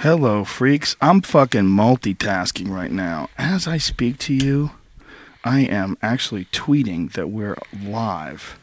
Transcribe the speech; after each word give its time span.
Hello, 0.00 0.44
freaks. 0.44 0.94
I'm 1.00 1.22
fucking 1.22 1.62
multitasking 1.62 2.68
right 2.68 2.90
now. 2.90 3.30
As 3.38 3.66
I 3.66 3.78
speak 3.78 4.18
to 4.18 4.34
you, 4.34 4.72
I 5.42 5.60
am 5.60 5.96
actually 6.02 6.44
tweeting 6.44 7.12
that 7.14 7.30
we're 7.30 7.56
live. 7.82 8.58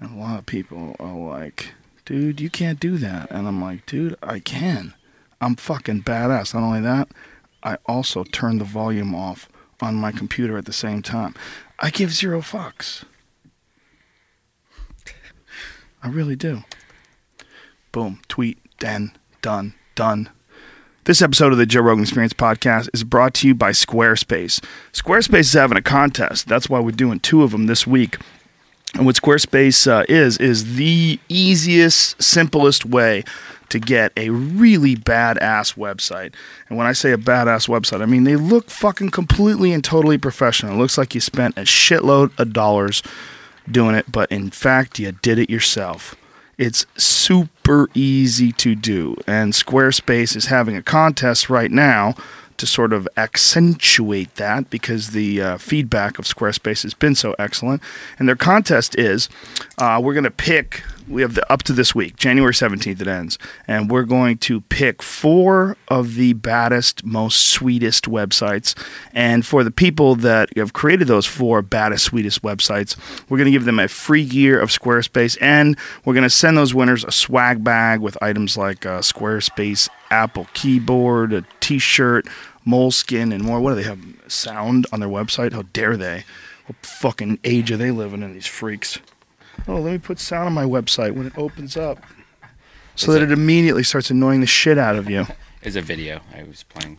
And 0.00 0.10
a 0.10 0.20
lot 0.20 0.40
of 0.40 0.46
people 0.46 0.96
are 0.98 1.14
like, 1.14 1.72
dude, 2.04 2.40
you 2.40 2.50
can't 2.50 2.80
do 2.80 2.98
that. 2.98 3.30
And 3.30 3.46
I'm 3.46 3.62
like, 3.62 3.86
dude, 3.86 4.16
I 4.24 4.40
can. 4.40 4.94
I'm 5.40 5.54
fucking 5.54 6.02
badass. 6.02 6.52
Not 6.52 6.64
only 6.64 6.80
that, 6.80 7.10
I 7.62 7.78
also 7.86 8.24
turn 8.24 8.58
the 8.58 8.64
volume 8.64 9.14
off 9.14 9.48
on 9.80 9.94
my 9.94 10.10
computer 10.10 10.58
at 10.58 10.64
the 10.64 10.72
same 10.72 11.00
time. 11.00 11.36
I 11.78 11.90
give 11.90 12.12
zero 12.12 12.40
fucks. 12.40 13.04
I 16.02 16.08
really 16.08 16.36
do. 16.36 16.64
Boom, 17.92 18.20
tweet, 18.26 18.58
then, 18.80 19.12
done, 19.40 19.74
done. 19.94 20.30
This 21.06 21.22
episode 21.22 21.52
of 21.52 21.58
the 21.58 21.66
Joe 21.66 21.82
Rogan 21.82 22.02
Experience 22.02 22.32
podcast 22.32 22.88
is 22.92 23.04
brought 23.04 23.32
to 23.34 23.46
you 23.46 23.54
by 23.54 23.70
Squarespace. 23.70 24.58
Squarespace 24.92 25.38
is 25.38 25.52
having 25.52 25.78
a 25.78 25.82
contest. 25.82 26.48
That's 26.48 26.68
why 26.68 26.80
we're 26.80 26.90
doing 26.90 27.20
two 27.20 27.44
of 27.44 27.52
them 27.52 27.66
this 27.66 27.86
week. 27.86 28.18
And 28.92 29.06
what 29.06 29.14
Squarespace 29.14 29.86
uh, 29.86 30.04
is, 30.08 30.36
is 30.38 30.74
the 30.74 31.20
easiest, 31.28 32.20
simplest 32.20 32.84
way 32.84 33.22
to 33.68 33.78
get 33.78 34.10
a 34.16 34.30
really 34.30 34.96
badass 34.96 35.76
website. 35.76 36.34
And 36.68 36.76
when 36.76 36.88
I 36.88 36.92
say 36.92 37.12
a 37.12 37.16
badass 37.16 37.68
website, 37.68 38.02
I 38.02 38.06
mean 38.06 38.24
they 38.24 38.34
look 38.34 38.68
fucking 38.68 39.10
completely 39.10 39.72
and 39.72 39.84
totally 39.84 40.18
professional. 40.18 40.74
It 40.74 40.78
looks 40.78 40.98
like 40.98 41.14
you 41.14 41.20
spent 41.20 41.56
a 41.56 41.62
shitload 41.62 42.36
of 42.36 42.52
dollars 42.52 43.04
doing 43.70 43.94
it, 43.94 44.10
but 44.10 44.28
in 44.32 44.50
fact, 44.50 44.98
you 44.98 45.12
did 45.12 45.38
it 45.38 45.50
yourself. 45.50 46.16
It's 46.58 46.84
super 46.96 47.55
easy 47.94 48.52
to 48.52 48.74
do. 48.74 49.16
And 49.26 49.52
Squarespace 49.52 50.36
is 50.36 50.46
having 50.46 50.76
a 50.76 50.82
contest 50.82 51.50
right 51.50 51.70
now 51.70 52.14
to 52.56 52.66
sort 52.66 52.92
of 52.92 53.08
accentuate 53.16 54.34
that 54.36 54.70
because 54.70 55.10
the 55.10 55.42
uh, 55.42 55.58
feedback 55.58 56.18
of 56.18 56.24
Squarespace 56.24 56.84
has 56.84 56.94
been 56.94 57.14
so 57.14 57.34
excellent. 57.38 57.82
And 58.18 58.28
their 58.28 58.36
contest 58.36 58.96
is 58.98 59.28
uh, 59.78 60.00
we're 60.02 60.14
going 60.14 60.24
to 60.24 60.30
pick, 60.30 60.82
we 61.08 61.22
have 61.22 61.34
the 61.34 61.52
up 61.52 61.62
to 61.64 61.72
this 61.72 61.94
week, 61.94 62.16
January 62.16 62.52
17th 62.52 63.00
it 63.00 63.06
ends, 63.06 63.38
and 63.68 63.90
we're 63.90 64.04
going 64.04 64.38
to 64.38 64.60
pick 64.62 65.02
four 65.02 65.76
of 65.88 66.14
the 66.14 66.32
baddest, 66.32 67.04
most 67.04 67.46
sweetest 67.46 68.06
websites. 68.06 68.74
And 69.12 69.46
for 69.46 69.62
the 69.62 69.70
people 69.70 70.16
that 70.16 70.48
have 70.56 70.72
created 70.72 71.08
those 71.08 71.26
four 71.26 71.62
baddest, 71.62 72.04
sweetest 72.06 72.42
websites, 72.42 72.96
we're 73.28 73.38
going 73.38 73.46
to 73.46 73.52
give 73.52 73.64
them 73.64 73.78
a 73.78 73.88
free 73.88 74.22
year 74.22 74.60
of 74.60 74.70
Squarespace 74.70 75.36
and 75.40 75.76
we're 76.04 76.14
going 76.14 76.22
to 76.22 76.30
send 76.30 76.56
those 76.56 76.74
winners 76.74 77.04
a 77.04 77.12
swag 77.12 77.62
bag 77.62 78.00
with 78.00 78.20
items 78.22 78.56
like 78.56 78.84
uh, 78.84 79.00
Squarespace 79.00 79.88
Apple 80.10 80.46
keyboard, 80.54 81.32
a 81.32 81.44
t 81.60 81.78
shirt, 81.78 82.26
moleskin, 82.64 83.32
and 83.32 83.44
more. 83.44 83.60
What 83.60 83.70
do 83.70 83.76
they 83.76 83.88
have? 83.88 84.00
Sound 84.28 84.86
on 84.92 85.00
their 85.00 85.08
website? 85.08 85.52
How 85.52 85.62
dare 85.72 85.96
they? 85.96 86.24
What 86.66 86.84
fucking 86.84 87.38
age 87.44 87.70
are 87.70 87.76
they 87.76 87.92
living 87.92 88.22
in, 88.22 88.32
these 88.32 88.46
freaks? 88.46 88.98
Oh, 89.68 89.80
let 89.80 89.92
me 89.92 89.98
put 89.98 90.18
sound 90.18 90.46
on 90.46 90.52
my 90.52 90.64
website 90.64 91.12
when 91.12 91.26
it 91.26 91.36
opens 91.36 91.76
up 91.76 91.98
so 92.94 93.12
that 93.12 93.22
it 93.22 93.30
immediately 93.32 93.82
starts 93.82 94.10
annoying 94.10 94.40
the 94.40 94.46
shit 94.46 94.78
out 94.78 94.96
of 94.96 95.10
you. 95.10 95.26
It's 95.62 95.76
a 95.76 95.82
video 95.82 96.20
I 96.34 96.44
was 96.44 96.62
playing. 96.62 96.96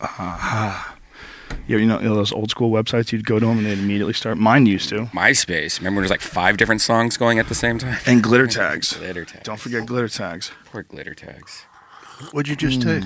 Yeah, 1.66 1.78
you 1.78 1.86
know, 1.86 1.98
you 1.98 2.08
know 2.08 2.14
those 2.14 2.32
old 2.32 2.50
school 2.50 2.70
websites, 2.70 3.12
you'd 3.12 3.26
go 3.26 3.38
to 3.38 3.46
them 3.46 3.58
and 3.58 3.66
they'd 3.66 3.78
immediately 3.78 4.12
start. 4.12 4.38
Mine 4.38 4.66
used 4.66 4.88
to. 4.90 5.06
MySpace. 5.06 5.78
Remember, 5.78 6.00
there's 6.00 6.10
like 6.10 6.20
five 6.20 6.56
different 6.56 6.80
songs 6.80 7.16
going 7.16 7.38
at 7.38 7.48
the 7.48 7.54
same 7.54 7.78
time. 7.78 7.98
And 8.06 8.22
glitter 8.22 8.46
tags. 8.58 8.94
glitter 8.94 9.24
tags. 9.24 9.44
Don't 9.44 9.58
forget 9.60 9.86
glitter 9.86 10.08
tags. 10.08 10.50
Poor 10.66 10.82
glitter 10.82 11.14
tags. 11.14 11.64
What'd 12.32 12.48
you 12.48 12.56
just 12.56 12.82
take? 12.82 13.04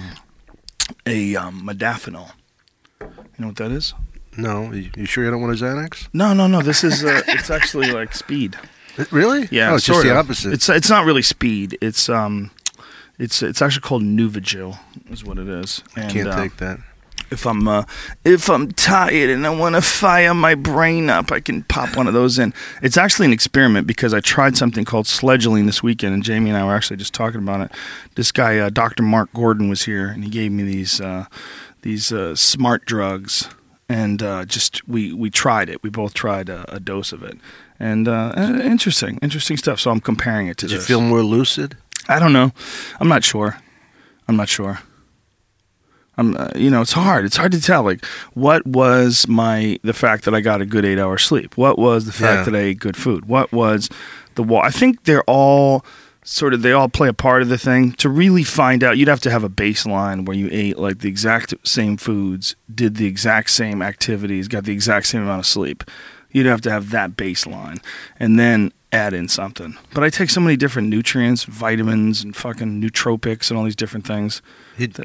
A 1.07 1.37
um, 1.37 1.63
modafinil. 1.63 2.33
You 3.01 3.09
know 3.39 3.47
what 3.49 3.57
that 3.57 3.71
is? 3.71 3.95
No, 4.37 4.73
you, 4.73 4.91
you 4.97 5.05
sure 5.05 5.25
you 5.25 5.31
don't 5.31 5.43
want 5.43 5.61
a 5.61 5.65
Xanax? 5.65 6.09
No, 6.13 6.33
no, 6.33 6.47
no. 6.47 6.63
This 6.63 6.83
is 6.83 7.05
uh, 7.05 7.23
it's 7.29 7.51
actually 7.51 7.93
like 7.93 8.15
speed. 8.15 8.57
Really? 9.11 9.49
Yeah, 9.51 9.73
Oh, 9.73 9.77
it's 9.77 9.85
just 9.87 10.03
the 10.03 10.11
of. 10.11 10.17
opposite. 10.19 10.53
It's 10.53 10.69
it's 10.69 10.91
not 10.91 11.05
really 11.05 11.23
speed. 11.23 11.79
It's 11.81 12.09
um, 12.09 12.51
it's 13.19 13.43
it's 13.43 13.63
actually 13.63 13.83
called 13.83 14.03
Nuvigil, 14.03 14.79
is 15.11 15.25
what 15.25 15.39
it 15.39 15.49
is. 15.49 15.83
And, 15.97 16.11
Can't 16.13 16.29
uh, 16.29 16.37
take 16.37 16.57
that. 16.59 16.79
If 17.31 17.47
I'm 17.47 17.67
uh, 17.67 17.85
if 18.27 18.51
I'm 18.51 18.71
tired 18.73 19.31
and 19.31 19.47
I 19.47 19.51
want 19.51 19.75
to 19.75 19.81
fire 19.81 20.35
my 20.35 20.55
brain 20.55 21.09
up, 21.09 21.33
I 21.33 21.41
can 21.41 21.63
pop 21.63 21.97
one 21.97 22.07
of 22.07 22.13
those 22.13 22.39
in. 22.39 22.53
It's 22.83 22.99
actually 22.99 23.25
an 23.27 23.33
experiment 23.33 23.87
because 23.87 24.13
I 24.13 24.21
tried 24.21 24.59
something 24.59 24.85
called 24.85 25.07
sledgeling 25.07 25.65
this 25.65 25.83
weekend, 25.83 26.13
and 26.13 26.23
Jamie 26.23 26.51
and 26.51 26.59
I 26.59 26.65
were 26.67 26.75
actually 26.75 26.99
just 26.99 27.15
talking 27.15 27.41
about 27.41 27.63
it. 27.63 27.73
This 28.17 28.33
guy, 28.33 28.59
uh, 28.59 28.69
Dr. 28.69 29.03
Mark 29.03 29.33
Gordon, 29.33 29.71
was 29.71 29.85
here, 29.85 30.09
and 30.09 30.23
he 30.25 30.29
gave 30.29 30.53
me 30.53 30.63
these 30.65 31.01
uh, 31.01 31.25
these 31.81 32.13
uh, 32.13 32.35
smart 32.37 32.85
drugs, 32.85 33.49
and 33.89 34.23
uh, 34.23 34.45
just 34.45 34.87
we 34.87 35.15
we 35.15 35.31
tried 35.31 35.71
it. 35.71 35.83
We 35.83 35.89
both 35.89 36.13
tried 36.13 36.51
a, 36.51 36.67
a 36.71 36.81
dose 36.81 37.13
of 37.15 37.23
it, 37.23 37.39
and 37.83 38.07
uh, 38.09 38.33
uh, 38.37 38.61
interesting, 38.63 39.19
interesting 39.23 39.57
stuff. 39.57 39.81
So 39.81 39.91
I'm 39.91 40.01
comparing 40.01 40.47
it 40.47 40.57
to 40.59 40.67
Did 40.69 40.75
you 40.77 40.81
feel 40.81 41.01
more 41.01 41.23
lucid? 41.23 41.77
I 42.09 42.19
don't 42.19 42.33
know. 42.33 42.53
I'm 43.01 43.09
not 43.09 43.25
sure. 43.25 43.59
I'm 44.29 44.37
not 44.37 44.49
sure. 44.49 44.79
I'm, 46.17 46.37
uh, 46.37 46.49
you 46.55 46.71
know, 46.71 46.83
it's 46.83 46.93
hard. 46.93 47.25
It's 47.25 47.37
hard 47.37 47.53
to 47.53 47.61
tell. 47.61 47.83
Like, 47.83 48.05
what 48.35 48.67
was 48.67 49.27
my 49.27 49.79
the 49.83 49.95
fact 49.95 50.25
that 50.25 50.35
I 50.35 50.41
got 50.41 50.61
a 50.61 50.67
good 50.67 50.85
eight 50.85 50.99
hour 50.99 51.19
sleep? 51.19 51.57
What 51.57 51.79
was 51.79 52.05
the 52.05 52.13
fact 52.13 52.39
Yeah. 52.47 52.53
that 52.53 52.55
I 52.55 52.63
ate 52.63 52.79
good 52.79 52.97
food? 52.97 53.25
What 53.27 53.51
was 53.51 53.89
the 54.35 54.43
wall? 54.43 54.63
I 54.63 54.71
think 54.71 55.05
they're 55.05 55.25
all 55.25 55.85
sort 56.25 56.55
of 56.55 56.63
they 56.63 56.73
all 56.73 56.89
play 56.89 57.09
a 57.09 57.15
part 57.15 57.43
of 57.43 57.49
the 57.49 57.59
thing. 57.59 57.93
To 57.93 58.09
really 58.09 58.45
find 58.45 58.85
out, 58.85 58.99
you'd 58.99 59.09
have 59.09 59.21
to 59.23 59.31
have 59.31 59.43
a 59.43 59.49
baseline 59.51 60.27
where 60.27 60.37
you 60.37 60.49
ate 60.53 60.79
like 60.79 60.99
the 61.01 61.09
exact 61.09 61.55
same 61.67 61.97
foods, 61.97 62.55
did 62.73 62.97
the 62.97 63.07
exact 63.07 63.51
same 63.51 63.81
activities, 63.83 64.49
got 64.49 64.65
the 64.65 64.73
exact 64.73 65.07
same 65.07 65.23
amount 65.23 65.41
of 65.41 65.47
sleep. 65.47 65.83
You'd 66.33 66.47
have 66.47 66.61
to 66.63 66.71
have 66.71 66.91
that 66.91 67.17
baseline, 67.17 67.83
and 68.19 68.39
then 68.39 68.73
add 68.91 69.15
in 69.15 69.29
something. 69.29 69.77
But 69.95 70.03
I 70.05 70.11
take 70.11 70.29
so 70.31 70.41
many 70.41 70.57
different 70.57 70.89
nutrients, 70.89 71.45
vitamins, 71.45 72.23
and 72.25 72.35
fucking 72.37 72.81
nootropics, 72.83 73.51
and 73.51 73.59
all 73.59 73.65
these 73.65 73.77
different 73.77 74.07
things. 74.07 74.43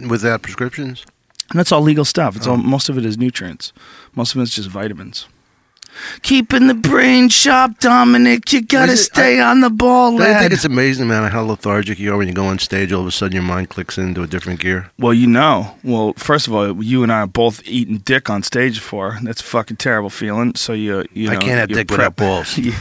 Without 0.07 0.41
prescriptions? 0.41 1.05
And 1.49 1.57
that's 1.59 1.71
all 1.71 1.81
legal 1.81 2.03
stuff. 2.05 2.35
It's 2.35 2.47
all 2.47 2.55
Oh. 2.55 2.57
most 2.57 2.89
of 2.89 2.97
it 2.97 3.05
is 3.05 3.17
nutrients. 3.17 3.71
Most 4.15 4.35
of 4.35 4.41
it's 4.41 4.53
just 4.55 4.69
vitamins. 4.69 5.27
Keeping 6.21 6.67
the 6.67 6.73
brain 6.73 7.29
sharp, 7.29 7.79
Dominic. 7.79 8.51
You 8.53 8.61
gotta 8.61 8.93
it- 8.93 8.97
stay 8.97 9.39
on 9.39 9.61
the 9.61 9.69
ball, 9.69 10.17
Don't 10.17 10.39
think 10.39 10.51
it's 10.53 10.65
amazing, 10.65 11.07
man, 11.07 11.29
how 11.31 11.41
lethargic 11.43 11.99
you 11.99 12.13
are 12.13 12.17
when 12.17 12.27
you 12.27 12.33
go 12.33 12.45
on 12.45 12.59
stage? 12.59 12.91
All 12.91 13.01
of 13.01 13.07
a 13.07 13.11
sudden, 13.11 13.33
your 13.33 13.43
mind 13.43 13.69
clicks 13.69 13.97
into 13.97 14.23
a 14.23 14.27
different 14.27 14.59
gear. 14.59 14.89
well, 14.97 15.13
you 15.13 15.27
know. 15.27 15.75
Well, 15.83 16.13
first 16.17 16.47
of 16.47 16.53
all, 16.53 16.83
you 16.83 17.03
and 17.03 17.11
I 17.11 17.19
are 17.21 17.27
both 17.27 17.61
eating 17.65 17.97
dick 17.99 18.29
on 18.29 18.43
stage 18.43 18.75
before. 18.75 19.17
That's 19.23 19.41
a 19.41 19.43
fucking 19.45 19.77
terrible 19.77 20.09
feeling. 20.09 20.55
So 20.55 20.73
you, 20.73 21.05
you 21.13 21.27
know, 21.27 21.33
I 21.33 21.37
can't 21.37 21.59
have 21.59 21.69
you 21.69 21.75
dick 21.75 21.87
prep, 21.87 21.97
without 21.99 22.15
balls. 22.17 22.57
you, 22.57 22.73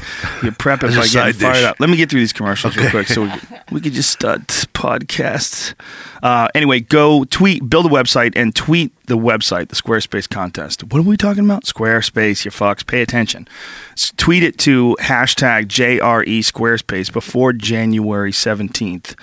you 0.43 0.53
prep 0.53 0.83
it 0.83 0.89
As 0.89 0.97
a 0.97 1.01
by 1.01 1.07
getting 1.07 1.13
side 1.13 1.37
fired 1.37 1.55
dish. 1.55 1.65
up. 1.65 1.81
Let 1.81 1.91
me 1.91 1.97
get 1.97 2.11
through 2.11 2.21
these 2.21 2.33
commercials 2.33 2.77
real 2.77 2.91
quick, 2.91 3.07
so 3.09 3.23
we, 3.25 3.31
we 3.73 3.81
could 3.81 3.93
just 3.93 4.11
start 4.11 4.49
this 4.49 4.65
podcast. 4.67 5.75
Uh, 6.23 6.49
anyway, 6.55 6.81
go 6.81 7.25
tweet, 7.25 7.69
build 7.69 7.87
a 7.87 7.89
website, 7.89 8.33
and 8.37 8.55
tweet 8.55 8.93
the 9.07 9.17
website, 9.17 9.69
the 9.69 9.77
Squarespace 9.77 10.29
contest. 10.29 10.85
What 10.85 11.01
are 11.01 11.03
we 11.03 11.17
talking 11.17 11.45
about? 11.45 11.65
Squarespace, 11.65 12.45
you 12.45 12.51
fucks. 12.51 12.87
Pay 12.87 13.03
attention. 13.03 13.49
S- 13.93 14.13
tweet 14.17 14.43
it 14.43 14.59
to 14.61 14.97
hashtag 15.01 15.67
JRE 15.67 16.39
Squarespace 16.41 17.13
before 17.13 17.53
January 17.53 18.33
17th. 18.33 19.15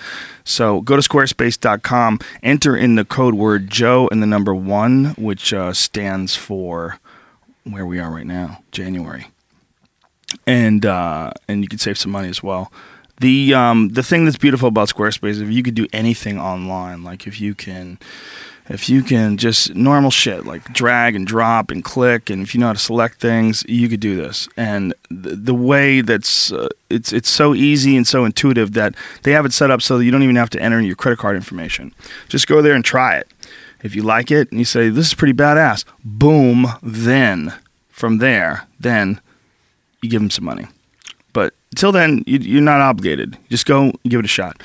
So 0.44 0.80
go 0.80 0.96
to 0.96 1.02
squarespace.com, 1.02 2.18
enter 2.42 2.76
in 2.76 2.96
the 2.96 3.04
code 3.04 3.34
word 3.34 3.70
Joe 3.70 4.08
and 4.10 4.22
the 4.22 4.26
number 4.26 4.54
one, 4.54 5.14
which 5.16 5.52
uh, 5.52 5.72
stands 5.72 6.34
for 6.36 6.98
where 7.64 7.86
we 7.86 7.98
are 7.98 8.10
right 8.10 8.26
now, 8.26 8.62
January 8.72 9.28
and 10.46 10.84
uh, 10.84 11.32
and 11.48 11.62
you 11.62 11.68
can 11.68 11.78
save 11.78 11.98
some 11.98 12.12
money 12.12 12.28
as 12.28 12.42
well. 12.42 12.72
The 13.20 13.54
um, 13.54 13.90
the 13.90 14.02
thing 14.02 14.24
that's 14.24 14.36
beautiful 14.36 14.68
about 14.68 14.88
Squarespace 14.88 15.30
is 15.30 15.40
if 15.40 15.50
you 15.50 15.62
could 15.62 15.74
do 15.74 15.86
anything 15.92 16.38
online, 16.40 17.04
like 17.04 17.26
if 17.26 17.40
you 17.40 17.54
can 17.54 17.98
if 18.68 18.88
you 18.88 19.02
can 19.02 19.36
just 19.36 19.74
normal 19.74 20.10
shit 20.10 20.46
like 20.46 20.72
drag 20.72 21.14
and 21.14 21.26
drop 21.26 21.70
and 21.70 21.84
click, 21.84 22.30
and 22.30 22.42
if 22.42 22.54
you 22.54 22.60
know 22.60 22.68
how 22.68 22.72
to 22.72 22.78
select 22.78 23.20
things, 23.20 23.64
you 23.68 23.88
could 23.88 24.00
do 24.00 24.16
this. 24.16 24.48
And 24.56 24.94
the, 25.10 25.36
the 25.36 25.54
way 25.54 26.00
that's 26.00 26.52
uh, 26.52 26.68
it's 26.88 27.12
it's 27.12 27.28
so 27.28 27.54
easy 27.54 27.96
and 27.96 28.06
so 28.06 28.24
intuitive 28.24 28.72
that 28.72 28.94
they 29.22 29.32
have 29.32 29.44
it 29.44 29.52
set 29.52 29.70
up 29.70 29.82
so 29.82 29.98
that 29.98 30.04
you 30.04 30.10
don't 30.10 30.22
even 30.22 30.36
have 30.36 30.50
to 30.50 30.60
enter 30.60 30.80
your 30.80 30.96
credit 30.96 31.18
card 31.18 31.36
information. 31.36 31.94
Just 32.28 32.46
go 32.46 32.62
there 32.62 32.74
and 32.74 32.84
try 32.84 33.16
it. 33.16 33.28
If 33.82 33.94
you 33.94 34.02
like 34.02 34.30
it 34.30 34.50
and 34.50 34.58
you 34.58 34.64
say 34.64 34.88
this 34.88 35.08
is 35.08 35.14
pretty 35.14 35.34
badass, 35.34 35.84
boom, 36.02 36.66
then 36.82 37.52
from 37.90 38.18
there, 38.18 38.66
then 38.80 39.20
you 40.00 40.08
give 40.08 40.22
them 40.22 40.30
some 40.30 40.44
money. 40.44 40.66
But 41.34 41.52
until 41.72 41.92
then, 41.92 42.24
you, 42.26 42.38
you're 42.38 42.62
not 42.62 42.80
obligated. 42.80 43.36
Just 43.50 43.66
go 43.66 43.92
give 44.08 44.20
it 44.20 44.24
a 44.24 44.28
shot. 44.28 44.62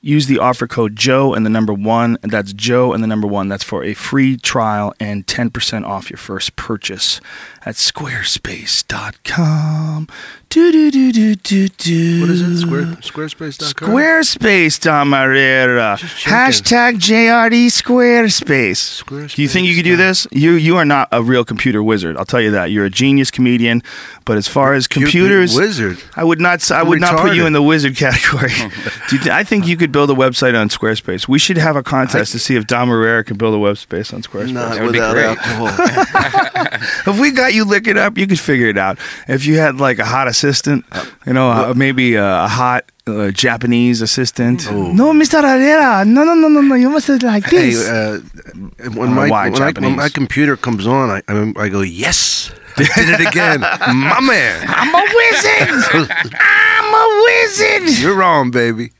Use 0.00 0.26
the 0.26 0.38
offer 0.38 0.66
code 0.66 0.96
Joe 0.96 1.34
and 1.34 1.44
the 1.44 1.50
number 1.50 1.72
one. 1.72 2.16
That's 2.22 2.52
Joe 2.52 2.92
and 2.92 3.02
the 3.02 3.08
number 3.08 3.26
one. 3.26 3.48
That's 3.48 3.64
for 3.64 3.82
a 3.84 3.94
free 3.94 4.36
trial 4.36 4.94
and 5.00 5.26
10% 5.26 5.84
off 5.84 6.10
your 6.10 6.18
first 6.18 6.54
purchase 6.56 7.20
at 7.64 7.74
squarespace.com. 7.74 10.08
Do 10.50 10.72
do 10.72 10.90
do 10.90 11.12
do 11.12 11.34
do 11.34 11.68
do. 11.68 12.20
What 12.22 12.30
is 12.30 12.40
it? 12.40 12.56
Square, 12.58 12.84
Squarespace.com? 13.02 13.90
Squarespace, 13.90 14.80
Dom 14.80 15.10
Irrera. 15.12 15.98
Hashtag 16.00 16.94
JRE 16.94 17.66
Squarespace. 17.66 19.02
Squarespace. 19.04 19.34
Do 19.34 19.42
you 19.42 19.48
think 19.48 19.66
you 19.66 19.74
could 19.76 19.84
do 19.84 19.96
this? 19.96 20.26
You 20.32 20.52
you 20.52 20.78
are 20.78 20.86
not 20.86 21.08
a 21.12 21.22
real 21.22 21.44
computer 21.44 21.82
wizard. 21.82 22.16
I'll 22.16 22.24
tell 22.24 22.40
you 22.40 22.50
that. 22.52 22.70
You're 22.70 22.86
a 22.86 22.90
genius 22.90 23.30
comedian, 23.30 23.82
but 24.24 24.38
as 24.38 24.48
far 24.48 24.72
as 24.72 24.88
You- 24.90 25.00
you 25.00 25.06
computers, 25.06 25.54
Wizard. 25.54 26.02
I 26.16 26.24
would 26.24 26.40
not. 26.40 26.54
s- 26.60 26.70
I 26.70 26.82
would 26.82 26.98
not 27.00 27.18
put 27.18 27.34
you 27.36 27.44
in 27.44 27.52
the 27.52 27.62
wizard 27.62 27.94
category. 27.96 28.48
Do 29.10 29.16
you 29.16 29.22
th- 29.22 29.28
I 29.28 29.44
think 29.44 29.66
you 29.66 29.76
could 29.76 29.92
build 29.92 30.10
a 30.10 30.14
website 30.14 30.58
on 30.58 30.70
Squarespace. 30.70 31.28
We 31.28 31.38
should 31.38 31.58
have 31.58 31.76
a 31.76 31.82
contest 31.82 32.32
to 32.32 32.38
see 32.38 32.56
if 32.56 32.66
Dom 32.66 32.88
Irrera 32.88 33.22
can 33.26 33.36
build 33.36 33.52
a 33.54 33.58
webspace 33.58 34.14
on 34.14 34.22
Squarespace. 34.22 34.52
Not 34.52 34.74
That 34.76 34.82
would 34.82 34.92
be 34.92 34.98
without 34.98 35.12
great. 35.12 35.26
alcohol. 35.26 36.48
If 37.06 37.18
we 37.20 37.32
got 37.32 37.54
you 37.54 37.64
lick 37.64 37.88
up, 37.88 38.16
you 38.18 38.26
could 38.26 38.38
figure 38.38 38.68
it 38.68 38.78
out. 38.78 38.98
If 39.26 39.46
you 39.46 39.58
had 39.58 39.76
like 39.76 39.98
a 39.98 40.04
hot 40.04 40.28
assistant, 40.38 40.84
you 41.26 41.32
know, 41.32 41.50
uh, 41.50 41.74
maybe 41.74 42.14
a, 42.14 42.46
hot 42.48 42.84
uh, 43.06 43.30
Japanese 43.30 44.00
assistant. 44.02 44.66
Oh. 44.70 44.92
No, 44.92 45.12
Mr. 45.12 45.42
Herrera. 45.42 46.04
No, 46.04 46.24
no, 46.24 46.34
no, 46.34 46.48
no, 46.48 46.60
no. 46.60 46.74
You 46.74 46.90
must 46.90 47.08
it 47.08 47.22
like 47.22 47.44
hey, 47.44 47.70
this. 47.70 47.88
uh, 47.88 48.20
when, 48.94 49.12
my, 49.14 49.28
why 49.28 49.48
when, 49.50 49.62
I, 49.62 49.66
when 49.66 49.74
Japanese. 49.74 49.96
my 49.96 50.08
computer 50.08 50.56
comes 50.56 50.86
on, 50.86 51.10
I, 51.10 51.22
I, 51.28 51.52
I 51.56 51.68
go, 51.68 51.80
yes, 51.80 52.52
I 52.76 52.82
did 53.04 53.20
it 53.20 53.26
again. 53.28 53.60
my 54.10 54.20
man. 54.20 54.66
I'm 54.68 54.94
a 54.94 55.04
wizard. 55.20 56.10
I'm 56.40 56.94
a 56.94 57.22
wizard. 57.24 57.98
You're 58.02 58.16
wrong, 58.16 58.50
baby. 58.50 58.92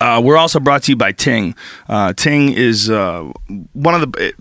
Uh, 0.00 0.20
we're 0.24 0.36
also 0.36 0.58
brought 0.58 0.82
to 0.84 0.92
you 0.92 0.96
by 0.96 1.12
Ting. 1.12 1.54
Uh, 1.88 2.12
Ting 2.12 2.52
is 2.52 2.90
uh, 2.90 3.30
one 3.72 3.94
of 3.94 4.00
the 4.00 4.32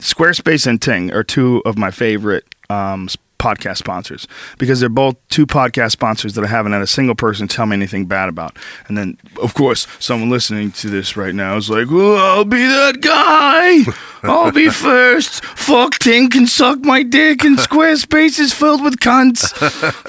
Squarespace 0.00 0.66
and 0.66 0.82
Ting 0.82 1.10
are 1.12 1.24
two 1.24 1.62
of 1.64 1.78
my 1.78 1.90
favorite 1.90 2.44
um, 2.68 3.04
s- 3.08 3.16
podcast 3.42 3.78
sponsors 3.78 4.28
because 4.58 4.78
they're 4.78 4.88
both 4.88 5.16
two 5.28 5.46
podcast 5.46 5.90
sponsors 5.90 6.34
that 6.34 6.44
I 6.44 6.46
haven't 6.46 6.72
had 6.72 6.82
a 6.82 6.86
single 6.86 7.16
person 7.16 7.48
tell 7.48 7.66
me 7.66 7.74
anything 7.74 8.06
bad 8.06 8.28
about. 8.28 8.56
And 8.86 8.96
then, 8.96 9.18
of 9.42 9.54
course, 9.54 9.88
someone 9.98 10.30
listening 10.30 10.70
to 10.72 10.88
this 10.88 11.16
right 11.16 11.34
now 11.34 11.56
is 11.56 11.68
like, 11.68 11.88
"Oh, 11.90 12.14
I'll 12.16 12.44
be 12.44 12.64
that 12.64 13.00
guy. 13.00 13.92
I'll 14.22 14.52
be 14.52 14.68
first. 14.88 15.44
Fuck 15.44 15.98
Ting 15.98 16.30
can 16.30 16.46
suck 16.46 16.80
my 16.84 17.02
dick, 17.02 17.42
and 17.44 17.58
Squarespace 17.68 18.38
is 18.38 18.52
filled 18.54 18.84
with 18.84 19.00
cunts. 19.00 19.52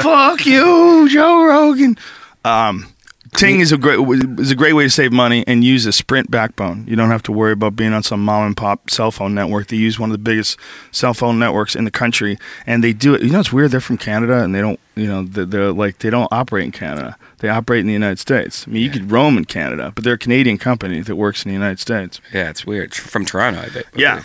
Fuck 0.02 0.46
you, 0.46 1.10
Joe 1.10 1.44
Rogan." 1.44 1.98
Um, 2.46 2.93
Ting 3.36 3.60
is 3.60 3.72
a 3.72 3.78
great 3.78 4.00
is 4.40 4.52
a 4.52 4.56
great 4.56 4.74
way 4.74 4.84
to 4.84 4.90
save 4.90 5.12
money 5.12 5.44
and 5.48 5.64
use 5.64 5.86
a 5.86 5.92
Sprint 5.92 6.30
backbone. 6.32 6.86
You 6.88 6.96
don't 6.96 7.10
have 7.10 7.24
to 7.24 7.32
worry 7.32 7.52
about 7.52 7.76
being 7.76 7.94
on 7.94 8.04
some 8.04 8.24
mom 8.24 8.48
and 8.48 8.58
pop 8.58 8.90
cell 8.90 9.12
phone 9.12 9.34
network. 9.34 9.68
They 9.68 9.78
use 9.78 10.00
one 10.00 10.10
of 10.10 10.14
the 10.14 10.24
biggest 10.24 10.58
cell 10.92 11.14
phone 11.14 11.40
networks 11.40 11.76
in 11.76 11.86
the 11.86 11.92
country, 11.92 12.38
and 12.66 12.84
they 12.84 12.94
do 12.94 13.14
it. 13.14 13.22
You 13.22 13.32
know, 13.32 13.40
it's 13.40 13.52
weird. 13.52 13.72
They're 13.72 13.82
from 13.82 13.98
Canada, 13.98 14.44
and 14.44 14.54
they 14.54 14.62
don't. 14.62 14.80
You 14.96 15.08
know, 15.08 15.24
they're, 15.24 15.46
they're 15.46 15.72
like 15.72 16.00
they 16.00 16.10
don't 16.10 16.32
operate 16.32 16.66
in 16.66 16.72
Canada. 16.72 17.18
They 17.40 17.50
operate 17.50 17.82
in 17.82 17.88
the 17.88 17.94
United 17.94 18.20
States. 18.20 18.66
I 18.68 18.72
mean, 18.72 18.84
you 18.84 18.90
could 18.90 19.12
roam 19.12 19.38
in 19.38 19.46
Canada, 19.46 19.92
but 19.94 20.04
they're 20.04 20.14
a 20.14 20.18
Canadian 20.18 20.58
company 20.58 21.02
that 21.02 21.16
works 21.16 21.44
in 21.44 21.50
the 21.50 21.54
United 21.54 21.80
States. 21.80 22.22
Yeah, 22.34 22.50
it's 22.50 22.66
weird. 22.66 22.94
From 22.94 23.26
Toronto, 23.26 23.62
I 23.62 23.70
bet. 23.70 23.86
Yeah. 23.96 24.24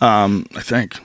Um, 0.00 0.46
I 0.54 0.60
think. 0.60 0.98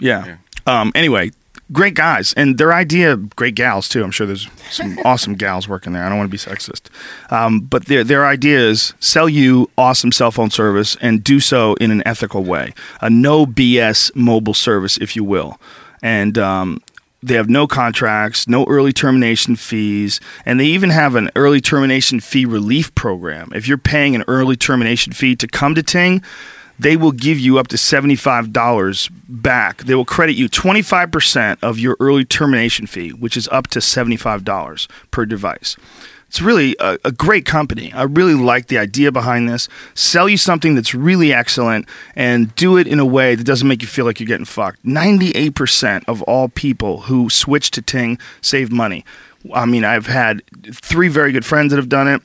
Yeah. 0.00 0.36
Um, 0.66 0.92
anyway, 0.94 1.30
great 1.72 1.94
guys 1.94 2.32
and 2.34 2.58
their 2.58 2.72
idea, 2.72 3.16
great 3.16 3.54
gals 3.54 3.88
too. 3.88 4.02
I'm 4.02 4.10
sure 4.10 4.26
there's 4.26 4.48
some 4.70 4.98
awesome 5.04 5.34
gals 5.34 5.68
working 5.68 5.92
there. 5.92 6.04
I 6.04 6.08
don't 6.08 6.18
want 6.18 6.30
to 6.30 6.32
be 6.32 6.38
sexist, 6.38 6.90
um, 7.32 7.60
but 7.60 7.86
their 7.86 8.04
their 8.04 8.26
idea 8.26 8.58
is 8.58 8.94
sell 9.00 9.28
you 9.28 9.70
awesome 9.76 10.12
cell 10.12 10.30
phone 10.30 10.50
service 10.50 10.96
and 11.00 11.22
do 11.22 11.40
so 11.40 11.74
in 11.74 11.90
an 11.90 12.02
ethical 12.06 12.44
way, 12.44 12.72
a 13.00 13.10
no 13.10 13.46
BS 13.46 14.14
mobile 14.14 14.54
service, 14.54 14.96
if 14.98 15.16
you 15.16 15.24
will, 15.24 15.60
and. 16.02 16.38
Um, 16.38 16.82
they 17.20 17.34
have 17.34 17.50
no 17.50 17.66
contracts, 17.66 18.46
no 18.46 18.64
early 18.66 18.92
termination 18.92 19.56
fees, 19.56 20.20
and 20.46 20.60
they 20.60 20.66
even 20.66 20.90
have 20.90 21.16
an 21.16 21.30
early 21.34 21.60
termination 21.60 22.20
fee 22.20 22.46
relief 22.46 22.94
program. 22.94 23.50
If 23.52 23.66
you're 23.66 23.76
paying 23.76 24.14
an 24.14 24.22
early 24.28 24.56
termination 24.56 25.12
fee 25.12 25.34
to 25.34 25.48
come 25.48 25.74
to 25.74 25.82
Ting, 25.82 26.22
they 26.78 26.96
will 26.96 27.12
give 27.12 27.38
you 27.38 27.58
up 27.58 27.68
to 27.68 27.76
$75 27.76 29.10
back. 29.28 29.78
They 29.84 29.94
will 29.94 30.04
credit 30.04 30.36
you 30.36 30.48
25% 30.48 31.58
of 31.62 31.78
your 31.78 31.96
early 32.00 32.24
termination 32.24 32.86
fee, 32.86 33.10
which 33.10 33.36
is 33.36 33.48
up 33.48 33.66
to 33.68 33.80
$75 33.80 34.88
per 35.10 35.26
device. 35.26 35.76
It's 36.28 36.42
really 36.42 36.76
a, 36.78 36.98
a 37.06 37.12
great 37.12 37.46
company. 37.46 37.90
I 37.92 38.02
really 38.02 38.34
like 38.34 38.66
the 38.66 38.76
idea 38.76 39.10
behind 39.10 39.48
this. 39.48 39.66
Sell 39.94 40.28
you 40.28 40.36
something 40.36 40.74
that's 40.74 40.94
really 40.94 41.32
excellent 41.32 41.88
and 42.14 42.54
do 42.54 42.76
it 42.76 42.86
in 42.86 42.98
a 43.00 43.06
way 43.06 43.34
that 43.34 43.44
doesn't 43.44 43.66
make 43.66 43.80
you 43.80 43.88
feel 43.88 44.04
like 44.04 44.20
you're 44.20 44.26
getting 44.26 44.44
fucked. 44.44 44.84
98% 44.84 46.04
of 46.06 46.20
all 46.22 46.50
people 46.50 47.02
who 47.02 47.30
switch 47.30 47.70
to 47.72 47.82
Ting 47.82 48.18
save 48.42 48.70
money. 48.70 49.06
I 49.54 49.64
mean, 49.64 49.84
I've 49.84 50.06
had 50.06 50.42
three 50.70 51.08
very 51.08 51.32
good 51.32 51.46
friends 51.46 51.70
that 51.70 51.76
have 51.76 51.88
done 51.88 52.08
it. 52.08 52.20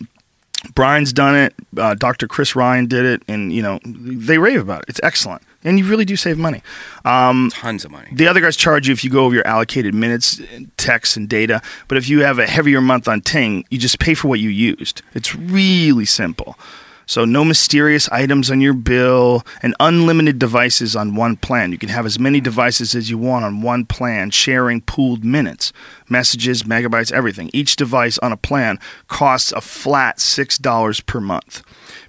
Brian's 0.75 1.13
done 1.13 1.35
it. 1.35 1.53
Uh, 1.77 1.93
Dr. 1.95 2.27
Chris 2.27 2.55
Ryan 2.55 2.85
did 2.87 3.05
it, 3.05 3.23
and 3.27 3.51
you 3.53 3.61
know 3.61 3.79
they 3.85 4.37
rave 4.37 4.59
about 4.61 4.79
it. 4.83 4.85
It's 4.89 4.99
excellent, 5.03 5.41
and 5.63 5.77
you 5.79 5.85
really 5.85 6.05
do 6.05 6.15
save 6.15 6.37
money. 6.37 6.61
Um, 7.05 7.49
Tons 7.53 7.85
of 7.85 7.91
money. 7.91 8.09
the 8.11 8.27
other 8.27 8.41
guys 8.41 8.55
charge 8.55 8.87
you 8.87 8.93
if 8.93 9.03
you 9.03 9.09
go 9.09 9.25
over 9.25 9.35
your 9.35 9.45
allocated 9.47 9.93
minutes, 9.93 10.41
texts, 10.77 11.15
and 11.17 11.27
data. 11.29 11.61
But 11.87 11.97
if 11.97 12.09
you 12.09 12.21
have 12.23 12.39
a 12.39 12.47
heavier 12.47 12.81
month 12.81 13.07
on 13.07 13.21
Ting, 13.21 13.65
you 13.69 13.77
just 13.77 13.99
pay 13.99 14.13
for 14.13 14.27
what 14.27 14.39
you 14.39 14.49
used. 14.49 15.01
It's 15.13 15.35
really 15.35 16.05
simple. 16.05 16.57
So 17.05 17.25
no 17.25 17.43
mysterious 17.43 18.07
items 18.09 18.49
on 18.49 18.61
your 18.61 18.73
bill 18.73 19.43
and 19.61 19.75
unlimited 19.79 20.39
devices 20.39 20.95
on 20.95 21.15
one 21.15 21.35
plan. 21.35 21.71
You 21.71 21.77
can 21.77 21.89
have 21.89 22.05
as 22.05 22.19
many 22.19 22.39
devices 22.39 22.95
as 22.95 23.09
you 23.09 23.17
want 23.17 23.45
on 23.45 23.61
one 23.61 23.85
plan, 23.85 24.31
sharing 24.31 24.81
pooled 24.81 25.23
minutes, 25.23 25.73
messages, 26.09 26.63
megabytes, 26.63 27.11
everything. 27.11 27.49
Each 27.53 27.75
device 27.75 28.17
on 28.19 28.31
a 28.31 28.37
plan 28.37 28.79
costs 29.07 29.51
a 29.51 29.61
flat 29.61 30.17
$6 30.17 31.05
per 31.05 31.19
month. 31.19 31.61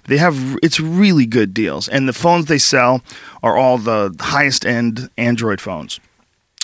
They 0.05 0.17
have 0.17 0.57
it's 0.61 0.79
really 0.79 1.25
good 1.25 1.53
deals 1.53 1.87
and 1.87 2.07
the 2.07 2.13
phones 2.13 2.45
they 2.45 2.57
sell 2.57 3.01
are 3.43 3.57
all 3.57 3.77
the 3.77 4.15
highest 4.19 4.65
end 4.65 5.09
Android 5.17 5.59
phones 5.59 5.99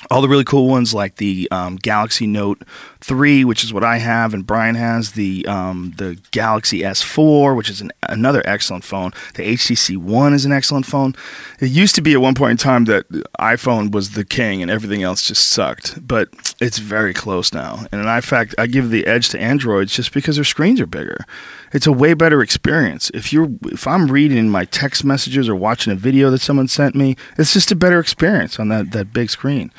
all 0.10 0.22
the 0.22 0.30
really 0.30 0.44
cool 0.44 0.68
ones 0.68 0.94
like 0.94 1.18
the 1.18 1.48
um, 1.52 1.76
Galaxy 1.76 2.26
Note 2.26 2.64
3, 3.02 3.44
which 3.44 3.64
is 3.64 3.74
what 3.74 3.84
I 3.84 3.98
have, 3.98 4.34
and 4.34 4.46
Brian 4.46 4.76
has 4.76 5.14
the 5.14 5.46
um, 5.48 5.94
the 5.98 6.20
Galaxy 6.32 6.82
S4, 6.82 7.56
which 7.58 7.70
is 7.70 7.82
an, 7.82 7.92
another 8.08 8.44
excellent 8.46 8.84
phone. 8.84 9.12
The 9.34 9.54
HTC 9.56 9.98
One 9.98 10.34
is 10.34 10.46
an 10.46 10.52
excellent 10.52 10.86
phone. 10.86 11.16
It 11.60 11.72
used 11.72 11.96
to 11.96 12.02
be 12.02 12.14
at 12.14 12.22
one 12.22 12.36
point 12.36 12.52
in 12.52 12.58
time 12.58 12.86
that 12.86 13.10
iPhone 13.40 13.92
was 13.92 14.12
the 14.12 14.24
king 14.24 14.62
and 14.62 14.70
everything 14.70 15.02
else 15.02 15.24
just 15.24 15.48
sucked, 15.48 16.08
but 16.08 16.54
it's 16.62 16.78
very 16.78 17.14
close 17.14 17.52
now. 17.52 17.86
And 17.92 18.02
in 18.02 18.22
fact, 18.22 18.54
I 18.58 18.68
give 18.68 18.92
the 18.92 19.08
edge 19.08 19.30
to 19.30 19.40
Androids 19.40 19.96
just 19.96 20.14
because 20.14 20.36
their 20.36 20.46
screens 20.46 20.80
are 20.80 20.86
bigger. 20.86 21.26
It's 21.74 21.88
a 21.88 21.92
way 21.92 22.14
better 22.14 22.42
experience. 22.42 23.10
If 23.14 23.34
you're 23.34 23.50
if 23.66 23.88
I'm 23.88 24.12
reading 24.12 24.50
my 24.50 24.66
text 24.66 25.04
messages 25.04 25.50
or 25.50 25.56
watching 25.56 25.92
a 25.92 25.96
video 25.96 26.30
that 26.30 26.42
someone 26.42 26.68
sent 26.68 26.94
me, 26.94 27.16
it's 27.38 27.54
just 27.54 27.72
a 27.72 27.76
better 27.76 28.00
experience 28.00 28.60
on 28.60 28.68
that, 28.68 28.92
that 28.92 29.12
big 29.12 29.32
screen. 29.32 29.72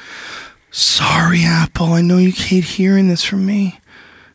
Sorry, 0.72 1.42
Apple. 1.44 1.92
I 1.92 2.00
know 2.00 2.16
you 2.18 2.32
hate 2.32 2.64
hearing 2.64 3.08
this 3.08 3.22
from 3.24 3.44
me. 3.46 3.78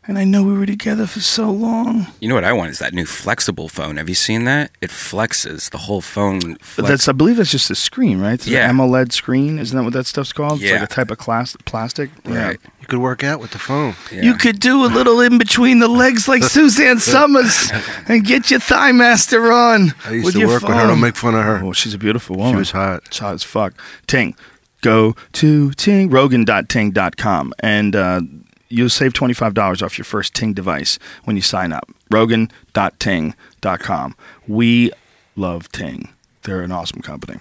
And 0.06 0.16
I 0.18 0.24
know 0.24 0.42
we 0.42 0.56
were 0.56 0.64
together 0.64 1.06
for 1.06 1.20
so 1.20 1.50
long. 1.50 2.06
You 2.18 2.30
know 2.30 2.34
what 2.34 2.44
I 2.44 2.54
want 2.54 2.70
is 2.70 2.78
that 2.78 2.94
new 2.94 3.04
flexible 3.04 3.68
phone. 3.68 3.98
Have 3.98 4.08
you 4.08 4.14
seen 4.14 4.44
that? 4.44 4.70
It 4.80 4.88
flexes. 4.88 5.68
The 5.68 5.76
whole 5.76 6.00
phone. 6.00 6.54
But 6.54 6.62
Flex- 6.62 6.88
that's 6.88 7.08
I 7.08 7.12
believe 7.12 7.36
that's 7.36 7.50
just 7.50 7.70
a 7.70 7.74
screen, 7.74 8.18
right? 8.18 8.32
It's 8.32 8.46
Yeah. 8.46 8.70
an 8.70 8.76
AMOLED 8.76 9.12
screen. 9.12 9.58
Isn't 9.58 9.76
that 9.76 9.82
what 9.84 9.92
that 9.92 10.06
stuff's 10.06 10.32
called? 10.32 10.62
It's 10.62 10.70
Yeah. 10.70 10.80
like 10.80 10.90
a 10.90 10.94
type 10.94 11.10
of 11.10 11.18
class 11.18 11.58
plastic. 11.66 12.08
Yeah. 12.26 12.42
right. 12.42 12.60
You 12.80 12.86
could 12.86 13.00
work 13.00 13.22
out 13.22 13.38
with 13.38 13.50
the 13.50 13.58
phone. 13.58 13.96
Yeah. 14.10 14.22
You 14.22 14.34
could 14.36 14.60
do 14.60 14.82
a 14.82 14.86
little 14.88 15.20
in 15.20 15.36
between 15.36 15.80
the 15.80 15.88
legs 15.88 16.26
like 16.26 16.42
Suzanne 16.56 17.00
Somers 17.00 17.70
and 18.08 18.24
get 18.24 18.50
your 18.50 18.60
thigh 18.60 18.92
master 18.92 19.52
on 19.52 19.92
I 20.06 20.12
used 20.12 20.24
with 20.24 20.34
to 20.34 20.40
your 20.40 20.48
work 20.48 20.62
phone. 20.62 20.70
with 20.70 20.78
her. 20.80 20.86
Don't 20.86 21.00
make 21.00 21.16
fun 21.16 21.34
of 21.34 21.44
her. 21.44 21.60
Oh, 21.62 21.74
she's 21.74 21.92
a 21.92 21.98
beautiful 21.98 22.36
woman. 22.36 22.54
She 22.54 22.58
was 22.60 22.70
hot. 22.70 23.02
It's 23.08 23.18
hot 23.18 23.34
as 23.34 23.42
fuck. 23.42 23.74
Ting. 24.06 24.34
Go 24.80 25.14
to 25.32 25.72
Ting, 25.72 26.10
Rogan.ting.com, 26.10 27.54
and 27.60 27.96
uh, 27.96 28.20
you'll 28.68 28.88
save 28.88 29.12
$25 29.12 29.82
off 29.82 29.98
your 29.98 30.04
first 30.04 30.34
Ting 30.34 30.52
device 30.52 30.98
when 31.24 31.36
you 31.36 31.42
sign 31.42 31.72
up. 31.72 31.90
Rogan.ting.com. 32.10 34.16
We 34.46 34.92
love 35.36 35.70
Ting. 35.72 36.08
They're 36.42 36.62
an 36.62 36.72
awesome 36.72 37.02
company. 37.02 37.40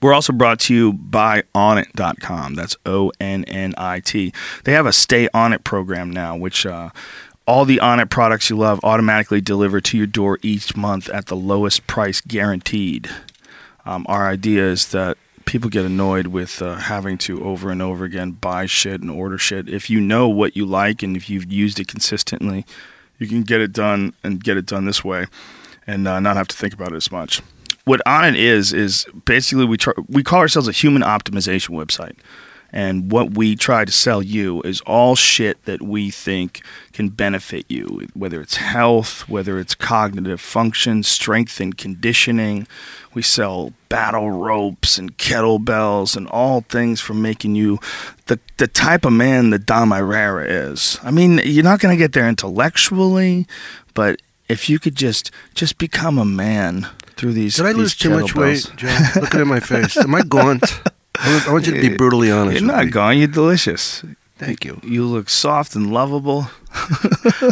We're 0.00 0.14
also 0.14 0.32
brought 0.32 0.60
to 0.60 0.74
you 0.74 0.92
by 0.94 1.42
onnit.com. 1.54 2.54
That's 2.54 2.76
O 2.86 3.12
N 3.20 3.44
N 3.44 3.74
I 3.76 4.00
T. 4.00 4.32
They 4.64 4.72
have 4.72 4.86
a 4.86 4.92
Stay 4.92 5.28
On 5.34 5.52
It 5.52 5.64
program 5.64 6.10
now, 6.10 6.36
which 6.36 6.64
uh, 6.64 6.90
all 7.46 7.64
the 7.64 7.80
Onnit 7.82 8.08
products 8.08 8.48
you 8.48 8.56
love 8.56 8.80
automatically 8.82 9.40
deliver 9.40 9.80
to 9.80 9.98
your 9.98 10.06
door 10.06 10.38
each 10.42 10.76
month 10.76 11.10
at 11.10 11.26
the 11.26 11.36
lowest 11.36 11.86
price 11.86 12.20
guaranteed. 12.20 13.10
Um, 13.84 14.06
our 14.08 14.28
idea 14.28 14.64
is 14.64 14.88
that 14.92 15.18
people 15.44 15.70
get 15.70 15.84
annoyed 15.84 16.28
with 16.28 16.62
uh, 16.62 16.76
having 16.76 17.18
to 17.18 17.44
over 17.44 17.70
and 17.70 17.82
over 17.82 18.04
again 18.04 18.32
buy 18.32 18.66
shit 18.66 19.00
and 19.00 19.10
order 19.10 19.38
shit. 19.38 19.68
If 19.68 19.90
you 19.90 20.00
know 20.00 20.28
what 20.28 20.56
you 20.56 20.66
like 20.66 21.02
and 21.02 21.16
if 21.16 21.28
you've 21.28 21.50
used 21.50 21.78
it 21.80 21.88
consistently, 21.88 22.64
you 23.18 23.26
can 23.26 23.42
get 23.42 23.60
it 23.60 23.72
done 23.72 24.14
and 24.22 24.42
get 24.42 24.56
it 24.56 24.66
done 24.66 24.84
this 24.84 25.04
way 25.04 25.26
and 25.86 26.06
uh, 26.06 26.20
not 26.20 26.36
have 26.36 26.48
to 26.48 26.56
think 26.56 26.74
about 26.74 26.92
it 26.92 26.96
as 26.96 27.10
much. 27.10 27.42
What 27.84 28.00
Onnit 28.06 28.36
is 28.36 28.72
is 28.72 29.06
basically 29.24 29.64
we 29.64 29.76
we 30.08 30.22
call 30.22 30.38
ourselves 30.38 30.68
a 30.68 30.72
human 30.72 31.02
optimization 31.02 31.70
website, 31.70 32.16
And 32.72 33.12
what 33.12 33.34
we 33.34 33.54
try 33.54 33.84
to 33.84 33.92
sell 33.92 34.22
you 34.22 34.62
is 34.62 34.80
all 34.82 35.14
shit 35.14 35.62
that 35.66 35.82
we 35.82 36.10
think 36.10 36.62
can 36.92 37.10
benefit 37.10 37.66
you, 37.68 38.08
whether 38.14 38.40
it's 38.40 38.56
health, 38.56 39.28
whether 39.28 39.58
it's 39.58 39.74
cognitive 39.74 40.40
function, 40.40 41.02
strength 41.02 41.60
and 41.60 41.76
conditioning. 41.76 42.66
We 43.12 43.20
sell 43.20 43.74
battle 43.90 44.30
ropes 44.30 44.96
and 44.96 45.18
kettlebells 45.18 46.16
and 46.16 46.26
all 46.28 46.62
things 46.62 47.00
for 47.00 47.12
making 47.12 47.56
you 47.56 47.78
the, 48.26 48.40
the 48.56 48.68
type 48.68 49.04
of 49.04 49.12
man 49.12 49.50
that 49.50 49.66
Dom 49.66 49.90
Irrera 49.90 50.46
is. 50.48 50.98
I 51.02 51.10
mean, 51.10 51.40
you're 51.44 51.64
not 51.64 51.80
going 51.80 51.94
to 51.94 52.02
get 52.02 52.12
there 52.12 52.28
intellectually, 52.28 53.46
but 53.92 54.22
if 54.48 54.70
you 54.70 54.78
could 54.78 54.96
just 54.96 55.30
just 55.54 55.76
become 55.76 56.18
a 56.18 56.24
man 56.24 56.86
through 57.16 57.32
these. 57.32 57.56
Did 57.56 57.66
I 57.66 57.68
these 57.68 57.78
lose 57.78 57.96
too 57.96 58.10
much 58.10 58.34
weight. 58.34 58.70
Joe? 58.76 58.96
Looking 59.16 59.40
at 59.40 59.46
my 59.46 59.60
face. 59.60 59.96
Am 59.96 60.14
I 60.14 60.22
gaunt? 60.22 60.80
I 61.22 61.52
want- 61.52 61.66
you 61.66 61.74
to 61.74 61.80
be 61.80 61.96
brutally 61.96 62.30
honest. 62.30 62.60
You're 62.60 62.70
not 62.72 62.90
gone. 62.90 63.18
You're 63.18 63.28
delicious. 63.28 64.04
Thank 64.38 64.64
you. 64.64 64.80
You 64.82 65.04
look 65.04 65.28
soft 65.28 65.76
and 65.76 65.92
lovable. 65.92 66.48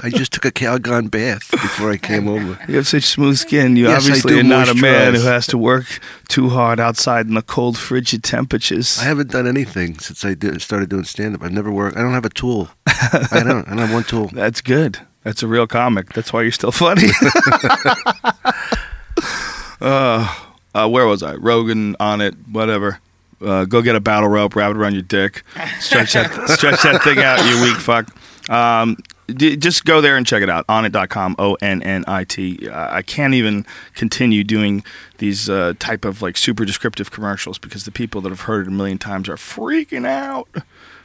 I 0.03 0.11
just 0.13 0.33
took 0.33 0.45
a 0.45 0.51
Calgon 0.51 1.09
bath 1.09 1.49
before 1.53 1.93
I 1.93 1.99
came 1.99 2.27
over. 2.27 2.59
You 2.67 2.77
have 2.77 2.89
such 2.89 3.05
smooth 3.05 3.37
skin. 3.37 3.77
You 3.77 3.87
yes, 3.89 4.03
obviously 4.03 4.41
are 4.41 4.43
not 4.43 4.69
a 4.69 4.75
man 4.75 5.15
who 5.15 5.21
has 5.21 5.47
to 5.49 5.59
work 5.59 6.01
too 6.27 6.49
hard 6.49 6.81
outside 6.81 7.29
in 7.29 7.35
the 7.35 7.43
cold, 7.43 7.79
frigid 7.79 8.25
temperatures. 8.25 8.99
I 8.99 9.05
haven't 9.05 9.31
done 9.31 9.47
anything 9.47 9.99
since 10.01 10.25
I 10.25 10.35
did, 10.35 10.61
started 10.63 10.89
doing 10.89 11.05
stand 11.05 11.37
up. 11.37 11.43
I've 11.45 11.53
never 11.53 11.71
worked. 11.71 11.97
I 11.97 12.03
don't 12.03 12.15
have 12.15 12.25
a 12.25 12.31
tool. 12.31 12.71
I 12.89 13.27
don't. 13.45 13.69
I 13.69 13.71
don't 13.71 13.79
have 13.79 13.93
one 13.93 14.05
tool. 14.05 14.29
That's 14.33 14.61
good. 14.61 14.99
That's 15.23 15.45
a 15.45 15.47
real 15.47 15.69
comic. 15.69 16.13
That's 16.15 16.33
why 16.33 16.43
you're 16.43 16.51
still 16.51 16.73
funny. 16.73 17.09
uh, 19.81 20.35
uh, 20.75 20.89
where 20.89 21.07
was 21.07 21.23
I? 21.23 21.35
Rogan 21.35 21.95
on 22.01 22.21
it. 22.21 22.35
Whatever. 22.51 22.99
Uh, 23.41 23.65
go 23.65 23.81
get 23.83 23.97
a 23.97 24.01
battle 24.01 24.29
rope, 24.29 24.55
wrap 24.55 24.71
it 24.71 24.77
around 24.77 24.93
your 24.95 25.03
dick, 25.03 25.43
stretch 25.79 26.13
that, 26.13 26.49
stretch 26.51 26.83
that 26.83 27.03
thing 27.03 27.19
out, 27.19 27.39
you 27.49 27.63
weak 27.63 27.77
fuck. 27.77 28.07
Um, 28.51 28.97
d- 29.29 29.57
just 29.57 29.85
go 29.85 30.01
there 30.01 30.17
and 30.17 30.27
check 30.27 30.43
it 30.43 30.51
out. 30.51 30.67
Onnit.com, 30.67 31.37
O 31.39 31.55
N 31.63 31.83
N 31.83 32.05
I 32.07 32.25
T. 32.25 32.69
Uh, 32.69 32.95
I 32.95 33.03
can't 33.03 33.35
even 33.35 33.65
continue 33.95 34.45
doing 34.45 34.85
these 35.19 35.49
uh, 35.49 35.75
type 35.79 36.05
of 36.05 36.21
like 36.23 36.37
super 36.37 36.65
descriptive 36.65 37.11
commercials 37.11 37.59
because 37.59 37.85
the 37.85 37.93
people 37.93 38.21
that 38.23 38.31
have 38.31 38.43
heard 38.43 38.67
it 38.67 38.69
a 38.69 38.73
million 38.73 38.99
times 38.99 39.29
are 39.29 39.37
freaking 39.37 40.07
out. 40.07 40.49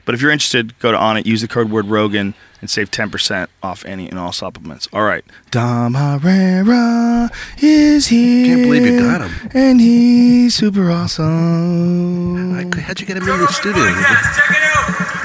But 0.05 0.13
if 0.15 0.21
you're 0.21 0.31
interested, 0.31 0.77
go 0.79 0.91
to 0.91 0.97
Onnit, 0.97 1.25
use 1.25 1.41
the 1.41 1.47
code 1.47 1.71
word 1.71 1.87
Rogan, 1.87 2.35
and 2.61 2.69
save 2.69 2.91
10% 2.91 3.47
off 3.63 3.83
any 3.85 4.07
and 4.07 4.17
all 4.19 4.31
supplements. 4.31 4.87
All 4.93 5.03
right. 5.03 5.25
Dom 5.51 5.93
Irrera 5.93 7.29
is 7.61 8.07
here. 8.07 8.45
Can't 8.45 8.63
believe 8.63 8.85
you 8.85 8.99
got 8.99 9.21
him. 9.21 9.49
And 9.53 9.81
he's 9.81 10.55
super 10.55 10.89
awesome. 10.91 12.53
I, 12.55 12.79
how'd 12.81 12.99
you 12.99 13.07
get 13.07 13.17
him 13.17 13.23
in 13.27 13.39
the 13.39 13.47
studio? 13.47 13.83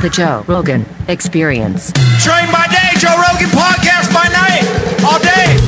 The 0.00 0.10
Joe 0.10 0.44
Rogan 0.48 0.86
Experience. 1.08 1.92
Train 2.24 2.50
by 2.50 2.66
day, 2.68 2.98
Joe 2.98 3.16
Rogan 3.16 3.50
podcast 3.50 4.12
by 4.14 4.28
night, 4.28 4.64
all 5.04 5.18
day. 5.20 5.60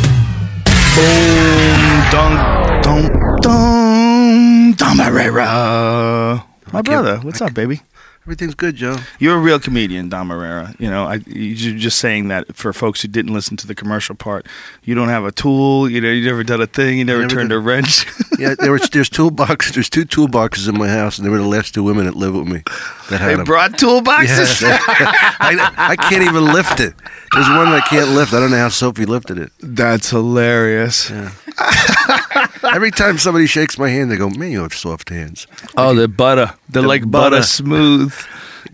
Boom, 0.97 2.11
dum, 2.11 2.83
dum, 2.83 3.41
dum, 3.41 4.73
Dom 4.73 5.01
Irrera. 5.01 6.45
My 6.73 6.81
brother, 6.83 7.19
what's 7.19 7.43
I 7.43 7.47
up, 7.47 7.55
baby? 7.55 7.83
Everything's 8.25 8.55
good, 8.55 8.77
Joe. 8.77 8.99
You're 9.19 9.35
a 9.35 9.41
real 9.41 9.59
comedian, 9.59 10.09
Dom 10.09 10.29
Irrera. 10.31 10.77
You 10.79 10.89
know, 10.89 11.07
I, 11.07 11.15
you're 11.27 11.77
just 11.77 11.99
saying 11.99 12.29
that 12.29 12.55
for 12.55 12.73
folks 12.73 13.03
who 13.03 13.09
didn't 13.09 13.35
listen 13.35 13.57
to 13.57 13.67
the 13.67 13.75
commercial 13.75 14.15
part. 14.15 14.47
You 14.85 14.95
don't 14.95 15.09
have 15.09 15.25
a 15.25 15.33
tool. 15.33 15.91
You 15.91 16.01
know, 16.01 16.09
you 16.09 16.25
never 16.25 16.45
done 16.45 16.61
a 16.61 16.69
thing. 16.69 16.99
You 16.99 17.05
never 17.05 17.23
never 17.23 17.35
turned 17.35 17.49
did. 17.49 17.57
a 17.57 17.59
wrench. 17.59 18.07
Yeah, 18.39 18.55
there 18.59 18.73
was 18.73 18.89
there's 18.91 19.11
toolboxes. 19.11 19.75
There's 19.75 19.91
two 19.91 20.05
toolboxes 20.05 20.69
in 20.69 20.77
my 20.77 20.89
house, 20.89 21.17
and 21.17 21.25
they 21.25 21.31
were 21.31 21.39
the 21.39 21.47
last 21.47 21.75
two 21.75 21.85
women 21.85 22.07
that 22.07 22.17
lived 22.17 22.35
with 22.35 22.49
me 22.49 22.63
that 23.11 23.21
had 23.21 23.29
they 23.29 23.35
them. 23.37 23.45
brought 23.45 23.73
toolboxes. 23.73 24.63
Yeah. 24.63 24.79
I, 24.89 25.73
I 25.77 25.97
can't 25.97 26.25
even 26.25 26.47
lift 26.47 26.81
it. 26.81 26.95
There's 27.35 27.49
one 27.51 27.69
I 27.69 27.81
can't 27.89 28.09
lift. 28.09 28.33
I 28.33 28.41
don't 28.41 28.51
know 28.51 28.57
how 28.57 28.71
Sophie 28.71 29.05
lifted 29.05 29.39
it. 29.39 29.53
That's 29.61 30.11
hilarious. 30.11 31.09
Every 32.65 32.91
time 32.91 33.19
somebody 33.19 33.47
shakes 33.47 33.79
my 33.79 33.89
hand, 33.89 34.11
they 34.11 34.17
go, 34.17 34.31
"Man, 34.31 34.51
you 34.53 34.63
have 34.63 34.75
soft 34.75 35.09
hands." 35.09 35.47
Oh, 35.77 35.95
they're 35.95 36.09
butter. 36.09 36.53
They're 36.69 36.83
The 36.83 36.89
like 36.89 37.11
butter. 37.11 37.37
butter. 37.37 37.43
smooth. 37.47 38.15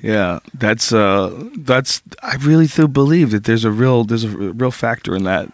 Yeah, 0.03 0.41
that's 0.55 0.93
uh, 0.93 1.33
that's. 1.57 2.03
I 2.23 2.37
really 2.37 2.67
do 2.67 2.87
believe 2.89 3.31
that 3.33 3.45
there's 3.45 3.65
a 3.65 3.71
real 3.71 4.05
there's 4.05 4.25
a 4.25 4.29
real 4.29 4.71
factor 4.71 5.17
in 5.17 5.25
that. 5.25 5.49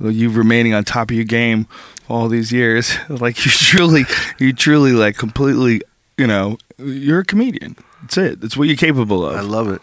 You 0.00 0.28
remaining 0.30 0.74
on 0.74 0.84
top 0.84 1.10
of 1.10 1.16
your 1.16 1.24
game 1.24 1.66
all 2.08 2.28
these 2.28 2.52
years, 2.52 2.96
like 3.08 3.44
you 3.44 3.50
truly, 3.50 4.04
you 4.38 4.52
truly 4.52 4.92
like 4.92 5.16
completely. 5.16 5.82
You 6.18 6.26
know, 6.26 6.56
you're 6.78 7.20
a 7.20 7.24
comedian. 7.24 7.76
That's 8.02 8.16
it. 8.16 8.40
That's 8.40 8.56
what 8.56 8.68
you're 8.68 8.76
capable 8.76 9.26
of. 9.26 9.36
I 9.36 9.40
love 9.40 9.68
it. 9.68 9.80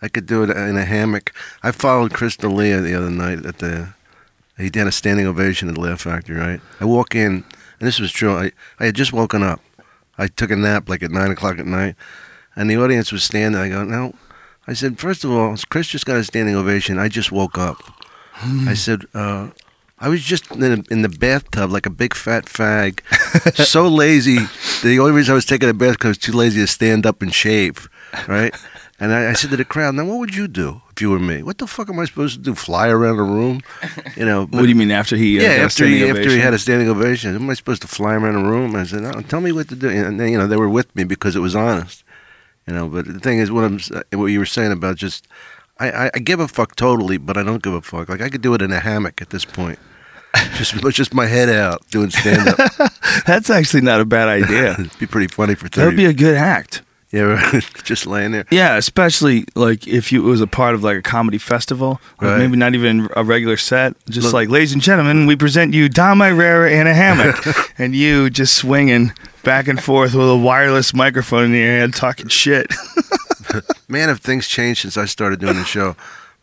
I 0.00 0.08
could 0.08 0.26
do 0.26 0.42
it 0.42 0.50
in 0.50 0.76
a 0.76 0.84
hammock. 0.84 1.32
I 1.62 1.70
followed 1.70 2.12
Chris 2.12 2.36
D'Elia 2.36 2.80
the 2.80 2.94
other 2.94 3.10
night 3.10 3.44
at 3.46 3.58
the. 3.58 3.94
He 4.58 4.70
did 4.70 4.86
a 4.86 4.92
standing 4.92 5.26
ovation 5.26 5.68
at 5.68 5.74
the 5.74 5.80
Laugh 5.80 6.02
Factory, 6.02 6.36
right? 6.36 6.60
I 6.80 6.84
walk 6.84 7.14
in, 7.14 7.32
and 7.32 7.44
this 7.80 7.98
was 7.98 8.12
true. 8.12 8.36
I, 8.36 8.52
I 8.78 8.86
had 8.86 8.94
just 8.94 9.12
woken 9.12 9.42
up. 9.42 9.60
I 10.18 10.28
took 10.28 10.50
a 10.50 10.56
nap 10.56 10.88
like 10.88 11.02
at 11.02 11.10
nine 11.10 11.30
o'clock 11.30 11.58
at 11.58 11.66
night, 11.66 11.96
and 12.54 12.70
the 12.70 12.76
audience 12.76 13.10
was 13.12 13.24
standing. 13.24 13.60
I 13.60 13.68
go, 13.68 13.84
no. 13.84 14.14
I 14.66 14.74
said, 14.74 14.98
first 14.98 15.24
of 15.24 15.30
all, 15.32 15.56
Chris 15.70 15.88
just 15.88 16.06
got 16.06 16.16
a 16.16 16.24
standing 16.24 16.54
ovation. 16.54 16.98
I 16.98 17.08
just 17.08 17.32
woke 17.32 17.58
up. 17.58 17.78
I 18.44 18.74
said, 18.74 19.04
uh, 19.14 19.50
I 19.98 20.08
was 20.08 20.22
just 20.22 20.50
in, 20.50 20.62
a, 20.62 20.92
in 20.92 21.02
the 21.02 21.08
bathtub 21.08 21.70
like 21.70 21.86
a 21.86 21.90
big 21.90 22.14
fat 22.14 22.46
fag, 22.46 23.00
so 23.54 23.86
lazy. 23.86 24.38
The 24.82 24.98
only 24.98 25.12
reason 25.12 25.32
I 25.32 25.34
was 25.36 25.44
taking 25.44 25.68
a 25.68 25.74
bath 25.74 25.92
because 25.94 26.06
I 26.06 26.08
was 26.10 26.18
too 26.18 26.32
lazy 26.32 26.60
to 26.60 26.66
stand 26.66 27.06
up 27.06 27.22
and 27.22 27.32
shave, 27.32 27.88
right? 28.26 28.52
And 29.02 29.12
I, 29.12 29.30
I 29.30 29.32
said 29.32 29.50
to 29.50 29.56
the 29.56 29.64
crowd, 29.64 29.96
"Now, 29.96 30.04
what 30.04 30.20
would 30.20 30.36
you 30.36 30.46
do 30.46 30.80
if 30.92 31.02
you 31.02 31.10
were 31.10 31.18
me? 31.18 31.42
What 31.42 31.58
the 31.58 31.66
fuck 31.66 31.88
am 31.90 31.98
I 31.98 32.04
supposed 32.04 32.36
to 32.36 32.40
do? 32.40 32.54
Fly 32.54 32.86
around 32.86 33.16
the 33.16 33.24
room? 33.24 33.60
You 34.16 34.24
know?" 34.24 34.46
what 34.46 34.62
do 34.62 34.68
you 34.68 34.76
mean 34.76 34.92
after 34.92 35.16
he? 35.16 35.40
Uh, 35.40 35.42
yeah, 35.42 35.48
after 35.64 35.84
he, 35.84 35.98
standing 35.98 36.16
after 36.16 36.30
he 36.30 36.38
had 36.38 36.54
a 36.54 36.58
standing 36.58 36.88
ovation, 36.88 37.34
am 37.34 37.50
I 37.50 37.54
supposed 37.54 37.82
to 37.82 37.88
fly 37.88 38.14
around 38.14 38.34
the 38.34 38.48
room? 38.48 38.76
I 38.76 38.84
said, 38.84 39.02
no, 39.02 39.10
"Tell 39.22 39.40
me 39.40 39.50
what 39.50 39.68
to 39.70 39.74
do." 39.74 39.88
And 39.90 40.20
they, 40.20 40.30
you 40.30 40.38
know, 40.38 40.46
they 40.46 40.56
were 40.56 40.68
with 40.68 40.94
me 40.94 41.02
because 41.02 41.34
it 41.34 41.40
was 41.40 41.56
honest. 41.56 42.04
You 42.68 42.74
know, 42.74 42.88
but 42.88 43.06
the 43.06 43.18
thing 43.18 43.38
is, 43.38 43.50
what 43.50 43.64
I'm, 43.64 43.80
what 44.12 44.26
you 44.26 44.38
were 44.38 44.46
saying 44.46 44.70
about 44.70 44.98
just, 44.98 45.26
I, 45.80 45.90
I, 45.90 46.10
I 46.14 46.18
give 46.20 46.38
a 46.38 46.46
fuck 46.46 46.76
totally, 46.76 47.16
but 47.16 47.36
I 47.36 47.42
don't 47.42 47.60
give 47.60 47.74
a 47.74 47.82
fuck. 47.82 48.08
Like 48.08 48.20
I 48.20 48.28
could 48.28 48.40
do 48.40 48.54
it 48.54 48.62
in 48.62 48.70
a 48.70 48.78
hammock 48.78 49.20
at 49.20 49.30
this 49.30 49.44
point, 49.44 49.80
just 50.54 50.80
just 50.90 51.12
my 51.12 51.26
head 51.26 51.48
out 51.48 51.84
doing 51.88 52.10
stand 52.10 52.48
up. 52.48 52.92
That's 53.26 53.50
actually 53.50 53.80
not 53.80 54.00
a 54.00 54.04
bad 54.04 54.28
idea. 54.28 54.74
It'd 54.74 54.98
be 55.00 55.06
pretty 55.06 55.26
funny 55.26 55.56
for 55.56 55.68
that 55.70 55.86
would 55.86 55.96
be 55.96 56.06
a 56.06 56.12
good 56.12 56.36
act. 56.36 56.82
yeah, 57.18 57.22
right. 57.22 57.64
just 57.84 58.06
laying 58.06 58.32
there. 58.32 58.46
Yeah, 58.50 58.76
especially 58.76 59.44
like 59.54 59.86
if 59.86 60.10
you 60.12 60.24
it 60.26 60.30
was 60.30 60.40
a 60.40 60.46
part 60.46 60.74
of 60.74 60.82
like 60.82 60.96
a 60.96 61.02
comedy 61.02 61.38
festival, 61.38 62.00
like 62.20 62.30
Right. 62.30 62.38
maybe 62.38 62.56
not 62.56 62.74
even 62.74 63.08
a 63.16 63.22
regular 63.22 63.56
set. 63.58 63.94
Just 64.08 64.26
Look- 64.26 64.34
like, 64.34 64.48
ladies 64.48 64.72
and 64.72 64.80
gentlemen, 64.82 65.26
we 65.26 65.36
present 65.36 65.74
you 65.74 65.88
Dom 65.88 66.20
Irrera 66.20 66.70
in 66.72 66.86
a 66.86 66.94
hammock, 66.94 67.44
and 67.78 67.94
you 67.94 68.30
just 68.30 68.54
swinging 68.54 69.12
back 69.44 69.68
and 69.68 69.82
forth 69.82 70.14
with 70.14 70.28
a 70.28 70.36
wireless 70.36 70.94
microphone 70.94 71.46
in 71.46 71.52
your 71.60 71.66
hand, 71.66 71.94
talking 71.94 72.28
shit. 72.28 72.72
Man, 73.88 74.08
have 74.08 74.20
things 74.20 74.46
changed 74.48 74.80
since 74.82 74.96
I 74.96 75.04
started 75.04 75.40
doing 75.40 75.56
the 75.56 75.64
show. 75.64 75.96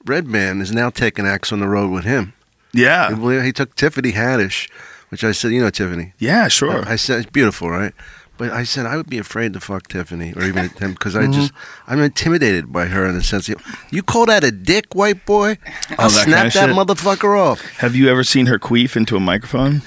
Redban 0.05 0.61
is 0.61 0.71
now 0.71 0.89
taking 0.89 1.25
acts 1.25 1.51
on 1.51 1.59
the 1.59 1.67
road 1.67 1.89
with 1.91 2.03
him. 2.05 2.33
yeah, 2.73 3.15
He 3.43 3.51
took 3.51 3.75
Tiffany 3.75 4.11
Haddish, 4.11 4.69
which 5.09 5.23
I 5.23 5.31
said, 5.31 5.51
you 5.51 5.61
know 5.61 5.69
Tiffany. 5.71 6.13
yeah, 6.19 6.47
sure. 6.47 6.87
I 6.87 6.95
said 6.97 7.21
it's 7.21 7.29
beautiful, 7.31 7.69
right? 7.69 7.93
But 8.39 8.51
I 8.51 8.63
said 8.63 8.87
I 8.87 8.95
would 8.95 9.09
be 9.09 9.17
afraid 9.19 9.53
to 9.53 9.59
fuck 9.59 9.89
Tiffany 9.89 10.33
or 10.35 10.43
even 10.43 10.69
him 10.69 10.93
because 10.93 11.13
Mm-hmm. 11.13 11.29
I 11.31 11.35
just 11.35 11.51
I'm 11.87 11.99
intimidated 11.99 12.71
by 12.71 12.85
her 12.85 13.05
in 13.05 13.13
the 13.13 13.21
sense 13.23 13.49
of, 13.49 13.61
you 13.91 14.01
call 14.01 14.25
that 14.27 14.43
a 14.43 14.51
dick, 14.51 14.95
white 14.95 15.25
boy? 15.27 15.57
I'll 15.99 16.09
that 16.09 16.23
snap 16.25 16.51
kinda 16.53 16.53
that 16.53 16.53
shit? 16.53 16.69
motherfucker 16.69 17.37
off. 17.37 17.61
Have 17.79 17.95
you 17.95 18.09
ever 18.09 18.23
seen 18.23 18.45
her 18.47 18.57
queef 18.57 18.95
into 18.95 19.15
a 19.15 19.19
microphone? 19.19 19.81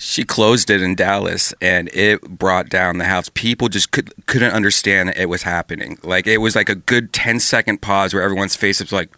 She 0.00 0.24
closed 0.24 0.70
it 0.70 0.80
in 0.80 0.94
Dallas, 0.94 1.52
and 1.60 1.88
it 1.92 2.22
brought 2.22 2.68
down 2.68 2.98
the 2.98 3.04
house. 3.04 3.28
People 3.34 3.68
just 3.68 3.90
could, 3.90 4.12
couldn't 4.26 4.52
understand 4.52 5.08
that 5.08 5.20
it 5.20 5.26
was 5.28 5.42
happening. 5.42 5.98
Like 6.02 6.26
it 6.28 6.38
was 6.38 6.54
like 6.56 6.68
a 6.68 6.76
good 6.76 7.12
10 7.12 7.40
second 7.40 7.82
pause 7.82 8.14
where 8.14 8.22
everyone's 8.22 8.54
face 8.56 8.80
was 8.80 8.92
like, 8.92 9.10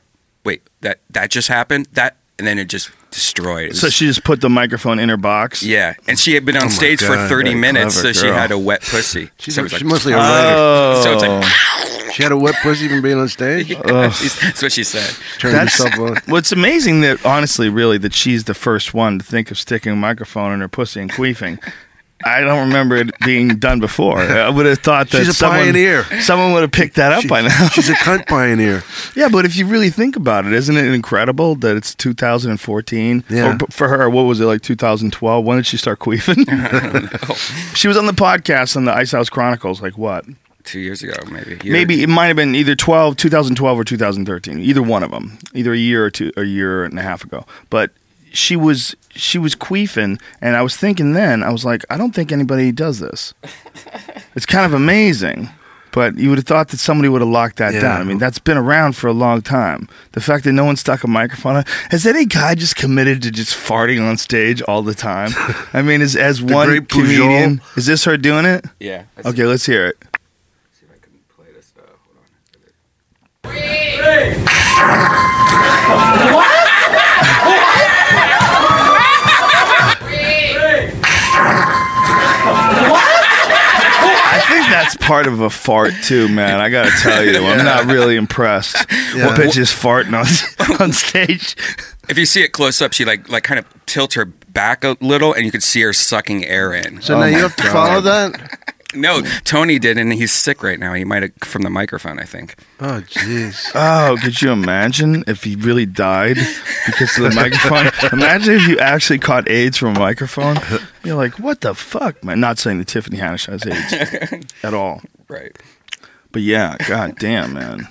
"Wait, 0.44 0.62
that 0.80 1.00
that 1.10 1.30
just 1.30 1.48
happened?" 1.48 1.86
That, 1.92 2.16
and 2.38 2.46
then 2.48 2.58
it 2.58 2.68
just 2.68 2.90
destroyed. 3.10 3.76
So 3.76 3.88
she 3.90 4.06
just 4.06 4.24
put 4.24 4.40
the 4.40 4.50
microphone 4.50 4.98
in 4.98 5.08
her 5.08 5.16
box. 5.16 5.62
yeah, 5.62 5.94
and 6.08 6.18
she 6.18 6.34
had 6.34 6.44
been 6.44 6.56
on 6.56 6.62
Oh 6.62 6.66
my 6.66 6.70
stage 6.70 7.00
for 7.00 7.16
30 7.16 7.54
minutes, 7.54 7.94
so 7.94 8.02
clever 8.02 8.14
she 8.18 8.26
had 8.26 8.50
a 8.50 8.58
wet 8.58 8.82
pussy. 8.82 9.30
She's, 9.38 9.54
so 9.54 9.60
a, 9.60 9.62
it 9.62 9.64
was 9.64 9.72
she's 9.72 9.82
like, 9.82 9.90
mostly 9.90 10.12
a 10.12 10.16
writer. 10.16 10.56
Oh, 10.56 11.00
So 11.02 11.12
it's 11.14 11.22
like, 11.22 11.44
oh. 11.44 12.10
She 12.12 12.24
had 12.24 12.32
a 12.32 12.36
wet 12.36 12.56
pussy 12.62 12.88
from 12.88 13.02
being 13.02 13.18
on 13.18 13.28
stage. 13.28 13.68
that's 13.84 14.60
what 14.62 14.72
she 14.72 14.82
said. 14.82 15.14
Turned 15.38 15.54
That's 15.54 15.78
herself 15.80 15.98
on. 15.98 16.16
what's 16.26 16.50
amazing 16.50 17.02
that 17.02 17.24
honestly, 17.24 17.68
really, 17.68 17.98
that 17.98 18.12
she's 18.14 18.44
the 18.44 18.54
first 18.54 18.92
one 18.92 19.18
to 19.20 19.24
think 19.24 19.50
of 19.52 19.58
sticking 19.58 19.92
a 19.92 19.96
microphone 19.96 20.52
in 20.52 20.60
her 20.60 20.68
pussy 20.68 21.00
and 21.00 21.10
queefing. 21.10 21.62
I 22.24 22.40
don't 22.42 22.68
remember 22.68 22.96
it 22.96 23.10
being 23.24 23.48
done 23.56 23.80
before. 23.80 24.18
I 24.20 24.48
would 24.50 24.66
have 24.66 24.78
thought 24.80 25.08
that 25.10 25.18
She's 25.18 25.28
a 25.28 25.34
someone, 25.34 25.60
pioneer. 25.60 26.04
Someone 26.20 26.52
would 26.52 26.62
have 26.62 26.72
picked 26.72 26.96
that 26.96 27.12
up 27.12 27.22
She- 27.22 27.28
by 27.28 27.40
now. 27.42 27.68
she's 27.68 27.88
a 27.88 27.94
cunt 27.94 28.26
pioneer. 28.26 28.82
yeah, 29.16 29.28
but 29.28 29.44
if 29.44 29.56
you 29.56 29.66
really 29.66 29.90
think 29.90 30.16
about 30.16 30.44
it, 30.46 30.52
isn't 30.52 30.76
it 30.76 30.84
incredible 30.92 31.54
that 31.56 31.76
it's 31.76 31.94
2014? 31.94 33.24
Yeah. 33.28 33.54
Or 33.54 33.58
for 33.70 33.88
her, 33.88 34.08
what 34.10 34.22
was 34.22 34.40
it 34.40 34.44
like 34.46 34.62
2012? 34.62 35.44
When 35.44 35.56
did 35.56 35.66
she 35.66 35.76
start 35.76 35.98
queefing? 35.98 36.44
she 37.76 37.88
was 37.88 37.96
on 37.96 38.06
the 38.06 38.12
podcast 38.12 38.76
on 38.76 38.84
the 38.84 38.92
Ice 38.94 39.12
House 39.12 39.28
Chronicles. 39.28 39.80
Like 39.82 39.96
what? 39.98 40.24
two 40.62 40.78
years 40.78 41.02
ago, 41.02 41.14
maybe. 41.30 41.58
Year- 41.64 41.72
Maybe 41.72 42.02
it 42.02 42.08
might 42.08 42.26
have 42.26 42.36
been 42.36 42.54
either 42.54 42.76
12, 42.76 43.16
2012 43.16 43.78
or 43.78 43.82
2013. 43.82 44.60
Either 44.60 44.82
one 44.82 45.02
of 45.02 45.10
them. 45.10 45.38
Either 45.54 45.72
a 45.72 45.76
year 45.76 46.04
or 46.04 46.10
two, 46.10 46.30
a 46.36 46.44
year 46.44 46.84
and 46.84 46.98
a 46.98 47.02
half 47.02 47.24
ago. 47.24 47.46
But 47.70 47.90
she 48.32 48.56
was 48.56 48.94
she 49.10 49.38
was 49.38 49.54
queefing, 49.54 50.20
and 50.40 50.56
I 50.56 50.62
was 50.62 50.76
thinking 50.76 51.12
then 51.12 51.42
I 51.42 51.50
was 51.50 51.64
like, 51.64 51.84
I 51.90 51.96
don't 51.96 52.14
think 52.14 52.30
anybody 52.32 52.72
does 52.72 52.98
this. 53.00 53.34
it's 54.34 54.46
kind 54.46 54.64
of 54.66 54.72
amazing. 54.74 55.48
But 55.92 56.16
you 56.18 56.28
would 56.28 56.38
have 56.38 56.46
thought 56.46 56.68
that 56.68 56.78
somebody 56.78 57.08
would 57.08 57.20
have 57.20 57.28
locked 57.30 57.56
that 57.56 57.74
Yeah. 57.74 57.80
down. 57.80 58.00
I 58.00 58.04
mean, 58.04 58.18
that's 58.18 58.38
been 58.38 58.56
around 58.56 58.92
for 58.94 59.08
a 59.08 59.12
long 59.12 59.42
time. 59.42 59.88
The 60.12 60.20
fact 60.20 60.44
that 60.44 60.52
no 60.52 60.64
one 60.64 60.76
stuck 60.76 61.02
a 61.02 61.08
microphone 61.08 61.56
on. 61.56 61.64
Has 61.90 62.06
any 62.06 62.26
guy 62.26 62.54
just 62.54 62.76
committed 62.76 63.22
to 63.22 63.32
just 63.32 63.56
farting 63.56 64.00
on 64.08 64.16
stage 64.16 64.62
all 64.62 64.82
the 64.82 64.94
time? 64.94 65.30
I 65.72 65.82
mean, 65.82 66.00
as, 66.00 66.14
as 66.14 66.40
one 66.40 66.68
great 66.68 66.86
Pujol. 66.86 67.02
comedian, 67.02 67.60
is 67.76 67.86
this 67.86 68.04
her 68.04 68.16
doing 68.16 68.44
it? 68.44 68.64
Yeah. 68.78 69.02
Okay, 69.24 69.44
let's 69.46 69.66
hear 69.66 69.86
it. 69.86 69.96
see 70.70 70.86
if 70.86 70.92
I 70.94 70.98
can 71.04 71.12
play 71.36 71.46
this. 71.52 71.72
Uh, 71.76 71.82
hold 72.06 72.18
on. 72.18 73.60
I 76.06 76.28
think 76.28 76.49
that's 84.92 85.06
part 85.06 85.26
of 85.26 85.40
a 85.40 85.50
fart 85.50 85.92
too, 86.02 86.28
man. 86.28 86.60
I 86.60 86.68
gotta 86.68 86.90
tell 87.02 87.24
you, 87.24 87.36
I'm 87.44 87.64
not 87.64 87.86
really 87.86 88.16
impressed. 88.16 88.76
Yeah. 89.14 89.26
What 89.26 89.38
bitch 89.40 89.56
is 89.58 89.70
farting 89.70 90.12
on, 90.18 90.80
on 90.82 90.92
stage? 90.92 91.56
If 92.08 92.18
you 92.18 92.26
see 92.26 92.42
it 92.42 92.52
close 92.52 92.80
up, 92.82 92.92
she 92.92 93.04
like 93.04 93.28
like 93.28 93.44
kind 93.44 93.58
of 93.58 93.66
tilts 93.86 94.14
her 94.14 94.24
back 94.24 94.82
a 94.84 94.96
little, 95.00 95.32
and 95.32 95.44
you 95.44 95.52
could 95.52 95.62
see 95.62 95.80
her 95.82 95.92
sucking 95.92 96.44
air 96.44 96.72
in. 96.72 97.00
So 97.02 97.14
Oh 97.16 97.20
now 97.20 97.26
you 97.26 97.38
have 97.38 97.54
to 97.56 97.62
God. 97.62 97.72
follow 97.72 98.00
that. 98.02 98.74
No, 98.94 99.22
Tony 99.44 99.78
did, 99.78 99.98
and 99.98 100.12
he's 100.12 100.32
sick 100.32 100.62
right 100.64 100.78
now. 100.78 100.94
He 100.94 101.04
might 101.04 101.22
have 101.22 101.32
from 101.44 101.62
the 101.62 101.70
microphone, 101.70 102.18
I 102.18 102.24
think. 102.24 102.56
Oh 102.80 103.02
jeez. 103.06 103.70
Oh, 103.74 104.16
could 104.20 104.42
you 104.42 104.50
imagine 104.50 105.22
if 105.28 105.44
he 105.44 105.54
really 105.56 105.86
died 105.86 106.36
because 106.86 107.16
of 107.18 107.24
the 107.24 107.30
microphone? 107.34 107.90
Imagine 108.18 108.54
if 108.56 108.66
you 108.68 108.78
actually 108.80 109.20
caught 109.20 109.48
AIDS 109.48 109.76
from 109.76 109.94
a 109.94 109.98
microphone. 109.98 110.56
You're 111.04 111.14
like, 111.16 111.38
what 111.38 111.60
the 111.60 111.74
fuck, 111.74 112.24
man? 112.24 112.40
Not 112.40 112.58
saying 112.58 112.78
that 112.78 112.88
Tiffany 112.88 113.18
Haddish 113.18 113.46
has 113.46 113.64
AIDS 113.64 114.46
at 114.64 114.74
all, 114.74 115.02
Right. 115.28 115.56
but 116.32 116.42
yeah, 116.42 116.76
god 116.88 117.14
damn, 117.20 117.52
man. 117.54 117.86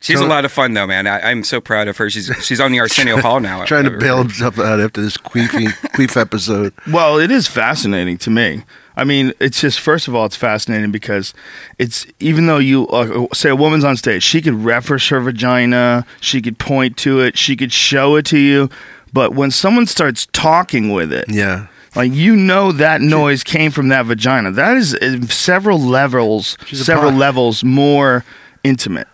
She's 0.00 0.18
So- 0.18 0.26
a 0.26 0.28
lot 0.28 0.44
of 0.44 0.52
fun 0.52 0.74
though, 0.74 0.86
man. 0.86 1.06
I, 1.06 1.30
I'm 1.30 1.42
so 1.42 1.60
proud 1.60 1.88
of 1.88 1.96
her. 1.96 2.10
She's 2.10 2.30
she's 2.42 2.60
on 2.60 2.70
the 2.72 2.78
Arsenio 2.78 3.20
Hall 3.20 3.40
now. 3.40 3.64
Trying 3.64 3.84
to 3.86 3.92
I've 3.94 3.98
bail 4.00 4.18
himself 4.18 4.58
out 4.58 4.78
after 4.78 5.00
this 5.00 5.16
queefy 5.16 5.68
queef 5.96 6.16
episode. 6.20 6.74
Well, 6.92 7.18
it 7.18 7.30
is 7.30 7.48
fascinating 7.48 8.18
to 8.18 8.30
me. 8.30 8.62
I 8.96 9.04
mean, 9.04 9.32
it's 9.40 9.60
just 9.60 9.80
first 9.80 10.06
of 10.08 10.14
all, 10.14 10.24
it's 10.24 10.36
fascinating 10.36 10.92
because 10.92 11.34
it's 11.78 12.06
even 12.20 12.46
though 12.46 12.58
you 12.58 12.86
uh, 12.88 13.26
say 13.34 13.50
a 13.50 13.56
woman's 13.56 13.84
on 13.84 13.96
stage, 13.96 14.22
she 14.22 14.40
could 14.40 14.54
reference 14.64 15.08
her 15.08 15.20
vagina, 15.20 16.06
she 16.20 16.40
could 16.40 16.58
point 16.58 16.96
to 16.98 17.20
it, 17.20 17.36
she 17.36 17.56
could 17.56 17.72
show 17.72 18.14
it 18.16 18.24
to 18.26 18.38
you, 18.38 18.70
but 19.12 19.34
when 19.34 19.50
someone 19.50 19.86
starts 19.86 20.26
talking 20.32 20.92
with 20.92 21.12
it, 21.12 21.24
Yeah. 21.28 21.66
like 21.96 22.12
you 22.12 22.36
know 22.36 22.70
that 22.72 23.00
noise 23.00 23.42
came 23.42 23.70
from 23.72 23.88
that 23.88 24.06
vagina. 24.06 24.50
That 24.52 24.76
is 24.76 24.94
uh, 24.94 25.22
several 25.26 25.78
levels, 25.80 26.56
several 26.72 27.12
levels 27.12 27.64
more 27.64 28.24
intimate. 28.62 29.08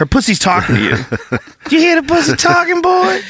Her 0.00 0.06
pussy's 0.06 0.38
talking 0.38 0.76
to 0.76 0.82
you. 0.82 0.88
you 1.70 1.78
hear 1.78 2.00
the 2.00 2.08
pussy 2.08 2.34
talking, 2.34 2.80
boy? 2.80 3.20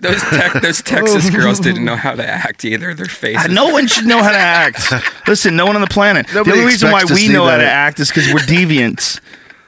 Those 0.00 0.20
tech, 0.20 0.60
those 0.60 0.82
Texas 0.82 1.28
oh. 1.28 1.30
girls 1.30 1.60
didn't 1.60 1.84
know 1.84 1.94
how 1.94 2.16
to 2.16 2.28
act 2.28 2.64
either. 2.64 2.92
Their 2.92 3.06
faces. 3.06 3.52
No 3.52 3.68
one 3.68 3.86
should 3.86 4.06
know 4.06 4.20
how 4.20 4.32
to 4.32 4.36
act. 4.36 4.92
Listen, 5.28 5.54
no 5.54 5.64
one 5.64 5.76
on 5.76 5.80
the 5.80 5.86
planet. 5.86 6.26
Nobody 6.34 6.50
the 6.50 6.56
only 6.56 6.72
reason 6.72 6.90
why 6.90 7.02
expects 7.02 7.20
to 7.20 7.22
we 7.22 7.28
see 7.28 7.32
know 7.32 7.44
how 7.44 7.52
to 7.52 7.62
that. 7.62 7.72
act 7.72 8.00
is 8.00 8.08
because 8.08 8.34
we're 8.34 8.40
deviants. 8.40 9.20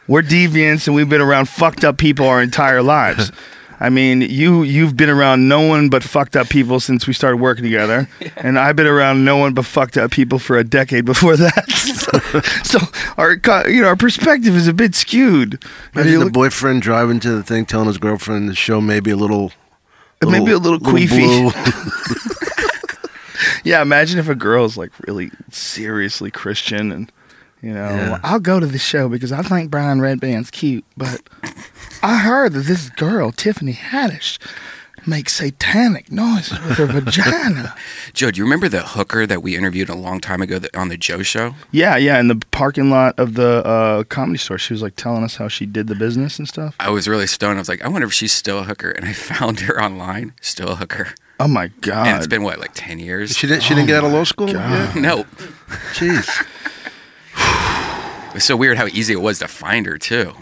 we're 0.08 0.22
deviants, 0.22 0.88
and 0.88 0.96
we've 0.96 1.08
been 1.08 1.20
around 1.20 1.48
fucked 1.48 1.84
up 1.84 1.98
people 1.98 2.26
our 2.26 2.42
entire 2.42 2.82
lives. 2.82 3.30
I 3.80 3.90
mean, 3.90 4.20
you 4.22 4.62
you've 4.62 4.96
been 4.96 5.10
around 5.10 5.48
no 5.48 5.60
one 5.60 5.88
but 5.88 6.02
fucked 6.02 6.36
up 6.36 6.48
people 6.48 6.80
since 6.80 7.06
we 7.06 7.12
started 7.12 7.38
working 7.38 7.64
together, 7.64 8.08
and 8.36 8.58
I've 8.58 8.76
been 8.76 8.86
around 8.86 9.24
no 9.24 9.36
one 9.36 9.52
but 9.54 9.64
fucked 9.64 9.96
up 9.96 10.10
people 10.10 10.38
for 10.38 10.56
a 10.56 10.64
decade 10.64 11.04
before 11.04 11.36
that. 11.36 11.68
so, 12.64 12.78
so 12.78 12.86
our 13.18 13.32
you 13.68 13.82
know 13.82 13.88
our 13.88 13.96
perspective 13.96 14.56
is 14.56 14.68
a 14.68 14.72
bit 14.74 14.94
skewed. 14.94 15.62
Imagine 15.94 16.12
you 16.12 16.18
the 16.18 16.24
look- 16.26 16.34
boyfriend 16.34 16.82
driving 16.82 17.20
to 17.20 17.30
the 17.32 17.42
thing, 17.42 17.66
telling 17.66 17.88
his 17.88 17.98
girlfriend 17.98 18.48
the 18.48 18.54
show 18.54 18.80
may 18.80 19.00
be 19.00 19.10
a 19.10 19.16
little, 19.16 19.52
Maybe 20.24 20.52
a 20.52 20.58
little 20.58 20.78
queefy. 20.80 21.50
blue. 21.50 21.50
Yeah, 23.64 23.80
imagine 23.80 24.18
if 24.18 24.28
a 24.28 24.34
girl 24.34 24.66
is 24.66 24.76
like 24.76 24.90
really 25.06 25.30
seriously 25.50 26.30
Christian 26.30 26.92
and 26.92 27.10
you 27.62 27.72
know, 27.72 27.88
Yeah. 27.88 28.18
I'll 28.22 28.38
go 28.40 28.60
to 28.60 28.66
the 28.66 28.78
show 28.78 29.08
because 29.08 29.32
I 29.32 29.40
think 29.42 29.70
Brian 29.70 30.00
Redban's 30.00 30.50
cute, 30.50 30.84
but 30.98 31.22
I 32.04 32.18
heard 32.18 32.52
that 32.52 32.66
this 32.66 32.90
girl, 32.90 33.32
Tiffany 33.32 33.72
Haddish, 33.72 34.38
makes 35.06 35.36
satanic 35.36 36.12
noises 36.12 36.60
with 36.60 36.76
her 36.76 36.84
vagina. 36.84 37.74
Joe, 38.12 38.30
do 38.30 38.36
you 38.36 38.44
remember 38.44 38.68
the 38.68 38.82
hooker 38.82 39.26
that 39.26 39.42
we 39.42 39.56
interviewed 39.56 39.88
a 39.88 39.94
long 39.94 40.20
time 40.20 40.42
ago 40.42 40.58
that, 40.58 40.76
on 40.76 40.90
the 40.90 40.98
Joe 40.98 41.22
Show? 41.22 41.54
Yeah, 41.70 41.96
yeah, 41.96 42.20
in 42.20 42.28
the 42.28 42.36
parking 42.50 42.90
lot 42.90 43.18
of 43.18 43.34
the 43.34 43.64
uh, 43.64 44.04
comedy 44.04 44.36
store, 44.36 44.58
she 44.58 44.74
was 44.74 44.82
like 44.82 44.96
telling 44.96 45.24
us 45.24 45.36
how 45.36 45.48
she 45.48 45.64
did 45.64 45.86
the 45.86 45.94
business 45.94 46.38
and 46.38 46.46
stuff. 46.46 46.76
I 46.78 46.90
was 46.90 47.08
really 47.08 47.26
stoned. 47.26 47.56
I 47.56 47.60
was 47.62 47.70
like, 47.70 47.80
I 47.80 47.88
wonder 47.88 48.06
if 48.06 48.12
she's 48.12 48.32
still 48.32 48.58
a 48.58 48.64
hooker, 48.64 48.90
and 48.90 49.06
I 49.06 49.12
found 49.14 49.60
her 49.60 49.82
online, 49.82 50.34
still 50.42 50.68
a 50.68 50.76
hooker. 50.76 51.14
Oh 51.40 51.48
my 51.48 51.68
god! 51.80 52.06
And 52.06 52.18
it's 52.18 52.26
been 52.26 52.42
what, 52.42 52.58
like 52.58 52.72
ten 52.74 52.98
years? 52.98 53.34
she 53.34 53.46
didn't. 53.46 53.62
She 53.62 53.74
didn't 53.74 53.86
get 53.86 53.96
out 53.96 54.04
of 54.04 54.12
law 54.12 54.24
school. 54.24 54.52
God. 54.52 54.94
Yeah. 54.94 55.00
no, 55.00 55.24
Jeez. 55.94 56.46
it's 58.34 58.44
so 58.44 58.56
weird 58.56 58.76
how 58.76 58.88
easy 58.88 59.14
it 59.14 59.22
was 59.22 59.38
to 59.38 59.48
find 59.48 59.86
her 59.86 59.96
too. 59.96 60.34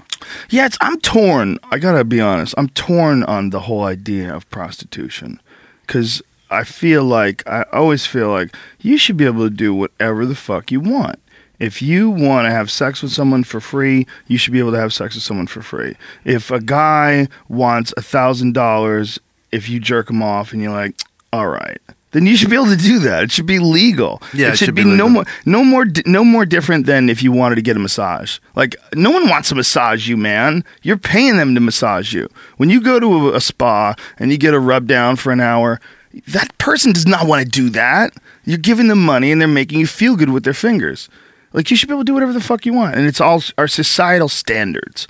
Yeah, 0.50 0.66
it's, 0.66 0.78
I'm 0.80 1.00
torn. 1.00 1.58
I 1.70 1.78
gotta 1.78 2.04
be 2.04 2.20
honest. 2.20 2.54
I'm 2.56 2.68
torn 2.70 3.22
on 3.24 3.50
the 3.50 3.60
whole 3.60 3.84
idea 3.84 4.34
of 4.34 4.48
prostitution 4.50 5.40
because 5.86 6.22
I 6.50 6.64
feel 6.64 7.04
like 7.04 7.46
I 7.46 7.64
always 7.72 8.06
feel 8.06 8.30
like 8.30 8.54
you 8.80 8.98
should 8.98 9.16
be 9.16 9.24
able 9.26 9.48
to 9.48 9.54
do 9.54 9.74
whatever 9.74 10.26
the 10.26 10.34
fuck 10.34 10.70
you 10.70 10.80
want. 10.80 11.18
If 11.58 11.80
you 11.80 12.10
want 12.10 12.46
to 12.46 12.50
have 12.50 12.70
sex 12.70 13.02
with 13.02 13.12
someone 13.12 13.44
for 13.44 13.60
free, 13.60 14.06
you 14.26 14.36
should 14.36 14.52
be 14.52 14.58
able 14.58 14.72
to 14.72 14.80
have 14.80 14.92
sex 14.92 15.14
with 15.14 15.22
someone 15.22 15.46
for 15.46 15.62
free. 15.62 15.94
If 16.24 16.50
a 16.50 16.60
guy 16.60 17.28
wants 17.48 17.94
a 17.96 18.02
thousand 18.02 18.52
dollars, 18.52 19.20
if 19.52 19.68
you 19.68 19.78
jerk 19.78 20.10
him 20.10 20.22
off 20.22 20.52
and 20.52 20.60
you're 20.60 20.72
like, 20.72 20.96
all 21.32 21.46
right, 21.48 21.80
then 22.12 22.26
you 22.26 22.36
should 22.36 22.50
be 22.50 22.56
able 22.56 22.66
to 22.66 22.76
do 22.76 22.98
that. 23.00 23.24
It 23.24 23.32
should 23.32 23.46
be 23.46 23.58
legal. 23.58 24.22
Yeah, 24.32 24.48
it 24.48 24.52
it 24.52 24.56
should, 24.58 24.66
should 24.66 24.74
be, 24.74 24.84
be 24.84 24.90
no 24.90 25.08
more, 25.08 25.24
no 25.44 25.64
more, 25.64 25.86
no 26.06 26.24
more 26.24 26.46
different 26.46 26.86
than 26.86 27.08
if 27.08 27.22
you 27.22 27.32
wanted 27.32 27.56
to 27.56 27.62
get 27.62 27.76
a 27.76 27.80
massage. 27.80 28.38
Like 28.54 28.76
no 28.94 29.10
one 29.10 29.28
wants 29.28 29.48
to 29.48 29.54
massage 29.54 30.08
you, 30.08 30.16
man. 30.16 30.64
You're 30.82 30.98
paying 30.98 31.36
them 31.36 31.54
to 31.54 31.60
massage 31.60 32.12
you. 32.12 32.28
When 32.58 32.70
you 32.70 32.80
go 32.80 33.00
to 33.00 33.30
a, 33.30 33.36
a 33.36 33.40
spa 33.40 33.94
and 34.18 34.30
you 34.30 34.38
get 34.38 34.54
a 34.54 34.60
rub 34.60 34.86
down 34.86 35.16
for 35.16 35.32
an 35.32 35.40
hour, 35.40 35.80
that 36.28 36.56
person 36.58 36.92
does 36.92 37.06
not 37.06 37.26
want 37.26 37.42
to 37.42 37.48
do 37.48 37.70
that. 37.70 38.12
You're 38.44 38.58
giving 38.58 38.88
them 38.88 39.04
money 39.04 39.32
and 39.32 39.40
they're 39.40 39.48
making 39.48 39.80
you 39.80 39.86
feel 39.86 40.16
good 40.16 40.30
with 40.30 40.44
their 40.44 40.54
fingers. 40.54 41.08
Like 41.52 41.70
you 41.70 41.76
should 41.76 41.88
be 41.88 41.94
able 41.94 42.02
to 42.02 42.06
do 42.06 42.14
whatever 42.14 42.32
the 42.32 42.40
fuck 42.40 42.64
you 42.64 42.72
want, 42.72 42.96
and 42.96 43.06
it's 43.06 43.20
all 43.20 43.42
our 43.58 43.68
societal 43.68 44.28
standards 44.28 45.06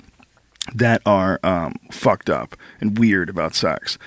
that 0.73 1.01
are 1.05 1.39
um, 1.43 1.75
fucked 1.91 2.29
up 2.29 2.55
and 2.79 2.97
weird 2.97 3.29
about 3.29 3.55
sex. 3.55 3.97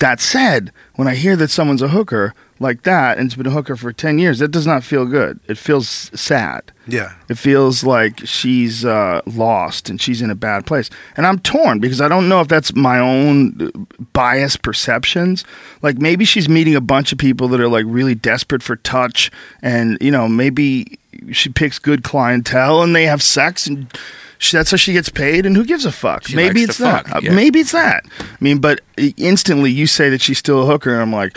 That 0.00 0.20
said, 0.20 0.72
when 0.94 1.08
I 1.08 1.14
hear 1.14 1.34
that 1.36 1.50
someone's 1.50 1.82
a 1.82 1.88
hooker 1.88 2.34
like 2.60 2.82
that 2.82 3.18
and 3.18 3.26
it's 3.26 3.34
been 3.34 3.46
a 3.46 3.50
hooker 3.50 3.76
for 3.76 3.92
10 3.92 4.18
years, 4.18 4.38
that 4.38 4.48
does 4.48 4.66
not 4.66 4.84
feel 4.84 5.06
good. 5.06 5.40
It 5.48 5.58
feels 5.58 5.88
sad. 5.88 6.72
Yeah. 6.86 7.14
It 7.28 7.36
feels 7.36 7.84
like 7.84 8.26
she's 8.26 8.84
uh, 8.84 9.22
lost 9.26 9.88
and 9.88 10.00
she's 10.00 10.22
in 10.22 10.30
a 10.30 10.34
bad 10.34 10.66
place. 10.66 10.88
And 11.16 11.26
I'm 11.26 11.38
torn 11.40 11.80
because 11.80 12.00
I 12.00 12.08
don't 12.08 12.28
know 12.28 12.40
if 12.40 12.48
that's 12.48 12.74
my 12.74 12.98
own 12.98 13.60
uh, 13.60 14.04
biased 14.12 14.62
perceptions. 14.62 15.44
Like 15.82 15.98
maybe 15.98 16.24
she's 16.24 16.48
meeting 16.48 16.74
a 16.76 16.80
bunch 16.80 17.12
of 17.12 17.18
people 17.18 17.48
that 17.48 17.60
are 17.60 17.68
like 17.68 17.84
really 17.88 18.14
desperate 18.14 18.62
for 18.62 18.76
touch 18.76 19.30
and, 19.62 19.98
you 20.00 20.10
know, 20.10 20.28
maybe 20.28 20.98
she 21.32 21.48
picks 21.48 21.78
good 21.78 22.04
clientele 22.04 22.82
and 22.82 22.94
they 22.94 23.04
have 23.04 23.22
sex 23.22 23.66
and 23.66 23.92
she, 24.38 24.56
that's 24.56 24.70
how 24.70 24.76
she 24.76 24.92
gets 24.92 25.08
paid 25.08 25.46
and 25.46 25.56
who 25.56 25.64
gives 25.64 25.84
a 25.84 25.92
fuck? 25.92 26.26
She 26.26 26.36
maybe 26.36 26.62
it's 26.62 26.78
that. 26.78 27.06
fuck, 27.06 27.22
yeah. 27.22 27.34
Maybe 27.34 27.60
it's 27.60 27.72
that. 27.72 28.04
I 28.20 28.36
mean, 28.40 28.58
but 28.58 28.80
instantly 29.16 29.70
you 29.70 29.86
say 29.86 30.08
that 30.10 30.20
she's 30.20 30.38
still 30.38 30.62
a 30.62 30.66
hooker 30.66 30.92
and 30.92 31.02
I'm 31.02 31.12
like, 31.12 31.36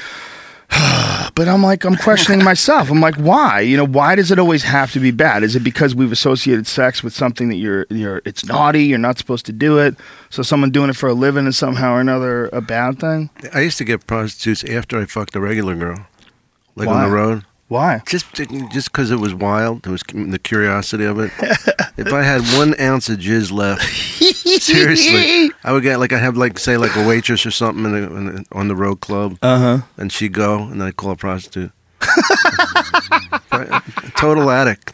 but 1.35 1.47
I'm 1.47 1.63
like, 1.63 1.83
I'm 1.83 1.95
questioning 1.97 2.43
myself. 2.43 2.89
I'm 2.89 3.01
like, 3.01 3.15
why? 3.15 3.61
You 3.61 3.75
know, 3.75 3.85
why 3.85 4.15
does 4.15 4.31
it 4.31 4.39
always 4.39 4.63
have 4.63 4.91
to 4.93 4.99
be 4.99 5.11
bad? 5.11 5.43
Is 5.43 5.55
it 5.55 5.63
because 5.63 5.93
we've 5.93 6.11
associated 6.11 6.67
sex 6.67 7.03
with 7.03 7.13
something 7.13 7.49
that 7.49 7.57
you're, 7.57 7.85
you're, 7.89 8.21
it's 8.23 8.45
naughty, 8.45 8.83
you're 8.83 8.97
not 8.97 9.17
supposed 9.17 9.45
to 9.47 9.51
do 9.51 9.79
it? 9.79 9.95
So 10.29 10.43
someone 10.43 10.71
doing 10.71 10.89
it 10.89 10.95
for 10.95 11.09
a 11.09 11.13
living 11.13 11.47
is 11.47 11.57
somehow 11.57 11.95
or 11.95 11.99
another 11.99 12.47
a 12.53 12.61
bad 12.61 12.99
thing? 12.99 13.29
I 13.53 13.61
used 13.61 13.77
to 13.79 13.83
get 13.83 14.07
prostitutes 14.07 14.63
after 14.63 14.99
I 14.99 15.05
fucked 15.05 15.35
a 15.35 15.41
regular 15.41 15.75
girl, 15.75 16.05
like 16.75 16.87
Why? 16.87 17.03
on 17.03 17.09
the 17.09 17.15
road. 17.15 17.45
Why? 17.71 18.01
Just 18.05 18.33
just 18.33 18.91
because 18.91 19.11
it 19.11 19.15
was 19.21 19.33
wild, 19.33 19.87
it 19.87 19.89
was 19.89 20.03
the 20.13 20.37
curiosity 20.37 21.05
of 21.05 21.19
it. 21.19 21.31
if 21.95 22.11
I 22.11 22.21
had 22.21 22.41
one 22.57 22.77
ounce 22.81 23.07
of 23.07 23.19
jizz 23.19 23.49
left, 23.49 23.81
seriously, 24.61 25.51
I 25.63 25.71
would 25.71 25.81
get 25.81 25.97
like 25.97 26.11
I 26.11 26.17
have 26.17 26.35
like 26.35 26.59
say 26.59 26.75
like 26.75 26.93
a 26.97 27.07
waitress 27.07 27.45
or 27.45 27.51
something 27.51 27.85
in 27.85 27.91
the, 27.93 28.15
in 28.17 28.25
the, 28.25 28.45
on 28.51 28.67
the 28.67 28.75
road 28.75 28.99
club, 28.99 29.37
Uh 29.41 29.57
huh. 29.57 29.77
and 29.95 30.11
she'd 30.11 30.33
go, 30.33 30.63
and 30.63 30.83
I'd 30.83 30.97
call 30.97 31.11
a 31.11 31.15
prostitute. 31.15 31.71
Total 34.17 34.49
addict. 34.51 34.91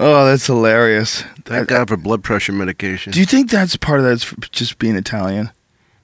Oh, 0.00 0.26
that's 0.26 0.46
hilarious. 0.48 1.22
Thank 1.44 1.68
God 1.68 1.86
for 1.88 1.96
blood 1.96 2.24
pressure 2.24 2.50
medication. 2.52 3.12
Do 3.12 3.20
you 3.20 3.26
think 3.26 3.50
that's 3.50 3.76
part 3.76 4.00
of 4.00 4.06
that's 4.06 4.34
just 4.50 4.80
being 4.80 4.96
Italian? 4.96 5.50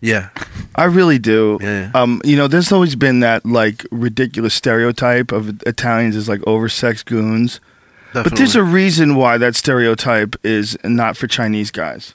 Yeah, 0.01 0.31
I 0.75 0.85
really 0.85 1.19
do. 1.19 1.59
Yeah. 1.61 1.91
Um, 1.95 2.21
you 2.25 2.37
know, 2.37 2.49
there's 2.49 2.73
always 2.73 2.97
been 2.97 3.21
that 3.21 3.45
like 3.45 3.85
ridiculous 3.91 4.55
stereotype 4.55 5.33
of 5.33 5.63
Italians 5.67 6.17
as 6.17 6.29
like 6.29 6.41
oversexed 6.43 7.05
goons. 7.05 7.61
definitely. 8.09 8.31
But 8.31 8.39
there's 8.39 8.57
a 8.57 8.63
reason 8.63 9.15
why 9.17 9.39
that 9.39 9.57
stereotype 9.57 10.37
is 10.45 10.77
not 10.85 11.17
for 11.17 11.27
Chinese 11.27 11.71
guys. 11.71 12.15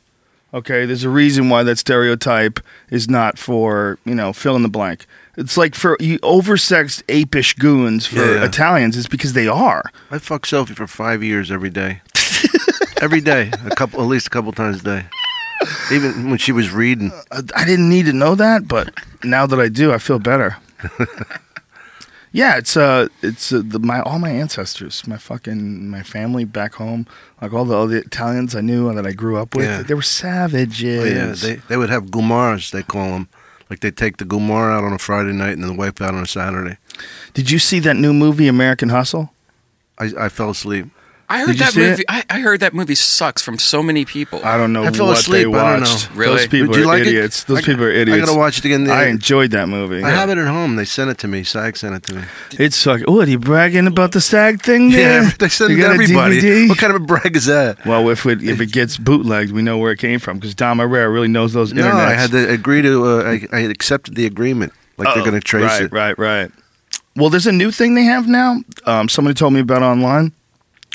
Okay, 0.54 0.86
there's 0.86 1.04
a 1.04 1.10
reason 1.10 1.50
why 1.50 1.64
that 1.64 1.78
stereotype 1.78 2.60
is 2.90 3.10
not 3.10 3.38
for 3.38 4.00
you 4.06 4.16
know 4.16 4.32
fill 4.34 4.56
in 4.56 4.64
the 4.64 4.70
blank. 4.70 5.06
It's 5.38 5.58
like 5.58 5.76
for 5.76 5.98
you 6.00 6.18
oversexed 6.20 7.04
apish 7.10 7.56
goons 7.60 8.08
for 8.08 8.20
Yeah, 8.20 8.36
yeah. 8.36 8.46
Italians. 8.46 8.96
It's 8.96 9.08
because 9.08 9.34
they 9.34 9.48
are. 9.50 9.84
I 10.10 10.18
fuck 10.18 10.46
Sophie 10.46 10.74
for 10.74 10.88
five 10.88 11.22
years 11.22 11.52
every 11.52 11.70
day. 11.70 12.02
every 13.02 13.20
day, 13.20 13.52
a 13.66 13.76
couple, 13.76 14.00
at 14.02 14.08
least 14.08 14.28
a 14.28 14.30
couple 14.30 14.54
times 14.54 14.80
a 14.80 14.84
day. 14.84 15.06
Even 15.92 16.30
when 16.30 16.38
she 16.38 16.52
was 16.52 16.72
reading. 16.72 17.12
I 17.32 17.42
I 17.56 17.66
didn't 17.66 17.90
need 17.90 18.06
to 18.08 18.14
know 18.14 18.36
that, 18.36 18.68
but 18.68 18.90
now 19.24 19.46
that 19.48 19.60
I 19.60 19.70
do, 19.70 19.92
I 19.94 19.98
feel 19.98 20.20
better. 20.20 20.58
yeah, 22.32 22.58
it's 22.58 22.76
uh, 22.76 23.08
it's 23.22 23.54
uh, 23.54 23.62
the, 23.66 23.80
my 23.80 24.02
all 24.02 24.20
my 24.20 24.30
ancestors, 24.30 25.08
my 25.08 25.18
fucking 25.18 25.90
my 25.90 26.04
family 26.04 26.44
back 26.46 26.74
home, 26.76 27.08
like 27.42 27.54
all 27.54 27.66
the 27.66 27.76
all 27.76 27.88
the 27.88 27.98
Italians 28.00 28.56
I 28.56 28.62
knew 28.62 28.94
that 28.94 29.06
I 29.06 29.14
grew 29.14 29.38
up 29.38 29.56
with, 29.56 29.66
Yeah. 29.66 29.84
they 29.84 29.94
were 29.94 30.02
savages. 30.02 31.02
Oh, 31.02 31.06
yeah, 31.06 31.34
they 31.56 31.62
they 31.68 31.78
would 31.78 31.90
have 31.90 32.06
gumars. 32.06 32.72
They 32.72 32.84
call 32.84 33.12
them. 33.12 33.28
Like 33.70 33.80
they 33.80 33.90
take 33.92 34.18
the 34.18 34.26
gumar 34.26 34.72
out 34.72 34.84
on 34.84 34.94
a 34.94 35.00
Friday 35.00 35.32
night 35.34 35.54
and 35.54 35.64
then 35.64 35.70
the 35.72 35.78
wife 35.78 36.00
out 36.02 36.14
on 36.14 36.22
a 36.24 36.28
Saturday. 36.28 36.78
Did 37.34 37.50
you 37.50 37.58
see 37.58 37.80
that 37.80 37.96
new 37.96 38.14
movie, 38.14 38.48
American 38.48 38.90
Hustle? 38.90 39.32
I, 39.98 40.12
I 40.26 40.30
fell 40.30 40.52
asleep. 40.52 40.86
I 41.28 41.40
heard 41.40 41.48
Did 41.48 41.54
you 41.56 41.60
that 41.66 41.74
see 41.74 41.82
it? 41.84 41.90
movie. 41.90 42.04
I, 42.08 42.24
I 42.30 42.40
heard 42.40 42.60
that 42.60 42.74
movie 42.76 42.94
sucks 42.94 43.42
from 43.42 43.58
so 43.58 43.82
many 43.82 44.06
people. 44.06 44.42
I 44.46 44.58
don't 44.58 44.72
know 44.74 44.84
I 44.84 44.92
fell 44.92 45.08
what 45.08 45.18
asleep, 45.20 45.48
they 45.52 45.58
I 45.58 45.72
don't 45.72 45.82
know. 45.84 45.90
watched. 45.90 46.12
Really? 46.14 46.36
Those 46.38 46.48
people 46.48 46.68
Would 46.70 46.78
you 46.78 46.84
are 46.84 46.86
like 46.86 47.02
it? 47.02 47.08
idiots. 47.08 47.44
Those 47.46 47.58
I- 47.58 47.62
people 47.62 47.84
are 47.86 47.90
idiots. 47.90 48.22
I 48.22 48.26
gotta 48.26 48.38
watch 48.38 48.60
it 48.60 48.66
again. 48.66 48.88
I 48.90 49.08
enjoyed 49.08 49.50
that 49.52 49.68
movie. 49.68 50.04
I 50.04 50.12
have 50.12 50.30
it 50.30 50.38
at 50.38 50.48
home. 50.48 50.76
They 50.76 50.86
sent 50.86 51.10
it 51.10 51.18
to 51.20 51.28
me. 51.28 51.44
SAG 51.44 51.78
sent 51.78 51.96
it 51.96 52.04
to 52.04 52.16
me. 52.16 52.22
It 52.60 52.86
like, 52.86 53.02
oh, 53.08 53.22
are 53.22 53.26
you 53.28 53.40
bragging 53.40 53.88
about 53.88 54.12
the 54.12 54.22
SAG 54.22 54.62
thing? 54.62 54.92
There? 54.92 55.24
Yeah, 55.24 55.32
they 55.40 55.50
send 55.50 55.72
You 55.72 55.78
it 55.78 55.82
to 55.82 55.88
got 55.88 55.92
a 55.92 55.94
everybody. 56.04 56.40
DVD? 56.42 56.70
What 56.70 56.78
kind 56.78 56.94
of 56.96 57.02
a 57.02 57.06
brag 57.06 57.36
is 57.36 57.46
that? 57.46 57.84
Well, 57.86 58.08
if 58.10 58.26
it 58.28 58.44
if 58.44 58.62
it 58.62 58.72
gets 58.72 58.98
bootlegged, 58.98 59.52
we 59.52 59.64
know 59.64 59.80
where 59.80 59.92
it 59.94 60.00
came 60.00 60.20
from 60.20 60.38
because 60.38 60.54
Dom 60.54 60.78
Irrera 60.78 61.12
really 61.12 61.28
knows 61.28 61.54
those 61.54 61.74
No, 61.74 61.82
internets. 61.84 62.06
I 62.06 62.14
had 62.14 62.32
to 62.32 62.50
agree 62.52 62.84
to. 62.84 63.04
Uh, 63.04 63.24
I, 63.52 63.58
I 63.58 63.60
accepted 63.62 64.14
the 64.16 64.28
agreement. 64.28 64.74
Like 64.98 65.14
they're 65.16 65.24
Oh, 65.24 65.26
going 65.26 65.34
to 65.34 65.42
trace 65.42 65.64
right, 65.64 65.82
it. 65.84 65.92
Right, 65.92 66.18
right, 66.20 66.52
Well, 67.16 67.30
there's 67.30 67.48
a 67.48 67.52
new 67.52 67.72
thing 67.72 67.96
they 67.96 68.04
have 68.04 68.28
now. 68.28 68.62
Um, 68.86 69.10
somebody 69.10 69.34
told 69.34 69.52
me 69.54 69.60
about 69.60 69.82
online 69.82 70.32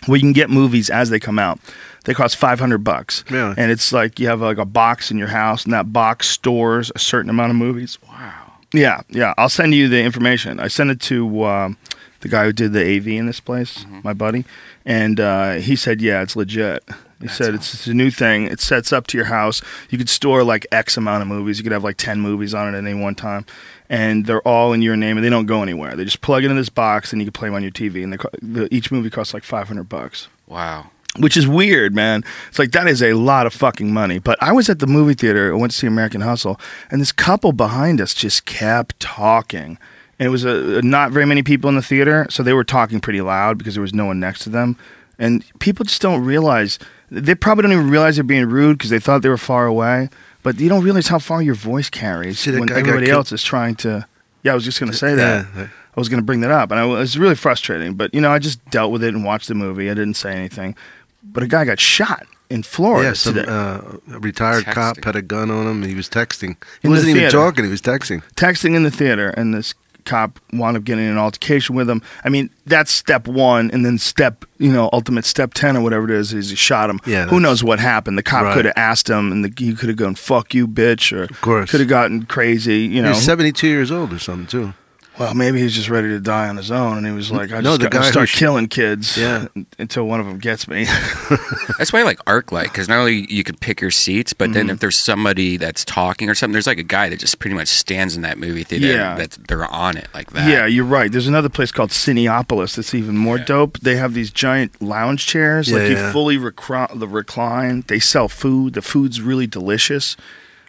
where 0.06 0.16
you 0.16 0.22
can 0.22 0.32
get 0.32 0.50
movies 0.50 0.88
as 0.90 1.10
they 1.10 1.18
come 1.20 1.38
out. 1.38 1.58
They 2.04 2.14
cost 2.14 2.36
500 2.36 2.78
bucks. 2.78 3.24
Really? 3.30 3.54
And 3.58 3.70
it's 3.70 3.92
like 3.92 4.18
you 4.18 4.26
have 4.28 4.40
like 4.40 4.56
a 4.58 4.64
box 4.64 5.10
in 5.10 5.18
your 5.18 5.28
house, 5.28 5.64
and 5.64 5.72
that 5.74 5.92
box 5.92 6.28
stores 6.28 6.90
a 6.94 6.98
certain 6.98 7.28
amount 7.30 7.50
of 7.50 7.56
movies. 7.56 7.98
wow. 8.08 8.34
Yeah, 8.72 9.00
yeah. 9.08 9.34
I'll 9.36 9.48
send 9.48 9.74
you 9.74 9.88
the 9.88 10.00
information. 10.00 10.60
I 10.60 10.68
sent 10.68 10.90
it 10.90 11.00
to 11.02 11.44
um, 11.44 11.76
the 12.20 12.28
guy 12.28 12.44
who 12.44 12.52
did 12.52 12.72
the 12.72 12.80
AV 12.96 13.08
in 13.08 13.26
this 13.26 13.40
place, 13.40 13.78
Mm-hmm. 13.84 14.00
my 14.04 14.12
buddy, 14.14 14.44
and 14.86 15.18
uh, 15.18 15.54
he 15.54 15.74
said, 15.76 16.00
"Yeah, 16.00 16.22
it's 16.22 16.36
legit." 16.36 16.84
He 17.20 17.28
said 17.28 17.52
it's, 17.54 17.74
it's 17.74 17.86
a 17.86 17.92
new 17.92 18.10
thing. 18.10 18.44
It 18.44 18.60
sets 18.60 18.94
up 18.94 19.06
to 19.08 19.18
your 19.18 19.26
house. 19.26 19.60
You 19.90 19.98
could 19.98 20.08
store 20.08 20.42
like 20.42 20.66
X 20.72 20.96
amount 20.96 21.20
of 21.20 21.28
movies. 21.28 21.58
You 21.58 21.64
could 21.64 21.72
have 21.72 21.84
like 21.84 21.96
ten 21.98 22.20
movies 22.20 22.54
on 22.54 22.72
it 22.72 22.78
at 22.78 22.84
any 22.84 22.94
one 22.94 23.14
time, 23.16 23.44
and 23.90 24.24
they're 24.24 24.40
all 24.48 24.72
in 24.72 24.81
your 24.81 24.96
name 24.96 25.18
and 25.18 25.24
they 25.26 25.29
don't 25.31 25.44
go 25.46 25.62
anywhere. 25.62 25.94
They 25.96 26.05
just 26.05 26.22
plug 26.22 26.44
it 26.44 26.50
in 26.50 26.57
this 26.57 26.70
box 26.70 27.12
and 27.12 27.20
you 27.20 27.26
can 27.26 27.33
play 27.33 27.48
them 27.48 27.57
on 27.57 27.62
your 27.62 27.72
TV. 27.72 28.03
And 28.05 28.18
they, 28.40 28.68
each 28.70 28.90
movie 28.90 29.11
costs 29.11 29.35
like 29.35 29.44
five 29.44 29.68
hundred 29.68 29.88
bucks 29.90 30.29
Wow. 30.46 30.90
which 31.18 31.37
is 31.37 31.46
weird, 31.46 31.94
man. 31.94 32.24
It's 32.48 32.59
like 32.59 32.70
that 32.72 32.87
is 32.88 33.03
a 33.03 33.12
lot 33.14 33.46
of 33.46 33.53
fucking 33.53 33.92
money. 33.92 34.18
But 34.18 34.40
I 34.42 34.53
was 34.53 34.70
at 34.70 34.79
the 34.79 34.87
movie 34.87 35.14
theater. 35.14 35.53
I 35.53 35.57
went 35.57 35.72
to 35.72 35.76
see 35.79 35.87
American 35.87 36.20
Hustle, 36.22 36.59
and 36.90 37.00
this 37.00 37.12
couple 37.12 37.53
behind 37.53 38.00
us 38.00 38.14
just 38.14 38.46
kept 38.46 38.98
talking. 39.00 39.76
And 40.18 40.26
it 40.26 40.31
was 40.31 40.44
a, 40.44 40.81
not 40.83 41.11
very 41.12 41.24
many 41.26 41.42
people 41.42 41.68
in 41.68 41.76
the 41.76 41.83
theater, 41.83 42.26
so 42.31 42.42
they 42.42 42.53
were 42.53 42.62
talking 42.64 43.00
pretty 43.00 43.20
loud 43.22 43.59
because 43.59 43.74
there 43.74 43.83
was 43.83 43.94
no 43.94 44.05
one 44.07 44.20
next 44.20 44.40
to 44.44 44.50
them. 44.50 44.76
And 45.18 45.44
people 45.59 45.85
just 45.85 46.00
don't 46.03 46.24
realize 46.24 46.79
they 47.11 47.35
probably 47.35 47.62
don't 47.62 47.72
even 47.72 47.90
realize 47.90 48.16
they're 48.16 48.22
being 48.24 48.46
rude 48.46 48.79
because 48.79 48.90
they 48.90 49.00
thought 49.00 49.22
they 49.22 49.29
were 49.29 49.37
far 49.37 49.66
away. 49.66 50.09
But 50.42 50.59
you 50.59 50.68
don't 50.68 50.83
realize 50.83 51.09
how 51.09 51.18
far 51.18 51.42
your 51.42 51.55
voice 51.55 51.90
carries 51.90 52.38
See, 52.40 52.50
when 52.59 52.70
everybody 52.70 53.11
else 53.11 53.33
is 53.33 53.42
trying 53.42 53.74
to. 53.76 54.07
Yeah, 54.42 54.53
I 54.53 54.55
was 54.55 54.64
just 54.64 54.81
going 54.81 54.90
to 54.90 54.96
say 54.96 55.14
that. 55.14 55.46
Yeah, 55.55 55.68
I 55.96 56.00
was 56.00 56.09
going 56.09 56.20
to 56.20 56.24
bring 56.24 56.40
that 56.40 56.50
up, 56.50 56.70
and 56.70 56.81
I 56.81 56.85
was, 56.87 56.96
it 56.96 57.00
was 57.00 57.18
really 57.18 57.35
frustrating. 57.35 57.94
But 57.94 58.14
you 58.14 58.20
know, 58.20 58.31
I 58.31 58.38
just 58.38 58.64
dealt 58.70 58.90
with 58.92 59.05
it 59.05 59.14
and 59.14 59.24
watched 59.24 59.48
the 59.48 59.55
movie. 59.55 59.90
I 59.90 59.94
didn't 59.94 60.14
say 60.14 60.33
anything. 60.33 60.76
But 61.22 61.42
a 61.42 61.46
guy 61.46 61.64
got 61.66 61.79
shot 61.79 62.26
in 62.48 62.62
Florida 62.62 63.09
yeah, 63.09 63.12
some 63.12 63.35
today, 63.35 63.48
uh, 63.48 63.81
a 64.12 64.18
retired 64.18 64.64
cop 64.64 65.05
had 65.05 65.14
a 65.14 65.22
gun 65.22 65.50
on 65.50 65.66
him. 65.66 65.83
and 65.83 65.87
He 65.87 65.94
was 65.94 66.09
texting. 66.09 66.57
He 66.81 66.88
In 66.88 66.90
wasn't 66.90 67.16
even 67.16 67.31
talking. 67.31 67.64
He 67.64 67.70
was 67.70 67.83
texting. 67.83 68.22
texting 68.37 68.74
in 68.74 68.83
the 68.83 68.90
theater, 68.90 69.29
and 69.31 69.53
this 69.55 69.74
cop 70.11 70.38
wound 70.53 70.77
up 70.77 70.85
getting 70.85 71.07
an 71.07 71.18
altercation 71.18 71.75
with 71.77 71.88
him. 71.88 72.03
I 72.25 72.29
mean, 72.29 72.51
that's 72.66 72.90
step 72.90 73.29
one, 73.29 73.70
and 73.73 73.85
then 73.85 73.99
step, 73.99 74.44
you 74.59 74.70
know, 74.73 74.90
ultimate 74.92 75.25
step 75.25 75.55
ten 75.55 75.77
or 75.77 75.83
whatever 75.83 76.05
it 76.05 76.11
is, 76.11 76.33
is 76.33 76.51
he 76.51 76.57
shot 76.57 76.90
him. 76.90 76.99
Yeah, 77.07 77.27
Who 77.27 77.38
knows 77.40 77.62
what 77.62 77.79
happened? 77.79 78.18
The 78.18 78.23
cop 78.23 78.42
Right. 78.42 78.55
could 78.55 78.64
have 78.64 78.75
asked 78.77 79.09
him, 79.09 79.31
and 79.33 79.44
the, 79.44 79.53
he 79.57 79.75
could 79.75 79.88
have 79.88 79.96
gone 79.96 80.14
"fuck 80.16 80.53
you, 80.55 80.66
bitch," 80.66 81.12
or 81.12 81.29
could 81.70 81.81
have 81.81 81.88
gotten 81.88 82.25
crazy. 82.27 82.81
You 82.81 83.03
know, 83.03 83.11
was 83.11 83.23
72 83.25 83.66
years 83.68 83.90
old 83.90 84.12
or 84.12 84.18
something, 84.18 84.46
too. 84.46 84.75
Well, 85.20 85.35
maybe 85.35 85.61
he's 85.61 85.74
just 85.74 85.88
ready 85.90 86.09
to 86.09 86.18
die 86.18 86.48
on 86.48 86.56
his 86.56 86.70
own, 86.70 86.96
and 86.96 87.06
he 87.06 87.12
was 87.12 87.30
like, 87.30 87.52
"I 87.52 87.61
No, 87.61 87.76
just 87.76 87.80
the 87.83 87.85
got 87.85 87.90
to 87.90 87.98
guy 87.98 88.04
who 88.06 88.11
start 88.12 88.28
sh- 88.30 88.38
killing 88.38 88.66
kids, 88.68 89.16
Yeah. 89.16 89.46
until 89.78 90.06
one 90.09 90.18
of 90.18 90.26
them 90.26 90.38
gets 90.38 90.66
me." 90.66 90.85
That's 91.78 91.92
why 91.92 92.00
I 92.00 92.02
like 92.04 92.18
ArcLight 92.24 92.64
because 92.64 92.88
not 92.88 92.98
only 92.98 93.30
you 93.33 93.44
can 93.44 93.56
pick 93.56 93.80
your 93.80 93.90
seats, 93.90 94.33
but 94.33 94.46
Mm-hmm. 94.46 94.52
then 94.54 94.70
if 94.70 94.80
there's 94.80 94.96
somebody 94.96 95.56
that's 95.59 95.85
talking 95.85 96.28
or 96.30 96.35
something, 96.35 96.52
there's 96.54 96.66
like 96.66 96.78
a 96.78 96.83
guy 96.83 97.09
that 97.11 97.20
just 97.20 97.38
pretty 97.38 97.54
much 97.54 97.68
stands 97.68 98.16
in 98.16 98.22
that 98.22 98.38
movie 98.38 98.64
theater. 98.64 98.87
Yeah. 98.87 99.14
That's 99.14 99.37
they're 99.37 99.66
on 99.66 99.96
it 99.98 100.09
like 100.14 100.30
that. 100.33 100.48
Yeah, 100.48 100.66
you're 100.66 100.85
right. 100.87 101.12
There's 101.12 101.28
another 101.28 101.48
place 101.50 101.70
called 101.70 101.90
Cineopolis 101.90 102.74
that's 102.76 102.94
even 102.94 103.16
more 103.18 103.38
dope. 103.38 103.78
They 103.80 103.96
have 103.96 104.14
these 104.14 104.30
giant 104.30 104.80
lounge 104.83 105.26
chairs, 105.26 105.68
Yeah, 105.70 105.76
like 105.80 105.90
you 105.90 105.96
yeah. 105.96 106.12
fully 106.12 106.38
recri- 106.38 106.98
the 106.98 107.06
recline. 107.06 107.85
They 107.87 108.00
sell 108.00 108.28
food. 108.28 108.72
The 108.74 108.83
food's 108.83 109.20
really 109.20 109.46
delicious, 109.46 110.16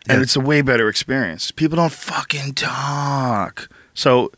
and 0.10 0.18
Yeah. 0.18 0.24
it's 0.24 0.36
a 0.36 0.42
way 0.42 0.62
better 0.62 0.90
experience. 0.90 1.52
People 1.52 1.78
don't 1.78 1.92
fucking 1.92 2.54
talk, 2.56 3.70
so 3.94 4.32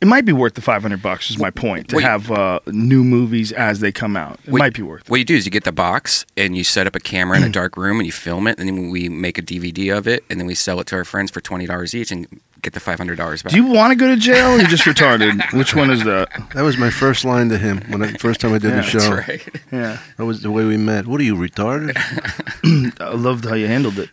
it 0.00 0.06
might 0.06 0.24
be 0.26 0.32
worth 0.32 0.54
the 0.54 0.60
500 0.60 1.00
bucks. 1.00 1.30
Is 1.30 1.38
my 1.38 1.50
point 1.50 1.88
to 1.88 1.96
Wait. 1.96 2.02
have 2.02 2.30
uh, 2.30 2.60
new 2.66 3.02
movies 3.04 3.52
as 3.52 3.80
they 3.80 3.90
come 3.92 4.16
out. 4.16 4.38
It 4.44 4.50
What- 4.50 4.58
might 4.58 4.74
be 4.74 4.82
worth. 4.82 5.02
it. 5.02 5.10
What 5.10 5.16
you 5.18 5.24
do 5.24 5.34
is 5.36 5.46
you 5.46 5.50
get 5.50 5.64
the 5.64 5.72
box 5.72 6.26
and 6.36 6.56
you 6.56 6.64
set 6.64 6.86
up 6.86 6.94
a 6.94 7.00
camera 7.00 7.36
in 7.38 7.44
a 7.44 7.48
dark 7.60 7.76
room 7.76 7.98
and 8.00 8.06
you 8.06 8.12
film 8.12 8.46
it, 8.46 8.58
and 8.58 8.68
then 8.68 8.90
we 8.90 9.08
make 9.08 9.38
a 9.38 9.42
DVD 9.42 9.96
of 9.96 10.06
it, 10.06 10.24
and 10.28 10.38
then 10.40 10.46
we 10.46 10.54
sell 10.54 10.78
it 10.80 10.86
to 10.88 10.96
our 10.96 11.04
friends 11.04 11.30
for 11.30 11.40
twenty 11.40 11.64
dollars 11.66 11.94
each 11.94 12.10
and 12.10 12.26
get 12.60 12.72
the 12.74 12.80
five 12.80 12.98
hundred 12.98 13.16
dollars 13.16 13.42
back. 13.42 13.52
Do 13.52 13.56
you 13.58 13.66
want 13.66 13.92
to 13.92 13.96
go 13.96 14.08
to 14.08 14.16
jail? 14.16 14.52
or 14.54 14.58
You're 14.58 14.68
just 14.68 14.84
retarded. 14.84 15.40
Which 15.56 15.74
one 15.74 15.90
is 15.90 16.02
that? 16.04 16.28
That 16.54 16.62
was 16.62 16.76
my 16.76 16.90
first 16.90 17.24
line 17.24 17.48
to 17.50 17.56
him 17.58 17.80
when 17.88 18.02
I, 18.02 18.12
first 18.14 18.40
time 18.40 18.52
I 18.52 18.58
did 18.58 18.70
Yeah, 18.70 18.76
the 18.76 18.82
show. 18.82 18.98
That's 18.98 19.28
right. 19.28 19.48
Yeah, 19.72 19.98
That 20.18 20.24
was 20.26 20.42
the 20.42 20.50
way 20.50 20.64
we 20.64 20.76
met. 20.76 21.06
What 21.06 21.20
are 21.20 21.24
you 21.24 21.36
retarded? 21.36 21.94
I 23.00 23.14
loved 23.14 23.44
how 23.46 23.54
you 23.54 23.66
handled 23.68 23.98
it. 23.98 24.10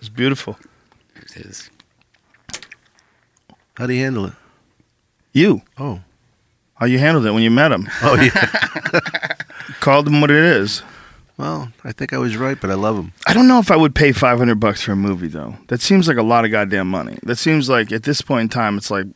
It's 0.00 0.08
beautiful. 0.08 0.58
It 1.16 1.36
is. 1.46 1.70
How 3.74 3.86
do 3.86 3.92
you 3.94 4.02
handle 4.04 4.26
it? 4.26 4.32
You, 5.32 5.62
Oh, 5.78 6.00
how 6.74 6.86
you 6.86 6.98
handled 6.98 7.26
it 7.26 7.32
when 7.32 7.42
you 7.42 7.50
met 7.50 7.72
him? 7.72 7.88
oh 8.02 8.14
yeah. 8.20 9.36
Called 9.80 10.06
him 10.08 10.20
what 10.20 10.30
it 10.30 10.36
is. 10.44 10.82
well, 11.36 11.72
I 11.84 11.92
think 11.92 12.12
I 12.12 12.18
was 12.18 12.36
right, 12.36 12.60
but 12.60 12.70
I 12.70 12.74
love 12.74 12.96
him. 12.96 13.12
I 13.26 13.32
don't 13.34 13.48
know 13.48 13.58
if 13.58 13.70
I 13.70 13.76
would 13.76 13.94
pay 13.94 14.12
500 14.12 14.54
bucks 14.60 14.82
for 14.82 14.92
a 14.92 14.96
movie 14.96 15.28
though. 15.28 15.56
That 15.68 15.80
seems 15.80 16.06
like 16.08 16.16
a 16.16 16.22
lot 16.22 16.44
of 16.44 16.50
goddamn 16.50 16.88
money. 16.88 17.18
That 17.24 17.36
seems 17.36 17.68
like 17.68 17.90
at 17.92 18.02
this 18.04 18.20
point 18.22 18.42
in 18.42 18.48
time 18.48 18.76
it's 18.76 18.90
like 18.90 19.06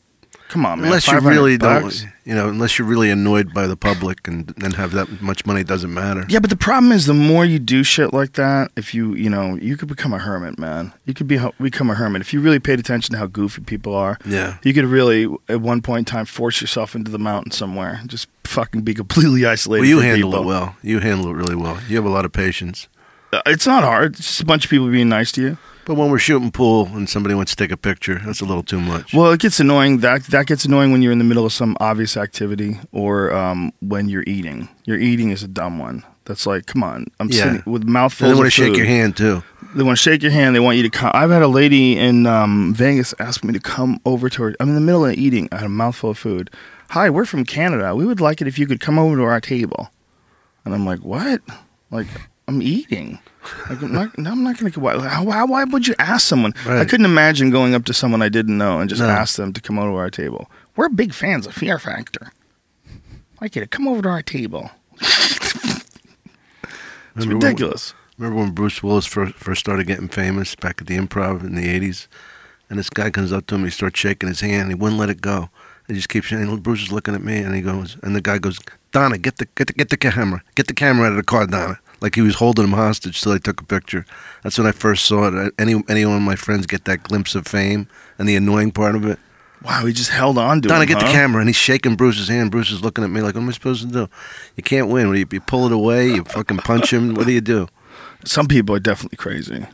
come 0.49 0.65
on 0.67 0.79
man. 0.81 0.87
unless 0.87 1.07
you 1.07 1.19
really 1.21 1.57
bucks? 1.59 2.03
don't, 2.03 2.13
you 2.25 2.35
know, 2.35 2.49
unless 2.49 2.79
you're 2.79 2.89
really 2.89 3.11
annoyed 3.11 3.53
by 3.55 3.67
the 3.67 3.77
public 3.77 4.27
and 4.29 4.53
and 4.63 4.75
have 4.75 4.93
that 4.93 5.21
much 5.23 5.45
money, 5.47 5.61
it 5.61 5.67
doesn't 5.67 5.93
matter. 5.93 6.25
Yeah, 6.29 6.41
but 6.41 6.51
the 6.51 6.57
problem 6.57 6.93
is 6.93 7.07
the 7.07 7.15
more 7.15 7.45
you 7.45 7.59
do 7.59 7.83
shit 7.85 8.13
like 8.13 8.33
that, 8.35 8.71
if 8.77 8.95
you, 8.95 9.15
you 9.15 9.31
know, 9.31 9.57
you 9.57 9.77
could 9.77 9.89
become 9.89 10.13
a 10.13 10.19
hermit, 10.19 10.59
man. 10.59 10.93
You 11.07 11.15
could 11.15 11.29
be 11.29 11.39
become 11.61 11.91
a 11.91 11.95
hermit 11.95 12.21
if 12.23 12.33
you 12.33 12.41
really 12.41 12.59
paid 12.61 12.79
attention 12.81 13.13
to 13.13 13.19
how 13.19 13.27
goofy 13.27 13.63
people 13.63 13.95
are. 13.95 14.19
Yeah. 14.27 14.59
You 14.63 14.75
could 14.75 14.85
really 14.87 15.25
at 15.49 15.61
one 15.61 15.81
point 15.83 16.01
in 16.01 16.05
time 16.07 16.25
force 16.25 16.61
yourself 16.61 16.95
into 16.95 17.11
the 17.11 17.19
mountain 17.19 17.53
somewhere. 17.53 18.01
Just 18.07 18.29
fucking 18.45 18.83
be 18.83 18.95
completely 18.95 19.45
isolated. 19.55 19.83
Well, 19.83 19.89
you 19.91 20.01
handle 20.01 20.31
people. 20.31 20.43
it 20.45 20.47
well. 20.47 20.77
You 20.83 21.01
handle 21.01 21.29
it 21.31 21.35
really 21.35 21.57
well. 21.57 21.79
You 21.89 21.97
have 21.97 22.05
a 22.07 22.11
lot 22.11 22.25
of 22.25 22.33
patience. 22.33 22.89
Uh, 23.33 23.43
It's 23.47 23.67
not 23.67 23.85
hard. 23.85 24.15
It's 24.17 24.27
just 24.27 24.41
a 24.41 24.47
bunch 24.47 24.65
of 24.65 24.71
people 24.71 24.91
being 24.91 25.09
nice 25.11 25.31
to 25.33 25.43
you. 25.43 25.59
But 25.89 25.95
when 25.95 26.11
we're 26.11 26.19
shooting 26.19 26.51
pool 26.51 26.85
and 26.93 27.09
somebody 27.09 27.35
wants 27.35 27.53
to 27.53 27.57
take 27.57 27.73
a 27.73 27.77
picture, 27.79 28.21
that's 28.23 28.43
a 28.43 28.45
little 28.45 28.63
too 28.63 28.79
much. 28.79 29.15
Well, 29.15 29.33
it 29.33 29.41
gets 29.41 29.59
annoying. 29.59 30.01
That 30.01 30.25
that 30.25 30.45
gets 30.47 30.67
annoying 30.67 30.93
when 30.93 31.01
you're 31.01 31.13
in 31.13 31.19
the 31.19 31.25
middle 31.25 31.47
of 31.47 31.53
some 31.55 31.79
obvious 31.81 32.15
activity, 32.15 32.79
or 32.93 33.33
um, 33.33 33.73
when 33.81 34.11
you're 34.11 34.25
eating. 34.27 34.69
Your 34.85 34.99
eating 34.99 35.31
is 35.31 35.43
a 35.43 35.49
dumb 35.49 35.79
one. 35.79 36.05
That's 36.27 36.45
like, 36.47 36.67
come 36.67 36.83
on, 36.83 37.07
I'm 37.19 37.31
Yeah. 37.31 37.45
sitting 37.55 37.63
with 37.65 37.85
and 37.85 37.91
mouthfuls. 37.91 38.31
they 38.31 38.35
want 38.35 38.47
to 38.49 38.51
shake 38.51 38.77
your 38.77 38.85
hand 38.85 39.17
too. 39.17 39.43
They 39.75 39.83
want 39.83 39.97
to 39.97 40.03
shake 40.03 40.23
your 40.23 40.31
hand. 40.31 40.55
They 40.55 40.61
want 40.61 40.77
you 40.77 40.83
to 40.83 40.91
come. 40.91 41.11
I've 41.15 41.31
had 41.31 41.41
a 41.41 41.49
lady 41.49 41.97
in 41.97 42.27
um, 42.27 42.75
Vegas 42.75 43.15
ask 43.19 43.43
me 43.43 43.55
to 43.55 43.61
come 43.61 43.99
over 44.05 44.29
to 44.29 44.43
her. 44.43 44.55
I'm 44.61 44.69
in 44.69 44.75
the 44.75 44.83
middle 44.83 45.07
of 45.07 45.15
eating. 45.15 45.49
I 45.53 45.57
had 45.57 45.65
a 45.65 45.71
mouthful 45.71 46.11
of 46.11 46.19
food. 46.19 46.51
Hi, 46.91 47.09
we're 47.09 47.25
from 47.25 47.47
Canada. 47.47 47.97
We 47.97 48.05
would 48.05 48.21
like 48.21 48.43
it 48.43 48.47
if 48.47 48.59
you 48.59 48.67
could 48.67 48.81
come 48.81 48.99
over 48.99 49.17
to 49.17 49.23
our 49.23 49.41
table. 49.41 49.89
And 50.67 50.75
I'm 50.75 50.85
like, 50.85 51.01
what? 51.01 51.41
Like, 51.91 52.09
I'm 52.47 52.61
eating. 52.61 53.21
Like, 53.69 53.83
I'm 53.83 53.93
not, 53.93 54.19
no, 54.19 54.31
I'm 54.33 54.43
not 54.45 54.59
going 54.59 54.73
to. 54.73 54.81
Why, 54.81 54.97
why, 55.23 55.45
why 55.45 55.65
would 55.65 55.87
you 55.87 55.95
ask 55.99 56.27
someone? 56.27 56.55
I 56.67 56.85
couldn't 56.85 57.07
imagine 57.07 57.51
going 57.51 57.75
up 57.75 57.85
to 57.87 57.95
someone 57.95 58.23
I 58.23 58.29
didn't 58.29 58.57
know 58.59 58.81
and 58.81 58.89
just 58.89 59.01
No. 59.03 59.09
ask 59.09 59.37
them 59.37 59.53
to 59.53 59.61
come 59.61 59.79
over 59.79 59.91
to 59.91 59.97
our 59.97 60.11
table. 60.11 60.51
We're 60.77 60.89
big 60.89 61.13
fans 61.13 61.47
of 61.47 61.55
Fear 61.55 61.79
Factor. 61.79 62.33
I 63.41 63.49
get 63.49 63.63
it. 63.63 63.71
Come 63.71 63.87
over 63.89 64.03
to 64.03 64.09
our 64.09 64.23
table. 64.23 64.71
It's 67.17 67.27
Remember 67.27 67.35
when- 67.47 67.51
ridiculous. 67.51 67.95
Remember 68.17 68.41
when 68.41 68.51
Bruce 68.53 68.83
Willis 68.83 69.07
first, 69.07 69.35
first 69.35 69.61
started 69.61 69.87
getting 69.87 70.09
famous 70.09 70.55
back 70.55 70.81
at 70.81 70.87
the 70.89 70.97
Improv 70.97 71.43
in 71.45 71.55
the 71.55 71.67
'80s, 71.67 72.07
and 72.69 72.79
this 72.79 72.91
guy 72.91 73.11
comes 73.11 73.33
up 73.33 73.47
to 73.47 73.55
him, 73.55 73.65
he 73.65 73.71
starts 73.71 73.99
shaking 73.99 74.29
his 74.29 74.41
hand, 74.41 74.69
he 74.71 74.75
wouldn't 74.75 74.99
let 75.01 75.09
it 75.11 75.21
go. 75.21 75.51
He 75.87 75.95
just 75.95 76.09
keeps 76.09 76.29
saying, 76.29 76.55
Bruce 76.59 76.83
is 76.83 76.93
looking 76.93 77.15
at 77.15 77.23
me, 77.25 77.39
and 77.39 77.55
he 77.55 77.61
goes, 77.61 77.97
and 78.03 78.15
the 78.17 78.21
guy 78.21 78.39
goes, 78.39 78.59
Donna, 78.93 79.19
get 79.19 79.37
the 79.37 79.47
get 79.55 79.69
the 79.69 79.73
get 79.73 79.91
the 79.91 79.97
camera, 79.97 80.43
get 80.57 80.67
the 80.67 80.75
camera 80.75 81.07
out 81.07 81.13
of 81.13 81.17
the 81.17 81.23
car, 81.23 81.47
Donna. 81.47 81.79
Like 82.01 82.15
he 82.15 82.21
was 82.21 82.37
holding 82.37 82.65
him 82.65 82.73
hostage 82.73 83.21
till 83.21 83.33
I 83.33 83.39
took 83.39 83.61
a 83.61 83.65
picture. 83.65 84.07
That's 84.43 84.59
when 84.59 84.67
I 84.67 84.73
first 84.73 85.05
saw 85.05 85.29
it. 85.29 85.55
Any 85.59 85.83
any 85.89 86.05
one 86.05 86.17
of 86.17 86.23
my 86.23 86.37
friends 86.37 86.67
get 86.67 86.85
that 86.85 87.03
glimpse 87.03 87.35
of 87.35 87.47
fame 87.47 87.89
and 88.19 88.29
the 88.29 88.37
annoying 88.37 88.71
part 88.71 88.95
of 88.95 89.05
it. 89.05 89.19
Wow, 89.65 89.85
he 89.87 89.93
just 89.93 90.11
held 90.11 90.39
on 90.39 90.63
to 90.63 90.69
Donna, 90.69 90.83
him. 90.83 90.89
get 90.89 91.01
the 91.01 91.07
camera, 91.07 91.41
and 91.41 91.49
he's 91.49 91.57
shaking 91.57 91.97
Bruce's 91.97 92.29
hand. 92.29 92.53
Bruce 92.53 92.71
is 92.71 92.83
looking 92.83 93.03
at 93.03 93.11
me 93.11 93.23
like, 93.23 93.35
what 93.35 93.41
am 93.41 93.49
I 93.49 93.53
supposed 93.53 93.83
to 93.83 93.93
do? 93.93 94.09
You 94.55 94.63
can't 94.63 94.89
win. 94.89 95.09
What 95.09 95.15
do 95.15 95.19
you, 95.19 95.27
you 95.33 95.41
pull 95.41 95.67
it 95.67 95.73
away? 95.73 96.07
You 96.07 96.23
fucking 96.25 96.59
punch 96.59 96.93
him? 96.93 97.15
What 97.15 97.27
do 97.27 97.33
you 97.33 97.41
do? 97.41 97.67
Some 98.25 98.47
people 98.47 98.75
are 98.77 98.81
definitely 98.81 99.17
crazy. 99.17 99.67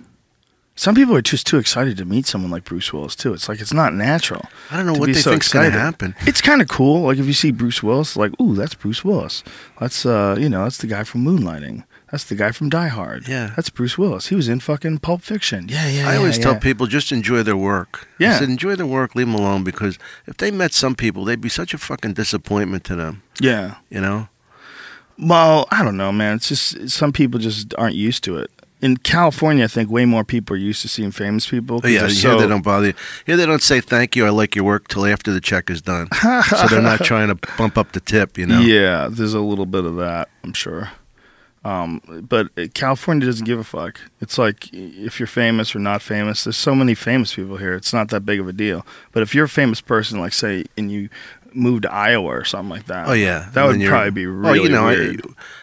Some 0.77 0.95
people 0.97 1.15
are 1.15 1.23
just 1.23 1.47
too 1.47 1.59
excited 1.59 1.97
to 1.99 2.05
meet 2.05 2.27
someone 2.27 2.51
like 2.51 2.65
Bruce 2.65 2.93
Willis 2.93 3.15
too. 3.15 3.33
It's 3.33 3.49
like 3.49 3.61
it's 3.61 3.73
not 3.73 3.95
natural. 3.95 4.45
I 4.73 4.77
don't 4.77 4.87
know 4.87 4.95
what 4.95 5.07
they 5.07 5.13
so 5.13 5.31
think's 5.31 5.53
gonna 5.53 5.71
happen. 5.71 6.17
It's 6.23 6.41
kind 6.41 6.61
of 6.61 6.67
cool. 6.69 7.03
Like 7.03 7.19
if 7.19 7.27
you 7.27 7.33
see 7.33 7.53
Bruce 7.53 7.81
Willis, 7.81 8.17
like, 8.17 8.33
ooh, 8.41 8.57
that's 8.57 8.75
Bruce 8.75 9.05
Willis. 9.05 9.45
That's 9.79 10.05
uh, 10.05 10.37
you 10.39 10.49
know, 10.49 10.65
that's 10.65 10.79
the 10.79 10.89
guy 10.89 11.05
from 11.05 11.25
Moonlighting. 11.25 11.85
That's 12.15 12.23
the 12.23 12.37
guy 12.37 12.53
from 12.53 12.69
Die 12.69 12.87
Hard. 12.87 13.27
Yeah. 13.27 13.55
that's 13.57 13.71
Bruce 13.71 13.99
Willis. 13.99 14.29
He 14.29 14.37
was 14.37 14.49
in 14.49 14.61
fucking 14.61 15.01
Pulp 15.01 15.23
Fiction. 15.23 15.67
Yeah, 15.69 15.89
yeah. 15.89 16.09
I 16.09 16.13
yeah, 16.13 16.19
always 16.19 16.39
yeah. 16.39 16.45
tell 16.45 16.55
people 16.61 16.87
just 16.87 17.11
enjoy 17.11 17.43
their 17.43 17.57
work. 17.57 18.07
Yeah. 18.21 18.37
I 18.37 18.39
said 18.39 18.51
enjoy 18.51 18.77
their 18.77 18.87
work, 18.87 19.17
leave 19.17 19.27
them 19.27 19.35
alone 19.35 19.65
because 19.65 19.99
if 20.25 20.37
they 20.37 20.53
met 20.53 20.73
some 20.73 20.95
people, 20.95 21.25
they'd 21.25 21.41
be 21.41 21.49
such 21.49 21.75
a 21.75 21.79
fucking 21.79 22.13
disappointment 22.13 22.85
to 22.85 22.95
them. 22.95 23.25
Yeah. 23.41 23.79
You 23.91 24.01
know? 24.01 24.29
Well, 25.19 25.67
I 25.73 25.83
don't 25.83 25.97
know, 25.97 26.13
man. 26.13 26.37
It's 26.37 26.51
just 26.51 26.89
some 26.89 27.13
people 27.13 27.41
just 27.41 27.75
aren't 27.77 27.97
used 27.97 28.23
to 28.25 28.39
it. 28.39 28.49
In 28.81 28.97
California, 28.99 29.65
I 29.65 29.67
think 29.67 29.91
way 29.91 30.05
more 30.05 30.23
people 30.23 30.55
are 30.55 30.61
used 30.61 30.83
to 30.83 30.89
seeing 30.89 31.11
famous 31.11 31.49
people. 31.49 31.81
Oh, 31.83 31.89
yeah, 31.89 32.03
here 32.03 32.11
so- 32.11 32.39
they 32.39 32.47
don't 32.47 32.63
bother 32.63 32.87
you. 32.87 32.95
Here 33.27 33.37
they 33.37 33.47
don't 33.47 33.61
say 33.61 33.81
thank 33.81 34.15
you, 34.15 34.25
I 34.25 34.29
like 34.29 34.55
your 34.55 34.67
work 34.67 34.87
till 34.87 35.05
after 35.05 35.33
the 35.33 35.41
check 35.41 35.69
is 35.69 35.83
done. 35.83 36.07
so 36.49 36.69
they're 36.69 36.81
not 36.81 37.01
trying 37.01 37.37
to 37.37 37.39
bump 37.59 37.77
up 37.77 37.91
the 37.91 37.99
tip, 37.99 38.39
you 38.39 38.47
know? 38.47 38.61
Yeah, 38.61 39.09
there's 39.11 39.35
a 39.35 39.41
little 39.41 39.67
bit 39.67 39.85
of 39.85 39.97
that, 39.97 40.29
I'm 40.45 40.53
sure. 40.53 40.93
Um, 41.65 42.27
but 42.29 42.49
California 42.75 43.27
doesn't 43.27 43.47
give 43.47 43.59
a 43.59 43.65
fuck. 43.65 43.99
It's 44.21 44.37
like 44.37 44.69
if 44.73 45.19
you're 45.19 45.27
famous 45.27 45.75
or 45.75 45.79
not 45.79 46.03
famous, 46.03 46.45
there's 46.45 46.59
so 46.59 46.75
many 46.75 46.95
famous 46.95 47.35
people 47.35 47.57
here. 47.57 47.75
It's 47.75 47.93
not 47.93 48.09
that 48.11 48.27
big 48.27 48.39
of 48.39 48.47
a 48.49 48.53
deal. 48.53 48.87
But 49.13 49.23
if 49.23 49.35
you're 49.35 49.47
a 49.47 49.49
famous 49.49 49.81
person, 49.81 50.21
like 50.21 50.35
say, 50.35 50.65
and 50.77 50.93
you 50.93 51.09
move 51.55 51.83
to 51.83 51.93
Iowa 51.93 52.27
or 52.27 52.45
something 52.45 52.69
like 52.69 52.87
that, 52.87 53.09
Oh 53.09 53.13
yeah, 53.13 53.49
that 53.55 53.69
And 53.71 53.79
would 53.81 53.89
probably 53.89 54.11
be 54.11 54.27
really 54.27 54.59
Oh, 54.59 54.63
you 54.63 54.69
know, 54.69 54.87
weird. 54.87 55.23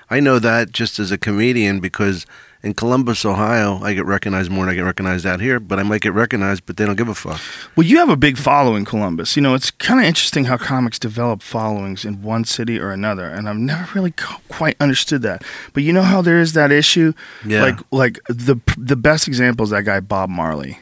I, 0.10 0.18
I 0.18 0.20
know 0.20 0.40
that 0.40 0.72
just 0.72 0.98
as 1.00 1.12
a 1.12 1.18
comedian 1.18 1.80
because 1.80 2.26
in 2.64 2.74
Columbus, 2.76 3.26
Ohio, 3.26 3.80
I 3.82 3.94
get 3.94 4.06
recognized 4.06 4.52
more 4.52 4.66
than 4.66 4.74
I 4.74 4.76
get 4.76 4.82
recognized 4.84 5.26
out 5.26 5.40
here. 5.42 5.60
But 5.60 5.80
I 5.80 5.84
might 5.84 6.02
get 6.02 6.14
recognized, 6.14 6.66
but 6.66 6.78
they 6.78 6.86
don't 6.86 6.96
give 6.96 7.08
a 7.10 7.16
fuck. 7.16 7.40
Well, 7.76 7.86
you 7.88 7.98
have 7.98 8.10
a 8.10 8.16
big 8.16 8.38
following, 8.38 8.86
Columbus. 8.86 9.36
You 9.36 9.42
know, 9.42 9.56
it's 9.56 9.72
kind 9.72 10.00
of 10.00 10.06
interesting 10.06 10.46
how 10.46 10.58
comics 10.58 11.00
develop 11.00 11.42
followings 11.42 12.06
in 12.06 12.22
one 12.22 12.46
city 12.46 12.80
or 12.80 12.92
another, 12.92 13.26
and 13.26 13.50
I've 13.50 13.58
never 13.58 13.88
really 13.96 14.14
quite 14.50 14.76
understood 14.80 15.22
that. 15.24 15.44
But 15.74 15.84
you 15.84 15.92
know 15.94 16.04
how 16.04 16.22
there 16.22 16.40
is 16.40 16.54
that 16.54 16.72
issue, 16.72 17.14
Yeah. 17.46 17.64
like 17.64 17.80
like 17.92 18.20
the 18.28 18.58
the 18.78 18.96
best 18.96 19.28
example 19.28 19.64
is 19.64 19.70
that 19.72 19.84
guy 19.86 20.00
Bob 20.00 20.30
Marley. 20.30 20.78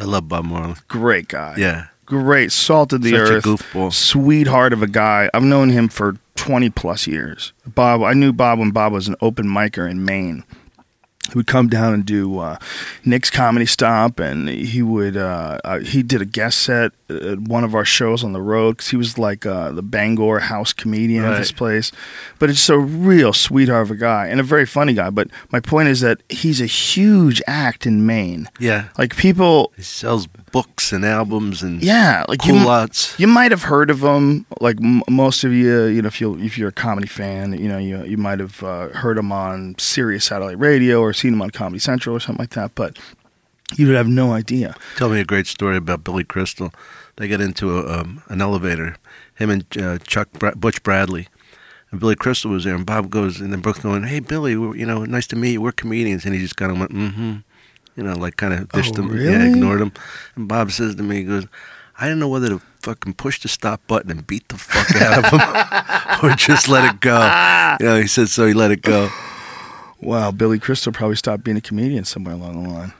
I 0.00 0.04
love 0.04 0.28
Bob 0.28 0.44
Marley. 0.44 0.74
Great 0.88 1.28
guy. 1.28 1.54
Yeah, 1.56 1.86
Great, 2.06 2.52
salt 2.52 2.92
of 2.92 3.02
the 3.02 3.10
Such 3.10 3.18
a 3.30 3.32
earth, 3.34 3.44
goofball. 3.44 3.92
sweetheart 3.92 4.72
of 4.72 4.82
a 4.82 4.86
guy. 4.86 5.28
I've 5.34 5.42
known 5.42 5.70
him 5.70 5.88
for 5.88 6.16
twenty 6.36 6.70
plus 6.70 7.06
years. 7.06 7.52
Bob, 7.66 8.02
I 8.02 8.12
knew 8.14 8.32
Bob 8.32 8.58
when 8.60 8.70
Bob 8.70 8.92
was 8.92 9.08
an 9.08 9.16
open 9.20 9.46
micer 9.46 9.90
in 9.90 10.04
Maine. 10.04 10.44
He 11.28 11.34
would 11.34 11.46
come 11.46 11.68
down 11.68 11.94
and 11.94 12.04
do 12.04 12.38
uh, 12.38 12.58
Nick's 13.04 13.30
Comedy 13.30 13.66
Stop, 13.66 14.18
and 14.18 14.48
he 14.48 14.82
would 14.82 15.16
uh, 15.16 15.58
uh, 15.64 15.80
he 15.80 16.02
did 16.02 16.22
a 16.22 16.24
guest 16.24 16.60
set 16.60 16.92
at 17.10 17.38
one 17.40 17.64
of 17.64 17.74
our 17.74 17.84
shows 17.84 18.22
on 18.22 18.32
the 18.32 18.40
road 18.42 18.72
because 18.76 18.88
he 18.88 18.96
was 18.96 19.16
like 19.18 19.46
uh, 19.46 19.72
the 19.72 19.82
Bangor 19.82 20.40
house 20.40 20.72
comedian 20.74 21.24
at 21.24 21.30
Right. 21.30 21.38
this 21.38 21.52
place. 21.52 21.90
But 22.38 22.50
it's 22.50 22.58
just 22.58 22.70
a 22.70 22.78
real 22.78 23.32
sweetheart 23.32 23.82
of 23.86 23.90
a 23.90 23.96
guy 23.96 24.26
and 24.26 24.40
a 24.40 24.42
very 24.42 24.66
funny 24.66 24.92
guy. 24.92 25.08
But 25.10 25.28
my 25.50 25.60
point 25.60 25.88
is 25.88 26.00
that 26.00 26.20
he's 26.28 26.60
a 26.60 26.66
huge 26.66 27.40
act 27.46 27.86
in 27.86 28.04
Maine. 28.04 28.48
yeah. 28.60 28.88
Like 28.98 29.16
people, 29.16 29.72
He 29.76 29.82
sells 29.82 30.26
books 30.26 30.92
and 30.92 31.04
albums 31.04 31.62
and 31.62 31.82
yeah, 31.82 32.24
like 32.28 32.44
you, 32.46 32.52
culottes. 32.54 33.18
you 33.18 33.26
might 33.26 33.52
have 33.52 33.62
heard 33.64 33.90
of 33.90 34.02
him. 34.02 34.44
Like 34.60 34.76
m- 34.82 35.02
most 35.08 35.44
of 35.44 35.52
you, 35.52 35.84
you 35.84 36.02
know, 36.02 36.08
if 36.08 36.20
you 36.20 36.36
if 36.38 36.58
you're 36.58 36.68
a 36.70 36.72
comedy 36.72 37.06
fan, 37.08 37.52
you 37.54 37.68
know, 37.68 37.78
you 37.78 38.02
you 38.04 38.16
might 38.18 38.38
have 38.40 38.62
uh, 38.62 38.88
heard 38.88 39.16
him 39.18 39.32
on 39.32 39.74
Sirius 39.78 40.26
satellite 40.26 40.58
radio 40.58 41.00
or 41.00 41.12
seen 41.14 41.32
him 41.34 41.42
on 41.42 41.50
Comedy 41.50 41.78
Central 41.78 42.16
or 42.16 42.20
something 42.20 42.42
like 42.42 42.50
that. 42.50 42.74
But 42.74 42.98
you 43.76 43.86
would 43.86 43.96
have 43.96 44.08
no 44.08 44.32
idea. 44.32 44.74
Tell 44.96 45.10
me 45.10 45.20
a 45.20 45.24
great 45.24 45.46
story 45.46 45.76
about 45.76 46.02
Billy 46.04 46.24
Crystal. 46.24 46.72
They 47.18 47.28
get 47.28 47.40
into 47.40 47.78
a, 47.78 48.00
um, 48.00 48.22
an 48.28 48.40
elevator, 48.40 48.96
him 49.34 49.50
and 49.50 49.64
uh, 49.76 49.98
Chuck 49.98 50.30
Bra- 50.32 50.54
Butch 50.54 50.82
Bradley, 50.84 51.26
and 51.90 51.98
Billy 52.00 52.14
Crystal 52.14 52.50
was 52.50 52.62
there. 52.64 52.74
And 52.76 52.86
Bob 52.86 53.10
goes, 53.10 53.40
and 53.40 53.52
then 53.52 53.60
Brooks 53.60 53.80
going, 53.80 54.04
"Hey 54.04 54.20
Billy, 54.20 54.52
you 54.52 54.86
know, 54.86 55.04
nice 55.04 55.26
to 55.28 55.36
meet 55.36 55.52
you. 55.54 55.60
We're 55.60 55.72
comedians." 55.72 56.24
And 56.24 56.32
he 56.34 56.40
just 56.40 56.56
kind 56.56 56.70
of 56.72 56.78
went, 56.78 56.92
"Mm-hmm," 56.92 57.36
you 57.96 58.02
know, 58.04 58.14
like 58.14 58.36
kind 58.36 58.54
of 58.54 58.68
dished 58.70 58.96
Oh, 58.98 59.02
him, 59.02 59.16
yeah, 59.20 59.42
ignored 59.48 59.80
him. 59.80 59.92
And 60.36 60.46
Bob 60.48 60.70
says 60.70 60.94
to 60.94 61.02
me, 61.02 61.16
he 61.16 61.24
goes, 61.24 61.46
"I 61.98 62.04
didn't 62.04 62.20
know 62.20 62.28
whether 62.28 62.48
to 62.50 62.60
fucking 62.82 63.14
push 63.14 63.40
the 63.42 63.48
stop 63.48 63.84
button 63.88 64.10
and 64.12 64.24
beat 64.24 64.46
the 64.48 64.56
fuck 64.56 64.94
out 65.02 65.24
of 65.24 65.30
him, 65.32 65.40
or 66.30 66.36
just 66.36 66.68
let 66.68 66.84
it 66.94 67.00
go." 67.00 67.18
You 67.80 67.86
know, 67.86 68.00
he 68.00 68.06
said 68.06 68.28
so. 68.28 68.46
He 68.46 68.54
let 68.54 68.70
it 68.70 68.82
go. 68.82 69.10
Wow, 70.00 70.30
Billy 70.30 70.60
Crystal 70.60 70.92
probably 70.92 71.16
stopped 71.16 71.42
being 71.42 71.56
a 71.56 71.60
comedian 71.60 72.04
somewhere 72.04 72.34
along 72.34 72.62
the 72.62 72.68
line. 72.68 72.92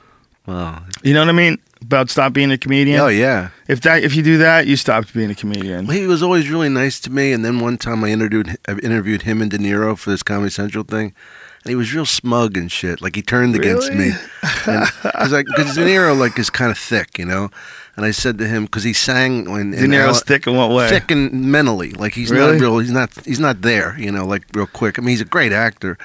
Well, 0.49 0.83
You 1.03 1.13
know 1.13 1.19
what 1.21 1.29
I 1.29 1.33
mean? 1.33 1.57
About 1.81 2.09
stop 2.09 2.33
being 2.33 2.51
a 2.51 2.57
comedian. 2.57 2.99
oh 2.99 3.07
yeah. 3.07 3.49
If 3.69 3.81
that 3.81 4.03
if 4.03 4.13
you 4.15 4.21
do 4.23 4.37
that, 4.39 4.67
you 4.67 4.75
stopped 4.75 5.13
being 5.13 5.29
a 5.31 5.35
comedian. 5.35 5.87
Well, 5.87 5.95
he 5.95 6.07
was 6.07 6.21
always 6.21 6.49
really 6.49 6.67
nice 6.69 6.99
to 7.01 7.09
me. 7.09 7.31
And 7.31 7.45
then 7.45 7.59
one 7.59 7.77
time 7.77 8.03
I 8.03 8.09
interviewed 8.09 8.57
I 8.67 8.73
interviewed 8.79 9.21
him 9.21 9.41
and 9.41 9.49
De 9.49 9.57
Niro 9.57 9.97
for 9.97 10.09
this 10.09 10.21
Comedy 10.21 10.49
Central 10.51 10.83
thing, 10.83 11.13
and 11.63 11.69
he 11.69 11.75
was 11.75 11.93
real 11.93 12.05
smug 12.05 12.57
and 12.57 12.69
shit. 12.69 12.99
Like 13.01 13.15
he 13.15 13.21
turned 13.21 13.55
against 13.55 13.89
Really? 13.89 14.09
me. 14.09 14.15
Because 14.65 15.31
like, 15.31 15.45
cause 15.55 15.75
De 15.75 15.85
Niro 15.85 16.17
like 16.19 16.37
is 16.37 16.49
kind 16.49 16.69
of 16.71 16.77
thick, 16.77 17.17
you 17.17 17.25
know. 17.25 17.49
And 17.95 18.05
I 18.05 18.11
said 18.11 18.37
to 18.39 18.47
him 18.47 18.63
because 18.65 18.83
he 18.83 18.93
sang 18.93 19.49
when 19.49 19.71
De 19.71 19.87
Niro's 19.87 20.21
thick 20.21 20.47
in 20.47 20.55
what 20.57 20.71
way? 20.71 20.89
thick 20.89 21.11
and 21.11 21.31
mentally, 21.51 21.91
like 21.91 22.13
he's 22.13 22.29
Really? 22.31 22.53
not 22.53 22.61
real. 22.61 22.79
He's 22.79 22.91
not. 22.91 23.09
He's 23.25 23.39
not 23.39 23.61
there, 23.61 23.97
you 23.97 24.11
know, 24.11 24.25
like 24.25 24.43
real 24.53 24.67
quick. 24.67 24.97
I 24.99 25.01
mean, 25.01 25.09
he's 25.11 25.21
a 25.21 25.25
great 25.25 25.53
actor. 25.53 25.97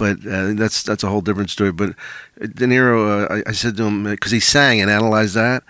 But 0.00 0.16
uh, 0.26 0.54
that's 0.54 0.82
that's 0.82 1.04
a 1.04 1.08
whole 1.12 1.20
different 1.20 1.50
story. 1.50 1.72
But 1.72 1.90
uh, 1.90 2.46
De 2.58 2.64
Niro, 2.66 2.96
uh, 3.30 3.34
I, 3.34 3.50
I 3.50 3.52
said 3.52 3.76
to 3.76 3.84
him 3.84 4.04
because 4.04 4.32
he 4.32 4.40
sang 4.40 4.80
and 4.80 4.90
Analyze 4.90 5.34
That, 5.34 5.62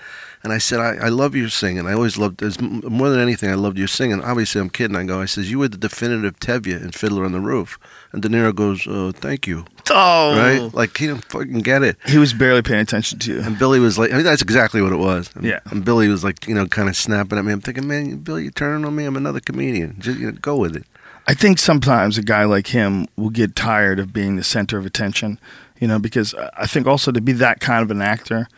and 0.45 0.53
I 0.53 0.59
said, 0.59 0.79
I, 0.79 1.07
I 1.07 1.09
love 1.09 1.35
your 1.35 1.49
singing. 1.49 1.85
I 1.89 1.95
always 1.95 2.17
loved 2.17 2.41
as 2.43 2.61
more 2.61 3.11
than 3.11 3.19
anything. 3.19 3.51
I 3.51 3.55
loved 3.57 3.77
your 3.77 3.89
singing. 3.89 4.23
Obviously, 4.23 4.61
I'm 4.61 4.71
kidding. 4.71 4.97
I 4.97 5.03
go, 5.05 5.21
I 5.21 5.27
says, 5.27 5.51
you 5.51 5.59
were 5.59 5.67
the 5.69 5.77
definitive 5.77 6.39
Tevye 6.39 6.81
in 6.81 6.93
Fiddler 6.93 7.25
on 7.25 7.33
the 7.33 7.41
Roof, 7.41 7.77
and 8.13 8.23
De 8.23 8.29
Niro 8.29 8.55
goes, 8.55 8.87
oh, 8.89 9.11
thank 9.11 9.49
you, 9.49 9.65
Oh, 9.91 10.37
right? 10.39 10.73
Like 10.73 10.97
he 10.97 11.09
didn't 11.09 11.25
fucking 11.25 11.63
get 11.63 11.83
it. 11.83 11.97
He 12.07 12.19
was 12.19 12.33
barely 12.33 12.63
paying 12.63 12.81
attention 12.83 13.19
to 13.19 13.33
you. 13.35 13.41
And 13.43 13.59
Billy 13.59 13.81
was 13.81 13.99
like, 13.99 14.13
I 14.13 14.15
mean, 14.15 14.25
that's 14.25 14.43
exactly 14.43 14.81
what 14.81 14.93
it 14.93 15.03
was. 15.11 15.29
And, 15.35 15.45
Yeah. 15.45 15.59
And 15.73 15.85
Billy 15.85 16.07
was 16.09 16.23
like, 16.23 16.47
you 16.47 16.55
know, 16.55 16.67
kind 16.69 16.89
of 16.89 16.95
snapping 16.97 17.37
at 17.37 17.45
me. 17.45 17.53
I'm 17.53 17.61
thinking, 17.61 17.89
man, 17.89 18.19
Billy, 18.19 18.45
you're 18.45 18.53
turning 18.53 18.85
on 18.87 18.95
me. 18.95 19.05
I'm 19.07 19.17
another 19.17 19.41
comedian. 19.41 19.97
Just 19.99 20.21
you 20.21 20.27
know, 20.31 20.39
go 20.41 20.57
with 20.57 20.77
it. 20.77 20.85
I 21.27 21.35
think 21.35 21.59
sometimes 21.59 22.19
a 22.19 22.23
guy 22.23 22.45
like 22.45 22.69
him 22.69 23.07
will 23.17 23.31
get 23.31 23.55
tired 23.57 23.99
of 23.99 24.13
being 24.13 24.37
the 24.37 24.45
center 24.45 24.79
of 24.79 24.87
attention, 24.87 25.39
you 25.81 25.87
know, 25.89 25.99
because 25.99 26.35
I 26.57 26.67
think 26.67 26.87
also 26.87 27.13
to 27.13 27.21
be 27.21 27.33
that 27.33 27.61
kind 27.61 27.83
of 27.83 27.91
an 27.91 28.03
actor, 28.03 28.49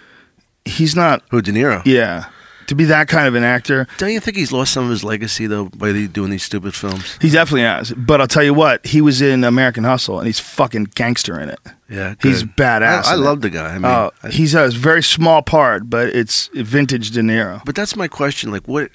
he's 0.65 0.97
not, 0.97 1.23
Who, 1.31 1.43
De 1.43 1.53
Niro? 1.53 1.83
yeah, 1.85 2.27
to 2.69 2.75
be 2.75 2.85
that 2.85 3.09
kind 3.09 3.27
of 3.29 3.35
an 3.35 3.43
actor, 3.45 3.87
Don't 3.99 4.13
you 4.13 4.21
think 4.21 4.37
he's 4.37 4.53
lost 4.53 4.73
some 4.73 4.85
of 4.85 4.91
his 4.91 5.05
legacy 5.05 5.47
though 5.47 5.67
by 5.67 5.93
doing 6.07 6.31
these 6.31 6.45
stupid 6.45 6.75
films? 6.75 7.19
he 7.21 7.29
definitely 7.29 7.63
has. 7.63 7.93
But 7.93 8.21
I'll 8.21 8.27
tell 8.29 8.45
you 8.45 8.55
what, 8.55 8.87
he 8.87 9.01
was 9.03 9.21
in 9.21 9.45
American 9.45 9.85
Hustle 9.85 10.19
and 10.19 10.27
he's 10.27 10.39
fucking 10.41 10.85
gangster 10.95 11.39
in 11.39 11.51
it. 11.51 11.59
Yeah, 11.91 12.15
He's 12.23 12.43
good. 12.45 12.57
badass. 12.57 13.05
I, 13.05 13.11
I 13.11 13.15
in 13.15 13.21
it. 13.21 13.25
love 13.25 13.41
the 13.43 13.51
guy. 13.51 13.71
I 13.75 13.75
mean, 13.75 13.85
Uh, 13.85 14.11
I- 14.23 14.29
he's 14.31 14.55
a 14.55 14.69
very 14.71 15.03
small 15.03 15.43
part, 15.43 15.91
but 15.91 16.09
it's 16.09 16.49
vintage 16.55 17.11
De 17.11 17.21
Niro. 17.21 17.63
but 17.67 17.75
that's 17.75 17.97
my 17.97 18.09
question. 18.09 18.51
Like, 18.51 18.67
what 18.67 18.91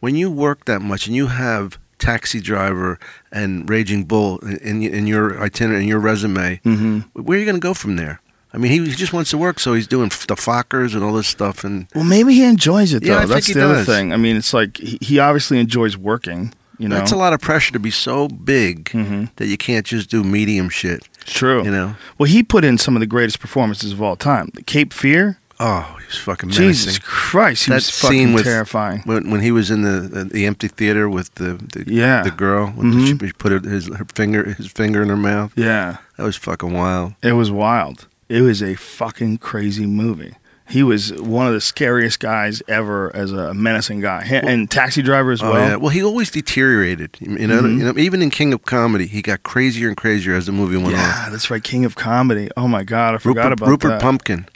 when 0.00 0.16
you 0.16 0.30
work 0.30 0.64
that 0.64 0.80
much 0.80 1.06
and 1.06 1.14
you 1.14 1.26
have 1.28 1.78
Taxi 2.00 2.40
Driver 2.40 2.98
and 3.30 3.68
Raging 3.68 4.04
Bull 4.04 4.38
in, 4.38 4.82
in, 4.82 5.06
your 5.06 5.40
itinerary, 5.40 5.82
in 5.82 5.88
your 5.88 6.00
resume, 6.00 6.60
hmm 6.64 7.00
where 7.12 7.36
are 7.36 7.40
you 7.40 7.46
going 7.46 7.56
to 7.56 7.60
go 7.60 7.74
from 7.74 7.96
there? 7.96 8.20
I 8.52 8.58
mean, 8.58 8.72
he, 8.72 8.78
he 8.84 8.96
just 8.96 9.12
wants 9.12 9.30
to 9.30 9.38
work, 9.38 9.60
so 9.60 9.74
he's 9.74 9.86
doing 9.86 10.08
the 10.08 10.34
Fockers 10.34 10.94
and 10.94 11.04
all 11.04 11.12
this 11.12 11.28
stuff. 11.28 11.62
And 11.62 11.86
Well, 11.94 12.02
maybe 12.02 12.34
he 12.34 12.42
enjoys 12.44 12.92
it 12.92 13.04
though. 13.04 13.12
Yeah, 13.12 13.16
I 13.18 13.20
think 13.20 13.30
That's 13.30 13.46
he 13.46 13.52
the 13.54 13.64
other 13.64 13.84
thing. 13.84 14.12
I 14.12 14.16
mean, 14.16 14.36
it's 14.36 14.52
like 14.52 14.76
he, 14.78 14.98
he 15.00 15.18
obviously 15.20 15.60
enjoys 15.60 15.96
working. 15.96 16.52
You 16.78 16.88
know, 16.88 16.96
That's 16.96 17.12
a 17.12 17.16
lot 17.16 17.34
of 17.34 17.42
pressure 17.42 17.72
to 17.74 17.78
be 17.78 17.90
so 17.90 18.26
big 18.26 18.90
that 19.36 19.46
you 19.46 19.58
can't 19.58 19.84
just 19.84 20.08
do 20.08 20.24
medium 20.24 20.70
shit. 20.70 21.06
True. 21.26 21.62
You 21.62 21.70
know? 21.70 21.94
well, 22.18 22.26
he 22.26 22.42
put 22.42 22.64
in 22.64 22.78
some 22.78 22.96
of 22.96 23.00
the 23.00 23.06
greatest 23.06 23.38
performances 23.38 23.92
of 23.92 24.00
all 24.00 24.16
time. 24.16 24.50
The 24.54 24.62
Cape 24.62 24.94
Fear. 24.94 25.38
Oh, 25.62 25.98
he's 26.06 26.16
fucking 26.16 26.48
menacing. 26.48 26.66
Jesus 26.68 26.98
Christ, 26.98 27.66
he 27.66 27.70
that 27.70 27.74
was 27.76 27.90
fucking 27.90 28.16
scene 28.18 28.32
with 28.32 28.44
terrifying. 28.44 29.02
when, 29.04 29.30
when 29.30 29.40
he 29.42 29.52
was 29.52 29.70
in 29.70 29.82
the 29.82 30.24
the 30.24 30.46
empty 30.46 30.68
theater 30.68 31.08
with 31.08 31.34
the 31.34 31.54
the, 31.74 31.84
Yeah. 31.86 32.22
the 32.22 32.30
girl. 32.30 32.68
Mhm. 32.76 33.18
the, 33.18 33.26
she 33.26 33.32
put 33.34 33.52
her, 33.52 33.60
his 33.60 33.86
her 33.94 34.06
finger 34.14 34.54
his 34.54 34.68
finger 34.68 35.02
in 35.02 35.08
her 35.10 35.16
mouth. 35.18 35.52
Yeah, 35.56 35.98
That 36.16 36.24
was 36.24 36.36
fucking 36.36 36.72
wild. 36.72 37.12
it 37.22 37.32
was 37.32 37.50
wild. 37.50 38.08
It 38.30 38.40
was 38.42 38.62
a 38.62 38.74
fucking 38.74 39.38
crazy 39.38 39.86
movie. 39.86 40.34
He 40.68 40.84
was 40.84 41.12
one 41.14 41.48
of 41.48 41.52
the 41.52 41.60
scariest 41.60 42.20
guys 42.20 42.62
ever 42.68 43.10
as 43.14 43.32
a 43.32 43.52
menacing 43.52 44.00
guy, 44.02 44.22
He- 44.24 44.36
and 44.36 44.70
Taxi 44.70 45.02
Driver 45.02 45.32
as 45.32 45.42
Oh 45.42 45.50
well. 45.52 45.68
yeah. 45.68 45.74
Well, 45.76 45.90
he 45.90 46.00
always 46.02 46.30
deteriorated. 46.30 47.16
You 47.20 47.48
know, 47.48 47.60
Mhm. 47.60 47.78
you 47.78 47.84
know, 47.84 47.94
even 47.98 48.22
in 48.22 48.30
King 48.30 48.52
of 48.52 48.64
Comedy, 48.64 49.08
he 49.08 49.20
got 49.20 49.42
crazier 49.42 49.88
and 49.88 49.96
crazier 49.96 50.36
as 50.36 50.46
the 50.46 50.52
movie 50.52 50.76
went 50.76 50.92
Yeah, 50.92 51.02
on. 51.02 51.08
Yeah, 51.24 51.28
that's 51.30 51.50
right. 51.50 51.62
King 51.62 51.84
of 51.84 51.96
Comedy. 51.96 52.48
Oh 52.56 52.68
my 52.68 52.84
god, 52.84 53.16
I 53.16 53.18
forgot 53.18 53.42
Rupert, 53.46 53.52
about 53.58 53.68
Rupert 53.68 53.90
that. 53.90 54.00
Pupkin. 54.00 54.46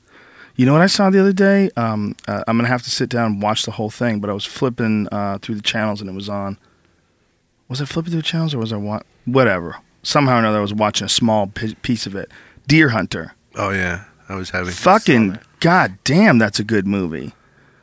You 0.57 0.67
know 0.67 0.73
what 0.73 0.83
I 0.83 0.87
saw 0.87 1.11
the 1.11 1.21
other 1.21 1.33
day? 1.33 1.71
Um, 1.77 2.15
uh, 2.29 2.45
I'm 2.47 2.57
gonna 2.57 2.69
have 2.69 2.83
to 2.85 2.91
sit 2.91 3.09
down 3.09 3.33
and 3.33 3.43
watch 3.43 3.65
the 3.65 3.73
whole 3.73 3.91
thing, 3.91 4.21
but 4.21 4.31
I 4.31 4.33
was 4.33 4.45
flipping 4.45 5.09
uh, 5.11 5.39
through 5.39 5.57
the 5.57 5.63
channels 5.63 6.01
and 6.01 6.09
it 6.09 6.13
was 6.15 6.29
on. 6.29 6.59
Was 7.69 7.81
I 7.81 7.87
flipping 7.87 8.13
through 8.13 8.21
the 8.23 8.27
channels 8.27 8.55
or 8.55 8.59
was 8.59 8.73
I 8.73 8.77
wa- 8.77 9.03
whatever? 9.25 9.77
Somehow 10.03 10.37
or 10.37 10.39
another, 10.41 10.59
I 10.59 10.63
was 10.63 10.75
watching 10.75 11.07
a 11.07 11.09
small 11.09 11.47
pi- 11.49 11.75
piece 11.83 12.07
of 12.07 12.15
it. 12.15 12.31
Deer 12.69 12.91
Hunter. 12.91 13.35
Oh 13.57 13.71
yeah, 13.71 14.05
I 14.29 14.37
was 14.37 14.51
having. 14.51 14.73
Fucking 14.73 15.39
god 15.61 15.99
damn, 16.05 16.39
that's 16.39 16.61
a 16.61 16.65
good 16.65 16.87
movie. 16.87 17.33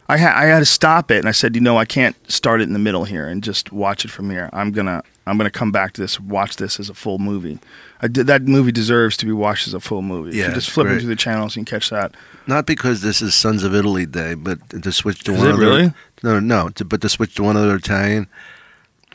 I 0.07 0.17
ha- 0.17 0.33
I 0.35 0.45
had 0.45 0.59
to 0.59 0.65
stop 0.65 1.09
it 1.11 1.17
and 1.19 1.27
I 1.27 1.31
said, 1.31 1.55
you 1.55 1.61
know, 1.61 1.77
I 1.77 1.85
can't 1.85 2.15
start 2.31 2.61
it 2.61 2.65
in 2.65 2.73
the 2.73 2.79
middle 2.79 3.05
here 3.05 3.27
and 3.27 3.43
just 3.43 3.71
watch 3.71 4.05
it 4.05 4.11
from 4.11 4.29
here. 4.29 4.49
I'm 4.53 4.71
gonna 4.71 5.03
I'm 5.27 5.37
gonna 5.37 5.49
come 5.51 5.71
back 5.73 5.93
to 5.93 6.01
this, 6.01 6.19
watch 6.21 6.55
this 6.55 6.79
as 6.79 6.89
a 6.89 6.93
full 6.93 7.17
movie. 7.19 7.59
I 8.01 8.07
did, 8.07 8.27
that 8.27 8.43
movie 8.43 8.71
deserves 8.71 9.17
to 9.17 9.25
be 9.25 9.31
watched 9.31 9.67
as 9.67 9.73
a 9.73 9.79
full 9.79 10.01
movie. 10.01 10.29
if 10.29 10.35
Yeah, 10.35 10.45
you're 10.45 10.55
just 10.55 10.69
flipping 10.69 10.99
through 10.99 11.09
the 11.09 11.15
channels, 11.15 11.55
you 11.55 11.63
can 11.65 11.79
catch 11.79 11.89
that. 11.91 12.13
Not 12.47 12.65
because 12.65 13.01
this 13.01 13.21
is 13.21 13.35
Sons 13.35 13.63
of 13.63 13.73
Italy 13.75 14.05
Day, 14.05 14.33
but 14.33 14.57
to 14.69 14.91
switch 14.91 15.23
to 15.25 15.33
Is 15.33 15.39
one 15.39 15.47
it 15.47 15.53
other. 15.53 15.61
really? 15.65 15.93
No, 16.23 16.39
no, 16.39 16.69
to, 16.69 16.83
but 16.85 17.01
to 17.01 17.09
switch 17.09 17.35
to 17.35 17.43
one 17.43 17.55
other 17.57 17.75
Italian. 17.75 18.27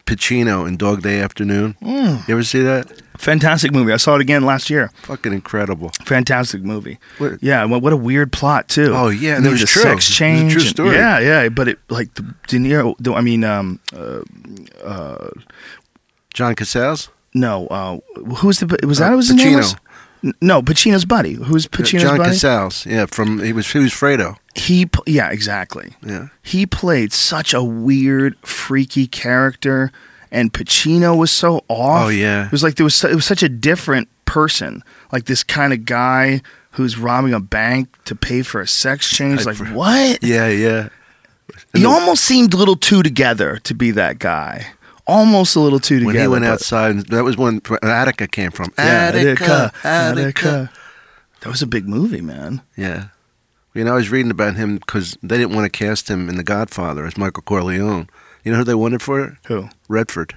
Pacino 0.07 0.69
in 0.69 0.77
Dog 0.77 1.03
Day 1.03 1.19
Afternoon. 1.21 1.75
Mm. 1.83 2.29
You 2.29 2.35
ever 2.35 2.45
see 2.45 2.63
that? 2.63 3.03
Fantastic 3.19 3.73
movie. 3.73 3.93
I 3.93 3.97
saw 3.97 4.15
it 4.15 4.21
again 4.21 4.45
last 4.45 4.71
year. 4.71 4.93
Fucking 5.03 5.33
incredible. 5.33 5.91
Fantastic 6.05 6.63
movie. 6.63 6.99
What- 7.19 7.43
Yeah, 7.43 7.65
what, 7.65 7.83
what 7.83 7.93
a 7.93 7.97
weird 7.97 8.31
plot 8.31 8.69
too. 8.69 8.93
Oh, 8.95 9.09
yeah, 9.09 9.31
and 9.31 9.39
and 9.39 9.47
it 9.47 9.51
was 9.51 9.61
the 9.63 9.67
true. 9.67 9.83
sex 9.83 9.93
It 9.93 9.97
was 9.97 10.09
a 10.09 10.13
change. 10.13 10.53
true 10.53 10.61
and- 10.61 10.71
story. 10.71 10.95
yeah, 10.95 11.19
yeah, 11.19 11.49
but 11.49 11.67
it 11.67 11.79
like 11.91 12.15
the 12.15 12.23
De 12.47 12.57
Niro. 12.59 12.95
I 13.17 13.21
mean, 13.21 13.43
um, 13.43 13.81
uh, 14.85 15.29
John 16.35 16.55
Cazale? 16.55 17.09
no, 17.35 17.67
uh, 17.67 17.99
who's 18.37 18.61
the? 18.61 18.79
Was 18.87 18.99
that 18.99 19.09
Uh, 19.09 19.11
who 19.11 19.17
his 19.17 19.33
name 19.35 19.55
Pacino. 19.55 19.57
was? 19.57 19.77
No, 20.41 20.63
Pacino's 20.63 21.05
buddy. 21.05 21.35
Who's 21.35 21.67
Pacino's 21.67 22.03
John 22.03 22.17
buddy? 22.17 22.37
John 22.37 22.71
Cazale. 22.71 22.87
Yeah, 22.87 23.07
from 23.07 23.43
he 23.43 23.53
was 23.53 23.71
he 23.71 23.79
was 23.79 23.93
Fredo. 23.93 24.37
He, 24.55 24.89
yeah, 25.07 25.31
exactly. 25.31 25.93
Yeah. 26.03 26.29
He 26.43 26.65
played 26.67 27.13
such 27.13 27.53
a 27.53 27.63
weird, 27.63 28.37
freaky 28.39 29.07
character, 29.07 29.93
and 30.31 30.53
Pacino 30.53 31.17
was 31.17 31.31
so 31.31 31.59
off. 31.69 32.07
Oh, 32.07 32.09
yeah. 32.09 32.47
it 32.47 32.53
was 32.53 32.63
like 32.63 32.77
there 32.77 32.85
was 32.85 33.05
it 33.05 33.15
was 33.15 33.27
such 33.27 33.43
a 33.43 33.49
different 33.49 34.09
person, 34.25 34.83
like 35.13 35.27
this 35.27 35.43
kind 35.43 35.73
of 35.73 35.85
guy 35.85 36.41
who's 36.73 36.99
robbing 36.99 37.33
a 37.33 37.41
bank 37.41 37.89
to 38.05 38.15
pay 38.15 38.43
for 38.43 38.61
a 38.61 38.67
sex 38.67 39.11
change. 39.11 39.41
I 39.47 39.53
Like 39.53 39.59
what? 39.75 40.23
Yeah, 40.23 40.49
yeah. 40.49 40.89
He 41.75 41.85
almost 41.85 42.25
seemed 42.25 42.53
a 42.55 42.57
little 42.57 42.77
too 42.77 43.03
together 43.03 43.59
to 43.59 43.75
be 43.75 43.91
that 43.93 44.19
guy. 44.19 44.67
Almost 45.07 45.55
a 45.55 45.61
little 45.61 45.79
too 45.79 46.01
together. 46.01 46.15
When 46.15 46.23
he 46.23 46.29
went 46.29 46.45
outside, 46.45 47.07
that 47.09 47.23
was 47.23 47.37
when 47.37 47.61
Attica 47.83 48.27
came 48.27 48.51
from. 48.51 48.73
Yeah, 48.77 48.85
Attica, 48.85 49.73
Attica, 49.85 49.85
Attica. 49.85 50.71
That 51.41 51.49
was 51.49 51.63
a 51.63 51.67
big 51.67 51.89
movie, 51.89 52.21
man. 52.21 52.63
Yeah. 52.77 53.09
You 53.75 53.85
know, 53.85 53.93
I 53.93 53.97
was 53.97 54.11
reading 54.11 54.31
about 54.31 54.57
him 54.57 54.79
because 54.79 55.17
they 55.23 55.37
didn't 55.37 55.55
want 55.55 55.71
to 55.71 55.79
cast 55.79 56.09
him 56.09 56.29
in 56.29 56.37
The 56.37 56.43
Godfather 56.43 57.07
as 57.07 57.17
Michael 57.17 57.43
Corleone. 57.43 58.09
You 58.43 58.53
know 58.53 58.59
who 58.59 58.65
they 58.65 58.75
wanted 58.75 59.03
for 59.03 59.23
it? 59.23 59.35
Who? 59.47 59.69
Redford. 59.89 60.35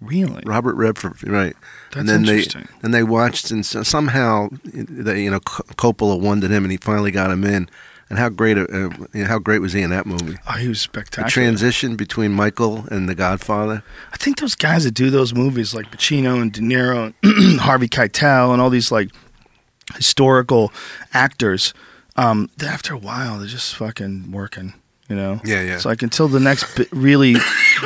Really? 0.00 0.42
Robert 0.44 0.74
Redford, 0.74 1.26
right? 1.26 1.56
That's 1.90 2.00
and 2.00 2.08
then 2.08 2.20
interesting. 2.20 2.62
they 2.62 2.68
and 2.82 2.94
they 2.94 3.02
watched 3.02 3.50
and 3.50 3.64
so- 3.66 3.82
somehow 3.82 4.48
they 4.64 5.22
you 5.22 5.30
know 5.30 5.40
Coppola 5.40 6.20
wanted 6.20 6.50
him 6.50 6.64
and 6.64 6.70
he 6.70 6.78
finally 6.78 7.10
got 7.10 7.30
him 7.30 7.44
in. 7.44 7.68
And 8.10 8.18
how 8.18 8.30
great 8.30 8.56
uh, 8.56 8.88
how 9.26 9.38
great 9.38 9.60
was 9.60 9.74
he 9.74 9.82
in 9.82 9.90
that 9.90 10.06
movie? 10.06 10.36
Oh, 10.48 10.52
he 10.52 10.68
was 10.68 10.80
spectacular. 10.80 11.26
The 11.26 11.30
transition 11.30 11.94
between 11.94 12.32
Michael 12.32 12.86
and 12.90 13.06
The 13.08 13.14
Godfather. 13.14 13.82
I 14.12 14.16
think 14.16 14.40
those 14.40 14.54
guys 14.54 14.84
that 14.84 14.92
do 14.92 15.10
those 15.10 15.34
movies 15.34 15.74
like 15.74 15.90
Pacino 15.90 16.40
and 16.40 16.50
De 16.50 16.60
Niro 16.60 17.12
and 17.22 17.60
Harvey 17.60 17.88
Keitel 17.88 18.52
and 18.52 18.62
all 18.62 18.70
these 18.70 18.90
like 18.90 19.10
historical 19.94 20.72
actors, 21.12 21.74
um, 22.16 22.48
after 22.64 22.94
a 22.94 22.98
while 22.98 23.38
they're 23.38 23.46
just 23.46 23.74
fucking 23.74 24.32
working. 24.32 24.72
You 25.08 25.16
know. 25.16 25.40
Yeah, 25.44 25.62
yeah. 25.62 25.74
It's 25.74 25.84
like 25.84 26.02
until 26.02 26.28
the 26.28 26.40
next 26.40 26.76
bi- 26.76 26.86
really 26.92 27.36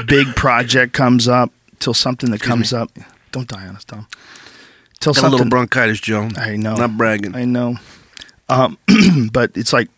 big 0.07 0.29
project 0.37 0.93
comes 0.93 1.27
up, 1.27 1.53
till 1.81 1.95
something 1.95 2.31
that 2.31 2.41
comes 2.41 2.73
up. 2.73 2.91
Don't 3.33 3.49
die 3.49 3.67
on 3.67 3.77
us, 3.77 3.85
Dom. 3.85 4.07
Till 5.01 5.15
Got 5.15 5.25
a 5.25 5.29
little 5.31 5.49
bronchitis, 5.49 6.01
Joe. 6.01 6.29
I 6.37 6.57
know. 6.57 6.77
Not 6.77 6.97
bragging. 6.97 7.35
I 7.35 7.45
know. 7.45 7.77
Um, 8.49 8.79
but 9.33 9.51
it's 9.57 9.73
like 9.73 9.89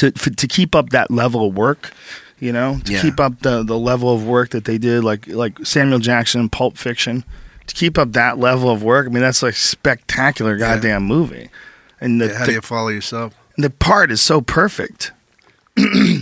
to 0.00 0.10
for, 0.12 0.30
to 0.30 0.46
keep 0.46 0.74
up 0.74 0.90
that 0.90 1.10
level 1.10 1.46
of 1.48 1.54
work, 1.56 1.92
you 2.38 2.52
know, 2.52 2.78
to 2.84 2.92
Yeah. 2.92 3.00
keep 3.02 3.18
up 3.20 3.40
the 3.40 3.62
the 3.62 3.78
level 3.78 4.12
of 4.14 4.26
work 4.26 4.50
that 4.50 4.64
they 4.64 4.76
did, 4.78 5.04
like 5.04 5.26
like 5.28 5.58
Samuel 5.64 5.98
Jackson, 6.00 6.48
Pulp 6.48 6.76
Fiction, 6.76 7.24
to 7.66 7.74
keep 7.74 7.96
up 7.98 8.12
that 8.12 8.38
level 8.38 8.70
of 8.70 8.82
work. 8.82 9.06
I 9.06 9.10
mean, 9.10 9.22
that's 9.22 9.42
like 9.42 9.54
spectacular 9.54 10.52
Yeah. 10.56 10.74
goddamn 10.74 11.04
movie, 11.04 11.48
and 12.00 12.20
the 12.20 12.26
Yeah, 12.26 12.38
how 12.38 12.46
do 12.46 12.52
you 12.52 12.60
follow 12.60 12.88
yourself? 12.88 13.32
the 13.56 13.70
part 13.70 14.10
is 14.10 14.20
so 14.20 14.40
perfect. 14.40 15.12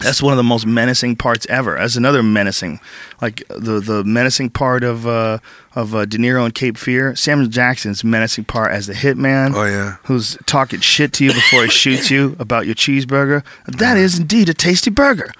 That's 0.00 0.22
one 0.22 0.32
of 0.32 0.36
the 0.38 0.42
most 0.42 0.66
menacing 0.66 1.16
parts 1.16 1.46
ever. 1.48 1.76
That's 1.78 1.96
another 1.96 2.22
menacing, 2.22 2.80
like 3.20 3.42
the 3.48 3.80
the 3.80 4.02
menacing 4.04 4.50
part 4.50 4.82
of 4.82 5.06
uh, 5.06 5.38
of 5.74 5.94
uh, 5.94 6.04
De 6.06 6.16
Niro 6.18 6.44
and 6.44 6.54
Cape 6.54 6.76
Fear. 6.78 7.14
Samuel 7.16 7.48
Jackson's 7.48 8.02
menacing 8.02 8.44
part 8.44 8.72
as 8.72 8.86
the 8.86 8.94
hitman, 8.94 9.54
Oh 9.54 9.64
yeah. 9.64 9.96
who's 10.04 10.36
talking 10.46 10.80
shit 10.80 11.12
to 11.14 11.24
you 11.24 11.32
before 11.32 11.64
he 11.64 11.70
shoots 11.70 12.10
you 12.10 12.34
about 12.38 12.66
your 12.66 12.74
cheeseburger. 12.74 13.44
That 13.66 13.96
is 13.96 14.18
indeed 14.18 14.48
a 14.48 14.54
tasty 14.54 14.90
burger. 14.90 15.32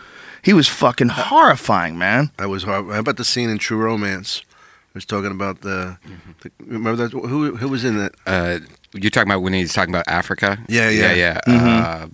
He 0.42 0.53
was 0.53 0.68
fucking 0.68 1.09
horrifying, 1.09 1.99
man. 1.99 2.31
That 2.38 2.49
was 2.49 2.62
hard. 2.62 2.87
How 2.87 3.01
about 3.01 3.16
the 3.18 3.25
scene 3.25 3.51
in 3.51 3.59
True 3.59 3.79
Romance? 3.79 4.42
I 4.49 4.92
was 4.94 5.05
talking 5.05 5.31
about 5.31 5.61
the, 5.61 5.99
the 6.42 6.51
remember 6.59 6.96
that 7.07 7.12
who 7.12 7.57
who 7.57 7.68
was 7.68 7.85
in 7.85 7.96
that? 7.99 8.12
Uh, 8.27 8.59
you're 8.92 9.11
talking 9.11 9.31
about 9.31 9.42
when 9.42 9.53
he's 9.53 9.73
talking 9.73 9.94
about 9.94 10.09
Africa? 10.09 10.59
Yeah, 10.68 10.88
yeah. 10.90 11.12
yeah, 11.14 11.40
yeah. 11.46 11.55
Uh, 11.55 12.07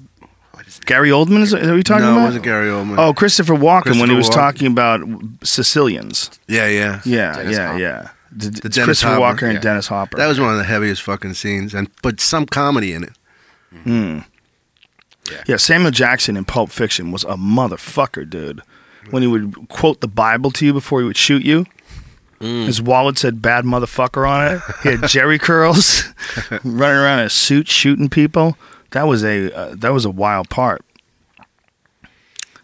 Gary 0.87 1.11
Oldman 1.11 1.43
is, 1.43 1.53
are 1.53 1.77
you 1.77 1.83
talking 1.83 2.05
no, 2.05 2.13
about? 2.13 2.19
No, 2.19 2.23
it 2.23 2.27
wasn't 2.27 2.45
Gary 2.45 2.69
Oldman. 2.69 2.99
Oh, 2.99 3.13
Christopher 3.13 3.55
Walken 3.55 4.01
when 4.01 4.09
he 4.09 4.17
was 4.17 4.29
Walken. 4.31 4.35
talking 4.35 4.67
about 4.69 5.01
Sicilians. 5.43 6.31
yeah, 6.49 6.69
yeah. 6.69 7.01
Yeah, 7.05 7.35
Dennis 7.35 7.57
yeah, 7.57 7.67
Hopper. 7.67 7.79
yeah. 7.81 8.09
D- 8.37 8.49
The 8.49 8.69
Dennis 8.69 8.85
Christopher 8.85 9.15
Hopper, 9.15 9.37
Walken 9.37 9.43
and 9.45 9.55
yeah. 9.55 9.61
Dennis 9.61 9.87
Hopper. 9.89 10.17
That 10.17 10.27
was 10.27 10.41
one 10.41 10.51
of 10.53 10.59
the 10.59 10.65
heaviest 10.65 11.03
fucking 11.03 11.35
scenes, 11.35 11.75
and 11.75 11.91
but 12.03 12.21
some 12.21 12.47
comedy 12.47 12.93
in 12.93 13.05
it. 13.05 13.13
Hmm. 13.83 14.19
yeah, 15.47 15.57
Samuel 15.57 15.91
Jackson 15.91 16.37
in 16.37 16.45
Pulp 16.45 16.71
Fiction 16.71 17.11
was 17.13 17.25
a 17.25 17.37
motherfucker, 17.37 18.29
dude. 18.29 18.63
When 19.11 19.23
he 19.23 19.29
would 19.29 19.69
quote 19.69 20.01
the 20.01 20.09
Bible 20.09 20.51
to 20.53 20.67
you 20.67 20.73
before 20.73 21.01
he 21.01 21.07
would 21.07 21.17
shoot 21.17 21.45
you, 21.45 21.67
hmm. 22.41 22.65
his 22.65 22.81
wallet 22.81 23.19
said 23.19 23.43
"bad 23.43 23.65
motherfucker" 23.65 24.29
on 24.29 24.55
it. 24.55 24.63
He 24.83 24.91
had 24.91 25.09
Jerry 25.09 25.39
curls, 25.41 26.05
running 26.65 26.99
around 26.99 27.21
in 27.21 27.27
a 27.27 27.31
suit 27.31 27.69
shooting 27.69 28.09
people. 28.09 28.57
That 28.97 29.07
was 29.07 29.23
a 29.25 29.53
uh, 29.55 29.75
that 29.75 29.93
was 29.93 30.07
a 30.07 30.11
wild 30.11 30.49
part. 30.49 30.83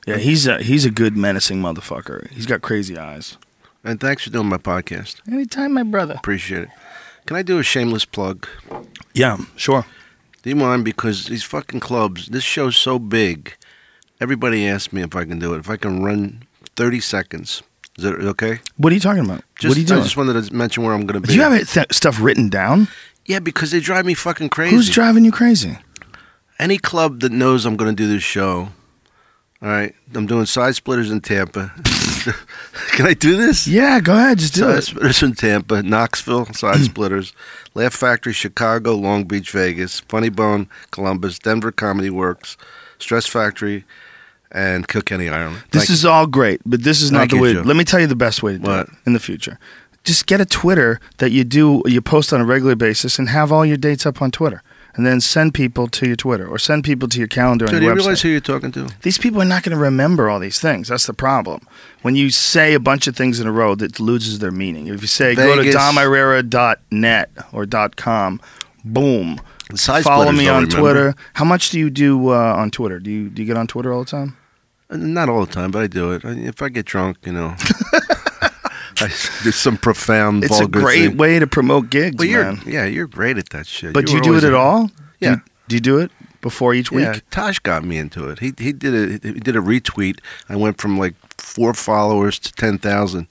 Yeah, 0.07 0.16
he's 0.16 0.47
a 0.47 0.62
he's 0.62 0.87
a 0.87 0.90
good 0.90 1.14
menacing 1.14 1.61
motherfucker. 1.61 2.31
He's 2.31 2.47
got 2.47 2.62
crazy 2.62 2.97
eyes. 2.97 3.37
And 3.85 4.01
thanks 4.01 4.25
for 4.25 4.31
doing 4.31 4.47
my 4.47 4.57
podcast. 4.57 5.16
Anytime, 5.31 5.75
my 5.75 5.83
brother. 5.83 6.14
Appreciate 6.14 6.62
it. 6.62 6.68
Can 7.27 7.37
I 7.37 7.42
do 7.42 7.59
a 7.59 7.62
shameless 7.62 8.07
plug? 8.07 8.49
Yeah, 9.12 9.37
sure. 9.57 9.85
Do 10.42 10.49
you 10.49 10.57
mind? 10.57 10.87
Because 10.87 11.27
these 11.27 11.42
fucking 11.42 11.81
clubs, 11.81 12.29
this 12.29 12.44
show's 12.44 12.79
so 12.79 12.98
big. 12.98 13.54
Everybody 14.19 14.67
asks 14.67 14.90
me 14.90 15.02
if 15.02 15.15
I 15.15 15.27
can 15.27 15.38
do 15.38 15.52
it. 15.52 15.59
If 15.59 15.69
I 15.69 15.77
can 15.77 16.02
run 16.02 16.44
30 16.77 17.00
seconds. 17.00 17.63
Is 17.98 18.04
that 18.04 18.15
okay? 18.15 18.61
What 18.79 18.90
are 18.90 18.94
you 18.94 19.00
talking 19.00 19.27
about? 19.27 19.44
Just, 19.59 19.69
what 19.69 19.77
are 19.77 19.81
you 19.81 19.87
doing? 19.87 20.00
I 20.00 20.04
just 20.04 20.17
wanted 20.17 20.42
to 20.42 20.54
mention 20.54 20.83
where 20.83 20.94
I'm 20.94 21.04
going 21.04 21.21
to 21.21 21.27
be. 21.27 21.29
Do 21.29 21.35
you 21.35 21.42
have 21.42 21.52
it 21.52 21.69
th- 21.69 21.92
stuff 21.92 22.23
written 22.23 22.48
down? 22.48 22.88
Yeah, 23.27 23.40
because 23.40 23.71
they 23.71 23.81
drive 23.81 24.07
me 24.07 24.15
fucking 24.15 24.48
crazy. 24.48 24.75
Who's 24.75 24.88
driving 24.88 25.27
you 25.27 25.31
crazy? 25.31 25.77
Any 26.63 26.79
club 26.79 27.21
that 27.21 27.33
knows 27.33 27.67
I'm 27.67 27.77
going 27.77 27.94
to 27.94 28.02
do 28.02 28.06
this 28.08 28.23
show. 28.23 28.69
All 29.60 29.69
right, 29.69 29.94
I'm 30.15 30.27
doing 30.27 30.46
side 30.46 30.75
splitters 30.75 31.10
in 31.10 31.21
Tampa. 31.21 31.73
Can 32.92 33.06
I 33.06 33.15
do 33.15 33.37
this? 33.37 33.67
Yeah, 33.69 34.00
go 34.00 34.15
ahead, 34.17 34.38
just 34.38 34.54
do 34.54 34.60
Side 34.63 34.79
it. 34.79 34.83
splitters 34.83 35.23
in 35.23 35.35
Tampa, 35.35 35.83
Knoxville, 35.83 36.46
side 36.52 36.81
splitters, 36.85 37.33
Laugh 37.75 37.94
Factory, 37.94 38.33
Chicago, 38.33 38.94
Long 38.94 39.25
Beach, 39.25 39.50
Vegas, 39.50 40.00
Funny 40.00 40.29
Bone, 40.31 40.69
Columbus, 40.90 41.38
Denver 41.38 41.71
Comedy 41.73 42.10
Works, 42.10 42.56
Stress 42.98 43.27
Factory, 43.27 43.85
and 44.50 44.87
Kilkenny, 44.88 45.29
Ireland. 45.29 45.63
This 45.71 45.83
Thank 45.87 45.90
is 45.90 46.04
all 46.04 46.27
great, 46.27 46.60
but 46.67 46.83
this 46.83 47.00
is 47.00 47.10
not 47.13 47.21
Thank 47.21 47.31
the 47.31 47.37
you, 47.37 47.42
way. 47.42 47.52
Joe. 47.54 47.63
Let 47.63 47.77
me 47.77 47.85
tell 47.85 48.00
you 48.00 48.06
the 48.08 48.17
best 48.17 48.42
way 48.42 48.52
to 48.54 48.58
do 48.58 48.69
What? 48.69 48.88
it 48.88 48.94
in 49.06 49.13
the 49.13 49.21
future. 49.21 49.58
Just 50.04 50.27
get 50.27 50.40
a 50.40 50.46
Twitter 50.46 51.00
that 51.19 51.31
you 51.31 51.44
do 51.44 51.83
you 51.87 52.00
post 52.02 52.33
on 52.33 52.40
a 52.40 52.44
regular 52.44 52.75
basis 52.75 53.19
and 53.19 53.29
have 53.29 53.52
all 53.52 53.65
your 53.65 53.77
dates 53.77 54.06
up 54.06 54.21
on 54.21 54.31
Twitter. 54.33 54.63
And 54.95 55.07
then 55.07 55.21
send 55.23 55.55
people 55.55 55.88
to 55.88 56.07
your 56.07 56.17
Twitter 56.17 56.47
or 56.47 56.59
send 56.59 56.85
people 56.85 57.09
to 57.09 57.19
your 57.19 57.29
calendar 57.29 57.67
So 57.67 57.79
do 57.79 57.85
you 57.85 57.95
realize 57.95 58.21
who 58.21 58.29
you're 58.29 58.40
talking 58.40 58.73
to? 58.73 58.90
These 59.01 59.17
people 59.17 59.40
are 59.40 59.47
not 59.47 59.63
going 59.63 59.77
to 59.77 59.83
remember 59.83 60.29
all 60.29 60.38
these 60.38 60.61
things. 60.61 60.88
That's 60.88 61.07
the 61.07 61.15
problem. 61.15 61.67
When 62.03 62.15
you 62.15 62.29
say 62.29 62.75
a 62.75 62.81
bunch 62.81 63.07
of 63.07 63.17
things 63.17 63.40
in 63.40 63.47
a 63.47 63.53
row, 63.53 63.75
that 63.77 63.99
loses 63.99 64.40
their 64.40 64.51
meaning. 64.51 64.88
If 64.88 65.01
you 65.01 65.09
say 65.09 65.35
go 65.35 65.57
to 65.57 65.63
Vegas. 65.63 65.77
domirrera.net 65.77 67.31
or 67.53 67.67
.com, 67.97 68.40
boom. 68.85 69.40
Follow 70.03 70.33
me 70.33 70.49
on 70.49 70.65
remember. 70.65 70.77
Twitter. 70.77 71.15
How 71.35 71.45
much 71.47 71.71
do 71.71 71.79
you 71.79 71.88
do 71.88 72.29
uh, 72.29 72.55
on 72.57 72.71
Twitter? 72.71 72.99
Do 72.99 73.11
you 73.11 73.31
do 73.31 73.40
you 73.43 73.47
get 73.47 73.57
on 73.57 73.67
Twitter 73.67 73.93
all 73.93 74.05
the 74.05 74.11
time? 74.11 74.37
Not 74.90 75.31
all 75.31 75.47
the 75.47 75.53
time, 75.53 75.71
but 75.71 75.83
I 75.83 75.87
do 75.87 76.13
it. 76.13 76.23
If 76.25 76.61
I 76.61 76.69
get 76.69 76.85
drunk, 76.85 77.17
you 77.25 77.33
know, 77.33 77.57
I 79.01 79.07
do 79.45 79.51
some 79.53 79.77
profound, 79.77 80.45
It's 80.45 80.61
a 80.61 80.67
great 80.69 81.09
thing. 81.09 81.17
way 81.17 81.38
to 81.38 81.47
promote 81.47 81.90
gigs, 81.90 82.17
Well, 82.19 82.29
you're 82.29 82.45
man. 82.45 82.61
yeah, 82.67 82.85
you're 82.85 83.07
great 83.07 83.38
at 83.38 83.51
that 83.51 83.67
shit. 83.67 83.93
But 83.95 84.07
do 84.07 84.13
you 84.15 84.21
do 84.21 84.37
it 84.37 84.45
at 84.45 84.55
all? 84.55 84.87
Do 84.87 84.93
Yeah. 85.21 85.31
you, 85.31 85.40
do 85.69 85.77
you 85.77 85.81
do 85.81 85.99
it 85.99 86.11
before 86.40 86.75
each 86.75 86.90
week? 86.93 87.05
Yeah, 87.05 87.19
Tosh 87.31 87.59
got 87.61 87.85
me 87.85 87.97
into 87.99 88.29
it. 88.29 88.38
He 88.40 88.53
he 88.59 88.73
did 88.73 88.95
a 88.95 89.29
he 89.33 89.40
did 89.40 89.57
a 89.57 89.61
retweet. 89.61 90.19
I 90.49 90.57
went 90.57 90.79
from 90.81 90.99
like 90.99 91.15
four 91.38 91.73
followers 91.75 92.38
to 92.40 92.53
ten 92.53 92.79
thousand 92.79 93.27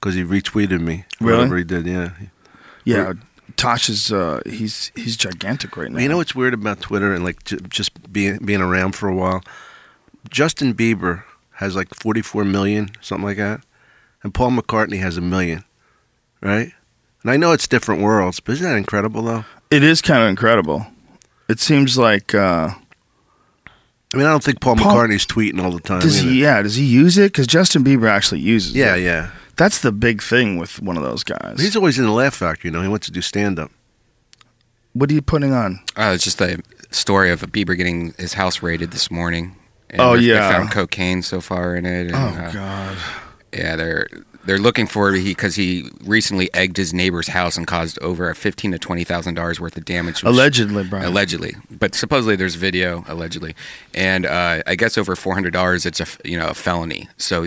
because 0.00 0.14
he 0.14 0.22
retweeted 0.24 0.80
me. 0.80 1.04
Really? 1.20 1.38
Whatever 1.38 1.56
he 1.58 1.64
did, 1.64 1.86
yeah. 1.86 2.10
Yeah. 2.84 3.12
Tosh 3.56 3.88
is 3.90 4.10
uh, 4.12 4.40
he's 4.46 4.90
he's 4.94 5.16
gigantic 5.16 5.76
right 5.76 5.90
now. 5.90 6.00
You 6.00 6.08
know 6.08 6.16
what's 6.18 6.34
weird 6.34 6.54
about 6.54 6.80
Twitter 6.80 7.12
and 7.12 7.24
like 7.24 7.44
j- 7.44 7.58
just 7.68 7.90
being 8.12 8.38
being 8.44 8.60
around 8.62 8.92
for 8.92 9.08
a 9.08 9.14
while? 9.14 9.42
Justin 10.30 10.74
Bieber 10.74 11.24
has 11.54 11.74
like 11.76 11.94
44 11.94 12.44
million, 12.44 12.90
something 13.00 13.24
like 13.24 13.36
that, 13.38 13.60
and 14.22 14.34
Paul 14.34 14.50
McCartney 14.52 14.98
has 15.00 15.16
a 15.16 15.20
million, 15.20 15.64
right? 16.40 16.72
And 17.22 17.30
I 17.30 17.36
know 17.36 17.52
it's 17.52 17.68
different 17.68 18.02
worlds, 18.02 18.40
but 18.40 18.52
isn't 18.52 18.66
that 18.66 18.76
incredible 18.76 19.22
though? 19.22 19.44
it 19.70 19.82
is 19.84 20.02
kind 20.02 20.22
of 20.22 20.28
incredible. 20.28 20.86
It 21.48 21.60
seems 21.60 21.96
like 21.98 22.34
uh, 22.34 22.70
I 24.12 24.16
mean, 24.16 24.26
I 24.26 24.30
don't 24.30 24.42
think 24.42 24.60
Paul, 24.60 24.76
Paul- 24.76 24.94
McCartney's 24.96 25.26
tweeting 25.26 25.62
all 25.62 25.70
the 25.70 25.80
time. 25.80 26.00
does 26.00 26.20
either. 26.22 26.30
he? 26.32 26.42
Yeah, 26.42 26.62
does 26.62 26.74
he 26.76 26.84
use 26.84 27.16
it? 27.18 27.32
Because 27.32 27.46
Justin 27.46 27.84
Bieber 27.84 28.08
actually 28.08 28.40
uses 28.40 28.74
Yeah, 28.74 28.96
it. 28.96 29.00
yeah. 29.02 29.06
Yeah. 29.24 29.30
That's 29.56 29.80
the 29.80 29.92
big 29.92 30.22
thing 30.22 30.56
with 30.56 30.80
one 30.80 30.96
of 30.96 31.02
those 31.02 31.22
guys. 31.22 31.60
He's 31.60 31.76
always 31.76 31.98
in 31.98 32.06
the 32.06 32.10
Laugh 32.12 32.34
Factory. 32.34 32.68
You 32.68 32.72
know, 32.72 32.82
he 32.82 32.88
wants 32.88 33.06
to 33.06 33.12
do 33.12 33.20
stand 33.20 33.58
up. 33.58 33.70
what 34.94 35.10
are 35.10 35.14
you 35.14 35.20
putting 35.22 35.52
on? 35.52 35.80
Uh, 35.96 36.12
it's 36.14 36.24
just 36.24 36.40
a 36.40 36.60
story 36.90 37.30
of 37.30 37.42
Bieber 37.42 37.76
getting 37.76 38.14
his 38.18 38.32
house 38.34 38.62
raided 38.62 38.90
this 38.90 39.10
morning. 39.10 39.54
And 39.90 40.00
Oh, 40.00 40.14
yeah. 40.14 40.48
they 40.48 40.54
found 40.56 40.70
cocaine 40.72 41.22
so 41.22 41.40
far 41.42 41.76
in 41.76 41.84
it. 41.84 42.06
And, 42.06 42.14
Oh 42.14 42.18
uh, 42.42 42.52
God. 42.52 42.96
Yeah, 43.52 43.76
they're 43.76 44.08
they're 44.44 44.58
looking 44.58 44.86
for 44.86 45.12
he 45.12 45.24
because 45.30 45.54
he 45.56 45.90
recently 46.04 46.48
egged 46.54 46.76
his 46.76 46.94
neighbor's 46.94 47.28
house 47.28 47.56
and 47.56 47.66
caused 47.66 47.98
over 48.00 48.30
a 48.30 48.34
fifteen 48.34 48.72
to 48.72 48.78
twenty 48.78 49.04
thousand 49.04 49.34
dollars 49.34 49.60
worth 49.60 49.76
of 49.76 49.84
damage. 49.84 50.22
which- 50.22 50.30
Allegedly, 50.32 50.84
Brian. 50.84 51.04
Allegedly, 51.06 51.56
but 51.70 51.94
supposedly 51.94 52.36
there's 52.36 52.54
video 52.54 53.04
allegedly, 53.08 53.54
and 53.94 54.24
uh, 54.26 54.62
I 54.66 54.74
guess 54.76 54.96
over 54.96 55.14
four 55.16 55.34
hundred 55.34 55.52
dollars 55.52 55.84
it's 55.84 56.00
a 56.00 56.04
f- 56.04 56.18
you 56.24 56.38
know 56.38 56.48
a 56.48 56.54
felony. 56.54 57.08
So 57.18 57.46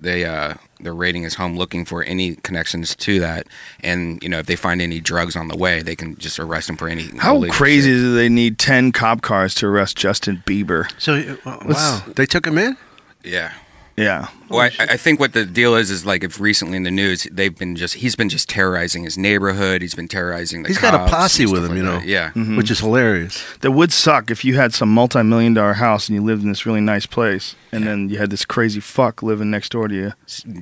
they 0.00 0.24
uh, 0.24 0.54
they're 0.80 0.94
raiding 0.94 1.24
his 1.24 1.34
home 1.34 1.56
looking 1.58 1.84
for 1.84 2.02
any 2.04 2.36
connections 2.36 2.94
to 2.96 3.20
that, 3.20 3.46
and 3.82 4.22
you 4.22 4.28
know 4.30 4.38
if 4.38 4.46
they 4.46 4.56
find 4.56 4.80
any 4.80 4.98
drugs 5.00 5.36
on 5.36 5.48
the 5.48 5.56
way, 5.56 5.82
they 5.82 5.94
can 5.96 6.16
just 6.16 6.38
arrest 6.38 6.70
him 6.70 6.76
for 6.78 6.88
any. 6.88 7.08
How 7.18 7.44
crazy 7.50 7.90
shit. 7.90 7.98
do 7.98 8.14
they 8.14 8.28
need 8.30 8.58
ten 8.58 8.92
cop 8.92 9.20
cars 9.20 9.54
to 9.56 9.66
arrest 9.66 9.96
Justin 9.98 10.42
Bieber? 10.46 10.90
So, 10.98 11.36
uh, 11.44 11.58
wow, 11.66 12.02
they 12.16 12.24
took 12.24 12.46
him 12.46 12.56
in. 12.56 12.76
Yeah. 13.24 13.52
Yeah. 13.96 14.28
Well, 14.50 14.60
I, 14.78 14.84
I 14.92 14.96
think 14.96 15.20
what 15.20 15.32
the 15.32 15.44
deal 15.44 15.74
is 15.76 15.90
is 15.90 16.04
like 16.04 16.24
if 16.24 16.40
recently 16.40 16.76
in 16.76 16.82
the 16.82 16.90
news 16.90 17.26
they've 17.30 17.56
been 17.56 17.76
just 17.76 17.94
he's 17.94 18.16
been 18.16 18.28
just 18.28 18.48
terrorizing 18.48 19.04
his 19.04 19.16
neighborhood. 19.16 19.80
He's 19.82 19.94
been 19.94 20.08
terrorizing 20.08 20.62
the. 20.62 20.68
He's 20.68 20.78
got 20.78 20.94
a 20.94 21.08
posse 21.10 21.46
with 21.46 21.60
stuff 21.64 21.70
him, 21.70 21.76
you 21.76 21.82
know. 21.84 21.98
that. 22.00 22.06
Yeah, 22.06 22.30
Mm-hmm. 22.30 22.56
which 22.56 22.70
is 22.70 22.80
hilarious. 22.80 23.44
That 23.60 23.70
would 23.72 23.92
suck 23.92 24.30
if 24.30 24.44
you 24.44 24.56
had 24.56 24.74
some 24.74 24.88
multi-million 24.92 25.54
dollar 25.54 25.74
house 25.74 26.08
and 26.08 26.16
you 26.16 26.22
lived 26.22 26.42
in 26.42 26.48
this 26.48 26.66
really 26.66 26.80
nice 26.80 27.06
place, 27.06 27.54
and 27.72 27.86
then 27.86 28.08
you 28.08 28.18
had 28.18 28.30
this 28.30 28.44
crazy 28.44 28.80
fuck 28.80 29.22
living 29.22 29.50
next 29.50 29.70
door 29.70 29.88
to 29.88 29.94
you. 29.94 30.12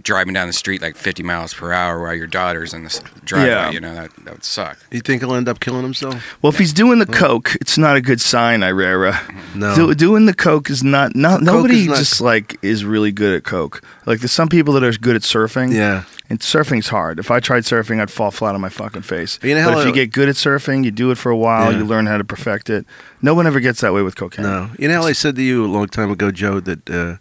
Driving 0.03 0.35
down 0.35 0.47
the 0.47 0.53
street 0.53 0.83
like 0.83 0.97
50 0.97 1.23
miles 1.23 1.55
per 1.55 1.73
hour 1.73 2.03
while 2.03 2.15
your 2.15 2.27
daughter's 2.27 2.75
in 2.75 2.85
the 2.85 3.01
driveway. 3.25 3.49
Yeah. 3.49 3.71
You 3.71 3.81
know 3.81 3.95
that 3.95 4.11
that 4.25 4.33
would 4.35 4.45
suck. 4.45 4.79
You 4.91 5.01
think 5.01 5.23
he'll 5.23 5.35
end 5.35 5.49
up 5.49 5.61
killing 5.61 5.83
himself? 5.83 6.23
Well, 6.43 6.53
if 6.53 6.59
he's 6.59 6.73
doing 6.73 6.99
the 6.99 7.07
coke, 7.07 7.55
it's 7.61 7.79
not 7.79 7.97
a 7.97 8.01
good 8.01 8.21
sign, 8.21 8.61
Irrera. 8.63 9.19
No. 9.55 9.75
Do, 9.75 9.95
doing 9.95 10.27
the 10.27 10.35
coke 10.35 10.69
is 10.71 10.83
not. 10.85 11.15
not 11.17 11.43
nobody 11.43 11.87
not- 11.87 11.97
just 11.99 12.21
like 12.21 12.59
is 12.63 12.85
really 12.85 13.13
good 13.13 13.35
at 13.37 13.45
coke. 13.45 13.78
Like 14.07 14.21
there's 14.21 14.33
some 14.33 14.49
people 14.49 14.75
that 14.75 14.83
are 14.85 14.93
good 14.93 15.17
at 15.17 15.23
surfing. 15.23 15.73
Yeah. 15.75 16.05
And 16.31 16.41
surfing's 16.41 16.89
hard. 16.89 17.19
If 17.19 17.31
I 17.31 17.41
tried 17.41 17.63
surfing, 17.63 18.01
I'd 18.03 18.11
fall 18.11 18.31
flat 18.31 18.55
on 18.55 18.61
my 18.61 18.69
fucking 18.69 19.03
face. 19.03 19.39
You 19.43 19.55
know 19.55 19.73
but 19.73 19.79
if 19.81 19.87
you 19.87 19.93
get 19.95 20.13
good 20.13 20.29
at 20.29 20.35
surfing, 20.35 20.85
you 20.85 20.91
do 20.91 21.11
it 21.11 21.17
for 21.19 21.31
a 21.31 21.37
while, 21.37 21.73
Yeah. 21.73 21.79
you 21.79 21.85
learn 21.85 22.07
how 22.07 22.19
to 22.19 22.25
perfect 22.25 22.69
it. 22.69 22.85
No 23.23 23.35
one 23.35 23.47
ever 23.47 23.61
gets 23.61 23.81
that 23.81 23.95
way 23.95 24.03
with 24.03 24.15
cocaine. 24.17 24.45
No. 24.45 24.71
You 24.79 24.89
know 24.89 25.03
I 25.03 25.13
said 25.13 25.37
to 25.37 25.43
you 25.43 25.65
a 25.65 25.69
long 25.69 25.87
time 25.89 26.11
ago, 26.11 26.31
Joe, 26.31 26.61
that 26.61 26.91
uh, 26.91 27.17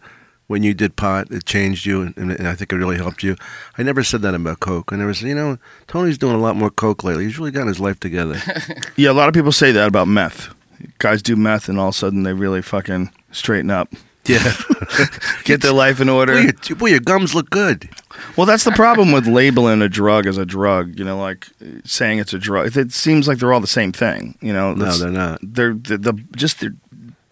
when 0.47 0.63
you 0.63 0.73
did 0.73 0.95
pot, 0.97 1.31
it 1.31 1.45
changed 1.45 1.85
you, 1.85 2.01
and, 2.01 2.17
and 2.17 2.47
I 2.47 2.55
think 2.55 2.71
it 2.73 2.75
really 2.77 2.97
helped 2.97 3.21
you. 3.23 3.35
I 3.77 3.83
never 3.83 4.03
said 4.03 4.21
that 4.23 4.33
about 4.33 4.59
coke. 4.59 4.91
I 4.93 4.95
never 4.97 5.13
said, 5.13 5.27
you 5.29 5.35
know, 5.35 5.57
Tony's 5.87 6.17
doing 6.17 6.35
a 6.35 6.39
lot 6.39 6.55
more 6.55 6.69
coke 6.69 7.03
lately. 7.03 7.25
He's 7.25 7.37
really 7.39 7.51
gotten 7.51 7.67
his 7.69 7.79
life 7.79 7.99
together. 7.99 8.39
Yeah, 8.97 9.11
a 9.11 9.13
lot 9.13 9.27
of 9.29 9.33
people 9.33 9.51
say 9.51 9.71
that 9.73 9.87
about 9.87 10.07
meth. 10.07 10.53
Guys 10.99 11.21
do 11.21 11.35
meth, 11.35 11.69
and 11.69 11.79
all 11.79 11.89
of 11.89 11.95
a 11.95 11.97
sudden 11.97 12.23
they 12.23 12.33
really 12.33 12.61
fucking 12.61 13.11
straighten 13.31 13.69
up, 13.71 13.93
yeah. 14.27 14.53
get 15.43 15.61
their 15.61 15.71
life 15.73 15.99
in 15.99 16.09
order. 16.09 16.33
Boy, 16.33 16.51
your, 16.67 16.75
boy, 16.77 16.85
your 16.87 16.99
gums 16.99 17.33
look 17.35 17.49
good. 17.49 17.89
Well, 18.35 18.45
that's 18.45 18.63
the 18.63 18.71
problem 18.71 19.11
with 19.11 19.27
labeling 19.27 19.81
a 19.81 19.89
drug 19.89 20.25
as 20.25 20.37
a 20.37 20.45
drug. 20.45 20.97
You 20.97 21.05
know, 21.05 21.17
like 21.19 21.47
saying 21.85 22.19
it's 22.19 22.33
a 22.33 22.39
drug. 22.39 22.75
It 22.75 22.91
seems 22.91 23.27
like 23.27 23.39
they're 23.39 23.53
all 23.53 23.59
the 23.59 23.67
same 23.67 23.91
thing. 23.91 24.37
You 24.41 24.53
know, 24.53 24.73
No, 24.73 24.91
they're 24.97 25.09
not. 25.09 25.39
They're 25.41 25.73
the, 25.73 25.97
the 25.97 26.13
just 26.35 26.59
the, 26.59 26.75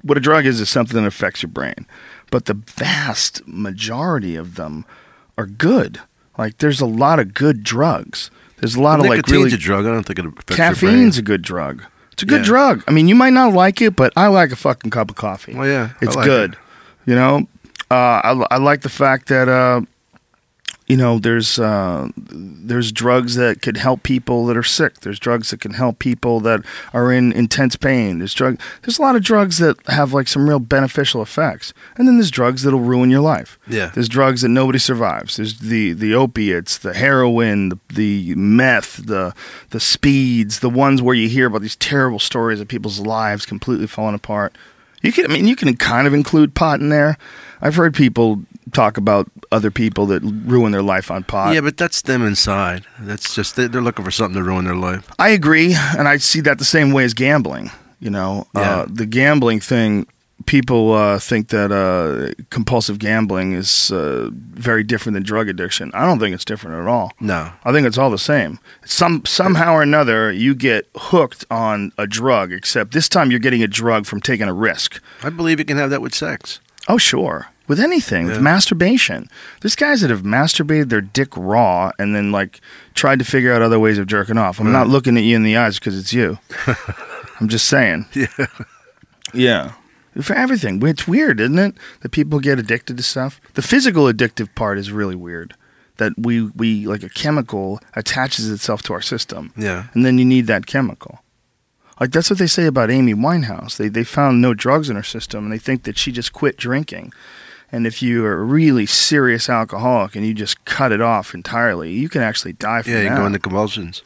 what 0.02 0.18
a 0.18 0.22
drug 0.22 0.46
is 0.46 0.60
is 0.60 0.70
something 0.70 1.02
that 1.02 1.08
affects 1.08 1.41
your 1.43 1.52
brain, 1.52 1.88
but 2.32 2.46
the 2.46 2.54
vast 2.54 3.41
majority 3.48 4.36
of 4.36 4.56
them 4.56 4.86
are 5.38 5.48
good. 5.48 6.00
Like, 6.38 6.58
there's 6.58 6.82
a 6.82 6.86
lot 6.86 7.20
of 7.20 7.34
good 7.34 7.64
drugs. 7.64 8.30
There's 8.58 8.76
a 8.76 8.82
lot 8.82 9.00
of 9.00 9.06
like 9.06 9.28
really 9.28 9.52
a 9.54 9.58
drug. 9.58 9.86
I 9.86 9.89
don't 9.89 10.04
think 10.04 10.20
it 10.20 10.26
affects 10.26 10.50
your 10.50 10.58
caffeine's 10.58 11.18
a 11.18 11.22
good 11.22 11.41
drug. 11.41 11.84
It's 12.14 12.24
a 12.24 12.26
good 12.26 12.41
Yeah. 12.41 12.46
drug. 12.46 12.84
I 12.88 12.91
mean, 12.91 13.08
you 13.08 13.16
might 13.16 13.34
not 13.34 13.54
like 13.54 13.82
it, 13.82 13.96
but 13.96 14.14
I 14.16 14.28
like 14.28 14.52
a 14.52 14.56
fucking 14.56 14.91
cup 14.91 15.10
of 15.10 15.18
coffee. 15.18 15.54
Oh, 15.58 15.64
yeah. 15.64 15.89
It's 16.02 16.16
like 16.16 16.26
good. 16.26 16.54
it. 16.54 16.60
You 17.06 17.16
know, 17.16 17.47
uh, 17.91 18.22
I, 18.24 18.45
I 18.51 18.58
like 18.58 18.82
the 18.82 18.89
fact 18.89 19.28
that 19.28 19.47
uh, 19.47 19.82
you 20.88 20.97
know 20.97 21.18
there's 21.20 21.58
uh, 21.58 22.10
there's 22.16 22.91
drugs 22.91 23.36
that 23.36 23.62
could 23.62 23.78
help 23.78 24.03
people 24.03 24.45
that 24.45 24.58
are 24.58 24.64
sick. 24.64 25.01
There's 25.01 25.20
drugs 25.20 25.51
that 25.51 25.62
can 25.62 25.74
help 25.74 25.99
people 25.99 26.39
that 26.41 26.62
are 26.93 27.12
in 27.12 27.32
intense 27.32 27.76
pain. 27.76 28.20
There's 28.20 28.34
drug. 28.34 28.60
There's 28.82 28.99
a 28.99 29.01
lot 29.01 29.16
of 29.16 29.24
drugs 29.24 29.58
that 29.60 29.78
have 29.88 30.14
like 30.14 30.28
some 30.28 30.47
real 30.47 30.60
beneficial 30.60 31.22
effects, 31.22 31.74
and 31.95 32.08
then 32.08 32.18
there's 32.18 32.32
drugs 32.32 32.64
that'll 32.64 32.80
ruin 32.80 33.10
your 33.10 33.22
life. 33.22 33.58
Yeah. 33.68 33.88
There's 33.93 34.10
drugs 34.10 34.41
that 34.41 34.49
nobody 34.49 34.80
survives. 34.80 35.38
There's 35.38 35.60
the 35.60 35.93
the 35.93 36.14
opiates, 36.14 36.78
the 36.78 36.93
heroin, 36.93 37.70
the, 37.70 37.80
the 37.93 38.36
meth, 38.36 38.97
the 39.06 39.34
the 39.72 39.80
speeds, 39.80 40.60
the 40.60 40.70
ones 40.70 41.01
where 41.01 41.16
you 41.16 41.30
hear 41.30 41.47
about 41.47 41.62
these 41.62 41.76
terrible 41.76 42.20
stories 42.20 42.60
of 42.60 42.68
people's 42.68 42.99
lives 42.99 43.45
completely 43.45 43.88
falling 43.88 44.16
apart. 44.16 44.56
You 45.06 45.12
can, 45.12 45.26
I 45.26 45.34
mean, 45.34 45.47
you 45.47 45.56
can 45.56 45.76
kind 45.78 46.08
of 46.08 46.14
include 46.14 46.53
pot 46.56 46.80
in 46.80 46.89
there. 46.89 47.18
I've 47.62 47.76
heard 47.76 47.93
people 47.93 48.41
talk 48.74 48.97
about 48.97 49.30
other 49.51 49.72
people 49.72 50.06
that 50.08 50.22
ruin 50.22 50.72
their 50.72 50.82
life 50.82 51.10
on 51.12 51.24
pot. 51.24 51.53
Yeah, 51.53 51.62
but 51.62 51.78
that's 51.78 52.01
them 52.01 52.26
inside. 52.26 52.86
That's 52.99 53.34
just 53.34 53.56
they're, 53.56 53.70
looking 53.70 54.03
for 54.03 54.12
something 54.12 54.36
to 54.36 54.43
ruin 54.43 54.66
their 54.66 54.76
life. 54.76 55.10
I 55.20 55.30
agree, 55.30 55.76
and 55.97 56.08
I 56.08 56.18
see 56.18 56.41
that 56.41 56.58
the 56.58 56.66
same 56.66 56.91
way 56.91 57.03
as 57.03 57.14
gambling. 57.14 57.72
You 57.99 58.10
know, 58.10 58.47
Yeah. 58.56 58.62
uh, 58.62 58.86
the 58.89 59.06
gambling 59.06 59.60
thing. 59.62 60.08
People 60.46 60.93
uh, 60.93 61.18
think 61.20 61.48
that 61.50 61.72
uh, 61.72 62.34
compulsive 62.52 63.00
gambling 63.00 63.54
is 63.54 63.91
uh, 63.91 64.30
very 64.32 64.84
different 64.84 65.16
than 65.16 65.24
drug 65.24 65.50
addiction. 65.50 65.91
I 65.93 66.06
don't 66.06 66.20
think 66.20 66.36
it's 66.36 66.46
different 66.46 66.80
at 66.82 66.88
all. 66.88 67.14
No. 67.20 67.52
I 67.64 67.72
think 67.72 67.88
it's 67.88 67.98
all 67.98 68.12
the 68.12 68.18
same. 68.20 68.60
Some 68.86 69.26
somehow 69.26 69.74
or 69.74 69.82
another, 69.82 70.32
you 70.32 70.54
get 70.54 70.88
hooked 70.96 71.46
on 71.50 71.91
a 71.98 72.06
drug. 72.06 72.52
Except 72.52 72.91
this 72.91 73.10
time, 73.10 73.32
you're 73.32 73.39
getting 73.39 73.64
a 73.64 73.68
drug 73.68 74.06
from 74.06 74.22
taking 74.22 74.48
a 74.48 74.54
risk. 74.54 75.02
I 75.24 75.30
believe 75.30 75.60
you 75.60 75.66
can 75.66 75.78
have 75.78 75.89
that 75.89 76.02
with 76.02 76.14
sex. 76.14 76.60
Oh, 76.88 76.98
sure. 76.98 77.48
With 77.68 77.80
anything, 77.80 78.28
with 78.28 78.39
masturbation. 78.41 79.28
There's 79.62 79.76
guys 79.76 80.02
that 80.02 80.12
have 80.12 80.22
masturbated 80.22 80.89
their 80.89 81.02
dick 81.02 81.30
raw 81.36 81.91
and 81.98 82.16
then 82.16 82.32
like 82.32 82.62
tried 82.93 83.18
to 83.18 83.26
figure 83.26 83.52
out 83.52 83.64
other 83.64 83.80
ways 83.80 83.98
of 83.98 84.06
jerking 84.06 84.38
off. 84.38 84.60
I'm 84.60 84.72
not 84.72 84.88
looking 84.88 85.18
at 85.18 85.24
you 85.24 85.36
in 85.36 85.41
the 85.41 85.58
eyes 85.58 85.80
because 85.80 85.98
it's 85.98 86.14
you. 86.14 86.38
I'm 87.39 87.48
just 87.50 87.66
saying. 87.68 88.06
Yeah. 88.14 88.46
Yeah. 89.34 89.74
For 90.22 90.34
everything. 90.34 90.82
It's 90.86 91.07
weird, 91.07 91.39
isn't 91.41 91.59
it? 91.59 91.76
That 92.01 92.11
people 92.11 92.39
get 92.39 92.57
addicted 92.59 92.97
to 92.97 93.03
stuff. 93.03 93.41
The 93.55 93.61
physical 93.61 94.05
addictive 94.05 94.53
part 94.55 94.78
is 94.78 94.91
really 94.91 95.16
weird. 95.16 95.55
That 95.97 96.13
we, 96.18 96.41
we 96.55 96.88
like 96.88 97.03
a 97.03 97.09
chemical 97.09 97.80
attaches 97.95 98.49
itself 98.49 98.82
to 98.84 98.93
our 98.93 99.01
system. 99.01 99.51
Yeah. 99.57 99.88
And 99.93 100.05
then 100.05 100.18
you 100.18 100.26
need 100.26 100.47
that 100.47 100.66
chemical. 100.68 101.20
Like 101.99 102.11
that's 102.11 102.30
what 102.30 102.39
they 102.39 102.47
say 102.47 102.66
about 102.66 102.91
Amy 102.91 103.13
Winehouse. 103.13 103.78
They 103.78 103.88
they 103.89 104.03
found 104.03 104.41
no 104.41 104.53
drugs 104.53 104.89
in 104.89 104.95
her 104.97 105.03
system 105.03 105.45
and 105.45 105.53
they 105.53 105.57
think 105.57 105.84
that 105.84 105.97
she 105.97 106.11
just 106.11 106.34
quit 106.34 106.57
drinking. 106.57 107.13
And 107.72 107.88
if 107.88 108.01
you 108.01 108.24
are 108.26 108.39
a 108.39 108.43
really 108.43 108.86
serious 108.86 109.49
alcoholic 109.49 110.16
and 110.16 110.26
you 110.26 110.34
just 110.34 110.63
cut 110.66 110.91
it 110.91 111.01
off 111.01 111.34
entirely, 111.34 111.91
you 111.93 112.09
can 112.09 112.22
actually 112.22 112.53
die 112.53 112.82
from 112.82 112.91
Yeah, 112.93 113.01
you 113.03 113.09
that. 113.09 113.18
go 113.18 113.26
into 113.26 113.39
convulsions. 113.39 114.01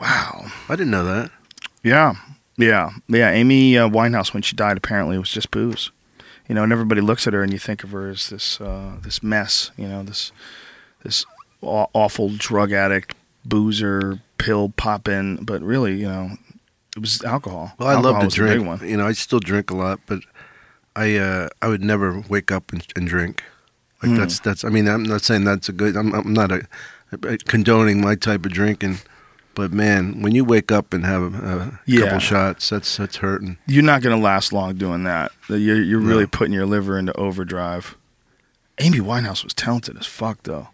wow. 0.00 0.46
I 0.68 0.76
didn't 0.76 0.90
know 0.90 1.04
that. 1.04 1.30
Yeah, 1.82 2.14
yeah, 2.58 2.90
yeah. 3.08 3.30
Amy 3.30 3.76
uh, 3.78 3.88
Winehouse, 3.88 4.32
when 4.32 4.42
she 4.42 4.56
died, 4.56 4.76
apparently 4.76 5.16
it 5.16 5.20
was 5.20 5.30
just 5.30 5.50
booze. 5.50 5.90
You 6.48 6.54
know, 6.54 6.62
and 6.62 6.72
everybody 6.72 7.00
looks 7.00 7.26
at 7.26 7.32
her 7.32 7.42
and 7.42 7.52
you 7.52 7.58
think 7.58 7.82
of 7.82 7.90
her 7.90 8.08
as 8.08 8.28
this 8.28 8.60
uh, 8.60 8.96
this 9.02 9.22
mess. 9.22 9.70
You 9.76 9.88
know, 9.88 10.02
this 10.02 10.32
this 11.02 11.24
aw- 11.60 11.88
awful 11.92 12.30
drug 12.30 12.72
addict, 12.72 13.14
boozer, 13.44 14.20
pill 14.38 14.68
popping. 14.76 15.36
But 15.44 15.62
really, 15.62 15.96
you 15.96 16.08
know, 16.08 16.30
it 16.96 17.00
was 17.00 17.22
alcohol. 17.24 17.72
Well, 17.78 17.88
I 17.88 17.94
alcohol 17.94 18.12
love 18.12 18.20
to 18.22 18.26
was 18.26 18.34
the 18.36 18.42
big 18.42 18.52
drink. 18.62 18.66
one. 18.80 18.88
You 18.88 18.96
know, 18.96 19.06
I 19.06 19.12
still 19.12 19.40
drink 19.40 19.70
a 19.70 19.76
lot, 19.76 20.00
but 20.06 20.20
I 20.94 21.16
uh, 21.16 21.48
I 21.60 21.68
would 21.68 21.82
never 21.82 22.20
wake 22.28 22.52
up 22.52 22.72
and, 22.72 22.86
and 22.94 23.08
drink. 23.08 23.42
Like 24.02 24.12
Hmm. 24.12 24.16
that's 24.18 24.38
that's. 24.40 24.64
I 24.64 24.68
mean, 24.68 24.86
I'm 24.88 25.02
not 25.02 25.22
saying 25.22 25.44
that's 25.44 25.68
a 25.68 25.72
good. 25.72 25.96
I'm 25.96 26.14
I'm 26.14 26.32
not 26.32 26.52
a, 26.52 26.62
a 27.24 27.38
condoning 27.38 28.00
my 28.00 28.14
type 28.14 28.46
of 28.46 28.52
drinking, 28.52 28.98
but 29.56 29.72
man, 29.72 30.22
when 30.22 30.32
you 30.36 30.44
wake 30.44 30.70
up 30.70 30.92
and 30.94 31.04
have 31.04 31.34
a, 31.34 31.80
Yeah. 31.86 32.02
couple 32.02 32.18
shots, 32.20 32.68
that's 32.70 32.96
that's 32.96 33.16
hurting. 33.16 33.58
You're 33.66 33.82
not 33.82 34.02
going 34.02 34.16
to 34.16 34.22
last 34.22 34.52
long 34.52 34.76
doing 34.76 35.02
that. 35.02 35.32
You're 35.48 35.82
you're 35.82 36.00
No. 36.00 36.06
really 36.08 36.26
putting 36.26 36.54
your 36.54 36.66
liver 36.66 36.96
into 36.96 37.12
overdrive. 37.14 37.96
Amy 38.78 39.00
Winehouse 39.00 39.42
was 39.42 39.52
talented 39.54 39.96
as 39.98 40.06
fuck, 40.06 40.44
though. 40.44 40.68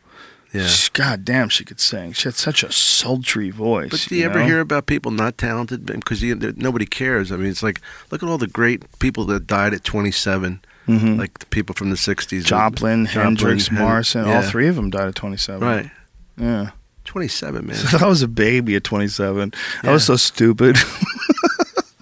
Yeah. 0.53 0.67
She- 0.67 0.91
God 0.93 1.25
damn, 1.25 1.49
she 1.49 1.65
could 1.65 1.81
sing. 1.81 2.13
She 2.13 2.25
had 2.25 2.35
such 2.35 2.63
a 2.63 2.71
sultry 2.71 3.49
voice. 3.49 3.89
But 3.91 4.05
do 4.09 4.17
you, 4.17 4.27
ever 4.27 4.41
know? 4.41 4.45
hear 4.47 4.61
about 4.61 4.85
people 4.85 5.11
not 5.11 5.39
talented 5.39 5.87
because 5.87 6.23
nobody 6.23 6.85
cares? 6.85 7.33
I 7.33 7.37
mean, 7.37 7.47
it's 7.47 7.63
like 7.63 7.81
look 8.11 8.23
at 8.23 8.29
all 8.29 8.37
the 8.37 8.47
great 8.49 8.83
people 8.99 9.25
that 9.27 9.47
died 9.47 9.73
at 9.73 9.83
27, 9.85 10.61
Mhm. 10.89 11.17
like 11.19 11.39
the 11.39 11.47
people 11.47 11.75
from 11.75 11.89
the 11.89 11.97
60s. 11.97 12.45
Joplin, 12.45 13.07
Hendrix, 13.07 13.69
Hen- 13.69 13.79
Morrison, 13.79 14.25
all 14.27 14.43
three 14.43 14.69
of 14.69 14.77
them 14.77 14.91
died 14.91 15.09
at 15.09 15.15
27. 15.15 15.67
Right, 15.67 15.91
Yeah. 16.37 16.71
27, 17.13 17.67
man. 17.67 17.77
So 17.91 17.99
I 17.99 18.09
was 18.09 18.23
a 18.23 18.29
baby 18.29 18.75
at 18.75 18.85
27. 18.85 19.53
I 19.83 19.91
was 19.93 20.05
so 20.07 20.17
stupid. 20.17 20.77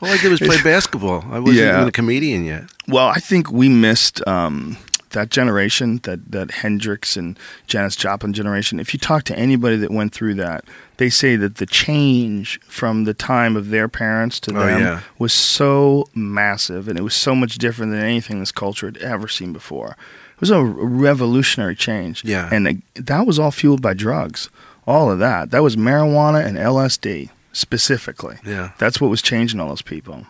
all 0.03 0.09
I 0.09 0.17
did 0.19 0.31
was 0.31 0.41
play 0.41 0.63
basketball. 0.65 1.25
I 1.31 1.39
wasn't 1.41 1.59
Yeah. 1.59 1.77
even 1.77 1.89
a 1.89 1.93
comedian 1.93 2.45
yet. 2.45 2.65
well, 2.89 3.09
I 3.09 3.19
think 3.19 3.51
we 3.51 3.69
missed 3.69 4.27
um, 4.29 4.77
that 5.11 5.31
generation, 5.31 5.99
that, 6.05 6.31
that 6.31 6.51
Hendrix 6.53 7.17
and 7.17 7.37
Janis 7.67 7.97
Joplin 7.97 8.33
generation. 8.33 8.79
If 8.79 8.95
you 8.95 9.01
talk 9.01 9.25
to 9.25 9.37
anybody 9.37 9.77
that 9.79 9.91
went 9.91 10.13
through 10.15 10.35
that, 10.35 10.65
they 10.99 11.11
say 11.11 11.35
that 11.37 11.57
the 11.57 11.67
change 11.67 12.61
from 12.63 13.03
the 13.05 13.13
time 13.15 13.57
of 13.57 13.71
their 13.71 13.89
parents 13.89 14.39
to 14.41 14.57
Oh, 14.57 14.65
them 14.67 14.81
yeah. 14.81 15.01
was 15.19 15.33
so 15.33 16.07
massive 16.15 16.87
and 16.89 16.97
it 16.99 17.03
was 17.03 17.15
so 17.17 17.35
much 17.35 17.59
different 17.59 17.91
than 17.91 18.01
anything 18.03 18.39
this 18.39 18.53
culture 18.53 18.87
had 18.87 18.99
ever 18.99 19.27
seen 19.27 19.53
before. 19.53 19.97
It 20.37 20.41
was 20.41 20.51
a 20.51 20.63
revolutionary 20.63 21.75
change. 21.75 22.25
Yeah. 22.25 22.49
And 22.53 22.69
uh, 22.69 22.73
that 22.95 23.27
was 23.27 23.39
all 23.41 23.51
fueled 23.51 23.83
by 23.83 23.93
drugs. 23.95 24.49
All 24.87 25.11
of 25.11 25.19
that. 25.19 25.51
That 25.51 25.63
was 25.63 25.77
marijuana 25.77 26.45
and 26.45 26.57
LSD 26.57 27.31
specifically. 27.53 28.37
Yeah. 28.45 28.73
That's 28.79 29.01
what 29.01 29.11
was 29.11 29.23
changing 29.23 29.61
all 29.61 29.69
those 29.69 29.83
people. 29.83 30.27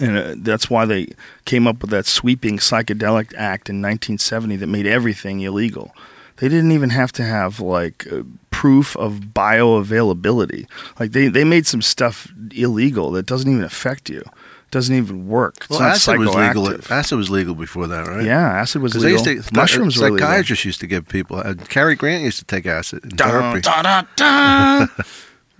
And 0.00 0.18
uh, 0.18 0.34
that's 0.36 0.68
why 0.68 0.84
they 0.84 1.08
came 1.44 1.66
up 1.66 1.80
with 1.80 1.90
that 1.90 2.06
sweeping 2.06 2.58
psychedelic 2.58 3.32
act 3.36 3.70
in 3.70 3.76
1970 3.76 4.56
that 4.56 4.66
made 4.66 4.86
everything 4.86 5.40
illegal. 5.40 5.94
They 6.36 6.48
didn't 6.48 6.72
even 6.72 6.90
have 6.90 7.10
to 7.12 7.24
have 7.24 7.58
like 7.58 8.06
uh, 8.12 8.22
proof 8.50 8.96
of 8.96 9.14
bioavailability. 9.34 10.66
Like 11.00 11.12
they, 11.12 11.28
they 11.28 11.44
made 11.44 11.66
some 11.66 11.82
stuff 11.82 12.28
illegal 12.54 13.10
that 13.12 13.26
doesn't 13.26 13.50
even 13.50 13.64
affect 13.64 14.08
you. 14.08 14.22
Doesn't 14.70 14.94
even 14.94 15.28
work. 15.28 15.56
It's 15.60 15.70
Well, 15.70 15.80
acid 15.80 16.18
was 16.18 16.34
legal. 16.34 16.68
Acid 16.92 17.16
was 17.16 17.30
legal 17.30 17.54
before 17.54 17.86
that, 17.86 18.06
right? 18.06 18.24
Yeah, 18.24 18.46
acid 18.60 18.82
was 18.82 18.92
Because 18.92 19.02
they 19.02 19.12
legal. 19.16 19.32
used 19.34 19.48
to 19.48 19.54
Mushrooms 19.54 19.96
were 19.96 20.10
legal. 20.10 20.18
psychiatrists 20.18 20.64
used 20.66 20.80
to 20.80 20.86
give 20.86 21.08
people. 21.08 21.38
Uh, 21.38 21.54
Cary 21.68 21.94
Grant 21.94 22.22
used 22.22 22.38
to 22.38 22.44
take 22.44 22.66
acid 22.66 23.02
in 23.04 23.10
Dun, 23.16 23.30
therapy. 23.30 23.60
da, 23.62 23.82
da, 23.82 24.02
da. 24.16 24.86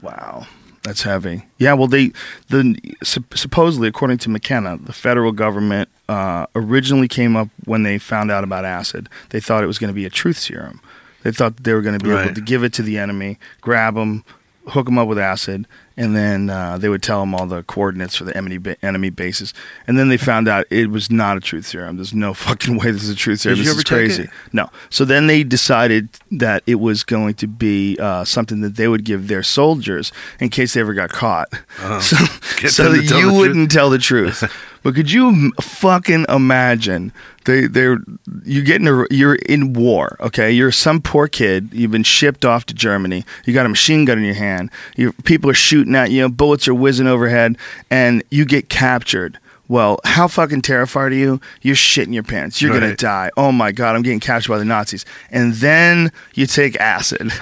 wow, 0.03 0.47
that's 0.83 1.03
heavy. 1.03 1.47
Yeah, 1.59 1.73
well, 1.73 1.87
they 1.89 2.13
the 2.49 2.77
supposedly, 3.03 3.89
according 3.89 4.19
to 4.19 4.31
McKenna, 4.31 4.77
the 4.77 4.93
federal 4.93 5.33
government 5.33 5.89
uh, 6.09 6.47
originally 6.55 7.09
came 7.09 7.35
up 7.37 7.49
when 7.65 7.83
they 7.85 7.99
found 7.99 8.31
out 8.31 8.45
about 8.45 8.65
acid. 8.65 9.09
They 9.31 9.41
thought 9.41 9.63
it 9.65 9.67
was 9.69 9.79
going 9.79 9.89
to 9.89 9.95
be 9.95 10.05
a 10.05 10.11
truth 10.11 10.37
serum. 10.39 10.81
They 11.23 11.33
thought 11.33 11.57
they 11.65 11.73
were 11.73 11.83
going 11.83 11.99
to 11.99 12.05
be 12.05 12.11
able 12.13 12.35
to 12.35 12.41
give 12.41 12.63
it 12.63 12.73
to 12.75 12.83
the 12.83 12.99
enemy, 12.99 13.39
grab 13.61 13.95
them, 13.95 14.25
hook 14.69 14.85
them 14.87 14.99
up 14.99 15.09
with 15.09 15.19
acid, 15.19 15.67
and 15.99 16.15
then 16.15 16.49
uh, 16.49 16.79
they 16.79 16.89
would 16.89 17.03
tell 17.03 17.19
them 17.21 17.35
all 17.35 17.45
the 17.45 17.65
coordinates 17.65 18.15
for 18.15 18.23
the 18.23 18.35
enemy 18.37 18.57
ba- 18.57 18.77
enemy 18.83 19.11
bases. 19.11 19.53
And 19.89 19.99
then 19.99 20.09
they 20.09 20.17
found 20.17 20.47
out 20.47 20.65
it 20.71 20.91
was 20.91 21.11
not 21.11 21.37
a 21.37 21.41
truth 21.41 21.67
serum. 21.67 21.97
There's 21.97 22.15
no 22.15 22.35
fucking 22.49 22.79
way 22.79 22.93
this 22.93 23.03
is 23.03 23.11
a 23.11 23.17
truth 23.17 23.41
serum. 23.41 23.59
Did 23.59 23.67
this 23.67 23.77
is 23.77 23.85
crazy. 23.85 24.29
No. 24.53 24.71
So 24.91 25.05
then 25.05 25.27
they 25.27 25.43
decided 25.43 26.09
that 26.31 26.63
it 26.69 26.77
was 26.77 27.03
going 27.03 27.35
to 27.35 27.49
be 27.49 27.99
uh, 27.99 28.25
something 28.25 28.61
that 28.61 28.77
they 28.77 28.87
would 28.87 29.05
give 29.05 29.27
their 29.27 29.43
soldiers 29.43 30.13
in 30.39 30.51
case 30.51 30.75
they 30.75 30.81
ever 30.81 30.95
got 30.95 31.11
caught. 31.11 31.49
So, 32.01 32.17
Get 32.59 32.71
so 32.71 32.93
them 32.93 33.05
that 33.05 33.19
you 33.19 33.33
wouldn't 33.33 33.71
tell 33.71 33.91
the 33.91 33.99
truth. 33.99 34.45
but 34.83 34.95
could 34.95 35.11
you 35.11 35.53
fucking 35.61 36.27
imagine? 36.29 37.13
They 37.45 37.67
they're 37.67 37.99
you 38.45 38.63
get 38.63 38.81
in 38.81 38.89
a, 38.89 39.05
you're 39.11 39.37
in 39.37 39.73
war. 39.73 40.17
Okay, 40.21 40.51
you're 40.51 40.73
some 40.73 41.01
poor 41.01 41.29
kid. 41.29 41.71
You've 41.73 41.91
been 41.91 42.03
shipped 42.03 42.45
off 42.45 42.67
to 42.67 42.75
Germany. 42.75 43.25
You 43.45 43.55
got 43.55 43.67
a 43.67 43.71
machine 43.71 44.05
gun 44.05 44.19
in 44.19 44.25
your 44.25 44.35
hand. 44.35 44.71
You 44.97 45.13
people 45.25 45.51
are 45.51 45.55
shooting 45.55 45.95
at 45.95 46.11
you. 46.11 46.29
Bullets 46.29 46.69
are 46.69 46.75
whizzing 46.75 47.07
overhead, 47.07 47.57
and 47.91 48.23
you 48.31 48.45
get 48.45 48.69
captured. 48.69 49.39
Well, 49.69 50.01
how 50.05 50.29
fucking 50.29 50.63
terrified 50.63 51.13
are 51.13 51.15
you? 51.15 51.41
You're 51.61 51.77
shitting 51.77 52.15
your 52.15 52.23
pants. 52.23 52.63
You're 52.63 52.73
gonna 52.73 52.97
die. 52.97 53.31
Oh 53.37 53.53
my 53.53 53.71
god, 53.71 53.95
I'm 53.95 54.03
getting 54.03 54.21
captured 54.21 54.51
by 54.51 54.59
the 54.59 54.65
Nazis. 54.65 55.05
And 55.31 55.55
then 55.55 56.11
you 56.35 56.47
take 56.47 56.77
acid. 56.81 57.21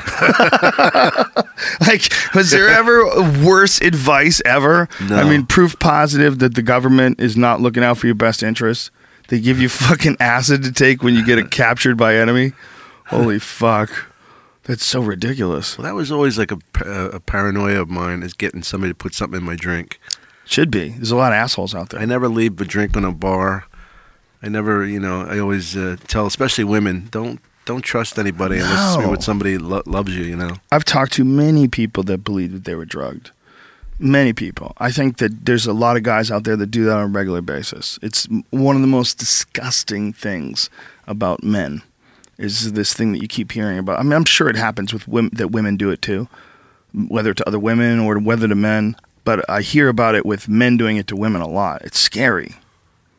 like, 1.87 2.12
was 2.35 2.51
there 2.51 2.68
ever 2.68 3.05
worse 3.45 3.81
advice 3.81 4.43
ever? 4.45 4.89
No. 5.09 5.16
I 5.16 5.29
mean, 5.29 5.47
proof 5.47 5.79
positive 5.79 6.41
that 6.41 6.55
the 6.57 6.62
government 6.62 7.20
is 7.20 7.37
not 7.37 7.61
looking 7.61 7.85
out 7.85 7.99
for 7.99 8.07
your 8.07 8.16
best 8.16 8.43
interests. 8.43 8.91
They 9.29 9.41
give 9.41 9.61
you 9.61 9.68
fucking 9.70 10.16
acid 10.18 10.64
to 10.64 10.72
take 10.72 11.03
when 11.03 11.14
you 11.14 11.24
get 11.24 11.51
captured 11.51 11.97
by 11.97 12.16
enemy. 12.16 12.53
Holy 13.07 13.39
fuck. 13.39 14.12
That's 14.64 14.85
so 14.85 15.01
ridiculous. 15.01 15.79
Well, 15.79 15.85
that 15.85 15.95
was 15.95 16.11
always 16.11 16.39
like 16.39 16.51
a, 16.51 16.59
a 16.85 17.20
paranoia 17.20 17.83
of 17.83 17.89
mine 17.89 18.24
is 18.24 18.35
getting 18.35 18.64
somebody 18.64 18.91
to 18.91 18.97
put 18.97 19.14
something 19.14 19.39
in 19.39 19.47
my 19.47 19.55
drink. 19.55 20.01
Should 20.47 20.70
be. 20.70 20.90
There's 20.90 21.11
a 21.11 21.16
lot 21.16 21.32
of 21.32 21.36
assholes 21.36 21.74
out 21.74 21.90
there. 21.90 22.01
I 22.01 22.05
never 22.05 22.28
leave 22.28 22.61
a 22.61 22.64
drink 22.64 22.97
on 22.97 23.05
a 23.05 23.12
bar. 23.12 23.66
I 24.42 24.49
never, 24.49 24.86
you 24.86 25.01
know, 25.01 25.22
I 25.22 25.38
always 25.38 25.76
uh, 25.76 25.97
tell, 26.07 26.26
especially 26.26 26.64
women, 26.64 27.09
don't 27.11 27.40
don't 27.64 27.82
trust 27.82 28.16
anybody 28.16 28.59
unless 28.59 28.97
you're 28.97 29.11
with 29.11 29.24
somebody 29.24 29.59
lo- 29.59 29.82
loves 29.86 30.16
you. 30.16 30.22
You 30.22 30.36
know. 30.36 30.57
I've 30.70 30.84
talked 30.84 31.12
to 31.14 31.24
many 31.24 31.66
people 31.66 32.05
that 32.05 32.18
believe 32.18 32.53
that 32.53 32.64
they 32.64 32.76
were 32.76 32.84
drugged. 32.84 33.32
Many 33.99 34.32
people. 34.32 34.74
I 34.78 34.92
think 34.92 35.16
that 35.18 35.47
there's 35.47 35.66
a 35.66 35.72
lot 35.72 35.97
of 35.97 36.03
guys 36.03 36.30
out 36.30 36.44
there 36.44 36.55
that 36.57 36.66
do 36.66 36.84
that 36.84 36.97
on 36.97 37.05
a 37.05 37.07
regular 37.09 37.40
basis. 37.40 37.99
It's 38.03 38.28
one 38.51 38.76
of 38.76 38.82
the 38.82 38.88
most 38.88 39.18
disgusting 39.18 40.12
things 40.12 40.70
about 41.07 41.42
men 41.42 41.82
is 42.38 42.72
this 42.74 42.92
thing 42.92 43.12
that 43.12 43.22
you 43.22 43.28
keep 43.28 43.53
hearing 43.53 43.78
about. 43.78 43.99
I 43.99 44.03
mean, 44.03 44.12
I'm 44.12 44.26
sure 44.26 44.49
it 44.49 44.57
happens 44.57 44.92
with 44.92 45.09
women 45.09 45.30
that 45.34 45.49
women 45.49 45.76
do 45.76 45.90
it 45.90 46.03
too, 46.03 46.28
whether 46.92 47.32
to 47.34 47.49
other 47.49 47.59
women 47.59 47.99
or 47.99 48.18
whether 48.18 48.47
to 48.47 48.55
men. 48.55 48.97
But 49.27 49.45
I 49.51 49.61
hear 49.61 49.89
about 49.91 50.14
it 50.14 50.24
with 50.24 50.49
men 50.49 50.79
doing 50.79 50.97
it 50.97 51.07
to 51.09 51.16
women 51.16 51.43
a 51.43 51.49
lot. 51.49 51.83
It's 51.85 51.99
scary. 51.99 52.55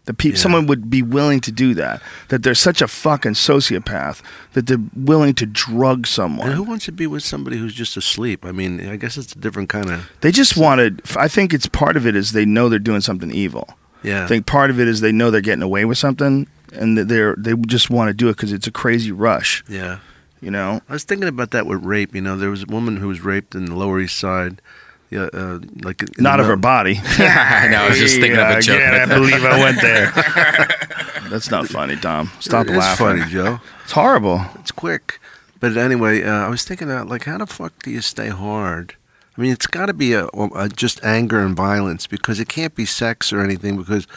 That 0.05 0.17
pe- 0.17 0.29
Yeah. 0.29 0.35
someone 0.37 0.65
would 0.67 0.89
be 0.89 1.01
willing 1.01 1.41
to 1.41 1.51
do 1.51 1.73
that. 1.75 2.01
That 2.29 2.41
they're 2.41 2.55
such 2.55 2.81
a 2.81 2.87
fucking 2.87 3.33
sociopath 3.33 4.21
that 4.53 4.65
they're 4.67 4.79
willing 4.95 5.33
to 5.35 5.45
drug 5.45 6.07
someone. 6.07 6.47
And 6.47 6.55
who 6.55 6.63
wants 6.63 6.85
to 6.85 6.93
be 6.93 7.07
with 7.07 7.23
somebody 7.23 7.57
who's 7.57 7.73
just 7.73 7.97
asleep? 7.97 8.45
I 8.45 8.53
mean, 8.53 8.87
I 8.89 8.95
guess 8.95 9.17
it's 9.17 9.33
a 9.33 9.37
different 9.37 9.67
kind 9.67 9.89
of. 9.89 10.09
They 10.21 10.31
just 10.31 10.55
wanted. 10.55 11.01
I 11.17 11.27
think 11.27 11.53
it's 11.53 11.67
part 11.67 11.97
of 11.97 12.07
it 12.07 12.15
is 12.15 12.31
they 12.31 12.45
know 12.45 12.69
they're 12.69 12.79
doing 12.79 13.01
something 13.01 13.31
evil. 13.31 13.77
Yeah. 14.01 14.23
I 14.23 14.27
think 14.27 14.45
part 14.45 14.69
of 14.69 14.79
it 14.79 14.87
is 14.87 15.01
they 15.01 15.11
know 15.11 15.29
they're 15.29 15.41
getting 15.41 15.61
away 15.61 15.83
with 15.83 15.97
something, 15.97 16.47
and 16.71 16.97
that 16.97 17.09
they're 17.09 17.35
they 17.37 17.53
just 17.67 17.89
want 17.89 18.07
to 18.07 18.13
do 18.13 18.29
it 18.29 18.37
because 18.37 18.53
it's 18.53 18.67
a 18.67 18.71
crazy 18.71 19.11
rush. 19.11 19.61
yeah. 19.67 19.99
You 20.39 20.51
know, 20.51 20.81
I 20.87 20.93
was 20.93 21.03
thinking 21.03 21.27
about 21.27 21.49
that 21.51 21.65
with 21.65 21.83
rape. 21.83 22.13
You 22.15 22.21
know, 22.21 22.37
there 22.37 22.51
was 22.51 22.61
a 22.63 22.67
woman 22.67 22.97
who 22.97 23.07
was 23.09 23.21
raped 23.21 23.55
in 23.55 23.65
the 23.65 23.73
Lower 23.75 23.99
East 23.99 24.17
Side. 24.17 24.61
Yeah, 25.09 25.29
uh, 25.33 25.59
like 25.83 26.03
not 26.19 26.39
of 26.41 26.47
her 26.47 26.57
body. 26.57 26.99
I 27.03 27.67
know. 27.71 27.77
I 27.85 27.89
was 27.89 27.97
just 27.97 28.15
thinking 28.19 28.39
of 28.39 28.49
a 28.49 28.61
joke. 28.61 28.75
Again, 28.77 29.09
I 29.09 29.13
believe 29.13 29.43
I 29.45 29.59
went 29.59 29.81
there. 29.81 30.11
That's 31.29 31.49
not 31.49 31.67
funny, 31.67 31.95
Dom. 31.95 32.31
Stop 32.39 32.67
It's 32.67 32.75
laughing. 32.75 33.05
funny, 33.19 33.31
Joe. 33.31 33.59
It's 33.83 33.93
horrible. 33.93 34.41
It's 34.59 34.71
quick. 34.71 35.19
But 35.59 35.75
anyway, 35.77 36.23
uh, 36.23 36.45
I 36.45 36.49
was 36.49 36.63
thinking 36.63 36.89
about 36.91 37.07
like, 37.07 37.23
how 37.25 37.37
the 37.37 37.47
fuck 37.47 37.81
do 37.83 37.91
you 37.91 38.01
stay 38.01 38.27
hard? 38.29 38.95
I 39.37 39.41
mean, 39.41 39.51
it's 39.51 39.67
got 39.67 39.85
to 39.87 39.93
be 39.93 40.13
a, 40.13 40.27
a 40.27 40.67
just 40.69 41.03
anger 41.03 41.39
and 41.39 41.55
violence 41.55 42.05
because 42.07 42.39
it 42.39 42.47
can't 42.49 42.75
be 42.75 42.85
sex 42.85 43.31
or 43.31 43.41
anything. 43.41 43.77
Because 43.77 44.07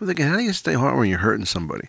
I'm 0.00 0.06
thinking, 0.06 0.26
how 0.26 0.36
do 0.36 0.42
you 0.42 0.52
stay 0.52 0.74
hard 0.74 0.98
when 0.98 1.08
you're 1.08 1.18
hurting 1.20 1.46
somebody? 1.46 1.88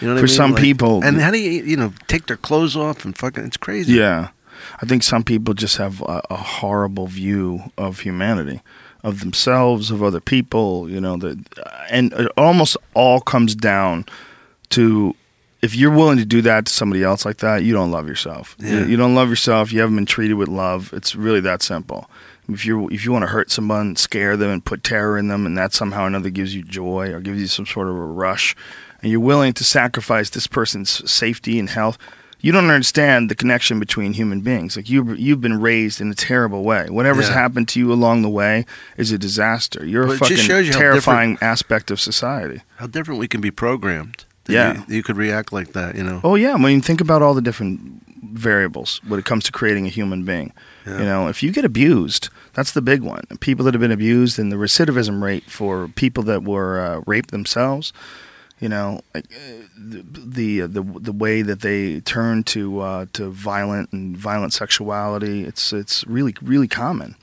You 0.00 0.08
know 0.08 0.14
what 0.14 0.18
I 0.18 0.22
For 0.22 0.26
mean? 0.28 0.36
some 0.36 0.52
Like- 0.52 0.62
people- 0.62 1.02
and 1.04 1.20
how 1.20 1.30
do 1.30 1.38
you 1.38 1.62
you 1.64 1.76
know 1.76 1.92
take 2.08 2.26
their 2.26 2.36
clothes 2.36 2.76
off 2.76 3.04
and 3.04 3.16
fucking? 3.16 3.44
It's 3.44 3.56
crazy. 3.56 3.94
Yeah, 3.94 4.28
I 4.82 4.86
think 4.86 5.02
some 5.02 5.24
people 5.24 5.54
just 5.54 5.76
have 5.76 6.00
a, 6.02 6.22
a 6.30 6.36
horrible 6.36 7.06
view 7.06 7.60
of 7.78 8.00
humanity, 8.00 8.60
of 9.02 9.20
themselves, 9.20 9.90
of 9.90 10.02
other 10.02 10.20
people. 10.20 10.88
You 10.90 11.00
know, 11.00 11.16
that 11.18 11.38
and 11.90 12.12
it 12.12 12.30
almost 12.36 12.76
all 12.94 13.20
comes 13.20 13.54
down 13.54 14.06
to 14.70 15.14
if 15.62 15.74
you're 15.74 15.90
willing 15.90 16.18
to 16.18 16.24
do 16.26 16.42
that 16.42 16.66
to 16.66 16.72
somebody 16.72 17.02
else 17.02 17.24
like 17.24 17.38
that, 17.38 17.62
you 17.62 17.72
don't 17.72 17.90
love 17.90 18.06
yourself. 18.06 18.54
You- 18.58 18.68
Yeah. 18.80 18.84
You, 18.86 18.96
don't 18.98 19.14
love 19.14 19.30
yourself. 19.30 19.72
You 19.72 19.80
haven't 19.80 19.96
been 19.96 20.04
treated 20.06 20.34
with 20.34 20.48
love. 20.48 20.92
It's 20.92 21.16
really 21.16 21.40
that 21.40 21.62
simple. 21.62 22.10
If 22.50 22.66
you 22.66 22.88
if 22.90 23.06
you 23.06 23.12
want 23.12 23.22
to 23.22 23.28
hurt 23.28 23.50
someone, 23.50 23.96
scare 23.96 24.36
them, 24.36 24.50
and 24.50 24.62
put 24.62 24.84
terror 24.84 25.16
in 25.16 25.28
them, 25.28 25.46
and 25.46 25.56
that 25.56 25.72
somehow 25.72 26.04
or 26.04 26.06
another 26.08 26.28
gives 26.28 26.54
you 26.54 26.62
joy 26.62 27.10
or 27.10 27.20
gives 27.20 27.40
you 27.40 27.46
some 27.46 27.64
sort 27.64 27.88
of 27.88 27.96
a 27.96 28.04
rush, 28.04 28.54
and 29.00 29.10
you're 29.10 29.20
willing 29.20 29.54
to 29.54 29.64
sacrifice 29.64 30.28
this 30.28 30.46
person's 30.46 31.10
safety 31.10 31.58
and 31.58 31.70
health, 31.70 31.96
you 32.44 32.52
don't 32.52 32.68
understand 32.70 33.30
the 33.30 33.34
connection 33.34 33.80
between 33.80 34.12
human 34.12 34.40
beings. 34.42 34.76
Like 34.76 34.90
you 34.90 35.14
you've 35.14 35.40
been 35.40 35.60
raised 35.60 36.00
in 36.00 36.10
a 36.10 36.14
terrible 36.14 36.62
way. 36.62 36.86
Whatever's 36.90 37.28
Yeah. 37.28 37.34
happened 37.42 37.68
to 37.68 37.78
you 37.80 37.92
along 37.92 38.22
the 38.22 38.28
way 38.28 38.66
is 38.98 39.10
a 39.12 39.18
disaster. 39.18 39.84
You're 39.84 40.02
Well, 40.06 40.12
a 40.12 40.16
it 40.16 40.18
just 40.18 40.30
fucking 40.32 40.44
shows 40.46 40.66
you 40.66 40.72
terrifying 40.74 41.38
aspect 41.40 41.90
of 41.90 41.98
society. 42.00 42.60
How 42.76 42.86
different 42.86 43.18
we 43.20 43.28
can 43.28 43.40
be 43.40 43.50
programmed. 43.50 44.24
that 44.44 44.52
Yeah. 44.52 44.72
You, 44.88 44.96
you 44.96 45.02
could 45.02 45.16
react 45.16 45.52
like 45.52 45.72
that, 45.72 45.96
you 45.96 46.04
know. 46.04 46.20
Oh 46.22 46.34
yeah, 46.34 46.52
I 46.52 46.58
mean 46.58 46.82
think 46.82 47.00
about 47.00 47.22
all 47.22 47.32
the 47.34 47.40
different 47.48 47.80
variables 48.38 49.00
when 49.08 49.18
it 49.18 49.24
comes 49.24 49.44
to 49.44 49.52
creating 49.52 49.86
a 49.86 49.88
human 49.90 50.24
being. 50.24 50.52
Yeah. 50.86 50.98
You 50.98 51.04
know, 51.04 51.28
if 51.28 51.42
you 51.42 51.50
get 51.52 51.64
abused, 51.64 52.28
that's 52.52 52.72
the 52.72 52.82
big 52.82 53.00
one. 53.02 53.24
People 53.40 53.64
that 53.64 53.74
have 53.74 53.80
been 53.80 53.90
abused 54.00 54.38
and 54.38 54.52
the 54.52 54.56
recidivism 54.56 55.22
rate 55.22 55.44
for 55.48 55.88
people 55.88 56.22
that 56.24 56.42
were 56.42 56.78
uh, 56.80 57.00
raped 57.06 57.30
themselves, 57.30 57.92
you 58.64 58.70
know, 58.70 59.02
like 59.14 59.26
uh, 59.26 59.66
the 59.76 60.60
the 60.60 60.80
the, 60.80 61.12
way 61.12 61.42
that 61.42 61.60
they 61.60 62.00
turn 62.00 62.44
to 62.44 62.80
uh, 62.80 63.04
to 63.12 63.28
violent 63.28 63.92
and 63.92 64.16
violent 64.16 64.54
sexuality, 64.54 65.44
it's 65.44 65.70
it's 65.74 66.02
really 66.06 66.34
really 66.40 66.66
common. 66.66 67.14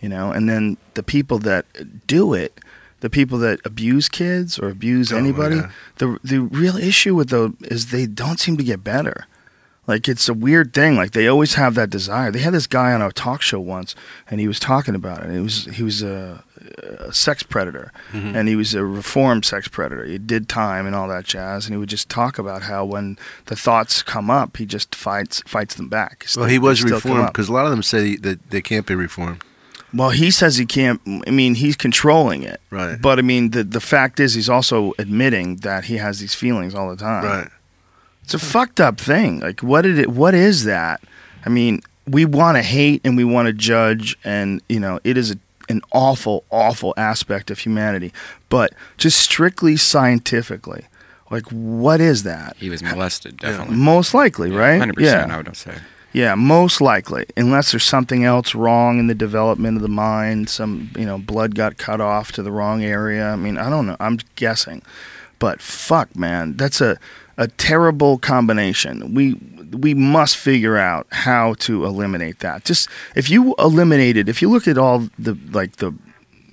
You 0.00 0.08
know, 0.08 0.32
and 0.32 0.48
then 0.48 0.76
the 0.94 1.04
people 1.04 1.38
that 1.38 1.66
do 2.08 2.34
it, 2.34 2.58
the 2.98 3.08
people 3.08 3.38
that 3.38 3.60
abuse 3.64 4.08
kids 4.08 4.58
or 4.58 4.70
abuse 4.70 5.12
Oh, 5.12 5.18
anybody, 5.18 5.60
the 5.98 6.18
the 6.24 6.40
real 6.40 6.76
issue 6.76 7.14
with 7.14 7.28
those 7.28 7.52
is 7.60 7.92
they 7.92 8.06
don't 8.06 8.40
seem 8.40 8.56
to 8.56 8.64
get 8.64 8.82
better. 8.82 9.28
Like 9.88 10.06
it's 10.06 10.28
a 10.28 10.34
weird 10.34 10.72
thing. 10.74 10.94
Like 10.96 11.12
they 11.12 11.26
always 11.26 11.54
have 11.54 11.74
that 11.74 11.90
desire. 11.90 12.30
They 12.30 12.40
had 12.40 12.52
this 12.54 12.66
guy 12.68 12.92
on 12.92 13.02
a 13.02 13.10
talk 13.10 13.40
show 13.42 13.58
once, 13.58 13.94
and 14.30 14.38
he 14.38 14.46
was 14.46 14.60
talking 14.60 14.94
about 14.94 15.24
it. 15.24 15.30
It 15.30 15.40
was 15.40 15.64
he 15.64 15.82
was 15.82 16.02
a, 16.02 16.44
a 17.00 17.12
sex 17.12 17.42
predator, 17.42 17.90
Mm-hmm. 18.12 18.36
and 18.36 18.48
he 18.48 18.54
was 18.54 18.74
a 18.74 18.84
reformed 18.84 19.44
sex 19.46 19.66
predator. 19.66 20.04
He 20.04 20.18
did 20.18 20.46
time 20.48 20.86
and 20.86 20.94
all 20.94 21.08
that 21.08 21.24
jazz, 21.24 21.64
and 21.66 21.72
he 21.74 21.78
would 21.78 21.88
just 21.88 22.08
talk 22.10 22.38
about 22.38 22.62
how 22.64 22.84
when 22.84 23.16
the 23.46 23.56
thoughts 23.56 24.02
come 24.02 24.30
up, 24.30 24.58
he 24.58 24.66
just 24.66 24.94
fights 24.94 25.42
fights 25.46 25.74
them 25.74 25.88
back. 25.88 26.26
well, 26.36 26.44
he 26.46 26.58
was 26.58 26.82
reformed 26.84 27.28
because 27.28 27.48
a 27.48 27.52
lot 27.52 27.64
of 27.64 27.70
them 27.70 27.82
say 27.82 28.16
that 28.16 28.50
they 28.50 28.60
can't 28.60 28.84
be 28.86 28.94
reformed. 28.94 29.42
Well, 29.94 30.10
he 30.10 30.30
says 30.30 30.58
he 30.58 30.66
can't. 30.66 31.00
I 31.26 31.30
mean, 31.30 31.54
he's 31.54 31.74
controlling 31.76 32.42
it. 32.42 32.60
Right. 32.68 33.00
But 33.00 33.18
I 33.18 33.22
mean, 33.22 33.52
the 33.52 33.64
the 33.64 33.80
fact 33.80 34.20
is, 34.20 34.34
he's 34.34 34.50
also 34.50 34.92
admitting 34.98 35.56
that 35.64 35.84
he 35.86 35.96
has 35.96 36.20
these 36.20 36.34
feelings 36.34 36.74
all 36.74 36.90
the 36.90 36.96
time. 36.96 37.24
Right. 37.24 37.48
It's 38.28 38.34
a 38.34 38.38
fucked 38.38 38.78
up 38.78 39.00
thing. 39.00 39.40
Like, 39.40 39.60
what 39.60 39.82
did 39.82 39.98
it? 39.98 40.10
What 40.10 40.34
is 40.34 40.64
that? 40.64 41.00
I 41.46 41.48
mean, 41.48 41.80
we 42.06 42.26
want 42.26 42.58
to 42.58 42.62
hate 42.62 43.00
and 43.02 43.16
we 43.16 43.24
want 43.24 43.46
to 43.46 43.54
judge, 43.54 44.18
and 44.22 44.60
you 44.68 44.78
know, 44.78 45.00
it 45.02 45.16
is 45.16 45.30
a, 45.30 45.36
an 45.70 45.80
awful, 45.92 46.44
awful 46.50 46.92
aspect 46.98 47.50
of 47.50 47.60
humanity. 47.60 48.12
But 48.50 48.74
just 48.98 49.18
strictly 49.18 49.78
scientifically, 49.78 50.84
like, 51.30 51.46
what 51.46 52.02
is 52.02 52.24
that? 52.24 52.54
He 52.58 52.68
was 52.68 52.82
molested, 52.82 53.38
definitely. 53.38 53.76
Most 53.76 54.12
likely, 54.12 54.50
right? 54.50 54.76
Hundred 54.76 55.00
yeah. 55.00 55.24
percent, 55.24 55.32
I 55.32 55.36
would 55.38 55.56
say. 55.56 55.78
Yeah, 56.12 56.34
most 56.34 56.82
likely, 56.82 57.24
unless 57.34 57.72
there's 57.72 57.84
something 57.84 58.24
else 58.24 58.54
wrong 58.54 58.98
in 58.98 59.06
the 59.06 59.14
development 59.14 59.78
of 59.78 59.82
the 59.82 59.88
mind, 59.88 60.50
some 60.50 60.90
you 60.98 61.06
know 61.06 61.16
blood 61.16 61.54
got 61.54 61.78
cut 61.78 62.02
off 62.02 62.30
to 62.32 62.42
the 62.42 62.52
wrong 62.52 62.84
area. 62.84 63.30
I 63.30 63.36
mean, 63.36 63.56
I 63.56 63.70
don't 63.70 63.86
know. 63.86 63.96
I'm 63.98 64.18
guessing, 64.36 64.82
but 65.38 65.62
fuck, 65.62 66.14
man, 66.14 66.58
that's 66.58 66.82
a 66.82 66.98
a 67.38 67.48
terrible 67.48 68.18
combination. 68.18 69.14
We 69.14 69.34
we 69.70 69.94
must 69.94 70.36
figure 70.36 70.76
out 70.76 71.06
how 71.10 71.54
to 71.60 71.86
eliminate 71.86 72.40
that. 72.40 72.64
Just 72.64 72.88
if 73.14 73.30
you 73.30 73.54
eliminated, 73.58 74.28
if 74.28 74.42
you 74.42 74.50
look 74.50 74.68
at 74.68 74.76
all 74.76 75.08
the 75.18 75.38
like 75.52 75.76
the 75.76 75.94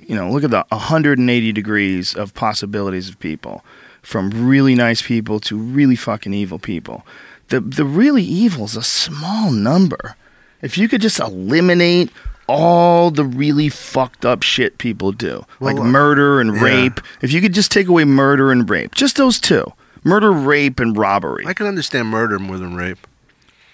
you 0.07 0.15
know, 0.15 0.29
look 0.29 0.43
at 0.43 0.51
the 0.51 0.65
180 0.69 1.51
degrees 1.51 2.13
of 2.13 2.33
possibilities 2.35 3.09
of 3.09 3.19
people, 3.19 3.65
from 4.03 4.29
really 4.29 4.75
nice 4.75 5.01
people 5.01 5.39
to 5.41 5.57
really 5.57 5.95
fucking 5.95 6.33
evil 6.33 6.59
people. 6.59 7.05
The 7.49 7.59
the 7.59 7.85
really 7.85 8.23
evil 8.23 8.65
is 8.65 8.75
a 8.75 8.83
small 8.83 9.51
number. 9.51 10.15
If 10.61 10.77
you 10.77 10.87
could 10.87 11.01
just 11.01 11.19
eliminate 11.19 12.11
all 12.47 13.09
the 13.09 13.25
really 13.25 13.69
fucked 13.69 14.25
up 14.25 14.43
shit 14.43 14.77
people 14.77 15.11
do, 15.11 15.45
like 15.59 15.75
Well, 15.77 15.85
uh, 15.85 15.89
murder 15.89 16.39
and 16.39 16.55
yeah. 16.55 16.63
rape. 16.63 16.99
If 17.21 17.33
you 17.33 17.41
could 17.41 17.53
just 17.53 17.71
take 17.71 17.87
away 17.87 18.05
murder 18.05 18.51
and 18.51 18.69
rape, 18.69 18.93
just 18.93 19.17
those 19.17 19.39
two, 19.39 19.73
murder, 20.05 20.31
rape, 20.31 20.79
and 20.79 20.95
robbery. 20.97 21.45
I 21.45 21.53
can 21.53 21.65
understand 21.67 22.07
murder 22.07 22.39
more 22.39 22.57
than 22.57 22.75
rape. 22.75 23.05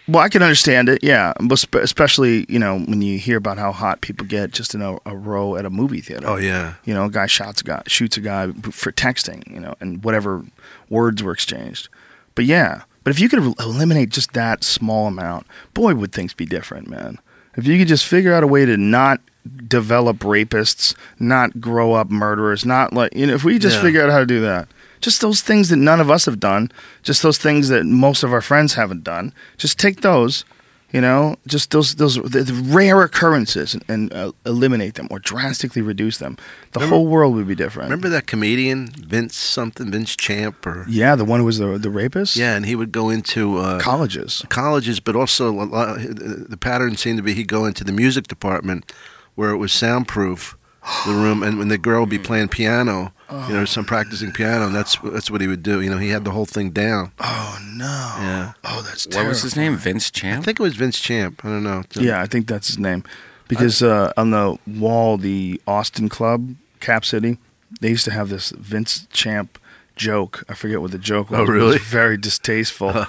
Well, 0.08 0.24
I 0.24 0.30
can 0.30 0.42
understand 0.42 0.90
it, 0.90 1.04
yeah. 1.04 1.34
But 1.40 1.64
especially, 1.76 2.46
you 2.50 2.58
know, 2.58 2.80
when 2.80 3.04
you 3.04 3.20
hear 3.20 3.38
about 3.38 3.60
how 3.60 3.72
hot 3.72 4.02
people 4.02 4.26
get 4.26 4.52
just 4.52 4.74
in 4.74 4.82
a, 4.82 4.98
a 5.06 5.16
row 5.16 5.56
at 5.56 5.66
a 5.66 5.70
movie 5.70 6.02
theater. 6.02 6.28
Oh 6.28 6.38
yeah. 6.38 6.74
You 6.84 6.94
know, 6.96 7.06
a 7.06 7.10
guy 7.10 7.28
shots 7.28 7.62
a 7.62 7.64
guy, 7.64 7.84
shoots 7.86 8.18
a 8.18 8.22
guy 8.22 8.48
for 8.72 8.92
texting, 8.92 9.50
you 9.50 9.60
know, 9.60 9.76
and 9.80 10.04
whatever 10.04 10.44
words 10.90 11.22
were 11.22 11.32
exchanged. 11.32 11.88
But 12.34 12.46
yeah, 12.46 12.82
but 13.04 13.12
if 13.12 13.20
you 13.20 13.30
could 13.30 13.54
eliminate 13.60 14.10
just 14.10 14.34
that 14.34 14.64
small 14.64 15.08
amount, 15.08 15.46
boy, 15.74 15.94
would 15.96 16.12
things 16.12 16.34
be 16.34 16.46
different, 16.48 16.88
man. 16.90 17.20
If 17.56 17.68
you 17.68 17.78
could 17.78 17.88
just 17.88 18.06
figure 18.06 18.34
out 18.34 18.44
a 18.44 18.48
way 18.48 18.66
to 18.66 18.78
not 18.78 19.22
develop 19.68 20.18
rapists, 20.20 20.96
not 21.20 21.62
grow 21.62 21.94
up 21.94 22.10
murderers, 22.10 22.66
not 22.66 22.92
like, 22.94 23.16
you 23.16 23.28
know, 23.28 23.34
if 23.34 23.44
we 23.44 23.60
just 23.60 23.78
Yeah. 23.78 23.82
figure 23.82 24.04
out 24.04 24.10
how 24.12 24.20
to 24.20 24.26
do 24.26 24.42
that, 24.42 24.68
just 25.02 25.20
those 25.22 25.42
things 25.42 25.70
that 25.70 25.78
none 25.78 26.00
of 26.00 26.10
us 26.10 26.26
have 26.26 26.40
done, 26.40 26.72
just 27.04 27.22
those 27.24 27.38
things 27.38 27.70
that 27.70 27.86
most 27.86 28.24
of 28.24 28.32
our 28.32 28.42
friends 28.42 28.76
haven't 28.76 29.04
done, 29.04 29.34
just 29.58 29.78
take 29.80 30.02
those. 30.02 30.46
You 30.94 31.00
know, 31.00 31.38
just 31.48 31.72
those 31.72 31.96
those 31.96 32.16
the, 32.16 32.44
the 32.44 32.54
rare 32.54 33.02
occurrences 33.02 33.74
and, 33.74 33.84
and 33.88 34.14
uh, 34.14 34.34
eliminate 34.46 34.96
them 34.96 35.08
or 35.10 35.20
drastically 35.20 35.82
reduce 35.82 36.18
them. 36.18 36.36
The 36.74 36.80
Remember- 36.82 36.96
whole 36.98 37.08
world 37.08 37.36
would 37.36 37.48
be 37.48 37.56
different. 37.56 37.90
Remember 37.90 38.10
that 38.10 38.28
comedian 38.28 38.88
Vince 38.90 39.38
something, 39.38 39.90
Vince 39.90 40.18
Champ, 40.18 40.66
or 40.66 40.86
Yeah, 40.90 41.16
the 41.16 41.24
one 41.24 41.40
who 41.40 41.46
was 41.46 41.60
the 41.60 41.78
the 41.78 41.90
rapist. 41.90 42.36
yeah, 42.36 42.58
and 42.58 42.66
he 42.66 42.76
would 42.76 42.92
go 42.92 43.10
into 43.10 43.58
uh, 43.60 43.80
colleges. 43.80 44.44
colleges, 44.50 45.00
but 45.00 45.16
also 45.16 45.50
a 45.50 45.64
lot, 45.64 45.98
the 46.00 46.58
pattern 46.60 46.98
seemed 46.98 47.20
to 47.20 47.24
be 47.24 47.36
he'd 47.36 47.48
go 47.48 47.64
into 47.64 47.86
the 47.86 47.94
music 47.94 48.28
department 48.28 48.92
where 49.36 49.52
it 49.52 49.58
was 49.58 49.72
soundproof, 49.72 50.58
the 51.06 51.14
room, 51.14 51.42
and 51.42 51.58
when 51.58 51.70
the 51.70 51.78
girl 51.78 52.02
would 52.02 52.10
be 52.10 52.20
playing 52.20 52.50
piano, 52.50 53.14
you 53.32 53.54
know, 53.54 53.66
some 53.66 53.86
practicing 53.86 54.32
piano, 54.32 54.66
and 54.68 54.76
that's 54.76 54.98
that's 55.00 55.32
what 55.32 55.42
he 55.42 55.48
would 55.48 55.64
do. 55.64 55.82
You 55.82 55.90
know, 55.90 55.98
he 55.98 56.10
had 56.10 56.26
the 56.26 56.32
whole 56.32 56.46
thing 56.46 56.72
down. 56.72 57.12
Oh 57.20 57.58
no. 57.76 57.86
Yeah. 57.86 58.54
Oh, 58.64 58.82
that's 58.82 59.08
What 59.08 59.26
was 59.28 59.42
his 59.44 59.56
name? 59.56 59.78
Vince 59.78 60.12
Champ. 60.12 60.42
I 60.42 60.46
think 60.46 60.60
it 60.60 60.64
was 60.64 60.76
Vince 60.76 61.00
Champ. 61.00 61.44
I 61.46 61.50
don't 61.50 61.64
know. 61.64 61.84
Yeah, 61.96 62.22
I 62.22 62.26
think 62.26 62.48
that's 62.48 62.68
his 62.68 62.78
name. 62.78 63.04
Because 63.48 63.82
uh, 63.84 64.14
on 64.16 64.32
the 64.32 64.58
wall, 64.66 65.18
the 65.18 65.62
Austin 65.68 66.08
Club, 66.10 66.56
Cap 66.80 67.04
City, 67.04 67.38
they 67.82 67.90
used 67.90 68.06
to 68.06 68.12
have 68.12 68.30
this 68.30 68.52
Vince 68.52 69.08
Champ 69.12 69.58
joke. 69.96 70.44
I 70.48 70.54
forget 70.54 70.82
what 70.82 70.92
the 70.92 70.98
joke 70.98 71.30
was. 71.30 71.40
Oh, 71.42 71.46
but 71.46 71.52
It 71.52 71.56
really? 71.56 71.74
was 71.74 71.82
very 71.82 72.18
distasteful 72.18 73.06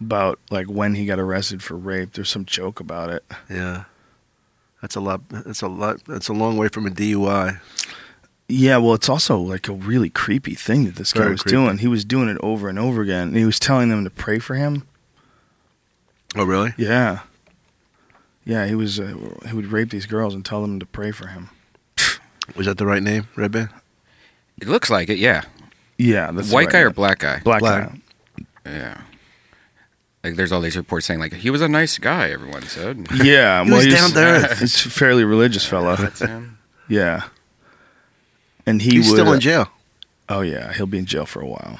about 0.00 0.38
like 0.50 0.66
when 0.66 0.94
he 0.94 1.04
got 1.06 1.18
arrested 1.18 1.62
for 1.62 1.76
rape. 1.76 2.12
There's 2.14 2.30
some 2.30 2.44
joke 2.46 2.80
about 2.80 3.10
it. 3.10 3.24
Yeah. 3.50 3.84
That's 4.80 4.96
a 4.96 5.00
lot. 5.00 5.20
That's 5.28 5.60
a 5.60 5.68
lot. 5.68 6.04
That's 6.06 6.28
a 6.28 6.32
long 6.32 6.56
way 6.56 6.68
from 6.68 6.86
a 6.86 6.90
DUI. 6.90 7.60
Yeah, 8.50 8.78
well, 8.78 8.94
it's 8.94 9.08
also 9.08 9.38
like 9.38 9.68
a 9.68 9.72
really 9.72 10.10
creepy 10.10 10.54
thing 10.54 10.84
that 10.86 10.96
this 10.96 11.12
guy 11.12 11.20
Very 11.20 11.32
was 11.32 11.42
creepy. 11.42 11.56
doing. 11.56 11.78
He 11.78 11.86
was 11.88 12.04
doing 12.04 12.28
it 12.28 12.36
over 12.42 12.68
and 12.68 12.78
over 12.78 13.00
again, 13.02 13.28
and 13.28 13.36
he 13.36 13.44
was 13.44 13.58
telling 13.60 13.88
them 13.90 14.02
to 14.04 14.10
pray 14.10 14.38
for 14.40 14.54
him. 14.56 14.86
Oh, 16.36 16.44
really? 16.44 16.74
Yeah, 16.76 17.20
yeah, 18.44 18.66
he 18.66 18.74
was. 18.74 18.98
Uh, 18.98 19.14
he 19.48 19.54
would 19.54 19.66
rape 19.66 19.90
these 19.90 20.06
girls 20.06 20.34
and 20.34 20.44
tell 20.44 20.62
them 20.62 20.78
to 20.80 20.86
pray 20.86 21.10
for 21.12 21.28
him. 21.28 21.50
Was 22.56 22.66
that 22.66 22.78
the 22.78 22.86
right 22.86 23.02
name, 23.02 23.28
Redban? 23.36 23.70
It 24.60 24.66
looks 24.68 24.90
like 24.90 25.08
it. 25.08 25.18
Yeah. 25.18 25.42
Yeah, 25.98 26.30
that's 26.32 26.48
the 26.48 26.54
White 26.54 26.66
right 26.66 26.72
guy 26.72 26.78
or 26.80 26.90
black 26.90 27.18
guy? 27.20 27.40
black, 27.40 27.60
Black. 27.60 27.90
guy. 27.92 27.98
Yeah. 28.64 29.00
Like 30.24 30.36
there's 30.36 30.50
all 30.52 30.60
these 30.60 30.76
reports 30.76 31.06
saying 31.06 31.20
like 31.20 31.32
he 31.34 31.50
was 31.50 31.60
a 31.62 31.68
nice 31.68 31.98
guy. 31.98 32.30
Everyone 32.30 32.62
said. 32.62 33.06
Yeah, 33.22 33.62
He 33.64 33.70
well, 33.70 33.76
was 33.78 33.84
he's 33.86 33.94
down 33.94 34.10
to 34.10 34.18
earth. 34.20 34.58
He's 34.60 34.86
a 34.86 34.90
fairly 34.90 35.24
religious 35.24 35.64
fellow. 35.72 35.96
That's 35.96 36.20
him. 36.20 36.58
Yeah, 36.88 37.24
and 38.70 38.82
he 38.82 38.92
He's 38.92 39.08
would, 39.08 39.16
still 39.16 39.28
uh, 39.28 39.34
in 39.34 39.40
jail. 39.40 39.68
Oh 40.28 40.40
yeah, 40.40 40.72
he'll 40.72 40.86
be 40.86 40.98
in 40.98 41.06
jail 41.06 41.26
for 41.26 41.40
a 41.40 41.46
while. 41.46 41.78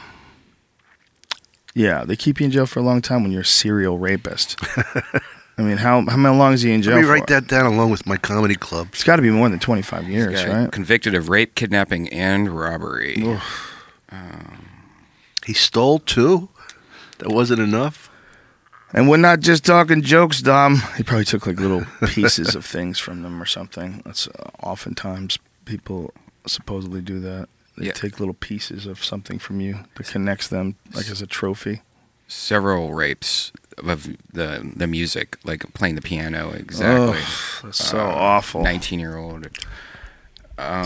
Yeah, 1.74 2.04
they 2.04 2.16
keep 2.16 2.40
you 2.40 2.46
in 2.46 2.50
jail 2.50 2.66
for 2.66 2.80
a 2.80 2.82
long 2.82 3.00
time 3.00 3.22
when 3.22 3.30
you're 3.30 3.42
a 3.42 3.44
serial 3.44 3.96
rapist. 3.98 4.58
I 5.56 5.62
mean, 5.62 5.76
how 5.76 6.04
how 6.06 6.34
long 6.34 6.52
is 6.52 6.62
he 6.62 6.72
in 6.72 6.82
jail 6.82 6.94
Let 6.94 7.00
me 7.00 7.06
for? 7.06 7.12
write 7.12 7.26
that 7.28 7.46
down 7.46 7.66
along 7.66 7.90
with 7.90 8.06
my 8.06 8.16
comedy 8.16 8.56
club. 8.56 8.88
It's 8.92 9.04
got 9.04 9.16
to 9.16 9.22
be 9.22 9.30
more 9.30 9.48
than 9.48 9.60
25 9.60 10.08
years, 10.08 10.42
Guy 10.42 10.62
right? 10.62 10.72
Convicted 10.72 11.14
of 11.14 11.28
rape, 11.28 11.54
kidnapping, 11.54 12.08
and 12.08 12.48
robbery. 12.48 13.22
He 15.46 15.54
stole 15.54 15.98
two. 15.98 16.48
That 17.18 17.28
wasn't 17.28 17.60
enough. 17.60 18.10
And 18.92 19.08
we're 19.08 19.18
not 19.18 19.40
just 19.40 19.64
talking 19.64 20.02
jokes, 20.02 20.40
Dom. 20.42 20.82
He 20.96 21.02
probably 21.02 21.24
took 21.24 21.46
like 21.46 21.60
little 21.60 21.84
pieces 22.08 22.54
of 22.54 22.64
things 22.64 22.98
from 22.98 23.22
them 23.22 23.40
or 23.40 23.46
something. 23.46 24.02
That's 24.04 24.26
uh, 24.28 24.50
oftentimes 24.62 25.38
people 25.64 26.12
supposedly 26.50 27.00
do 27.00 27.20
that. 27.20 27.48
They 27.78 27.86
Yeah. 27.86 27.92
take 27.92 28.18
little 28.20 28.34
pieces 28.34 28.84
of 28.86 29.02
something 29.04 29.38
from 29.38 29.60
you 29.60 29.80
that 29.96 30.06
connects 30.08 30.48
them, 30.48 30.76
like 30.92 31.08
as 31.08 31.22
a 31.22 31.26
trophy. 31.26 31.82
Several 32.28 32.92
rapes 32.94 33.52
of 33.78 34.08
the 34.32 34.70
the 34.76 34.86
music, 34.86 35.36
like 35.44 35.72
playing 35.74 35.94
the 35.96 36.02
piano. 36.02 36.50
Exactly. 36.52 37.18
Ugh, 37.18 37.62
that's 37.64 37.84
so 37.84 37.98
awful. 38.00 38.62
Nineteen 38.62 39.00
year 39.00 39.16
old. 39.16 39.48
Um, 40.58 40.84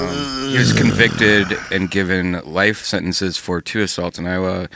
he 0.51 0.57
was 0.57 0.73
convicted 0.73 1.47
and 1.73 1.91
given 1.91 2.41
life 2.45 2.85
sentences 2.85 3.37
for 3.37 3.61
two 3.61 3.81
assaults 3.83 4.19
in 4.21 4.27
Iowa. 4.27 4.69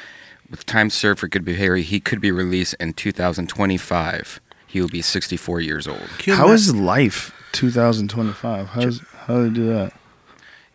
With 0.50 0.66
time 0.66 0.90
served 0.90 1.20
for 1.20 1.28
good 1.28 1.44
behavior, 1.44 1.76
he 1.76 2.00
could 2.00 2.20
be 2.20 2.32
released 2.32 2.74
in 2.80 2.94
2025. 2.94 4.40
He 4.66 4.80
will 4.80 4.88
be 4.88 5.00
64 5.02 5.60
years 5.60 5.86
old. 5.86 6.08
Can 6.18 6.32
you 6.32 6.36
How 6.36 6.46
ima- 6.46 6.54
is 6.54 6.74
life 6.74 7.32
2025? 7.52 8.68
How 8.68 8.80
how 9.26 9.34
do 9.36 9.48
they 9.48 9.54
do 9.54 9.66
that? 9.72 9.92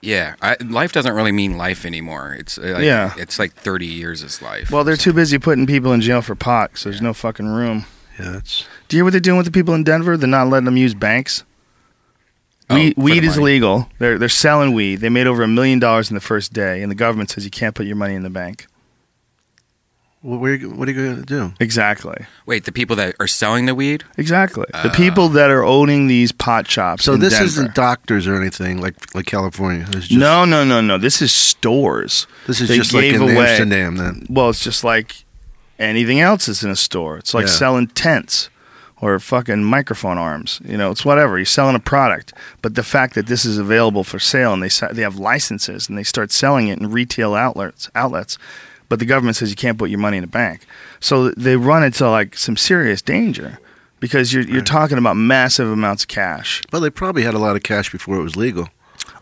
Yeah, 0.04 0.36
I, 0.42 0.58
life 0.62 0.92
doesn't 0.92 1.14
really 1.14 1.32
mean 1.32 1.58
life 1.58 1.86
anymore. 1.86 2.36
It's 2.38 2.58
uh, 2.58 2.74
like, 2.76 2.84
Yeah. 2.84 3.14
it's 3.18 3.40
like 3.40 3.54
30 3.54 3.86
years 3.86 4.22
is 4.22 4.42
life. 4.42 4.70
Well, 4.70 4.84
they're 4.84 4.98
too 4.98 5.14
busy 5.14 5.40
putting 5.40 5.66
people 5.66 5.94
in 5.94 6.02
jail 6.02 6.22
for 6.22 6.36
pot, 6.36 6.72
so 6.78 6.90
there's 6.90 7.02
no 7.02 7.14
fucking 7.14 7.48
room. 7.48 7.86
Yeah, 8.20 8.32
that's 8.32 8.66
Do 8.90 8.98
you 8.98 9.00
hear 9.00 9.06
what 9.06 9.12
they're 9.12 9.22
doing 9.22 9.38
with 9.38 9.46
the 9.46 9.52
people 9.52 9.74
in 9.74 9.84
Denver? 9.86 10.18
They're 10.18 10.28
not 10.28 10.50
letting 10.50 10.66
them 10.66 10.76
use 10.78 10.94
banks. 10.94 11.44
Oh, 12.70 12.76
Weed, 12.76 12.94
weed 12.98 13.24
is 13.24 13.38
legal. 13.38 13.90
They're 14.00 14.18
they're 14.18 14.30
selling 14.30 14.74
weed. 14.74 14.98
They 14.98 15.10
made 15.10 15.28
over 15.28 15.42
a 15.44 15.48
million 15.48 15.80
dollars 15.80 16.10
in 16.10 16.16
the 16.16 16.22
first 16.22 16.54
day, 16.54 16.82
and 16.82 16.90
the 16.92 16.96
government 16.96 17.30
says 17.30 17.44
you 17.46 17.52
can't 17.52 17.74
put 17.76 17.86
your 17.86 17.96
money 17.96 18.14
in 18.16 18.24
the 18.24 18.30
bank. 18.30 18.68
Well, 20.24 20.40
where, 20.40 20.56
you- 20.56 20.70
what 20.72 20.88
are 20.88 20.92
you 20.92 21.04
going 21.04 21.16
to 21.18 21.22
do? 21.26 21.54
Exactly. 21.60 22.26
Wait, 22.46 22.66
the 22.66 22.72
people 22.72 22.96
that 22.96 23.16
are 23.20 23.28
selling 23.28 23.66
the 23.66 23.76
weed? 23.76 24.04
Exactly. 24.18 24.66
the 24.72 24.88
oh. 24.90 24.96
people 24.96 25.30
that 25.30 25.52
are 25.52 25.64
owning 25.64 26.08
these 26.08 26.32
pot 26.32 26.68
shops. 26.68 27.04
So 27.04 27.14
in 27.14 27.20
this 27.20 27.34
Denver. 27.34 27.46
isn't 27.46 27.76
doctors 27.76 28.26
or 28.28 28.36
anything 28.36 28.82
like 28.82 29.14
like 29.16 29.26
California. 29.26 29.86
It's 29.90 30.08
just, 30.08 30.12
no, 30.20 30.46
no, 30.46 30.64
no, 30.64 30.82
no. 30.82 30.98
This 30.98 31.22
is 31.22 31.32
stores. 31.32 32.26
this 32.48 32.62
is 32.62 32.70
they 32.70 32.78
just 32.78 32.94
like 32.94 33.02
gave 33.04 33.16
in 33.16 33.22
away- 33.24 33.48
Amsterdam. 33.50 33.98
Then 33.98 34.26
Well, 34.30 34.50
it's 34.50 34.64
just 34.64 34.84
like 34.84 35.26
anything 35.80 36.20
else 36.20 36.46
that's 36.46 36.64
in 36.64 36.70
a 36.72 36.76
store. 36.76 37.18
It's 37.18 37.34
like 37.34 37.48
Yeah. 37.48 37.52
selling 37.54 37.88
tents 37.88 38.50
or 39.02 39.20
fucking 39.20 39.62
microphone 39.64 40.18
arms. 40.18 40.62
You 40.64 40.78
know, 40.78 40.90
it's 40.92 41.04
whatever. 41.04 41.38
You're 41.38 41.46
selling 41.46 41.76
a 41.76 41.80
product, 41.80 42.34
but 42.62 42.76
the 42.76 42.84
fact 42.84 43.16
that 43.16 43.28
this 43.28 43.44
is 43.44 43.58
available 43.58 44.06
for 44.06 44.18
sale 44.20 44.54
and 44.54 44.64
they 44.64 44.70
se- 44.70 44.94
they 44.94 45.02
have 45.02 45.18
licenses 45.18 45.90
and 45.90 45.98
they 45.98 46.04
start 46.04 46.32
selling 46.32 46.70
it 46.70 46.80
in 46.80 46.90
retail 46.90 47.34
outlets 47.36 47.90
outlets, 47.96 48.38
but 48.94 49.00
the 49.00 49.06
government 49.08 49.36
says 49.36 49.50
you 49.50 49.56
can't 49.56 49.80
put 49.80 49.90
your 49.90 49.98
money 49.98 50.18
in 50.18 50.24
a 50.24 50.28
bank. 50.28 50.68
So 51.00 51.32
they 51.32 51.56
run 51.56 51.84
into 51.84 52.08
like 52.08 52.38
some 52.38 52.56
serious 52.56 53.02
danger 53.02 53.58
because 54.00 54.32
you're 54.32 54.44
you're 54.44 54.62
talking 54.62 55.00
about 55.00 55.16
massive 55.18 55.68
amounts 55.68 56.04
of 56.04 56.10
cash. 56.10 56.62
well, 56.72 56.80
they 56.80 56.92
probably 56.92 57.24
had 57.24 57.34
a 57.34 57.40
lot 57.40 57.56
of 57.56 57.64
cash 57.64 57.92
before 57.92 58.18
it 58.18 58.22
was 58.22 58.36
legal. 58.36 58.68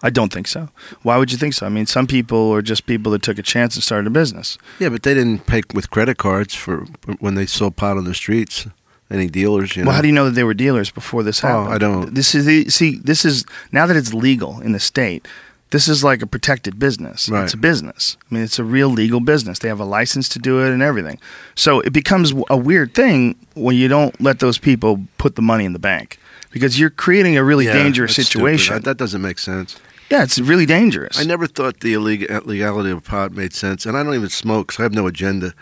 I 0.03 0.09
don't 0.09 0.33
think 0.33 0.47
so. 0.47 0.67
Why 1.03 1.15
would 1.17 1.31
you 1.31 1.37
think 1.37 1.53
so? 1.53 1.65
I 1.65 1.69
mean, 1.69 1.85
some 1.85 2.05
people 2.05 2.51
are 2.53 2.61
just 2.61 2.85
people 2.85 3.13
that 3.13 3.21
took 3.21 3.37
a 3.39 3.43
chance 3.43 3.75
and 3.75 3.83
started 3.83 4.07
a 4.07 4.09
business. 4.09 4.57
Yeah, 4.79 4.89
but 4.89 5.03
they 5.03 5.13
didn't 5.13 5.45
pay 5.45 5.61
with 5.73 5.89
credit 5.89 6.17
cards 6.17 6.53
for 6.53 6.85
when 7.19 7.35
they 7.35 7.45
sold 7.45 7.75
pot 7.77 7.95
on 7.97 8.03
the 8.03 8.13
streets. 8.13 8.67
Any 9.09 9.27
dealers, 9.27 9.75
you 9.75 9.83
know? 9.83 9.87
Well, 9.87 9.95
how 9.95 10.01
do 10.01 10.07
you 10.07 10.13
know 10.13 10.25
that 10.25 10.35
they 10.35 10.43
were 10.43 10.53
dealers 10.53 10.89
before 10.91 11.21
this 11.23 11.43
Oh, 11.43 11.47
happened? 11.47 11.73
I 11.73 11.77
don't. 11.77 12.13
This 12.15 12.33
is 12.35 12.45
the, 12.45 12.69
see. 12.69 12.97
This 13.03 13.23
is 13.25 13.45
now 13.71 13.85
that 13.85 13.95
it's 13.97 14.13
legal 14.13 14.59
in 14.61 14.71
the 14.73 14.79
state. 14.79 15.27
This 15.71 15.87
is 15.87 16.03
like 16.03 16.21
a 16.21 16.27
protected 16.27 16.77
business. 16.79 17.27
Right. 17.29 17.43
It's 17.45 17.53
a 17.53 17.57
business. 17.57 18.17
I 18.29 18.33
mean, 18.35 18.43
it's 18.43 18.59
a 18.59 18.63
real 18.63 18.89
legal 18.89 19.19
business. 19.21 19.59
They 19.59 19.67
have 19.69 19.79
a 19.79 19.85
license 19.85 20.29
to 20.29 20.39
do 20.39 20.59
it 20.63 20.71
and 20.71 20.81
everything. 20.83 21.17
So 21.55 21.79
it 21.79 21.91
becomes 21.93 22.33
a 22.49 22.57
weird 22.57 22.93
thing 22.93 23.35
when 23.55 23.75
you 23.75 23.87
don't 23.87 24.19
let 24.21 24.39
those 24.39 24.57
people 24.57 25.05
put 25.17 25.35
the 25.35 25.41
money 25.41 25.65
in 25.65 25.73
the 25.73 25.79
bank 25.79 26.19
because 26.51 26.77
you're 26.79 26.89
creating 26.89 27.37
a 27.37 27.43
really 27.43 27.65
Yeah, 27.65 27.73
dangerous 27.73 28.15
situation. 28.15 28.75
That, 28.75 28.83
that 28.83 28.97
doesn't 28.97 29.21
make 29.21 29.39
sense. 29.39 29.77
yeah, 30.09 30.23
it's 30.23 30.37
really 30.39 30.65
dangerous. 30.65 31.17
I 31.17 31.23
never 31.23 31.47
thought 31.47 31.79
the 31.79 31.93
illeg- 31.93 32.45
legality 32.45 32.91
of 32.91 33.03
pot 33.05 33.31
made 33.31 33.53
sense, 33.53 33.85
and 33.85 33.95
I 33.97 34.03
don't 34.03 34.13
even 34.15 34.29
smoke, 34.29 34.73
so 34.73 34.83
I 34.83 34.85
have 34.85 34.93
no 34.93 35.07
agenda. 35.07 35.53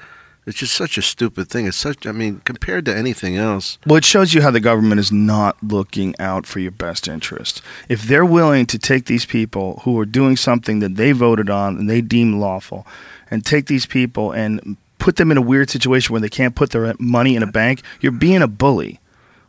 It's 0.50 0.58
just 0.58 0.74
such 0.74 0.98
a 0.98 1.04
stupid 1.04 1.48
thing. 1.48 1.68
It's 1.68 1.78
such. 1.78 2.08
I 2.08 2.12
mean, 2.12 2.42
compared 2.44 2.86
to 2.86 2.98
anything 2.98 3.38
else, 3.38 3.78
Well, 3.86 3.98
it 3.98 4.06
shows 4.06 4.34
you 4.34 4.42
how 4.42 4.50
the 4.50 4.60
government 4.60 5.00
is 5.00 5.12
not 5.12 5.56
looking 5.62 6.16
out 6.20 6.48
for 6.48 6.60
your 6.60 6.72
best 6.72 7.08
interest. 7.08 7.62
If 7.88 8.02
they're 8.02 8.26
willing 8.26 8.66
to 8.66 8.80
take 8.80 9.06
these 9.06 9.28
people 9.28 9.82
who 9.84 10.00
are 10.00 10.06
doing 10.06 10.36
something 10.36 10.80
that 10.80 10.96
they 10.96 11.12
voted 11.12 11.52
on 11.52 11.78
and 11.78 11.88
they 11.88 12.02
deem 12.02 12.40
lawful, 12.40 12.88
and 13.30 13.46
take 13.46 13.68
these 13.68 13.86
people 13.86 14.32
and 14.32 14.78
put 14.98 15.18
them 15.18 15.30
in 15.32 15.38
a 15.38 15.42
weird 15.42 15.70
situation 15.70 16.14
where 16.14 16.22
they 16.22 16.30
can't 16.30 16.56
put 16.56 16.72
their 16.72 16.96
money 17.00 17.36
in 17.36 17.44
a 17.44 17.48
bank, 17.48 17.84
you're 18.02 18.12
being 18.12 18.42
a 18.42 18.48
bully. 18.48 19.00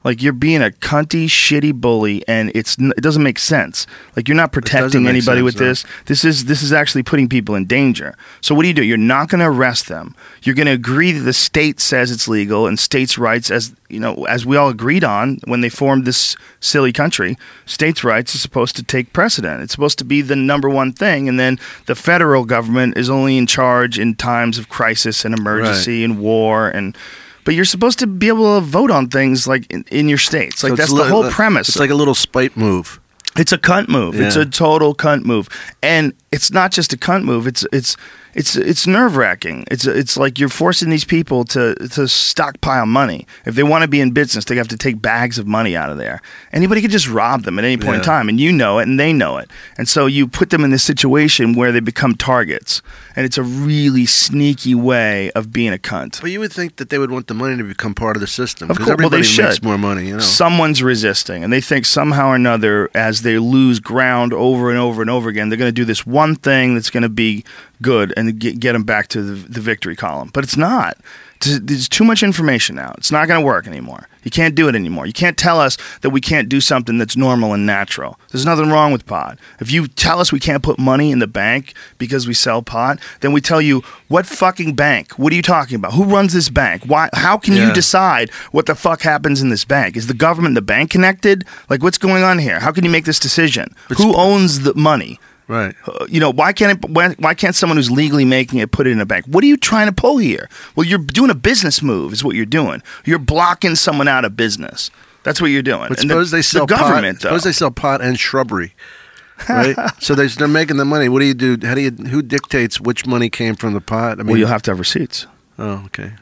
Like 0.02 0.22
you're 0.22 0.32
being 0.32 0.62
a 0.62 0.70
cunty, 0.70 1.26
shitty 1.26 1.74
bully, 1.74 2.26
and 2.26 2.50
it's 2.54 2.78
it 2.78 3.02
doesn't 3.02 3.22
make 3.22 3.38
sense. 3.38 3.86
Like 4.16 4.28
you're 4.28 4.36
not 4.36 4.50
protecting 4.50 5.06
anybody 5.06 5.40
sense, 5.40 5.44
with 5.44 5.60
no. 5.60 5.66
this. 5.66 5.84
This 6.06 6.24
is 6.24 6.46
this 6.46 6.62
is 6.62 6.72
actually 6.72 7.02
putting 7.02 7.28
people 7.28 7.54
in 7.54 7.66
danger. 7.66 8.16
So 8.40 8.54
what 8.54 8.62
do 8.62 8.68
you 8.68 8.74
do? 8.74 8.82
You're 8.82 8.96
not 8.96 9.28
going 9.28 9.40
to 9.40 9.46
arrest 9.46 9.88
them. 9.88 10.14
You're 10.42 10.54
going 10.54 10.66
to 10.66 10.72
agree 10.72 11.12
that 11.12 11.20
the 11.20 11.34
state 11.34 11.80
says 11.80 12.10
it's 12.10 12.28
legal 12.28 12.66
and 12.66 12.78
states' 12.78 13.18
rights, 13.18 13.50
as 13.50 13.74
you 13.90 14.00
know, 14.00 14.24
as 14.24 14.46
we 14.46 14.56
all 14.56 14.70
agreed 14.70 15.04
on 15.04 15.38
when 15.44 15.60
they 15.60 15.68
formed 15.68 16.06
this 16.06 16.34
silly 16.60 16.92
country. 16.92 17.36
States' 17.66 18.02
rights 18.02 18.34
is 18.34 18.40
supposed 18.40 18.76
to 18.76 18.82
take 18.82 19.12
precedent. 19.12 19.62
It's 19.62 19.72
supposed 19.72 19.98
to 19.98 20.04
be 20.04 20.22
the 20.22 20.36
number 20.36 20.70
one 20.70 20.92
thing, 20.92 21.28
and 21.28 21.38
then 21.38 21.58
the 21.84 21.94
federal 21.94 22.46
government 22.46 22.96
is 22.96 23.10
only 23.10 23.36
in 23.36 23.46
charge 23.46 23.98
in 23.98 24.14
times 24.14 24.56
of 24.56 24.70
crisis 24.70 25.26
and 25.26 25.38
emergency 25.38 26.04
and 26.04 26.18
war 26.18 26.70
and. 26.70 26.96
But 27.44 27.54
you're 27.54 27.64
supposed 27.64 27.98
to 28.00 28.06
be 28.06 28.28
able 28.28 28.60
to 28.60 28.66
vote 28.66 28.90
on 28.90 29.08
things 29.08 29.46
like 29.46 29.70
in, 29.70 29.84
in 29.90 30.08
your 30.08 30.18
states. 30.18 30.62
Like 30.62 30.72
So 30.72 30.76
that's 30.76 30.92
the 30.92 31.04
whole 31.04 31.30
premise. 31.30 31.68
It's 31.68 31.78
like 31.78 31.90
a 31.90 31.94
little 31.94 32.14
spite 32.14 32.56
move. 32.56 33.00
It's 33.36 33.52
a 33.52 33.58
cunt 33.58 33.88
move. 33.88 34.20
It's 34.20 34.36
a 34.36 34.44
total 34.44 34.94
cunt 34.94 35.24
move, 35.24 35.48
and 35.82 36.12
it's 36.32 36.50
not 36.50 36.72
just 36.72 36.92
a 36.92 36.96
cunt 36.96 37.24
move. 37.24 37.46
It's 37.46 37.64
it's 37.72 37.96
it's 38.34 38.56
it's 38.56 38.86
nerve 38.86 39.16
wracking. 39.16 39.64
It's 39.70 39.86
it's 39.86 40.16
like 40.16 40.38
you're 40.38 40.48
forcing 40.48 40.90
these 40.90 41.04
people 41.04 41.44
to 41.46 41.74
to 41.74 42.06
stockpile 42.08 42.86
money. 42.86 43.26
If 43.44 43.54
they 43.54 43.62
want 43.62 43.82
to 43.82 43.88
be 43.88 44.00
in 44.00 44.12
business, 44.12 44.44
they 44.44 44.56
have 44.56 44.68
to 44.68 44.76
take 44.76 45.00
bags 45.02 45.38
of 45.38 45.46
money 45.46 45.76
out 45.76 45.90
of 45.90 45.98
there. 45.98 46.20
Anybody 46.52 46.80
could 46.80 46.90
just 46.90 47.08
rob 47.08 47.42
them 47.42 47.58
at 47.58 47.64
any 47.64 47.76
point 47.76 47.96
in 47.96 48.02
time, 48.02 48.28
and 48.28 48.38
you 48.38 48.52
know 48.52 48.78
it, 48.78 48.88
and 48.88 48.98
they 48.98 49.12
know 49.12 49.38
it. 49.38 49.50
And 49.78 49.88
so 49.88 50.06
you 50.06 50.26
put 50.28 50.50
them 50.50 50.64
in 50.64 50.70
this 50.70 50.82
situation 50.84 51.54
where 51.54 51.72
they 51.72 51.80
become 51.80 52.14
targets, 52.14 52.82
and 53.16 53.24
it's 53.26 53.38
a 53.38 53.42
really 53.42 54.06
sneaky 54.06 54.74
way 54.74 55.30
of 55.32 55.52
being 55.52 55.72
a 55.72 55.78
cunt. 55.78 56.20
But 56.20 56.30
you 56.30 56.40
would 56.40 56.52
think 56.52 56.76
that 56.76 56.90
they 56.90 56.98
would 56.98 57.10
want 57.10 57.26
the 57.26 57.34
money 57.34 57.56
to 57.56 57.64
become 57.64 57.94
part 57.94 58.16
of 58.16 58.20
the 58.20 58.26
system 58.26 58.70
Of 58.70 58.76
because 58.76 58.86
course, 58.94 58.98
well, 59.00 59.10
they 59.10 59.18
makes 59.18 59.28
should. 59.28 59.62
more 59.62 59.78
money. 59.78 60.06
You 60.08 60.14
know, 60.14 60.20
Someone's 60.20 60.82
resisting, 60.82 61.42
and 61.44 61.52
they 61.52 61.60
think 61.60 61.84
somehow 61.86 62.28
or 62.28 62.34
another, 62.36 62.90
as 62.94 63.22
they 63.22 63.38
lose 63.38 63.80
ground 63.80 64.32
over 64.32 64.70
and 64.70 64.78
over 64.78 65.00
and 65.00 65.10
over 65.10 65.28
again, 65.28 65.48
they're 65.48 65.58
going 65.58 65.68
to 65.68 65.72
do 65.72 65.84
this 65.84 66.06
one 66.06 66.34
thing 66.36 66.74
that's 66.74 66.90
going 66.90 67.02
to 67.02 67.08
be 67.08 67.44
good 67.82 68.12
and 68.16 68.38
get, 68.38 68.60
get 68.60 68.72
them 68.72 68.84
back 68.84 69.08
to 69.08 69.22
the, 69.22 69.48
the 69.48 69.60
victory 69.60 69.96
column. 69.96 70.30
But 70.32 70.44
it's 70.44 70.56
not. 70.56 70.96
There's 71.42 71.88
too 71.88 72.04
much 72.04 72.22
information 72.22 72.76
now. 72.76 72.92
It's 72.98 73.10
not 73.10 73.26
going 73.26 73.40
to 73.40 73.46
work 73.46 73.66
anymore. 73.66 74.06
You 74.24 74.30
can't 74.30 74.54
do 74.54 74.68
it 74.68 74.74
anymore. 74.74 75.06
You 75.06 75.14
can't 75.14 75.38
tell 75.38 75.58
us 75.58 75.78
that 76.02 76.10
we 76.10 76.20
can't 76.20 76.50
do 76.50 76.60
something 76.60 76.98
that's 76.98 77.16
normal 77.16 77.54
and 77.54 77.64
natural. 77.64 78.20
There's 78.30 78.44
nothing 78.44 78.68
wrong 78.68 78.92
with 78.92 79.06
pot. 79.06 79.38
If 79.58 79.72
you 79.72 79.88
tell 79.88 80.20
us 80.20 80.32
we 80.32 80.38
can't 80.40 80.62
put 80.62 80.78
money 80.78 81.10
in 81.10 81.18
the 81.18 81.26
bank 81.26 81.72
because 81.96 82.26
we 82.26 82.34
sell 82.34 82.60
pot, 82.60 82.98
then 83.20 83.32
we 83.32 83.40
tell 83.40 83.62
you, 83.62 83.80
what 84.08 84.26
fucking 84.26 84.74
bank? 84.74 85.12
What 85.12 85.32
are 85.32 85.36
you 85.36 85.40
talking 85.40 85.76
about? 85.76 85.94
Who 85.94 86.04
runs 86.04 86.34
this 86.34 86.50
bank? 86.50 86.84
Why? 86.84 87.08
How 87.14 87.38
can 87.38 87.54
you 87.54 87.72
decide 87.72 88.28
what 88.52 88.66
the 88.66 88.74
fuck 88.74 89.00
happens 89.00 89.40
in 89.40 89.48
this 89.48 89.64
bank? 89.64 89.96
Is 89.96 90.08
the 90.08 90.14
government 90.14 90.50
and 90.50 90.56
the 90.58 90.62
bank 90.62 90.90
connected? 90.90 91.46
Like, 91.70 91.82
what's 91.82 91.96
going 91.96 92.22
on 92.22 92.38
here? 92.38 92.60
How 92.60 92.72
can 92.72 92.84
you 92.84 92.90
make 92.90 93.06
this 93.06 93.18
decision? 93.18 93.74
Who 93.96 94.14
owns 94.14 94.60
the 94.60 94.74
money? 94.74 95.18
Right? 95.50 95.74
Uh, 95.86 96.06
you 96.08 96.20
know, 96.20 96.30
why 96.30 96.52
can't 96.52 96.78
it, 96.84 96.90
why, 96.90 97.10
why 97.18 97.34
can't 97.34 97.54
someone 97.56 97.76
who's 97.76 97.90
legally 97.90 98.24
making 98.24 98.60
it 98.60 98.70
put 98.70 98.86
it 98.86 98.90
in 98.90 99.00
a 99.00 99.04
bank? 99.06 99.26
What 99.26 99.42
are 99.42 99.48
you 99.48 99.56
trying 99.56 99.88
to 99.88 99.92
pull 99.92 100.18
here? 100.18 100.48
Well, 100.76 100.86
you're 100.86 100.98
doing 100.98 101.28
a 101.30 101.34
business 101.34 101.82
move, 101.82 102.12
is 102.12 102.22
what 102.22 102.36
you're 102.36 102.46
doing. 102.46 102.82
You're 103.04 103.18
blocking 103.18 103.74
someone 103.74 104.06
out 104.06 104.24
of 104.24 104.36
business. 104.36 104.90
That's 105.24 105.40
what 105.40 105.48
you're 105.48 105.62
doing. 105.62 105.88
But 105.88 106.00
And 106.00 106.08
the- 106.08 106.14
suppose 106.14 106.30
they 106.30 106.42
sell 106.42 106.66
the 106.66 106.76
government, 106.76 107.18
pot. 107.18 107.22
though. 107.22 107.28
Suppose 107.30 107.42
they 107.44 107.52
sell 107.52 107.70
pot 107.72 108.00
and 108.00 108.16
shrubbery, 108.18 108.74
right? 109.48 109.76
so 109.98 110.14
they, 110.14 110.28
they're 110.28 110.46
making 110.48 110.76
the 110.76 110.84
money. 110.84 111.08
What 111.08 111.18
do 111.18 111.26
you 111.26 111.34
do? 111.34 111.58
How 111.66 111.74
do 111.74 111.80
you? 111.80 111.90
Who 111.90 112.22
dictates 112.22 112.80
which 112.80 113.04
money 113.06 113.28
came 113.28 113.54
from 113.56 113.72
the 113.74 113.80
pot? 113.80 114.12
I 114.20 114.22
mean, 114.22 114.28
well, 114.28 114.36
you'll 114.38 114.48
have 114.48 114.62
to 114.62 114.70
have 114.70 114.78
receipts. 114.78 115.26
oh, 115.58 115.82
okay. 115.86 116.12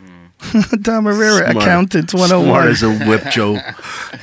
Dom 0.82 1.04
Irrera, 1.06 1.50
Smart. 1.50 1.56
accountant 1.64 2.10
Smart 2.10 2.30
101. 2.30 2.68
as 2.68 2.82
a 2.82 2.92
whip, 3.06 3.24
Joe. 3.30 3.54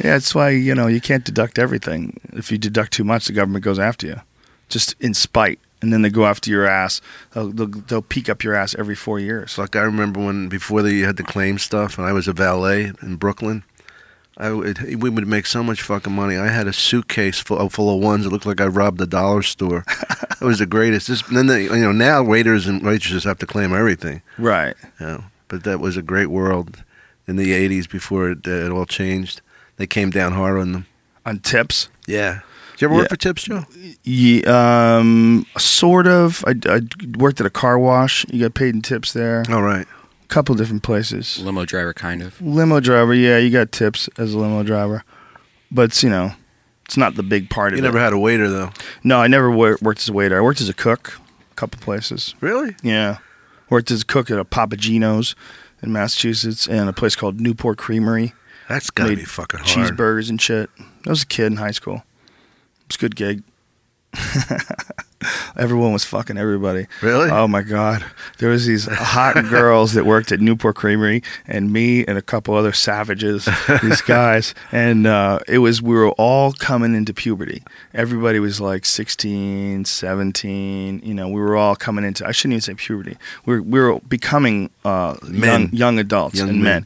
Yeah, 0.04 0.14
that's 0.14 0.34
why 0.34 0.50
you 0.50 0.74
know 0.74 0.88
you 0.88 1.00
can't 1.00 1.24
deduct 1.24 1.60
everything. 1.60 2.20
If 2.34 2.52
you 2.52 2.58
deduct 2.58 2.92
too 2.94 3.04
much, 3.04 3.28
the 3.28 3.34
government 3.34 3.64
goes 3.64 3.80
after 3.80 4.08
you, 4.08 4.22
just 4.70 4.96
in 5.00 5.14
spite, 5.14 5.60
and 5.82 5.92
then 5.94 6.02
they 6.02 6.10
go 6.10 6.26
after 6.26 6.50
your 6.50 6.66
ass. 6.66 7.02
They'll, 7.34 7.52
they'll, 7.52 7.68
they'll 7.68 8.02
peek 8.02 8.30
up 8.30 8.44
your 8.44 8.56
ass 8.56 8.76
every 8.76 8.96
four 8.96 9.20
years. 9.20 9.58
Like 9.58 9.76
I 9.76 9.82
remember 9.82 10.24
when 10.24 10.50
before 10.50 10.82
they 10.82 11.00
had 11.00 11.18
the 11.18 11.24
claim 11.24 11.58
stuff, 11.58 11.98
and 11.98 12.08
I 12.08 12.14
was 12.14 12.28
a 12.28 12.34
valet 12.34 12.92
in 13.02 13.16
Brooklyn. 13.18 13.64
I 14.38 14.52
would, 14.52 15.02
we 15.02 15.10
would 15.10 15.28
make 15.28 15.46
so 15.46 15.64
much 15.64 15.82
fucking 15.82 16.12
money. 16.12 16.36
I 16.36 16.48
had 16.48 16.68
a 16.68 16.74
suitcase 16.74 17.40
full, 17.40 17.70
full 17.70 17.96
of 17.96 18.04
ones 18.04 18.26
that 18.26 18.32
looked 18.32 18.46
like 18.46 18.60
I 18.60 18.66
robbed 18.66 19.00
a 19.00 19.06
dollar 19.06 19.42
store. 19.42 19.86
it 20.42 20.42
was 20.42 20.60
the 20.60 20.66
greatest. 20.66 21.08
This, 21.08 21.22
then 21.24 21.48
the, 21.48 21.64
you 21.64 21.70
know 21.70 21.94
now 21.94 22.22
waiters 22.22 22.68
and 22.68 22.84
waitresses 22.84 23.24
have 23.24 23.40
to 23.40 23.46
claim 23.46 23.74
everything. 23.74 24.22
Right. 24.38 24.76
You 25.00 25.06
know, 25.06 25.24
but 25.48 25.64
that 25.64 25.80
was 25.80 25.96
a 25.96 26.02
great 26.02 26.28
world 26.28 26.84
in 27.28 27.38
the 27.38 27.52
'80s 27.52 27.90
before 27.90 28.32
it, 28.32 28.46
uh, 28.46 28.52
it 28.52 28.72
all 28.72 28.86
changed. 28.86 29.42
They 29.78 29.88
came 29.88 30.10
down 30.10 30.34
hard 30.34 30.60
on 30.60 30.72
them. 30.74 30.86
On 31.26 31.40
tips. 31.40 31.90
Yeah, 32.06 32.42
you 32.80 32.86
ever 32.88 32.96
work 32.96 33.10
for 33.10 33.16
tips, 33.16 33.44
Joe? 33.44 33.64
Yeah, 34.04 34.98
um, 34.98 35.46
sort 35.58 36.08
of. 36.08 36.44
I, 36.48 36.56
I 36.68 36.82
worked 37.18 37.40
at 37.40 37.46
a 37.46 37.50
car 37.52 37.78
wash. 37.80 38.26
You 38.30 38.40
got 38.42 38.54
paid 38.54 38.76
in 38.76 38.82
tips 38.82 39.14
there. 39.14 39.44
All 39.50 39.62
right. 39.64 39.86
A 40.24 40.28
couple 40.28 40.56
different 40.56 40.84
places. 40.84 41.40
Limo 41.40 41.66
driver, 41.66 41.94
kind 41.94 42.22
of. 42.22 42.42
Limo 42.42 42.80
driver, 42.80 43.14
yeah, 43.14 43.38
you 43.38 43.50
got 43.52 43.72
tips 43.72 44.10
as 44.18 44.34
a 44.34 44.40
limo 44.40 44.64
driver, 44.64 45.04
but 45.72 45.84
it's 45.92 46.04
you 46.04 46.10
know, 46.10 46.34
it's 46.86 46.98
not 46.98 47.16
the 47.16 47.24
big 47.24 47.50
part 47.50 47.74
of 47.74 47.78
You 47.78 47.84
never 47.84 48.00
had 48.00 48.12
a 48.14 48.18
waiter 48.18 48.50
though. 48.50 48.72
no, 49.04 49.20
I 49.22 49.28
never 49.28 49.52
wor- 49.52 49.78
worked 49.82 50.00
as 50.02 50.10
a 50.10 50.14
waiter. 50.14 50.38
I 50.38 50.42
worked 50.42 50.62
as 50.62 50.70
a 50.70 50.74
cook, 50.74 51.20
a 51.52 51.56
couple 51.56 51.80
places. 51.80 52.34
Really? 52.42 52.76
Yeah, 52.82 53.20
worked 53.70 53.92
as 53.92 54.02
a 54.02 54.06
cook 54.06 54.32
at 54.32 54.40
a 54.40 54.46
Papa 54.46 54.78
Gino's 54.78 55.36
in 55.84 55.92
Massachusetts 55.94 56.68
and 56.68 56.90
a 56.90 56.94
place 56.94 57.16
called 57.16 57.40
Newport 57.40 57.78
Creamery. 57.78 58.34
That's 58.68 58.90
gotta 58.90 59.10
Made 59.10 59.20
be 59.20 59.26
fucking 59.26 59.60
hard. 59.60 59.70
cheeseburgers 59.96 60.30
and 60.32 60.42
shit. 60.42 60.72
I 60.80 61.10
was 61.10 61.22
a 61.22 61.28
kid 61.28 61.46
in 61.48 61.58
high 61.58 61.70
school. 61.72 62.04
It 62.86 62.90
was 62.90 62.96
a 62.96 63.00
good 63.00 63.16
gig. 63.16 63.44
Everyone 65.58 65.92
was 65.92 66.04
fucking 66.06 66.38
everybody. 66.38 66.86
Really? 67.02 67.32
Oh 67.32 67.48
my 67.48 67.64
god. 67.64 68.06
There 68.38 68.50
was 68.50 68.66
these 68.68 68.86
hot 68.86 69.34
girls 69.50 69.94
that 69.94 70.06
worked 70.06 70.32
at 70.32 70.40
Newport 70.40 70.76
Creamery 70.76 71.24
and 71.48 71.74
me 71.74 72.06
and 72.06 72.18
a 72.18 72.22
couple 72.22 72.54
other 72.54 72.74
savages, 72.74 73.48
these 73.82 74.02
guys. 74.06 74.54
And 74.72 75.08
uh, 75.08 75.40
it 75.48 75.60
was 75.60 75.82
we 75.82 75.96
were 75.96 76.12
all 76.12 76.52
coming 76.54 76.94
into 76.94 77.14
puberty. 77.14 77.64
Everybody 77.94 78.40
was 78.40 78.62
like 78.62 78.86
16, 78.86 79.86
17, 79.86 81.02
you 81.04 81.14
know, 81.14 81.28
we 81.28 81.42
were 81.42 81.56
all 81.56 81.76
coming 81.76 82.06
into 82.06 82.26
I 82.28 82.32
shouldn't 82.32 82.54
even 82.54 82.62
say 82.62 82.74
puberty. 82.76 83.18
We 83.46 83.56
were, 83.56 83.62
we 83.64 83.80
were 83.80 84.00
becoming 84.02 84.70
uh, 84.84 85.16
Men. 85.24 85.62
young 85.64 85.70
young 85.74 86.00
adults 86.00 86.36
Young 86.38 86.50
and 86.50 86.58
men. 86.62 86.84
men 86.84 86.86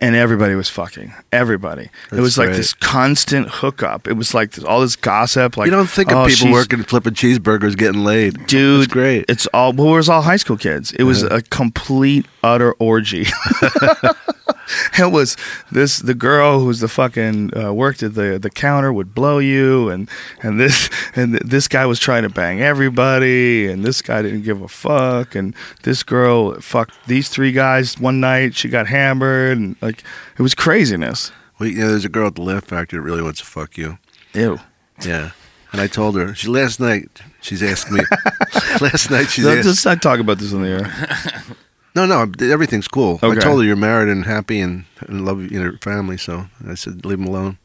and 0.00 0.14
everybody 0.14 0.54
was 0.54 0.68
fucking 0.68 1.12
everybody. 1.32 1.84
it 1.84 1.90
That's 2.10 2.20
was 2.20 2.38
like 2.38 2.50
this 2.50 2.72
constant 2.72 3.48
hookup. 3.48 4.08
It 4.08 4.14
was 4.14 4.34
like 4.34 4.52
this, 4.52 4.64
all 4.64 4.80
this 4.80 4.96
gossip. 4.96 5.56
Like 5.56 5.66
you 5.66 5.72
don't 5.72 5.90
think 5.90 6.10
of 6.10 6.18
oh, 6.18 6.26
people 6.26 6.52
working 6.52 6.82
flipping 6.82 7.14
cheeseburgers 7.14 7.76
getting 7.76 8.04
laid, 8.04 8.46
dude. 8.46 8.84
It's 8.84 8.92
great. 8.92 9.26
It's 9.28 9.46
all. 9.48 9.72
Well, 9.72 9.88
it 9.88 9.96
was 9.96 10.08
all 10.08 10.22
high 10.22 10.36
school 10.36 10.56
kids. 10.56 10.92
It 10.92 11.04
was 11.04 11.22
a 11.22 11.42
complete 11.42 12.26
utter 12.42 12.72
orgy. 12.74 13.26
it 14.98 15.10
was 15.10 15.36
this 15.70 15.98
the 15.98 16.14
girl 16.14 16.60
who 16.60 16.66
was 16.66 16.80
the 16.80 16.88
fucking 16.88 17.56
uh, 17.56 17.72
worked 17.72 18.02
at 18.02 18.14
the 18.14 18.38
the 18.38 18.50
counter 18.50 18.92
would 18.92 19.14
blow 19.14 19.38
you 19.38 19.88
and 19.88 20.08
and 20.42 20.60
this 20.60 20.88
and 21.16 21.32
th- 21.32 21.42
this 21.44 21.68
guy 21.68 21.86
was 21.86 21.98
trying 21.98 22.22
to 22.22 22.28
bang 22.28 22.60
everybody 22.60 23.70
and 23.70 23.84
this 23.84 24.02
guy 24.02 24.22
didn't 24.22 24.42
give 24.42 24.62
a 24.62 24.68
fuck 24.68 25.34
and 25.34 25.54
this 25.82 26.02
girl 26.02 26.60
fucked 26.60 26.94
these 27.06 27.28
three 27.28 27.52
guys 27.52 27.98
one 27.98 28.20
night 28.20 28.54
she 28.54 28.68
got 28.68 28.86
hammered 28.86 29.58
and 29.58 29.69
like 29.80 30.02
it 30.38 30.42
was 30.42 30.54
craziness 30.54 31.32
well, 31.60 31.68
you 31.68 31.80
know, 31.80 31.90
there's 31.90 32.06
a 32.06 32.08
girl 32.08 32.26
at 32.28 32.36
the 32.36 32.42
Laugh 32.42 32.64
Factory 32.64 32.98
that 32.98 33.02
really 33.02 33.22
wants 33.22 33.40
to 33.40 33.46
fuck 33.46 33.76
you. 33.76 33.98
ew 34.32 34.58
Yeah. 35.04 35.32
And 35.72 35.80
I 35.80 35.86
told 35.86 36.16
her. 36.16 36.34
She 36.34 36.48
last 36.48 36.80
night. 36.80 37.20
She's 37.42 37.62
asked 37.62 37.92
me. 37.92 38.00
last 38.80 39.10
night 39.10 39.26
she's 39.26 39.44
Let's 39.44 39.58
asked. 39.58 39.66
let's 39.66 39.84
not 39.84 40.02
talk 40.02 40.20
about 40.20 40.38
this 40.38 40.52
on 40.54 40.62
the 40.62 40.68
air 40.68 41.54
No, 41.94 42.06
no, 42.06 42.32
everything's 42.40 42.88
cool. 42.88 43.18
I 43.22 43.34
told 43.34 43.60
her 43.60 43.66
you're 43.66 43.76
married 43.76 44.08
and 44.08 44.24
happy 44.24 44.60
and, 44.60 44.84
and 45.00 45.24
love 45.26 45.42
you 45.50 45.58
know, 45.58 45.64
your 45.66 45.78
family. 45.78 46.16
So 46.16 46.46
I 46.66 46.74
said, 46.74 47.04
leave 47.04 47.18
them 47.18 47.26
alone. 47.26 47.58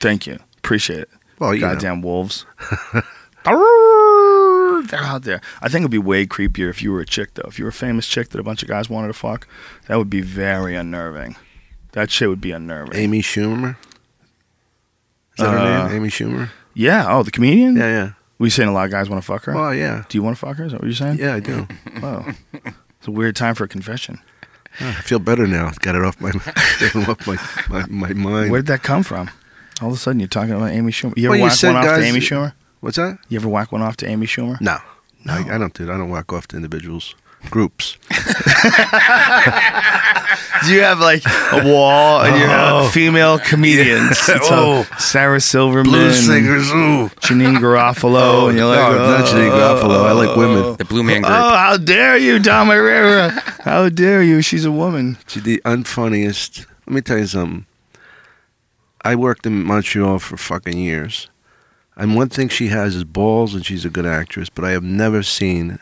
thank 0.00 0.26
you 0.26 0.38
appreciate 0.58 1.00
it 1.00 1.10
Well, 1.38 1.54
you 1.54 1.62
know. 1.62 1.72
Goddamn 1.72 2.02
wolves. 2.02 2.46
They're 3.44 5.00
out 5.00 5.22
there. 5.22 5.40
I 5.60 5.68
think 5.68 5.82
it'd 5.82 5.90
be 5.90 5.98
way 5.98 6.26
creepier 6.26 6.70
if 6.70 6.82
you 6.82 6.92
were 6.92 7.00
a 7.00 7.06
chick, 7.06 7.34
though. 7.34 7.48
If 7.48 7.58
you 7.58 7.64
were 7.64 7.70
a 7.70 7.72
famous 7.72 8.06
chick 8.06 8.30
that 8.30 8.38
a 8.38 8.42
bunch 8.42 8.62
of 8.62 8.68
guys 8.68 8.88
wanted 8.90 9.08
to 9.08 9.14
fuck, 9.14 9.48
that 9.88 9.96
would 9.96 10.10
be 10.10 10.20
very 10.20 10.74
unnerving. 10.74 11.36
That 11.92 12.10
shit 12.10 12.28
would 12.28 12.40
be 12.40 12.52
unnerving. 12.52 12.94
Amy 12.96 13.20
Schumer. 13.22 13.76
Is 15.36 15.44
that 15.44 15.46
Uh, 15.48 15.50
her 15.52 15.88
name? 15.88 15.96
Amy 15.96 16.08
Schumer. 16.08 16.50
Yeah. 16.74 17.06
Oh, 17.08 17.22
the 17.22 17.30
comedian? 17.30 17.76
Yeah, 17.76 17.86
yeah. 17.88 18.10
Were 18.38 18.46
you 18.46 18.50
saying 18.50 18.68
a 18.68 18.72
lot 18.72 18.86
of 18.86 18.90
guys 18.90 19.08
want 19.10 19.22
to 19.22 19.26
fuck 19.26 19.44
her? 19.44 19.54
Well, 19.54 19.74
yeah, 19.74 20.04
Do 20.08 20.16
you 20.16 20.22
want 20.22 20.36
to 20.36 20.40
fuck 20.46 20.56
her? 20.56 20.64
Is 20.64 20.72
that 20.72 20.80
what 20.80 20.86
you're 20.86 20.94
saying? 20.94 21.18
yeah, 21.18 21.34
I 21.34 21.40
do. 21.40 21.62
Whoa. 22.00 22.24
It's 22.98 23.06
a 23.08 23.10
weird 23.10 23.36
time 23.36 23.54
for 23.54 23.64
a 23.64 23.68
confession. 23.68 24.18
I 24.80 24.92
feel 25.02 25.18
better 25.18 25.46
now. 25.46 25.72
Got 25.80 25.96
it 25.96 26.04
off 26.04 26.20
my, 26.20 26.30
off 27.08 27.26
my, 27.26 27.36
my, 27.68 27.86
my 27.88 28.12
mind. 28.14 28.50
Where 28.50 28.60
did 28.62 28.66
that 28.68 28.82
come 28.82 29.02
from? 29.02 29.30
All 29.82 29.88
of 29.88 29.94
a 29.94 29.98
sudden, 29.98 30.20
you're 30.20 30.28
talking 30.28 30.52
about 30.54 30.70
Amy 30.70 30.92
Schumer. 30.92 31.16
You 31.16 31.24
ever 31.24 31.30
Well, 31.30 31.38
you 31.38 31.44
whack 31.44 31.52
said 31.54 31.68
one 31.74 31.76
off 31.78 31.84
to 31.84 32.00
guys- 32.00 32.04
Amy 32.04 32.20
Schumer? 32.20 32.52
What's 32.80 32.96
that? 32.96 33.18
You 33.28 33.38
ever 33.38 33.48
whack 33.48 33.72
one 33.72 33.82
off 33.82 33.96
to 33.98 34.06
Amy 34.08 34.26
Schumer? 34.26 34.58
No, 34.60 34.78
No. 35.24 35.34
I, 35.34 35.54
I 35.54 35.58
don't 35.58 35.74
do. 35.74 35.84
that. 35.86 35.92
I 35.92 35.98
don't 35.98 36.08
whack 36.08 36.32
off 36.32 36.46
to 36.48 36.56
individuals, 36.56 37.14
groups. 37.48 37.96
Do 40.64 40.74
you 40.74 40.82
have 40.82 41.00
like 41.00 41.22
a 41.52 41.64
wall 41.64 42.20
and 42.20 42.36
you 42.36 42.46
have 42.46 42.72
oh. 42.72 42.88
female 42.88 43.38
comedians? 43.38 44.18
It's 44.28 44.48
Oh. 44.50 44.86
Sarah 44.98 45.40
Silverman, 45.40 45.90
Blues 45.90 46.26
singers. 46.26 46.70
Ooh. 46.70 47.08
Janeane 47.20 47.58
Garofalo, 47.58 48.20
oh, 48.20 48.48
and 48.48 48.58
you're 48.58 48.66
like, 48.66 48.78
no, 48.78 49.18
not 49.18 49.24
Janeane 49.26 49.50
oh, 49.50 49.80
Garofalo. 49.82 50.06
I 50.06 50.12
like 50.12 50.36
women. 50.36 50.76
The 50.76 50.84
Blue 50.84 51.02
Man 51.02 51.22
Group. 51.22 51.32
Oh, 51.32 51.54
how 51.56 51.76
dare 51.76 52.16
you, 52.18 52.38
Dom 52.38 52.68
Irrera? 52.68 53.30
How 53.62 53.88
dare 53.88 54.22
you? 54.22 54.42
She's 54.42 54.64
a 54.64 54.70
woman. 54.70 55.16
She's 55.26 55.42
the 55.42 55.62
unfunniest. 55.64 56.66
Let 56.86 56.94
me 56.94 57.00
tell 57.00 57.18
you 57.18 57.26
something. 57.26 57.66
I 59.02 59.14
worked 59.14 59.46
in 59.46 59.64
Montreal 59.64 60.18
for 60.18 60.36
fucking 60.36 60.76
years. 60.76 61.28
And 61.96 62.16
one 62.16 62.28
thing 62.28 62.48
she 62.48 62.68
has 62.68 62.94
is 62.94 63.04
balls, 63.04 63.54
and 63.54 63.64
she's 63.64 63.84
a 63.84 63.90
good 63.90 64.06
actress. 64.06 64.48
But 64.48 64.64
I 64.64 64.70
have 64.70 64.82
never 64.82 65.22
seen 65.22 65.78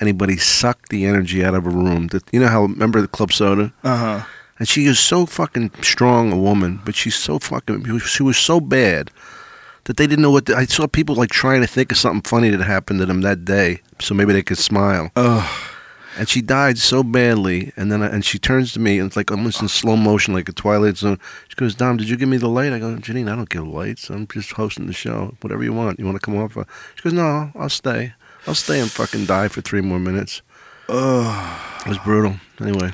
anybody 0.00 0.36
suck 0.36 0.88
the 0.88 1.04
energy 1.06 1.44
out 1.44 1.54
of 1.54 1.66
a 1.66 1.70
room. 1.70 2.08
That 2.08 2.22
you 2.32 2.40
know 2.40 2.48
how 2.48 2.62
remember 2.62 3.00
the 3.00 3.08
Club 3.08 3.32
Soda, 3.32 3.72
Uh 3.84 3.96
huh. 3.96 4.24
and 4.58 4.68
she 4.68 4.86
is 4.86 4.98
so 4.98 5.26
fucking 5.26 5.70
strong 5.82 6.32
a 6.32 6.36
woman, 6.38 6.80
but 6.84 6.94
she's 6.94 7.16
so 7.16 7.38
fucking. 7.38 7.98
She 8.00 8.22
was 8.22 8.36
so 8.38 8.60
bad 8.60 9.10
that 9.84 9.96
they 9.96 10.06
didn't 10.06 10.22
know 10.22 10.30
what. 10.30 10.46
To, 10.46 10.56
I 10.56 10.66
saw 10.66 10.86
people 10.86 11.14
like 11.14 11.30
trying 11.30 11.60
to 11.62 11.66
think 11.66 11.92
of 11.92 11.98
something 11.98 12.22
funny 12.22 12.50
that 12.50 12.62
happened 12.64 13.00
to 13.00 13.06
them 13.06 13.22
that 13.22 13.44
day, 13.44 13.80
so 14.00 14.14
maybe 14.14 14.32
they 14.32 14.42
could 14.42 14.58
smile. 14.58 15.10
Ugh. 15.16 15.48
And 16.18 16.28
she 16.28 16.42
died 16.42 16.78
so 16.78 17.04
badly, 17.04 17.72
and 17.76 17.92
then 17.92 18.02
I, 18.02 18.06
and 18.08 18.24
she 18.24 18.40
turns 18.40 18.72
to 18.72 18.80
me 18.80 18.98
and 18.98 19.06
it's 19.06 19.16
like 19.16 19.30
almost 19.30 19.62
in 19.62 19.68
slow 19.68 19.94
motion, 19.94 20.34
like 20.34 20.48
a 20.48 20.52
Twilight 20.52 20.96
Zone. 20.96 21.20
She 21.48 21.54
goes, 21.54 21.76
"Dom, 21.76 21.96
did 21.96 22.08
you 22.08 22.16
give 22.16 22.28
me 22.28 22.38
the 22.38 22.48
light?" 22.48 22.72
I 22.72 22.80
go, 22.80 22.96
"Janeane, 22.96 23.30
I 23.32 23.36
don't 23.36 23.48
give 23.48 23.64
lights. 23.68 24.10
I'm 24.10 24.26
just 24.26 24.50
hosting 24.52 24.88
the 24.88 24.92
show. 24.92 25.36
Whatever 25.42 25.62
you 25.62 25.72
want. 25.72 26.00
You 26.00 26.06
want 26.06 26.16
to 26.16 26.24
come 26.24 26.36
off?" 26.36 26.54
She 26.96 27.02
goes, 27.04 27.12
"No, 27.12 27.52
I'll 27.54 27.68
stay. 27.68 28.14
I'll 28.48 28.54
stay 28.54 28.80
and 28.80 28.90
fucking 28.90 29.26
die 29.26 29.48
for 29.48 29.60
three 29.60 29.80
more 29.82 30.00
minutes." 30.00 30.42
Ugh. 30.88 31.60
It 31.86 31.88
was 31.88 31.98
brutal. 31.98 32.36
Anyway, 32.60 32.92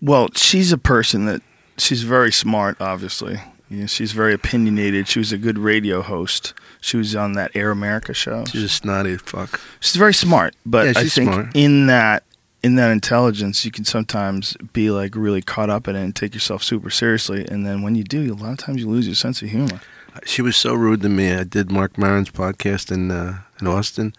Well, 0.00 0.28
she's 0.34 0.72
a 0.72 0.78
person 0.78 1.26
that 1.26 1.42
she's 1.76 2.02
very 2.04 2.32
smart. 2.32 2.76
Obviously, 2.80 3.40
you 3.68 3.80
know, 3.80 3.86
she's 3.86 4.12
very 4.12 4.32
opinionated. 4.32 5.08
She 5.08 5.18
was 5.18 5.32
a 5.32 5.38
good 5.38 5.58
radio 5.58 6.02
host. 6.02 6.54
She 6.80 6.96
was 6.96 7.14
on 7.16 7.32
that 7.34 7.50
Air 7.54 7.70
America 7.70 8.14
show. 8.14 8.44
she's 8.46 8.62
a 8.64 8.68
snotty 8.68 9.16
fuck. 9.16 9.60
She's 9.80 9.96
very 9.96 10.14
smart, 10.14 10.54
but 10.64 10.86
Yeah, 10.86 10.92
I 10.96 11.08
think 11.08 11.30
smart. 11.32 11.46
in 11.54 11.86
that 11.88 12.22
in 12.62 12.76
that 12.76 12.92
intelligence, 12.92 13.64
you 13.64 13.72
can 13.72 13.84
sometimes 13.84 14.56
be 14.72 14.90
like 14.90 15.16
really 15.16 15.42
caught 15.42 15.68
up 15.68 15.88
in 15.88 15.96
it 15.96 16.02
and 16.04 16.14
take 16.14 16.32
yourself 16.34 16.62
super 16.62 16.90
seriously. 16.90 17.44
And 17.48 17.66
then 17.66 17.82
when 17.82 17.96
you 17.96 18.04
do, 18.04 18.32
a 18.32 18.36
lot 18.36 18.52
of 18.52 18.58
times 18.58 18.80
you 18.80 18.88
lose 18.88 19.06
your 19.06 19.16
sense 19.16 19.42
of 19.42 19.48
humor. 19.50 19.80
She 20.24 20.42
was 20.42 20.56
so 20.56 20.72
rude 20.74 21.00
to 21.02 21.08
me. 21.08 21.32
I 21.32 21.42
did 21.42 21.72
Marc 21.72 21.98
Maron's 21.98 22.30
podcast 22.30 22.92
in 22.92 23.10
uh, 23.10 23.40
in 23.60 23.66
Austin, 23.66 24.14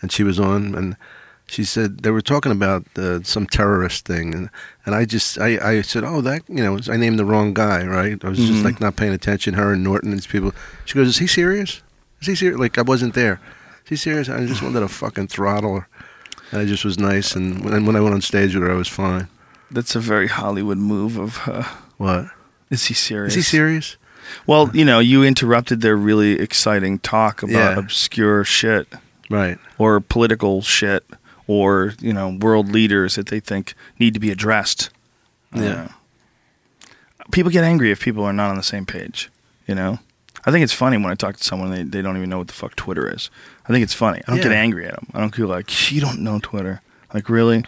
and 0.00 0.10
she 0.12 0.22
was 0.24 0.38
on, 0.40 0.74
and 0.74 0.96
she 1.46 1.64
said 1.64 1.98
they 2.02 2.10
were 2.10 2.20
talking 2.22 2.52
about 2.52 2.84
uh, 2.96 3.22
some 3.22 3.46
terrorist 3.46 4.04
thing, 4.06 4.34
and 4.34 4.50
and 4.84 4.94
I 4.94 5.04
just 5.04 5.38
I, 5.38 5.58
I 5.62 5.82
said, 5.82 6.04
oh 6.04 6.20
that 6.22 6.42
you 6.48 6.62
know 6.62 6.78
I 6.90 6.96
named 6.96 7.18
the 7.18 7.24
wrong 7.24 7.54
guy, 7.54 7.84
right? 7.86 8.22
I 8.24 8.28
was 8.28 8.38
just 8.38 8.60
Mhm. 8.60 8.64
like 8.64 8.80
not 8.80 8.96
paying 8.96 9.12
attention. 9.14 9.54
Her 9.54 9.72
and 9.72 9.82
Norton 9.84 10.10
and 10.10 10.18
these 10.18 10.26
people. 10.26 10.52
She 10.84 10.94
goes, 10.94 11.08
is 11.08 11.18
he 11.18 11.26
serious? 11.26 11.82
Is 12.20 12.26
he 12.28 12.34
serious? 12.34 12.58
Like 12.60 12.76
I 12.78 12.82
wasn't 12.82 13.14
there. 13.14 13.40
Is 13.84 13.88
he 13.90 13.96
serious? 13.96 14.28
I 14.28 14.44
just 14.46 14.62
wanted 14.62 14.80
to 14.80 14.88
fucking 14.88 15.28
throttle 15.28 15.80
her. 15.80 15.88
And 16.50 16.60
I 16.62 16.64
just 16.66 16.84
was 16.84 16.98
nice, 16.98 17.34
and 17.36 17.64
when, 17.64 17.74
and 17.74 17.86
when 17.86 17.96
I 17.96 18.00
went 18.00 18.14
on 18.14 18.20
stage 18.22 18.54
with 18.54 18.62
her, 18.64 18.72
I 18.72 18.76
was 18.76 18.88
fine. 18.88 19.28
That's 19.70 19.94
a 19.96 20.00
very 20.00 20.28
Hollywood 20.28 20.78
move 20.78 21.16
of. 21.18 21.40
Uh, 21.46 21.64
What? 21.98 22.26
is 22.70 22.84
he 22.86 22.94
serious? 22.94 23.34
Is 23.36 23.46
he 23.46 23.56
serious? 23.56 23.96
Well, 24.46 24.70
you 24.74 24.84
know, 24.84 24.98
you 24.98 25.24
interrupted 25.24 25.80
their 25.80 25.96
really 25.96 26.38
exciting 26.38 26.98
talk 27.00 27.42
about 27.42 27.52
Yeah. 27.72 27.78
obscure 27.78 28.44
shit 28.44 28.86
Right. 29.30 29.58
or 29.78 30.00
political 30.00 30.62
shit 30.62 31.04
or 31.46 31.94
you 32.00 32.12
know 32.12 32.30
world 32.40 32.70
leaders 32.70 33.16
that 33.16 33.26
they 33.26 33.40
think 33.40 33.74
need 33.98 34.14
to 34.14 34.20
be 34.20 34.30
addressed. 34.30 34.90
Yeah. 35.54 35.88
Uh, 36.82 36.84
people 37.32 37.50
get 37.50 37.64
angry 37.64 37.90
if 37.90 38.00
people 38.00 38.24
are 38.24 38.32
not 38.32 38.50
on 38.50 38.56
the 38.56 38.62
same 38.62 38.86
page. 38.86 39.30
You 39.66 39.74
know, 39.74 39.98
I 40.46 40.50
think 40.50 40.64
it's 40.64 40.72
funny 40.72 40.96
when 40.96 41.10
I 41.10 41.14
talk 41.14 41.36
to 41.36 41.44
someone 41.44 41.70
they 41.70 41.82
they 41.82 42.02
don't 42.02 42.16
even 42.16 42.30
know 42.30 42.38
what 42.38 42.48
the 42.48 42.54
fuck 42.54 42.76
Twitter 42.76 43.12
is. 43.12 43.30
I 43.64 43.72
think 43.72 43.82
it's 43.82 43.94
funny. 43.94 44.22
I 44.26 44.30
don't 44.30 44.42
get 44.42 44.52
angry 44.52 44.86
at 44.86 44.94
them. 44.94 45.08
I 45.12 45.20
don't 45.20 45.34
feel 45.34 45.48
like 45.48 45.90
you 45.92 46.00
don't 46.00 46.20
know 46.20 46.38
Twitter. 46.40 46.80
Like 47.12 47.28
really, 47.28 47.64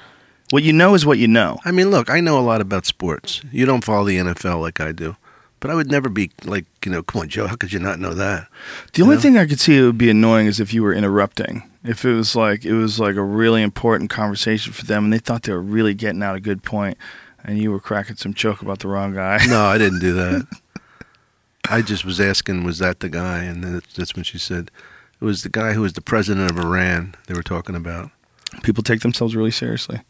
what 0.51 0.63
you 0.63 0.73
know 0.73 0.95
is 0.95 1.05
what 1.07 1.19
you 1.19 1.29
know. 1.29 1.59
I 1.65 1.73
mean, 1.73 1.91
look, 1.91 2.11
I 2.11 2.21
know 2.21 2.39
a 2.39 2.41
lot 2.41 2.61
about 2.61 2.87
sports. 2.87 3.43
You 3.51 3.67
don't 3.67 3.85
follow 3.85 4.05
the 4.05 4.19
NFL 4.19 4.61
like 4.61 4.81
I 4.81 4.93
do. 4.93 5.17
But 5.61 5.71
I 5.71 5.75
would 5.75 5.91
never 5.91 6.09
be 6.09 6.31
like, 6.45 6.65
you 6.85 6.91
know, 6.91 7.03
come 7.03 7.23
on, 7.23 7.29
Joe, 7.29 7.47
how 7.47 7.55
could 7.55 7.73
you 7.73 7.79
not 7.79 8.01
know 8.01 8.15
that? 8.15 8.49
The 8.95 9.03
only 9.03 9.17
know? 9.17 9.23
thing 9.23 9.37
I 9.37 9.47
could 9.47 9.61
see 9.61 9.77
it 9.77 9.83
would 9.83 9.99
be 9.99 10.11
annoying 10.11 10.47
is 10.47 10.59
if 10.59 10.73
you 10.73 10.83
were 10.83 10.95
interrupting. 10.95 11.63
If 11.85 12.05
it 12.05 12.15
was 12.15 12.35
like 12.35 12.65
it 12.65 12.75
was 12.75 12.99
like 12.99 13.17
a 13.17 13.23
really 13.23 13.63
important 13.63 14.11
conversation 14.11 14.73
for 14.73 14.85
them 14.87 15.05
and 15.05 15.13
they 15.13 15.19
thought 15.19 15.43
they 15.43 15.53
were 15.53 15.61
really 15.61 15.95
getting 15.95 16.23
out 16.23 16.35
a 16.35 16.41
good 16.41 16.63
point 16.63 16.97
and 17.45 17.59
you 17.59 17.71
were 17.71 17.81
cracking 17.81 18.17
some 18.17 18.35
joke 18.35 18.63
about 18.63 18.81
the 18.81 18.89
wrong 18.89 19.15
guy. 19.15 19.39
No, 19.47 19.65
I 19.65 19.79
didn't 19.79 20.01
do 20.01 20.13
that. 20.15 20.47
I 21.69 21.83
just 21.83 22.05
was 22.05 22.21
asking, 22.21 22.65
was 22.65 22.79
that 22.79 23.01
the 23.01 23.09
guy? 23.09 23.45
And 23.45 23.63
then 23.63 23.83
that's 23.97 24.15
when 24.15 24.25
she 24.25 24.39
said, 24.39 24.71
it 25.21 25.25
was 25.25 25.43
the 25.43 25.51
guy 25.51 25.75
who 25.75 25.83
was 25.83 25.93
the 25.93 26.01
president 26.01 26.51
of 26.51 26.59
Iran. 26.59 27.15
They 27.27 27.35
were 27.35 27.43
talking 27.43 27.77
about. 27.77 28.11
People 28.63 28.83
take 28.83 29.01
themselves 29.01 29.37
really 29.37 29.51
seriously. 29.51 30.01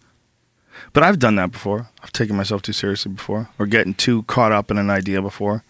But 0.93 1.03
I've 1.03 1.19
done 1.19 1.37
that 1.37 1.53
before. 1.53 1.89
I've 2.03 2.13
taken 2.13 2.37
myself 2.37 2.63
too 2.63 2.73
seriously 2.73 3.13
before, 3.13 3.49
or 3.59 3.67
getting 3.67 3.95
too 3.95 4.23
caught 4.25 4.53
up 4.53 4.71
in 4.71 4.79
an 4.79 4.91
idea 4.91 5.23
before, 5.23 5.65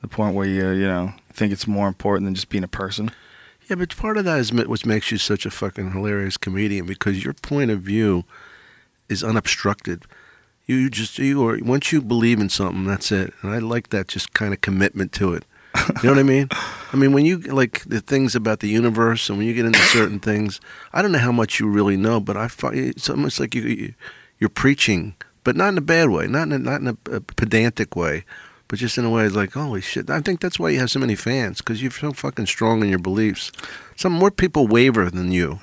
the 0.00 0.08
point 0.08 0.34
where 0.34 0.46
you 0.46 0.70
you 0.70 0.86
know 0.86 1.12
think 1.32 1.52
it's 1.52 1.66
more 1.66 1.88
important 1.88 2.26
than 2.26 2.34
just 2.34 2.48
being 2.48 2.64
a 2.64 2.68
person. 2.68 3.10
Yeah, 3.68 3.76
but 3.76 3.96
part 3.96 4.18
of 4.18 4.24
that 4.24 4.38
is 4.38 4.52
what 4.52 4.84
makes 4.84 5.10
you 5.12 5.18
such 5.18 5.46
a 5.46 5.50
fucking 5.50 5.92
hilarious 5.92 6.36
comedian 6.36 6.86
because 6.86 7.24
your 7.24 7.34
point 7.34 7.70
of 7.70 7.80
view 7.80 8.24
is 9.08 9.22
unobstructed. 9.22 10.04
You 10.66 10.76
you 10.76 10.90
just 10.90 11.18
you 11.18 11.42
or 11.42 11.58
once 11.62 11.92
you 11.92 12.02
believe 12.02 12.40
in 12.40 12.48
something, 12.48 12.84
that's 12.84 13.12
it. 13.12 13.32
And 13.42 13.52
I 13.52 13.58
like 13.58 13.90
that 13.90 14.08
just 14.08 14.32
kind 14.32 14.52
of 14.52 14.60
commitment 14.60 15.12
to 15.14 15.34
it. 15.34 15.44
You 16.02 16.08
know 16.08 16.10
what 16.10 16.18
I 16.18 16.22
mean? 16.22 16.48
I 16.92 16.96
mean, 16.96 17.12
when 17.12 17.24
you 17.24 17.38
like 17.38 17.82
the 17.84 18.00
things 18.00 18.34
about 18.34 18.60
the 18.60 18.68
universe, 18.68 19.28
and 19.28 19.38
when 19.38 19.46
you 19.46 19.54
get 19.54 19.64
into 19.64 19.78
certain 19.80 20.20
things, 20.20 20.60
I 20.92 21.00
don't 21.00 21.12
know 21.12 21.18
how 21.18 21.32
much 21.32 21.58
you 21.58 21.68
really 21.68 21.96
know, 21.96 22.20
but 22.20 22.36
I 22.36 22.48
find 22.48 22.76
it's 22.76 23.08
almost 23.08 23.40
like 23.40 23.54
you, 23.54 23.62
you 23.62 23.94
you're 24.42 24.48
preaching, 24.48 25.14
but 25.44 25.54
not 25.54 25.68
in 25.68 25.78
a 25.78 25.82
bad 25.82 26.10
way, 26.10 26.26
not 26.26 26.48
in 26.48 26.52
a, 26.52 26.58
not 26.58 26.80
in 26.80 26.88
a, 26.88 26.96
a 27.16 27.20
pedantic 27.20 27.94
way, 27.94 28.24
but 28.66 28.80
just 28.80 28.98
in 28.98 29.04
a 29.04 29.10
way 29.10 29.28
like, 29.28 29.52
holy 29.52 29.80
shit! 29.80 30.10
I 30.10 30.20
think 30.20 30.40
that's 30.40 30.58
why 30.58 30.70
you 30.70 30.80
have 30.80 30.90
so 30.90 30.98
many 30.98 31.14
fans 31.14 31.58
because 31.58 31.80
you're 31.80 31.92
so 31.92 32.12
fucking 32.12 32.46
strong 32.46 32.82
in 32.82 32.88
your 32.88 32.98
beliefs. 32.98 33.52
Some 33.94 34.12
more 34.12 34.32
people 34.32 34.66
waver 34.66 35.10
than 35.10 35.30
you. 35.30 35.60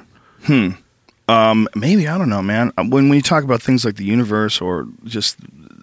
Um, 1.28 1.68
maybe 1.76 2.08
I 2.08 2.18
don't 2.18 2.30
know, 2.30 2.42
man. 2.42 2.72
When 2.78 3.10
when 3.10 3.14
you 3.14 3.22
talk 3.22 3.44
about 3.44 3.62
things 3.62 3.84
like 3.84 3.98
the 3.98 4.06
universe 4.06 4.62
or 4.62 4.88
just 5.04 5.36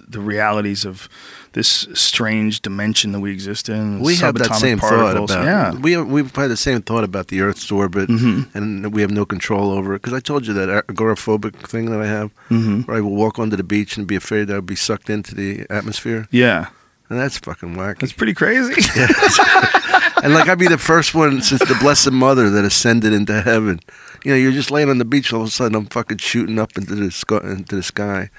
the 0.09 0.21
realities 0.21 0.87
of 0.87 1.09
this 1.57 1.89
strange 1.95 2.61
dimension 2.61 3.13
that 3.13 3.21
we 3.21 3.33
exist 3.33 3.69
in, 3.71 4.01
We 4.01 4.17
have 4.17 4.35
that 4.37 4.55
same 4.57 4.79
thought 4.79 4.91
particles, 4.91 5.31
about. 5.31 5.45
yeah. 5.45 5.73
we 5.85 5.97
we've 5.97 6.35
had 6.37 6.51
the 6.51 6.57
same 6.69 6.83
thought 6.83 7.03
about 7.11 7.29
the 7.33 7.41
Earth's 7.41 7.73
orbit, 7.73 8.09
Mm-hmm. 8.11 8.57
and 8.57 8.93
we 8.95 9.01
have 9.01 9.11
no 9.11 9.25
control 9.25 9.71
over 9.73 9.95
it. 9.95 10.03
Because 10.03 10.13
I 10.13 10.21
told 10.21 10.47
you 10.47 10.53
that 10.61 10.69
agoraphobic 10.87 11.55
thing 11.73 11.87
that 11.93 12.01
I 12.07 12.07
have, 12.19 12.29
Mm-hmm. 12.51 12.83
where 12.83 12.99
I 12.99 13.01
will 13.01 13.17
walk 13.17 13.39
onto 13.39 13.57
the 13.57 13.65
beach 13.65 13.97
and 13.97 14.07
be 14.07 14.17
afraid 14.17 14.45
that 14.49 14.55
I'll 14.57 14.61
be 14.77 14.77
sucked 14.77 15.09
into 15.09 15.35
the 15.35 15.65
atmosphere, 15.71 16.29
yeah, 16.31 16.67
and 17.09 17.19
that's 17.19 17.39
fucking 17.39 17.75
wacky. 17.75 18.01
that's 18.01 18.13
pretty 18.13 18.35
crazy. 18.35 18.75
and 20.23 20.35
like 20.35 20.49
I'd 20.51 20.59
be 20.59 20.69
the 20.69 20.79
first 20.93 21.15
one 21.15 21.41
since 21.43 21.61
the 21.65 21.77
Blessed 21.81 22.11
Mother 22.13 22.51
that 22.51 22.65
ascended 22.65 23.13
into 23.13 23.41
heaven. 23.43 23.81
You 24.25 24.33
know, 24.33 24.37
you're 24.39 24.53
just 24.53 24.71
laying 24.71 24.91
on 24.91 24.99
the 24.99 25.05
beach, 25.05 25.33
all 25.33 25.43
of 25.43 25.49
a 25.49 25.51
sudden 25.51 25.75
I'm 25.77 25.87
fucking 25.87 26.19
shooting 26.19 26.59
up 26.59 26.77
into 26.77 26.95
the 26.95 27.11
sky. 27.11 27.41
Into 27.45 27.77
the 27.77 27.83
sky. 27.83 28.31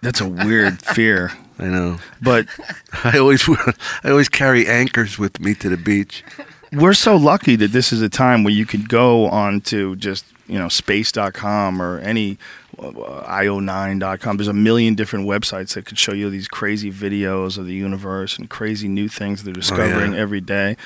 that's 0.00 0.20
a 0.20 0.28
weird 0.28 0.80
fear, 0.82 1.30
I 1.58 1.66
know. 1.66 1.98
but 2.20 2.46
I 3.04 3.18
always 3.18 3.48
I 3.48 4.10
always 4.10 4.28
carry 4.28 4.66
anchors 4.66 5.18
with 5.18 5.40
me 5.40 5.54
to 5.56 5.68
the 5.68 5.76
beach. 5.76 6.24
we're 6.72 6.94
so 6.94 7.16
lucky 7.16 7.56
that 7.56 7.72
this 7.72 7.92
is 7.92 8.00
a 8.02 8.08
time 8.08 8.44
where 8.44 8.52
you 8.54 8.66
could 8.66 8.88
go 8.88 9.26
on 9.28 9.60
to 9.62 9.96
just 9.96 10.24
you 10.48 10.58
know 10.58 10.68
space.com 10.68 11.80
or 11.80 11.98
any 12.00 12.38
uh, 12.78 12.82
io9.com 13.28 14.36
there's 14.36 14.48
a 14.48 14.52
million 14.52 14.94
different 14.94 15.26
websites 15.26 15.74
that 15.74 15.84
could 15.86 15.98
show 15.98 16.12
you 16.12 16.30
these 16.30 16.48
crazy 16.48 16.90
videos 16.90 17.58
of 17.58 17.66
the 17.66 17.74
universe 17.74 18.38
and 18.38 18.50
crazy 18.50 18.88
new 18.88 19.08
things 19.08 19.44
they're 19.44 19.52
discovering 19.54 20.14
every 20.14 20.40
day 20.40 20.76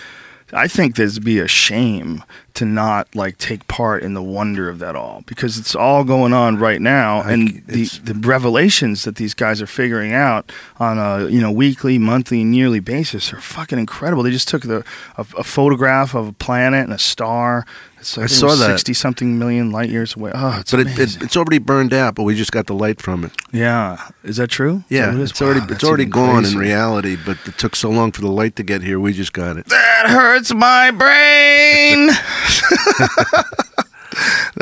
i 0.53 0.68
think 0.68 0.97
there'd 0.97 1.24
be 1.24 1.38
a 1.38 1.49
shame 1.49 2.22
to 2.55 2.64
not 2.64 3.14
like 3.14 3.36
take 3.36 3.66
part 3.68 4.03
in 4.03 4.14
the 4.14 4.22
wonder 4.22 4.68
of 4.68 4.78
that 4.78 4.97
all 4.97 5.22
because 5.26 5.59
it's 5.59 5.74
all 5.74 6.05
going 6.05 6.32
on 6.32 6.57
right 6.57 6.80
now 6.80 7.20
I 7.20 7.32
and 7.32 7.62
the, 7.66 7.84
the 8.03 8.14
revelations 8.14 9.05
that 9.05 9.16
these 9.16 9.34
guys 9.34 9.61
are 9.61 9.66
figuring 9.66 10.12
out 10.12 10.51
on 10.78 10.99
a 10.99 11.28
you 11.28 11.40
know 11.40 11.53
weekly, 11.53 11.99
monthly, 11.99 12.42
and 12.42 12.55
yearly 12.55 12.80
basis 12.80 13.32
are 13.32 13.40
fucking 13.40 13.78
incredible. 13.78 14.22
They 14.22 14.30
just 14.30 14.49
took 14.49 14.62
the 14.62 14.84
a, 15.16 15.26
a 15.36 15.44
photograph 15.44 16.14
of 16.14 16.28
a 16.28 16.32
planet 16.32 16.84
and 16.84 16.92
a 16.92 16.99
star. 16.99 17.66
It's 18.07 18.16
like 18.16 18.24
I 18.24 18.26
saw 18.28 18.54
that. 18.54 18.66
sixty 18.70 18.94
something 18.94 19.36
million 19.36 19.72
light 19.72 19.90
years 19.90 20.14
away. 20.14 20.30
Oh, 20.32 20.59
it's 20.61 20.70
But 20.70 20.80
it, 20.80 20.96
it, 20.96 21.22
it's 21.24 21.36
already 21.36 21.59
burned 21.59 21.92
out, 21.92 22.14
but 22.14 22.22
we 22.22 22.36
just 22.36 22.52
got 22.52 22.66
the 22.66 22.74
light 22.74 23.02
from 23.02 23.24
it. 23.24 23.32
yeah, 23.52 24.11
is 24.22 24.36
that 24.36 24.48
true? 24.48 24.84
That 24.88 24.94
Yeah, 24.94 25.12
it 25.12 25.20
it's 25.20 25.42
already 25.42 25.61
it's 25.72 25.82
already 25.82 26.04
gone 26.04 26.42
crazier. 26.44 26.61
in 26.62 26.66
reality, 26.68 27.16
but 27.26 27.36
it 27.46 27.59
took 27.59 27.74
so 27.74 27.90
long 27.90 28.12
for 28.12 28.20
the 28.20 28.30
light 28.30 28.54
to 28.57 28.62
get 28.62 28.82
here. 28.82 29.00
We 29.00 29.12
just 29.12 29.32
got 29.32 29.57
it. 29.57 29.66
That 29.66 30.04
hurts 30.07 30.54
my 30.54 30.92
brain. 30.92 32.07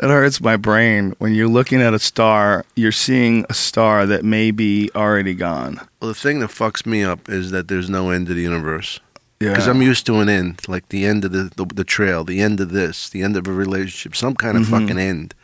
that 0.00 0.08
hurts 0.08 0.40
my 0.40 0.56
brain. 0.56 1.14
When 1.18 1.34
you're 1.34 1.46
looking 1.48 1.82
at 1.82 1.92
a 1.94 1.98
star, 1.98 2.64
you're 2.76 2.92
seeing 2.92 3.44
a 3.50 3.54
star 3.54 4.06
that 4.06 4.24
may 4.24 4.50
be 4.52 4.90
already 4.94 5.34
gone. 5.34 5.80
Well, 6.00 6.08
the 6.08 6.14
thing 6.14 6.40
that 6.40 6.50
fucks 6.50 6.86
me 6.86 7.02
up 7.04 7.28
is 7.28 7.50
that 7.50 7.68
there's 7.68 7.90
no 7.90 8.10
end 8.10 8.26
to 8.28 8.34
the 8.34 8.42
universe. 8.42 9.00
Yeah. 9.40 9.50
Because 9.50 9.66
I'm 9.66 9.82
used 9.82 10.06
to 10.06 10.20
an 10.20 10.28
end, 10.28 10.60
like 10.68 10.88
the 10.88 11.04
end 11.04 11.24
of 11.24 11.32
the, 11.32 11.50
the 11.56 11.64
the 11.74 11.84
trail, 11.84 12.24
the 12.24 12.40
end 12.40 12.60
of 12.60 12.70
this, 12.70 13.08
the 13.10 13.22
end 13.22 13.36
of 13.36 13.46
a 13.46 13.52
relationship, 13.52 14.14
some 14.16 14.34
kind 14.34 14.56
of 14.56 14.64
Mhm. 14.64 14.70
fucking 14.70 14.98
end. 14.98 15.34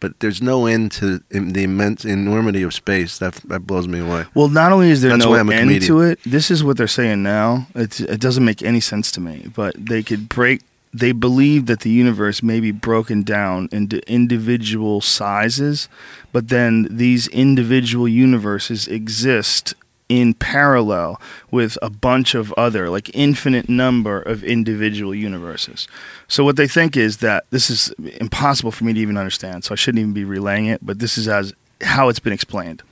But 0.00 0.20
there's 0.20 0.42
no 0.42 0.66
end 0.66 0.92
to 0.92 1.20
in 1.30 1.52
the 1.52 1.62
immense 1.62 2.04
enormity 2.04 2.62
of 2.62 2.72
space. 2.74 3.18
That 3.18 3.34
that 3.48 3.60
blows 3.66 3.86
me 3.88 3.98
away. 4.00 4.24
Well, 4.34 4.48
not 4.48 4.72
only 4.72 4.90
is 4.90 5.00
there 5.02 5.10
That's 5.12 5.24
no 5.24 5.34
end 5.34 5.48
comedian. 5.50 5.82
to 5.82 6.00
it, 6.02 6.18
this 6.24 6.50
is 6.50 6.62
what 6.64 6.76
they're 6.76 6.86
saying 6.88 7.22
now. 7.22 7.66
It's, 7.74 8.00
it 8.00 8.20
doesn't 8.20 8.44
make 8.44 8.62
any 8.62 8.80
sense 8.80 9.10
to 9.12 9.20
me, 9.20 9.48
but 9.54 9.74
they 9.78 10.02
could 10.02 10.28
break. 10.28 10.60
They 10.92 11.12
believe 11.12 11.66
that 11.66 11.80
the 11.80 11.90
universe 11.90 12.42
may 12.42 12.58
be 12.60 12.72
broken 12.72 13.22
down 13.22 13.68
into 13.70 13.98
individual 14.10 15.00
sizes, 15.02 15.88
but 16.32 16.48
then 16.48 16.88
these 16.90 17.28
individual 17.28 18.08
universes 18.08 18.88
exist 18.88 19.74
in 20.08 20.34
parallel 20.34 21.20
with 21.50 21.76
a 21.82 21.90
bunch 21.90 22.34
of 22.34 22.52
other, 22.52 22.88
like 22.90 23.10
infinite 23.14 23.68
number 23.68 24.20
of 24.22 24.44
individual 24.44 25.14
universes. 25.14 25.88
So 26.28 26.44
what 26.44 26.56
they 26.56 26.68
think 26.68 26.96
is 26.96 27.16
that 27.18 27.44
this 27.50 27.70
is 27.70 27.90
impossible 28.20 28.70
for 28.70 28.84
me 28.84 28.92
to 28.92 29.00
even 29.00 29.16
understand. 29.16 29.64
So 29.64 29.72
I 29.72 29.76
shouldn't 29.76 30.00
even 30.00 30.12
be 30.12 30.24
relaying 30.24 30.66
it, 30.66 30.84
but 30.84 31.00
this 31.00 31.18
is 31.18 31.26
as 31.28 31.52
how 31.82 32.08
it's 32.08 32.20
been 32.20 32.32
explained 32.32 32.82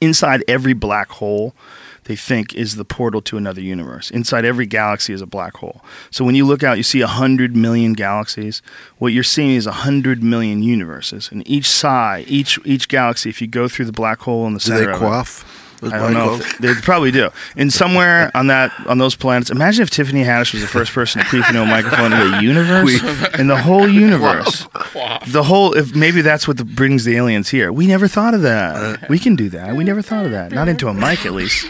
inside 0.00 0.42
every 0.48 0.72
black 0.72 1.08
hole 1.10 1.54
they 2.04 2.16
think 2.16 2.52
is 2.56 2.74
the 2.74 2.84
portal 2.84 3.22
to 3.22 3.36
another 3.36 3.60
universe 3.60 4.10
inside 4.10 4.44
every 4.44 4.66
galaxy 4.66 5.12
is 5.12 5.20
a 5.22 5.26
black 5.26 5.54
hole 5.58 5.80
so 6.10 6.24
when 6.24 6.34
you 6.34 6.44
look 6.44 6.62
out 6.64 6.76
you 6.76 6.82
see 6.82 6.98
100 7.00 7.54
million 7.54 7.92
galaxies 7.92 8.62
what 8.98 9.12
you're 9.12 9.22
seeing 9.22 9.50
is 9.54 9.66
100 9.66 10.22
million 10.22 10.62
universes 10.62 11.30
and 11.30 11.46
each 11.48 11.68
side 11.68 12.24
each 12.26 12.58
each 12.64 12.88
galaxy 12.88 13.28
if 13.30 13.40
you 13.40 13.46
go 13.46 13.68
through 13.68 13.84
the 13.84 13.92
black 13.92 14.20
hole 14.22 14.44
in 14.46 14.54
the 14.54 14.58
Do 14.58 14.64
center 14.70 14.86
they 14.86 14.90
of 14.90 14.96
it- 14.96 14.98
quaff? 14.98 15.44
those 15.44 15.61
I 15.82 15.98
don't 15.98 16.14
know. 16.14 16.34
If 16.34 16.58
they, 16.58 16.74
probably 16.74 17.10
do. 17.10 17.30
And 17.56 17.72
somewhere 17.72 18.30
on 18.34 18.46
that 18.48 18.72
on 18.86 18.98
those 18.98 19.16
planets, 19.16 19.50
imagine 19.50 19.82
if 19.82 19.90
Tiffany 19.90 20.22
Haddish 20.22 20.52
was 20.52 20.62
the 20.62 20.68
first 20.68 20.92
person 20.92 21.20
to 21.20 21.26
queef 21.26 21.48
into 21.48 21.62
a 21.62 21.66
microphone 21.66 22.12
in 22.12 22.30
the 22.30 22.42
universe, 22.42 23.38
in 23.38 23.48
the 23.48 23.56
whole 23.56 23.88
universe, 23.88 24.66
the 25.26 25.42
whole. 25.44 25.72
If 25.72 25.94
maybe 25.94 26.22
that's 26.22 26.46
what 26.46 26.56
the, 26.58 26.64
brings 26.64 27.04
the 27.04 27.16
aliens 27.16 27.48
here. 27.48 27.72
We 27.72 27.86
never 27.86 28.06
thought 28.06 28.34
of 28.34 28.42
that. 28.42 29.08
We 29.08 29.18
can 29.18 29.34
do 29.34 29.48
that. 29.50 29.74
We 29.74 29.84
never 29.84 30.02
thought 30.02 30.24
of 30.24 30.30
that. 30.30 30.52
Not 30.52 30.68
into 30.68 30.88
a 30.88 30.94
mic, 30.94 31.26
at 31.26 31.32
least. 31.32 31.66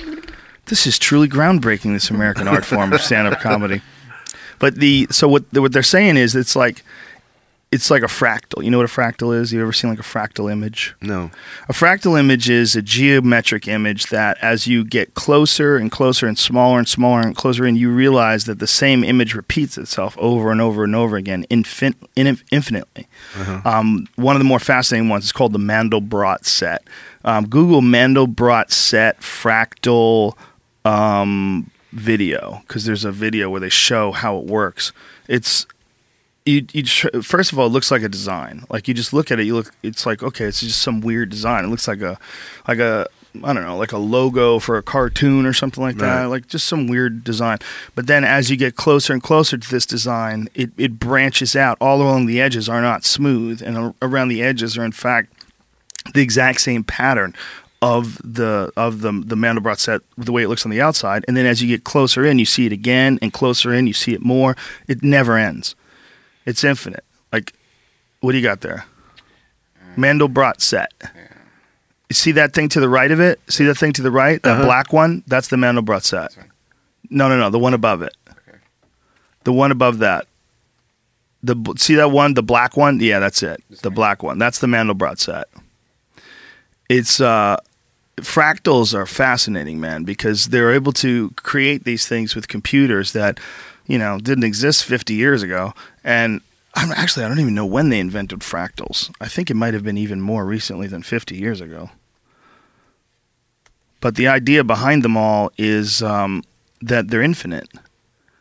This 0.66 0.86
is 0.86 0.98
truly 0.98 1.28
groundbreaking. 1.28 1.92
This 1.92 2.10
American 2.10 2.48
art 2.48 2.64
form 2.64 2.92
of 2.92 3.00
stand-up 3.00 3.40
comedy. 3.40 3.82
But 4.58 4.76
the 4.76 5.08
so 5.10 5.26
what 5.26 5.44
what 5.52 5.72
they're 5.72 5.82
saying 5.82 6.16
is 6.16 6.36
it's 6.36 6.54
like 6.54 6.84
it's 7.73 7.91
like 7.91 8.03
a 8.03 8.07
fractal. 8.07 8.62
You 8.62 8.70
know 8.70 8.77
what 8.77 8.85
a 8.85 8.93
fractal 8.93 9.35
is? 9.35 9.51
You 9.51 9.62
ever 9.62 9.73
seen 9.73 9.89
like 9.89 9.99
a 9.99 10.03
fractal 10.03 10.53
image? 10.53 10.95
No. 11.01 11.31
A 11.70 11.73
fractal 11.73 12.20
image 12.20 12.51
is 12.51 12.77
a 12.77 12.83
geometric 12.83 13.66
image 13.66 14.07
that, 14.09 14.37
as 14.43 14.66
you 14.66 14.85
get 14.85 15.14
closer 15.14 15.79
and 15.79 15.91
closer 15.91 16.27
and 16.27 16.39
smaller 16.39 16.79
and 16.79 16.87
smaller 16.87 17.20
and 17.23 17.35
closer 17.35 17.66
in, 17.66 17.75
you 17.75 17.91
realize 17.91 18.45
that 18.45 18.59
the 18.59 18.66
same 18.66 19.03
image 19.03 19.35
repeats 19.35 19.79
itself 19.79 20.16
over 20.18 20.53
and 20.53 20.61
over 20.61 20.85
and 20.85 20.95
over 20.95 21.16
again, 21.16 21.47
infin- 21.51 21.95
in- 22.14 22.39
infinitely. 22.51 23.09
Um, 23.64 24.07
one 24.16 24.37
of 24.37 24.41
the 24.41 24.45
more 24.45 24.61
fascinating 24.61 25.09
ones 25.09 25.25
is 25.25 25.33
called 25.33 25.55
the 25.55 25.59
Mandelbrot 25.59 26.45
set. 26.45 26.87
Um, 27.25 27.49
Google 27.49 27.81
Mandelbrot 27.81 28.70
set 28.70 29.20
fractal 29.20 30.37
um, 30.85 31.70
video 31.93 32.62
because 32.66 32.85
there's 32.85 33.07
a 33.07 33.12
video 33.12 33.49
where 33.49 33.61
they 33.61 33.70
show 33.70 34.12
how 34.12 34.37
it 34.37 34.45
works. 34.45 34.93
It's 35.27 35.66
you, 36.45 36.66
you 36.72 36.82
tr- 36.82 37.20
first 37.22 37.53
of 37.53 37.59
all, 37.59 37.66
it 37.66 37.70
looks 37.70 37.90
like 37.90 38.03
a 38.03 38.09
design. 38.09 38.64
Like 38.68 38.88
you 38.88 38.95
just 38.95 39.12
look 39.12 39.30
at 39.30 39.38
it, 39.38 39.47
you 39.47 39.55
look. 39.55 39.72
It's 39.82 40.07
like 40.07 40.22
okay, 40.22 40.47
it's 40.47 40.61
just 40.61 40.82
some 40.82 41.01
weird 41.01 41.30
design. 41.30 41.64
It 41.64 41.68
looks 41.68 41.86
like 41.86 42.01
a, 42.01 42.18
like 42.66 42.78
a, 42.78 43.07
I 43.43 43.53
don't 43.53 43.64
know, 43.64 43.76
like 43.76 43.93
a 43.93 43.99
logo 43.99 44.59
for 44.59 44.76
a 44.76 44.82
cartoon 44.82 45.47
or 45.47 45.53
something 45.53 45.82
like 45.82 45.97
that. 45.97 46.22
Right. 46.22 46.26
Like 46.26 46.49
just 46.49 46.66
some 46.66 46.86
weird 46.86 47.24
design. 47.24 47.59
But 47.95 48.07
then 48.07 48.24
as 48.24 48.51
you 48.51 48.57
get 48.57 48.76
closer 48.76 49.12
and 49.12 49.22
closer 49.22 49.57
to 49.57 49.70
this 49.70 49.86
design, 49.86 50.49
it 50.55 50.70
it 50.76 50.99
branches 50.99 51.55
out. 51.55 51.78
All 51.80 52.03
along 52.03 52.26
the 52.26 52.40
edges 52.40 52.68
are 52.68 52.82
not 52.82 53.05
smooth, 53.05 53.62
and 53.62 53.95
around 54.03 54.28
the 54.28 54.43
edges 54.43 54.76
are 54.76 54.84
in 54.84 54.93
fact 54.93 55.32
the 56.14 56.22
exact 56.22 56.61
same 56.61 56.82
pattern 56.82 57.34
of 57.80 58.18
the 58.24 58.72
of 58.76 59.01
the 59.01 59.12
the 59.12 59.36
Mandelbrot 59.36 59.78
set, 59.78 60.03
the 60.18 60.32
way 60.32 60.43
it 60.43 60.49
looks 60.49 60.64
on 60.64 60.70
the 60.70 60.80
outside. 60.80 61.24
And 61.28 61.36
then 61.36 61.47
as 61.47 61.62
you 61.62 61.68
get 61.68 61.84
closer 61.84 62.24
in, 62.24 62.38
you 62.38 62.47
see 62.47 62.66
it 62.66 62.72
again, 62.72 63.18
and 63.22 63.32
closer 63.32 63.72
in, 63.72 63.86
you 63.86 63.93
see 63.93 64.12
it 64.12 64.22
more. 64.22 64.57
It 64.88 65.03
never 65.03 65.36
ends. 65.36 65.74
It's 66.47 66.64
infinite. 66.64 67.05
Like, 67.32 67.53
what 68.20 68.32
do 68.32 68.38
you 68.38 68.43
got 68.43 68.61
there? 68.61 68.84
Mandelbrot 69.97 70.61
set. 70.61 70.93
You 72.09 72.14
see 72.14 72.32
that 72.32 72.53
thing 72.53 72.68
to 72.70 72.80
the 72.80 72.88
right 72.88 73.11
of 73.11 73.20
it? 73.20 73.40
See 73.49 73.64
that 73.64 73.76
thing 73.76 73.93
to 73.95 74.03
the 74.03 74.11
right? 74.11 74.43
That 74.43 74.53
Uh-huh. 74.55 74.64
black 74.64 74.93
one? 74.93 75.22
That's 75.26 75.49
the 75.49 75.57
Mandelbrot 75.57 76.03
set. 76.03 76.36
No, 77.11 77.28
no, 77.28 77.38
no. 77.38 77.51
The 77.51 77.59
one 77.59 77.74
above 77.74 78.03
it. 78.03 78.14
Okay. 78.28 78.59
The 79.45 79.53
one 79.53 79.70
above 79.70 79.99
that. 79.99 80.26
The 81.43 81.57
b- 81.57 81.72
see 81.76 81.95
that 81.97 82.11
one, 82.11 82.34
the 82.34 82.43
black 82.43 82.76
one. 82.76 83.01
Yeah, 83.01 83.18
that's 83.18 83.43
it. 83.43 83.62
The 83.82 83.90
black 83.90 84.22
one. 84.22 84.38
That's 84.38 84.61
the 84.61 84.66
Mandelbrot 84.66 85.18
set. 85.18 85.49
It's 86.88 87.20
uh, 87.20 87.57
fractals 88.18 88.95
are 88.95 89.07
fascinating, 89.07 89.80
man, 89.80 90.05
because 90.05 90.47
they're 90.47 90.72
able 90.72 90.93
to 90.95 91.30
create 91.36 91.84
these 91.84 92.07
things 92.07 92.34
with 92.34 92.49
computers 92.49 93.12
that 93.12 93.40
you 93.93 93.99
know 93.99 94.18
didn't 94.18 94.45
exist 94.45 94.84
50 94.84 95.12
years 95.12 95.43
ago. 95.43 95.74
And 96.03 96.40
I'm 96.74 96.90
actually 96.93 97.26
I 97.26 97.28
don't 97.28 97.40
even 97.40 97.55
know 97.55 97.66
when 97.66 97.90
they 97.90 98.01
invented 98.01 98.40
fractals. 98.40 99.14
I 99.20 99.28
think 99.28 99.51
it 99.51 99.55
might 99.55 99.74
have 99.74 99.84
been 99.84 99.99
even 99.99 100.22
more 100.22 100.47
recently 100.47 100.86
than 100.86 101.03
50 101.03 101.36
years 101.36 101.61
ago. 101.61 101.90
But 104.01 104.16
the 104.16 104.28
idea 104.28 104.64
behind 104.64 105.05
them 105.05 105.18
all 105.18 105.53
is 105.59 106.03
um, 106.03 106.43
that 106.80 107.09
they're 107.09 107.22
infinite. 107.22 107.68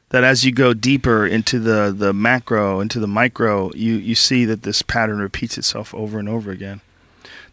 That 0.10 0.24
as 0.24 0.45
you 0.45 0.54
go 0.54 0.74
deeper 0.74 1.28
into 1.28 1.60
the, 1.60 1.93
the 1.95 2.14
macro, 2.14 2.80
into 2.80 2.99
the 2.99 3.08
micro, 3.08 3.72
you, 3.74 3.93
you 3.95 4.16
see 4.16 4.45
that 4.45 4.64
this 4.64 4.82
pattern 4.82 5.20
repeats 5.20 5.58
itself 5.58 5.93
over 5.93 6.18
and 6.18 6.28
over 6.28 6.49
again. 6.52 6.82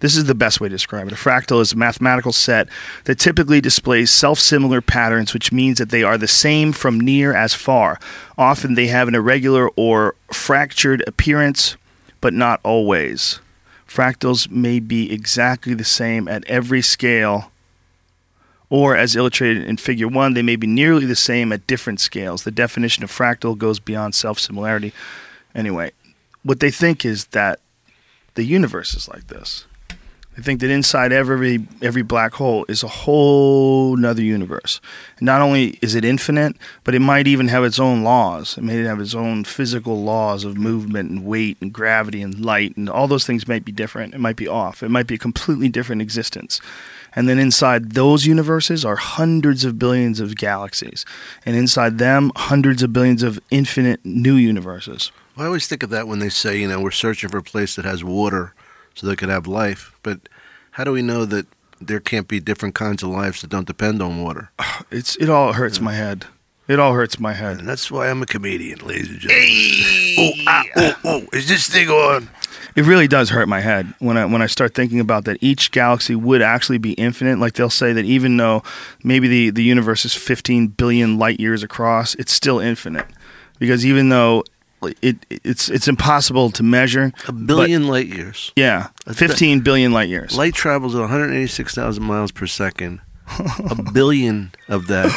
This 0.00 0.16
is 0.16 0.24
the 0.24 0.34
best 0.34 0.60
way 0.60 0.68
to 0.68 0.74
describe 0.74 1.08
it. 1.08 1.12
A 1.12 1.16
fractal 1.16 1.60
is 1.60 1.72
a 1.72 1.76
mathematical 1.76 2.32
set 2.32 2.68
that 3.04 3.18
typically 3.18 3.60
displays 3.60 4.10
self 4.10 4.38
similar 4.38 4.80
patterns, 4.80 5.34
which 5.34 5.52
means 5.52 5.78
that 5.78 5.90
they 5.90 6.02
are 6.02 6.16
the 6.16 6.28
same 6.28 6.72
from 6.72 7.00
near 7.00 7.34
as 7.34 7.54
far. 7.54 7.98
Often 8.36 8.74
they 8.74 8.86
have 8.88 9.08
an 9.08 9.14
irregular 9.14 9.68
or 9.76 10.14
fractured 10.32 11.02
appearance, 11.06 11.76
but 12.20 12.32
not 12.32 12.60
always. 12.62 13.40
Fractals 13.88 14.50
may 14.50 14.78
be 14.80 15.12
exactly 15.12 15.74
the 15.74 15.84
same 15.84 16.28
at 16.28 16.44
every 16.44 16.82
scale 16.82 17.50
or 18.70 18.94
as 18.94 19.16
illustrated 19.16 19.64
in 19.64 19.78
figure 19.78 20.06
1 20.06 20.34
they 20.34 20.42
may 20.42 20.56
be 20.56 20.66
nearly 20.66 21.06
the 21.06 21.16
same 21.16 21.52
at 21.52 21.66
different 21.66 22.00
scales 22.00 22.44
the 22.44 22.50
definition 22.50 23.02
of 23.02 23.10
fractal 23.10 23.56
goes 23.56 23.80
beyond 23.80 24.14
self-similarity 24.14 24.92
anyway 25.54 25.90
what 26.42 26.60
they 26.60 26.70
think 26.70 27.04
is 27.04 27.24
that 27.26 27.60
the 28.34 28.44
universe 28.44 28.94
is 28.94 29.08
like 29.08 29.28
this 29.28 29.66
they 30.38 30.44
think 30.44 30.60
that 30.60 30.70
inside 30.70 31.12
every 31.12 31.66
every 31.82 32.02
black 32.02 32.34
hole 32.34 32.64
is 32.68 32.84
a 32.84 32.88
whole 32.88 33.96
nother 33.96 34.22
universe. 34.22 34.80
Not 35.20 35.40
only 35.40 35.80
is 35.82 35.96
it 35.96 36.04
infinite 36.04 36.54
but 36.84 36.94
it 36.94 37.00
might 37.00 37.26
even 37.26 37.48
have 37.48 37.64
its 37.64 37.80
own 37.80 38.04
laws. 38.04 38.56
It 38.56 38.62
may 38.62 38.76
have 38.84 39.00
its 39.00 39.16
own 39.16 39.42
physical 39.42 40.04
laws 40.04 40.44
of 40.44 40.56
movement 40.56 41.10
and 41.10 41.24
weight 41.24 41.56
and 41.60 41.72
gravity 41.72 42.22
and 42.22 42.38
light 42.38 42.76
and 42.76 42.88
all 42.88 43.08
those 43.08 43.26
things 43.26 43.48
might 43.48 43.64
be 43.64 43.72
different. 43.72 44.14
It 44.14 44.20
might 44.20 44.36
be 44.36 44.46
off. 44.46 44.84
It 44.84 44.90
might 44.90 45.08
be 45.08 45.16
a 45.16 45.18
completely 45.18 45.68
different 45.68 46.02
existence. 46.02 46.60
And 47.16 47.28
then 47.28 47.40
inside 47.40 47.94
those 47.94 48.24
universes 48.24 48.84
are 48.84 48.94
hundreds 48.94 49.64
of 49.64 49.76
billions 49.76 50.20
of 50.20 50.36
galaxies. 50.36 51.04
And 51.44 51.56
inside 51.56 51.98
them, 51.98 52.30
hundreds 52.36 52.84
of 52.84 52.92
billions 52.92 53.24
of 53.24 53.40
infinite 53.50 54.04
new 54.04 54.36
universes. 54.36 55.10
I 55.36 55.46
always 55.46 55.66
think 55.66 55.82
of 55.82 55.90
that 55.90 56.06
when 56.06 56.20
they 56.20 56.28
say, 56.28 56.60
you 56.60 56.68
know, 56.68 56.80
we're 56.80 56.92
searching 56.92 57.28
for 57.28 57.38
a 57.38 57.42
place 57.42 57.74
that 57.74 57.84
has 57.84 58.04
water 58.04 58.54
so 58.98 59.06
they 59.06 59.16
could 59.16 59.28
have 59.28 59.46
life. 59.46 59.96
But 60.02 60.28
how 60.72 60.84
do 60.84 60.90
we 60.92 61.02
know 61.02 61.24
that 61.24 61.46
there 61.80 62.00
can't 62.00 62.26
be 62.26 62.40
different 62.40 62.74
kinds 62.74 63.04
of 63.04 63.10
lives 63.10 63.40
that 63.40 63.50
don't 63.50 63.66
depend 63.66 64.02
on 64.02 64.22
water? 64.22 64.50
It's 64.90 65.16
it 65.16 65.28
all 65.28 65.52
hurts 65.52 65.82
my 65.82 65.92
head. 65.92 66.24
It 66.66 66.80
all 66.80 66.94
hurts 66.94 67.20
my 67.20 67.34
head. 67.34 67.58
And 67.58 67.68
that's 67.68 67.90
why 67.90 68.08
I'm 68.08 68.22
a 68.22 68.26
comedian, 68.26 68.78
ladies 68.78 69.10
and 69.10 69.18
gentlemen. 69.20 70.16
Oh, 70.18 70.30
ah, 70.46 70.64
oh, 70.76 70.94
oh, 71.04 71.26
is 71.34 71.46
this 71.46 71.68
thing 71.68 71.88
on? 71.88 72.30
It 72.74 72.86
really 72.86 73.06
does 73.06 73.28
hurt 73.30 73.48
my 73.48 73.60
head 73.60 73.92
when 73.98 74.16
I 74.16 74.24
when 74.24 74.40
I 74.40 74.46
start 74.46 74.74
thinking 74.74 74.98
about 74.98 75.24
that 75.24 75.38
each 75.42 75.72
galaxy 75.72 76.14
would 76.14 76.40
actually 76.40 76.78
be 76.78 76.92
infinite. 76.92 77.38
Like 77.38 77.54
they'll 77.54 77.68
say 77.68 77.92
that 77.92 78.06
even 78.06 78.38
though 78.38 78.62
maybe 79.04 79.28
the, 79.28 79.50
the 79.50 79.62
universe 79.62 80.04
is 80.06 80.14
15 80.14 80.68
billion 80.68 81.18
light 81.18 81.38
years 81.38 81.62
across, 81.62 82.14
it's 82.14 82.32
still 82.32 82.60
infinite. 82.60 83.06
Because 83.58 83.84
even 83.84 84.08
though 84.08 84.44
it 85.02 85.16
it's 85.30 85.68
it's 85.68 85.88
impossible 85.88 86.50
to 86.52 86.62
measure 86.62 87.12
A 87.26 87.32
billion 87.32 87.86
light 87.88 88.06
years. 88.06 88.52
yeah, 88.56 88.88
15 89.12 89.60
billion 89.60 89.92
light 89.92 90.08
years. 90.08 90.36
Light 90.36 90.54
travels 90.54 90.94
at 90.94 91.00
186,000 91.00 92.02
miles 92.02 92.30
per 92.32 92.46
second. 92.46 93.00
a 93.38 93.82
billion 93.92 94.52
of 94.68 94.86
that. 94.86 95.08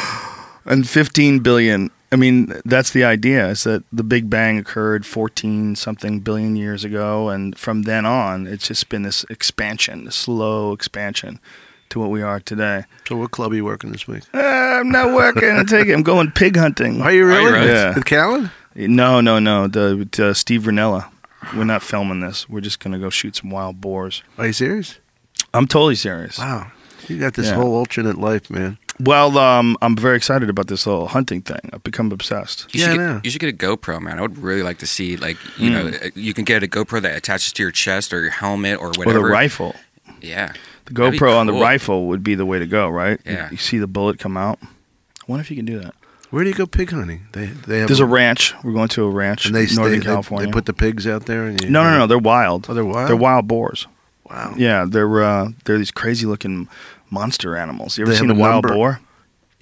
and 0.66 0.88
15 0.88 1.40
billion 1.40 1.90
i 2.12 2.16
mean 2.16 2.52
that's 2.66 2.90
the 2.92 3.02
idea 3.02 3.48
is 3.48 3.64
that 3.64 3.82
the 3.92 4.04
big 4.04 4.28
bang 4.30 4.58
occurred 4.58 5.04
14 5.06 5.74
something 5.76 6.20
billion 6.20 6.54
years 6.56 6.84
ago 6.84 7.30
and 7.30 7.58
from 7.58 7.82
then 7.82 8.04
on 8.06 8.46
it's 8.46 8.68
just 8.68 8.88
been 8.88 9.02
this 9.02 9.24
expansion 9.30 10.04
this 10.04 10.14
slow 10.14 10.72
expansion 10.72 11.40
to 11.88 11.98
what 11.98 12.10
we 12.10 12.22
are 12.22 12.38
today 12.38 12.84
So, 13.08 13.16
what 13.16 13.30
club 13.32 13.50
are 13.52 13.56
you 13.56 13.64
working 13.64 13.90
this 13.92 14.06
week? 14.06 14.22
Uh, 14.34 14.38
i'm 14.38 14.90
not 14.90 15.14
working 15.14 15.50
i 15.50 15.64
take 15.64 15.88
it 15.88 15.94
i'm 15.94 16.02
going 16.04 16.30
pig 16.30 16.54
hunting 16.56 17.00
Are 17.02 17.10
you 17.12 17.26
really? 17.26 17.50
really? 17.50 17.66
Yeah. 17.68 17.94
With 17.94 18.04
Callan? 18.04 18.50
No 18.74 19.20
no 19.20 19.38
no 19.38 19.66
the, 19.68 20.08
the 20.12 20.34
steve 20.34 20.62
Rinella. 20.62 21.10
we're 21.54 21.64
not 21.64 21.82
filming 21.82 22.20
this 22.20 22.48
we're 22.48 22.60
just 22.60 22.80
going 22.80 22.92
to 22.92 22.98
go 22.98 23.10
shoot 23.10 23.36
some 23.36 23.50
wild 23.50 23.80
boars 23.80 24.22
Are 24.38 24.46
you 24.46 24.52
serious? 24.52 24.98
i'm 25.54 25.66
totally 25.66 25.94
serious 25.96 26.38
Wow. 26.38 26.70
You 27.08 27.18
got 27.18 27.34
this 27.34 27.46
Yeah. 27.48 27.54
whole 27.54 27.74
alternate 27.74 28.16
life, 28.18 28.48
man. 28.48 28.78
well 29.00 29.36
um, 29.38 29.76
i'm 29.82 29.96
very 29.96 30.16
excited 30.16 30.48
about 30.48 30.68
this 30.68 30.86
little 30.86 31.08
hunting 31.08 31.42
thing 31.42 31.58
i've 31.72 31.82
become 31.82 32.12
obsessed 32.12 32.72
You 32.74 32.80
Yeah, 32.80 32.86
should 32.86 32.92
I 32.94 32.96
get, 32.96 33.02
know. 33.14 33.20
you 33.24 33.30
should 33.30 33.40
get 33.40 33.54
a 33.54 33.56
GoPro, 33.76 34.00
man. 34.00 34.18
I 34.18 34.22
would 34.22 34.38
really 34.38 34.62
like 34.62 34.78
to 34.78 34.86
see, 34.86 35.16
like, 35.16 35.36
you 35.58 35.68
know, 35.70 35.88
Hmm. 35.88 35.94
uh, 36.06 36.08
you 36.14 36.32
can 36.32 36.44
get 36.44 36.62
a 36.62 36.66
GoPro 36.68 37.02
that 37.02 37.16
attaches 37.16 37.52
to 37.54 37.62
your 37.62 37.72
chest 37.72 38.12
or 38.14 38.22
your 38.22 38.30
helmet 38.30 38.78
or 38.78 38.88
whatever. 38.96 39.10
or 39.10 39.12
the 39.14 39.24
rifle 39.24 39.74
Yeah. 40.20 40.52
The 40.86 40.94
That'd 40.94 41.12
be 41.12 41.18
GoPro 41.18 41.36
on 41.38 41.46
the 41.46 41.52
cool. 41.52 41.62
rifle 41.62 42.06
would 42.08 42.22
be 42.24 42.34
the 42.34 42.46
way 42.46 42.58
to 42.58 42.66
go, 42.66 42.88
right? 42.88 43.20
You- 43.26 43.32
Yeah. 43.32 43.48
You, 43.50 43.56
see 43.56 43.78
the 43.78 43.86
bullet 43.86 44.18
come 44.18 44.36
out. 44.36 44.58
I 44.62 44.66
wonder 45.26 45.40
if 45.42 45.50
you 45.50 45.56
can 45.56 45.64
do 45.66 45.78
that. 45.80 45.94
Where 46.32 46.44
do 46.44 46.48
you 46.48 46.56
go 46.56 46.64
pig 46.64 46.90
hunting? 46.90 47.26
They 47.32 47.44
they 47.44 47.80
have 47.80 47.88
There's 47.88 48.00
a 48.00 48.06
ranch. 48.06 48.54
We're 48.64 48.72
going 48.72 48.88
to 48.88 49.04
a 49.04 49.10
ranch 49.10 49.44
and 49.44 49.54
they 49.54 49.64
in 49.64 49.74
Northern 49.74 49.98
they, 49.98 50.04
California. 50.06 50.46
They, 50.46 50.52
put 50.52 50.64
the 50.64 50.72
pigs 50.72 51.06
out 51.06 51.26
there. 51.26 51.44
And 51.44 51.60
you, 51.60 51.68
no, 51.68 51.84
no, 51.84 51.98
no. 51.98 52.06
They're 52.06 52.16
wild. 52.16 52.70
Oh, 52.70 52.74
they're 52.74 52.86
wild? 52.86 53.10
They're 53.10 53.16
wild 53.16 53.46
boars. 53.46 53.86
Wow. 54.24 54.54
Yeah, 54.56 54.86
they're 54.88 55.22
uh, 55.22 55.50
they're 55.66 55.76
these 55.76 55.90
crazy 55.90 56.24
looking 56.24 56.70
monster 57.10 57.54
animals. 57.54 57.98
You 57.98 58.04
ever 58.04 58.12
They 58.12 58.18
seen 58.18 58.30
a 58.30 58.34
a 58.34 58.36
wild 58.38 58.64
number? 58.64 58.74
boar? 58.74 59.00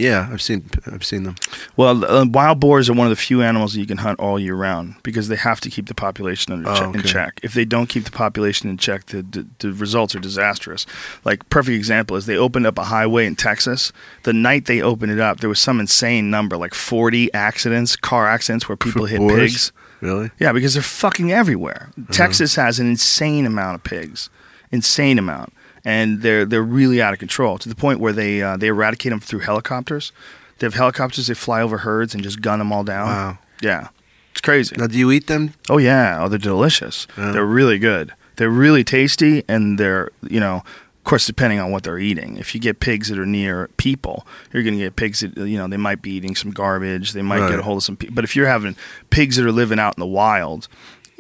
Yeah, 0.01 0.29
I've 0.33 0.41
seen 0.41 0.65
I've 0.87 1.05
seen 1.05 1.25
them. 1.25 1.37
Well, 1.77 2.05
uh, 2.05 2.25
wild 2.27 2.59
boars 2.59 2.89
are 2.89 2.95
one 2.95 3.07
of 3.07 3.11
the 3.11 3.17
few 3.17 3.43
animals 3.43 3.75
that 3.75 3.81
you 3.81 3.87
can 3.87 3.99
hunt 3.99 4.19
all 4.19 4.39
year 4.39 4.55
round 4.55 4.95
because 5.03 5.29
they 5.29 5.37
have 5.37 5.61
to 5.61 5.69
keep 5.71 5.87
the 5.89 5.95
population 5.95 6.53
under 6.55 6.71
Oh, 6.71 6.75
che- 6.93 6.99
in 6.99 7.03
check. 7.05 7.39
If 7.43 7.53
they 7.55 7.65
don't 7.67 7.89
keep 7.89 8.05
the 8.05 8.11
population 8.11 8.71
in 8.71 8.79
check, 8.79 9.07
the, 9.07 9.23
the, 9.23 9.47
the 9.59 9.73
results 9.73 10.15
are 10.15 10.19
disastrous. 10.21 10.87
Like 11.25 11.49
perfect 11.51 11.75
example 11.77 12.17
is 12.17 12.25
they 12.27 12.37
opened 12.39 12.67
up 12.67 12.79
a 12.79 12.85
highway 12.85 13.27
in 13.27 13.37
Texas. 13.37 13.93
The 14.23 14.33
night 14.33 14.65
they 14.65 14.81
opened 14.81 15.13
it 15.13 15.21
up, 15.21 15.41
there 15.41 15.51
was 15.51 15.61
some 15.61 15.79
insane 15.81 16.31
number, 16.31 16.57
like 16.57 16.73
forty 16.75 17.33
accidents, 17.35 17.95
car 17.97 18.27
accidents 18.27 18.69
where 18.69 18.77
people 18.77 19.05
hit 19.05 19.19
Boars? 19.19 19.35
pigs. 19.39 19.73
Really? 20.01 20.31
Yeah, 20.39 20.53
because 20.53 20.73
they're 20.73 20.83
fucking 20.83 21.31
everywhere. 21.31 21.91
Uh-huh. 21.99 22.11
Texas 22.13 22.55
has 22.55 22.79
an 22.81 22.89
insane 22.89 23.45
amount 23.45 23.75
of 23.75 23.83
pigs, 23.85 24.31
insane 24.73 25.19
amount, 25.19 25.53
and 25.85 26.23
they're 26.23 26.45
they're 26.45 26.63
really 26.63 27.01
out 27.03 27.13
of 27.13 27.19
control 27.19 27.59
to 27.59 27.69
the 27.69 27.75
point 27.75 28.01
where 28.01 28.13
they 28.13 28.43
uh, 28.43 28.57
they 28.57 28.69
eradicate 28.69 29.11
them 29.11 29.21
through 29.21 29.41
helicopters. 29.41 30.13
They 30.59 30.67
have 30.67 30.75
helicopters 30.75 31.27
They 31.29 31.35
fly 31.35 31.63
over 31.63 31.79
herds 31.79 32.15
and 32.15 32.23
just 32.23 32.41
gun 32.43 32.59
them 32.59 32.73
all 32.73 32.85
down. 32.85 33.07
Wow. 33.07 33.39
Yeah, 33.63 33.89
it's 34.33 34.41
crazy. 34.41 34.75
Now, 34.79 34.87
do 34.87 34.99
you 34.99 35.11
eat 35.11 35.27
them? 35.27 35.55
Oh 35.69 35.79
yeah, 35.79 36.19
oh 36.23 36.29
they're 36.29 36.39
delicious. 36.39 37.07
Yeah. 37.17 37.33
They're 37.33 37.45
really 37.47 37.79
good. 37.79 38.13
They're 38.37 38.51
really 38.51 38.85
tasty, 38.85 39.43
and 39.49 39.79
they're 39.79 40.11
you 40.23 40.41
know, 40.41 40.57
of 40.57 41.05
course, 41.05 41.27
depending 41.27 41.61
on 41.61 41.71
what 41.71 41.83
they're 41.83 41.99
eating. 41.99 42.37
If 42.39 42.55
you 42.55 42.61
get 42.61 42.81
pigs 42.81 43.09
that 43.09 43.19
are 43.19 43.27
near 43.27 43.69
people, 43.77 44.27
you're 44.53 44.63
going 44.63 44.75
to 44.79 44.81
get 44.85 44.97
pigs 44.97 45.21
that 45.21 45.37
you 45.37 45.59
know 45.59 45.67
they 45.69 45.77
might 45.77 46.01
be 46.03 46.13
eating 46.13 46.35
some 46.37 46.51
garbage. 46.51 47.13
They 47.13 47.23
might 47.23 47.41
Right. 47.41 47.51
get 47.51 47.59
a 47.59 47.63
hold 47.63 47.79
of 47.79 47.83
some. 47.85 47.97
Pe- 47.97 48.09
but 48.09 48.25
if 48.25 48.35
you're 48.37 48.47
having 48.47 48.77
pigs 49.11 49.37
that 49.37 49.45
are 49.47 49.53
living 49.53 49.79
out 49.79 49.97
in 49.97 50.01
the 50.01 50.07
wild, 50.07 50.69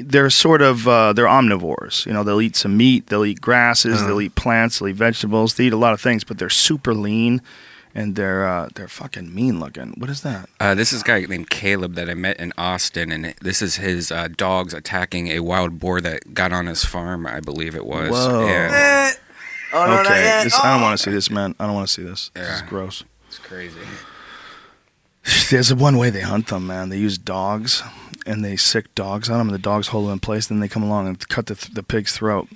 they're 0.03 0.31
sort 0.31 0.63
of 0.63 0.87
uh, 0.89 1.13
they're 1.13 1.27
omnivores. 1.27 2.05
You 2.07 2.13
know, 2.13 2.23
they'll 2.25 2.41
eat 2.41 2.57
some 2.57 2.77
meat, 2.77 3.07
they'll 3.09 3.25
eat 3.25 3.41
grasses, 3.41 3.99
Uh-huh. 3.99 4.07
they'll 4.07 4.21
eat 4.21 4.35
plants, 4.35 4.79
they'll 4.79 4.89
eat 4.89 4.97
vegetables. 4.97 5.55
They 5.55 5.65
eat 5.67 5.73
a 5.73 5.77
lot 5.77 5.93
of 5.93 6.01
things, 6.01 6.25
but 6.25 6.39
they're 6.39 6.51
super 6.51 6.95
lean. 6.95 7.43
And 7.93 8.15
they're 8.15 8.47
uh, 8.47 8.69
they're 8.77 8.87
fucking 8.87 9.35
mean 9.35 9.59
looking. 9.59 9.95
What 9.99 10.11
is 10.11 10.21
that? 10.23 10.49
Uh, 10.61 10.77
this 10.77 10.93
is 10.93 11.03
a 11.03 11.05
guy 11.05 11.21
named 11.23 11.51
Caleb 11.51 11.95
that 11.97 12.09
I 12.09 12.15
met 12.15 12.37
in 12.39 12.53
Austin, 12.57 13.11
and 13.11 13.35
this 13.41 13.61
is 13.61 13.77
his 13.77 14.13
uh, 14.13 14.29
dogs 14.29 14.73
attacking 14.75 15.27
a 15.29 15.41
wild 15.41 15.81
boar 15.81 16.01
that 16.01 16.33
got 16.33 16.53
on 16.53 16.67
his 16.67 16.85
farm, 16.85 17.27
I 17.27 17.41
believe 17.41 17.75
it 17.75 17.85
was. 17.85 18.11
Whoa. 18.11 18.47
And 18.47 19.17
Oh, 19.73 20.01
okay, 20.01 20.41
this, 20.45 20.55
I 20.59 20.73
don't 20.73 20.83
want 20.83 20.99
to 20.99 21.03
see 21.05 21.11
this, 21.13 21.31
man. 21.31 21.55
I 21.61 21.67
don't 21.67 21.75
want 21.75 21.87
to 21.89 21.93
see 21.93 22.03
this. 22.03 22.31
This 22.35 22.49
is 22.49 22.63
gross. 22.63 23.03
it's 23.29 23.39
crazy. 23.39 23.79
There's 25.51 25.73
one 25.75 25.97
way 25.97 26.11
they 26.11 26.23
hunt 26.23 26.47
them, 26.49 26.67
man. 26.67 26.89
They 26.89 26.97
use 26.99 27.19
dogs, 27.19 27.83
and 28.27 28.45
they 28.45 28.57
sick 28.57 28.95
dogs 28.95 29.29
on 29.29 29.39
them. 29.39 29.49
And 29.49 29.55
the 29.55 29.63
dogs 29.63 29.89
hold 29.89 30.07
them 30.07 30.15
in 30.15 30.21
place. 30.21 30.47
Then 30.47 30.61
they 30.61 30.69
come 30.69 30.83
along 30.83 31.09
and 31.09 31.29
cut 31.29 31.47
the, 31.47 31.69
the 31.73 31.83
pig's 31.83 32.13
throat. 32.13 32.49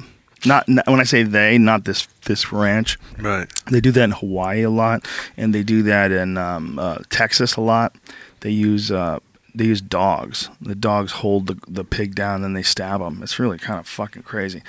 Not, 0.47 0.69
not 0.69 0.87
when 0.87 1.01
I 1.01 1.05
say 1.05 1.23
they, 1.23 1.57
not 1.59 1.85
this 1.85 2.07
this 2.27 2.53
ranch. 2.53 2.99
Right. 3.19 3.49
They 3.71 3.81
do 3.81 3.91
that 3.93 4.05
in 4.05 4.11
Hawaii 4.11 4.63
a 4.63 4.71
lot, 4.71 5.07
and 5.37 5.55
they 5.55 5.63
do 5.63 5.83
that 5.85 6.13
in 6.13 6.37
um, 6.37 6.79
uh, 6.79 6.99
Texas 7.09 7.57
a 7.57 7.61
lot. 7.61 7.97
They 8.41 8.51
use 8.51 8.91
uh, 8.91 9.21
they 9.55 9.65
use 9.65 9.81
dogs. 9.81 10.51
The 10.61 10.75
dogs 10.75 11.13
hold 11.13 11.47
the 11.47 11.59
the 11.67 11.85
pig 11.85 12.15
down, 12.15 12.37
and 12.37 12.45
then 12.45 12.53
they 12.53 12.63
stab 12.63 13.01
them. 13.01 13.23
It's 13.23 13.39
really 13.39 13.59
kind 13.59 13.81
of 13.81 13.87
fucking 13.87 14.23
crazy. 14.23 14.63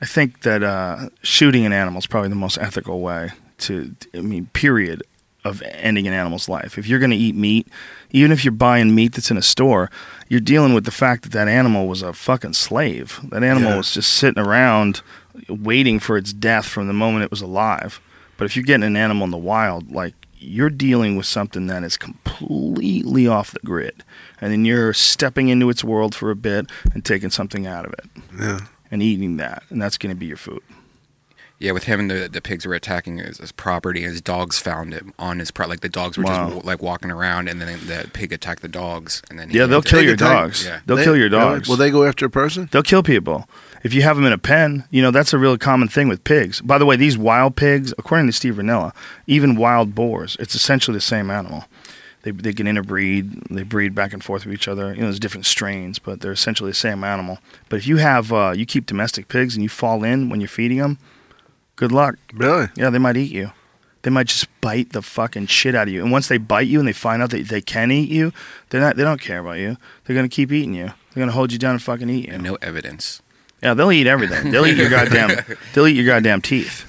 I 0.00 0.06
think 0.06 0.40
that 0.40 0.62
uh, 0.62 1.10
shooting 1.22 1.64
an 1.64 1.72
animal 1.72 1.98
is 1.98 2.06
probably 2.06 2.30
the 2.30 2.34
most 2.34 2.58
ethical 2.58 3.00
way 3.00 3.30
to. 3.58 3.94
I 4.14 4.20
mean, 4.20 4.46
period. 4.46 5.02
Of 5.44 5.62
ending 5.62 6.06
an 6.06 6.12
animal's 6.12 6.48
life. 6.48 6.76
If 6.78 6.86
you're 6.86 6.98
going 6.98 7.10
to 7.12 7.16
eat 7.16 7.34
meat, 7.34 7.66
even 8.10 8.30
if 8.32 8.44
you're 8.44 8.52
buying 8.52 8.94
meat 8.94 9.12
that's 9.14 9.30
in 9.30 9.36
a 9.36 9.42
store, 9.42 9.90
you're 10.28 10.40
dealing 10.40 10.74
with 10.74 10.84
the 10.84 10.90
fact 10.90 11.22
that 11.22 11.32
that 11.32 11.48
animal 11.48 11.86
was 11.88 12.02
a 12.02 12.12
fucking 12.12 12.52
slave. 12.54 13.18
That 13.30 13.42
animal 13.42 13.70
Yeah. 13.70 13.76
was 13.78 13.94
just 13.94 14.12
sitting 14.12 14.42
around 14.42 15.00
waiting 15.48 15.98
for 16.00 16.16
its 16.16 16.32
death 16.32 16.66
from 16.66 16.86
the 16.86 16.92
moment 16.92 17.24
it 17.24 17.30
was 17.30 17.40
alive. 17.40 18.00
But 18.36 18.44
if 18.44 18.56
you're 18.56 18.64
getting 18.64 18.84
an 18.84 18.96
animal 18.96 19.24
in 19.24 19.30
the 19.30 19.36
wild, 19.38 19.90
like 19.90 20.14
you're 20.38 20.70
dealing 20.70 21.16
with 21.16 21.26
something 21.26 21.66
that 21.68 21.82
is 21.84 21.96
completely 21.96 23.26
off 23.26 23.52
the 23.52 23.60
grid. 23.60 24.02
And 24.40 24.52
then 24.52 24.64
you're 24.64 24.92
stepping 24.94 25.48
into 25.48 25.68
its 25.70 25.84
world 25.84 26.14
for 26.14 26.30
a 26.30 26.36
bit 26.36 26.66
and 26.94 27.04
taking 27.04 27.30
something 27.30 27.66
out 27.66 27.84
of 27.84 27.92
it 27.94 28.04
Yeah. 28.38 28.60
and 28.90 29.02
eating 29.02 29.36
that. 29.36 29.62
And 29.70 29.80
that's 29.80 29.98
going 29.98 30.14
to 30.14 30.18
be 30.18 30.26
your 30.26 30.36
food. 30.38 30.62
Yeah, 31.60 31.72
with 31.72 31.84
him 31.84 32.00
and 32.00 32.10
the 32.10 32.26
the 32.32 32.40
pigs 32.40 32.64
were 32.66 32.72
attacking 32.74 33.18
his, 33.18 33.36
his 33.36 33.52
property, 33.52 34.02
and 34.02 34.12
his 34.12 34.22
dogs 34.22 34.58
found 34.58 34.94
him 34.94 35.12
on 35.18 35.38
his 35.38 35.50
pro. 35.50 35.66
Like 35.66 35.80
the 35.80 35.90
dogs 35.90 36.16
were 36.16 36.24
Wow. 36.24 36.50
just 36.54 36.64
like 36.64 36.80
walking 36.82 37.10
around, 37.10 37.48
and 37.48 37.60
then 37.60 37.78
the 37.86 38.08
pig 38.12 38.32
attacked 38.32 38.62
the 38.62 38.68
dogs, 38.68 39.20
and 39.28 39.38
then 39.38 39.50
he 39.50 39.58
Yeah, 39.58 39.66
they'll 39.66 39.82
kill 39.82 40.00
your 40.02 40.14
attack- 40.14 40.28
dogs. 40.44 40.64
yeah. 40.64 40.78
They'll 40.86 40.96
They- 40.96 41.04
kill 41.04 41.16
your 41.16 41.28
dogs. 41.28 41.68
Will 41.68 41.76
they 41.76 41.90
go 41.90 42.04
after 42.04 42.24
a 42.24 42.30
person? 42.30 42.68
They'll 42.72 42.82
kill 42.82 43.02
people. 43.02 43.46
If 43.84 43.92
you 43.94 44.00
have 44.02 44.16
them 44.16 44.24
in 44.24 44.32
a 44.32 44.38
pen, 44.38 44.84
you 44.90 45.02
know, 45.02 45.10
that's 45.10 45.32
a 45.34 45.38
real 45.38 45.56
common 45.58 45.88
thing 45.88 46.08
with 46.08 46.24
pigs. 46.24 46.60
By 46.62 46.78
the 46.78 46.86
way, 46.86 46.96
these 46.96 47.16
wild 47.18 47.56
pigs, 47.56 47.92
according 47.98 48.26
to 48.28 48.32
Steve 48.32 48.54
Rinella, 48.56 48.92
even 49.26 49.54
wild 49.54 49.94
boars, 49.94 50.36
it's 50.40 50.54
essentially 50.54 50.96
the 50.96 51.00
same 51.02 51.30
animal. 51.30 51.66
They, 52.22 52.30
they 52.32 52.52
can 52.52 52.66
interbreed, 52.66 53.42
they 53.50 53.62
breed 53.62 53.94
back 53.94 54.12
and 54.12 54.22
forth 54.24 54.44
with 54.44 54.54
each 54.54 54.68
other. 54.68 54.88
You 54.94 55.00
know, 55.00 55.06
there's 55.06 55.18
different 55.20 55.46
strains, 55.46 55.98
but 55.98 56.20
they're 56.20 56.32
essentially 56.32 56.70
the 56.70 56.74
same 56.74 57.04
animal. 57.04 57.38
But 57.70 57.76
if 57.76 57.86
you 57.86 57.96
have, 57.98 58.30
uh, 58.32 58.52
you 58.56 58.66
keep 58.66 58.84
domestic 58.86 59.28
pigs 59.28 59.54
and 59.56 59.62
you 59.62 59.68
fall 59.70 60.04
in 60.04 60.28
when 60.28 60.40
you're 60.40 60.48
feeding 60.48 60.78
them, 60.78 60.98
good 61.80 61.90
luck. 61.92 62.16
Really? 62.34 62.68
Yeah, 62.76 62.90
they 62.90 62.98
might 62.98 63.16
eat 63.16 63.32
you. 63.32 63.52
They 64.02 64.10
might 64.10 64.26
just 64.26 64.46
bite 64.60 64.92
the 64.92 65.00
fucking 65.00 65.46
shit 65.46 65.74
out 65.74 65.88
of 65.88 65.94
you. 65.94 66.02
And 66.02 66.12
once 66.12 66.28
they 66.28 66.36
bite 66.36 66.66
you 66.66 66.78
and 66.78 66.86
they 66.86 66.92
find 66.92 67.22
out 67.22 67.30
that 67.30 67.48
they 67.48 67.62
can 67.62 67.90
eat 67.90 68.10
you, 68.10 68.32
they're 68.68 68.80
not. 68.82 68.96
They 68.96 69.02
don't 69.02 69.20
care 69.20 69.38
about 69.40 69.58
you. 69.58 69.78
They're 70.04 70.14
gonna 70.14 70.28
keep 70.28 70.52
eating 70.52 70.74
you. 70.74 70.86
They're 70.86 71.22
gonna 71.22 71.32
hold 71.32 71.52
you 71.52 71.58
down 71.58 71.72
and 71.72 71.82
fucking 71.82 72.08
eat 72.10 72.28
you. 72.28 72.34
and 72.34 72.42
no 72.42 72.56
evidence. 72.56 73.22
Yeah, 73.62 73.74
they'll 73.74 73.92
eat 73.92 74.06
everything. 74.06 74.50
They'll 74.50 74.66
eat 74.66 74.76
your 74.76 74.90
goddamn. 74.90 75.44
They'll 75.74 75.86
eat 75.86 75.96
your 75.96 76.06
goddamn 76.06 76.40
teeth. 76.40 76.86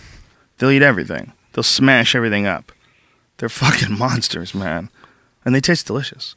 They'll 0.58 0.72
eat 0.72 0.82
everything. 0.82 1.34
They'll 1.54 1.64
smash 1.64 2.16
everything 2.16 2.46
up. 2.46 2.72
They're 3.38 3.50
fucking 3.50 3.98
monsters, 3.98 4.54
man, 4.54 4.90
and 5.44 5.54
they 5.56 5.60
taste 5.62 5.88
delicious. 5.88 6.36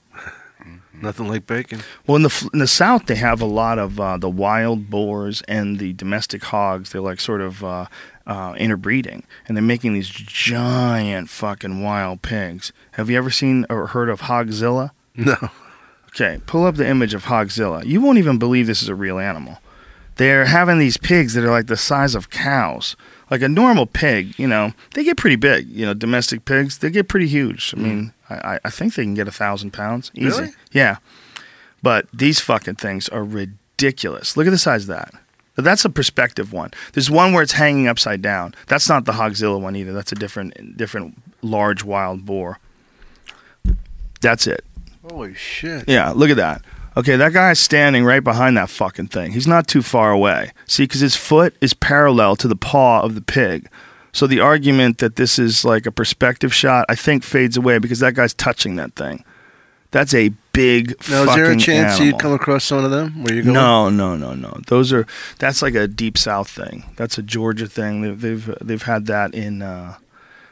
Nothing 1.02 1.28
like 1.28 1.46
bacon. 1.46 1.80
Well, 2.06 2.16
in 2.16 2.22
the 2.22 2.50
in 2.52 2.60
the 2.60 2.66
South, 2.66 3.06
they 3.06 3.16
have 3.16 3.42
a 3.42 3.46
lot 3.46 3.78
of 3.78 4.00
uh, 4.00 4.16
the 4.16 4.30
wild 4.30 4.90
boars 4.90 5.42
and 5.48 5.78
the 5.78 5.92
domestic 5.92 6.44
hogs. 6.44 6.90
They're 6.90 7.00
like 7.00 7.20
sort 7.20 7.40
of 7.40 7.62
uh, 7.64 7.86
uh, 8.26 8.54
interbreeding, 8.56 9.24
and 9.46 9.56
they're 9.56 9.62
making 9.62 9.92
these 9.94 10.08
giant 10.08 11.28
fucking 11.28 11.82
wild 11.82 12.22
pigs. 12.22 12.72
Have 12.92 13.10
you 13.10 13.16
ever 13.18 13.30
seen 13.30 13.66
or 13.68 13.88
heard 13.88 14.08
of 14.08 14.22
Hogzilla? 14.22 14.90
No. 15.16 15.36
Okay, 16.08 16.40
pull 16.46 16.64
up 16.64 16.76
the 16.76 16.86
image 16.88 17.12
of 17.12 17.24
Hogzilla. 17.24 17.84
You 17.84 18.00
won't 18.00 18.18
even 18.18 18.38
believe 18.38 18.66
this 18.66 18.82
is 18.82 18.88
a 18.88 18.94
real 18.94 19.18
animal. 19.18 19.58
They're 20.16 20.44
having 20.46 20.78
these 20.78 20.96
pigs 20.96 21.34
that 21.34 21.44
are 21.44 21.50
like 21.50 21.66
the 21.66 21.76
size 21.76 22.14
of 22.14 22.30
cows. 22.30 22.94
Like 23.30 23.42
a 23.42 23.48
normal 23.48 23.86
pig, 23.86 24.38
you 24.38 24.46
know, 24.46 24.72
they 24.92 25.02
get 25.02 25.16
pretty 25.16 25.34
big. 25.36 25.66
You 25.68 25.86
know, 25.86 25.94
domestic 25.94 26.44
pigs, 26.44 26.78
they 26.78 26.90
get 26.90 27.08
pretty 27.08 27.26
huge. 27.26 27.74
I 27.76 27.80
mean, 27.80 28.12
I, 28.30 28.34
I- 28.54 28.60
I 28.66 28.70
think 28.70 28.94
they 28.94 29.02
can 29.02 29.14
get 29.14 29.26
a 29.26 29.32
thousand 29.32 29.72
pounds 29.72 30.12
easy. 30.14 30.26
Really? 30.42 30.52
Yeah. 30.72 30.98
But 31.82 32.06
these 32.12 32.38
fucking 32.38 32.76
things 32.76 33.08
are 33.08 33.24
ridiculous. 33.24 34.36
Look 34.36 34.46
at 34.46 34.50
the 34.50 34.58
size 34.58 34.82
of 34.84 34.88
that. 34.88 35.12
But 35.54 35.64
That's 35.64 35.84
a 35.84 35.90
perspective 35.90 36.52
one. 36.52 36.70
There's 36.92 37.10
one 37.10 37.32
where 37.32 37.42
it's 37.42 37.52
hanging 37.52 37.86
upside 37.86 38.22
down. 38.22 38.54
That's 38.66 38.88
not 38.88 39.04
the 39.04 39.12
Hogzilla 39.12 39.60
one 39.60 39.76
either. 39.76 39.92
That's 39.92 40.12
a 40.12 40.16
different, 40.16 40.76
different 40.76 41.20
large 41.42 41.84
wild 41.84 42.26
boar. 42.26 42.58
That's 44.20 44.46
it. 44.46 44.64
Holy 45.08 45.34
shit. 45.34 45.88
Yeah, 45.88 46.10
look 46.10 46.30
at 46.30 46.36
that. 46.38 46.62
Okay, 46.96 47.16
that 47.16 47.32
guy's 47.32 47.58
standing 47.58 48.04
right 48.04 48.22
behind 48.22 48.56
that 48.56 48.70
fucking 48.70 49.08
thing. 49.08 49.32
He's 49.32 49.46
not 49.46 49.66
too 49.66 49.82
far 49.82 50.12
away. 50.12 50.52
See, 50.66 50.84
because 50.84 51.00
his 51.00 51.16
foot 51.16 51.54
is 51.60 51.74
parallel 51.74 52.36
to 52.36 52.48
the 52.48 52.56
paw 52.56 53.02
of 53.02 53.14
the 53.14 53.20
pig. 53.20 53.68
So 54.12 54.28
the 54.28 54.40
argument 54.40 54.98
that 54.98 55.16
this 55.16 55.38
is 55.40 55.64
like 55.64 55.86
a 55.86 55.90
perspective 55.90 56.54
shot, 56.54 56.86
I 56.88 56.94
think, 56.94 57.24
fades 57.24 57.56
away 57.56 57.78
because 57.78 57.98
that 57.98 58.14
guy's 58.14 58.32
touching 58.32 58.76
that 58.76 58.94
thing. 58.94 59.24
That's 59.90 60.14
a 60.14 60.30
big 60.54 60.94
Now, 61.10 61.24
is 61.24 61.34
there 61.34 61.50
a 61.50 61.56
chance 61.56 61.92
animal. 61.94 62.06
you'd 62.06 62.18
come 62.18 62.32
across 62.32 62.70
one 62.70 62.84
of 62.84 62.90
them? 62.90 63.22
Where 63.22 63.34
you 63.34 63.42
going? 63.42 63.54
No, 63.54 63.90
no, 63.90 64.16
no, 64.16 64.32
no. 64.32 64.58
Those 64.68 64.92
are 64.92 65.06
that's 65.38 65.60
like 65.60 65.74
a 65.74 65.86
deep 65.86 66.16
south 66.16 66.48
thing. 66.48 66.84
That's 66.96 67.18
a 67.18 67.22
Georgia 67.22 67.66
thing. 67.66 68.00
They've 68.02 68.20
they've, 68.20 68.54
they've 68.62 68.82
had 68.82 69.06
that 69.06 69.34
in. 69.34 69.60
Uh, 69.60 69.96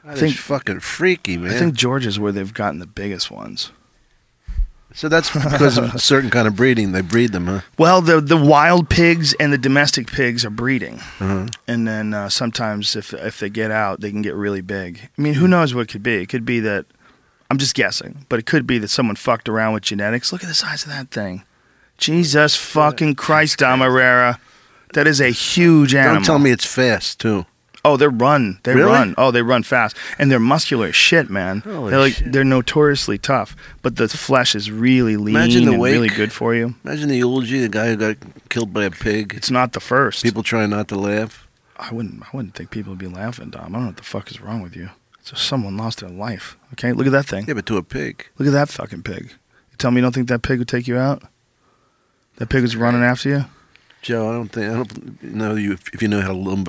That 0.04 0.18
think- 0.18 0.34
is 0.34 0.40
fucking 0.40 0.80
freaky, 0.80 1.38
man. 1.38 1.54
I 1.54 1.58
think 1.58 1.74
Georgia's 1.74 2.18
where 2.18 2.32
they've 2.32 2.52
gotten 2.52 2.80
the 2.80 2.86
biggest 2.86 3.30
ones. 3.30 3.70
so 4.94 5.08
that's 5.08 5.30
because 5.32 5.78
of 5.78 5.94
a 5.94 5.98
certain 6.12 6.28
kind 6.28 6.46
of 6.46 6.54
breeding. 6.54 6.92
They 6.92 7.00
breed 7.00 7.32
them, 7.32 7.46
huh? 7.46 7.60
Well, 7.78 8.02
the 8.02 8.20
the 8.20 8.36
wild 8.36 8.90
pigs 8.90 9.32
and 9.40 9.52
the 9.52 9.58
domestic 9.58 10.06
pigs 10.08 10.44
are 10.44 10.50
breeding, 10.50 10.96
Uh-huh. 11.20 11.46
and 11.66 11.86
then 11.88 12.12
uh, 12.12 12.28
sometimes 12.28 12.94
if 12.96 13.14
if 13.14 13.38
they 13.38 13.48
get 13.48 13.70
out, 13.70 14.00
they 14.00 14.10
can 14.10 14.22
get 14.22 14.34
really 14.34 14.60
big. 14.60 15.08
I 15.16 15.22
mean, 15.22 15.34
who 15.34 15.48
knows 15.48 15.72
what 15.74 15.82
it 15.82 15.88
could 15.92 16.02
be? 16.02 16.16
It 16.22 16.28
could 16.28 16.44
be 16.44 16.60
that 16.60 16.84
I'm 17.52 17.58
just 17.58 17.74
guessing, 17.74 18.24
but 18.30 18.38
it 18.38 18.46
could 18.46 18.66
be 18.66 18.78
that 18.78 18.88
someone 18.88 19.14
fucked 19.14 19.46
around 19.46 19.74
with 19.74 19.82
genetics. 19.82 20.32
Look 20.32 20.42
at 20.42 20.46
the 20.48 20.54
size 20.54 20.84
of 20.84 20.88
that 20.88 21.10
thing. 21.10 21.42
Jesus 21.98 22.56
fucking 22.56 23.16
Christ, 23.16 23.58
Dom 23.58 23.80
Irrera. 23.82 24.38
That 24.94 25.06
is 25.06 25.20
a 25.20 25.28
huge 25.28 25.94
animal. 25.94 26.14
Don't 26.14 26.24
tell 26.24 26.38
me 26.38 26.50
it's 26.50 26.64
fast 26.64 27.20
too. 27.20 27.44
Oh, 27.84 27.98
they 27.98 28.06
run. 28.06 28.58
They 28.62 28.74
Really? 28.74 28.90
run. 28.90 29.14
Oh, 29.18 29.30
they 29.30 29.42
run 29.42 29.64
fast, 29.64 29.98
and 30.18 30.30
they're 30.30 30.40
muscular 30.40 30.86
as 30.86 30.96
shit, 30.96 31.28
man. 31.28 31.60
Holy 31.60 31.90
they're 31.90 32.00
like 32.00 32.14
shit. 32.14 32.32
they're 32.32 32.42
notoriously 32.42 33.18
tough, 33.18 33.54
but 33.82 33.96
the 33.96 34.08
flesh 34.08 34.54
is 34.54 34.70
really 34.70 35.18
lean 35.18 35.36
Imagine 35.36 35.66
the 35.66 35.72
and 35.74 35.82
really 35.82 36.08
good 36.08 36.32
for 36.32 36.54
you. 36.54 36.74
Imagine 36.86 37.10
the 37.10 37.18
eulogy, 37.18 37.60
the 37.60 37.68
guy 37.68 37.88
who 37.88 37.96
got 37.96 38.16
killed 38.48 38.72
by 38.72 38.84
a 38.84 38.90
pig. 38.90 39.34
It's 39.36 39.50
not 39.50 39.74
the 39.74 39.80
first. 39.80 40.22
People 40.22 40.42
trying 40.42 40.70
not 40.70 40.88
to 40.88 40.96
laugh. 40.96 41.46
I 41.76 41.92
wouldn't. 41.92 42.22
I 42.22 42.28
wouldn't 42.34 42.54
think 42.54 42.70
people 42.70 42.92
would 42.92 42.98
be 42.98 43.08
laughing, 43.08 43.50
Dom. 43.50 43.60
I 43.60 43.64
don't 43.64 43.72
know 43.82 43.86
what 43.88 43.96
the 43.98 44.02
fuck 44.04 44.30
is 44.30 44.40
wrong 44.40 44.62
with 44.62 44.74
you. 44.74 44.88
It's 45.22 45.30
just 45.30 45.46
someone 45.46 45.76
lost 45.76 46.00
their 46.00 46.10
life. 46.10 46.56
Okay, 46.72 46.92
look 46.92 47.06
at 47.06 47.12
that 47.12 47.26
thing. 47.26 47.44
Yeah, 47.46 47.54
but 47.54 47.64
to 47.66 47.76
a 47.76 47.82
pig. 47.84 48.26
Look 48.38 48.48
at 48.48 48.52
that 48.54 48.68
fucking 48.68 49.04
pig. 49.04 49.30
You 49.70 49.76
tell 49.78 49.92
me 49.92 49.98
you 49.98 50.02
don't 50.02 50.12
think 50.12 50.26
that 50.26 50.42
pig 50.42 50.58
would 50.58 50.66
take 50.66 50.88
you 50.88 50.98
out? 50.98 51.22
That 52.38 52.48
pig 52.48 52.62
was 52.62 52.74
running 52.74 53.04
after 53.04 53.28
you. 53.28 53.44
Joe, 54.02 54.28
I 54.28 54.32
don't 54.32 54.48
think 54.48 54.66
I 54.72 54.74
don't 54.74 55.22
know 55.22 55.54
you 55.54 55.74
if, 55.74 55.94
if 55.94 56.02
you 56.02 56.08
know 56.08 56.22
how 56.22 56.32
limb, 56.32 56.66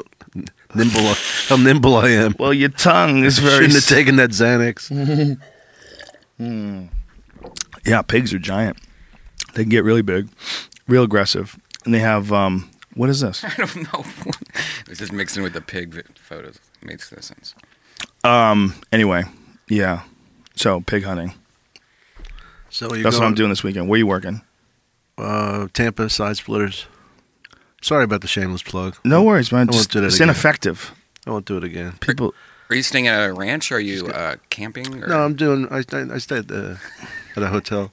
nimble 0.75 1.13
how 1.47 1.55
nimble 1.55 1.95
I 1.95 2.09
am. 2.09 2.35
Well, 2.37 2.53
your 2.53 2.69
tongue 2.69 3.23
is 3.23 3.39
very. 3.39 3.55
Shouldn't 3.67 3.73
have 3.73 3.87
taken 3.87 4.17
that 4.17 4.29
Xanax. 4.29 5.39
yeah, 7.85 8.01
pigs 8.03 8.35
are 8.35 8.39
giant. 8.39 8.77
They 9.55 9.63
can 9.63 9.69
get 9.69 9.83
really 9.83 10.03
big, 10.03 10.29
real 10.87 11.01
aggressive, 11.01 11.57
and 11.85 11.93
they 11.93 11.99
have 11.99 12.31
um. 12.31 12.69
What 12.93 13.09
is 13.09 13.21
this? 13.21 13.43
I 13.43 13.55
don't 13.55 13.75
know. 13.91 14.05
it's 14.87 14.99
just 14.99 15.11
mixing 15.11 15.41
with 15.41 15.53
the 15.53 15.61
pig 15.61 15.95
vi- 15.95 16.03
photos. 16.13 16.59
Makes 16.83 17.11
no 17.11 17.19
sense. 17.19 17.55
Um. 18.23 18.75
Anyway, 18.91 19.23
yeah. 19.67 20.03
So 20.55 20.81
pig 20.81 21.03
hunting. 21.03 21.33
So 22.69 22.93
you're 22.93 23.03
That's 23.03 23.17
what 23.19 23.25
I'm 23.25 23.35
doing 23.35 23.49
this 23.49 23.63
weekend. 23.63 23.87
Where 23.87 23.95
are 23.95 23.99
you 23.99 24.07
working? 24.07 24.41
Uh, 25.17 25.67
Tampa 25.73 26.09
side 26.09 26.37
splitters. 26.37 26.87
Sorry 27.81 28.03
about 28.03 28.21
the 28.21 28.27
shameless 28.27 28.63
plug. 28.63 28.95
No 29.03 29.21
worries, 29.23 29.51
man. 29.51 29.67
I 29.69 29.71
won't 29.71 29.73
Just, 29.73 29.91
do 29.91 29.99
that 29.99 30.07
it's 30.07 30.15
again. 30.15 30.29
ineffective. 30.29 30.93
I 31.27 31.31
won't 31.31 31.45
do 31.45 31.57
it 31.57 31.63
again. 31.63 31.93
People. 31.99 32.33
Are 32.69 32.75
you 32.75 32.81
staying 32.81 33.07
at 33.07 33.29
a 33.29 33.33
ranch? 33.33 33.71
Or 33.71 33.75
are 33.75 33.79
you 33.79 34.07
uh, 34.07 34.37
camping? 34.49 35.03
Or? 35.03 35.07
No, 35.07 35.23
I'm 35.23 35.35
doing. 35.35 35.67
I 35.69 35.83
I, 35.91 36.15
I 36.15 36.17
stay 36.17 36.37
at 36.37 36.47
the 36.47 36.79
at 37.35 37.43
a 37.43 37.47
hotel. 37.47 37.91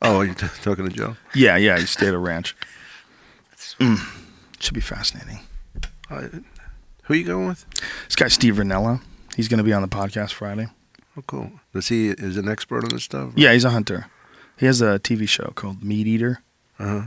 Oh, 0.00 0.18
are 0.18 0.24
you 0.24 0.34
t- 0.34 0.46
talking 0.62 0.88
to 0.88 0.94
Joe? 0.94 1.16
Yeah, 1.34 1.56
yeah. 1.56 1.78
You 1.78 1.86
stay 1.86 2.06
at 2.08 2.14
a 2.14 2.18
ranch. 2.18 2.54
Mm. 3.80 3.98
Should 4.60 4.74
be 4.74 4.80
fascinating. 4.80 5.40
I, 6.08 6.28
who 7.02 7.14
are 7.14 7.16
you 7.16 7.24
going 7.24 7.48
with? 7.48 7.66
This 8.06 8.16
guy 8.16 8.28
Steve 8.28 8.54
Rinella. 8.56 9.00
He's 9.36 9.48
going 9.48 9.58
to 9.58 9.64
be 9.64 9.72
on 9.72 9.82
the 9.82 9.88
podcast 9.88 10.32
Friday. 10.32 10.66
Oh, 11.16 11.22
cool. 11.26 11.50
Does 11.72 11.88
he 11.88 12.08
is 12.08 12.36
an 12.36 12.48
expert 12.48 12.82
on 12.84 12.90
this 12.90 13.04
stuff? 13.04 13.32
Yeah, 13.36 13.52
he's 13.52 13.64
a 13.64 13.70
hunter. 13.70 14.06
He 14.56 14.66
has 14.66 14.80
a 14.80 14.98
TV 14.98 15.28
show 15.28 15.52
called 15.54 15.84
Meat 15.84 16.06
Eater. 16.06 16.42
Uh 16.78 16.84
huh. 16.86 17.02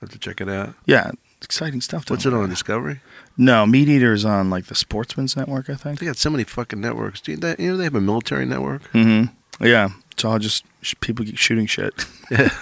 Have 0.00 0.10
to 0.10 0.18
check 0.18 0.40
it 0.40 0.48
out. 0.48 0.74
Yeah, 0.86 1.10
exciting 1.42 1.80
stuff. 1.80 2.08
What's 2.10 2.24
it 2.24 2.32
on 2.32 2.48
Discovery? 2.48 3.00
No, 3.36 3.66
Meat 3.66 3.88
Eater 3.88 4.12
is 4.12 4.24
on 4.24 4.48
like 4.50 4.66
the 4.66 4.74
Sportsman's 4.74 5.36
Network, 5.36 5.68
I 5.70 5.74
think. 5.74 5.98
They 6.00 6.06
got 6.06 6.16
so 6.16 6.30
many 6.30 6.44
fucking 6.44 6.80
networks. 6.80 7.20
Do 7.20 7.32
you, 7.32 7.36
that, 7.38 7.58
you 7.60 7.70
know 7.70 7.76
they 7.76 7.84
have 7.84 7.94
a 7.94 8.00
military 8.00 8.46
network? 8.46 8.82
Mm-hmm. 8.92 9.64
Yeah, 9.64 9.88
it's 10.12 10.24
all 10.24 10.38
just 10.38 10.64
sh- 10.82 10.94
people 11.00 11.24
shooting 11.34 11.66
shit. 11.66 12.06
Yeah. 12.30 12.50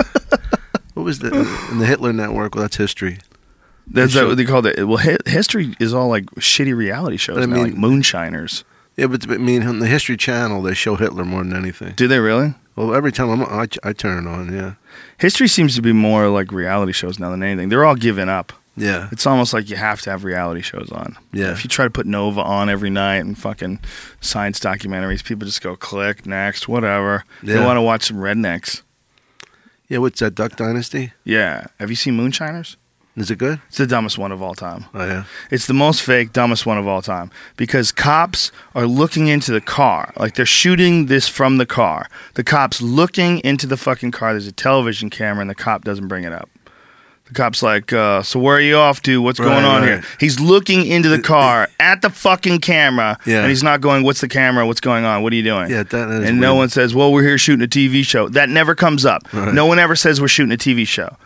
What 0.94 1.02
was 1.02 1.18
the 1.18 1.28
in 1.70 1.78
the 1.78 1.84
Hitler 1.84 2.14
network? 2.14 2.54
Well, 2.54 2.62
that's 2.62 2.76
history. 2.76 3.18
That's 3.86 4.14
what 4.14 4.34
they 4.38 4.46
call 4.46 4.64
it. 4.64 4.82
Well, 4.88 4.96
hi- 4.96 5.18
history 5.26 5.76
is 5.78 5.92
all 5.92 6.08
like 6.08 6.24
shitty 6.36 6.74
reality 6.74 7.18
shows 7.18 7.36
But 7.36 7.42
I 7.42 7.46
now, 7.46 7.56
like 7.62 7.72
mean- 7.72 7.80
Moonshiners. 7.82 8.64
Yeah, 8.96 9.08
but 9.08 9.30
I 9.30 9.36
mean, 9.36 9.62
on 9.62 9.78
the 9.78 9.86
History 9.86 10.16
Channel, 10.16 10.62
they 10.62 10.74
show 10.74 10.96
Hitler 10.96 11.24
more 11.24 11.44
than 11.44 11.54
anything. 11.54 11.92
Do 11.96 12.08
they 12.08 12.18
really? 12.18 12.54
Well, 12.76 12.94
every 12.94 13.12
time 13.12 13.30
I'm, 13.30 13.42
I, 13.42 13.66
I 13.82 13.92
turn 13.92 14.26
it 14.26 14.30
on, 14.30 14.52
yeah. 14.52 14.74
History 15.18 15.48
seems 15.48 15.74
to 15.76 15.82
be 15.82 15.92
more 15.92 16.28
like 16.28 16.52
reality 16.52 16.92
shows 16.92 17.18
now 17.18 17.30
than 17.30 17.42
anything. 17.42 17.68
They're 17.68 17.84
all 17.84 17.94
giving 17.94 18.28
up. 18.28 18.52
Yeah. 18.76 19.08
It's 19.10 19.26
almost 19.26 19.54
like 19.54 19.70
you 19.70 19.76
have 19.76 20.02
to 20.02 20.10
have 20.10 20.24
reality 20.24 20.60
shows 20.60 20.90
on. 20.92 21.16
Yeah. 21.32 21.52
If 21.52 21.64
you 21.64 21.68
try 21.68 21.86
to 21.86 21.90
put 21.90 22.06
Nova 22.06 22.42
on 22.42 22.68
every 22.68 22.90
night 22.90 23.16
and 23.16 23.36
fucking 23.36 23.80
science 24.20 24.60
documentaries, 24.60 25.24
people 25.24 25.46
just 25.46 25.62
go 25.62 25.76
click 25.76 26.26
next, 26.26 26.68
whatever. 26.68 27.24
They 27.42 27.58
want 27.58 27.78
to 27.78 27.82
watch 27.82 28.04
some 28.04 28.18
rednecks. 28.18 28.82
Yeah, 29.88 29.98
what's 29.98 30.20
that, 30.20 30.34
Duck 30.34 30.56
Dynasty? 30.56 31.12
Yeah. 31.24 31.68
Have 31.78 31.88
you 31.90 31.96
seen 31.96 32.16
Moonshiners? 32.16 32.76
Is 33.16 33.30
it 33.30 33.38
good? 33.38 33.60
It's 33.68 33.78
the 33.78 33.86
dumbest 33.86 34.18
one 34.18 34.30
of 34.30 34.42
all 34.42 34.54
time. 34.54 34.84
Oh, 34.92 35.06
yeah. 35.06 35.24
It's 35.50 35.66
the 35.66 35.72
most 35.74 36.02
fake, 36.02 36.34
dumbest 36.34 36.66
one 36.66 36.76
of 36.76 36.86
all 36.86 37.00
time 37.00 37.30
because 37.56 37.90
cops 37.90 38.52
are 38.74 38.86
looking 38.86 39.28
into 39.28 39.52
the 39.52 39.60
car. 39.62 40.12
Like 40.18 40.34
they're 40.34 40.44
shooting 40.44 41.06
this 41.06 41.26
from 41.26 41.56
the 41.56 41.64
car. 41.66 42.08
The 42.34 42.44
cop's 42.44 42.82
looking 42.82 43.38
into 43.38 43.66
the 43.66 43.78
fucking 43.78 44.10
car. 44.10 44.32
There's 44.32 44.46
a 44.46 44.52
television 44.52 45.08
camera 45.08 45.40
and 45.40 45.48
the 45.48 45.54
cop 45.54 45.82
doesn't 45.84 46.08
bring 46.08 46.24
it 46.24 46.32
up. 46.32 46.50
The 47.28 47.32
cop's 47.34 47.60
like, 47.62 47.92
uh, 47.92 48.22
so 48.22 48.38
where 48.38 48.56
are 48.56 48.60
you 48.60 48.76
off 48.76 49.02
to? 49.02 49.20
What's 49.20 49.40
Right, 49.40 49.46
going 49.46 49.64
on 49.64 49.80
right. 49.80 49.88
here? 49.88 50.02
He's 50.20 50.38
looking 50.38 50.86
into 50.86 51.08
the 51.08 51.18
car 51.20 51.68
at 51.80 52.00
the 52.02 52.10
fucking 52.10 52.60
camera, 52.60 53.18
Yeah. 53.26 53.40
and 53.40 53.48
he's 53.48 53.64
not 53.64 53.80
going, 53.80 54.04
"What's 54.04 54.20
the 54.20 54.28
camera? 54.28 54.64
What's 54.64 54.78
going 54.80 55.04
on? 55.04 55.22
What 55.24 55.32
are 55.32 55.36
you 55.36 55.42
doing?" 55.42 55.68
Yeah, 55.68 55.82
that- 55.82 56.08
and 56.08 56.38
no 56.40 56.54
one 56.54 56.68
says, 56.68 56.94
"Well, 56.94 57.12
we're 57.12 57.24
here 57.24 57.36
shooting 57.36 57.64
a 57.64 57.66
TV 57.66 58.04
show." 58.04 58.28
That 58.28 58.48
never 58.48 58.76
comes 58.76 59.04
up. 59.04 59.26
Right. 59.32 59.52
No 59.52 59.66
one 59.66 59.80
ever 59.80 59.96
says 59.96 60.20
we're 60.20 60.28
shooting 60.28 60.52
a 60.52 60.56
TV 60.56 60.84
show. 60.86 61.16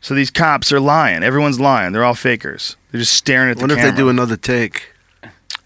So 0.00 0.14
these 0.14 0.30
cops 0.30 0.72
are 0.72 0.80
lying. 0.80 1.22
Everyone's 1.22 1.58
lying. 1.60 1.92
They're 1.92 2.04
all 2.04 2.14
fakers. 2.14 2.76
They're 2.92 3.00
just 3.00 3.14
staring 3.14 3.50
at 3.50 3.52
I 3.52 3.54
the 3.54 3.60
wonder 3.62 3.74
camera. 3.76 3.90
if 3.90 3.96
they 3.96 4.00
do 4.02 4.08
another 4.08 4.36
take. 4.36 4.92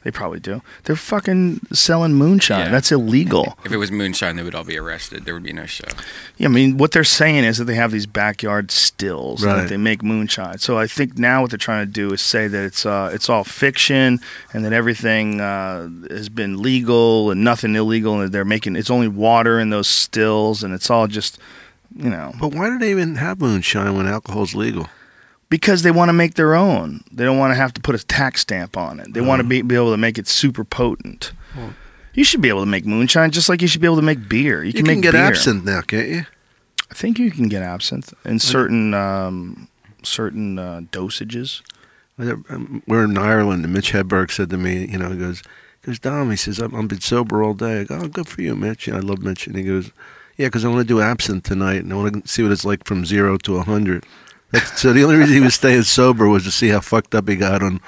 They 0.05 0.11
probably 0.11 0.41
do. 0.41 0.63
They're 0.83 0.97
fucking 0.97 1.61
selling 1.73 2.15
moonshine. 2.15 2.67
Yeah. 2.67 2.73
That's 2.73 2.91
illegal. 2.91 3.57
If 3.65 3.71
it 3.71 3.77
was 3.77 3.93
moonshine, 3.93 4.35
they 4.35 4.43
would 4.43 4.55
all 4.55 4.65
be 4.65 4.77
arrested. 4.77 5.25
There 5.25 5.33
would 5.35 5.45
be 5.45 5.53
no 5.53 5.65
show. 5.67 5.85
Yeah, 6.39 6.49
I 6.49 6.51
mean, 6.51 6.77
what 6.77 6.91
they're 6.91 7.05
saying 7.05 7.45
is 7.45 7.59
that 7.59 7.67
they 7.67 7.77
have 7.77 7.93
these 7.93 8.07
backyard 8.07 8.73
stills 8.73 9.45
and 9.45 9.53
Right. 9.53 9.61
that 9.63 9.69
they 9.69 9.77
make 9.77 10.03
moonshine. 10.03 10.59
So 10.59 10.77
I 10.77 10.89
think 10.89 11.19
now 11.19 11.43
what 11.43 11.51
they're 11.53 11.59
trying 11.59 11.87
to 11.87 11.93
do 11.93 12.13
is 12.13 12.21
say 12.21 12.49
that 12.49 12.65
it's 12.65 12.85
uh, 12.85 13.13
it's 13.15 13.29
all 13.29 13.45
fiction 13.45 14.19
and 14.53 14.65
that 14.65 14.73
everything 14.73 15.41
uh, 15.41 15.89
has 16.11 16.29
been 16.29 16.61
legal 16.61 17.31
and 17.31 17.45
nothing 17.45 17.77
illegal, 17.77 18.15
and 18.15 18.25
that 18.25 18.33
they're 18.33 18.45
making 18.45 18.75
it's 18.75 18.91
only 18.91 19.07
water 19.07 19.61
in 19.61 19.71
those 19.71 19.87
stills, 19.87 20.65
and 20.65 20.75
it's 20.75 20.91
all 20.91 21.07
just 21.07 21.39
you 21.97 22.11
know 22.11 22.33
But 22.41 22.55
why 22.55 22.69
do 22.69 22.79
they 22.79 22.91
even 22.91 23.17
have 23.17 23.41
moonshine 23.41 23.97
when 23.97 24.07
alcohol's 24.07 24.55
legal? 24.55 24.89
because 25.49 25.83
they 25.83 25.91
want 25.91 26.09
to 26.09 26.15
make 26.15 26.33
their 26.35 26.55
own. 26.55 27.05
They 27.13 27.25
don't 27.27 27.37
want 27.37 27.51
to 27.51 27.57
have 27.57 27.75
to 27.75 27.81
put 27.83 27.95
a 27.95 28.03
tax 28.03 28.41
stamp 28.41 28.75
on 28.75 28.99
it. 29.01 29.13
They 29.13 29.21
want 29.21 29.41
to 29.43 29.47
be, 29.47 29.61
be 29.61 29.75
able 29.75 29.91
to 29.91 29.99
make 29.99 30.17
it 30.17 30.27
super 30.27 30.65
potent. 30.65 31.33
You 32.15 32.25
should 32.25 32.41
be 32.41 32.49
able 32.49 32.61
to 32.63 32.67
make 32.67 32.87
moonshine 32.87 33.33
just 33.33 33.51
like 33.51 33.61
you 33.61 33.69
should 33.69 33.83
be 33.83 33.87
able 33.87 33.97
to 33.97 34.03
make 34.03 34.31
beer. 34.31 34.63
You, 34.63 34.69
You 34.69 34.73
can, 34.73 34.85
can, 34.87 34.95
make 34.95 35.03
get 35.03 35.13
beer. 35.13 35.25
absinthe 35.25 35.63
now, 35.67 35.83
can't 35.83 36.09
you? 36.09 36.25
I 36.91 36.95
think 36.95 37.19
you 37.19 37.31
can 37.31 37.49
get 37.49 37.63
absinthe 37.63 38.15
in 38.25 38.39
certain 38.39 38.95
um, 38.95 39.69
certain 40.03 40.59
uh, 40.59 40.81
dosages. 40.91 41.61
Um, 42.19 42.83
We're 42.87 43.05
in 43.05 43.19
Ireland, 43.19 43.65
and 43.65 43.75
Mitch 43.75 43.93
Hedberg 43.93 44.31
said 44.31 44.49
to 44.51 44.57
me, 44.57 44.87
you 44.87 44.97
know, 44.97 45.11
he 45.11 45.19
goes, 45.19 45.43
he 45.83 45.87
goes, 45.89 45.99
Dom, 45.99 46.31
he 46.31 46.37
says, 46.37 46.61
I'm, 46.61 46.75
I've 46.75 46.89
been 46.89 47.01
sober 47.01 47.43
all 47.43 47.53
day. 47.55 47.81
I 47.81 47.85
go, 47.85 48.01
oh, 48.03 48.09
good 48.09 48.27
for 48.29 48.41
you, 48.41 48.55
Mitch. 48.57 48.89
Know, 48.89 48.97
I 48.97 49.01
love 49.01 49.19
Mitch. 49.23 49.47
And 49.47 49.57
he 49.57 49.63
goes, 49.65 49.91
yeah, 50.37 50.47
because 50.47 50.65
I 50.65 50.69
want 50.69 50.81
to 50.81 50.85
do 50.85 51.01
absinthe 51.01 51.45
tonight, 51.45 51.83
and 51.83 51.93
I 51.93 51.97
want 51.97 52.23
to 52.25 52.29
see 52.29 52.43
what 52.43 52.53
it's 52.53 52.65
like 52.65 52.85
from 52.85 53.05
zero 53.05 53.37
to 53.39 53.55
a 53.55 53.59
100. 53.59 54.05
So 54.77 54.93
the 54.93 55.03
only 55.03 55.17
reason 55.17 55.35
he 55.35 55.41
was 55.41 55.55
staying 55.55 55.83
sober 55.85 56.29
was 56.29 56.45
to 56.45 56.51
see 56.51 56.69
how 56.69 56.81
fucked 56.81 57.15
up 57.15 57.27
he 57.29 57.37
got 57.37 57.63
on, 57.63 57.81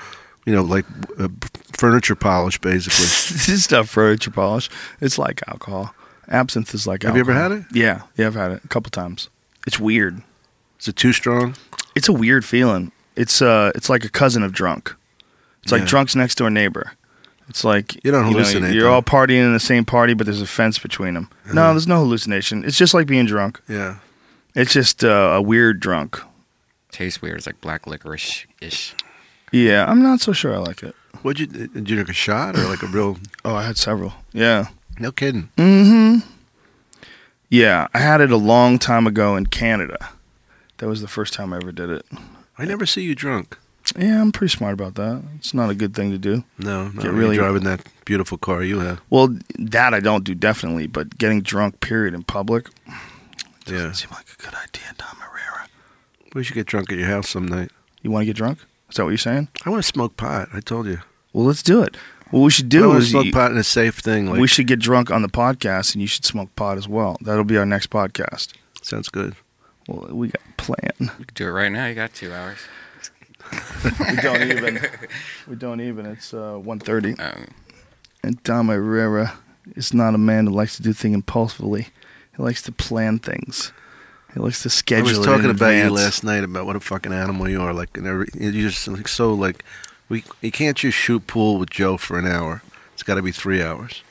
you 0.47 0.55
know, 0.55 0.63
like 0.63 0.87
uh, 1.19 1.29
furniture 1.77 2.15
polish, 2.15 2.59
basically. 2.59 3.05
this 3.05 3.49
is 3.51 3.71
not 3.71 3.87
furniture 3.87 4.31
polish. 4.31 4.71
It's 5.01 5.19
like 5.19 5.43
alcohol. 5.47 5.95
Absinthe 6.29 6.73
is 6.73 6.87
like 6.87 7.03
Have 7.03 7.17
you 7.17 7.21
ever 7.21 7.35
had 7.35 7.53
it? 7.53 7.65
Yeah, 7.71 8.03
yeah, 8.17 8.27
I've 8.29 8.35
had 8.35 8.53
it 8.53 8.65
a 8.65 8.69
couple 8.69 8.91
times. 8.91 9.29
It's 9.67 9.79
weird. 9.79 10.23
Is 10.81 10.89
it 10.89 10.97
too 10.97 11.13
strong? 11.13 11.55
It's 11.95 12.09
a 12.09 12.13
weird 12.15 12.45
feeling. 12.47 12.93
It's 13.15 13.43
uh, 13.43 13.73
it's 13.75 13.91
like 13.91 14.05
a 14.05 14.09
cousin 14.11 14.43
of 14.43 14.53
drunk. 14.53 14.95
It's 15.63 15.71
like 15.73 15.83
Yeah. 15.83 15.87
drunk's 15.89 16.17
next 16.17 16.37
door 16.37 16.49
neighbor. 16.51 16.93
It's 17.49 17.63
like 17.65 18.03
You 18.05 18.11
don't 18.11 18.31
know, 18.33 18.39
hallucinate, 18.39 18.75
you're 18.75 18.89
all 18.91 19.03
partying 19.03 19.45
in 19.45 19.53
the 19.53 19.61
same 19.61 19.85
party, 19.85 20.15
but 20.15 20.25
there's 20.27 20.41
a 20.41 20.47
fence 20.47 20.79
between 20.79 21.15
them. 21.15 21.29
No, 21.53 21.71
there's 21.73 21.87
no 21.87 21.99
hallucination. 21.99 22.65
It's 22.65 22.79
just 22.79 22.95
like 22.95 23.07
being 23.07 23.27
drunk. 23.27 23.61
Yeah. 23.69 23.97
It's 24.55 24.73
just 24.73 25.05
uh, 25.05 25.33
a 25.35 25.43
weird 25.43 25.81
drunk. 25.81 26.21
Tastes 26.91 27.21
weird. 27.21 27.37
It's 27.39 27.47
like 27.47 27.61
black 27.61 27.87
licorice 27.87 28.47
ish. 28.61 28.95
Yeah, 29.53 29.85
I'm 29.87 30.03
not 30.03 30.21
so 30.21 30.33
sure 30.33 30.55
I 30.55 30.59
like 30.59 30.83
it. 30.83 30.95
What'd 31.23 31.41
you, 31.41 31.47
did 31.47 31.89
you 31.89 31.97
drink 31.97 32.09
a 32.09 32.13
shot 32.13 32.57
or 32.57 32.65
like 32.65 32.83
a 32.83 32.87
real, 32.87 33.19
Oh, 33.45 33.55
I 33.55 33.65
had 33.65 33.77
several. 33.77 34.15
Yeah. 34.33 34.69
no 34.99 35.11
kidding. 35.13 35.51
Mm-hmm. 35.59 36.27
Yeah, 37.51 37.89
I 37.95 37.99
had 37.99 38.21
it 38.21 38.31
a 38.31 38.37
long 38.37 38.79
time 38.79 39.07
ago 39.07 39.37
in 39.37 39.47
Canada. 39.47 40.11
That 40.79 40.89
was 40.89 41.01
the 41.01 41.09
first 41.09 41.33
time 41.35 41.53
I 41.53 41.57
ever 41.57 41.73
did 41.73 41.91
it. 41.91 42.05
I 42.59 42.65
never 42.65 42.87
see 42.87 43.03
you 43.03 43.15
drunk. 43.15 43.59
Yeah, 43.97 44.21
I'm 44.21 44.33
pretty 44.33 44.55
smart 44.57 44.73
about 44.75 44.95
that. 44.97 45.23
It's 45.37 45.53
not 45.55 45.71
a 45.71 45.75
good 45.75 45.95
thing 45.95 46.11
to 46.11 46.19
do. 46.19 46.45
No, 46.59 46.89
no, 46.89 47.03
Get 47.03 47.13
really- 47.13 47.37
driving 47.37 47.65
that 47.65 47.87
beautiful 48.05 48.39
car 48.39 48.63
you 48.63 48.81
have. 48.81 49.01
Well, 49.11 49.37
that 49.59 49.93
I 49.95 50.01
don't 50.01 50.25
do 50.25 50.35
definitely, 50.35 50.87
but 50.87 51.19
getting 51.19 51.43
drunk, 51.43 51.81
period, 51.81 52.15
in 52.15 52.23
public, 52.23 52.69
Yeah. 52.87 52.95
doesn't 53.67 53.95
seem 53.95 54.11
like 54.11 54.27
a 54.39 54.43
good 54.43 54.55
idea, 54.55 54.95
Dom 54.97 55.17
Irrera. 55.21 55.69
We 56.35 56.43
should 56.45 56.55
get 56.55 56.67
drunk 56.67 56.91
at 56.93 56.99
your 56.99 57.09
house 57.09 57.29
some 57.29 57.47
night. 57.47 57.71
You 58.03 58.11
want 58.11 58.23
to 58.23 58.27
get 58.27 58.37
drunk? 58.37 58.59
Is 58.91 58.97
that 58.97 59.05
what 59.05 59.11
you're 59.11 59.19
saying? 59.19 59.49
I 59.65 59.71
want 59.71 59.83
to 59.83 59.87
smoke 59.89 60.17
pot. 60.17 60.49
I 60.53 60.61
told 60.61 60.87
you. 60.87 60.99
Well, 61.33 61.45
let's 61.47 61.63
do 61.63 61.83
it. 61.83 61.97
What 62.31 62.41
we 62.41 62.51
should 62.51 62.69
do 62.69 62.89
want 62.89 63.03
is 63.03 63.11
smoke 63.11 63.27
you- 63.27 63.33
pot 63.33 63.51
in 63.53 63.57
a 63.59 63.65
safe 63.65 63.97
thing. 63.99 64.31
Like, 64.31 64.41
we 64.41 64.47
should 64.49 64.67
get 64.67 64.79
drunk 64.81 65.11
on 65.11 65.23
the 65.23 65.29
podcast, 65.29 65.95
and 65.95 66.01
you 66.03 66.07
should 66.09 66.25
smoke 66.25 66.55
pot 66.57 66.79
as 66.79 66.89
well. 66.89 67.17
That'll 67.21 67.45
be 67.45 67.57
our 67.59 67.67
next 67.67 67.91
podcast. 67.91 68.49
sounds 68.83 69.09
good. 69.09 69.35
Well, 69.89 70.09
we 70.15 70.29
got 70.29 70.43
a 70.49 70.53
plan. 70.63 70.93
You 71.01 71.25
can 71.25 71.35
do 71.35 71.47
it 71.49 71.51
right 71.53 71.71
now. 71.73 71.87
You 71.87 71.95
got 71.95 72.13
two 72.15 72.33
hours. 72.33 72.59
We 74.01 74.17
don't 74.17 74.43
even. 74.51 74.81
we 75.49 75.57
don't 75.57 75.81
even. 75.81 76.07
It's 76.07 76.33
uh, 76.35 76.55
1.30. 76.63 77.21
Um, 77.21 77.47
And 78.23 78.43
Dom 78.43 78.69
Irrera 78.69 79.33
is 79.77 79.93
not 79.95 80.15
a 80.15 80.19
man 80.19 80.47
that 80.47 80.51
likes 80.53 80.77
to 80.77 80.83
do 80.83 80.93
things 80.93 81.15
impulsively. 81.15 81.89
He 82.37 82.43
likes 82.43 82.63
to 82.63 82.73
plan 82.73 83.19
things. 83.19 83.73
He 84.33 84.41
likes 84.41 84.63
to 84.63 84.71
schedule. 84.71 85.07
I 85.07 85.13
schedule. 85.13 85.19
was 85.21 85.27
it 85.27 85.31
talking 85.31 85.51
in 85.51 85.57
about 85.57 85.71
you 85.71 85.91
last 85.91 86.25
night 86.25 86.43
about 86.43 86.67
what 86.67 86.75
a 86.77 86.81
fucking 86.81 87.13
animal 87.13 87.49
you 87.49 87.61
are. 87.63 87.73
Like, 87.73 87.97
and 87.97 88.07
every, 88.07 88.27
you're 88.35 88.69
just 88.71 88.89
like 88.89 89.07
so 89.09 89.33
like, 89.33 89.65
we 90.09 90.25
you 90.41 90.51
can't 90.51 90.77
just 90.77 90.99
shoot 90.99 91.27
pool 91.27 91.59
with 91.59 91.71
Joe 91.71 91.97
for 91.97 92.19
an 92.19 92.27
hour. 92.27 92.63
It's 92.93 93.03
got 93.03 93.15
to 93.15 93.23
be 93.23 93.31
three 93.33 93.63
hours. 93.63 94.03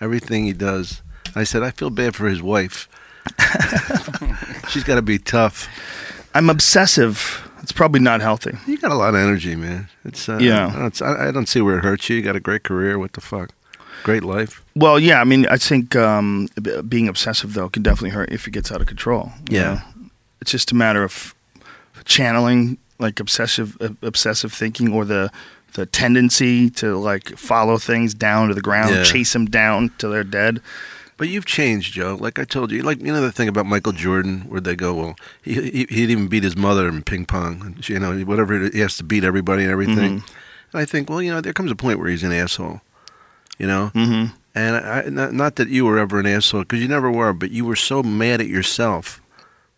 Everything 0.00 0.44
he 0.46 0.52
does. 0.52 1.02
I 1.34 1.44
said 1.44 1.62
I 1.62 1.70
feel 1.70 1.90
bad 1.90 2.16
for 2.16 2.28
his 2.28 2.42
wife. 2.42 2.88
She's 4.68 4.84
got 4.84 4.96
to 4.96 5.02
be 5.02 5.18
tough. 5.18 5.68
I'm 6.34 6.50
obsessive. 6.50 7.47
It's 7.68 7.72
probably 7.76 8.00
not 8.00 8.22
healthy. 8.22 8.56
You 8.66 8.78
got 8.78 8.92
a 8.92 8.94
lot 8.94 9.10
of 9.10 9.16
energy, 9.20 9.54
man. 9.54 9.88
It's 10.02 10.26
uh, 10.26 10.38
Yeah. 10.40 10.88
I 11.02 11.28
I 11.28 11.30
don't 11.30 11.46
see 11.46 11.60
where 11.60 11.76
it 11.76 11.84
hurts 11.84 12.08
you. 12.08 12.16
You 12.16 12.22
got 12.22 12.34
a 12.34 12.40
great 12.40 12.62
career. 12.64 12.98
What 12.98 13.12
the 13.12 13.20
fuck? 13.20 13.50
Great 14.04 14.24
life. 14.24 14.62
Well, 14.74 14.98
yeah. 14.98 15.20
I 15.20 15.24
mean, 15.24 15.44
I 15.50 15.58
think 15.58 15.94
um, 15.94 16.48
being 16.88 17.08
obsessive 17.08 17.52
though 17.52 17.68
can 17.68 17.82
definitely 17.82 18.10
hurt 18.10 18.32
if 18.32 18.48
it 18.48 18.52
gets 18.52 18.72
out 18.72 18.80
of 18.80 18.86
control. 18.86 19.32
Yeah. 19.50 19.62
know? 19.62 19.80
it's 20.40 20.50
just 20.50 20.72
a 20.72 20.74
matter 20.74 21.04
of 21.04 21.34
channeling 22.06 22.78
like 22.98 23.20
obsessive 23.20 23.76
uh, 23.82 23.90
obsessive 24.00 24.50
thinking 24.52 24.90
or 24.90 25.04
the 25.04 25.30
the 25.74 25.84
tendency 25.84 26.70
to 26.70 26.96
like 26.96 27.36
follow 27.36 27.76
things 27.76 28.14
down 28.14 28.48
to 28.48 28.54
the 28.54 28.62
ground, 28.62 28.94
Yeah. 28.94 29.04
chase 29.04 29.34
them 29.34 29.44
down 29.44 29.90
till 29.98 30.10
they're 30.10 30.24
dead. 30.24 30.62
But 31.18 31.28
you've 31.28 31.44
changed, 31.44 31.92
Joe. 31.92 32.16
Like 32.18 32.38
I 32.38 32.44
told 32.44 32.70
you, 32.72 32.82
like 32.82 33.00
you 33.00 33.12
know 33.12 33.20
the 33.20 33.32
thing 33.32 33.48
about 33.48 33.66
Michael 33.66 33.92
Jordan, 33.92 34.42
where 34.48 34.60
they 34.60 34.74
go, 34.76 34.94
well, 34.94 35.16
he, 35.42 35.54
he 35.54 35.86
he'd 35.90 36.10
even 36.10 36.28
beat 36.28 36.44
his 36.44 36.56
mother 36.56 36.88
in 36.88 37.02
ping 37.02 37.26
pong. 37.26 37.76
You 37.86 37.98
know, 37.98 38.16
whatever 38.20 38.70
he 38.70 38.78
has 38.80 38.96
to 38.98 39.04
beat 39.04 39.24
everybody 39.24 39.64
and 39.64 39.70
everything. 39.72 40.22
And 40.72 40.80
I 40.82 40.84
think, 40.86 41.10
well, 41.10 41.20
you 41.20 41.30
know, 41.32 41.40
there 41.40 41.52
comes 41.52 41.70
a 41.70 41.76
point 41.76 41.98
where 41.98 42.08
he's 42.08 42.22
an 42.22 42.32
asshole. 42.32 42.80
You 43.58 43.66
know, 43.66 43.90
Mm-hmm. 43.94 44.32
and 44.54 44.76
I, 44.76 45.02
not, 45.08 45.32
not 45.32 45.56
that 45.56 45.68
you 45.68 45.84
were 45.84 45.98
ever 45.98 46.20
an 46.20 46.26
asshole 46.26 46.60
because 46.62 46.80
you 46.80 46.86
never 46.88 47.10
were, 47.10 47.32
but 47.32 47.50
you 47.50 47.64
were 47.64 47.74
so 47.76 48.04
mad 48.04 48.40
at 48.40 48.46
yourself 48.46 49.20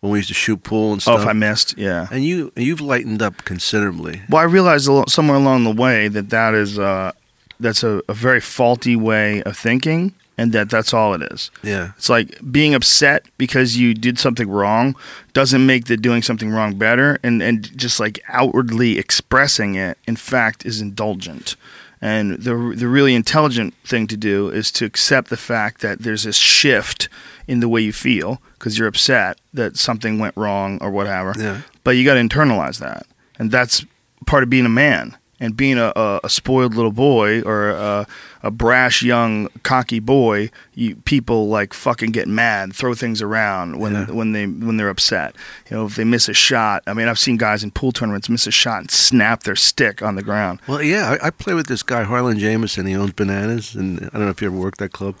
when 0.01 0.11
we 0.11 0.19
used 0.19 0.27
to 0.27 0.35
shoot 0.35 0.61
pool 0.61 0.93
and 0.93 1.01
stuff. 1.01 1.19
Oh, 1.19 1.21
if 1.23 1.27
I 1.27 1.33
missed, 1.33 1.75
yeah. 1.77 2.07
and 2.11 2.23
you 2.23 2.51
you've 2.55 2.81
lightened 2.81 3.23
up 3.23 3.37
considerably. 3.45 4.21
Well, 4.29 4.41
I 4.41 4.45
realized 4.45 4.87
al- 4.87 5.07
somewhere 5.07 5.37
along 5.37 5.63
the 5.63 5.71
way 5.73 6.07
that 6.09 6.29
that 6.29 6.53
is 6.53 6.77
uh, 6.77 7.13
that's 7.59 7.81
a, 7.81 8.01
a 8.07 8.13
very 8.13 8.39
faulty 8.39 8.95
way 8.95 9.41
of 9.43 9.57
thinking, 9.57 10.13
and 10.37 10.53
that 10.53 10.69
that's 10.69 10.93
all 10.93 11.13
it 11.13 11.21
is. 11.31 11.51
Yeah, 11.63 11.91
It's 11.97 12.09
like 12.09 12.39
being 12.51 12.73
upset 12.73 13.25
because 13.37 13.77
you 13.77 13.93
did 13.93 14.17
something 14.17 14.49
wrong 14.49 14.95
doesn't 15.33 15.65
make 15.65 15.85
the 15.85 15.97
doing 15.97 16.21
something 16.21 16.51
wrong 16.51 16.75
better, 16.75 17.19
and 17.23 17.41
and 17.41 17.77
just 17.77 17.99
like 17.99 18.19
outwardly 18.27 18.97
expressing 18.97 19.75
it, 19.75 19.97
in 20.07 20.15
fact, 20.15 20.65
is 20.65 20.81
indulgent. 20.81 21.55
And 22.03 22.41
the 22.41 22.73
the 22.75 22.87
really 22.87 23.13
intelligent 23.13 23.75
thing 23.85 24.07
to 24.07 24.17
do 24.17 24.49
is 24.49 24.71
to 24.73 24.85
accept 24.85 25.29
the 25.29 25.37
fact 25.37 25.81
that 25.81 25.99
there's 25.99 26.23
this 26.23 26.37
shift 26.37 27.09
in 27.47 27.59
the 27.59 27.69
way 27.69 27.81
you 27.81 27.93
feel 27.93 28.41
because 28.53 28.77
you're 28.77 28.87
upset 28.87 29.37
that 29.53 29.77
something 29.77 30.19
went 30.19 30.35
wrong 30.37 30.77
or 30.81 30.89
whatever 30.89 31.33
yeah. 31.37 31.61
but 31.83 31.91
you 31.91 32.05
got 32.05 32.13
to 32.13 32.21
internalize 32.21 32.79
that 32.79 33.05
and 33.37 33.51
that's 33.51 33.85
part 34.25 34.43
of 34.43 34.49
being 34.49 34.65
a 34.65 34.69
man 34.69 35.17
And 35.43 35.57
being 35.57 35.79
a, 35.79 35.91
a, 35.95 36.19
a 36.25 36.29
spoiled 36.29 36.75
little 36.75 36.91
boy 36.91 37.41
or 37.41 37.71
a, 37.71 38.05
a 38.43 38.51
brash 38.51 39.01
young 39.01 39.47
cocky 39.63 39.99
boy, 39.99 40.51
you, 40.75 40.97
people 40.97 41.47
like 41.49 41.73
fucking 41.73 42.11
get 42.11 42.27
mad, 42.27 42.73
throw 42.75 42.93
things 42.93 43.23
around 43.23 43.79
when 43.79 43.93
Yeah. 43.93 44.05
when 44.11 44.33
they 44.33 44.45
when 44.45 44.77
they're 44.77 44.87
upset. 44.89 45.35
You 45.69 45.77
know, 45.77 45.85
if 45.87 45.95
they 45.95 46.03
miss 46.03 46.29
a 46.29 46.33
shot. 46.35 46.83
I 46.85 46.93
mean, 46.93 47.07
I've 47.07 47.17
seen 47.17 47.37
guys 47.37 47.63
in 47.63 47.71
pool 47.71 47.91
tournaments 47.91 48.29
miss 48.29 48.45
a 48.45 48.51
shot 48.51 48.81
and 48.81 48.91
snap 48.91 49.41
their 49.41 49.55
stick 49.55 50.03
on 50.03 50.13
the 50.13 50.21
ground. 50.21 50.59
Well, 50.67 50.83
yeah, 50.83 51.17
I, 51.19 51.27
I 51.27 51.29
play 51.31 51.55
with 51.55 51.65
this 51.65 51.81
guy 51.81 52.03
Harlan 52.03 52.37
Jameson. 52.37 52.85
He 52.85 52.95
owns 52.95 53.13
bananas, 53.13 53.73
and 53.73 53.99
I 54.13 54.17
don't 54.17 54.25
know 54.25 54.29
if 54.29 54.41
you 54.43 54.47
ever 54.47 54.55
worked 54.57 54.77
that 54.77 54.91
club. 54.91 55.15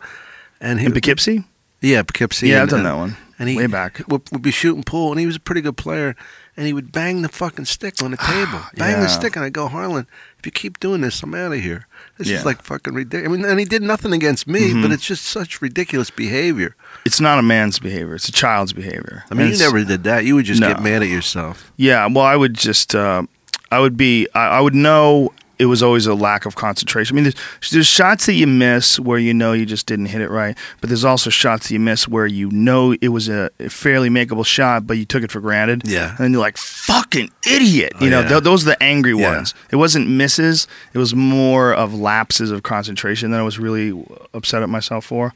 And 0.61 0.79
he, 0.79 0.85
In 0.85 0.91
Poughkeepsie? 0.91 1.45
yeah, 1.81 2.03
Poughkeepsie. 2.03 2.49
Yeah, 2.49 2.61
I've 2.61 2.69
done 2.69 2.81
and- 2.81 2.85
that 2.87 2.95
one. 2.95 3.17
And 3.39 3.49
he 3.49 3.57
Way 3.57 3.65
back. 3.65 4.03
would, 4.07 4.21
would 4.31 4.43
be 4.43 4.51
shooting 4.51 4.83
pool, 4.83 5.09
and 5.09 5.19
he 5.19 5.25
was 5.25 5.35
a 5.35 5.39
pretty 5.39 5.61
good 5.61 5.75
player. 5.75 6.15
And 6.57 6.67
he 6.67 6.73
would 6.73 6.91
bang 6.91 7.21
the 7.21 7.29
fucking 7.29 7.65
stick 7.65 8.01
on 8.03 8.11
the 8.11 8.17
table, 8.17 8.61
bang 8.75 8.91
Yeah. 8.95 8.99
the 9.01 9.07
stick, 9.07 9.35
and 9.37 9.45
I 9.45 9.49
go, 9.49 9.67
Harlan, 9.69 10.05
if 10.37 10.45
you 10.45 10.51
keep 10.51 10.79
doing 10.81 10.99
this, 11.01 11.23
I'm 11.23 11.33
out 11.33 11.53
of 11.53 11.59
here. 11.59 11.87
This 12.17 12.27
Yeah. 12.27 12.39
is 12.39 12.45
like 12.45 12.61
fucking 12.61 12.93
ridiculous. 12.93 13.25
I 13.37 13.41
mean, 13.41 13.49
and 13.49 13.57
he 13.57 13.65
did 13.65 13.81
nothing 13.81 14.11
against 14.11 14.47
me, 14.47 14.71
Mhm. 14.73 14.81
but 14.81 14.91
it's 14.91 15.05
just 15.05 15.23
such 15.25 15.61
ridiculous 15.61 16.09
behavior. 16.09 16.75
It's 17.05 17.21
not 17.21 17.39
a 17.39 17.41
man's 17.41 17.79
behavior; 17.79 18.15
it's 18.15 18.27
a 18.27 18.33
child's 18.33 18.73
behavior. 18.73 19.23
I 19.31 19.33
mean, 19.33 19.47
And 19.47 19.55
you 19.55 19.63
never 19.63 19.83
did 19.85 20.03
that. 20.03 20.25
You 20.25 20.35
would 20.35 20.45
just 20.45 20.59
No. 20.59 20.67
get 20.67 20.83
mad 20.83 21.01
at 21.01 21.07
yourself. 21.09 21.71
Yeah, 21.77 22.05
well, 22.07 22.25
I 22.25 22.35
would 22.35 22.53
just, 22.55 22.93
uh, 22.95 23.23
I 23.71 23.79
would 23.79 23.95
be, 23.95 24.27
I, 24.35 24.47
I 24.57 24.59
would 24.59 24.75
know 24.75 25.31
it 25.61 25.65
was 25.67 25.83
always 25.83 26.07
a 26.07 26.15
lack 26.15 26.45
of 26.45 26.55
concentration. 26.55 27.15
I 27.15 27.21
mean, 27.21 27.23
there's, 27.25 27.69
there's 27.71 27.87
shots 27.87 28.25
that 28.25 28.33
you 28.33 28.47
miss 28.47 28.99
where 28.99 29.19
you 29.19 29.33
know 29.33 29.53
you 29.53 29.65
just 29.65 29.85
didn't 29.85 30.07
hit 30.07 30.19
it 30.21 30.29
right, 30.29 30.57
but 30.81 30.89
there's 30.89 31.05
also 31.05 31.29
shots 31.29 31.67
that 31.67 31.73
you 31.73 31.79
miss 31.79 32.07
where 32.07 32.25
you 32.25 32.49
know 32.51 32.93
it 32.99 33.09
was 33.09 33.29
a 33.29 33.49
fairly 33.69 34.09
makeable 34.09 34.45
shot, 34.45 34.87
but 34.87 34.97
you 34.97 35.05
took 35.05 35.23
it 35.23 35.31
for 35.31 35.39
granted. 35.39 35.83
Yeah. 35.85 36.09
and 36.09 36.17
then 36.17 36.31
you're 36.33 36.41
like, 36.41 36.57
"Fucking 36.57 37.29
idiot!" 37.47 37.93
You 38.01 38.07
Oh, 38.07 38.09
know, 38.09 38.21
yeah. 38.21 38.27
th- 38.29 38.43
those 38.43 38.63
are 38.63 38.71
the 38.71 38.83
angry 38.83 39.15
Yeah. 39.17 39.35
ones. 39.35 39.53
It 39.71 39.75
wasn't 39.77 40.09
misses; 40.09 40.67
it 40.93 40.97
was 40.97 41.13
more 41.15 41.73
of 41.73 41.93
lapses 41.93 42.51
of 42.51 42.63
concentration 42.63 43.31
that 43.31 43.39
I 43.39 43.43
was 43.43 43.59
really 43.59 43.93
upset 44.33 44.63
at 44.63 44.69
myself 44.69 45.05
for. 45.05 45.33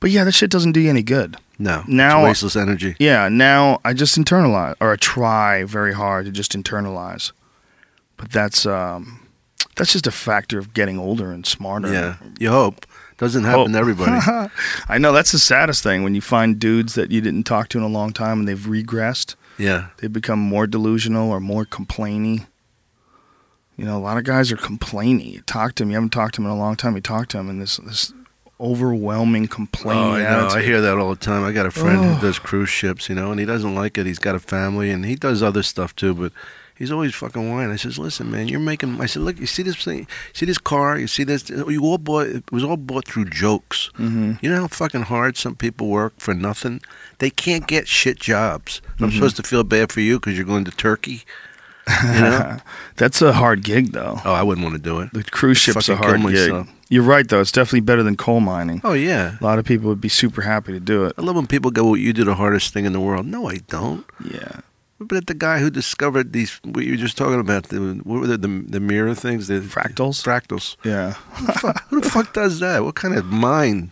But 0.00 0.10
yeah, 0.10 0.24
that 0.24 0.32
shit 0.32 0.50
doesn't 0.50 0.72
do 0.72 0.80
you 0.80 0.90
any 0.90 1.02
good. 1.02 1.36
No, 1.58 1.84
Now- 1.86 2.18
it's 2.26 2.42
wasteless 2.42 2.56
energy. 2.56 2.96
Yeah, 2.98 3.28
now 3.28 3.80
I 3.84 3.92
just 3.94 4.18
internalize, 4.18 4.74
or 4.80 4.92
I 4.92 4.96
try 4.96 5.62
very 5.64 5.94
hard 5.94 6.26
to 6.26 6.32
just 6.32 6.52
internalize. 6.52 7.30
But 8.16 8.30
that's 8.32 8.66
um, 8.66 9.20
that's 9.76 9.92
just 9.92 10.06
a 10.06 10.10
factor 10.10 10.58
of 10.58 10.72
getting 10.74 10.98
older 10.98 11.30
and 11.32 11.44
smarter. 11.46 11.92
Yeah, 11.92 12.16
you 12.38 12.50
hope 12.50 12.86
doesn't 13.16 13.44
happen 13.44 13.60
Hope. 13.60 13.70
to 13.72 13.78
everybody. 13.78 14.50
I 14.88 14.98
know 14.98 15.12
that's 15.12 15.30
the 15.32 15.38
saddest 15.38 15.82
thing 15.84 16.02
when 16.02 16.14
you 16.16 16.20
find 16.20 16.58
dudes 16.58 16.94
that 16.96 17.12
you 17.12 17.20
didn't 17.20 17.44
talk 17.44 17.68
to 17.68 17.78
in 17.78 17.84
a 17.84 17.88
long 17.88 18.12
time 18.12 18.40
and 18.40 18.48
they've 18.48 18.58
regressed. 18.58 19.36
yeah, 19.56 19.88
They've 19.98 20.12
become 20.12 20.40
more 20.40 20.66
delusional 20.66 21.30
or 21.30 21.38
more 21.38 21.64
complaining. 21.64 22.46
You 23.76 23.84
know, 23.84 23.96
a 23.96 24.00
lot 24.02 24.18
of 24.18 24.24
guys 24.24 24.50
are 24.52 24.56
complaining. 24.56 25.28
You 25.28 25.40
talk 25.42 25.74
to 25.76 25.82
him, 25.84 25.90
you 25.90 25.94
haven't 25.94 26.10
talked 26.10 26.34
to 26.36 26.40
him 26.42 26.46
in 26.46 26.52
a 26.52 26.56
long 26.58 26.74
time. 26.76 26.94
You 26.96 27.00
talk 27.00 27.28
to 27.28 27.38
him, 27.38 27.48
and 27.48 27.60
this 27.62 27.76
this 27.78 28.12
overwhelming 28.60 29.48
complaining 29.48 30.02
Oh, 30.02 30.12
I 30.14 30.22
know. 30.22 30.48
I 30.48 30.62
hear 30.62 30.80
that 30.80 30.96
all 30.96 31.10
the 31.10 31.16
time. 31.16 31.44
I 31.44 31.52
got 31.52 31.66
a 31.66 31.70
friend 31.70 31.98
Oh. 31.98 32.14
who 32.14 32.20
does 32.20 32.38
cruise 32.38 32.68
ships, 32.68 33.08
you 33.08 33.14
know, 33.14 33.30
and 33.30 33.38
he 33.40 33.46
doesn't 33.46 33.74
like 33.74 33.98
it. 33.98 34.06
He's 34.06 34.18
got 34.20 34.34
a 34.34 34.40
family, 34.40 34.90
and 34.90 35.04
he 35.04 35.16
does 35.16 35.42
other 35.42 35.62
stuff 35.62 35.94
too, 35.94 36.14
but 36.14 36.32
he's 36.76 36.90
always 36.92 37.14
fucking 37.14 37.50
whining. 37.50 37.72
I 37.72 37.76
says, 37.76 37.98
"Listen, 37.98 38.30
man, 38.30 38.48
you're 38.48 38.60
making." 38.60 39.00
I 39.00 39.06
said, 39.06 39.22
"Look, 39.22 39.38
you 39.38 39.46
see 39.46 39.62
this 39.62 39.76
thing? 39.76 40.06
See 40.32 40.46
this 40.46 40.58
car? 40.58 40.98
You 40.98 41.06
see 41.06 41.24
this? 41.24 41.48
You 41.50 41.82
all 41.84 41.98
bought. 41.98 42.26
It 42.28 42.50
was 42.52 42.64
all 42.64 42.76
bought 42.76 43.06
through 43.06 43.26
jokes. 43.26 43.90
Mhm. 43.98 44.38
You 44.42 44.50
know 44.50 44.60
how 44.62 44.68
fucking 44.68 45.02
hard 45.02 45.36
some 45.36 45.54
people 45.56 45.88
work 45.88 46.14
for 46.18 46.34
nothing. 46.34 46.80
They 47.18 47.30
can't 47.30 47.66
get 47.66 47.88
shit 47.88 48.18
jobs. 48.18 48.80
I'm 49.00 49.08
Mm-hmm. 49.08 49.16
supposed 49.16 49.36
to 49.36 49.42
feel 49.42 49.64
bad 49.64 49.92
for 49.92 50.00
you 50.00 50.18
because 50.18 50.36
you're 50.36 50.46
going 50.46 50.64
to 50.64 50.70
Turkey. 50.70 51.24
You 51.86 52.12
know? 52.20 52.56
That's 52.96 53.20
a 53.20 53.34
hard 53.34 53.62
gig, 53.62 53.92
though. 53.92 54.18
oh, 54.24 54.32
I 54.32 54.42
wouldn't 54.42 54.64
want 54.64 54.74
to 54.76 54.80
do 54.82 55.00
it. 55.00 55.12
The 55.12 55.22
cruise 55.22 55.58
ship's 55.58 55.88
a 55.90 55.96
hard 55.96 56.16
gig. 56.22 56.24
myself. 56.24 56.68
You're 56.88 57.02
right, 57.02 57.28
though. 57.28 57.40
It's 57.40 57.52
definitely 57.52 57.80
better 57.80 58.02
than 58.02 58.16
coal 58.16 58.40
mining. 58.40 58.80
Oh 58.84 58.92
yeah. 58.94 59.36
A 59.40 59.44
lot 59.44 59.58
of 59.58 59.64
people 59.66 59.88
would 59.88 60.00
be 60.00 60.08
super 60.08 60.42
happy 60.42 60.72
to 60.72 60.80
do 60.80 61.04
it. 61.04 61.12
I 61.18 61.22
love 61.22 61.36
when 61.36 61.46
people 61.46 61.70
go, 61.70 61.84
well, 61.84 61.96
"You 61.96 62.12
do 62.12 62.24
the 62.24 62.34
hardest 62.36 62.72
thing 62.72 62.84
in 62.86 62.92
the 62.92 63.00
world." 63.00 63.26
No, 63.26 63.48
I 63.50 63.56
don't. 63.68 64.04
Yeah. 64.24 64.60
But 65.00 65.26
the 65.26 65.34
guy 65.34 65.58
who 65.58 65.70
discovered 65.70 66.32
these, 66.32 66.60
what 66.64 66.84
you 66.84 66.92
were 66.92 66.96
just 66.96 67.16
talking 67.16 67.40
about, 67.40 67.64
the 67.64 68.00
what 68.04 68.20
were 68.20 68.26
the 68.26 68.38
the, 68.38 68.64
the 68.66 68.80
mirror 68.80 69.14
things, 69.14 69.48
the 69.48 69.60
Fractals? 69.60 70.22
Fractals. 70.22 70.76
Yeah. 70.84 71.12
Who 71.12 71.46
the, 71.46 71.52
fuck, 71.52 71.88
who 71.88 72.00
the 72.00 72.10
fuck 72.10 72.32
does 72.32 72.60
that? 72.60 72.84
What 72.84 72.94
kind 72.94 73.14
of 73.14 73.26
mind? 73.26 73.90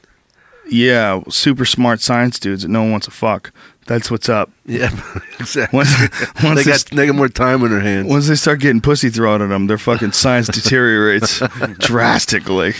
Yeah. 0.69 1.23
Super 1.29 1.65
smart 1.65 2.01
science 2.01 2.39
dudes 2.39 2.63
that 2.63 2.69
no 2.69 2.83
one 2.83 2.93
wants 2.93 3.07
to 3.07 3.11
fuck. 3.11 3.53
That's 3.87 4.11
what's 4.13 4.29
up. 4.29 4.51
Yeah, 4.65 4.91
exactly. 5.41 5.77
Once, 5.77 5.91
once, 6.43 6.43
they 6.43 6.55
they, 6.55 6.65
got 6.65 6.85
they 6.93 7.07
got 7.07 7.17
more 7.17 7.29
time 7.29 7.65
on 7.65 7.71
their 7.71 7.81
hands. 7.81 8.09
once 8.09 8.29
they 8.29 8.37
start 8.37 8.61
getting 8.61 8.81
pussy 8.81 9.11
thrown 9.11 9.43
at 9.43 9.49
them, 9.49 9.67
their 9.67 9.79
fucking 9.79 10.13
science 10.13 10.47
deteriorates 10.53 11.43
drastically. 11.79 12.75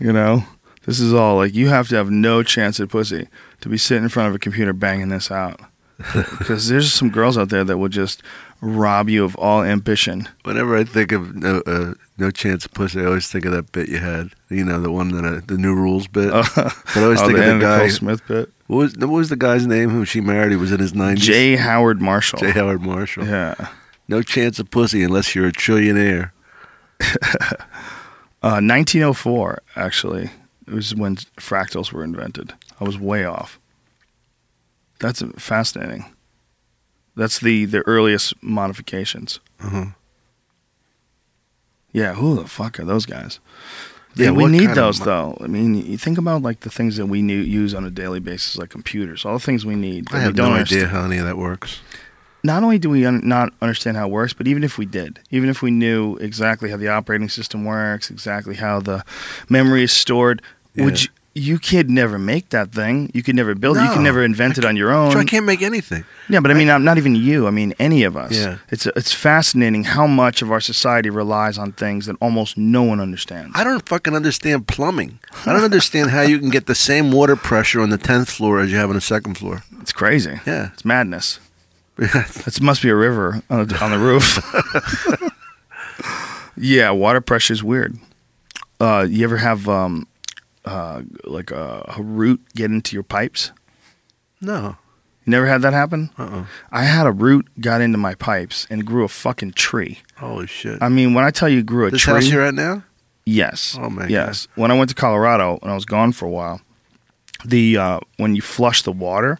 You 0.00 0.12
know? 0.12 0.44
This 0.86 1.00
is 1.00 1.12
all 1.12 1.36
like 1.36 1.54
you 1.54 1.68
have 1.68 1.88
to 1.88 1.96
have 1.96 2.10
no 2.10 2.42
chance 2.42 2.80
at 2.80 2.88
pussy 2.88 3.28
to 3.60 3.68
be 3.68 3.76
sitting 3.76 4.04
in 4.04 4.08
front 4.08 4.30
of 4.30 4.34
a 4.34 4.38
computer 4.38 4.72
banging 4.72 5.10
this 5.10 5.30
out. 5.30 5.60
Because 6.38 6.68
there's 6.68 6.92
some 6.92 7.10
girls 7.10 7.36
out 7.36 7.48
there 7.48 7.64
that 7.64 7.78
will 7.78 7.88
just 7.88 8.22
rob 8.60 9.08
you 9.08 9.24
of 9.24 9.36
all 9.36 9.62
ambition. 9.62 10.28
Whenever 10.44 10.76
I 10.76 10.84
think 10.84 11.12
of 11.12 11.34
no, 11.34 11.60
uh, 11.66 11.94
no 12.18 12.30
chance 12.30 12.64
of 12.64 12.72
pussy, 12.72 13.00
I 13.00 13.06
always 13.06 13.28
think 13.28 13.44
of 13.44 13.52
that 13.52 13.72
bit 13.72 13.88
you 13.88 13.98
had. 13.98 14.30
You 14.48 14.64
know, 14.64 14.80
the 14.80 14.92
one 14.92 15.10
that 15.10 15.24
uh, 15.24 15.40
the 15.46 15.58
new 15.58 15.74
rules 15.74 16.06
bit. 16.06 16.30
but 16.54 16.74
I 16.96 17.02
always 17.02 17.20
oh, 17.20 17.26
think 17.26 17.38
the 17.38 17.52
of 17.52 17.58
the 17.58 17.64
guy. 17.64 17.76
Nicole 17.78 17.90
Smith 17.90 18.26
bit. 18.28 18.52
What 18.68 18.76
was 18.76 18.96
what 18.96 19.10
was 19.10 19.28
the 19.28 19.36
guy's 19.36 19.66
name 19.66 19.90
who 19.90 20.04
she 20.04 20.20
married? 20.20 20.52
He 20.52 20.56
was 20.56 20.72
in 20.72 20.80
his 20.80 20.94
nineties. 20.94 21.26
J. 21.26 21.56
Howard 21.56 22.00
Marshall. 22.00 22.38
J. 22.38 22.52
Howard 22.52 22.82
Marshall. 22.82 23.26
Yeah. 23.26 23.54
No 24.06 24.22
chance 24.22 24.58
of 24.58 24.70
pussy 24.70 25.02
unless 25.02 25.34
you're 25.34 25.48
a 25.48 25.52
trillionaire. 25.52 26.30
Uh, 28.40 28.62
1904, 28.62 29.62
actually, 29.74 30.30
it 30.68 30.72
was 30.72 30.94
when 30.94 31.16
fractals 31.40 31.92
were 31.92 32.04
invented. 32.04 32.54
I 32.78 32.84
was 32.84 32.96
way 32.96 33.24
off. 33.24 33.57
That's 35.00 35.22
fascinating. 35.36 36.04
That's 37.16 37.38
the, 37.40 37.64
the 37.64 37.80
earliest 37.80 38.34
modifications. 38.42 39.40
Uh-huh. 39.60 39.86
Yeah, 41.92 42.14
who 42.14 42.36
the 42.36 42.46
fuck 42.46 42.78
are 42.78 42.84
those 42.84 43.06
guys? 43.06 43.40
Yeah, 44.14 44.26
Yeah, 44.26 44.30
we 44.32 44.46
need 44.46 44.70
those 44.74 45.00
mo- 45.00 45.04
though. 45.06 45.38
I 45.40 45.46
mean, 45.46 45.74
you 45.74 45.96
think 45.98 46.18
about 46.18 46.42
like 46.42 46.60
the 46.60 46.70
things 46.70 46.96
that 46.96 47.06
we 47.06 47.22
new, 47.22 47.38
use 47.40 47.74
on 47.74 47.84
a 47.84 47.90
daily 47.90 48.20
basis, 48.20 48.56
like 48.56 48.70
computers, 48.70 49.24
all 49.24 49.34
the 49.34 49.38
things 49.44 49.64
we 49.64 49.74
need. 49.76 50.06
I 50.12 50.20
have 50.20 50.34
don't 50.34 50.50
no 50.50 50.54
understand. 50.56 50.82
idea 50.84 50.88
how 50.92 51.04
any 51.04 51.18
of 51.18 51.24
that 51.26 51.36
works. 51.38 51.80
Not 52.44 52.62
only 52.62 52.78
do 52.78 52.88
we 52.90 53.04
un- 53.04 53.22
not 53.24 53.52
understand 53.60 53.96
how 53.96 54.06
it 54.06 54.12
works, 54.12 54.32
but 54.32 54.46
even 54.46 54.62
if 54.62 54.78
we 54.78 54.86
did, 54.86 55.18
even 55.30 55.48
if 55.48 55.60
we 55.60 55.70
knew 55.70 56.16
exactly 56.16 56.70
how 56.70 56.76
the 56.76 56.88
operating 56.88 57.28
system 57.28 57.64
works, 57.64 58.10
exactly 58.10 58.54
how 58.54 58.80
the 58.80 59.04
memory 59.48 59.82
is 59.82 59.92
stored, 59.92 60.40
would 60.76 61.02
you, 61.02 61.08
you 61.38 61.58
could 61.58 61.88
never 61.90 62.18
make 62.18 62.50
that 62.50 62.72
thing. 62.72 63.10
You 63.14 63.22
could 63.22 63.34
never 63.36 63.54
build 63.54 63.76
it. 63.76 63.80
You 63.80 63.86
No, 63.86 63.94
can 63.94 64.02
never 64.02 64.22
invent 64.24 64.58
it 64.58 64.64
on 64.64 64.76
your 64.76 64.90
own. 64.92 65.12
So 65.12 65.18
I 65.18 65.24
can't 65.24 65.46
make 65.46 65.62
anything. 65.62 66.04
Yeah, 66.28 66.40
but 66.40 66.50
I 66.50 66.54
mean, 66.54 66.66
not, 66.66 66.82
not 66.82 66.98
even 66.98 67.14
you. 67.14 67.46
I 67.46 67.50
mean, 67.50 67.74
any 67.78 68.02
of 68.04 68.16
us. 68.16 68.32
Yeah. 68.32 68.58
It's 68.70 68.86
it's 68.86 69.12
fascinating 69.12 69.84
how 69.84 70.06
much 70.06 70.42
of 70.42 70.50
our 70.50 70.60
society 70.60 71.10
relies 71.10 71.58
on 71.58 71.72
things 71.72 72.06
that 72.06 72.16
almost 72.20 72.56
no 72.58 72.82
one 72.82 73.00
understands. 73.00 73.52
I 73.54 73.64
don't 73.64 73.88
fucking 73.88 74.14
understand 74.14 74.66
plumbing. 74.68 75.18
I 75.46 75.52
don't 75.52 75.64
understand 75.64 76.10
how 76.10 76.22
you 76.22 76.38
can 76.38 76.50
get 76.50 76.66
the 76.66 76.74
same 76.74 77.10
water 77.12 77.36
pressure 77.36 77.80
on 77.80 77.90
the 77.90 77.98
tenth 77.98 78.30
floor 78.30 78.60
as 78.60 78.70
you 78.70 78.76
have 78.78 78.90
on 78.90 78.94
the 78.96 79.00
second 79.00 79.34
floor. 79.38 79.62
It's 79.80 79.92
crazy. 79.92 80.40
Yeah. 80.46 80.70
It's 80.72 80.84
madness. 80.84 81.40
It 82.00 82.60
must 82.60 82.80
be 82.82 82.90
a 82.90 82.94
river 82.94 83.42
on 83.50 83.66
the, 83.66 83.84
on 83.84 83.90
the 83.90 83.98
roof. 83.98 84.38
yeah, 86.56 86.90
water 86.90 87.20
pressure 87.20 87.52
is 87.52 87.62
weird. 87.62 87.96
Uh, 88.80 89.06
you 89.08 89.24
ever 89.24 89.36
have 89.36 89.68
um, 89.68 90.06
uh, 90.68 91.02
like 91.24 91.50
a, 91.50 91.94
a 91.96 92.02
root 92.02 92.40
get 92.54 92.70
into 92.70 92.94
your 92.94 93.02
pipes? 93.04 93.52
no. 94.40 94.76
You 95.24 95.32
never 95.32 95.46
had 95.46 95.60
that 95.60 95.74
happen? 95.74 96.08
Uh-uh. 96.16 96.46
I 96.72 96.84
had 96.84 97.06
a 97.06 97.12
root 97.12 97.48
got 97.60 97.82
into 97.82 97.98
my 97.98 98.14
pipes 98.14 98.66
and 98.70 98.86
grew 98.86 99.04
a 99.04 99.08
fucking 99.08 99.52
tree. 99.52 99.98
Holy 100.16 100.46
shit. 100.46 100.80
I 100.80 100.88
mean, 100.88 101.12
when 101.12 101.22
I 101.22 101.30
tell 101.30 101.50
you 101.50 101.62
grew 101.62 101.86
a 101.86 101.90
this 101.90 102.00
tree, 102.00 102.14
house 102.14 102.28
you're 102.28 102.40
at 102.40 102.54
now? 102.54 102.82
Yes. 103.26 103.76
Oh, 103.78 103.90
my 103.90 104.06
Yes. 104.06 104.48
When 104.54 104.70
I 104.70 104.78
went 104.78 104.88
to 104.88 104.94
Colorado 104.96 105.58
and 105.60 105.70
I 105.70 105.74
was 105.74 105.84
gone 105.84 106.12
for 106.12 106.24
a 106.24 106.30
while, 106.30 106.62
the 107.44 107.76
uh, 107.76 108.00
when 108.16 108.36
you 108.36 108.40
flush 108.40 108.80
the 108.80 108.92
water, 108.92 109.38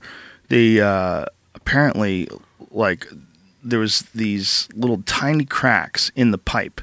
the 0.50 0.82
uh, 0.82 1.24
apparently 1.54 2.28
like 2.70 3.06
there 3.64 3.78
was 3.78 4.02
these 4.14 4.68
little 4.74 5.02
tiny 5.06 5.46
cracks 5.46 6.12
in 6.14 6.32
the 6.32 6.38
pipe 6.38 6.82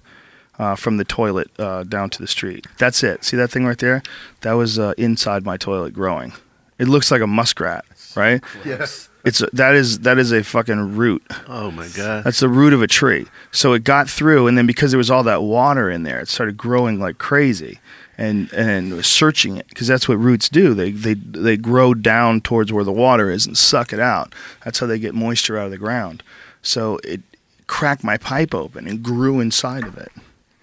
uh, 0.60 0.76
from 0.76 0.98
the 0.98 1.06
toilet 1.06 1.50
uh, 1.60 1.84
down 1.84 2.10
to 2.12 2.22
the 2.22 2.28
street. 2.28 2.66
That's 2.78 3.04
it. 3.04 3.24
See 3.24 3.38
that 3.38 3.52
thing 3.52 3.66
right 3.66 3.78
there? 3.78 4.04
That 4.42 4.54
was 4.54 4.80
uh, 4.80 4.94
inside 4.98 5.44
my 5.46 5.58
toilet 5.58 5.94
growing. 5.94 6.34
It 6.78 6.88
looks 6.88 7.12
like 7.12 7.22
a 7.22 7.28
muskrat, 7.28 7.86
right? 8.16 8.44
Yes. 8.66 9.10
It's 9.24 9.42
a, 9.42 9.48
that 9.54 9.74
is 9.74 10.00
that 10.00 10.20
is 10.20 10.32
a 10.32 10.44
fucking 10.44 10.96
root. 10.96 11.24
Oh 11.48 11.72
my 11.72 11.88
god. 11.88 12.26
That's 12.26 12.42
the 12.42 12.50
root 12.50 12.74
of 12.74 12.84
a 12.84 12.88
tree. 12.88 13.26
So 13.52 13.74
it 13.74 13.84
got 13.84 14.08
through, 14.08 14.46
and 14.46 14.56
then 14.56 14.68
because 14.68 14.92
there 14.92 15.00
was 15.00 15.10
all 15.10 15.24
that 15.24 15.42
water 15.42 15.90
in 15.90 16.04
there, 16.04 16.20
it 16.20 16.28
started 16.28 16.58
growing 16.58 17.00
like 17.00 17.18
crazy, 17.18 17.80
and 18.20 18.54
and 18.54 18.94
was 18.94 19.08
searching 19.08 19.58
it 19.58 19.68
because 19.70 19.88
that's 19.88 20.08
what 20.08 20.20
roots 20.20 20.48
do. 20.48 20.76
They 20.76 20.92
they 20.92 21.16
they 21.16 21.58
grow 21.58 21.96
down 21.96 22.42
towards 22.42 22.72
where 22.72 22.84
the 22.84 22.92
water 22.92 23.32
is 23.32 23.48
and 23.48 23.58
suck 23.58 23.92
it 23.92 24.00
out. 24.00 24.36
That's 24.64 24.78
how 24.78 24.86
they 24.86 25.00
get 25.00 25.16
moisture 25.16 25.58
out 25.58 25.66
of 25.66 25.72
the 25.72 25.80
ground. 25.80 26.22
So 26.62 27.00
it 27.04 27.22
cracked 27.66 28.04
my 28.04 28.18
pipe 28.18 28.54
open 28.54 28.88
and 28.88 29.02
grew 29.02 29.40
inside 29.40 29.86
of 29.86 29.98
it. 29.98 30.12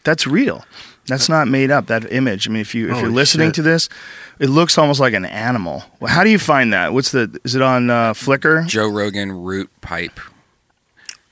That's 0.05 0.27
real. 0.27 0.65
That's 1.07 1.29
not 1.29 1.49
made 1.49 1.71
up. 1.71 1.87
That 1.87 2.13
image. 2.13 2.49
I 2.49 2.53
mean, 2.53 2.61
if 2.61 2.75
you 2.75 2.91
if 2.91 3.01
you're 3.01 3.11
listening 3.11 3.49
shit. 3.49 3.57
to 3.57 3.63
this, 3.63 3.89
it 4.39 4.49
looks 4.49 4.79
almost 4.79 5.01
like 5.01 5.15
an 5.15 5.25
animal. 5.25 5.85
Well, 6.01 6.13
how 6.13 6.23
do 6.25 6.31
you 6.31 6.39
find 6.39 6.73
that? 6.73 6.93
What's 6.93 7.11
the? 7.11 7.39
Is 7.45 7.55
it 7.55 7.63
on 7.63 7.91
uh, 7.91 8.13
Flickr? 8.13 8.67
Joe 8.67 8.89
Rogan 8.89 9.33
root 9.33 9.71
pipe. 9.81 10.21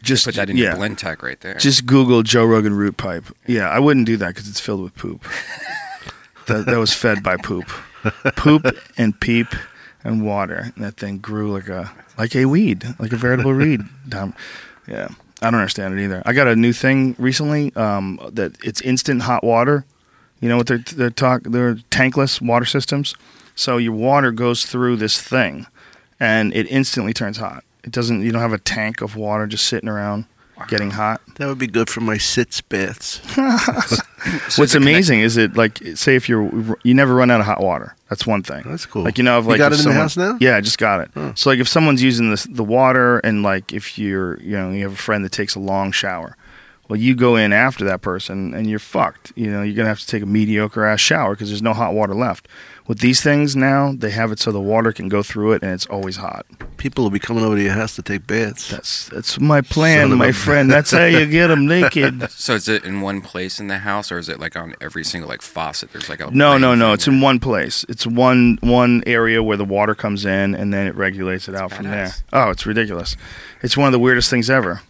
Just 0.02 0.24
Put 0.24 0.36
that 0.36 0.48
in 0.48 0.56
yeah. 0.56 0.76
your 0.76 0.76
Blendtec 0.76 1.22
right 1.22 1.38
there. 1.40 1.54
Just 1.56 1.84
Google 1.86 2.22
Joe 2.22 2.44
Rogan 2.44 2.74
root 2.74 2.96
pipe. 2.96 3.24
Yeah, 3.46 3.68
I 3.68 3.78
wouldn't 3.78 4.06
do 4.06 4.16
that 4.16 4.28
because 4.28 4.48
it's 4.48 4.60
filled 4.60 4.82
with 4.82 4.94
poop. 4.94 5.22
that, 6.46 6.66
that 6.66 6.78
was 6.78 6.94
fed 6.94 7.22
by 7.22 7.36
poop, 7.36 7.68
poop 8.36 8.64
and 8.96 9.18
peep 9.20 9.48
and 10.02 10.24
water. 10.24 10.72
And 10.74 10.84
that 10.84 10.96
thing 10.96 11.18
grew 11.18 11.52
like 11.52 11.68
a 11.68 11.92
like 12.16 12.34
a 12.34 12.46
weed, 12.46 12.84
like 12.98 13.12
a 13.12 13.16
veritable 13.16 13.52
reed. 13.54 13.82
Down, 14.08 14.34
yeah, 14.88 15.08
I 15.42 15.50
don't 15.50 15.60
understand 15.60 15.98
it 15.98 16.02
either. 16.04 16.22
I 16.26 16.32
got 16.32 16.48
a 16.48 16.56
new 16.56 16.72
thing 16.72 17.16
recently 17.18 17.74
um, 17.74 18.20
that 18.32 18.52
it's 18.62 18.80
instant 18.82 19.22
hot 19.22 19.42
water. 19.42 19.84
You 20.40 20.48
know 20.48 20.56
what 20.56 20.66
they're 20.66 20.78
they're 20.78 21.10
talk 21.10 21.42
they're 21.44 21.76
tankless 21.90 22.40
water 22.40 22.64
systems. 22.64 23.14
So 23.54 23.76
your 23.76 23.92
water 23.92 24.32
goes 24.32 24.64
through 24.64 24.96
this 24.96 25.20
thing, 25.20 25.66
and 26.18 26.54
it 26.54 26.66
instantly 26.70 27.12
turns 27.12 27.38
hot. 27.38 27.64
It 27.84 27.92
doesn't. 27.92 28.22
You 28.22 28.32
don't 28.32 28.42
have 28.42 28.52
a 28.52 28.58
tank 28.58 29.00
of 29.00 29.16
water 29.16 29.46
just 29.46 29.66
sitting 29.66 29.88
around 29.88 30.26
getting 30.68 30.90
hot. 30.90 31.20
That 31.36 31.46
would 31.48 31.58
be 31.58 31.66
good 31.66 31.88
for 31.88 32.00
my 32.00 32.18
sits 32.18 32.60
baths. 32.60 33.20
What's 33.36 34.58
is 34.58 34.58
it 34.58 34.58
connect- 34.58 34.74
amazing 34.76 35.20
is 35.20 35.36
it 35.36 35.56
like 35.56 35.78
say 35.94 36.14
if 36.16 36.28
you're 36.28 36.76
you 36.82 36.94
never 36.94 37.14
run 37.14 37.30
out 37.30 37.40
of 37.40 37.46
hot 37.46 37.60
water. 37.60 37.94
That's 38.08 38.26
one 38.26 38.42
thing. 38.42 38.64
That's 38.66 38.86
cool. 38.86 39.02
Like 39.02 39.18
you 39.18 39.24
know, 39.24 39.38
if 39.38 39.44
You 39.44 39.50
like 39.52 39.58
got 39.58 39.72
if 39.72 39.78
it 39.80 39.82
in 39.86 39.88
the 39.88 39.94
house 39.94 40.16
now? 40.16 40.36
Yeah, 40.40 40.56
I 40.56 40.60
just 40.60 40.78
got 40.78 41.00
it. 41.00 41.38
So 41.38 41.50
like 41.50 41.58
if 41.58 41.68
someone's 41.68 42.02
using 42.02 42.30
this 42.30 42.44
the 42.44 42.64
water 42.64 43.18
and 43.20 43.42
like 43.42 43.72
if 43.72 43.98
you're 43.98 44.40
you 44.40 44.52
know 44.56 44.70
you 44.72 44.82
have 44.82 44.92
a 44.92 44.96
friend 44.96 45.24
that 45.24 45.32
takes 45.32 45.54
a 45.54 45.60
long 45.60 45.92
shower, 45.92 46.36
well 46.88 46.98
you 46.98 47.14
go 47.14 47.36
in 47.36 47.52
after 47.52 47.84
that 47.84 48.02
person 48.02 48.52
and 48.52 48.68
you're 48.68 48.78
fucked. 48.78 49.32
You 49.36 49.50
know 49.50 49.62
you're 49.62 49.76
gonna 49.76 49.88
have 49.88 50.00
to 50.00 50.06
take 50.06 50.22
a 50.22 50.26
mediocre 50.26 50.84
ass 50.84 51.00
shower 51.00 51.34
because 51.34 51.48
there's 51.48 51.62
no 51.62 51.72
hot 51.72 51.94
water 51.94 52.14
left. 52.14 52.48
With 52.90 52.98
these 52.98 53.20
things 53.22 53.54
now, 53.54 53.94
they 53.96 54.10
have 54.10 54.32
it 54.32 54.40
so 54.40 54.50
the 54.50 54.60
water 54.60 54.90
can 54.92 55.08
go 55.08 55.22
through 55.22 55.52
it 55.52 55.62
and 55.62 55.70
it's 55.70 55.86
always 55.86 56.16
hot. 56.16 56.44
People 56.76 57.04
will 57.04 57.10
be 57.12 57.20
coming 57.20 57.44
over 57.44 57.54
to 57.54 57.62
your 57.62 57.74
house 57.74 57.94
to 57.94 58.02
take 58.02 58.26
baths. 58.26 58.68
That's 58.68 59.08
that's 59.10 59.38
my 59.38 59.60
plan, 59.60 60.08
Son 60.08 60.18
my 60.18 60.26
a- 60.26 60.32
friend. 60.32 60.68
That's 60.68 60.90
how 60.90 61.04
you 61.04 61.24
get 61.26 61.46
them 61.46 61.66
naked. 61.68 62.28
So 62.30 62.54
is 62.54 62.66
it 62.68 62.84
in 62.84 63.00
one 63.00 63.20
place 63.20 63.60
in 63.60 63.68
the 63.68 63.78
house, 63.78 64.10
or 64.10 64.18
is 64.18 64.28
it 64.28 64.40
like 64.40 64.56
on 64.56 64.74
every 64.80 65.04
single 65.04 65.28
like 65.28 65.40
faucet? 65.40 65.92
There's 65.92 66.08
like 66.08 66.20
a 66.20 66.32
No, 66.32 66.58
no, 66.58 66.74
no. 66.74 66.92
It's 66.92 67.06
where- 67.06 67.14
in 67.14 67.20
one 67.22 67.38
place. 67.38 67.84
It's 67.88 68.06
one 68.08 68.58
one 68.60 69.04
area 69.06 69.40
where 69.40 69.56
the 69.56 69.64
water 69.64 69.94
comes 69.94 70.24
in, 70.24 70.56
and 70.56 70.74
then 70.74 70.88
it 70.88 70.96
regulates 70.96 71.48
it 71.48 71.54
out 71.54 71.70
from 71.72 71.86
there. 71.86 72.06
badass. 72.06 72.22
Oh, 72.32 72.50
it's 72.50 72.66
ridiculous. 72.66 73.16
It's 73.62 73.76
one 73.76 73.86
of 73.86 73.92
the 73.92 74.00
weirdest 74.00 74.30
things 74.30 74.50
ever. 74.50 74.80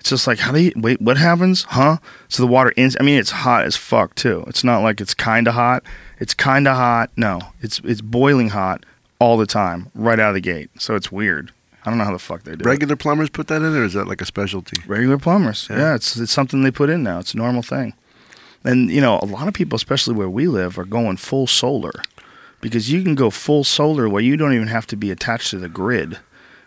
It's 0.00 0.10
just 0.10 0.26
like, 0.26 0.38
how 0.40 0.52
do 0.52 0.60
you 0.60 0.72
wait? 0.76 1.00
What 1.00 1.16
happens? 1.16 1.62
Huh? 1.62 1.96
So 2.28 2.42
the 2.42 2.46
water 2.46 2.70
in. 2.76 2.90
I 3.00 3.02
mean, 3.02 3.18
it's 3.18 3.30
hot 3.30 3.64
as 3.64 3.74
fuck 3.76 4.14
too. 4.14 4.44
It's 4.48 4.62
not 4.64 4.80
like 4.82 5.00
it's 5.00 5.14
kind 5.14 5.48
of 5.48 5.54
hot. 5.54 5.82
It's 6.20 6.34
kind 6.34 6.66
of 6.66 6.76
hot. 6.76 7.10
No, 7.16 7.40
it's 7.60 7.80
it's 7.84 8.00
boiling 8.00 8.50
hot 8.50 8.84
all 9.20 9.36
the 9.36 9.46
time, 9.46 9.90
right 9.94 10.18
out 10.18 10.30
of 10.30 10.34
the 10.34 10.40
gate. 10.40 10.70
So 10.78 10.94
it's 10.94 11.10
weird. 11.12 11.52
I 11.84 11.90
don't 11.90 11.98
know 11.98 12.04
how 12.04 12.12
the 12.12 12.18
fuck 12.18 12.42
they 12.42 12.52
do 12.56 12.60
it. 12.60 12.66
Regular 12.66 12.96
plumbers 12.96 13.30
put 13.30 13.46
that 13.48 13.62
in, 13.62 13.74
or 13.76 13.84
is 13.84 13.94
that 13.94 14.06
like 14.08 14.20
a 14.20 14.26
specialty? 14.26 14.76
Regular 14.86 15.16
plumbers. 15.18 15.68
Yeah. 15.70 15.78
Yeah, 15.78 15.94
it's 15.94 16.16
it's 16.16 16.32
something 16.32 16.62
they 16.62 16.70
put 16.70 16.90
in 16.90 17.02
now. 17.02 17.18
It's 17.20 17.34
a 17.34 17.36
normal 17.36 17.62
thing. 17.62 17.94
And 18.64 18.90
you 18.90 19.00
know, 19.00 19.18
a 19.22 19.26
lot 19.26 19.48
of 19.48 19.54
people, 19.54 19.76
especially 19.76 20.14
where 20.14 20.28
we 20.28 20.48
live, 20.48 20.78
are 20.78 20.84
going 20.84 21.16
full 21.16 21.46
solar 21.46 21.92
because 22.60 22.90
you 22.90 23.02
can 23.02 23.14
go 23.14 23.30
full 23.30 23.62
solar 23.64 24.08
where 24.08 24.22
you 24.22 24.36
don't 24.36 24.52
even 24.52 24.68
have 24.68 24.86
to 24.88 24.96
be 24.96 25.10
attached 25.10 25.50
to 25.50 25.58
the 25.58 25.68
grid. 25.68 26.18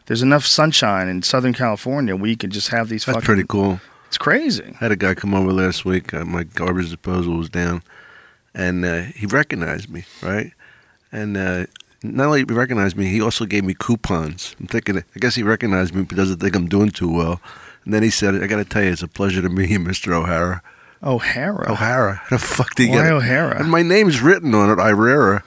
There's 0.06 0.22
enough 0.22 0.46
sunshine 0.46 1.08
in 1.08 1.22
Southern 1.22 1.54
California 1.54 2.16
where 2.16 2.30
you 2.30 2.38
can 2.38 2.50
just 2.50 2.70
have 2.70 2.90
these 2.90 3.06
That's 3.06 3.18
fucking. 3.18 3.26
pretty 3.26 3.46
cool. 3.48 3.80
It's 4.08 4.18
crazy. 4.18 4.74
I 4.76 4.78
had 4.84 4.92
a 4.92 4.96
guy 4.96 5.14
come 5.14 5.34
over 5.34 5.54
last 5.54 5.86
week. 5.86 6.14
Uh, 6.14 6.26
my 6.26 6.44
garbage 6.44 6.86
disposal 6.90 7.38
was 7.38 7.50
down, 7.50 7.84
and 8.54 8.86
uh, 8.86 9.02
he 9.16 9.26
recognized 9.26 9.90
me, 9.90 10.06
right? 10.22 10.52
And 11.12 11.38
uh, 11.38 11.66
not 12.04 12.28
only 12.28 12.40
he 12.40 12.54
recognized 12.54 12.98
me, 12.98 13.08
he 13.08 13.22
also 13.22 13.46
gave 13.46 13.64
me 13.64 13.74
coupons. 13.74 14.56
I'm 14.60 14.68
thinking, 14.68 14.98
I 14.98 15.20
guess 15.20 15.36
he 15.36 15.44
recognized 15.44 15.94
me, 15.94 16.04
but 16.04 16.18
doesn't 16.18 16.40
think 16.40 16.56
I'm 16.56 16.68
doing 16.68 16.90
too 16.90 17.12
well. 17.12 17.42
And 17.86 17.94
then 17.94 18.04
he 18.04 18.10
said, 18.10 18.36
"I 18.36 18.48
got 18.48 18.58
to 18.58 18.66
tell 18.66 18.84
you, 18.84 18.92
it's 18.92 19.02
a 19.02 19.08
pleasure 19.08 19.42
to 19.42 19.50
meet 19.50 19.70
you, 19.70 19.80
Mr. 19.80 20.14
O'Hara." 20.14 20.62
O'Hara. 21.04 21.72
O'Hara, 21.72 22.22
how 22.26 22.36
the 22.38 22.40
fuck 22.40 22.76
did 22.76 22.84
he 22.84 22.90
Why 22.92 22.98
get 22.98 23.06
it? 23.08 23.12
O'Hara? 23.14 23.60
And 23.60 23.72
my 23.72 23.82
name's 23.82 24.22
written 24.22 24.54
on 24.54 24.70
it, 24.70 24.78
Irrera. 24.80 25.42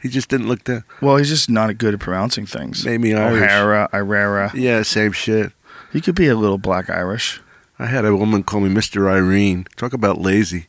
He 0.00 0.08
just 0.08 0.28
didn't 0.28 0.48
look 0.48 0.64
that. 0.64 0.84
Well, 1.02 1.16
he's 1.16 1.28
just 1.28 1.50
not 1.50 1.76
good 1.78 1.94
at 1.94 2.00
pronouncing 2.00 2.46
things. 2.46 2.84
Maybe 2.84 3.14
Irish. 3.14 3.42
O'Hara, 3.42 3.88
Irrera. 3.92 4.50
Yeah, 4.54 4.82
same 4.82 5.12
shit. 5.12 5.52
You 5.92 6.00
could 6.00 6.14
be 6.14 6.28
a 6.28 6.34
little 6.34 6.58
black 6.58 6.90
Irish. 6.90 7.40
I 7.78 7.86
had 7.86 8.04
a 8.04 8.16
woman 8.16 8.42
call 8.42 8.60
me 8.60 8.68
Mr. 8.68 9.10
Irene. 9.10 9.66
Talk 9.76 9.92
about 9.92 10.18
lazy. 10.18 10.66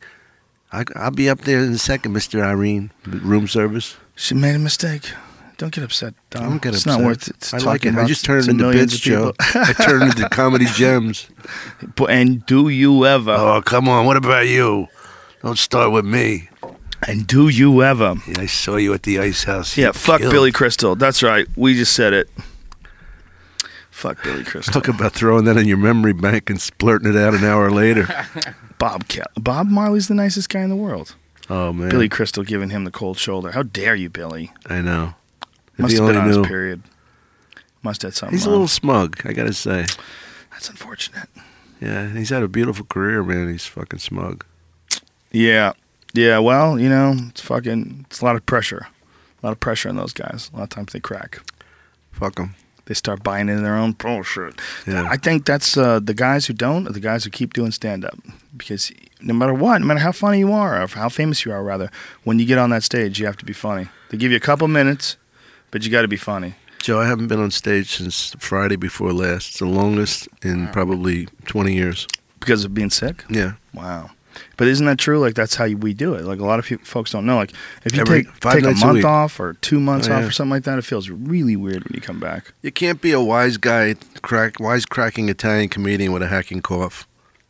I, 0.71 0.83
I'll 0.95 1.11
be 1.11 1.29
up 1.29 1.41
there 1.41 1.59
in 1.63 1.73
a 1.73 1.77
second, 1.77 2.13
Mr. 2.13 2.41
Irene. 2.43 2.91
Room 3.05 3.47
service. 3.47 3.95
She 4.15 4.33
made 4.33 4.55
a 4.55 4.59
mistake. 4.59 5.11
Don't 5.57 5.73
get 5.73 5.85
upset, 5.85 6.13
Dom. 6.31 6.43
I 6.43 6.49
don't 6.49 6.61
get 6.61 6.73
it's 6.73 6.85
upset. 6.85 6.99
not 6.99 7.05
worth 7.07 7.27
it. 7.29 7.53
I 7.53 7.57
like 7.59 7.81
talking 7.81 7.97
it. 7.97 8.01
I 8.01 8.05
just 8.05 8.25
turned 8.25 8.49
into 8.49 8.71
bits, 8.73 8.99
Joe. 8.99 9.31
I 9.39 9.71
turned 9.73 10.03
into 10.03 10.27
comedy 10.31 10.65
gems. 10.65 11.27
But- 11.95 12.09
And 12.09 12.45
do 12.45 12.67
you 12.67 13.05
ever? 13.05 13.31
Oh, 13.31 13.61
come 13.61 13.87
on. 13.87 14.05
What 14.05 14.17
about 14.17 14.47
you? 14.47 14.87
Don't 15.41 15.57
start 15.57 15.91
with 15.93 16.03
me. 16.05 16.49
And 17.07 17.25
do 17.25 17.47
you 17.47 17.83
ever? 17.83 18.15
Yeah, 18.27 18.33
I 18.39 18.45
saw 18.47 18.75
you 18.77 18.93
at 18.93 19.03
the 19.03 19.19
ice 19.19 19.43
house. 19.45 19.77
Yeah, 19.77 19.87
You 19.87 19.93
fuck 19.93 20.19
killed. 20.21 20.33
Billy 20.33 20.51
Crystal. 20.51 20.95
That's 20.95 21.21
right. 21.23 21.47
We 21.55 21.75
just 21.75 21.93
said 21.93 22.11
it. 22.13 22.29
Fuck 23.91 24.23
Billy 24.23 24.43
Crystal. 24.45 24.73
Talk 24.73 24.87
about 24.89 25.13
throwing 25.13 25.45
that 25.45 25.55
in 25.55 25.67
your 25.67 25.77
memory 25.77 26.13
bank 26.13 26.49
and 26.49 26.59
splurting 26.59 27.07
it 27.09 27.15
out 27.15 27.33
an 27.33 27.43
hour 27.45 27.71
later. 27.71 28.07
Bob 28.77 29.07
Cal- 29.07 29.25
Bob 29.39 29.67
Marley's 29.67 30.07
the 30.07 30.13
nicest 30.13 30.49
guy 30.49 30.61
in 30.61 30.69
the 30.69 30.75
world. 30.75 31.15
Oh, 31.49 31.71
man. 31.71 31.89
Billy 31.89 32.09
Crystal 32.09 32.43
giving 32.43 32.69
him 32.71 32.83
the 32.85 32.91
cold 32.91 33.17
shoulder. 33.17 33.51
How 33.51 33.63
dare 33.63 33.95
you, 33.95 34.09
Billy? 34.09 34.51
I 34.67 34.81
know. 34.81 35.13
If 35.73 35.79
Must 35.79 35.97
have 35.97 36.07
been 36.07 36.17
on 36.17 36.29
knew. 36.31 36.39
his 36.39 36.47
period. 36.47 36.81
Must 37.83 38.01
have 38.01 38.09
had 38.09 38.15
something. 38.15 38.37
He's 38.37 38.45
a 38.45 38.49
little 38.49 38.67
smug, 38.67 39.21
I 39.25 39.33
got 39.33 39.43
to 39.43 39.53
say. 39.53 39.85
That's 40.51 40.69
unfortunate. 40.69 41.29
Yeah, 41.79 42.09
he's 42.09 42.29
had 42.29 42.41
a 42.41 42.47
beautiful 42.47 42.85
career, 42.85 43.21
man. 43.23 43.51
He's 43.51 43.65
fucking 43.65 43.99
smug. 43.99 44.43
Yeah. 45.31 45.73
Yeah, 46.13 46.39
well, 46.39 46.79
you 46.79 46.87
know, 46.89 47.13
it's 47.29 47.41
fucking, 47.41 48.05
it's 48.09 48.21
a 48.21 48.25
lot 48.25 48.35
of 48.37 48.45
pressure. 48.45 48.87
A 49.43 49.45
lot 49.45 49.51
of 49.51 49.59
pressure 49.59 49.89
on 49.89 49.97
those 49.97 50.13
guys. 50.13 50.49
A 50.53 50.57
lot 50.57 50.63
of 50.63 50.69
times 50.69 50.93
they 50.93 50.99
crack. 51.01 51.41
Fuck 52.11 52.39
him. 52.39 52.55
They 52.85 52.93
start 52.93 53.23
buying 53.23 53.49
into 53.49 53.61
their 53.63 53.75
own 53.75 53.93
bullshit. 53.93 54.59
Yeah. 54.85 55.07
I 55.09 55.17
think 55.17 55.45
that's 55.45 55.75
uh, 55.75 55.99
the 55.99 56.13
guys 56.13 56.45
who 56.45 56.53
don't 56.53 56.87
are 56.87 56.91
the 56.91 56.99
guys 56.99 57.23
who 57.23 57.29
keep 57.31 57.53
doing 57.53 57.71
stand 57.71 58.05
up. 58.05 58.17
Because 58.55 58.91
no 59.21 59.33
matter 59.33 59.53
what, 59.53 59.79
no 59.81 59.87
matter 59.87 59.99
how 59.99 60.11
funny 60.11 60.39
you 60.39 60.53
are, 60.53 60.81
or 60.81 60.87
how 60.87 61.09
famous 61.09 61.45
you 61.45 61.51
are, 61.51 61.63
rather, 61.63 61.89
when 62.23 62.37
you 62.39 62.45
get 62.45 62.57
on 62.59 62.69
that 62.69 62.83
stage, 62.83 63.19
you 63.19 63.25
have 63.25 63.37
to 63.37 63.45
be 63.45 63.53
funny. 63.53 63.87
They 64.09 64.17
give 64.17 64.31
you 64.31 64.37
a 64.37 64.41
couple 64.41 64.67
minutes, 64.67 65.17
but 65.71 65.83
you 65.83 65.91
got 65.91 66.03
to 66.03 66.07
be 66.07 66.17
funny. 66.17 66.55
Joe, 66.79 66.99
I 66.99 67.07
haven't 67.07 67.27
been 67.27 67.39
on 67.41 67.49
stage 67.49 67.95
since 67.97 68.35
Friday 68.37 68.75
before 68.75 69.11
last. 69.11 69.49
It's 69.49 69.59
the 69.59 69.65
longest 69.65 70.27
in 70.43 70.67
probably 70.67 71.27
20 71.45 71.73
years. 71.73 72.05
Because 72.39 72.63
of 72.63 72.75
being 72.75 72.91
sick? 72.91 73.23
Yeah. 73.27 73.53
Wow. 73.73 74.11
But 74.57 74.67
isn't 74.67 74.85
that 74.85 74.97
true? 74.97 75.19
Like, 75.19 75.33
that's 75.35 75.55
how 75.55 75.67
we 75.67 75.93
do 75.93 76.13
it. 76.15 76.25
Like, 76.25 76.39
a 76.39 76.45
lot 76.45 76.59
of 76.59 76.65
people, 76.65 76.85
folks 76.85 77.11
don't 77.11 77.25
know. 77.25 77.35
Like, 77.37 77.51
if 77.85 77.93
you 77.95 78.01
Every- 78.01 78.23
take, 78.23 78.33
five 78.41 78.53
take 78.53 78.63
a 78.63 78.67
nights 78.67 78.81
a 78.83 78.85
month 78.87 78.95
week. 78.97 79.05
off 79.05 79.39
or 79.39 79.53
two 79.61 79.79
months 79.79 80.07
Oh, 80.07 80.13
off 80.13 80.21
yeah. 80.21 80.27
or 80.27 80.31
something 80.31 80.51
like 80.51 80.63
that, 80.63 80.77
it 80.79 80.83
feels 80.85 81.09
really 81.09 81.55
weird 81.55 81.83
when 81.83 81.93
you 81.93 82.01
come 82.01 82.19
back. 82.19 82.53
You 82.61 82.71
can't 82.71 83.01
be 83.01 83.11
a 83.11 83.21
wise 83.21 83.57
guy, 83.57 83.95
crack, 84.21 84.59
wise 84.59 84.85
cracking 84.85 85.29
Italian 85.29 85.69
comedian 85.69 86.11
with 86.13 86.21
a 86.23 86.27
hacking 86.27 86.61
cough. 86.61 87.07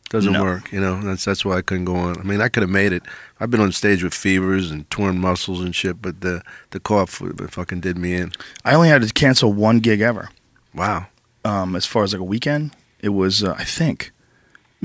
Doesn't 0.08 0.32
No. 0.34 0.44
work, 0.44 0.70
you 0.72 0.80
know. 0.80 1.02
That's 1.02 1.24
that's 1.24 1.44
why 1.44 1.56
I 1.56 1.62
couldn't 1.62 1.86
go 1.86 1.96
on. 1.96 2.16
I 2.20 2.22
mean, 2.22 2.40
I 2.40 2.48
could 2.48 2.62
have 2.62 2.70
made 2.70 2.92
it. 2.92 3.02
I've 3.40 3.50
been 3.50 3.60
on 3.60 3.72
stage 3.72 4.04
with 4.04 4.14
fevers 4.14 4.70
and 4.70 4.88
torn 4.88 5.18
muscles 5.18 5.60
and 5.60 5.74
shit, 5.74 6.00
but 6.00 6.20
the 6.20 6.42
the 6.70 6.78
cough 6.78 7.20
fucking 7.50 7.80
did 7.80 7.98
me 7.98 8.14
in. 8.14 8.30
I 8.64 8.74
only 8.74 8.88
had 8.88 9.02
to 9.02 9.12
cancel 9.12 9.52
one 9.52 9.80
gig 9.80 10.00
ever. 10.00 10.28
Wow. 10.72 11.06
um, 11.44 11.74
as 11.74 11.86
far 11.86 12.04
as 12.04 12.12
like 12.12 12.20
a 12.20 12.24
weekend. 12.24 12.70
It 13.00 13.08
was, 13.10 13.42
uh, 13.44 13.54
I 13.58 13.64
think, 13.64 14.12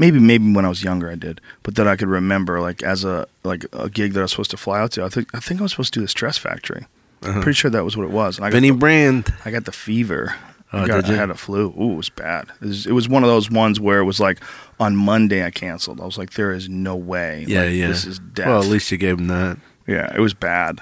maybe 0.02 0.20
maybe 0.20 0.52
when 0.52 0.66
I 0.66 0.70
was 0.70 0.84
younger 0.84 1.10
I 1.10 1.16
did, 1.16 1.40
but 1.64 1.76
that 1.76 1.88
I 1.88 1.96
could 1.96 2.10
remember 2.10 2.60
like 2.60 2.82
as 2.84 3.06
a 3.06 3.28
like 3.44 3.66
a 3.72 3.90
gig 3.90 4.14
that 4.14 4.20
I 4.20 4.24
was 4.24 4.32
supposed 4.32 4.52
to 4.52 4.58
fly 4.58 4.82
out 4.82 4.92
to. 4.94 5.04
I 5.04 5.10
think 5.10 5.34
I 5.34 5.40
think 5.40 5.62
I 5.62 5.64
was 5.64 5.72
supposed 5.72 5.94
to 5.94 6.00
do 6.00 6.04
the 6.04 6.10
Stress 6.10 6.38
Factory. 6.38 6.88
Uh-huh. 7.22 7.42
Pretty 7.42 7.56
sure 7.56 7.70
that 7.70 7.86
was 7.86 7.96
what 7.96 8.04
it 8.04 8.12
was. 8.12 8.38
And 8.38 8.46
I 8.46 8.50
got 8.50 8.56
Vinny 8.56 8.72
the, 8.72 8.78
Brand. 8.78 9.32
I 9.46 9.52
got 9.52 9.66
the 9.66 9.72
fever. 9.72 10.36
Oh, 10.74 10.80
I, 10.80 10.88
got, 10.88 11.02
did 11.02 11.10
you? 11.10 11.16
I 11.16 11.18
had 11.18 11.30
a 11.30 11.36
flu. 11.36 11.68
Ooh, 11.80 11.94
it 11.94 11.98
was 11.98 12.10
bad. 12.10 12.48
It 12.62 12.66
was, 12.66 12.88
it 12.88 12.94
was 12.94 13.08
one 13.08 13.24
of 13.24 13.30
those 13.30 13.52
ones 13.52 13.80
where 13.80 14.00
it 14.00 14.06
was 14.06 14.20
like 14.20 14.40
on 14.80 14.96
Monday 14.96 15.46
I 15.46 15.52
canceled. 15.52 16.02
I 16.02 16.06
was 16.06 16.18
like, 16.18 16.32
there 16.32 16.52
is 16.52 16.68
no 16.68 16.96
way. 16.96 17.46
Yeah, 17.48 17.64
Like, 17.64 17.74
yeah. 17.74 17.88
This 17.90 18.06
is 18.06 18.18
death. 18.20 18.48
Well, 18.48 18.62
at 18.64 18.70
least 18.70 18.92
you 18.92 18.98
gave 18.98 19.20
him 19.20 19.28
that. 19.28 19.58
yeah, 19.86 20.12
it 20.16 20.20
was 20.20 20.34
bad. 20.34 20.82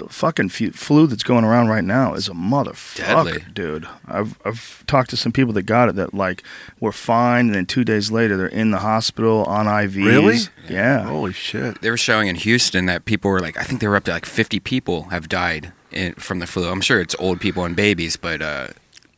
The 0.00 0.08
fucking 0.08 0.48
flu 0.48 1.06
that's 1.06 1.22
going 1.22 1.44
around 1.44 1.68
right 1.68 1.84
now 1.84 2.14
is 2.14 2.26
a 2.28 2.32
motherfucker, 2.32 2.96
Deadly. 2.96 3.44
dude. 3.52 3.86
I've 4.06 4.38
I've 4.46 4.82
talked 4.86 5.10
to 5.10 5.16
some 5.16 5.30
people 5.30 5.52
that 5.54 5.62
got 5.64 5.90
it 5.90 5.96
that 5.96 6.14
like 6.14 6.42
were 6.80 6.90
fine, 6.92 7.46
and 7.46 7.54
then 7.54 7.66
two 7.66 7.84
days 7.84 8.10
later 8.10 8.36
they're 8.38 8.46
in 8.46 8.70
the 8.70 8.78
hospital 8.78 9.44
on 9.44 9.66
IVs. 9.66 10.04
Really? 10.04 10.38
Yeah. 10.68 11.02
Holy 11.04 11.34
shit. 11.34 11.82
They 11.82 11.90
were 11.90 11.98
showing 11.98 12.28
in 12.28 12.36
Houston 12.36 12.86
that 12.86 13.04
people 13.04 13.30
were 13.30 13.40
like, 13.40 13.58
I 13.58 13.62
think 13.62 13.80
they 13.82 13.88
were 13.88 13.96
up 13.96 14.04
to 14.04 14.10
like 14.12 14.24
50 14.26 14.58
people 14.60 15.04
have 15.10 15.28
died 15.28 15.72
in, 15.90 16.14
from 16.14 16.38
the 16.38 16.46
flu. 16.46 16.70
I'm 16.70 16.80
sure 16.80 17.00
it's 17.00 17.14
old 17.18 17.40
people 17.40 17.64
and 17.64 17.76
babies, 17.76 18.16
but 18.16 18.40
uh, 18.40 18.68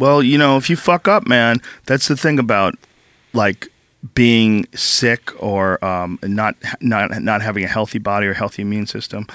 Well, 0.00 0.20
you 0.22 0.36
know, 0.36 0.56
if 0.56 0.68
you 0.68 0.74
fuck 0.76 1.06
up, 1.06 1.28
man, 1.28 1.60
that's 1.86 2.08
the 2.08 2.16
thing 2.16 2.38
about 2.40 2.74
like 3.32 3.68
being 4.14 4.66
sick 4.74 5.30
or 5.40 5.82
um, 5.84 6.18
not 6.24 6.56
not 6.80 7.22
not 7.22 7.40
having 7.40 7.62
a 7.62 7.68
healthy 7.68 8.00
body 8.00 8.26
or 8.26 8.34
healthy 8.34 8.62
immune 8.62 8.86
system. 8.88 9.28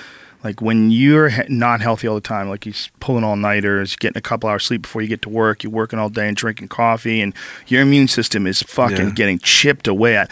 Like 0.43 0.61
when 0.61 0.91
you're 0.91 1.31
not 1.49 1.81
healthy 1.81 2.07
all 2.07 2.15
the 2.15 2.21
time, 2.21 2.49
like 2.49 2.65
you're 2.65 2.75
pulling 2.99 3.23
all 3.23 3.35
nighters, 3.35 3.95
getting 3.95 4.17
a 4.17 4.21
couple 4.21 4.49
hours 4.49 4.63
sleep 4.65 4.83
before 4.83 5.01
you 5.01 5.07
get 5.07 5.21
to 5.23 5.29
work, 5.29 5.63
you're 5.63 5.71
working 5.71 5.99
all 5.99 6.09
day 6.09 6.27
and 6.27 6.37
drinking 6.37 6.67
coffee, 6.67 7.21
and 7.21 7.33
your 7.67 7.81
immune 7.81 8.07
system 8.07 8.45
is 8.47 8.61
fucking 8.63 8.97
Yeah. 9.07 9.11
getting 9.13 9.39
chipped 9.39 9.87
away 9.87 10.15
at. 10.15 10.29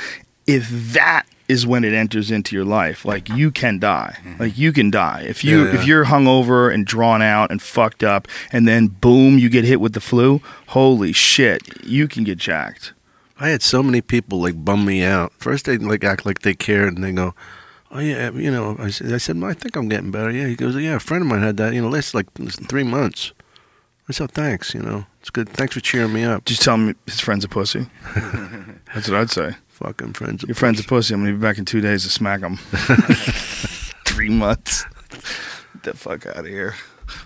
If 0.48 0.69
that 0.94 1.26
is 1.48 1.65
when 1.68 1.84
it 1.84 1.94
enters 1.94 2.32
into 2.32 2.56
your 2.56 2.65
life, 2.65 3.03
like 3.06 3.30
you 3.30 3.52
can 3.52 3.77
die, 3.80 4.18
mm-hmm. 4.23 4.41
like 4.41 4.57
you 4.57 4.72
can 4.72 4.90
die 4.90 5.26
if 5.27 5.44
you 5.44 5.65
Yeah, 5.65 5.72
yeah. 5.73 5.80
if 5.80 5.88
you're 5.88 6.06
hungover 6.06 6.73
and 6.73 6.86
drawn 6.86 7.22
out 7.22 7.52
and 7.52 7.61
fucked 7.61 8.03
up, 8.03 8.27
and 8.52 8.68
then 8.68 8.88
boom, 8.88 9.38
you 9.38 9.49
get 9.49 9.64
hit 9.65 9.82
with 9.82 9.94
the 9.94 9.99
flu. 9.99 10.41
Holy 10.68 11.14
shit, 11.14 11.61
you 11.84 12.07
can 12.07 12.23
get 12.23 12.38
jacked. 12.38 12.94
I 13.40 13.49
had 13.49 13.61
so 13.61 13.84
many 13.84 14.02
people 14.02 14.40
like 14.40 14.64
bum 14.64 14.86
me 14.86 15.03
out. 15.03 15.34
First 15.38 15.65
they 15.65 15.77
like 15.77 16.03
act 16.03 16.26
like 16.26 16.40
they 16.41 16.53
care 16.53 16.88
and 16.88 17.03
they 17.03 17.11
go, 17.11 17.34
"Oh 17.95 17.99
yeah, 17.99 18.31
you 18.31 18.51
know." 18.51 18.76
I 18.80 18.89
said, 18.89 19.11
"I 19.13 19.17
said, 19.17 19.41
I 19.43 19.53
think 19.53 19.76
I'm 19.76 19.88
getting 19.89 20.11
better." 20.11 20.31
Yeah, 20.31 20.47
he 20.47 20.55
goes, 20.55 20.76
"Yeah, 20.76 20.95
a 20.95 20.99
friend 20.99 21.22
of 21.23 21.27
mine 21.27 21.41
had 21.41 21.57
that. 21.57 21.73
You 21.73 21.81
know, 21.81 21.89
last 21.89 22.13
like 22.13 22.27
three 22.69 22.84
months." 22.84 23.31
I 24.07 24.13
said, 24.13 24.26
oh, 24.26 24.34
"Thanks. 24.34 24.73
You 24.73 24.81
know, 24.81 25.05
it's 25.22 25.30
good. 25.30 25.49
Thanks 25.49 25.73
for 25.73 25.80
cheering 25.80 26.13
me 26.13 26.23
up." 26.23 26.45
Just 26.45 26.61
tell 26.61 26.76
him 26.76 26.95
his 27.05 27.19
friend's 27.19 27.45
a 27.45 27.47
pussy. 27.47 27.88
That's 28.93 29.09
what 29.09 29.19
I'd 29.19 29.31
say. 29.31 29.55
Fucking 29.69 30.13
friends. 30.13 30.43
Your 30.43 30.55
friend's 30.55 30.80
a 30.80 30.84
pussy. 30.84 31.13
I'm 31.13 31.22
gonna 31.22 31.34
be 31.34 31.39
back 31.39 31.57
in 31.57 31.65
two 31.65 31.81
days 31.81 32.03
to 32.03 32.09
smack 32.09 32.41
him. 32.41 32.57
three 34.05 34.30
months. 34.30 34.85
Get 35.81 35.93
the 35.93 35.97
fuck 35.97 36.26
out 36.27 36.38
of 36.38 36.45
here. 36.45 36.76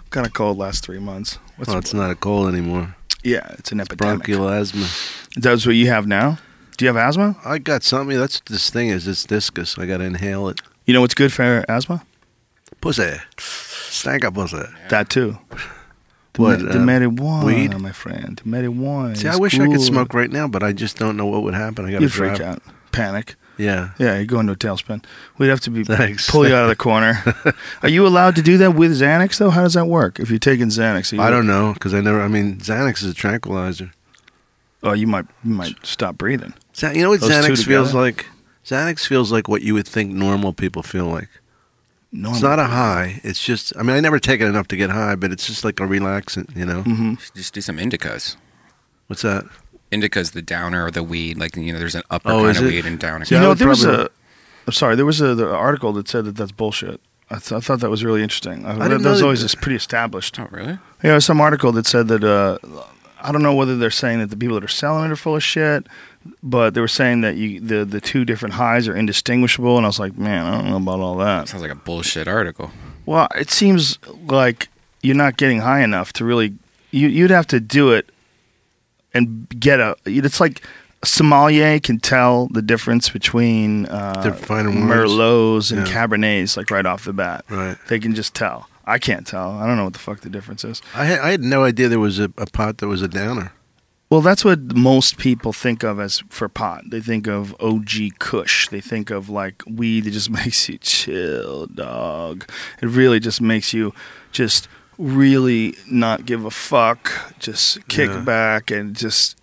Kind 0.10 0.26
of 0.26 0.34
cold 0.34 0.58
last 0.58 0.84
three 0.84 1.00
months. 1.00 1.38
What's 1.58 1.70
Well, 1.70 1.78
it's 1.78 1.94
not 1.94 2.12
a 2.12 2.16
cold 2.16 2.48
anymore. 2.50 2.96
yeah, 3.24 3.48
it's 3.58 3.72
an 3.72 3.80
epidemic. 3.80 4.26
Bronchial 4.26 4.50
asthma. 4.50 4.88
That's 5.36 5.66
what 5.66 5.76
you 5.76 5.88
have 5.88 6.08
now. 6.08 6.40
Do 6.80 6.86
you 6.86 6.94
have 6.94 6.96
asthma? 6.96 7.36
I 7.44 7.58
got 7.58 7.84
something. 7.84 8.18
That's 8.18 8.40
this 8.46 8.70
thing 8.70 8.88
is. 8.88 9.06
It's 9.06 9.26
Diskus. 9.26 9.78
I 9.78 9.86
got 9.86 9.98
to 9.98 10.06
inhale 10.06 10.48
it. 10.48 10.62
You 10.86 10.94
know 10.94 11.02
what's 11.02 11.14
good 11.14 11.34
for 11.34 11.66
asthma? 11.68 12.06
Pussy. 12.80 13.16
Stank 13.38 14.24
up 14.24 14.36
pussy. 14.36 14.64
That 14.88 15.10
too. 15.10 15.38
The, 16.32 16.42
What, 16.42 16.62
ma- 16.62 16.72
the 16.72 16.80
uh, 16.80 16.82
marijuana, 16.82 17.44
weed? 17.44 17.78
my 17.82 17.92
friend. 17.92 18.42
The 18.42 18.50
marijuana. 18.50 19.18
See, 19.18 19.28
I 19.28 19.32
is 19.34 19.40
wish 19.42 19.60
I 19.60 19.68
could 19.68 19.82
smoke 19.82 20.14
right 20.14 20.32
now, 20.32 20.48
but 20.48 20.64
I 20.64 20.72
just 20.72 20.96
don't 20.98 21.18
know 21.18 21.26
what 21.26 21.44
would 21.44 21.54
happen. 21.54 21.84
I 21.86 21.92
got 21.92 21.98
to 21.98 22.04
You'd 22.04 22.14
freak 22.14 22.36
drive. 22.36 22.48
out, 22.56 22.64
panic. 22.94 23.36
Yeah. 23.58 23.90
Yeah, 24.00 24.18
you 24.18 24.26
go 24.26 24.40
into 24.40 24.54
a 24.54 24.56
tailspin. 24.56 25.04
We'd 25.38 25.50
have 25.50 25.60
to 25.62 25.70
be 25.70 25.84
Thanks. 25.84 26.32
pull 26.32 26.48
you 26.48 26.56
out 26.56 26.64
of 26.64 26.70
the 26.70 26.78
corner. 26.78 27.22
Are 27.84 27.90
you 27.90 28.08
allowed 28.08 28.38
to 28.38 28.42
do 28.42 28.58
that 28.60 28.74
with 28.74 28.92
Xanax 28.98 29.38
though? 29.38 29.50
How 29.50 29.64
does 29.64 29.74
that 29.74 29.88
work? 29.88 30.18
If 30.18 30.30
you're 30.30 30.40
taking 30.40 30.68
Xanax, 30.68 31.12
you, 31.12 31.20
I 31.22 31.30
don't 31.30 31.46
know 31.46 31.74
because 31.74 31.94
I 31.94 32.00
never. 32.00 32.22
I 32.22 32.30
mean, 32.30 32.60
Xanax 32.60 33.04
is 33.04 33.12
a 33.12 33.14
tranquilizer. 33.14 33.92
Oh, 34.82 34.94
you 34.94 35.08
might 35.08 35.26
you 35.44 35.52
might 35.52 35.76
stop 35.84 36.18
breathing. 36.18 36.54
Xa- 36.80 36.96
You 36.96 37.04
know 37.04 37.10
what 37.10 37.22
Those 37.22 37.30
Xanax 37.32 37.66
feels 37.66 37.94
like? 37.94 38.26
Xanax 38.66 39.06
feels 39.08 39.32
like 39.32 39.48
what 39.48 39.62
you 39.62 39.74
would 39.74 39.88
think 39.88 40.12
normal 40.12 40.54
people 40.54 40.84
feel 40.84 41.06
like. 41.06 41.30
No, 42.12 42.32
It's 42.32 42.42
not 42.42 42.58
a 42.58 42.66
high. 42.66 43.22
It's 43.24 43.44
just. 43.44 43.72
I 43.78 43.84
mean, 43.84 43.96
I 43.96 44.00
never 44.00 44.18
take 44.20 44.42
it 44.42 44.46
enough 44.46 44.68
to 44.70 44.76
get 44.76 44.90
high, 44.90 45.16
but 45.16 45.32
it's 45.32 45.46
just 45.46 45.64
like 45.64 45.80
a 45.80 45.84
relaxant. 45.84 46.56
You 46.56 46.66
know. 46.66 46.82
hmm 46.82 47.14
Just 47.36 47.54
do 47.54 47.62
some 47.62 47.78
indicas. 47.78 48.36
What's 49.08 49.22
that? 49.22 49.46
Indica's 49.92 50.32
the 50.32 50.42
downer 50.42 50.86
or 50.86 50.92
the 50.92 51.04
weed. 51.04 51.38
Like 51.38 51.56
you 51.56 51.72
know, 51.74 51.80
there's 51.80 51.96
an 51.96 52.04
upper 52.10 52.32
Oh, 52.32 52.44
kind 52.46 52.58
of 52.58 52.64
it? 52.64 52.68
weed 52.68 52.86
and 52.86 53.00
downer. 53.00 53.26
See, 53.26 53.36
you 53.36 53.42
know, 53.42 53.50
would 53.50 53.58
there 53.60 53.68
was 53.68 53.86
a. 53.86 54.10
I'm 54.68 54.74
sorry, 54.74 54.96
there 54.96 55.06
was 55.06 55.20
a 55.22 55.36
the 55.36 55.50
article 55.54 55.94
that 55.94 56.08
said 56.08 56.26
that 56.26 56.36
that's 56.36 56.52
bullshit. 56.52 57.00
I, 57.32 57.36
th- 57.38 57.52
I 57.52 57.60
thought 57.60 57.80
that 57.82 57.90
was 57.92 58.04
really 58.04 58.24
interesting. 58.24 58.66
I, 58.66 58.74
didn't 58.74 58.90
that 58.90 59.00
know 59.02 59.10
was 59.12 59.20
that- 59.20 59.26
always 59.26 59.42
just 59.42 59.62
pretty 59.62 59.76
established. 59.76 60.40
Oh, 60.40 60.48
really? 60.50 60.68
Yeah, 60.74 60.80
there's 61.02 61.26
some 61.26 61.40
article 61.42 61.72
that 61.74 61.86
said 61.86 62.08
that 62.08 62.24
uh, 62.24 62.58
I 63.22 63.32
don't 63.32 63.44
know 63.44 63.54
whether 63.54 63.78
they're 63.78 63.92
saying 63.92 64.18
that 64.20 64.32
the 64.32 64.38
people 64.38 64.56
that 64.56 64.64
are 64.64 64.68
selling 64.68 65.06
it 65.06 65.12
are 65.12 65.16
full 65.16 65.36
of 65.36 65.44
shit, 65.44 65.86
but 66.44 66.74
they 66.74 66.82
were 66.82 66.88
saying 66.88 67.22
that 67.22 67.36
you 67.38 67.60
the 67.60 67.86
the 67.86 68.02
two 68.02 68.26
different 68.26 68.56
highs 68.56 68.88
are 68.88 68.96
indistinguishable, 68.96 69.78
and 69.78 69.86
I 69.86 69.90
was 69.90 70.00
like, 70.00 70.18
man, 70.18 70.46
I 70.46 70.52
don't 70.58 70.70
know 70.70 70.78
about 70.78 71.00
all 71.00 71.16
that. 71.18 71.48
Sounds 71.50 71.62
like 71.62 71.72
a 71.72 71.76
bullshit 71.76 72.28
article. 72.28 72.72
Well, 73.06 73.28
it 73.36 73.50
seems 73.50 73.98
like 74.28 74.68
you're 75.02 75.16
not 75.16 75.38
getting 75.38 75.60
high 75.62 75.82
enough 75.82 76.14
to 76.14 76.26
really. 76.26 76.54
You 76.92 77.08
you'd 77.08 77.32
have 77.32 77.48
to 77.48 77.60
do 77.60 77.92
it 77.92 78.10
and 79.14 79.48
get 79.60 79.80
a. 79.80 79.96
It's 80.06 80.40
like 80.40 80.62
a 81.02 81.06
sommelier 81.06 81.80
can 81.80 82.00
tell 82.00 82.48
the 82.48 82.62
difference 82.62 83.10
between 83.10 83.86
uh, 83.86 84.22
The 84.22 84.34
finer 84.34 84.70
wines. 84.70 84.82
merlots 84.92 85.72
and 85.72 85.88
Yeah. 85.88 85.94
cabernets 85.94 86.58
like 86.58 86.70
right 86.72 86.86
off 86.86 87.06
the 87.06 87.14
bat. 87.14 87.46
Right. 87.50 87.78
They 87.88 88.00
can 88.00 88.16
just 88.16 88.34
tell. 88.36 88.68
I 88.86 88.98
can't 88.98 89.26
tell. 89.26 89.52
I 89.52 89.68
don't 89.68 89.78
know 89.78 89.84
what 89.84 89.94
the 89.94 90.00
fuck 90.00 90.22
the 90.22 90.30
difference 90.30 90.64
is. 90.66 90.82
I 90.96 91.06
had, 91.06 91.20
I 91.20 91.30
had 91.32 91.42
no 91.42 91.64
idea 91.64 91.88
there 91.90 92.00
was 92.00 92.20
a, 92.20 92.32
a 92.38 92.48
pot 92.48 92.80
that 92.80 92.88
was 92.88 93.02
a 93.04 93.08
downer. 93.08 93.54
Well, 94.10 94.22
that's 94.22 94.44
what 94.44 94.76
most 94.76 95.18
people 95.18 95.54
think 95.54 95.84
of 95.84 96.00
as 96.00 96.24
for 96.30 96.50
pot. 96.50 96.86
They 96.88 97.00
think 97.00 97.28
of 97.28 97.56
OG 97.60 98.18
Kush. 98.18 98.68
They 98.70 98.82
think 98.82 99.12
of 99.12 99.30
like 99.30 99.62
weed 99.68 100.06
that 100.06 100.12
just 100.12 100.30
makes 100.32 100.68
you 100.68 100.80
chill, 100.80 101.68
dog. 101.68 102.50
It 102.82 102.88
really 102.88 103.20
just 103.20 103.40
makes 103.40 103.72
you 103.74 103.94
just 104.32 104.68
really 104.98 105.76
not 105.90 106.26
give 106.26 106.44
a 106.44 106.52
fuck, 106.52 107.12
just 107.40 107.88
kick 107.88 108.10
Yeah. 108.10 108.22
back 108.22 108.72
and 108.72 108.96
just 108.96 109.38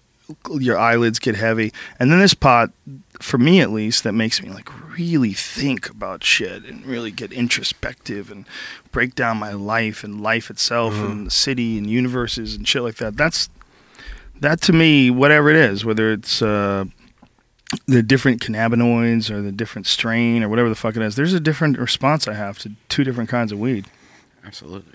your 0.58 0.76
eyelids 0.76 1.20
get 1.20 1.36
heavy. 1.36 1.72
And 2.00 2.10
then 2.10 2.18
this 2.18 2.34
pot, 2.34 2.72
for 3.20 3.38
me 3.38 3.60
at 3.60 3.70
least, 3.70 4.02
that 4.02 4.12
makes 4.12 4.42
me 4.42 4.50
like 4.50 4.68
really 4.98 5.32
think 5.32 5.88
about 5.88 6.24
shit 6.24 6.64
and 6.64 6.84
really 6.84 7.12
get 7.12 7.32
introspective 7.32 8.30
and 8.32 8.44
break 8.90 9.14
down 9.14 9.36
my 9.36 9.52
life 9.52 10.02
and 10.02 10.20
life 10.20 10.50
itself 10.50 10.94
mm-hmm. 10.94 11.12
and 11.12 11.26
the 11.28 11.30
city 11.30 11.78
and 11.78 11.88
universes 11.88 12.56
and 12.56 12.66
shit 12.66 12.82
like 12.82 12.96
that. 12.96 13.16
That's 13.16 13.48
that 14.40 14.60
to 14.62 14.72
me, 14.72 15.10
whatever 15.10 15.50
it 15.50 15.56
is, 15.56 15.84
whether 15.84 16.12
it's 16.12 16.42
uh, 16.42 16.84
the 17.86 18.02
different 18.02 18.40
cannabinoids 18.42 19.30
or 19.30 19.42
the 19.42 19.52
different 19.52 19.86
strain 19.86 20.42
or 20.42 20.48
whatever 20.48 20.68
the 20.68 20.74
fuck 20.74 20.96
it 20.96 21.02
is, 21.02 21.16
there's 21.16 21.32
a 21.32 21.40
different 21.40 21.78
response 21.78 22.28
I 22.28 22.34
have 22.34 22.58
to 22.60 22.72
two 22.88 23.04
different 23.04 23.30
kinds 23.30 23.52
of 23.52 23.58
weed. 23.58 23.86
Absolutely. 24.44 24.92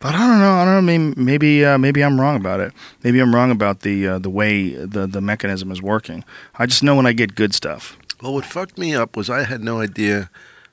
But 0.00 0.14
I 0.14 0.26
don't 0.26 0.38
know. 0.38 0.52
I 0.52 0.64
don't 0.64 0.74
know. 0.74 0.80
Mean, 0.92 1.14
maybe 1.16 1.62
uh, 1.64 1.76
maybe 1.76 2.02
I'm 2.02 2.18
wrong 2.18 2.36
about 2.36 2.60
it. 2.60 2.72
Maybe 3.04 3.20
I'm 3.20 3.34
wrong 3.34 3.50
about 3.50 3.80
the 3.80 4.08
uh, 4.08 4.18
the 4.18 4.30
way 4.30 4.70
the 4.70 5.06
the 5.06 5.20
mechanism 5.20 5.70
is 5.70 5.82
working. 5.82 6.24
I 6.58 6.64
just 6.64 6.82
know 6.82 6.96
when 6.96 7.06
I 7.06 7.12
get 7.12 7.34
good 7.34 7.54
stuff. 7.54 7.98
Well, 8.22 8.32
what 8.34 8.46
fucked 8.46 8.78
me 8.78 8.94
up 8.94 9.14
was 9.16 9.28
I 9.28 9.44
had 9.44 9.62
no 9.62 9.80
idea 9.80 10.30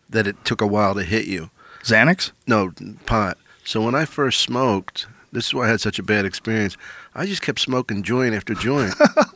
that 0.10 0.28
it 0.28 0.46
took 0.46 0.62
a 0.62 0.68
while 0.68 0.96
to 0.96 1.04
hit 1.04 1.26
you. 1.26 1.50
Xanax. 1.84 2.32
No, 2.48 2.72
pot. 3.06 3.38
So 3.66 3.82
when 3.82 3.96
I 3.96 4.06
first 4.06 4.40
smoked, 4.40 5.08
this 5.34 5.48
is 5.48 5.54
why 5.54 5.66
I 5.66 5.70
had 5.70 5.82
such 5.82 6.00
a 6.00 6.04
bad 6.04 6.26
experience. 6.26 6.78
I 7.18 7.26
just 7.26 7.41
kept 7.41 7.60
smoking 7.60 8.03
joint 8.03 8.35
after 8.35 8.53
joint. 8.53 8.94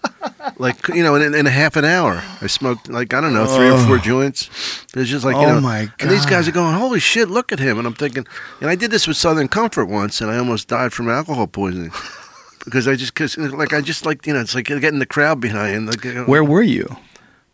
like, 0.57 0.87
you 0.89 1.03
know, 1.03 1.15
in, 1.15 1.33
in 1.33 1.47
a 1.47 1.51
half 1.51 1.75
an 1.75 1.83
hour, 1.85 2.23
I 2.41 2.47
smoked, 2.47 2.89
like, 2.89 3.13
I 3.13 3.21
don't 3.21 3.33
know, 3.33 3.45
three 3.47 3.69
or 3.69 3.79
four 3.85 3.97
joints. 3.97 4.49
It 4.93 4.99
was 4.99 5.09
just 5.09 5.25
like, 5.25 5.35
you 5.35 5.41
Oh, 5.41 5.55
know. 5.55 5.61
my 5.61 5.87
And 5.99 6.09
these 6.09 6.25
guys 6.25 6.47
are 6.47 6.51
going, 6.51 6.75
holy 6.75 6.99
shit, 6.99 7.29
look 7.29 7.51
at 7.51 7.59
him. 7.59 7.77
And 7.79 7.87
I'm 7.87 7.93
thinking, 7.95 8.25
and 8.59 8.69
I 8.69 8.75
did 8.75 8.91
this 8.91 9.07
with 9.07 9.17
Southern 9.17 9.47
Comfort 9.47 9.85
once, 9.85 10.21
and 10.21 10.29
I 10.29 10.37
almost 10.37 10.67
died 10.67 10.93
from 10.93 11.09
alcohol 11.09 11.47
poisoning. 11.47 11.91
Because 12.63 12.87
I 12.87 12.95
just, 12.95 13.15
cause, 13.15 13.35
like, 13.39 13.73
I 13.73 13.81
just 13.81 14.05
like, 14.05 14.27
you 14.27 14.33
know, 14.35 14.39
it's 14.39 14.53
like 14.53 14.65
getting 14.65 14.99
the 14.99 15.07
crowd 15.07 15.39
behind. 15.41 15.87
Like, 15.87 16.03
you 16.05 16.13
know, 16.13 16.25
Where 16.25 16.43
were 16.43 16.61
you? 16.61 16.95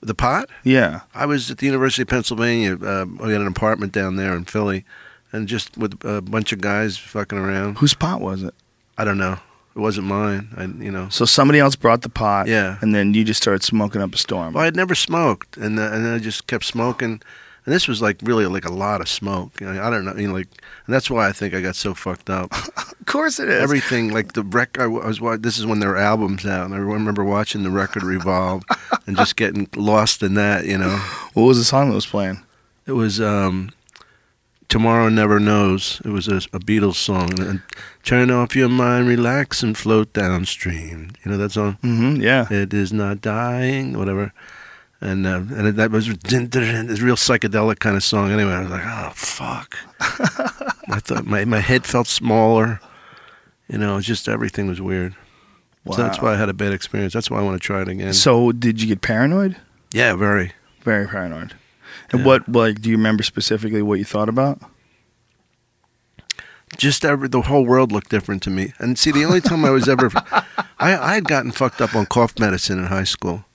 The 0.01 0.13
pot? 0.13 0.49
Yeah. 0.65 0.99
I 1.15 1.25
was 1.25 1.49
at 1.49 1.59
the 1.59 1.65
University 1.65 2.01
of 2.01 2.09
Pennsylvania. 2.09 2.73
Uh, 2.75 3.05
we 3.21 3.31
had 3.31 3.39
an 3.39 3.47
apartment 3.47 3.93
down 3.93 4.17
there 4.17 4.35
in 4.35 4.43
Philly, 4.43 4.83
and 5.31 5.47
just 5.47 5.77
with 5.77 6.03
a 6.03 6.21
bunch 6.21 6.51
of 6.51 6.59
guys 6.59 6.97
fucking 6.97 7.37
around. 7.37 7.77
Whose 7.77 7.93
pot 7.93 8.19
was 8.19 8.43
it? 8.43 8.53
I 8.97 9.05
don't 9.05 9.17
know. 9.17 9.39
It 9.77 9.81
wasn't 9.81 10.07
mine. 10.07 10.49
I, 10.57 10.63
you 10.83 10.89
know. 10.89 11.07
So 11.09 11.23
somebody 11.25 11.59
else 11.59 11.75
brought 11.75 12.01
the 12.01 12.09
pot. 12.09 12.47
Yeah. 12.47 12.79
And 12.81 12.95
then 12.95 13.13
you 13.13 13.23
just 13.23 13.39
started 13.39 13.61
smoking 13.61 14.01
up 14.01 14.11
a 14.11 14.17
storm. 14.17 14.53
Well, 14.53 14.63
I'd 14.63 14.75
never 14.75 14.95
smoked, 14.95 15.55
and 15.55 15.77
uh, 15.77 15.91
and 15.91 16.03
then 16.03 16.15
I 16.15 16.17
just 16.17 16.47
kept 16.47 16.65
smoking, 16.65 17.21
and 17.63 17.75
this 17.75 17.87
was 17.87 18.01
like 18.01 18.17
really 18.23 18.47
like 18.47 18.65
a 18.65 18.73
lot 18.73 19.01
of 19.01 19.07
smoke. 19.07 19.61
You 19.61 19.71
know, 19.71 19.83
I 19.83 19.91
don't 19.91 20.03
know. 20.03 20.15
You 20.15 20.29
know, 20.29 20.33
like, 20.33 20.47
and 20.87 20.95
that's 20.95 21.11
why 21.11 21.29
I 21.29 21.31
think 21.31 21.53
I 21.53 21.61
got 21.61 21.75
so 21.75 21.93
fucked 21.93 22.29
up. 22.29 22.51
Of 23.07 23.13
course 23.13 23.39
it 23.39 23.47
is. 23.47 23.63
Everything 23.63 24.11
like 24.11 24.33
the 24.33 24.43
record. 24.43 24.81
I 24.81 24.87
was. 24.87 25.21
This 25.39 25.57
is 25.57 25.65
when 25.65 25.79
their 25.79 25.95
albums 25.95 26.45
out, 26.45 26.65
and 26.65 26.75
I 26.75 26.77
remember 26.77 27.23
watching 27.23 27.63
the 27.63 27.71
record 27.71 28.03
revolve, 28.03 28.63
and 29.05 29.15
just 29.15 29.37
getting 29.37 29.69
lost 29.77 30.21
in 30.23 30.33
that. 30.33 30.65
You 30.65 30.77
know. 30.77 30.97
what 31.33 31.43
was 31.43 31.57
the 31.57 31.63
song 31.63 31.87
that 31.87 31.95
was 31.95 32.05
playing? 32.05 32.43
It 32.85 32.91
was 32.91 33.21
um, 33.21 33.69
"Tomorrow 34.69 35.09
Never 35.09 35.39
Knows." 35.39 36.01
It 36.05 36.09
was 36.09 36.27
a, 36.27 36.37
a 36.53 36.59
Beatles 36.59 36.95
song. 36.95 37.39
And 37.39 37.61
turn 38.03 38.31
off 38.31 38.55
your 38.55 38.69
mind, 38.69 39.07
relax, 39.07 39.63
and 39.63 39.77
float 39.77 40.13
downstream. 40.13 41.11
You 41.23 41.31
know 41.31 41.37
that 41.37 41.51
song? 41.51 41.77
Mm-hmm. 41.83 42.21
Yeah. 42.21 42.47
It 42.51 42.73
is 42.73 42.91
not 42.93 43.21
dying, 43.21 43.97
whatever. 43.97 44.33
And 44.99 45.27
uh, 45.27 45.43
and 45.49 45.67
that 45.77 45.91
was 45.91 46.07
this 46.07 47.01
real 47.01 47.15
psychedelic 47.15 47.79
kind 47.79 47.95
of 47.95 48.03
song. 48.03 48.31
Anyway, 48.31 48.51
I 48.51 48.61
was 48.61 48.71
like, 48.71 48.83
oh 48.85 49.11
fuck. 49.13 49.77
I 50.89 50.99
thought 50.99 51.25
my 51.25 51.45
my 51.45 51.59
head 51.59 51.85
felt 51.85 52.07
smaller. 52.07 52.79
You 53.67 53.77
know, 53.77 53.99
just 54.01 54.27
everything 54.27 54.67
was 54.67 54.81
weird. 54.81 55.15
Wow. 55.83 55.95
So 55.95 56.01
that's 56.03 56.21
why 56.21 56.33
I 56.33 56.37
had 56.37 56.49
a 56.49 56.53
bad 56.53 56.73
experience. 56.73 57.13
That's 57.13 57.29
why 57.29 57.39
I 57.39 57.43
want 57.43 57.61
to 57.61 57.65
try 57.65 57.81
it 57.81 57.87
again. 57.87 58.13
So 58.13 58.51
did 58.51 58.81
you 58.81 58.87
get 58.87 59.01
paranoid? 59.01 59.55
yeah, 59.93 60.15
very. 60.15 60.53
Very 60.81 61.07
paranoid. 61.07 61.53
And 62.11 62.21
Yeah. 62.21 62.25
what 62.25 62.49
like 62.49 62.81
do 62.81 62.89
you 62.89 62.97
remember 62.97 63.23
specifically 63.23 63.81
what 63.81 63.99
you 63.99 64.05
thought 64.05 64.29
about? 64.29 64.61
just 66.75 67.05
every 67.05 67.27
the 67.27 67.41
whole 67.41 67.65
world 67.65 67.91
looked 67.91 68.09
different 68.09 68.43
to 68.43 68.49
me. 68.49 68.73
And 68.79 68.97
see, 68.99 69.11
the 69.11 69.25
only 69.25 69.41
time 69.41 69.63
I 69.63 69.69
was 69.69 69.87
ever, 69.87 70.09
I 70.79 70.95
I 70.97 71.15
had 71.15 71.25
gotten 71.25 71.51
fucked 71.51 71.81
up 71.81 71.95
on 71.95 72.05
cough 72.05 72.37
medicine 72.39 72.79
in 72.79 72.85
high 72.85 73.03
school. 73.05 73.45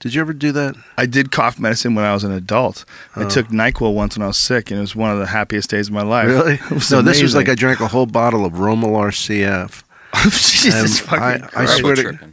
Did 0.00 0.14
you 0.14 0.20
ever 0.20 0.32
do 0.32 0.50
that? 0.52 0.74
I 0.98 1.06
did 1.06 1.30
cough 1.30 1.60
medicine 1.60 1.94
when 1.94 2.04
I 2.04 2.12
was 2.12 2.24
an 2.24 2.32
adult. 2.32 2.84
I 3.14 3.22
oh. 3.24 3.28
took 3.28 3.48
Nyquil 3.48 3.94
once 3.94 4.16
when 4.16 4.24
I 4.24 4.26
was 4.26 4.36
sick, 4.36 4.70
and 4.70 4.78
it 4.78 4.80
was 4.80 4.96
one 4.96 5.12
of 5.12 5.18
the 5.18 5.26
happiest 5.26 5.70
days 5.70 5.88
of 5.88 5.94
my 5.94 6.02
life. 6.02 6.26
Really? 6.26 6.54
It 6.64 6.70
was 6.70 6.90
no, 6.90 7.02
this 7.02 7.22
was 7.22 7.36
like 7.36 7.48
I 7.48 7.54
drank 7.54 7.80
a 7.80 7.88
whole 7.88 8.06
bottle 8.06 8.44
of 8.44 8.54
Romilar 8.54 9.12
CF. 9.12 9.84
Jesus 10.24 11.00
fucking 11.00 11.48
I- 11.54 11.62
I 11.62 11.66
swear 11.66 11.94
to- 11.94 12.02
Tripping. 12.02 12.32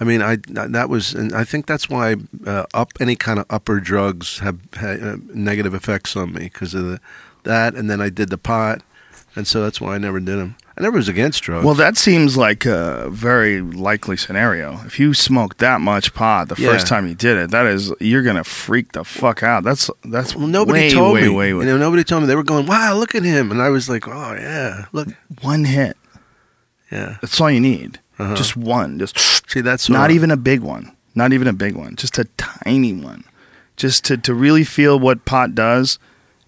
I 0.00 0.04
mean, 0.04 0.22
I 0.22 0.36
that 0.46 0.88
was, 0.88 1.12
and 1.12 1.32
I 1.32 1.44
think 1.44 1.66
that's 1.66 1.88
why 1.88 2.16
uh, 2.46 2.66
up 2.72 2.92
any 3.00 3.16
kind 3.16 3.38
of 3.38 3.46
upper 3.50 3.80
drugs 3.80 4.38
have 4.38 4.60
uh, 4.80 5.16
negative 5.34 5.74
effects 5.74 6.16
on 6.16 6.32
me 6.32 6.44
because 6.44 6.72
of 6.74 6.84
the, 6.86 7.00
that, 7.42 7.74
and 7.74 7.90
then 7.90 8.00
I 8.00 8.08
did 8.08 8.30
the 8.30 8.38
pot, 8.38 8.82
and 9.34 9.46
so 9.46 9.62
that's 9.62 9.80
why 9.80 9.96
I 9.96 9.98
never 9.98 10.20
did 10.20 10.38
them. 10.38 10.56
I 10.78 10.82
never 10.82 10.96
was 10.96 11.08
against 11.08 11.42
drugs. 11.42 11.64
Well, 11.64 11.74
that 11.74 11.96
seems 11.96 12.36
like 12.36 12.64
a 12.64 13.08
very 13.10 13.60
likely 13.60 14.16
scenario. 14.16 14.80
If 14.86 15.00
you 15.00 15.12
smoked 15.12 15.58
that 15.58 15.80
much 15.80 16.14
pot 16.14 16.48
the 16.48 16.54
first 16.54 16.86
time 16.86 17.08
you 17.08 17.16
did 17.16 17.36
it, 17.36 17.50
that 17.50 17.66
is 17.66 17.92
you're 17.98 18.22
gonna 18.22 18.44
freak 18.44 18.92
the 18.92 19.02
fuck 19.02 19.42
out. 19.42 19.64
That's 19.64 19.90
that's 20.04 20.36
well, 20.36 20.46
nobody 20.46 20.82
way, 20.82 20.90
told 20.90 21.14
way, 21.14 21.22
me. 21.22 21.28
Way, 21.30 21.54
way, 21.54 21.64
You 21.64 21.72
know, 21.72 21.78
nobody 21.78 22.04
told 22.04 22.22
me. 22.22 22.28
They 22.28 22.36
were 22.36 22.44
going, 22.44 22.66
"Wow, 22.66 22.94
look 22.94 23.16
at 23.16 23.24
him," 23.24 23.50
and 23.50 23.60
I 23.60 23.70
was 23.70 23.88
like, 23.88 24.06
"Oh 24.06 24.34
yeah, 24.34 24.84
look, 24.92 25.08
one 25.40 25.64
hit. 25.64 25.96
yeah." 26.92 27.16
That's 27.20 27.40
all 27.40 27.50
you 27.50 27.60
need. 27.60 27.98
Uh-huh. 28.18 28.34
Just 28.34 28.56
one. 28.56 28.98
Just 28.98 29.18
See, 29.50 29.60
that's 29.60 29.88
not 29.88 30.02
what- 30.02 30.10
even 30.12 30.30
a 30.30 30.36
big 30.36 30.60
one. 30.60 30.92
Not 31.14 31.32
even 31.32 31.48
a 31.48 31.52
big 31.52 31.74
one. 31.74 31.96
Just 31.96 32.18
a 32.18 32.24
tiny 32.36 32.92
one. 32.92 33.24
Just 33.76 34.04
to 34.06 34.16
to 34.18 34.34
really 34.34 34.64
feel 34.64 34.98
what 34.98 35.24
pot 35.24 35.54
does, 35.54 35.98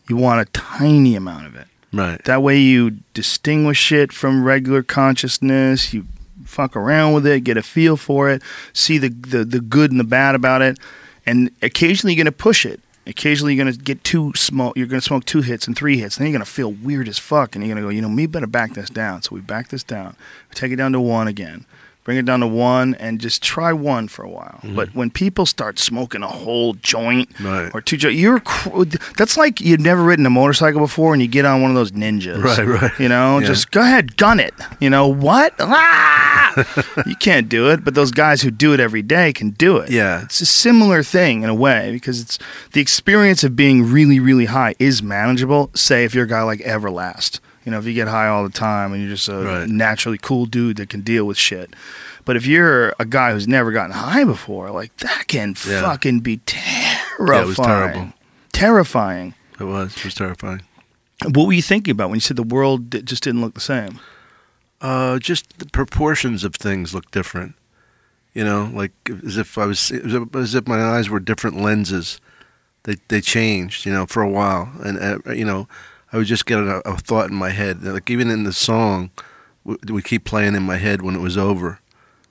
you 0.09 0.17
want 0.17 0.41
a 0.41 0.45
tiny 0.53 1.15
amount 1.17 1.47
of 1.47 1.55
it. 1.57 1.67
right. 1.93 2.23
That 2.25 2.43
way 2.43 2.59
you 2.59 2.99
distinguish 3.15 3.93
it 3.93 4.13
from 4.13 4.45
regular 4.45 4.83
consciousness. 4.83 5.93
You 5.95 6.07
fuck 6.45 6.75
around 6.77 7.15
with 7.15 7.27
it, 7.27 7.45
get 7.45 7.57
a 7.57 7.63
feel 7.63 7.97
for 7.97 8.31
it, 8.31 8.43
see 8.73 8.99
the 8.99 9.09
the, 9.09 9.45
the 9.45 9.61
good 9.61 9.91
and 9.91 10.01
the 10.01 10.05
bad 10.05 10.35
about 10.35 10.63
it, 10.63 10.79
and 11.27 11.51
occasionally 11.63 12.15
you're 12.15 12.25
gonna 12.25 12.33
push 12.33 12.65
it. 12.67 12.81
Occasionally 13.11 13.55
you're 13.55 13.65
gonna 13.65 13.77
get 13.77 14.05
two 14.05 14.33
smoke. 14.37 14.77
You're 14.77 14.87
gonna 14.87 15.01
smoke 15.01 15.25
two 15.25 15.43
hits 15.43 15.67
and 15.67 15.77
three 15.77 15.99
hits, 15.99 16.17
and 16.17 16.25
then 16.25 16.31
you're 16.33 16.39
gonna 16.39 16.47
feel 16.47 16.73
weird 16.73 17.09
as 17.09 17.19
fuck, 17.19 17.55
and 17.55 17.65
you're 17.65 17.75
gonna 17.75 17.85
go, 17.85 17.91
you 17.91 18.01
know, 18.01 18.09
me 18.09 18.27
better 18.27 18.47
back 18.47 18.75
this 18.75 18.89
down. 18.89 19.23
So 19.23 19.35
we 19.35 19.41
back 19.41 19.69
this 19.69 19.83
down. 19.83 20.17
We 20.49 20.55
take 20.55 20.73
it 20.73 20.77
down 20.77 20.93
to 20.93 21.01
one 21.01 21.27
again. 21.27 21.67
Bring 22.11 22.19
it 22.19 22.25
down 22.25 22.41
to 22.41 22.49
one 22.49 22.97
and 22.97 23.21
just 23.21 23.41
try 23.41 23.73
one 23.73 24.09
for 24.09 24.25
a 24.25 24.29
while. 24.29 24.59
But 24.65 24.93
when 24.97 25.11
people 25.13 25.47
start 25.47 25.79
smoking 25.79 26.25
a 26.25 26.27
whole 26.27 26.75
joint 26.75 27.31
Right. 27.41 27.71
or 27.73 27.81
two 27.81 27.97
joints, 27.97 28.19
you're 28.19 28.41
cr- 28.41 28.83
that's 29.17 29.37
like 29.37 29.61
you've 29.61 29.79
never 29.79 30.03
ridden 30.03 30.27
a 30.27 30.31
motorcycle 30.31 30.81
before 30.81 31.13
and 31.13 31.23
you 31.23 31.29
get 31.29 31.45
on 31.45 31.63
one 31.63 31.71
of 31.71 31.77
those 31.77 31.93
ninjas. 31.93 32.43
Right, 32.43 32.67
right. 32.67 32.91
You 32.99 33.09
know, 33.09 33.39
Yeah. 33.39 33.47
just 33.47 33.71
go 33.71 33.81
ahead, 33.83 34.17
gun 34.17 34.41
it. 34.41 34.53
You 34.81 34.91
know 34.91 35.07
what? 35.07 35.55
Ah! 35.61 36.65
you 37.07 37.15
can't 37.15 37.49
do 37.49 37.71
it, 37.71 37.85
but 37.85 37.95
those 37.95 38.11
guys 38.11 38.43
who 38.43 38.51
do 38.51 38.75
it 38.75 38.81
every 38.81 39.03
day 39.03 39.33
can 39.33 39.51
do 39.51 39.77
it. 39.77 39.89
Yeah. 39.93 40.23
It's 40.25 40.41
a 40.41 40.47
similar 40.47 41.05
thing 41.05 41.45
in 41.45 41.49
a 41.49 41.55
way 41.55 41.93
because 41.93 42.21
it's 42.21 42.41
the 42.73 42.81
experience 42.81 43.45
of 43.45 43.55
being 43.55 43.89
really, 43.89 44.19
really 44.19 44.47
high 44.47 44.75
is 44.81 45.01
manageable. 45.01 45.71
Say 45.77 46.03
if 46.03 46.13
you're 46.13 46.25
a 46.25 46.29
guy 46.29 46.43
like 46.43 46.59
Everlast, 46.61 47.39
you 47.71 47.75
know, 47.77 47.79
if 47.79 47.87
you 47.87 47.95
get 47.95 48.09
high 48.09 48.27
all 48.27 48.43
the 48.43 48.51
time 48.51 48.93
and 48.93 49.01
you're 49.01 49.15
just 49.15 49.29
a 49.29 49.37
Right. 49.45 49.69
naturally 49.69 50.19
cool 50.19 50.45
dude 50.47 50.79
that 50.79 50.89
can 50.91 51.03
deal 51.03 51.25
with 51.25 51.39
shit. 51.39 51.75
But 52.25 52.37
if 52.37 52.45
you're 52.47 52.95
a 52.99 53.05
guy 53.05 53.33
who's 53.33 53.47
never 53.47 53.71
gotten 53.71 53.93
high 53.93 54.25
before, 54.25 54.71
like 54.71 54.97
that 54.99 55.29
can 55.29 55.55
Yeah. 55.69 55.83
fucking 55.83 56.21
be 56.21 56.39
terrifying. 56.39 57.29
Yeah, 57.37 57.43
it 57.43 57.47
was 57.47 57.57
terrible. 57.57 58.13
Terrifying. 58.53 59.35
It 59.61 59.65
was. 59.65 59.97
It 59.97 60.05
was 60.05 60.15
terrifying. 60.15 60.63
What 61.25 61.47
were 61.47 61.53
you 61.53 61.63
thinking 61.63 61.93
about 61.93 62.09
when 62.11 62.17
you 62.17 62.21
said 62.21 62.37
the 62.37 62.43
world 62.43 62.91
just 63.07 63.23
didn't 63.23 63.41
look 63.41 63.55
the 63.55 63.61
same? 63.61 64.01
Uh, 64.81 65.19
just 65.19 65.59
the 65.59 65.67
proportions 65.67 66.43
of 66.43 66.55
things 66.57 66.93
look 66.95 67.11
different. 67.13 67.55
You 68.35 68.43
know, 68.45 68.71
like 68.75 68.93
as 69.27 69.37
if 69.37 69.57
I 69.59 69.67
was, 69.67 69.91
as 69.93 70.55
if- 70.55 70.67
my 70.67 70.83
eyes 70.83 71.09
were 71.09 71.21
different 71.21 71.61
lenses. 71.61 72.21
They 72.85 72.97
they 73.09 73.21
changed, 73.21 73.85
you 73.87 73.93
know, 73.93 74.07
for 74.07 74.23
a 74.23 74.29
while, 74.29 74.71
and 74.83 74.99
uh, 74.99 75.33
you 75.33 75.45
know, 75.45 75.69
I 76.13 76.17
would 76.17 76.27
just 76.27 76.47
get 76.47 76.59
a, 76.59 76.87
a 76.89 76.97
thought 76.97 77.31
in 77.31 77.37
my 77.37 77.51
head. 77.51 77.83
Like 77.83 78.11
even 78.11 78.31
in 78.31 78.45
the 78.45 78.53
song, 78.53 79.11
we, 79.65 79.77
we 79.91 80.03
keep 80.03 80.25
playing 80.25 80.55
in 80.55 80.63
my 80.63 80.77
head 80.77 81.03
when 81.03 81.15
it 81.15 81.21
was 81.21 81.37
over. 81.39 81.79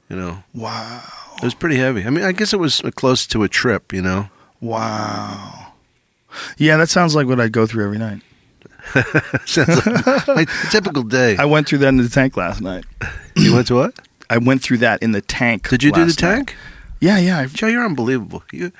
You 0.09 0.15
know, 0.15 0.43
Wow. 0.55 1.01
it 1.37 1.43
was 1.43 1.53
pretty 1.53 1.75
heavy. 1.77 2.03
I 2.05 2.09
mean, 2.09 2.23
I 2.25 2.31
guess 2.31 2.51
it 2.53 2.59
was 2.59 2.81
close 2.95 3.27
to 3.27 3.43
a 3.43 3.47
trip. 3.49 3.93
You 3.93 4.01
know, 4.01 4.29
Wow. 4.61 5.73
Yeah, 6.57 6.77
that 6.77 6.89
sounds 6.89 7.15
like 7.15 7.27
what 7.27 7.39
I 7.39 7.47
go 7.47 7.65
through 7.65 7.85
every 7.85 7.97
night. 7.97 8.21
Sounds 9.45 9.85
like 9.85 10.27
my 10.27 10.45
typical 10.71 11.03
day. 11.03 11.35
I 11.37 11.45
went 11.45 11.67
through 11.67 11.79
that 11.79 11.89
in 11.89 11.97
the 11.97 12.07
tank 12.09 12.37
last 12.37 12.61
night. 12.61 12.85
you 13.35 13.53
went 13.53 13.67
to 13.67 13.75
what? 13.75 13.93
I 14.29 14.37
went 14.37 14.61
through 14.63 14.77
that 14.77 15.01
in 15.03 15.11
the 15.11 15.21
tank. 15.21 15.67
Did 15.69 15.83
you 15.83 15.91
do 15.91 15.99
the 16.01 16.05
last 16.07 16.21
night. 16.21 16.35
tank? 16.35 16.55
Yeah, 16.99 17.17
yeah. 17.19 17.45
Joe, 17.47 17.67
you're 17.67 17.83
unbelievable. 17.85 18.43
You, 18.51 18.59
you're 18.59 18.71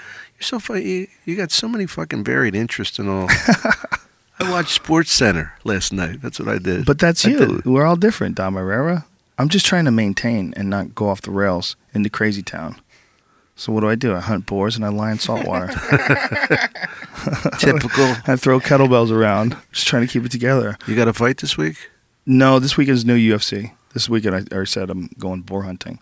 so 0.42 0.60
funny. 0.60 0.84
You, 0.84 1.08
you 1.26 1.36
got 1.36 1.52
so 1.52 1.68
many 1.68 1.86
fucking 1.86 2.24
varied 2.24 2.56
interests 2.56 2.98
and 3.00 3.10
all. 3.10 3.30
I 4.40 4.50
watched 4.52 4.72
Sports 4.72 5.12
Center 5.12 5.54
last 5.64 5.92
night. 5.92 6.22
That's 6.22 6.40
what 6.40 6.48
I 6.48 6.58
did. 6.60 6.86
but 6.86 7.00
that's 7.00 7.26
I 7.26 7.30
you. 7.30 7.38
did- 7.38 7.66
We're 7.66 7.86
all 7.86 7.96
different, 7.98 8.36
Dom 8.36 8.56
Irrera. 8.56 9.06
I'm 9.38 9.50
just 9.50 9.66
trying 9.66 9.86
to 9.86 9.92
maintain 9.92 10.54
and 10.58 10.70
not 10.70 10.94
go 10.96 11.10
off 11.10 11.22
the 11.22 11.32
rails 11.32 11.76
into 11.94 12.10
crazy 12.10 12.42
town. 12.44 12.80
So 13.56 13.74
what 13.74 13.82
do 13.82 13.90
I 13.90 13.96
do? 13.96 14.16
I 14.16 14.20
hunt 14.22 14.46
boars 14.46 14.76
and 14.78 14.86
I 14.86 14.90
lie 14.90 15.12
in 15.12 15.20
saltwater. 15.20 15.68
Typical. 17.60 18.16
I 18.28 18.36
throw 18.38 18.60
kettlebells 18.60 19.12
around, 19.12 19.58
just 19.72 19.88
trying 19.88 20.06
to 20.06 20.12
keep 20.12 20.26
it 20.26 20.32
together. 20.32 20.78
You 20.88 20.96
got 20.96 21.08
a 21.10 21.14
fight 21.14 21.38
this 21.38 21.58
week? 21.58 21.90
No, 22.26 22.60
this 22.60 22.78
weekend's 22.78 23.02
is 23.02 23.06
no 23.06 23.16
UFC. 23.16 23.72
This 23.94 24.08
weekend 24.08 24.36
I 24.36 24.44
already 24.54 24.70
said 24.70 24.90
I'm 24.90 25.10
going 25.20 25.42
boar 25.42 25.64
hunting. 25.64 26.00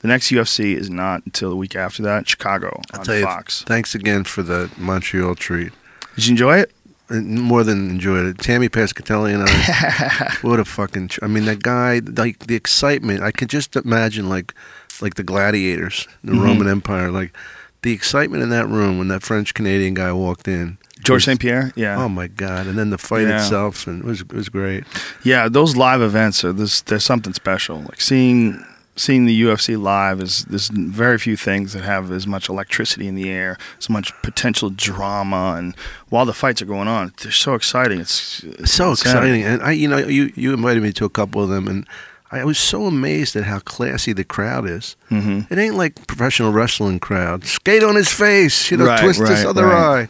The 0.00 0.08
next 0.08 0.28
UFC 0.30 0.74
is 0.76 0.88
not 0.88 1.24
until 1.26 1.50
the 1.50 1.56
week 1.56 1.74
after 1.76 2.02
that, 2.04 2.28
Chicago 2.28 2.80
I'll 2.92 3.00
on 3.00 3.06
tell 3.06 3.16
you. 3.16 3.24
Fox. 3.24 3.62
Thanks 3.64 3.94
again 3.94 4.24
for 4.24 4.42
the 4.42 4.70
Montreal 4.78 5.34
treat. 5.34 5.72
Did 6.14 6.26
you 6.26 6.30
enjoy 6.32 6.58
it? 6.58 6.72
More 7.10 7.64
than 7.64 7.90
enjoyed 7.90 8.26
it. 8.26 8.38
Tammy 8.38 8.68
Pescatelli 8.68 9.34
and 9.34 9.42
I. 9.46 10.36
what 10.42 10.60
a 10.60 10.64
fucking! 10.64 11.08
Tr- 11.08 11.24
I 11.24 11.28
mean, 11.28 11.44
that 11.46 11.62
guy. 11.62 12.00
Like 12.04 12.46
the 12.46 12.54
excitement. 12.54 13.22
I 13.22 13.32
could 13.32 13.48
just 13.48 13.74
imagine, 13.76 14.28
like, 14.28 14.54
like 15.00 15.14
the 15.14 15.22
gladiators, 15.24 16.06
the 16.22 16.32
Mm-hmm. 16.32 16.42
Roman 16.42 16.68
Empire. 16.68 17.10
Like 17.10 17.36
the 17.82 17.92
excitement 17.92 18.42
in 18.42 18.50
that 18.50 18.68
room 18.68 18.98
when 18.98 19.08
that 19.08 19.22
French 19.22 19.54
Canadian 19.54 19.94
guy 19.94 20.12
walked 20.12 20.46
in. 20.46 20.78
George 21.02 21.24
St. 21.24 21.40
Pierre? 21.40 21.72
Yeah. 21.76 21.96
Oh 22.02 22.08
my 22.10 22.26
god! 22.28 22.66
And 22.66 22.78
then 22.78 22.90
the 22.90 22.98
fight 22.98 23.26
Yeah. 23.26 23.42
itself, 23.42 23.86
and 23.86 24.02
it 24.02 24.06
was 24.06 24.20
it 24.20 24.32
was 24.32 24.48
great. 24.48 24.84
Yeah, 25.24 25.48
those 25.48 25.74
live 25.76 26.02
events 26.02 26.44
are 26.44 26.52
this. 26.52 26.82
There's 26.82 27.04
something 27.04 27.32
special. 27.32 27.78
Like 27.80 28.00
seeing 28.00 28.62
seeing 28.96 29.24
the 29.24 29.42
UFC 29.42 29.80
live 29.80 30.20
is 30.20 30.44
there's 30.44 30.68
very 30.68 31.18
few 31.18 31.36
things 31.36 31.72
that 31.72 31.82
have 31.84 32.10
as 32.12 32.26
much 32.26 32.48
electricity 32.48 33.06
in 33.08 33.14
the 33.14 33.30
air, 33.30 33.56
as 33.78 33.88
much 33.88 34.12
potential 34.22 34.70
drama, 34.70 35.54
and 35.56 35.74
while 36.08 36.26
the 36.26 36.34
fights 36.34 36.60
are 36.60 36.66
going 36.66 36.88
on, 36.88 37.12
they're 37.22 37.32
so 37.32 37.54
exciting. 37.54 38.00
It's, 38.00 38.42
it's 38.44 38.72
so 38.72 38.92
exciting. 38.92 39.42
And 39.42 39.62
I, 39.62 39.72
you 39.72 39.88
know, 39.88 39.98
you 39.98 40.32
you 40.34 40.52
invited 40.52 40.82
me 40.82 40.92
to 40.94 41.04
a 41.04 41.10
couple 41.10 41.42
of 41.42 41.48
them, 41.48 41.66
and 41.68 41.86
I 42.32 42.44
was 42.44 42.58
so 42.58 42.86
amazed 42.86 43.34
at 43.36 43.44
how 43.44 43.58
classy 43.60 44.12
the 44.12 44.24
crowd 44.24 44.68
is. 44.68 44.96
Mhm. 45.10 45.50
It 45.50 45.58
ain't 45.58 45.74
like 45.76 46.06
professional 46.06 46.52
wrestling 46.52 47.00
crowd. 47.00 47.44
Skate 47.44 47.82
on 47.82 47.96
his 47.96 48.08
face, 48.12 48.70
you 48.70 48.76
know, 48.76 48.86
Right, 48.86 49.00
twist 49.00 49.20
his 49.20 49.44
other 49.44 49.64
right. 49.66 50.02
eye. 50.02 50.08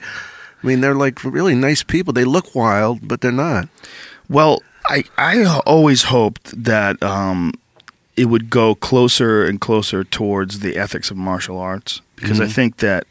I 0.62 0.66
mean, 0.66 0.80
they're 0.82 0.94
like 0.94 1.22
really 1.24 1.54
nice 1.54 1.82
people. 1.82 2.12
They 2.12 2.24
look 2.24 2.54
wild, 2.54 3.06
but 3.08 3.20
they're 3.22 3.32
not. 3.32 3.68
Well, 4.28 4.62
I 4.86 5.04
I 5.16 5.44
always 5.64 6.02
hoped 6.04 6.64
that 6.64 7.02
um, 7.02 7.52
it 8.20 8.26
would 8.26 8.50
go 8.50 8.74
closer 8.74 9.44
and 9.44 9.60
closer 9.60 10.04
towards 10.04 10.58
the 10.60 10.76
ethics 10.76 11.10
of 11.10 11.16
martial 11.16 11.58
arts 11.58 12.00
because 12.16 12.40
I 12.40 12.44
Mhm. 12.46 12.52
think 12.52 12.76
that 12.78 13.06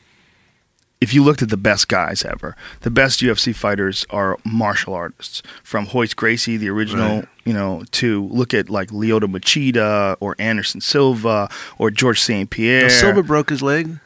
if 1.02 1.14
you 1.14 1.23
looked 1.23 1.41
at 1.41 1.49
the 1.49 1.57
best 1.57 1.88
guys 1.88 2.23
ever, 2.26 2.56
the 2.81 2.91
best 2.91 3.22
UFC 3.22 3.53
fighters 3.53 4.06
are 4.10 4.38
martial 4.44 4.94
artists. 4.94 5.41
From 5.64 5.88
Royce 5.94 6.14
Gracie, 6.14 6.57
the 6.57 6.69
original, 6.69 7.19
Right. 7.19 7.27
you 7.45 7.53
know, 7.53 7.84
to 7.91 8.27
look 8.31 8.53
at 8.53 8.69
like 8.69 8.90
Lyoto 8.91 9.27
Machida 9.36 10.15
or 10.19 10.36
Anderson 10.38 10.81
Silva 10.81 11.49
or 11.77 11.90
George 11.90 12.22
St. 12.22 12.49
Pierre. 12.49 12.84
Now, 12.84 12.90
Silva 12.90 13.23
broke 13.23 13.49
his 13.49 13.61
leg. 13.61 13.99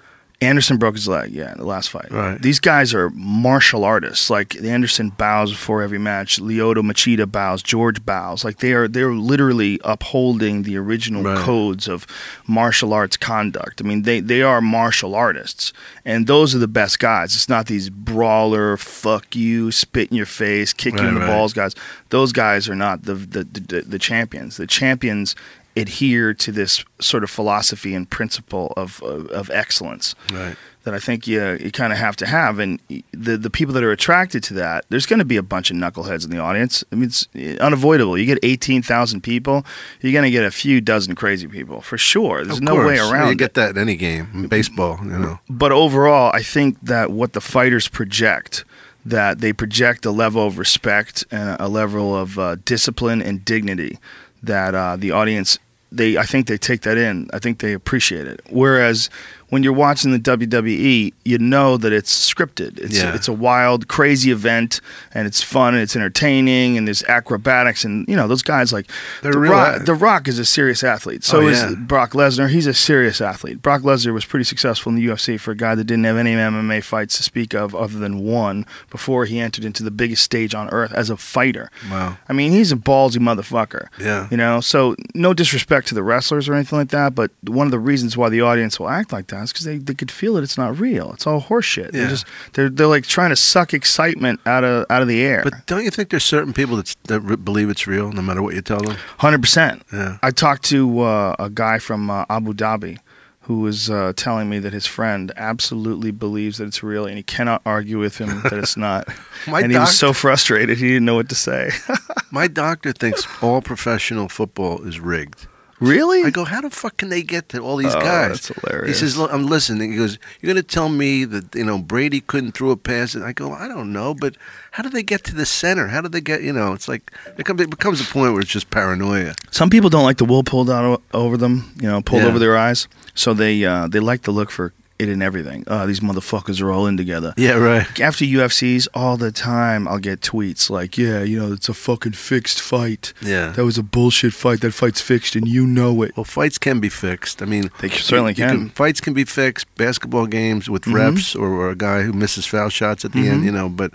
Anderson 0.44 0.78
broke 0.78 0.96
his 0.96 1.08
leg, 1.08 1.32
yeah, 1.32 1.52
in 1.52 1.58
the 1.58 1.66
last 1.66 1.90
fight. 1.90 2.12
Right. 2.12 2.42
These 2.42 2.60
guys 2.60 2.94
are 2.94 3.10
martial 3.12 3.84
artists. 3.84 4.30
Like 4.30 4.56
Anderson 4.64 5.10
bows 5.10 5.52
before 5.52 5.82
every 5.82 5.98
match. 6.00 6.40
Lyoto 6.40 6.82
Machida 6.82 7.30
bows. 7.32 7.64
George 7.64 8.06
bows. 8.06 8.44
Like 8.44 8.58
they 8.60 8.74
are 8.74 8.88
they're 8.88 9.14
literally 9.14 9.80
upholding 9.84 10.64
the 10.64 10.78
original 10.78 11.24
Right. 11.24 11.38
codes 11.38 11.88
of 11.88 12.06
martial 12.48 12.94
arts 12.94 13.18
conduct. 13.18 13.82
I 13.82 13.84
mean, 13.88 14.04
they 14.04 14.20
they 14.20 14.42
are 14.42 14.62
martial 14.62 15.16
artists, 15.16 15.74
and 16.06 16.28
those 16.28 16.54
are 16.54 16.60
the 16.60 16.68
best 16.68 17.00
guys. 17.00 17.34
It's 17.36 17.50
not 17.50 17.68
these 17.68 17.90
brawler, 17.90 18.78
fuck 18.78 19.36
you, 19.36 19.72
spit 19.72 20.10
in 20.12 20.18
your 20.18 20.26
face, 20.26 20.74
kick 20.74 20.94
you 20.94 21.00
in 21.00 21.06
Right, 21.06 21.14
the 21.16 21.20
right. 21.22 21.28
balls 21.28 21.54
guys. 21.54 21.76
Those 22.10 22.32
guys 22.34 22.68
are 22.70 22.76
not 22.76 23.04
the 23.04 23.16
the, 23.16 23.44
the 23.44 23.82
the 23.82 24.00
champions. 24.00 24.58
The 24.58 24.68
champions 24.68 25.36
adhere 25.76 26.34
to 26.34 26.52
this 26.52 26.84
sort 27.00 27.24
of 27.24 27.30
philosophy 27.30 27.94
and 27.96 28.10
principle 28.10 28.74
of 28.78 29.02
of, 29.04 29.28
of 29.30 29.50
excellence 29.50 30.16
Right. 30.32 30.56
that 30.84 30.94
I 30.94 31.00
think 31.00 31.26
you 31.28 31.58
you 31.60 31.72
kind 31.72 31.92
of 31.94 32.00
have 32.00 32.16
to 32.18 32.26
have, 32.28 32.60
and 32.60 32.80
the 33.12 33.38
the 33.38 33.50
people 33.50 33.74
that 33.74 33.84
are 33.84 33.92
attracted 33.92 34.44
to 34.44 34.54
that, 34.56 34.86
there's 34.90 35.06
going 35.06 35.20
to 35.20 35.26
be 35.26 35.38
a 35.38 35.42
bunch 35.44 35.72
of 35.72 35.78
knuckleheads 35.78 36.26
in 36.26 36.30
the 36.32 36.38
audience. 36.40 36.84
I 36.92 36.96
mean, 36.96 37.06
it's 37.06 37.28
unavoidable. 37.60 38.18
You 38.18 38.26
get 38.26 38.40
eighteen 38.44 38.82
thousand 38.84 39.22
people, 39.22 39.66
you're 40.02 40.14
going 40.14 40.26
to 40.26 40.32
get 40.32 40.44
a 40.46 40.52
few 40.52 40.80
dozen 40.82 41.16
crazy 41.16 41.48
people 41.48 41.82
for 41.82 41.98
sure. 41.98 42.44
There's 42.44 42.58
Of 42.58 42.64
no 42.64 42.76
way 42.76 42.98
around. 43.00 43.28
You 43.28 43.32
it. 43.34 43.38
get 43.40 43.54
that 43.56 43.72
in 43.72 43.78
any 43.78 43.96
game, 43.96 44.28
in 44.34 44.48
baseball. 44.48 45.00
You 45.04 45.18
know. 45.18 45.40
But 45.50 45.72
overall, 45.72 46.32
I 46.36 46.44
think 46.44 46.78
that 46.84 47.12
what 47.12 47.34
the 47.34 47.42
fighters 47.42 47.88
project, 47.88 48.66
that 49.06 49.40
they 49.40 49.54
project 49.54 50.06
a 50.06 50.12
level 50.12 50.46
of 50.46 50.58
respect 50.60 51.26
and 51.32 51.58
a 51.60 51.68
level 51.68 52.16
of 52.16 52.38
uh, 52.38 52.56
discipline 52.66 53.22
and 53.22 53.44
dignity, 53.46 53.98
that 54.44 54.76
uh, 54.76 54.98
the 54.98 55.12
audience, 55.12 55.60
they, 55.96 56.18
I 56.18 56.24
think 56.24 56.48
they 56.48 56.58
take 56.58 56.82
that 56.82 56.98
in. 56.98 57.30
I 57.34 57.40
think 57.40 57.60
they 57.60 57.74
appreciate 57.74 58.28
it. 58.28 58.42
Whereas 58.50 59.10
when 59.54 59.62
you're 59.62 59.72
watching 59.72 60.12
the 60.12 60.18
WWE, 60.18 61.14
you 61.26 61.38
know 61.38 61.78
that 61.78 61.94
it's 61.94 62.34
scripted. 62.34 62.80
It's 62.80 62.98
Yeah. 62.98 63.14
it's 63.14 63.28
a 63.28 63.34
wild, 63.34 63.88
crazy 63.88 64.32
event, 64.32 64.82
and 65.14 65.28
it's 65.28 65.44
fun 65.44 65.76
and 65.76 65.84
it's 65.84 65.96
entertaining, 65.96 66.76
and 66.76 66.88
there's 66.88 67.04
acrobatics, 67.04 67.86
and 67.86 68.04
you 68.08 68.16
know 68.16 68.28
those 68.28 68.42
guys 68.42 68.74
like 68.74 68.90
They're 69.22 69.32
the 69.32 69.38
real 69.40 69.52
Rock. 69.52 69.86
The 69.86 69.94
Rock 69.94 70.28
is 70.28 70.40
a 70.40 70.46
serious 70.46 70.84
athlete. 70.84 71.24
So 71.24 71.42
Oh, 71.42 71.48
is 71.48 71.62
yeah. 71.62 71.76
Brock 71.78 72.14
Lesnar. 72.14 72.50
He's 72.50 72.66
a 72.66 72.74
serious 72.74 73.22
athlete. 73.22 73.62
Brock 73.62 73.84
Lesnar 73.84 74.12
was 74.12 74.26
pretty 74.26 74.44
successful 74.44 74.90
in 74.90 74.96
the 74.96 75.06
UFC 75.06 75.38
for 75.40 75.52
a 75.52 75.56
guy 75.56 75.76
that 75.76 75.84
didn't 75.84 76.06
have 76.06 76.18
any 76.18 76.34
MMA 76.34 76.82
fights 76.84 77.18
to 77.18 77.24
speak 77.24 77.54
of 77.54 77.76
other 77.76 78.00
than 78.00 78.24
one 78.24 78.66
before 78.90 79.26
he 79.26 79.40
entered 79.40 79.66
into 79.66 79.84
the 79.84 79.92
biggest 79.92 80.24
stage 80.24 80.56
on 80.56 80.68
earth 80.72 80.92
as 80.94 81.12
a 81.12 81.18
fighter. 81.18 81.70
Wow. 81.92 82.18
I 82.28 82.34
mean, 82.34 82.52
he's 82.54 82.72
a 82.72 82.76
ballsy 82.76 83.18
motherfucker. 83.20 83.86
Yeah. 84.00 84.28
You 84.32 84.38
know, 84.38 84.62
so 84.62 84.96
no 85.14 85.32
disrespect 85.36 85.88
to 85.90 85.94
the 85.96 86.02
wrestlers 86.02 86.50
or 86.50 86.56
anything 86.56 86.80
like 86.80 86.90
that, 86.90 87.14
but 87.14 87.30
one 87.46 87.68
of 87.68 87.72
the 87.72 87.78
reasons 87.80 88.18
why 88.18 88.30
the 88.30 88.42
audience 88.42 88.80
will 88.80 88.90
act 88.90 89.12
like 89.14 89.28
that 89.28 89.43
because 89.52 89.66
they, 89.66 89.78
they 89.78 89.94
could 89.94 90.12
feel 90.12 90.38
it. 90.38 90.44
It's 90.44 90.58
not 90.58 90.80
real. 90.80 91.12
It's 91.14 91.28
all 91.28 91.42
horseshit. 91.42 91.92
They're 91.92 92.04
Yeah. 92.04 92.10
just 92.10 92.26
they're 92.54 92.70
they're 92.70 92.88
like 92.88 93.06
trying 93.06 93.32
to 93.32 93.36
suck 93.36 93.74
excitement 93.74 94.40
out 94.46 94.64
of 94.64 94.86
out 94.90 95.02
of 95.02 95.08
the 95.08 95.22
air. 95.22 95.42
But 95.44 95.66
don't 95.66 95.84
you 95.84 95.92
think 95.92 96.10
there's 96.10 96.24
certain 96.24 96.54
people 96.54 96.82
that 97.08 97.44
believe 97.44 97.70
it's 97.70 97.88
real, 97.88 98.12
no 98.12 98.22
matter 98.22 98.42
what 98.42 98.54
you 98.56 98.62
tell 98.62 98.80
them? 98.80 98.96
Hundred 99.18 99.42
percent. 99.42 99.84
Yeah. 99.92 100.18
I 100.24 100.32
talked 100.32 100.64
to 100.66 101.02
uh, 101.02 101.36
a 101.40 101.50
guy 101.50 101.80
from 101.80 102.10
uh, 102.10 102.26
Abu 102.30 102.54
Dhabi 102.54 103.00
who 103.48 103.60
was 103.60 103.90
uh, 103.90 104.14
telling 104.16 104.50
me 104.50 104.58
that 104.58 104.72
his 104.72 104.86
friend 104.88 105.30
absolutely 105.36 106.12
believes 106.12 106.60
that 106.60 106.66
it's 106.66 106.82
real, 106.82 107.06
and 107.06 107.18
he 107.18 107.24
cannot 107.24 107.62
argue 107.66 108.00
with 108.00 108.18
him 108.18 108.42
that 108.44 108.54
it's 108.54 108.78
not. 108.78 109.06
And 109.48 109.70
he 109.70 109.78
was 109.78 109.98
so 110.00 110.14
frustrated 110.14 110.78
he 110.78 110.88
didn't 110.88 111.04
know 111.04 111.16
what 111.16 111.28
to 111.28 111.36
say. 111.36 111.70
My 112.32 112.48
doctor 112.48 112.94
thinks 112.94 113.28
all 113.42 113.62
professional 113.62 114.30
football 114.30 114.82
is 114.88 115.02
rigged. 115.02 115.48
Really? 115.80 116.24
I 116.24 116.30
go, 116.30 116.46
how 116.46 116.62
the 116.62 116.70
fuck 116.70 116.98
can 116.98 117.10
they 117.10 117.24
get 117.24 117.50
to 117.50 117.60
all 117.60 117.78
these 117.78 117.94
Oh, 117.94 118.00
guys? 118.00 118.48
that's 118.48 118.48
hilarious. 118.62 119.00
He 119.00 119.06
says, 119.06 119.18
look, 119.18 119.32
I'm 119.34 119.48
listening. 119.48 119.92
He 119.92 119.98
goes, 119.98 120.18
you're 120.42 120.54
going 120.54 120.64
to 120.64 120.68
tell 120.68 120.90
me 120.90 121.26
that, 121.26 121.54
you 121.56 121.64
know, 121.66 121.78
Brady 121.80 122.22
couldn't 122.22 122.54
throw 122.54 122.70
a 122.72 122.78
pass? 122.78 123.16
And 123.16 123.24
I 123.24 123.34
go, 123.34 123.52
I 123.54 123.68
don't 123.68 123.92
know, 123.92 124.14
but 124.14 124.36
how 124.72 124.84
do 124.84 124.90
they 124.90 125.04
get 125.04 125.24
to 125.26 125.36
the 125.36 125.46
center? 125.46 125.88
How 125.88 126.02
do 126.02 126.10
they 126.10 126.22
get, 126.22 126.42
you 126.44 126.54
know, 126.54 126.74
it's 126.74 126.88
like, 126.88 127.12
it, 127.38 127.46
comes, 127.46 127.62
it 127.62 127.70
becomes 127.70 128.00
a 128.02 128.06
point 128.06 128.34
where 128.34 128.42
it's 128.42 128.52
just 128.52 128.70
paranoia. 128.70 129.34
Some 129.52 129.70
people 129.70 129.90
don't 129.90 130.04
like 130.04 130.18
the 130.18 130.26
wool 130.26 130.44
pulled 130.44 130.70
out 130.70 130.84
o- 130.86 131.02
over 131.14 131.38
them, 131.38 131.74
you 131.82 131.88
know, 131.88 132.02
pulled 132.02 132.22
Yeah. 132.24 132.30
over 132.30 132.40
their 132.40 132.58
eyes. 132.58 132.88
So 133.16 133.34
they 133.34 133.64
uh, 133.64 133.88
they 133.88 134.00
like 134.00 134.24
to 134.24 134.32
look 134.32 134.50
for 134.50 134.74
it 135.00 135.10
in 135.10 135.22
everything. 135.22 135.64
Uh, 135.68 135.86
these 135.86 136.00
motherfuckers 136.02 136.62
are 136.62 136.72
all 136.72 136.86
in 136.88 136.98
together. 136.98 137.34
Yeah, 137.36 137.54
right. 137.54 138.00
After 138.00 138.24
UFCs, 138.26 138.88
all 138.94 139.18
the 139.18 139.32
time 139.32 139.88
I'll 139.88 139.98
get 140.00 140.22
tweets 140.22 140.70
like, 140.70 140.98
"Yeah, 140.98 141.24
you 141.24 141.40
know, 141.40 141.54
it's 141.54 141.68
a 141.70 141.74
fucking 141.74 142.14
fixed 142.14 142.62
fight. 142.62 143.14
Yeah. 143.22 143.50
that 143.56 143.66
was 143.66 143.78
a 143.78 143.84
bullshit 143.84 144.34
fight. 144.34 144.62
That 144.62 144.74
fight's 144.74 145.02
fixed, 145.02 145.36
and 145.36 145.48
you 145.48 145.66
know 145.66 146.02
it." 146.04 146.16
Well, 146.16 146.24
fights 146.24 146.58
can 146.58 146.80
be 146.80 146.90
fixed. 146.90 147.42
I 147.42 147.46
mean, 147.46 147.72
They 147.80 147.90
certainly 147.90 148.34
you 148.34 148.46
can. 148.46 148.70
Fights 148.70 149.02
can 149.02 149.14
be 149.14 149.24
fixed. 149.26 149.66
Basketball 149.76 150.28
games 150.28 150.70
with 150.70 150.84
Mhm. 150.84 150.94
refs 150.94 151.36
or, 151.36 151.48
or 151.50 151.70
a 151.72 151.76
guy 151.76 152.04
who 152.04 152.14
misses 152.14 152.46
foul 152.46 152.70
shots 152.70 153.04
at 153.04 153.12
the 153.14 153.24
Mhm. 153.26 153.32
end, 153.32 153.46
you 153.46 153.52
know. 153.52 153.70
But 153.70 153.92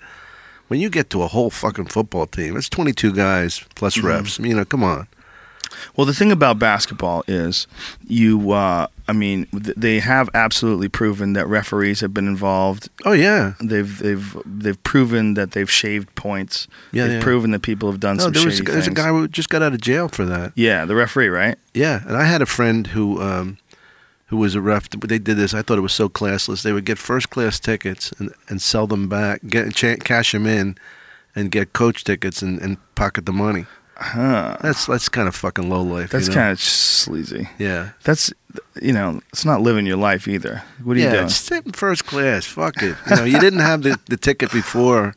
when 0.68 0.80
you 0.80 0.90
get 0.90 1.10
to 1.10 1.22
a 1.22 1.28
whole 1.28 1.50
fucking 1.50 1.86
football 1.86 2.26
team, 2.26 2.56
it's 2.56 2.68
22 2.68 3.12
guys 3.12 3.62
plus 3.74 3.96
Mm-hmm. 3.96 4.06
refs. 4.08 4.38
I 4.38 4.42
mean, 4.42 4.50
you 4.50 4.56
know, 4.56 4.64
come 4.64 4.82
on. 4.84 5.06
Well, 5.96 6.06
the 6.06 6.14
thing 6.14 6.32
about 6.32 6.58
basketball 6.58 7.24
is 7.26 7.66
you. 8.06 8.52
Uh, 8.52 8.86
I 9.08 9.12
mean, 9.12 9.46
th- 9.46 9.74
they 9.76 10.00
have 10.00 10.28
absolutely 10.34 10.88
proven 10.88 11.32
that 11.32 11.46
referees 11.46 12.00
have 12.00 12.12
been 12.12 12.28
involved. 12.28 12.90
Oh 13.06 13.12
yeah. 13.12 13.54
They've 13.62 13.98
they've 13.98 14.36
they've 14.44 14.82
proven 14.82 15.34
that 15.34 15.52
they've 15.52 15.70
shaved 15.70 16.14
points. 16.14 16.68
Yeah, 16.92 17.04
they've 17.04 17.14
yeah. 17.14 17.22
proven 17.22 17.50
that 17.52 17.62
people 17.62 17.90
have 17.90 18.00
done 18.00 18.18
No, 18.18 18.24
some 18.24 18.32
there 18.32 18.44
was, 18.44 18.58
shady 18.58 18.70
there's 18.70 18.86
a 18.86 18.90
guy 18.90 19.08
who 19.08 19.26
just 19.26 19.48
got 19.48 19.62
out 19.62 19.72
of 19.72 19.80
jail 19.80 20.08
for 20.08 20.26
that. 20.26 20.52
Yeah, 20.56 20.84
the 20.84 20.94
referee, 20.94 21.28
right? 21.28 21.56
Yeah, 21.72 22.02
and 22.06 22.16
I 22.16 22.24
had 22.24 22.42
a 22.42 22.46
friend 22.46 22.88
who 22.88 23.22
um, 23.22 23.56
who 24.26 24.36
was 24.36 24.54
a 24.54 24.60
ref. 24.60 24.90
They 24.90 25.18
did 25.18 25.36
this. 25.36 25.54
I 25.54 25.62
thought 25.62 25.78
it 25.78 25.82
was 25.82 25.94
so 25.94 26.08
classless. 26.08 26.62
They 26.62 26.72
would 26.72 26.84
get 26.84 26.98
first 26.98 27.30
class 27.30 27.58
tickets 27.58 28.12
and, 28.18 28.32
and 28.48 28.60
sell 28.60 28.86
them 28.86 29.08
back, 29.08 29.40
get 29.46 29.74
cash 29.74 30.32
them 30.32 30.46
in, 30.46 30.76
and 31.34 31.50
get 31.50 31.72
coach 31.72 32.04
tickets 32.04 32.42
and, 32.42 32.60
and 32.60 32.76
pocket 32.94 33.24
the 33.24 33.32
money. 33.32 33.66
Huh. 34.00 34.56
That's 34.60 34.86
that's 34.86 35.08
kind 35.08 35.26
of 35.26 35.34
fucking 35.34 35.68
low 35.68 35.82
life. 35.82 36.10
That's 36.10 36.28
you 36.28 36.34
know? 36.34 36.40
kind 36.40 36.52
of 36.52 36.60
sleazy. 36.60 37.48
yeah. 37.58 37.90
That's 38.04 38.32
you 38.80 38.92
know, 38.92 39.20
it's 39.32 39.44
not 39.44 39.60
living 39.60 39.86
your 39.86 39.96
life 39.96 40.28
either. 40.28 40.62
What 40.82 40.96
are 40.96 41.00
you 41.00 41.10
doing? 41.10 41.24
it's 41.24 41.36
sitting 41.36 41.72
first 41.72 42.06
class. 42.06 42.46
Fuck 42.46 42.82
it. 42.82 42.96
You 43.10 43.16
know, 43.16 43.24
you 43.24 43.40
didn't 43.40 43.60
have 43.60 43.82
the, 43.82 43.98
the 44.06 44.16
ticket 44.16 44.52
before. 44.52 45.14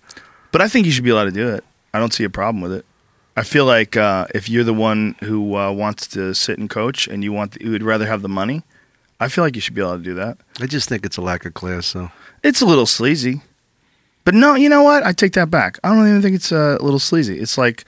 But 0.51 0.61
I 0.61 0.67
think 0.67 0.85
you 0.85 0.91
should 0.91 1.03
be 1.03 1.11
allowed 1.11 1.25
to 1.25 1.31
do 1.31 1.47
it. 1.47 1.63
I 1.93 1.99
don't 1.99 2.11
see 2.13 2.23
a 2.23 2.29
problem 2.29 2.61
with 2.61 2.73
it. 2.73 2.85
I 3.37 3.43
feel 3.43 3.65
like 3.65 3.95
uh, 3.95 4.27
if 4.35 4.49
you're 4.49 4.63
the 4.63 4.73
one 4.73 5.15
who 5.21 5.55
uh, 5.55 5.71
wants 5.71 6.07
to 6.07 6.33
sit 6.33 6.59
and 6.59 6.69
coach 6.69 7.07
and 7.07 7.23
you 7.23 7.31
want, 7.31 7.61
you 7.61 7.71
would 7.71 7.83
rather 7.83 8.05
have 8.05 8.21
the 8.21 8.29
money. 8.29 8.63
I 9.19 9.27
feel 9.27 9.43
like 9.43 9.55
you 9.55 9.61
should 9.61 9.75
be 9.75 9.81
able 9.81 9.97
to 9.97 10.03
do 10.03 10.15
that. 10.15 10.37
I 10.59 10.65
just 10.65 10.89
think 10.89 11.05
it's 11.05 11.17
a 11.17 11.21
lack 11.21 11.45
of 11.45 11.53
class. 11.53 11.85
So 11.85 12.11
It's 12.43 12.61
a 12.61 12.65
little 12.65 12.87
sleazy, 12.87 13.41
but 14.25 14.33
no, 14.33 14.55
you 14.55 14.67
know 14.67 14.83
what? 14.83 15.03
I 15.03 15.13
take 15.13 15.33
that 15.33 15.49
back. 15.49 15.79
I 15.83 15.89
don't 15.89 16.07
even 16.07 16.21
think 16.21 16.35
it's 16.35 16.51
uh, 16.51 16.77
a 16.79 16.83
little 16.83 16.99
sleazy. 16.99 17.39
It's 17.39 17.57
like 17.57 17.85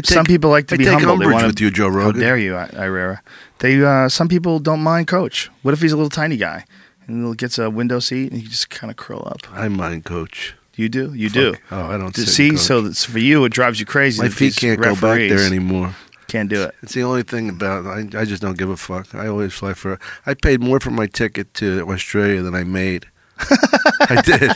take, 0.00 0.06
some 0.06 0.24
people 0.24 0.50
like 0.50 0.66
to 0.68 0.74
I 0.74 0.78
be 0.78 0.84
take 0.84 0.94
humble. 0.94 1.08
They 1.08 1.12
umbrage 1.24 1.34
wanna- 1.34 1.46
with 1.48 1.60
you, 1.60 1.70
Joe 1.70 1.88
Rogan. 1.88 2.14
How 2.20 2.26
dare 2.28 2.38
you, 2.38 2.56
I- 2.56 2.68
Irrera? 2.68 3.20
They 3.58 3.82
uh, 3.84 4.08
some 4.08 4.28
people 4.28 4.58
don't 4.58 4.80
mind 4.82 5.06
coach. 5.08 5.50
What 5.62 5.74
if 5.74 5.80
he's 5.82 5.92
a 5.92 5.96
little 5.96 6.10
tiny 6.10 6.36
guy 6.36 6.64
and 7.06 7.26
he 7.26 7.34
gets 7.34 7.58
a 7.58 7.68
window 7.70 7.98
seat 8.00 8.32
and 8.32 8.40
he 8.40 8.48
just 8.48 8.70
kind 8.70 8.90
of 8.90 8.96
curl 8.96 9.22
up? 9.26 9.38
I 9.52 9.68
mind 9.68 10.04
coach. 10.04 10.54
You 10.74 10.88
do, 10.88 11.12
you 11.12 11.28
do. 11.28 11.52
Fuck. 11.52 11.62
Oh, 11.70 11.84
I 11.90 11.98
don't 11.98 12.16
sit 12.16 12.28
see, 12.28 12.50
coach. 12.52 12.60
so 12.60 12.80
that's 12.80 13.04
for 13.04 13.18
you, 13.18 13.44
it 13.44 13.52
drives 13.52 13.78
you 13.78 13.84
crazy. 13.86 14.22
my 14.22 14.28
that 14.28 14.34
feet 14.34 14.46
these 14.46 14.58
can't 14.58 14.80
go 14.80 14.94
back 14.94 15.18
there 15.18 15.40
anymore. 15.44 15.94
Can't 16.28 16.48
do 16.48 16.62
it. 16.62 16.74
It's 16.82 16.94
the 16.94 17.02
only 17.02 17.22
thing 17.22 17.50
about 17.50 17.84
I, 17.86 18.08
I 18.18 18.24
just 18.24 18.40
don't 18.40 18.56
give 18.56 18.70
a 18.70 18.76
fuck. 18.78 19.14
I 19.14 19.26
always 19.28 19.52
fly 19.52 19.74
for. 19.74 20.00
I 20.24 20.32
paid 20.32 20.62
more 20.62 20.80
for 20.80 20.90
my 20.90 21.06
ticket 21.06 21.52
to 21.54 21.82
Australia 21.90 22.40
than 22.40 22.54
I 22.54 22.64
made. 22.64 23.06
I 23.50 24.22
did. 24.24 24.52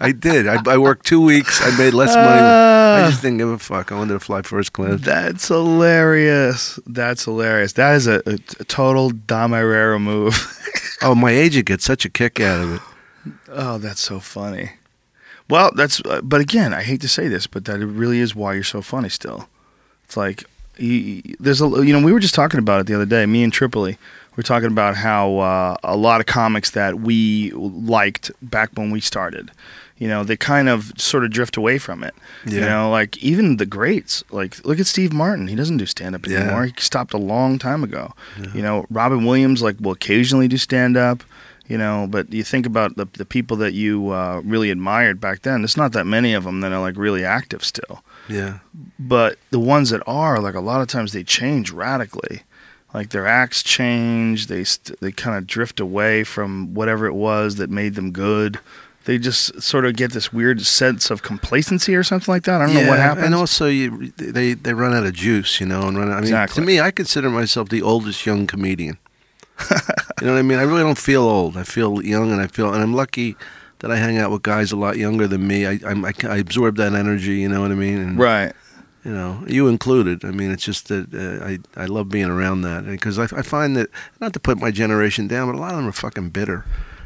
I 0.00 0.12
did. 0.12 0.46
I, 0.46 0.58
I 0.66 0.78
worked 0.78 1.06
two 1.06 1.20
weeks. 1.20 1.60
I 1.62 1.76
made 1.78 1.94
less 1.94 2.14
money. 2.14 2.26
I 2.26 3.08
just 3.10 3.22
didn't 3.22 3.38
give 3.38 3.48
a 3.48 3.58
fuck. 3.58 3.92
I 3.92 3.96
wanted 3.96 4.14
to 4.14 4.20
fly 4.20 4.42
first 4.42 4.72
class. 4.72 5.00
That's 5.00 5.48
hilarious. 5.48 6.78
That's 6.86 7.24
hilarious. 7.24 7.72
That 7.74 7.94
is 7.96 8.06
a, 8.06 8.22
a, 8.26 8.34
a 8.60 8.64
total 8.64 9.10
Dom 9.10 9.52
Irrera 9.52 10.00
move. 10.00 10.52
Oh, 11.02 11.14
my 11.14 11.30
agent 11.30 11.66
gets 11.66 11.84
such 11.84 12.06
a 12.06 12.08
kick 12.08 12.40
out 12.40 12.62
of 12.64 12.74
it. 12.76 12.80
oh, 13.50 13.76
that's 13.76 14.00
so 14.00 14.18
funny. 14.18 14.70
Well, 15.48 15.70
that's. 15.76 16.00
Uh, 16.06 16.22
but 16.22 16.40
again, 16.40 16.72
I 16.72 16.82
hate 16.82 17.02
to 17.02 17.08
say 17.08 17.28
this, 17.28 17.46
but 17.46 17.66
that 17.66 17.78
really 17.80 18.18
is 18.18 18.34
why 18.34 18.54
you're 18.54 18.64
so 18.64 18.80
funny. 18.80 19.10
Still, 19.10 19.46
it's 20.06 20.16
like 20.16 20.44
you, 20.78 21.22
there's 21.38 21.60
a. 21.60 21.66
You 21.66 21.92
know, 21.92 22.02
we 22.04 22.14
were 22.14 22.18
just 22.18 22.34
talking 22.34 22.58
about 22.58 22.80
it 22.80 22.86
the 22.86 22.94
other 22.94 23.04
day. 23.04 23.26
Me 23.26 23.42
and 23.44 23.52
Tripoli. 23.52 23.98
We're 24.36 24.42
talking 24.42 24.68
about 24.70 24.96
how 24.96 25.38
uh, 25.38 25.76
a 25.82 25.96
lot 25.96 26.20
of 26.20 26.26
comics 26.26 26.70
that 26.72 27.00
we 27.00 27.52
liked 27.52 28.30
back 28.42 28.70
when 28.74 28.90
we 28.90 29.00
started, 29.00 29.50
you 29.96 30.08
know, 30.08 30.24
they 30.24 30.36
kind 30.36 30.68
of 30.68 30.92
sort 30.98 31.24
of 31.24 31.30
drift 31.30 31.56
away 31.56 31.78
from 31.78 32.04
it. 32.04 32.14
You 32.44 32.60
know, 32.60 32.90
like 32.90 33.16
even 33.18 33.56
the 33.56 33.64
greats, 33.66 34.22
like 34.30 34.62
look 34.64 34.78
at 34.78 34.86
Steve 34.86 35.12
Martin. 35.12 35.48
He 35.48 35.54
doesn't 35.56 35.78
do 35.78 35.86
stand 35.86 36.14
up 36.14 36.26
Yeah. 36.26 36.40
anymore. 36.40 36.66
He 36.66 36.74
stopped 36.78 37.14
a 37.14 37.18
long 37.18 37.58
time 37.58 37.82
ago. 37.82 38.12
You 38.54 38.60
know, 38.62 38.84
Robin 38.90 39.24
Williams 39.24 39.62
like 39.62 39.76
will 39.80 39.92
occasionally 39.92 40.48
do 40.48 40.58
stand 40.58 40.96
up. 40.96 41.22
You 41.68 41.78
know, 41.78 42.06
but 42.08 42.32
you 42.32 42.44
think 42.44 42.64
about 42.66 42.96
the 42.96 43.06
the 43.14 43.24
people 43.24 43.56
that 43.56 43.72
you 43.72 44.10
uh, 44.10 44.40
really 44.44 44.70
admired 44.70 45.20
back 45.20 45.42
then. 45.42 45.62
There's 45.62 45.76
not 45.76 45.92
that 45.94 46.04
many 46.06 46.32
of 46.34 46.44
them 46.44 46.60
that 46.60 46.70
are 46.72 46.80
like 46.80 46.96
really 46.96 47.24
active 47.24 47.64
still. 47.64 48.04
Yeah. 48.28 48.58
But 49.00 49.38
the 49.50 49.58
ones 49.58 49.90
that 49.90 50.02
are, 50.06 50.38
like 50.40 50.54
a 50.54 50.60
lot 50.60 50.80
of 50.80 50.86
times 50.88 51.12
they 51.12 51.24
change 51.24 51.72
radically. 51.72 52.42
Like 52.96 53.10
their 53.10 53.26
acts 53.26 53.62
change. 53.62 54.46
They 54.46 54.64
st- 54.64 54.98
they 55.00 55.12
kind 55.12 55.36
of 55.36 55.46
drift 55.46 55.80
away 55.80 56.24
from 56.24 56.72
whatever 56.72 57.06
it 57.06 57.12
was 57.12 57.56
that 57.56 57.68
made 57.68 57.94
them 57.94 58.10
good. 58.10 58.58
They 59.04 59.18
just 59.18 59.60
sort 59.62 59.84
of 59.84 59.94
get 59.96 60.12
this 60.12 60.32
weird 60.32 60.62
sense 60.62 61.10
of 61.10 61.22
complacency 61.22 61.94
or 61.94 62.02
something 62.02 62.32
like 62.32 62.44
that. 62.44 62.62
I 62.62 62.66
don't 62.66 62.74
know 62.74 62.88
what 62.88 62.98
happens. 62.98 63.26
And 63.26 63.34
also, 63.34 63.66
you 63.66 64.12
they 64.16 64.54
they 64.54 64.72
run 64.72 64.94
out 64.94 65.04
of 65.04 65.12
juice, 65.12 65.60
you 65.60 65.66
know, 65.66 65.82
and 65.88 65.98
run. 65.98 66.08
Out, 66.08 66.12
I 66.14 66.20
mean, 66.20 66.24
Exactly. 66.24 66.62
to 66.62 66.66
me, 66.66 66.80
I 66.80 66.90
consider 66.90 67.28
myself 67.28 67.68
the 67.68 67.82
oldest 67.82 68.24
young 68.24 68.46
comedian. 68.46 68.96
you 69.70 70.26
know 70.26 70.32
what 70.32 70.38
I 70.38 70.42
mean? 70.42 70.58
I 70.58 70.62
really 70.62 70.82
don't 70.82 70.98
feel 70.98 71.22
old. 71.22 71.56
I 71.58 71.64
feel 71.64 72.02
young, 72.02 72.32
and 72.32 72.40
I 72.40 72.46
feel, 72.46 72.72
and 72.72 72.82
I'm 72.82 72.94
lucky 72.94 73.36
that 73.80 73.90
I 73.92 73.96
hang 73.96 74.16
out 74.16 74.30
with 74.30 74.42
guys 74.42 74.72
a 74.72 74.76
lot 74.76 74.96
younger 74.96 75.28
than 75.28 75.46
me. 75.46 75.66
I 75.66 75.78
I'm, 75.86 76.02
I, 76.04 76.12
I 76.24 76.38
absorb 76.38 76.76
that 76.76 76.94
energy. 76.94 77.36
You 77.36 77.48
know 77.50 77.60
what 77.60 77.70
I 77.70 77.74
mean? 77.74 77.98
And, 77.98 78.18
right. 78.18 78.54
You 79.06 79.12
know, 79.12 79.44
you 79.46 79.68
included. 79.68 80.24
I 80.24 80.32
mean, 80.32 80.50
it's 80.50 80.64
just 80.64 80.88
that 80.88 81.06
uh, 81.14 81.44
I 81.50 81.58
I 81.84 81.86
love 81.86 82.08
being 82.08 82.30
around 82.36 82.62
that 82.62 82.84
because 82.86 83.18
I, 83.22 83.24
I 83.40 83.42
find 83.42 83.76
that 83.76 83.88
not 84.20 84.32
to 84.32 84.40
put 84.40 84.58
my 84.58 84.70
generation 84.72 85.28
down, 85.28 85.46
but 85.48 85.56
a 85.58 85.60
lot 85.60 85.70
of 85.70 85.76
them 85.76 85.86
are 85.86 85.92
fucking 85.92 86.30
bitter. 86.30 86.64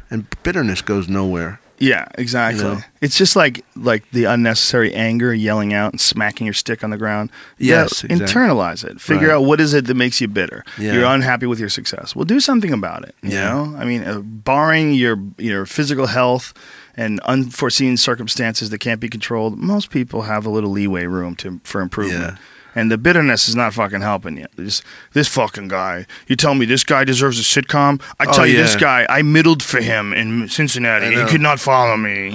and 0.09 0.25
bitterness 0.43 0.81
goes 0.81 1.07
nowhere. 1.07 1.59
Yeah, 1.79 2.05
exactly. 2.17 2.63
You 2.63 2.69
know? 2.75 2.81
It's 3.01 3.17
just 3.17 3.35
like 3.35 3.63
like 3.75 4.03
the 4.11 4.25
unnecessary 4.25 4.93
anger, 4.93 5.31
yelling 5.33 5.73
out 5.73 5.91
and 5.93 6.01
smacking 6.01 6.45
your 6.47 6.53
stick 6.55 6.83
on 6.83 6.89
the 6.89 6.97
ground. 6.97 7.29
Yes, 7.57 8.03
Yeah, 8.03 8.13
exactly. 8.13 8.25
internalize 8.41 8.83
it. 8.91 8.99
Figure 9.01 9.27
Right. 9.29 9.35
out 9.35 9.45
what 9.45 9.59
is 9.61 9.73
it 9.73 9.85
that 9.87 9.95
makes 9.95 10.19
you 10.21 10.27
bitter. 10.27 10.63
Yeah. 10.77 10.93
You're 10.93 11.05
unhappy 11.15 11.45
with 11.47 11.59
your 11.59 11.69
success. 11.69 12.15
Well, 12.15 12.25
do 12.25 12.39
something 12.39 12.73
about 12.73 13.03
it. 13.07 13.15
You 13.23 13.31
Yeah. 13.31 13.49
know, 13.53 13.75
I 13.81 13.85
mean, 13.85 14.03
uh, 14.03 14.19
barring 14.21 14.93
your 14.93 15.17
your 15.37 15.65
physical 15.65 16.07
health 16.07 16.53
and 16.97 17.19
unforeseen 17.21 17.97
circumstances 17.97 18.69
that 18.69 18.79
can't 18.79 18.99
be 18.99 19.09
controlled, 19.09 19.57
most 19.57 19.89
people 19.89 20.23
have 20.23 20.45
a 20.45 20.49
little 20.49 20.71
leeway 20.71 21.05
room 21.05 21.35
to 21.37 21.59
for 21.63 21.81
improvement. 21.81 22.21
Yeah. 22.21 22.37
And 22.73 22.89
the 22.89 22.97
bitterness 22.97 23.49
is 23.49 23.55
not 23.55 23.73
fucking 23.73 23.99
helping 23.99 24.37
you. 24.37 24.45
Just 24.55 24.83
this 25.11 25.27
fucking 25.27 25.67
guy. 25.67 26.05
You 26.27 26.37
tell 26.37 26.55
me 26.55 26.65
this 26.65 26.85
guy 26.85 27.03
deserves 27.03 27.37
a 27.37 27.43
sitcom. 27.43 28.01
I 28.17 28.25
Oh, 28.27 28.31
tell 28.31 28.47
you, 28.47 28.55
this 28.55 28.77
guy. 28.77 29.05
I 29.09 29.23
middled 29.23 29.61
for 29.61 29.81
him 29.81 30.13
in 30.13 30.47
Cincinnati. 30.47 31.13
He 31.13 31.25
could 31.25 31.41
not 31.41 31.59
follow 31.59 31.97
me. 31.97 32.29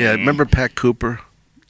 Yeah, 0.00 0.12
remember 0.12 0.44
Pat 0.44 0.76
Cooper, 0.76 1.18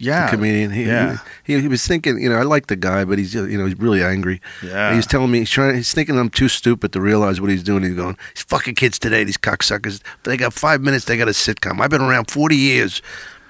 Yeah, 0.03 0.27
the 0.31 0.37
comedian? 0.37 0.73
He, 0.73 0.85
yeah. 0.85 1.19
he, 1.45 1.61
he 1.61 1.69
was 1.69 1.87
thinking, 1.87 2.21
you 2.21 2.29
know, 2.29 2.37
I 2.37 2.43
like 2.43 2.67
the 2.67 2.75
guy, 2.77 3.05
but 3.05 3.19
he's 3.19 3.35
you 3.35 3.57
know 3.57 3.67
he's 3.67 3.79
really 3.79 4.03
angry. 4.03 4.41
Yeah. 4.63 4.95
he's 4.95 5.07
telling 5.07 5.31
me 5.31 5.39
he's 5.39 5.51
trying. 5.51 5.77
He's 5.77 5.95
thinking 5.95 6.19
I'm 6.19 6.29
too 6.31 6.49
stupid 6.49 6.93
to 6.93 7.01
realize 7.01 7.41
what 7.41 7.51
he's 7.51 7.63
doing. 7.63 7.85
He's 7.85 7.95
going, 7.95 8.19
these 8.35 8.43
fucking 8.43 8.75
kids 8.75 8.99
today, 8.99 9.23
these 9.25 9.39
cocksuckers. 9.39 10.03
They 10.25 10.37
got 10.37 10.53
five 10.53 10.81
minutes. 10.81 11.05
They 11.05 11.17
got 11.17 11.29
a 11.29 11.33
sitcom. 11.33 11.81
I've 11.81 11.91
been 11.91 12.03
around 12.03 12.31
forty 12.31 12.57
years. 12.57 13.01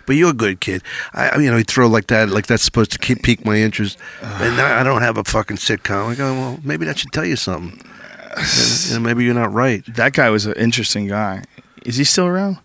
But 0.05 0.17
you're 0.17 0.31
a 0.31 0.35
good 0.35 0.61
kid. 0.61 0.83
I, 1.15 1.29
I- 1.29 1.39
you 1.39 1.49
know, 1.51 1.57
he 1.57 1.63
throw 1.63 1.87
like 1.87 2.09
that, 2.09 2.29
like 2.29 2.47
that's 2.49 2.65
supposed 2.65 2.91
to 2.91 2.99
keep 2.99 3.23
pique 3.23 3.45
my 3.47 3.57
interest. 3.57 3.97
And 4.21 4.61
I 4.61 4.81
I 4.81 4.83
don't 4.83 5.01
have 5.03 5.17
a 5.17 5.23
fucking 5.25 5.59
sitcom. 5.59 6.09
I 6.09 6.15
go, 6.17 6.33
well, 6.35 6.61
maybe 6.65 6.85
that 6.87 6.99
should 6.99 7.13
tell 7.13 7.25
you 7.25 7.37
something. 7.37 7.79
you 8.89 8.95
know, 8.95 9.01
maybe 9.01 9.25
you're 9.25 9.33
not 9.33 9.53
right. 9.53 9.83
That 9.95 10.13
guy 10.13 10.29
was 10.31 10.45
an 10.45 10.55
interesting 10.55 11.07
guy. 11.07 11.45
Is 11.87 11.97
he 11.97 12.05
still 12.05 12.27
around? 12.27 12.59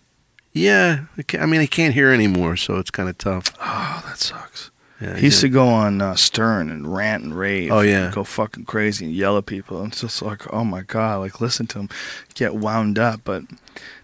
Yeah, 0.52 1.04
I 1.38 1.46
mean, 1.46 1.60
he 1.60 1.66
can't 1.66 1.94
hear 1.94 2.10
anymore, 2.10 2.56
so 2.56 2.76
it's 2.78 2.90
kind 2.90 3.08
of 3.08 3.16
tough. 3.18 3.54
Oh, 3.60 4.02
that 4.06 4.18
sucks. 4.18 4.70
Yeah, 5.00 5.16
He 5.16 5.26
used 5.26 5.40
to 5.42 5.48
go 5.48 5.68
on 5.68 6.00
uh, 6.00 6.16
Stern 6.16 6.70
and 6.70 6.92
rant 6.92 7.22
and 7.22 7.38
rave. 7.38 7.70
Oh, 7.70 7.80
yeah. 7.80 8.06
and 8.06 8.14
go 8.14 8.24
fucking 8.24 8.64
crazy 8.64 9.04
and 9.04 9.14
yell 9.14 9.38
at 9.38 9.46
people. 9.46 9.80
And 9.80 9.92
it's 9.92 10.00
just 10.00 10.22
like, 10.22 10.52
oh 10.52 10.64
my 10.64 10.82
god, 10.82 11.20
like 11.20 11.40
listen 11.40 11.68
to 11.68 11.78
him, 11.80 11.88
get 12.34 12.56
wound 12.56 12.98
up. 12.98 13.20
But 13.22 13.44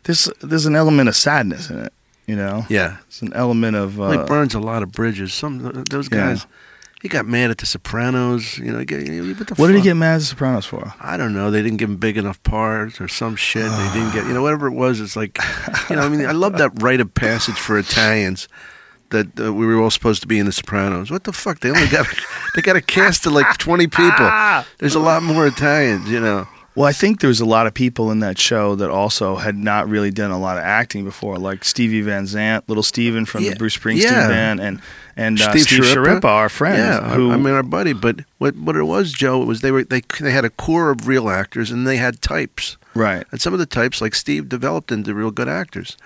there's 0.04 0.30
there's 0.40 0.66
an 0.66 0.76
element 0.76 1.08
of 1.08 1.16
sadness 1.16 1.68
in 1.70 1.80
it. 1.80 1.92
You 2.26 2.36
know, 2.36 2.64
Yeah, 2.70 2.98
it's 3.08 3.20
an 3.22 3.32
element 3.34 3.76
of 3.76 3.98
Well, 3.98 4.12
he 4.12 4.18
uh, 4.18 4.24
burns 4.24 4.54
a 4.54 4.60
lot 4.60 4.82
of 4.82 4.92
bridges. 4.92 5.34
Some 5.34 5.84
those 5.90 6.08
Yeah. 6.10 6.36
He 7.05 7.09
got 7.10 7.26
mad 7.26 7.51
at 7.51 7.59
the 7.59 7.66
Sopranos. 7.66 8.56
You 8.56 8.72
know, 8.72 8.78
he 8.78 8.86
got- 8.86 8.98
what 9.39 9.47
the 9.47 9.55
what 9.56 9.66
did 9.66 9.76
he 9.76 9.82
get 9.82 9.93
mad 9.93 10.14
at 10.14 10.18
the 10.20 10.24
Sopranos 10.24 10.64
for? 10.64 10.94
I 11.02 11.18
don't 11.18 11.35
know. 11.35 11.51
They 11.51 11.60
didn't 11.60 11.76
give 11.76 11.90
him 11.90 11.97
big 11.98 12.16
enough 12.16 12.43
parts 12.44 12.98
or 12.98 13.09
some 13.09 13.36
shit. 13.36 13.70
They 13.70 13.90
didn't 13.93 14.14
get, 14.14 14.24
you 14.26 14.32
know, 14.32 14.40
whatever 14.40 14.68
it 14.68 14.72
was. 14.72 15.01
It's 15.01 15.14
like, 15.14 15.39
you 15.90 15.97
know, 15.97 16.02
I 16.02 16.09
mean, 16.09 16.24
I 16.24 16.32
love 16.32 16.56
that 16.56 16.70
rite 16.82 17.01
of 17.02 17.12
passage 17.12 17.56
for 17.56 17.78
Italians 17.78 18.48
that 19.10 19.39
uh, 19.39 19.52
we 19.52 19.66
were 19.66 19.78
all 19.82 19.90
supposed 19.90 20.22
to 20.22 20.26
be 20.28 20.39
in 20.39 20.47
The 20.47 20.52
Sopranos. 20.52 21.10
What 21.10 21.24
the 21.24 21.32
fuck? 21.35 21.60
They 21.60 21.68
only 21.68 21.89
got, 21.89 22.06
they 22.56 22.62
got 22.62 22.74
a 22.76 22.81
cast 22.81 23.26
of 23.26 23.35
like 23.35 23.59
20 23.59 23.86
people. 23.86 24.31
There's 24.78 24.94
a 24.94 24.98
lot 24.98 25.22
more 25.22 25.47
Italians, 25.47 26.09
you 26.09 26.20
know. 26.20 26.48
Well, 26.74 26.86
I 26.89 26.93
think 26.93 27.20
there 27.20 27.28
was 27.28 27.39
a 27.40 27.44
lot 27.44 27.66
of 27.68 27.74
people 27.74 28.10
in 28.10 28.20
that 28.20 28.39
show 28.39 28.74
that 28.76 28.90
also 28.90 29.36
had 29.36 29.56
not 29.56 29.89
really 29.89 30.10
done 30.10 30.31
a 30.32 30.39
lot 30.39 30.56
of 30.56 30.64
acting 30.64 31.05
before, 31.05 31.39
like 31.39 31.64
Stevie 31.64 32.01
Van 32.01 32.26
Zandt, 32.26 32.66
Little 32.66 32.82
Steven 32.82 33.26
from 33.26 33.44
Yeah, 33.44 33.51
the 33.51 33.56
Bruce 33.56 33.76
Springsteen 33.76 34.02
yeah. 34.02 34.26
band, 34.26 34.59
and 34.60 34.81
and 35.16 35.41
uh, 35.41 35.57
Steve, 35.57 35.82
Schirripa, 35.85 36.24
our 36.24 36.49
friend. 36.49 36.78
Yeah, 36.78 37.15
who, 37.15 37.31
I 37.31 37.36
mean 37.36 37.55
our 37.55 37.62
buddy. 37.62 37.93
But 37.93 38.20
what 38.39 38.57
what 38.57 38.77
it 38.77 38.85
was, 38.85 39.12
Joe, 39.12 39.43
it 39.43 39.47
was 39.47 39.61
they 39.61 39.70
were 39.70 39.85
they 39.85 40.03
they 40.20 40.32
had 40.32 40.45
a 40.45 40.51
core 40.51 40.91
of 40.91 41.07
real 41.07 41.28
actors 41.28 41.70
and 41.70 41.86
they 41.86 41.97
had 41.97 42.20
types. 42.20 42.77
right. 42.95 43.27
And 43.31 43.41
some 43.41 43.53
of 43.53 43.59
the 43.59 43.66
types, 43.66 44.01
like 44.01 44.15
Steve, 44.15 44.49
developed 44.49 44.91
into 44.93 45.15
real 45.15 45.31
good 45.31 45.49
actors. 45.49 45.97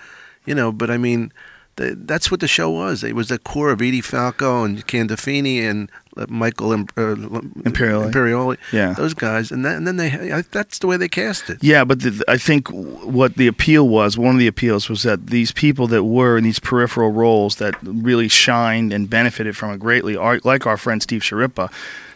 You 0.45 0.55
know, 0.55 0.71
but 0.71 0.89
I 0.89 0.97
mean, 0.97 1.31
the, 1.75 1.95
that's 1.97 2.31
what 2.31 2.39
the 2.39 2.47
show 2.47 2.69
was. 2.69 3.03
It 3.03 3.15
was 3.15 3.29
the 3.29 3.39
core 3.39 3.71
of 3.71 3.81
Edie 3.81 4.01
Falco 4.01 4.63
and 4.63 4.85
Gandolfini 4.85 5.61
and 5.61 5.91
Michael 6.27 6.73
Im- 6.73 6.87
uh, 6.97 7.15
Imperioli. 7.63 8.11
Imperioli. 8.11 8.57
Yeah. 8.73 8.93
those 8.93 9.13
guys. 9.13 9.51
And, 9.51 9.63
that, 9.65 9.75
and 9.77 9.87
then 9.87 9.97
they 9.97 10.31
I, 10.31 10.41
that's 10.51 10.79
the 10.79 10.87
way 10.87 10.97
they 10.97 11.07
cast 11.07 11.49
it. 11.49 11.59
Yeah, 11.61 11.83
but 11.85 12.01
the, 12.01 12.23
I 12.27 12.37
think 12.37 12.67
what 12.69 13.35
the 13.35 13.47
appeal 13.47 13.87
was, 13.87 14.17
one 14.17 14.35
of 14.35 14.39
the 14.39 14.47
appeals 14.47 14.89
was 14.89 15.03
that 15.03 15.27
these 15.27 15.51
people 15.51 15.87
that 15.87 16.03
were 16.03 16.37
in 16.37 16.43
these 16.43 16.59
peripheral 16.59 17.11
roles 17.11 17.55
that 17.57 17.75
really 17.83 18.27
shined 18.27 18.91
and 18.93 19.09
benefited 19.09 19.55
from 19.55 19.71
it 19.71 19.79
greatly, 19.79 20.15
are, 20.17 20.39
like 20.43 20.65
our 20.65 20.77
friend 20.77 21.01
Steve 21.01 21.21
Schirripa. 21.21 21.71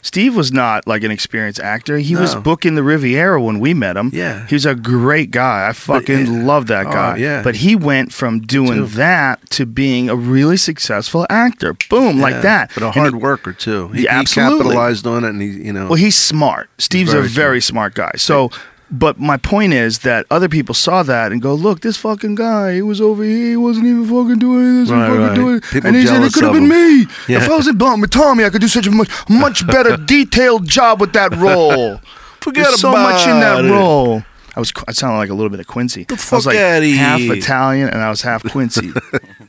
Steve 0.06 0.36
was 0.36 0.52
not 0.52 0.86
like 0.86 1.02
an 1.04 1.12
experienced 1.12 1.62
actor. 1.62 1.98
He 1.98 2.14
was 2.18 2.36
booking 2.36 2.76
the 2.76 2.84
Riviera 2.84 3.42
when 3.42 3.62
we 3.62 3.74
met 3.74 3.96
him. 3.96 4.10
Yeah. 4.12 4.46
He 4.48 4.56
was 4.56 4.66
a 4.66 4.76
great 4.76 5.32
guy. 5.32 5.70
I 5.70 5.72
fucking 5.72 6.26
yeah. 6.26 6.44
love 6.44 6.68
that 6.68 6.88
Oh, 6.88 6.92
guy. 6.92 7.16
yeah. 7.16 7.42
But 7.42 7.56
he 7.56 7.78
went 7.78 8.12
from 8.12 8.42
doing 8.42 8.74
too. 8.80 8.86
that 8.88 9.50
to 9.52 9.66
being 9.66 10.10
a 10.10 10.16
really 10.18 10.58
successful 10.58 11.26
actor. 11.30 11.74
Boom, 11.90 12.20
like 12.20 12.42
that. 12.42 12.72
But 12.74 12.84
a 12.84 12.92
hard 12.92 13.14
he- 13.14 13.20
worker 13.20 13.54
too. 13.54 13.83
He, 13.90 14.04
Yeah, 14.04 14.20
he 14.20 14.26
capitalized 14.26 15.06
on 15.08 15.24
it, 15.24 15.30
and 15.30 15.42
he, 15.42 15.48
you 15.50 15.74
know. 15.74 15.86
Well, 15.88 15.96
he's 15.96 16.16
smart. 16.16 16.70
Steve's 16.78 17.12
Very 17.12 17.26
a 17.26 17.28
very 17.30 17.62
smart 17.62 17.94
guy. 17.94 18.12
So, 18.18 18.50
but 18.92 19.20
my 19.20 19.38
point 19.38 19.74
is 19.74 20.00
that 20.00 20.26
other 20.30 20.48
people 20.50 20.76
saw 20.76 21.04
that 21.04 21.32
and 21.32 21.42
go, 21.42 21.54
"Look, 21.56 21.82
this 21.82 21.98
fucking 21.98 22.36
guy. 22.36 22.76
He 22.76 22.82
was 22.82 23.02
over 23.02 23.24
here. 23.24 23.50
He 23.52 23.58
wasn't 23.58 23.88
even 23.88 24.06
fucking 24.06 24.40
doing 24.40 24.82
this. 24.82 24.90
Right, 24.90 25.08
fucking 25.08 25.22
right. 25.22 25.36
doing 25.36 25.56
it." 25.58 25.64
People 25.64 25.88
and 25.88 25.96
he 25.96 26.06
said 26.06 26.22
it 26.24 26.34
could 26.34 26.44
have 26.44 26.54
been 26.54 26.68
me. 26.68 27.08
Yeah. 27.28 27.44
If 27.44 27.50
I 27.50 27.56
was 27.56 27.68
in 27.68 27.78
Blunt 27.78 28.02
with 28.02 28.12
Tommy, 28.12 28.44
I 28.46 28.50
could 28.50 28.62
do 28.62 28.68
such 28.68 28.88
a 28.88 28.92
much, 28.92 29.10
much 29.30 29.66
better 29.68 29.98
detailed 30.06 30.68
job 30.68 31.02
with 31.02 31.14
that 31.14 31.36
role. 31.36 32.00
Forget 32.42 32.66
There's 32.66 32.82
so 32.82 32.92
much 32.92 33.26
in 33.26 33.40
that 33.40 33.66
it. 33.66 33.72
role. 33.72 34.24
I 34.56 34.60
was. 34.60 34.72
I 34.88 34.92
sounded 34.92 35.18
like 35.18 35.30
a 35.30 35.34
little 35.34 35.50
bit 35.50 35.60
of 35.60 35.68
Quincy. 35.68 36.04
The 36.04 36.28
I 36.32 36.36
was 36.36 36.46
like 36.46 36.58
half. 36.58 37.20
Italian 37.22 37.90
and 37.90 38.02
I 38.02 38.10
was 38.10 38.22
half 38.22 38.44
Quincy. 38.44 38.92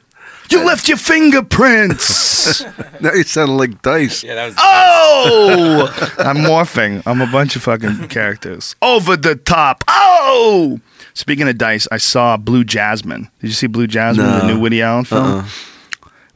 you 0.50 0.64
left 0.64 0.88
your 0.88 0.96
fingerprints. 0.96 2.62
now 3.00 3.12
you 3.12 3.22
sound 3.24 3.56
like 3.56 3.80
Dice. 3.82 4.22
Yeah, 4.24 4.34
that 4.34 4.46
was. 4.46 4.54
Oh! 4.58 6.14
I'm 6.18 6.36
morphing. 6.38 7.02
I'm 7.06 7.20
a 7.20 7.26
bunch 7.26 7.56
of 7.56 7.62
fucking 7.62 8.08
characters. 8.08 8.74
Over 8.82 9.16
the 9.16 9.36
top. 9.36 9.84
Oh! 9.88 10.80
Speaking 11.16 11.48
of 11.48 11.56
dice, 11.58 11.86
I 11.92 11.98
saw 11.98 12.36
Blue 12.36 12.64
Jasmine. 12.64 13.28
Did 13.40 13.46
you 13.46 13.52
see 13.52 13.68
Blue 13.68 13.86
Jasmine, 13.86 14.26
the 14.26 14.38
No. 14.40 14.54
new 14.54 14.60
Woody 14.60 14.82
Allen 14.82 15.04
film? 15.04 15.24
Uh-uh. 15.24 15.48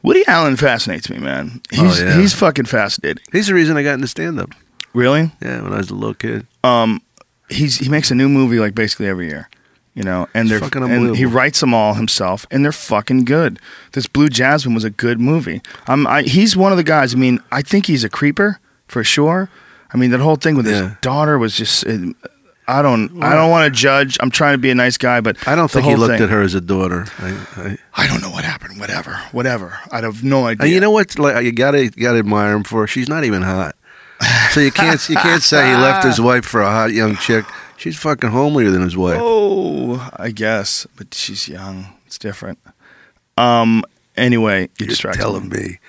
Woody 0.03 0.23
Allen 0.25 0.55
fascinates 0.55 1.09
me, 1.09 1.17
man. 1.17 1.61
He's 1.69 2.01
Oh, 2.01 2.05
yeah. 2.05 2.15
he's 2.17 2.33
fucking 2.33 2.63
fascinating. 2.65 3.21
He's 3.33 3.47
the 3.47 3.53
reason 3.53 3.75
I 3.75 3.83
got 3.83 3.95
into 3.95 4.07
stand 4.07 4.39
up. 4.39 4.51
Really? 4.93 5.31
Yeah, 5.41 5.61
when 5.61 5.73
I 5.73 5.77
was 5.77 5.89
a 5.89 5.95
little 5.95 6.13
kid. 6.13 6.47
Um, 6.63 7.01
he's 7.49 7.77
he 7.79 7.89
makes 7.89 8.09
a 8.09 8.15
new 8.15 8.29
movie 8.29 8.59
like 8.59 8.73
basically 8.73 9.07
every 9.07 9.27
year. 9.27 9.49
You 9.99 10.05
know, 10.05 10.29
and 10.33 10.45
It's 10.45 10.51
they're 10.51 10.59
fucking 10.61 10.81
and 10.89 11.17
he 11.17 11.25
writes 11.25 11.59
them 11.59 11.73
all 11.73 11.95
himself, 11.95 12.45
and 12.49 12.63
they're 12.63 12.71
fucking 12.71 13.25
good. 13.25 13.59
This 13.91 14.07
Blue 14.07 14.29
Jasmine 14.29 14.73
was 14.73 14.85
a 14.85 14.89
good 14.89 15.19
movie. 15.19 15.61
Um, 15.87 16.07
I, 16.07 16.21
he's 16.21 16.55
one 16.55 16.71
of 16.71 16.77
the 16.77 16.85
guys. 16.85 17.13
I 17.13 17.17
mean, 17.17 17.41
I 17.51 17.61
think 17.61 17.85
he's 17.87 18.05
a 18.05 18.09
creeper 18.09 18.61
for 18.87 19.03
sure. 19.03 19.49
I 19.93 19.97
mean, 19.97 20.11
that 20.11 20.21
whole 20.21 20.37
thing 20.37 20.55
with 20.55 20.67
his 20.67 20.89
daughter 21.01 21.37
was 21.37 21.53
just. 21.53 21.85
uh, 21.85 22.13
I 22.65 22.81
don't. 22.81 23.21
I 23.21 23.35
don't 23.35 23.49
want 23.51 23.65
to 23.65 23.77
judge. 23.77 24.17
I'm 24.21 24.31
trying 24.31 24.53
to 24.53 24.57
be 24.57 24.69
a 24.69 24.75
nice 24.75 24.95
guy, 24.97 25.19
but 25.19 25.35
I 25.45 25.55
don't 25.55 25.69
think 25.69 25.85
he 25.85 25.97
looked 25.97 26.13
thing- 26.13 26.23
at 26.23 26.29
her 26.29 26.43
as 26.43 26.53
a 26.53 26.61
daughter. 26.61 27.05
I, 27.17 27.31
I, 27.57 27.77
I 28.03 28.07
don't 28.07 28.21
know 28.21 28.29
what 28.29 28.45
happened. 28.45 28.79
Whatever. 28.79 29.19
Whatever. 29.33 29.79
I 29.91 29.99
have 29.99 30.23
no 30.23 30.45
idea. 30.45 30.63
and 30.63 30.73
you 30.73 30.79
know 30.79 30.91
what? 30.91 31.19
Like 31.19 31.43
you 31.43 31.51
gotta 31.51 31.83
you 31.83 31.89
gotta 31.89 32.19
admire 32.19 32.55
him 32.55 32.63
for. 32.63 32.87
She's 32.87 33.09
not 33.09 33.25
even 33.25 33.41
hot, 33.41 33.75
so 34.51 34.61
you 34.61 34.71
can't 34.71 35.09
you 35.09 35.17
can't 35.17 35.43
say 35.43 35.67
he 35.67 35.75
left 35.75 36.05
his 36.07 36.21
wife 36.21 36.45
for 36.45 36.61
a 36.61 36.71
hot 36.71 36.93
young 36.93 37.17
chick. 37.17 37.43
She's 37.79 37.97
fucking 37.97 38.29
homelier 38.31 38.71
than 38.71 38.81
his 38.81 38.97
wife. 38.97 39.17
Oh, 39.21 40.09
I 40.17 40.31
guess, 40.31 40.85
but 40.97 41.13
she's 41.13 41.47
young. 41.47 41.87
It's 42.05 42.17
different. 42.17 42.59
Um. 43.37 43.83
Anyway, 44.17 44.63
you 44.63 44.67
You're 44.79 44.89
distracted 44.89 45.21
telling 45.21 45.47
me. 45.47 45.57
me. 45.57 45.79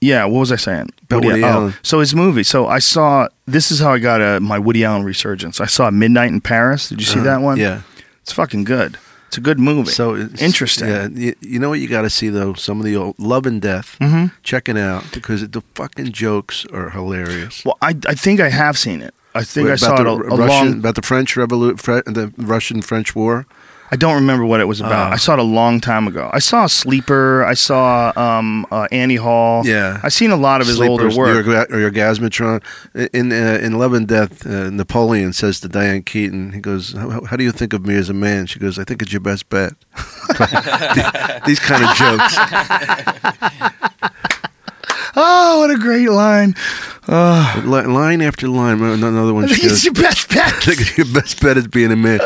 Yeah, 0.00 0.24
what 0.24 0.40
was 0.40 0.50
I 0.50 0.56
saying? 0.56 0.88
About 1.02 1.24
Woody 1.26 1.44
oh, 1.44 1.46
Allen. 1.48 1.74
So 1.82 2.00
his 2.00 2.14
movie. 2.14 2.42
So 2.42 2.66
I 2.66 2.78
saw. 2.78 3.28
This 3.46 3.70
is 3.70 3.80
how 3.80 3.92
I 3.92 3.98
got 3.98 4.22
a, 4.22 4.40
my 4.40 4.58
Woody 4.58 4.82
Allen 4.82 5.04
resurgence. 5.04 5.60
I 5.60 5.66
saw 5.66 5.90
Midnight 5.90 6.30
in 6.30 6.40
Paris. 6.40 6.88
Did 6.88 7.00
you 7.00 7.06
see 7.06 7.20
Uh, 7.20 7.24
that 7.24 7.42
one? 7.42 7.58
Yeah. 7.58 7.82
it's 8.22 8.32
fucking 8.32 8.64
good. 8.64 8.96
It's 9.28 9.36
a 9.36 9.42
good 9.42 9.60
movie. 9.60 9.90
So 9.90 10.14
it's, 10.14 10.40
interesting. 10.42 10.88
Yeah, 10.88 11.06
you, 11.08 11.34
you 11.40 11.58
know 11.60 11.68
what 11.68 11.78
you 11.80 11.86
got 11.86 12.02
to 12.02 12.10
see 12.10 12.30
though? 12.30 12.54
Some 12.54 12.80
of 12.80 12.86
the 12.86 12.96
old 12.96 13.18
Love 13.18 13.44
and 13.46 13.60
Death. 13.60 13.96
hmm 14.00 14.26
Check 14.42 14.68
it 14.70 14.76
out 14.78 15.04
because 15.12 15.46
the 15.46 15.60
fucking 15.74 16.12
jokes 16.12 16.64
are 16.72 16.90
hilarious. 16.90 17.62
Well, 17.64 17.76
I 17.82 17.90
I 18.08 18.14
think 18.14 18.40
I 18.40 18.48
have 18.48 18.78
seen 18.78 19.02
it. 19.02 19.14
I 19.34 19.44
think 19.44 19.66
I 19.68 19.70
about 19.72 19.78
saw 19.78 20.00
it 20.00 20.04
the 20.04 20.10
a, 20.10 20.14
a 20.14 20.36
Russian, 20.36 20.46
long. 20.46 20.78
about 20.78 20.94
the 20.96 21.02
French 21.02 21.36
Revolution, 21.36 21.76
the 22.06 22.32
Russian 22.36 22.82
French 22.82 23.14
War. 23.14 23.46
I 23.92 23.96
don't 23.96 24.14
remember 24.14 24.44
what 24.44 24.60
it 24.60 24.66
was 24.66 24.80
about. 24.80 25.10
Oh. 25.10 25.14
I 25.14 25.16
saw 25.16 25.32
it 25.32 25.40
a 25.40 25.42
long 25.42 25.80
time 25.80 26.06
ago. 26.06 26.30
I 26.32 26.38
saw 26.38 26.66
Sleeper. 26.68 27.44
I 27.44 27.54
saw 27.54 28.12
um, 28.14 28.64
uh, 28.70 28.86
Annie 28.92 29.16
Hall. 29.16 29.66
Yeah. 29.66 30.00
I've 30.04 30.12
seen 30.12 30.30
a 30.30 30.36
lot 30.36 30.60
of 30.60 30.68
his 30.68 30.80
older 30.80 31.10
Sleepers, 31.10 31.46
work. 31.46 31.70
Your, 31.70 31.80
your 31.80 31.90
Gasmatron. 31.90 32.62
In 33.12 33.32
uh, 33.32 33.58
in 33.60 33.78
Love 33.78 33.94
and 33.94 34.06
Death, 34.06 34.46
uh, 34.46 34.70
Napoleon 34.70 35.32
says 35.32 35.58
to 35.60 35.68
Diane 35.68 36.04
Keaton, 36.04 36.52
he 36.52 36.60
goes, 36.60 36.92
how, 36.92 37.24
"How 37.24 37.36
do 37.36 37.42
you 37.42 37.50
think 37.50 37.72
of 37.72 37.84
me 37.84 37.96
as 37.96 38.08
a 38.08 38.14
man?" 38.14 38.46
She 38.46 38.60
goes, 38.60 38.78
"I 38.78 38.84
think 38.84 39.02
it's 39.02 39.12
your 39.12 39.20
best 39.20 39.48
bet." 39.48 39.72
These 41.46 41.58
kind 41.58 41.84
of 41.84 41.96
jokes. 41.96 42.36
Oh, 45.16 45.60
what 45.60 45.70
a 45.70 45.78
great 45.78 46.08
line. 46.10 46.54
Li- 47.08 47.86
line 47.86 48.22
after 48.22 48.48
line. 48.48 48.80
Another 48.82 49.34
one. 49.34 49.44
I 49.44 49.46
She 49.48 49.54
think 49.62 49.64
it's 49.72 49.72
goes, 49.72 49.84
your 49.84 49.94
best 49.94 50.28
bet. 50.28 50.66
Your 50.96 51.06
best 51.12 51.40
bet 51.40 51.56
is 51.56 51.66
being 51.68 51.90
a 51.92 51.96
man. 51.96 52.20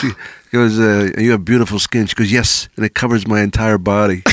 She 0.00 0.10
goes, 0.52 0.78
uh, 0.78 1.10
"You 1.18 1.30
have 1.32 1.44
beautiful 1.44 1.78
skin." 1.78 2.06
She 2.06 2.14
goes, 2.14 2.32
"Yes, 2.32 2.68
and 2.76 2.84
it 2.84 2.94
covers 2.94 3.26
my 3.26 3.40
entire 3.42 3.78
body." 3.78 4.22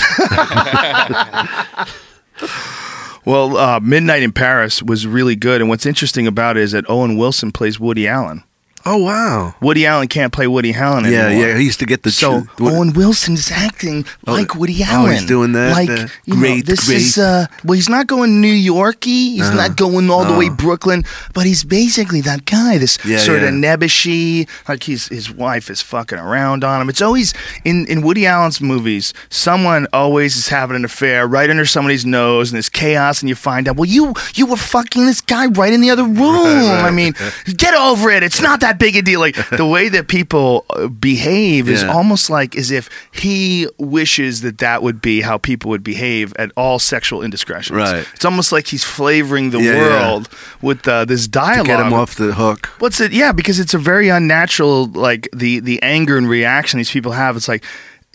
Well, 3.23 3.56
uh, 3.56 3.80
Midnight 3.80 4.23
in 4.23 4.32
Paris 4.32 4.82
was 4.82 5.06
really 5.06 5.36
good, 5.36 5.61
and 5.61 5.69
what's 5.69 5.86
interesting 5.86 6.26
about 6.26 6.57
it 6.57 6.64
is 6.64 6.72
that 6.72 6.90
Owen 6.90 7.18
Wilson 7.18 7.52
plays 7.52 7.80
Woody 7.80 8.07
Allen. 8.07 8.44
Oh 8.86 8.98
wow! 8.98 9.53
Woody 9.62 9.86
Allen 9.86 10.08
can't 10.08 10.32
play 10.34 10.48
Woody 10.48 10.74
Allen 10.74 11.06
Yeah, 11.06 11.26
anymore. 11.28 11.41
yeah. 11.44 11.48
Yeah. 11.53 11.58
He 11.58 11.64
used 11.66 11.80
to 11.80 11.86
get 11.86 12.03
the 12.03 12.12
So 12.12 12.41
ch- 12.44 12.48
Owen 12.62 12.94
Wilson's 12.94 13.52
acting 13.52 14.06
Oh, 14.28 14.34
like 14.34 14.56
Woody 14.56 14.78
oh, 14.82 14.86
Allen. 14.88 15.12
he's 15.14 15.26
doing 15.26 15.52
that, 15.53 15.74
Like 15.74 15.90
uh, 15.90 16.08
you 16.26 16.34
know, 16.36 16.40
great, 16.40 16.66
this 16.66 16.86
great. 16.88 16.98
is 16.98 17.18
uh, 17.18 17.48
well, 17.64 17.74
he's 17.76 17.90
not 17.90 18.08
going 18.08 18.41
New 18.41 18.52
Yorky. 18.53 19.32
He's 19.38 19.41
Uh-huh. 19.41 19.56
not 19.68 19.78
going 19.78 20.10
all 20.10 20.26
the 20.26 20.34
way 20.38 20.49
Oh. 20.49 20.56
Brooklyn, 20.56 21.03
but 21.34 21.45
he's 21.45 21.64
basically 21.64 22.22
that 22.22 22.45
guy. 22.45 22.78
This 22.78 22.98
Yeah, 23.06 23.18
sort 23.18 23.44
of 23.44 23.49
nebbishy, 23.53 24.48
like 24.68 24.84
he's 24.84 25.08
his 25.08 25.32
wife 25.32 25.70
is 25.70 25.82
fucking 25.82 26.18
around 26.20 26.64
on 26.64 26.82
him. 26.82 26.90
It's 26.90 27.02
always 27.02 27.34
in 27.66 27.86
in 27.88 28.02
Woody 28.02 28.26
Allen's 28.26 28.62
movies. 28.62 29.14
Someone 29.30 29.88
always 29.94 30.36
is 30.36 30.48
having 30.49 30.76
an 30.76 30.86
affair 30.86 31.28
right 31.28 31.49
under 31.49 31.66
somebody's 31.66 32.06
nose, 32.06 32.49
and 32.52 32.56
there's 32.56 32.70
chaos, 32.70 33.22
and 33.22 33.30
you 33.30 33.36
find 33.36 33.68
out, 33.68 33.76
well, 33.78 33.90
you 33.90 34.14
you 34.36 34.45
were 34.45 34.58
fucking 34.58 35.06
this 35.06 35.22
guy 35.22 35.48
right 35.48 35.74
in 35.74 35.82
the 35.82 35.90
other 35.90 36.03
room. 36.22 36.68
right. 36.70 36.84
I 36.86 36.91
mean, 36.91 37.14
get 37.58 37.74
over 37.74 38.10
it. 38.10 38.24
It's 38.24 38.41
not 38.41 38.60
that 38.62 38.70
big 38.80 38.95
a 38.95 39.02
deal. 39.02 39.19
Like 39.19 39.35
the 39.57 39.65
way 39.65 39.89
that 39.89 40.07
people 40.07 40.65
uh, 40.69 40.88
behave 40.88 41.69
is 41.69 41.84
Yeah. 41.84 41.91
almost 41.93 42.30
like 42.30 42.56
as 42.56 42.72
if 42.72 42.89
he 43.11 43.68
wishes 43.77 44.41
that 44.41 44.57
that 44.60 44.81
would 44.84 45.02
be 45.02 45.22
how 45.22 45.38
people 45.38 45.69
would 45.69 45.84
behave 45.84 46.34
at 46.38 46.52
all 46.57 46.80
sexual 46.80 47.22
indiscretions. 47.23 47.76
Right. 47.77 48.06
It's 48.14 48.26
almost 48.26 48.52
like 48.52 48.68
he's 48.68 48.84
flavoring 48.84 49.52
the 49.52 49.60
Yeah, 49.60 49.73
yeah. 49.73 49.80
world 50.11 50.30
with 50.61 50.88
uh, 50.88 51.06
this 51.06 51.23
to 51.23 51.30
dialogue. 51.31 51.65
get 51.68 51.80
him 51.80 51.93
off 51.93 52.15
the 52.15 52.34
hook. 52.34 52.68
What's 52.80 52.99
it? 52.99 53.11
Yeah, 53.11 53.31
because 53.31 53.60
it's 53.60 53.73
a 53.73 53.77
very 53.80 54.10
unnatural, 54.10 54.85
like 54.88 55.27
the 55.34 55.60
the 55.60 55.81
anger 55.81 56.18
and 56.18 56.27
reaction 56.30 56.77
these 56.77 56.91
people 56.91 57.11
have. 57.11 57.35
It's 57.38 57.48
like 57.48 57.64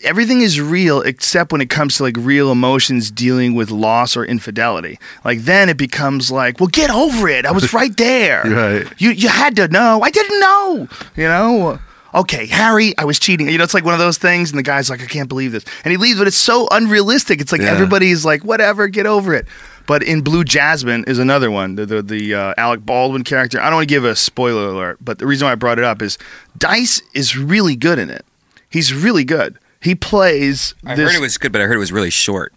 everything 0.03 0.41
is 0.41 0.61
real 0.61 1.01
except 1.01 1.51
when 1.51 1.61
it 1.61 1.69
comes 1.69 1.97
to 1.97 2.03
like 2.03 2.15
real 2.17 2.51
emotions 2.51 3.09
dealing 3.11 3.55
with 3.55 3.71
loss 3.71 4.15
or 4.15 4.23
infidelity. 4.25 4.99
Like 5.25 5.39
then 5.41 5.69
it 5.69 5.77
becomes 5.77 6.31
like, 6.31 6.59
well, 6.59 6.67
get 6.67 6.89
over 6.91 7.27
it. 7.27 7.45
I 7.45 7.51
was 7.51 7.73
right 7.79 7.95
there. 7.97 8.43
Right. 8.43 8.87
You 9.01 9.11
you 9.11 9.29
had 9.29 9.55
to 9.57 9.67
know. 9.67 10.01
I 10.01 10.11
didn't 10.11 10.39
know. 10.39 10.87
You 11.15 11.23
know. 11.27 11.79
Okay, 12.15 12.47
Harry, 12.47 12.97
I 12.97 13.03
was 13.05 13.19
cheating. 13.19 13.49
You 13.49 13.57
know, 13.57 13.63
it's 13.65 13.73
like 13.73 13.83
one 13.83 13.93
of 13.93 13.99
those 13.99 14.17
things, 14.17 14.49
and 14.49 14.57
the 14.57 14.63
guy's 14.63 14.89
like, 14.89 15.01
I 15.03 15.05
can't 15.05 15.27
believe 15.29 15.51
this. 15.51 15.65
And 15.83 15.91
he 15.91 15.97
leaves, 15.97 16.17
but 16.17 16.25
it's 16.25 16.37
so 16.37 16.67
unrealistic. 16.71 17.41
It's 17.41 17.51
like 17.51 17.61
Yeah. 17.61 17.67
everybody's 17.71 18.23
like, 18.25 18.43
whatever, 18.45 18.87
get 18.87 19.05
over 19.05 19.33
it. 19.35 19.45
But 19.85 20.03
in 20.03 20.21
Blue 20.21 20.43
Jasmine 20.43 21.03
is 21.05 21.19
another 21.19 21.51
one, 21.51 21.75
the 21.75 21.85
the, 21.85 22.01
the 22.01 22.33
uh, 22.33 22.53
Alec 22.57 22.85
Baldwin 22.85 23.23
character. 23.23 23.59
I 23.59 23.65
don't 23.65 23.75
want 23.75 23.89
to 23.89 23.93
give 23.93 24.05
a 24.05 24.15
spoiler 24.15 24.67
alert, 24.69 24.97
but 25.01 25.19
the 25.19 25.27
reason 25.27 25.45
why 25.45 25.51
I 25.51 25.55
brought 25.55 25.77
it 25.79 25.83
up 25.83 26.01
is 26.01 26.17
Dice 26.57 27.01
is 27.13 27.37
really 27.37 27.75
good 27.75 27.99
in 27.99 28.09
it. 28.09 28.25
He's 28.69 28.93
really 28.93 29.23
good. 29.23 29.57
He 29.81 29.95
plays. 29.95 30.73
I 30.85 30.95
this, 30.95 31.11
heard 31.11 31.17
it 31.17 31.21
was 31.21 31.37
good, 31.37 31.51
but 31.51 31.61
I 31.61 31.65
heard 31.65 31.75
it 31.75 31.79
was 31.79 31.91
really 31.91 32.09
short. 32.09 32.53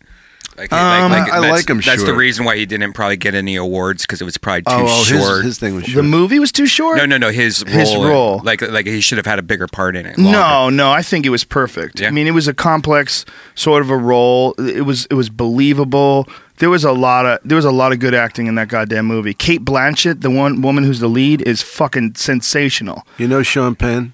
Like, 0.59 0.73
Um, 0.75 1.13
I 1.13 1.25
that's- 1.25 1.51
like 1.51 1.71
him 1.71 1.81
That's 1.81 2.05
the 2.05 2.13
reason 2.13 2.45
why 2.45 2.57
he 2.57 2.67
didn't 2.67 2.93
probably 2.93 3.17
get 3.17 3.35
any 3.35 3.57
awards 3.57 4.03
because 4.03 4.21
it 4.21 4.25
was 4.25 4.37
probably 4.37 4.63
too 4.63 4.73
Oh, 4.73 4.85
well, 4.85 5.05
short. 5.05 5.37
his, 5.37 5.45
his 5.45 5.59
thing 5.59 5.75
was 5.75 5.85
short. 5.85 5.97
the 5.97 6.03
movie 6.03 6.39
was 6.39 6.53
too 6.53 6.67
short. 6.67 6.99
no, 6.99 7.07
no, 7.07 7.17
no. 7.17 7.31
His 7.31 7.65
role, 7.65 7.75
His 7.79 7.95
role. 7.97 8.41
like, 8.45 8.61
like 8.61 8.87
he 8.87 9.01
should 9.01 9.17
have 9.17 9.25
had 9.27 9.39
a 9.39 9.43
bigger 9.43 9.67
part 9.69 9.97
in 9.97 10.05
it. 10.05 10.19
No, 10.19 10.69
no, 10.69 10.91
I 10.91 11.01
think 11.01 11.25
it 11.25 11.31
was 11.31 11.45
perfect. 11.45 12.01
Yeah. 12.01 12.09
I 12.09 12.11
mean, 12.11 12.27
it 12.27 12.33
was 12.33 12.47
a 12.47 12.53
complex 12.53 13.25
sort 13.55 13.81
of 13.81 13.89
a 13.89 13.97
role. 13.97 14.53
It 14.59 14.83
was 14.85 15.07
it 15.07 15.15
was 15.15 15.31
believable. 15.31 16.29
There 16.59 16.69
was 16.69 16.85
a 16.85 16.93
lot 16.93 17.25
of 17.25 17.39
there 17.43 17.57
was 17.57 17.65
a 17.65 17.71
lot 17.71 17.93
of 17.93 17.99
good 17.99 18.15
acting 18.15 18.47
in 18.47 18.55
that 18.57 18.69
goddamn 18.69 19.07
movie. 19.07 19.33
Cate 19.33 19.65
Blanchett, 19.65 20.21
the 20.21 20.31
one 20.31 20.61
woman 20.61 20.85
who's 20.85 21.01
the 21.01 21.09
lead, 21.09 21.41
is 21.43 21.63
fucking 21.63 22.17
sensational. 22.17 23.07
You 23.17 23.29
know 23.29 23.43
Sean 23.43 23.77
Penn? 23.77 24.13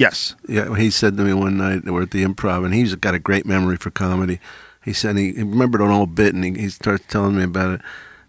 Yes. 0.00 0.34
Yeah, 0.48 0.74
he 0.76 0.90
said 0.90 1.18
to 1.18 1.24
me 1.24 1.34
one 1.34 1.58
night 1.58 1.84
we 1.84 1.90
were 1.90 2.00
at 2.00 2.10
the 2.10 2.24
improv, 2.24 2.64
and 2.64 2.72
he's 2.72 2.94
got 2.94 3.14
a 3.14 3.18
great 3.18 3.44
memory 3.44 3.76
for 3.76 3.90
comedy. 3.90 4.40
He 4.82 4.94
said 4.94 5.18
he, 5.18 5.34
he 5.34 5.42
remembered 5.42 5.82
an 5.82 5.90
old 5.90 6.14
bit, 6.14 6.34
and 6.34 6.42
he, 6.42 6.52
he 6.52 6.70
starts 6.70 7.04
telling 7.06 7.36
me 7.36 7.44
about 7.44 7.74
it. 7.74 7.80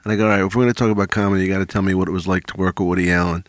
And 0.04 0.12
I 0.12 0.18
go, 0.18 0.26
all 0.26 0.32
right, 0.32 0.46
if 0.46 0.54
we're 0.54 0.64
going 0.64 0.74
to 0.74 0.78
talk 0.78 0.92
about 0.92 1.12
comedy, 1.12 1.46
you 1.46 1.50
got 1.50 1.60
to 1.60 1.66
tell 1.66 1.82
me 1.82 1.94
what 1.94 2.10
it 2.10 2.12
was 2.12 2.28
like 2.28 2.46
to 2.48 2.58
work 2.58 2.80
with 2.80 2.90
Woody 2.90 3.10
Allen. 3.10 3.46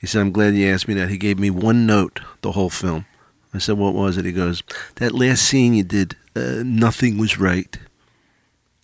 He 0.00 0.06
said, 0.06 0.22
I'm 0.22 0.32
glad 0.32 0.54
you 0.54 0.66
asked 0.66 0.88
me 0.88 0.94
that. 0.94 1.10
He 1.10 1.18
gave 1.18 1.38
me 1.38 1.50
one 1.50 1.84
note 1.84 2.20
the 2.40 2.52
whole 2.52 2.70
film. 2.70 3.04
I 3.52 3.58
said, 3.58 3.76
what 3.76 3.92
was 3.92 4.16
it? 4.16 4.24
He 4.24 4.32
goes, 4.32 4.62
that 4.94 5.12
last 5.12 5.42
scene 5.42 5.74
you 5.74 5.84
did, 5.84 6.16
uh, 6.34 6.62
nothing 6.64 7.18
was 7.18 7.38
right. 7.38 7.76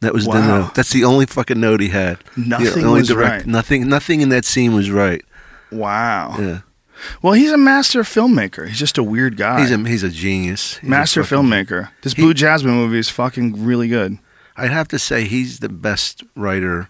That 0.01 0.13
was 0.13 0.27
the 0.27 0.47
note. 0.47 0.75
That's 0.75 0.93
the 0.93 1.05
only 1.05 1.25
fucking 1.25 1.59
note 1.59 1.81
he 1.81 1.89
had. 1.89 2.19
Nothing 2.37 2.91
was 2.91 3.11
right. 3.15 3.47
Nothing. 3.47 3.89
Nothing 3.89 4.21
in 4.21 4.29
that 4.29 4.45
scene 4.45 4.75
was 4.75 4.91
right. 4.91 5.25
Wow. 5.73 6.37
Yeah, 6.39 6.61
Well, 7.23 7.33
he's 7.33 7.53
a 7.53 7.59
master 7.59 8.03
filmmaker. 8.03 8.69
He's 8.69 8.79
just 8.79 8.99
a 8.99 9.03
weird 9.03 9.37
guy. 9.37 9.61
he's 9.61 9.71
a 9.71 9.79
he's 9.79 10.03
a 10.03 10.11
genius. 10.11 10.77
He's 10.79 10.89
a 10.89 10.91
master 10.91 11.25
fucking- 11.25 11.47
filmmaker. 11.47 11.91
This 12.03 12.15
Blue 12.15 12.35
Jasmine 12.35 12.75
movie 12.75 12.99
is 12.99 13.09
fucking 13.09 13.65
really 13.65 13.89
good. 13.89 14.19
I'd 14.57 14.71
have 14.71 14.89
to 14.89 14.99
say 14.99 15.25
he's 15.25 15.59
the 15.59 15.69
best 15.69 16.23
writer, 16.37 16.89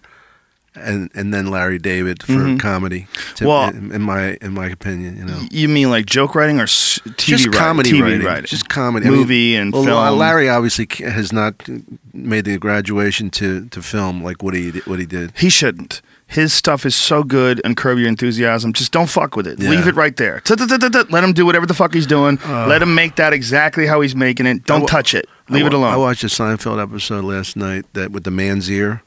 and 0.75 1.09
and 1.15 1.33
then 1.33 1.47
Larry 1.47 1.79
David 1.79 2.21
for 2.21 2.55
comedy. 2.57 3.07
To, 3.35 3.43
Mm-hmm. 3.43 3.45
Well- 3.47 3.69
in, 3.69 3.91
in 3.91 4.01
my 4.03 4.37
in 4.41 4.53
my 4.53 4.67
opinion, 4.67 5.17
you 5.17 5.25
know, 5.25 5.41
You 5.49 5.67
mean 5.67 5.89
like 5.89 6.05
joke 6.05 6.35
writing 6.35 6.59
or 6.59 6.63
s- 6.63 6.99
TV 7.03 7.15
just 7.17 7.45
writing? 7.47 7.59
comedy 7.59 7.91
TV 7.93 8.23
writing, 8.23 8.45
just 8.45 8.69
comedy, 8.69 9.07
I 9.07 9.09
mean, 9.09 9.19
movie 9.19 9.55
and 9.55 9.73
well, 9.73 9.83
film. 9.83 10.19
Larry 10.19 10.47
obviously 10.49 10.85
ca- 10.85 11.09
has 11.09 11.33
not 11.33 11.67
made 12.13 12.45
the 12.45 12.57
graduation 12.59 13.29
to, 13.31 13.67
to 13.69 13.81
film 13.81 14.23
like 14.23 14.43
what 14.43 14.53
he 14.53 14.69
what 14.85 14.99
he 14.99 15.05
did. 15.05 15.33
He 15.37 15.49
shouldn't. 15.49 16.01
His 16.27 16.53
stuff 16.53 16.85
is 16.85 16.95
so 16.95 17.23
good 17.23 17.61
and 17.63 17.77
curb 17.77 17.99
your 17.99 18.07
enthusiasm. 18.07 18.73
Just 18.73 18.91
don't 18.91 19.07
fuck 19.09 19.35
with 19.35 19.45
it. 19.45 19.59
Yeah. 19.59 19.69
Leave 19.69 19.87
it 19.87 19.95
right 19.95 20.15
there. 20.17 20.41
Let 20.49 21.23
him 21.23 21.33
do 21.33 21.45
whatever 21.45 21.65
the 21.67 21.73
fuck 21.75 21.93
he's 21.93 22.07
doing. 22.07 22.39
Let 22.47 22.81
him 22.81 22.95
make 22.95 23.15
that 23.17 23.31
exactly 23.31 23.85
how 23.85 24.01
he's 24.01 24.15
making 24.15 24.47
it. 24.47 24.63
Don't 24.65 24.81
wa- 24.81 24.87
touch 24.87 25.13
it. 25.13 25.27
Leave 25.49 25.65
I 25.65 25.67
it 25.67 25.73
alone. 25.73 25.93
I 25.93 25.97
watched 25.97 26.23
a 26.23 26.27
Seinfeld 26.27 26.81
episode 26.81 27.23
last 27.25 27.55
night 27.55 27.85
that 27.93 28.11
with 28.11 28.23
the 28.23 28.31
man's 28.31 28.69
ear, 28.71 29.03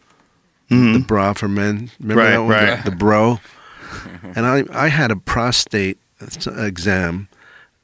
Mhm. 0.71 0.93
the 0.93 0.99
bra 1.01 1.33
for 1.33 1.49
men. 1.49 1.91
Remember 2.01 2.23
Right, 2.23 2.31
that 2.31 2.39
one? 2.41 2.49
right. 2.51 2.85
The, 2.85 2.91
the 2.91 2.97
bro. 2.97 3.41
and 4.37 4.47
I 4.47 4.65
I 4.73 4.89
had 4.89 5.11
a 5.11 5.17
prostate 5.17 5.99
exam, 6.47 7.29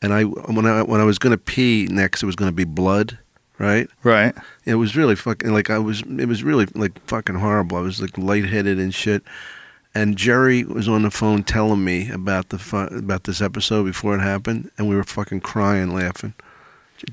and 0.03 0.13
I 0.13 0.23
when 0.25 0.67
I 0.67 0.83
when 0.83 1.01
I 1.01 1.05
was 1.05 1.19
going 1.19 1.33
to 1.33 1.39
pee 1.39 1.89
next, 1.91 2.23
it 2.23 2.27
was 2.27 2.37
going 2.37 2.51
to 2.51 2.55
be 2.55 2.65
blood, 2.65 3.19
right? 3.59 3.89
Right. 4.03 4.35
It 4.65 4.77
was 4.77 4.97
really 4.97 5.17
fucking 5.17 5.53
like 5.53 5.71
I 5.71 5.79
was. 5.79 6.03
It 6.03 6.27
was 6.27 6.43
really 6.43 6.67
like 6.75 6.99
fucking 7.07 7.37
horrible. 7.37 7.77
I 7.77 7.81
was 7.81 8.01
like 8.01 8.17
lightheaded 8.19 8.79
and 8.79 8.95
shit. 8.95 9.23
And 9.97 10.17
Jerry 10.17 10.65
was 10.65 10.89
on 10.89 11.03
the 11.03 11.11
phone 11.11 11.45
telling 11.45 11.85
me 11.85 12.11
about 12.11 12.49
the 12.49 12.59
fu- 12.59 12.77
about 12.77 13.25
this 13.25 13.41
episode 13.41 13.85
before 13.85 14.17
it 14.17 14.21
happened, 14.21 14.71
and 14.77 14.89
we 14.89 14.97
were 14.97 15.05
fucking 15.05 15.41
crying, 15.41 15.95
laughing. 15.95 16.35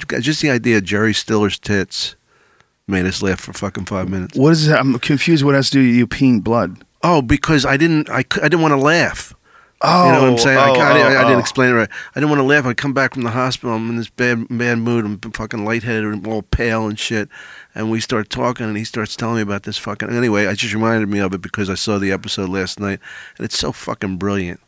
Just 0.08 0.42
the 0.42 0.50
idea 0.50 0.78
of 0.78 0.84
Jerry 0.84 1.14
Stiller's 1.14 1.60
tits 1.60 2.16
made 2.88 3.06
us 3.06 3.22
laugh 3.22 3.40
for 3.42 3.54
fucking 3.54 3.86
five 3.86 4.10
minutes. 4.10 4.38
What 4.38 4.52
is 4.52 4.68
that? 4.68 4.80
I'm 4.80 4.98
confused. 5.00 5.44
What 5.44 5.56
has 5.56 5.70
to 5.70 5.80
do 5.80 5.88
with 5.88 5.96
you 5.96 6.08
peeing 6.08 6.44
blood? 6.44 6.84
Oh, 7.04 7.22
because 7.22 7.66
I 7.66 7.78
didn't, 7.78 8.10
I, 8.10 8.20
I 8.20 8.48
didn't 8.48 8.62
want 8.62 8.74
to 8.74 8.78
laugh. 8.78 9.34
Oh, 9.84 10.06
you 10.06 10.12
know 10.12 10.22
what 10.22 10.28
I'm 10.28 10.34
oh, 10.34 10.38
saying? 10.38 10.58
I, 10.58 10.70
oh, 10.70 10.74
I, 10.74 10.94
didn't, 10.94 11.08
I 11.08 11.16
oh, 11.16 11.22
didn't 11.24 11.36
oh. 11.36 11.40
explain 11.40 11.70
it 11.72 11.74
right. 11.74 11.90
I 12.16 12.20
didn't 12.20 12.30
want 12.30 12.40
to 12.40 12.46
laugh. 12.46 12.66
I 12.66 12.74
come 12.74 12.94
back 12.94 13.14
from 13.14 13.24
the 13.24 13.32
hospital. 13.32 13.76
I'm 13.76 13.90
in 13.90 13.98
this 13.98 14.10
bad, 14.10 14.48
bad 14.50 14.78
mood. 14.78 15.06
I'm 15.06 15.20
fucking 15.20 15.66
lightheaded 15.66 16.06
and 16.06 16.28
all 16.28 16.44
pale 16.44 16.88
and 16.88 17.00
shit. 17.00 17.30
And 17.74 17.90
we 17.90 18.00
start 18.00 18.30
talking, 18.30 18.68
and 18.68 18.78
he 18.78 18.84
starts 18.84 19.16
telling 19.16 19.38
me 19.38 19.42
about 19.42 19.64
this 19.64 19.78
fucking. 19.78 20.10
Anyway, 20.10 20.46
I 20.48 20.54
just 20.54 20.74
reminded 20.74 21.10
me 21.10 21.20
of 21.20 21.34
it 21.34 21.42
because 21.42 21.70
I 21.70 21.76
saw 21.76 21.98
the 21.98 22.12
episode 22.12 22.50
last 22.50 22.80
night, 22.80 23.00
and 23.38 23.46
it's 23.46 23.58
so 23.58 23.72
fucking 23.72 24.18
brilliant. 24.18 24.60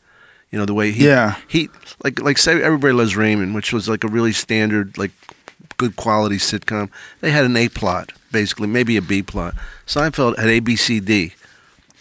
You 0.49 0.60
know 0.60 0.65
the 0.65 0.73
way 0.73 0.91
he, 0.91 1.06
Yeah. 1.07 1.38
he 1.48 1.69
like 2.03 2.22
like 2.22 2.38
say 2.38 2.61
everybody 2.61 2.94
loves 2.94 3.15
Raymond, 3.15 3.56
which 3.56 3.73
was 3.73 3.90
like 3.90 4.03
a 4.03 4.07
really 4.07 4.34
standard 4.34 4.98
like 4.99 5.11
good 5.77 5.95
quality 5.95 6.38
sitcom. 6.38 6.91
They 7.22 7.31
had 7.31 7.45
an 7.45 7.57
A 7.57 7.69
plot 7.69 8.11
basically, 8.34 8.68
maybe 8.68 8.98
a 8.98 9.02
B 9.02 9.23
plot. 9.23 9.56
Seinfeld 9.88 10.38
had 10.38 10.49
A 10.49 10.60
B 10.60 10.76
C 10.76 10.99
D. 10.99 11.34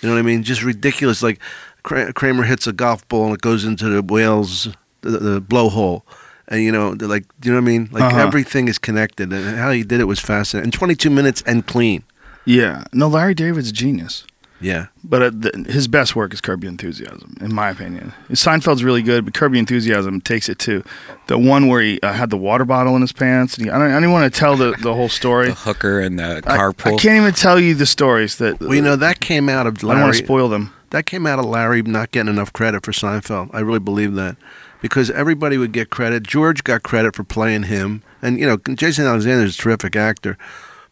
You 0.00 0.08
know 0.08 0.14
what 0.16 0.18
I 0.18 0.22
mean? 0.22 0.42
Just 0.42 0.64
ridiculous. 0.64 1.22
Like 1.22 1.38
Kramer 1.82 2.44
hits 2.44 2.66
a 2.66 2.72
golf 2.72 3.06
ball 3.08 3.26
and 3.26 3.34
it 3.34 3.40
goes 3.40 3.64
into 3.64 3.88
the 3.88 4.02
whale's 4.02 4.68
the, 5.02 5.10
the 5.18 5.40
blowhole, 5.42 6.02
and 6.48 6.62
you 6.62 6.70
know, 6.72 6.94
they're 6.94 7.08
like, 7.08 7.24
you 7.42 7.50
know 7.50 7.56
what 7.58 7.62
I 7.64 7.66
mean? 7.66 7.88
Like 7.92 8.02
Uh-huh. 8.04 8.18
everything 8.26 8.68
is 8.68 8.78
connected, 8.78 9.32
and 9.32 9.56
how 9.58 9.70
he 9.70 9.82
did 9.82 10.00
it 10.00 10.04
was 10.04 10.20
fascinating. 10.20 10.68
In 10.68 10.70
22 10.72 11.10
minutes 11.10 11.42
and 11.46 11.66
clean. 11.66 12.04
Yeah. 12.44 12.84
No, 12.92 13.08
Larry 13.08 13.34
David's 13.34 13.70
a 13.70 13.72
genius. 13.72 14.24
Yeah. 14.60 14.86
But 15.02 15.22
uh, 15.22 15.30
the, 15.34 15.66
his 15.68 15.88
best 15.88 16.14
work 16.14 16.32
is 16.32 16.40
Curb 16.40 16.62
Your 16.62 16.70
Enthusiasm, 16.70 17.36
in 17.40 17.52
my 17.52 17.70
opinion. 17.70 18.12
Seinfeld's 18.30 18.84
really 18.84 19.02
good, 19.02 19.24
but 19.24 19.34
Curb 19.34 19.54
Your 19.54 19.58
Enthusiasm 19.58 20.20
takes 20.20 20.48
it 20.48 20.60
to 20.60 20.84
The 21.26 21.36
one 21.36 21.66
where 21.66 21.82
he 21.82 22.00
uh, 22.00 22.12
had 22.12 22.30
the 22.30 22.36
water 22.36 22.64
bottle 22.64 22.94
in 22.94 23.00
his 23.02 23.12
pants. 23.12 23.56
And 23.56 23.66
he, 23.66 23.70
I, 23.72 23.78
don't, 23.78 23.90
I 23.90 23.94
didn't 23.94 24.12
want 24.12 24.32
to 24.32 24.38
tell 24.38 24.56
the, 24.56 24.76
the 24.80 24.94
whole 24.94 25.08
story. 25.08 25.48
The 25.52 25.54
hooker 25.54 25.98
and 26.00 26.16
the 26.18 26.42
I, 26.46 26.68
I 26.68 26.72
can't 26.96 27.20
even 27.20 27.34
tell 27.34 27.58
you 27.58 27.74
the 27.74 27.86
stories 27.86 28.36
that. 28.36 28.60
Well, 28.60 28.72
you 28.74 28.82
know 28.82 28.94
that 28.94 29.18
came 29.18 29.48
out 29.48 29.66
of 29.66 29.78
I 29.78 29.94
don't 29.94 30.00
want 30.00 30.14
to 30.14 30.24
spoil 30.24 30.48
them. 30.48 30.72
That 30.92 31.06
came 31.06 31.26
out 31.26 31.38
of 31.38 31.46
Larry 31.46 31.82
not 31.82 32.10
getting 32.10 32.32
enough 32.32 32.52
credit 32.52 32.84
for 32.84 32.92
Seinfeld. 32.92 33.50
I 33.52 33.60
really 33.60 33.78
believe 33.78 34.14
that 34.14 34.36
because 34.80 35.10
everybody 35.10 35.56
would 35.56 35.72
get 35.72 35.90
credit. 35.90 36.22
George 36.22 36.62
got 36.64 36.82
credit 36.82 37.16
for 37.16 37.24
playing 37.24 37.64
him, 37.64 38.02
and 38.20 38.38
you 38.38 38.46
know 38.46 38.58
Jason 38.74 39.06
Alexander 39.06 39.44
is 39.44 39.58
a 39.58 39.62
terrific 39.62 39.96
actor, 39.96 40.36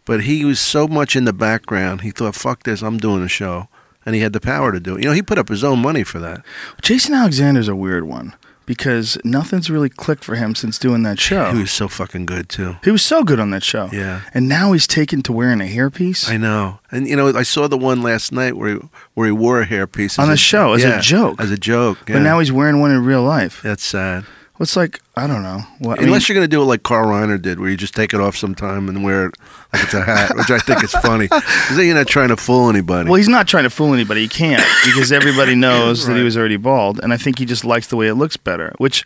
But 0.07 0.23
he 0.23 0.45
was 0.45 0.59
so 0.59 0.89
much 0.89 1.15
in 1.15 1.27
the 1.27 1.33
background. 1.33 2.01
He 2.01 2.11
thought, 2.11 2.35
"Fuck 2.35 2.63
this, 2.65 2.83
I'm 2.83 2.97
doing 2.97 3.23
a 3.23 3.29
show," 3.29 3.69
and 4.05 4.15
he 4.15 4.23
had 4.23 4.33
the 4.33 4.41
power 4.41 4.73
to 4.73 4.81
do 4.81 4.97
it. 4.97 5.03
You 5.03 5.11
know, 5.11 5.15
he 5.15 5.23
put 5.23 5.39
up 5.39 5.51
his 5.51 5.63
own 5.63 5.81
money 5.81 6.03
for 6.03 6.19
that. 6.19 6.43
Jason 6.81 7.15
Alexander's 7.15 7.69
a 7.69 7.77
weird 7.77 8.05
one 8.05 8.35
because 8.67 9.19
nothing's 9.25 9.69
really 9.71 9.89
clicked 9.89 10.23
for 10.25 10.37
him 10.37 10.55
since 10.55 10.79
doing 10.79 11.03
that 11.03 11.19
show. 11.19 11.53
He 11.53 11.61
was 11.63 11.73
so 11.73 11.89
fucking 11.89 12.27
good 12.27 12.49
too. 12.49 12.77
He 12.85 12.91
was 12.91 13.03
so 13.03 13.25
good 13.25 13.41
on 13.41 13.51
that 13.51 13.65
show. 13.65 13.89
Yeah. 13.93 14.23
And 14.33 14.49
now 14.49 14.73
he's 14.73 14.87
taken 14.87 15.23
to 15.23 15.33
wearing 15.33 15.61
a 15.61 15.65
hairpiece. 15.65 16.29
I 16.31 16.37
know, 16.37 16.79
and 16.91 17.09
you 17.09 17.17
know, 17.17 17.29
I 17.37 17.43
saw 17.43 17.67
the 17.69 17.79
one 17.79 18.03
last 18.03 18.33
night 18.33 18.57
where 18.57 18.75
he, 18.77 18.81
where 19.15 19.27
he 19.27 19.33
wore 19.33 19.61
a 19.61 19.67
hairpiece 19.67 20.19
On 20.19 20.29
the 20.29 20.37
show, 20.37 20.75
as 20.75 20.85
a 20.85 21.01
joke. 21.01 21.41
As 21.41 21.51
a 21.51 21.59
joke, 21.59 21.99
But 22.07 22.21
now 22.21 22.39
he's 22.39 22.53
wearing 22.53 22.81
one 22.81 22.91
in 22.93 23.05
real 23.05 23.23
life. 23.23 23.61
that's 23.63 23.85
sad. 23.85 24.25
It's 24.61 24.77
like, 24.77 25.01
I 25.17 25.27
don't 25.27 25.43
know. 25.43 25.61
What, 25.79 25.99
I 25.99 26.03
mean, 26.03 26.09
Unless 26.11 26.29
you're 26.29 26.35
going 26.35 26.45
to 26.45 26.49
do 26.55 26.61
it 26.61 26.67
like 26.67 26.83
Carl 26.83 27.07
Reiner 27.07 27.41
did, 27.41 27.59
where 27.59 27.71
you 27.71 27.77
just 27.79 27.95
take 27.95 28.13
it 28.13 28.21
off 28.21 28.37
sometime 28.37 28.89
and 28.91 29.03
wear 29.03 29.27
it 29.29 29.35
like 29.73 29.85
it's 29.85 29.95
a 29.95 30.03
hat, 30.03 30.33
which 30.37 30.51
I 30.51 30.59
think 30.59 30.85
is 30.85 30.93
funny. 30.93 31.29
'Cause 31.29 31.43
then 31.77 31.87
you're 31.87 31.95
not 31.95 32.07
trying 32.09 32.29
to 32.29 32.37
fool 32.37 32.69
anybody. 32.69 33.09
well, 33.09 33.17
he's 33.17 33.29
not 33.29 33.49
trying 33.49 33.65
to 33.65 33.71
fool 33.71 33.95
anybody. 33.95 34.21
He 34.23 34.29
can't 34.29 34.63
because 34.85 35.13
everybody 35.13 35.55
knows 35.55 36.07
that 36.07 36.17
he 36.17 36.23
was 36.23 36.37
already 36.37 36.59
bald. 36.59 37.01
And 37.03 37.13
I 37.13 37.17
think 37.17 37.39
he 37.39 37.47
just 37.47 37.65
likes 37.65 37.87
the 37.87 37.97
way 37.97 38.07
it 38.09 38.15
looks 38.17 38.37
better, 38.37 38.73
which, 38.79 39.05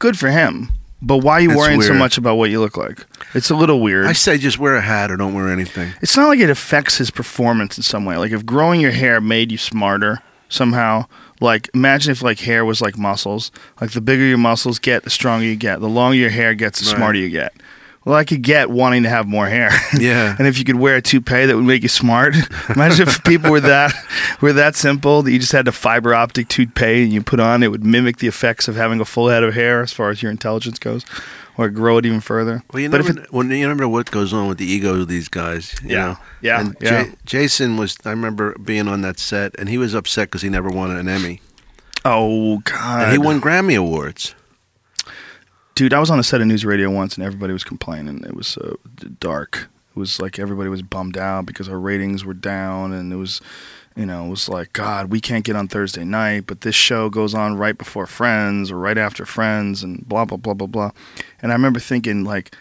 good 0.00 0.18
for 0.18 0.30
him. 0.30 0.70
But 1.02 1.18
why 1.18 1.34
are 1.34 1.40
you 1.40 1.50
It's 1.52 1.58
worrying 1.58 1.80
so 1.80 1.90
weird. 1.90 1.98
much 1.98 2.18
about 2.18 2.34
what 2.36 2.50
you 2.50 2.60
look 2.60 2.76
like? 2.76 3.06
It's 3.34 3.48
a 3.50 3.54
little 3.54 3.80
weird. 3.80 4.06
I 4.06 4.12
say 4.12 4.36
just 4.36 4.58
wear 4.58 4.74
a 4.76 4.82
hat 4.82 5.10
or 5.10 5.16
don't 5.16 5.32
wear 5.32 5.48
anything. 5.48 5.92
it's 6.02 6.16
not 6.16 6.26
like 6.28 6.40
it 6.40 6.50
affects 6.50 6.98
his 6.98 7.10
performance 7.10 7.76
in 7.78 7.82
some 7.84 8.04
way. 8.04 8.16
Like 8.18 8.32
if 8.32 8.44
growing 8.44 8.80
your 8.80 8.90
hair 8.90 9.20
made 9.20 9.50
you 9.50 9.56
smarter 9.58 10.20
somehow, 10.50 11.06
like 11.40 11.68
imagine 11.74 12.12
if 12.12 12.22
like 12.22 12.38
hair 12.40 12.64
was 12.64 12.80
like 12.80 12.96
muscles. 12.98 13.50
Like 13.80 13.90
the 13.92 14.00
bigger 14.00 14.24
your 14.24 14.38
muscles 14.38 14.78
get, 14.78 15.02
the 15.04 15.10
stronger 15.10 15.44
you 15.46 15.56
get. 15.56 15.80
The 15.80 15.88
longer 15.88 16.16
your 16.16 16.30
hair 16.30 16.54
gets, 16.54 16.80
the 16.80 16.86
Right. 16.86 16.96
smarter 16.96 17.18
you 17.18 17.30
get. 17.30 17.52
Well, 18.04 18.14
I 18.16 18.24
could 18.24 18.40
get 18.40 18.70
wanting 18.70 19.02
to 19.02 19.10
have 19.10 19.26
more 19.28 19.46
hair. 19.46 19.70
Yeah. 19.98 20.34
and 20.38 20.48
if 20.48 20.58
you 20.58 20.64
could 20.64 20.76
wear 20.76 20.96
a 20.96 21.02
toupee 21.02 21.44
that 21.44 21.54
would 21.54 21.64
make 21.66 21.82
you 21.82 21.88
smart. 21.90 22.34
Imagine 22.74 23.06
if 23.08 23.22
people 23.24 23.50
were 23.50 23.60
that 23.60 23.92
were 24.40 24.54
that 24.54 24.74
simple 24.74 25.22
that 25.22 25.30
you 25.32 25.38
just 25.38 25.52
had 25.52 25.68
a 25.68 25.72
fiber 25.72 26.14
optic 26.14 26.48
toupee 26.48 27.02
and 27.02 27.12
you 27.12 27.22
put 27.22 27.40
on, 27.40 27.62
it 27.62 27.68
would 27.70 27.84
mimic 27.84 28.16
the 28.18 28.26
effects 28.26 28.68
of 28.68 28.76
having 28.76 29.00
a 29.00 29.04
full 29.04 29.28
head 29.28 29.42
of 29.42 29.54
hair 29.54 29.82
as 29.82 29.92
far 29.92 30.08
as 30.10 30.22
your 30.22 30.30
intelligence 30.30 30.78
goes. 30.78 31.04
Or 31.60 31.68
grow 31.68 31.98
it 31.98 32.06
even 32.06 32.20
further. 32.20 32.62
Well, 32.72 32.80
you 32.80 32.88
but 32.88 33.02
never, 33.02 33.10
if 33.20 33.24
it, 33.26 33.32
when 33.32 33.50
you 33.50 33.60
remember 33.62 33.86
what 33.86 34.10
goes 34.10 34.32
on 34.32 34.48
with 34.48 34.56
the 34.56 34.64
egos 34.64 35.02
of 35.02 35.08
these 35.08 35.28
guys. 35.28 35.74
You 35.82 35.90
Yeah. 35.90 36.04
know? 36.06 36.16
Yeah, 36.40 36.60
And 36.60 36.76
yeah. 36.80 37.02
Ja- 37.02 37.12
Jason 37.26 37.76
was. 37.76 37.96
I 38.06 38.10
remember 38.10 38.56
being 38.58 38.88
on 38.88 39.02
that 39.02 39.18
set, 39.18 39.54
and 39.58 39.68
he 39.68 39.76
was 39.76 39.92
upset 39.94 40.28
because 40.28 40.40
he 40.40 40.48
never 40.48 40.70
won 40.70 40.90
an 40.90 41.06
Emmy, 41.06 41.42
oh 42.06 42.58
god, 42.60 43.02
and 43.02 43.12
he 43.12 43.18
won 43.18 43.42
Grammy 43.42 43.76
awards. 43.76 44.34
Dude, 45.74 45.92
I 45.94 45.98
was 46.00 46.10
on 46.10 46.18
a 46.18 46.22
set 46.22 46.40
of 46.40 46.46
news 46.46 46.64
radio 46.64 46.90
once, 46.90 47.16
and 47.16 47.24
everybody 47.24 47.52
was 47.52 47.64
complaining. 47.64 48.24
It 48.24 48.34
was 48.34 48.56
uh, 48.58 48.74
so 49.00 49.08
dark. 49.20 49.68
It 49.94 49.98
was 49.98 50.20
like 50.20 50.38
everybody 50.38 50.68
was 50.70 50.82
bummed 50.82 51.16
out 51.18 51.44
because 51.46 51.68
our 51.68 51.78
ratings 51.78 52.24
were 52.24 52.34
down, 52.34 52.92
and 52.92 53.12
it 53.12 53.16
was, 53.16 53.40
you 54.00 54.06
know, 54.06 54.24
it 54.24 54.30
was 54.30 54.48
like, 54.48 54.72
God, 54.72 55.10
we 55.10 55.20
can't 55.20 55.44
get 55.44 55.56
on 55.56 55.68
Thursday 55.68 56.04
night, 56.04 56.44
but 56.46 56.62
this 56.62 56.74
show 56.74 57.10
goes 57.10 57.34
on 57.34 57.58
right 57.58 57.76
before 57.76 58.06
Friends 58.06 58.70
or 58.70 58.78
right 58.78 58.96
after 58.96 59.26
Friends, 59.26 59.82
and 59.82 60.08
blah 60.08 60.24
blah 60.24 60.38
blah 60.38 60.54
blah 60.54 60.66
blah. 60.66 60.90
And 61.42 61.52
I 61.52 61.54
remember 61.54 61.80
thinking, 61.80 62.24
like, 62.24 62.54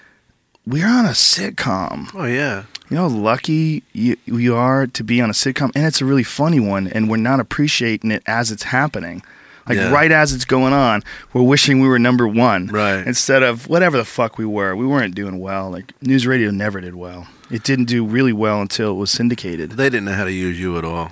we're 0.68 0.86
on 0.88 1.06
a 1.06 1.16
sitcom. 1.16 2.10
Oh 2.14 2.26
yeah, 2.26 2.64
You 2.90 2.96
know 2.98 3.08
how 3.10 3.16
lucky 3.16 3.84
you, 3.94 4.18
you 4.26 4.56
are 4.56 4.86
to 4.88 5.04
be 5.04 5.22
on 5.22 5.30
a 5.30 5.34
sitcom, 5.34 5.72
and 5.76 5.86
it's 5.86 6.02
a 6.02 6.06
really 6.06 6.24
funny 6.24 6.60
one, 6.60 6.88
and 6.88 7.10
we're 7.10 7.18
not 7.32 7.40
appreciating 7.40 8.12
it 8.12 8.22
as 8.26 8.52
it's 8.52 8.64
happening. 8.64 9.24
Like 9.68 9.78
Yeah. 9.78 9.92
right 9.92 10.12
as 10.12 10.34
it's 10.34 10.46
going 10.46 10.74
on, 10.74 11.04
we're 11.32 11.44
wishing 11.44 11.80
we 11.80 11.88
were 11.88 12.00
number 12.00 12.28
one, 12.28 12.68
Right. 12.68 13.06
Instead 13.08 13.44
of 13.44 13.68
whatever 13.70 13.98
the 13.98 14.06
fuck 14.06 14.38
we 14.40 14.46
were, 14.46 14.76
we 14.76 14.86
weren't 14.86 15.14
doing 15.16 15.40
well. 15.40 15.70
Like 15.70 15.94
news 16.02 16.26
radio 16.28 16.50
never 16.52 16.82
did 16.82 16.96
well. 16.96 17.28
It 17.52 17.64
didn't 17.64 17.86
do 17.86 18.04
really 18.06 18.34
well 18.34 18.62
until 18.62 18.92
it 18.92 18.96
was 18.96 19.12
syndicated. 19.12 19.72
they 19.72 19.90
didn't 19.90 20.06
know 20.06 20.14
how 20.14 20.26
to 20.26 20.32
use 20.32 20.60
you 20.60 20.78
at 20.78 20.84
all. 20.84 21.12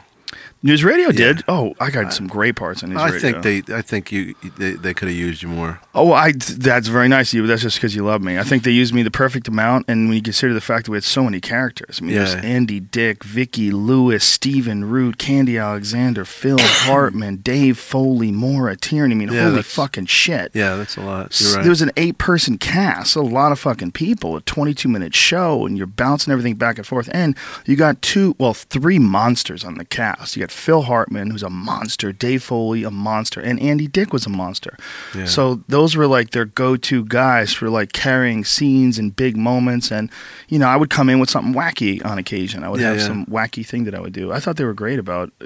News 0.64 0.84
radio 0.84 1.08
Yeah. 1.10 1.34
did. 1.34 1.44
Oh, 1.48 1.76
I 1.80 1.92
got 1.92 2.14
some 2.14 2.28
great 2.28 2.56
parts 2.56 2.84
on 2.84 2.90
news 2.90 3.00
I 3.00 3.10
radio. 3.12 3.42
think 3.42 3.66
they. 3.68 3.76
I 3.76 3.82
think 3.82 4.12
you. 4.12 4.34
They, 4.58 4.72
they 4.72 4.94
could 4.94 5.08
have 5.08 5.18
used 5.18 5.44
you 5.44 5.50
more. 5.50 5.80
Oh, 5.94 6.12
I 6.14 6.32
that's 6.34 6.88
very 6.88 7.08
nice 7.08 7.30
of 7.32 7.36
you, 7.36 7.44
but 7.44 7.48
that's 7.48 7.62
just 7.62 7.78
because 7.78 7.96
you 7.96 8.04
love 8.04 8.22
me. 8.22 8.38
I 8.40 8.44
think 8.44 8.64
they 8.64 8.72
used 8.72 8.94
me 8.94 9.04
the 9.04 9.12
perfect 9.12 9.48
amount, 9.48 9.86
and 9.88 10.08
when 10.08 10.16
you 10.16 10.22
consider 10.24 10.54
the 10.54 10.62
fact 10.62 10.86
that 10.86 10.92
we 10.92 10.98
had 10.98 11.04
so 11.04 11.24
many 11.24 11.40
characters, 11.40 12.00
I 12.02 12.06
mean, 12.06 12.16
there's 12.16 12.34
Andy 12.36 12.80
Dick, 12.80 13.24
Vicky 13.24 13.72
Lewis, 13.72 14.24
Stephen 14.24 14.86
Root, 14.90 15.18
Khandi 15.18 15.62
Alexander, 15.62 16.26
Phil 16.26 16.58
Hartman, 16.62 17.38
Dave 17.38 17.78
Foley, 17.78 18.32
Maura 18.32 18.76
Tierney. 18.76 19.14
I 19.14 19.18
mean, 19.18 19.32
Yeah, 19.32 19.50
holy 19.50 19.62
fucking 19.64 20.08
shit. 20.08 20.52
Yeah, 20.56 20.76
that's 20.76 20.98
a 20.98 21.02
lot. 21.02 21.40
You're 21.40 21.54
right. 21.56 21.62
There 21.64 21.70
was 21.72 21.82
an 21.84 21.92
eight-person 21.98 22.58
cast, 22.58 23.16
a 23.16 23.22
lot 23.22 23.52
of 23.52 23.60
fucking 23.60 23.92
people, 23.92 24.36
a 24.36 24.42
22-minute 24.42 25.14
show, 25.14 25.66
and 25.66 25.78
you're 25.78 25.88
bouncing 25.88 26.32
everything 26.32 26.56
back 26.56 26.78
and 26.78 26.88
forth. 26.88 27.10
And 27.14 27.36
you 27.66 27.76
got 27.76 28.02
two, 28.02 28.36
well, 28.40 28.54
three 28.54 29.00
monsters 29.00 29.64
on 29.64 29.76
the 29.76 29.86
cast. 29.86 30.36
You 30.36 30.42
got 30.42 30.47
Phil 30.52 30.84
Hartman, 30.84 31.30
who's 31.32 31.44
a 31.44 31.50
monster, 31.50 32.12
Dave 32.12 32.44
Foley, 32.44 32.84
a 32.84 32.92
monster, 32.92 33.40
and 33.42 33.60
Andy 33.60 33.88
Dick 33.88 34.14
was 34.14 34.26
a 34.26 34.30
monster. 34.30 34.78
Yeah. 35.16 35.26
So 35.26 35.64
those 35.68 35.96
were 35.96 36.08
like 36.08 36.32
their 36.32 36.46
go-to 36.46 37.06
guys 37.06 37.54
for 37.54 37.70
like 37.70 37.94
carrying 37.94 38.44
scenes 38.46 38.98
and 39.00 39.16
big 39.16 39.36
moments. 39.38 39.92
And 39.92 40.10
you 40.50 40.60
know, 40.60 40.68
I 40.68 40.76
would 40.76 40.90
come 40.90 41.10
in 41.10 41.20
with 41.20 41.30
something 41.30 41.54
wacky 41.54 42.04
on 42.06 42.18
occasion. 42.18 42.64
I 42.64 42.70
would 42.70 42.80
Yeah, 42.82 42.90
have 42.90 42.98
yeah. 43.00 43.06
some 43.08 43.26
wacky 43.28 43.66
thing 43.66 43.84
that 43.86 43.96
I 43.96 44.00
would 44.00 44.14
do. 44.14 44.32
I 44.32 44.40
thought 44.40 44.58
they 44.58 44.64
were 44.66 44.74
great 44.74 45.00
about 45.00 45.32
uh, 45.42 45.46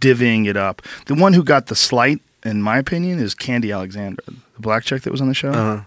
divvying 0.00 0.46
it 0.46 0.56
up. 0.56 0.82
The 1.06 1.14
one 1.14 1.32
who 1.32 1.42
got 1.44 1.66
the 1.66 1.76
slight, 1.76 2.20
in 2.44 2.62
my 2.62 2.78
opinion, 2.78 3.18
is 3.18 3.34
Khandi 3.34 3.74
Alexander, 3.74 4.22
the 4.26 4.60
black 4.60 4.84
chick 4.84 5.02
that 5.02 5.10
was 5.10 5.20
on 5.20 5.28
the 5.28 5.34
show. 5.34 5.50
uh, 5.52 5.82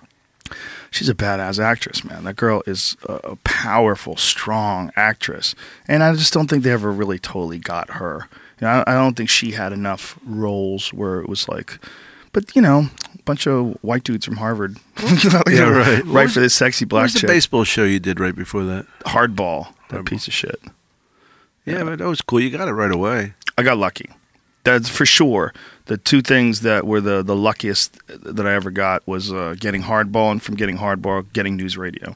She's 0.94 1.10
a 1.10 1.16
badass 1.16 1.58
actress, 1.58 2.04
man. 2.04 2.24
That 2.26 2.36
girl 2.36 2.62
is 2.68 2.96
a, 3.10 3.36
powerful, 3.44 4.16
strong 4.16 4.92
actress, 4.96 5.56
and 5.88 6.04
I 6.04 6.14
just 6.14 6.32
don't 6.34 6.48
think 6.48 6.64
they 6.64 6.70
ever 6.72 6.92
really 6.92 7.18
totally 7.18 7.58
got 7.58 7.90
her. 7.92 8.28
You 8.62 8.68
know, 8.68 8.84
I, 8.86 8.92
I 8.92 8.94
don't 8.94 9.16
think 9.18 9.30
she 9.30 9.52
had 9.54 9.74
enough 9.74 10.20
roles 10.24 10.94
where 10.94 11.20
it 11.20 11.28
was 11.28 11.50
like, 11.50 11.80
but 12.32 12.56
you 12.56 12.62
know, 12.62 12.90
a 13.18 13.24
bunch 13.24 13.48
of 13.48 13.76
white 13.82 14.04
dudes 14.04 14.24
from 14.24 14.38
Harvard, 14.38 14.78
Yeah, 15.50 15.70
right. 15.70 16.06
Right 16.06 16.30
for 16.30 16.40
this 16.40 16.54
sexy 16.54 16.86
what 16.86 16.90
black 16.90 17.04
was 17.06 17.14
the 17.16 17.28
baseball 17.28 17.64
show 17.64 17.86
you 17.86 18.00
did 18.00 18.20
right 18.20 18.36
before 18.36 18.64
that? 18.66 18.86
Hardball, 19.06 19.74
that 19.90 20.02
Hardball. 20.02 20.06
piece 20.06 20.28
of 20.28 20.34
shit. 20.34 20.62
Yeah, 21.66 21.84
but 21.84 21.98
that 21.98 22.08
was 22.08 22.22
cool. 22.22 22.40
You 22.40 22.52
got 22.56 22.68
it 22.68 22.74
right 22.74 22.92
away. 22.92 23.34
I 23.58 23.64
got 23.64 23.78
lucky. 23.80 24.10
That's 24.64 24.90
for 24.90 25.06
sure. 25.08 25.54
The 25.86 25.98
two 25.98 26.22
things 26.22 26.62
that 26.62 26.88
were 26.88 27.02
the, 27.02 27.24
the 27.24 27.36
luckiest 27.36 27.98
that 28.08 28.48
I 28.48 28.54
ever 28.54 28.72
got 28.72 29.06
was 29.06 29.32
uh, 29.32 29.56
getting 29.60 29.84
hardball 29.84 30.32
and 30.32 30.42
from 30.42 30.56
getting 30.56 30.78
hardball, 30.78 31.32
getting 31.34 31.58
news 31.58 31.78
radio. 31.78 32.16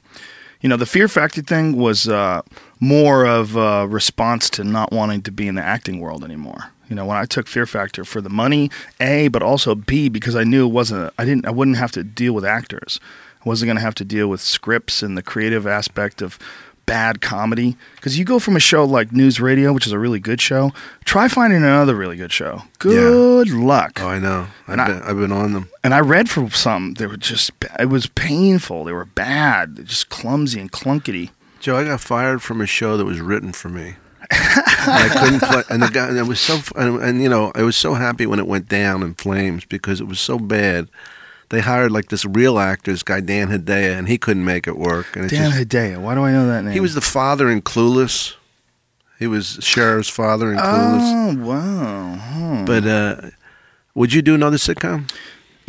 You 0.61 0.69
know, 0.69 0.77
the 0.77 0.85
Fear 0.85 1.07
Factor 1.07 1.41
thing 1.41 1.75
was 1.75 2.07
uh, 2.07 2.41
more 2.79 3.25
of 3.25 3.55
a 3.55 3.87
response 3.87 4.49
to 4.51 4.63
not 4.63 4.91
wanting 4.91 5.21
to 5.23 5.31
be 5.31 5.47
in 5.47 5.55
the 5.55 5.63
acting 5.63 5.99
world 5.99 6.23
anymore. 6.23 6.71
You 6.89 6.95
know, 6.95 7.05
when 7.05 7.17
I 7.17 7.25
took 7.25 7.47
Fear 7.47 7.65
Factor 7.65 8.05
for 8.05 8.21
the 8.21 8.29
money, 8.29 8.71
A, 8.99 9.27
but 9.27 9.43
also 9.43 9.75
B, 9.75 10.09
because 10.09 10.35
I 10.35 10.43
knew 10.43 10.65
it 10.65 10.71
wasn't, 10.71 11.13
I 11.17 11.25
didn't, 11.25 11.45
I 11.45 11.51
wouldn't 11.51 11.77
have 11.77 11.91
to 11.91 12.03
deal 12.03 12.33
with 12.33 12.45
actors. 12.45 12.99
I 13.45 13.49
wasn't 13.49 13.67
going 13.67 13.77
to 13.77 13.83
have 13.83 13.95
to 13.95 14.05
deal 14.05 14.27
with 14.29 14.41
scripts 14.41 15.03
and 15.03 15.17
the 15.17 15.21
creative 15.21 15.67
aspect 15.67 16.21
of 16.21 16.39
bad 16.87 17.21
comedy. 17.21 17.77
Because 17.97 18.17
you 18.17 18.25
go 18.25 18.39
from 18.39 18.55
a 18.55 18.59
show 18.59 18.83
like 18.83 19.11
News 19.11 19.39
Radio, 19.39 19.71
which 19.73 19.85
is 19.85 19.91
a 19.93 19.99
really 19.99 20.19
good 20.19 20.41
show, 20.41 20.71
try 21.05 21.27
finding 21.27 21.59
another 21.59 21.93
really 21.95 22.15
good 22.17 22.31
show. 22.31 22.63
Good 22.79 23.51
luck. 23.51 23.99
Oh, 24.01 24.07
I 24.07 24.17
know. 24.17 24.47
I've 24.67 24.73
And 24.73 24.81
I- 24.81 24.87
been, 24.87 25.01
I've 25.03 25.17
been 25.17 25.31
on 25.31 25.53
them. 25.53 25.69
And 25.83 25.93
I 25.93 25.99
read 25.99 26.29
for 26.29 26.49
some, 26.49 26.95
they 26.95 27.05
were 27.05 27.17
just, 27.17 27.51
it 27.79 27.89
was 27.89 28.07
painful. 28.07 28.83
They 28.85 28.91
were 28.93 29.05
bad, 29.05 29.75
They're 29.75 29.85
just 29.85 30.09
clumsy 30.09 30.59
and 30.59 30.71
clunkety. 30.71 31.29
Joe, 31.59 31.77
I 31.77 31.83
got 31.83 32.01
fired 32.01 32.41
from 32.41 32.61
a 32.61 32.65
show 32.65 32.97
that 32.97 33.05
was 33.05 33.19
written 33.21 33.51
for 33.53 33.69
me. 33.69 33.95
And 34.29 34.91
I 34.91 35.09
couldn't 35.09 35.39
play, 35.41 35.63
and 35.69 35.81
the 35.83 35.87
guy, 35.89 36.07
and 36.09 36.17
it 36.17 36.23
was 36.27 36.39
so, 36.39 36.59
and, 36.75 37.01
and 37.01 37.21
you 37.21 37.29
know, 37.29 37.51
I 37.55 37.63
was 37.63 37.75
so 37.75 37.93
happy 37.93 38.25
when 38.25 38.39
it 38.39 38.47
went 38.47 38.67
down 38.67 39.01
in 39.03 39.13
flames 39.13 39.63
because 39.65 40.01
it 40.01 40.07
was 40.07 40.19
so 40.19 40.37
bad. 40.37 40.87
They 41.49 41.61
hired 41.61 41.91
like 41.91 42.09
this 42.09 42.25
real 42.25 42.59
actor, 42.59 42.91
this 42.91 43.03
guy 43.03 43.21
Dan 43.21 43.47
Hedaya, 43.47 43.97
and 43.97 44.07
he 44.07 44.17
couldn't 44.17 44.43
make 44.43 44.67
it 44.67 44.77
work. 44.77 45.15
And 45.15 45.25
it 45.25 45.29
Dan 45.29 45.51
just, 45.51 45.69
Hedaya, 45.69 45.99
why 45.99 46.15
do 46.15 46.21
I 46.21 46.31
know 46.31 46.47
that 46.47 46.63
name? 46.63 46.73
he 46.73 46.79
was 46.79 46.93
the 46.93 47.01
father 47.01 47.49
in 47.49 47.61
Clueless. 47.61 48.35
He 49.17 49.27
was 49.27 49.57
Cher's 49.61 50.09
father 50.09 50.51
in 50.51 50.57
Clueless. 50.57 51.39
Oh, 51.39 51.47
wow. 51.47 52.15
Huh. 52.15 52.63
But 52.65 52.85
uh, 52.85 53.29
would 53.95 54.13
you 54.13 54.21
do 54.21 54.35
another 54.35 54.57
sitcom? 54.57 55.09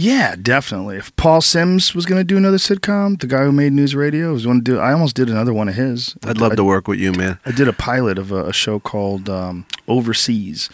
Yeah, 0.00 0.36
definitely. 0.40 0.96
If 0.96 1.14
Paul 1.16 1.40
Simms 1.40 1.92
was 1.92 2.06
going 2.06 2.20
to 2.20 2.24
do 2.24 2.36
another 2.36 2.59
sitcom, 2.59 3.20
the 3.20 3.26
guy 3.26 3.42
who 3.42 3.50
made 3.50 3.72
News 3.72 3.96
Radio 3.96 4.32
was 4.32 4.46
going 4.46 4.62
to 4.62 4.62
do. 4.62 4.78
I 4.78 4.92
almost 4.92 5.16
did 5.16 5.28
another 5.28 5.52
one 5.52 5.68
of 5.68 5.74
his. 5.74 6.14
I'd 6.24 6.38
love 6.38 6.52
I, 6.52 6.55
to 6.55 6.62
work 6.62 6.86
with 6.86 7.00
you, 7.00 7.10
man. 7.12 7.40
I 7.44 7.50
did 7.50 7.66
a 7.66 7.72
pilot 7.72 8.16
of 8.16 8.30
a, 8.30 8.44
a 8.46 8.52
show 8.52 8.78
called 8.78 9.28
um, 9.28 9.66
Overseas. 9.88 10.70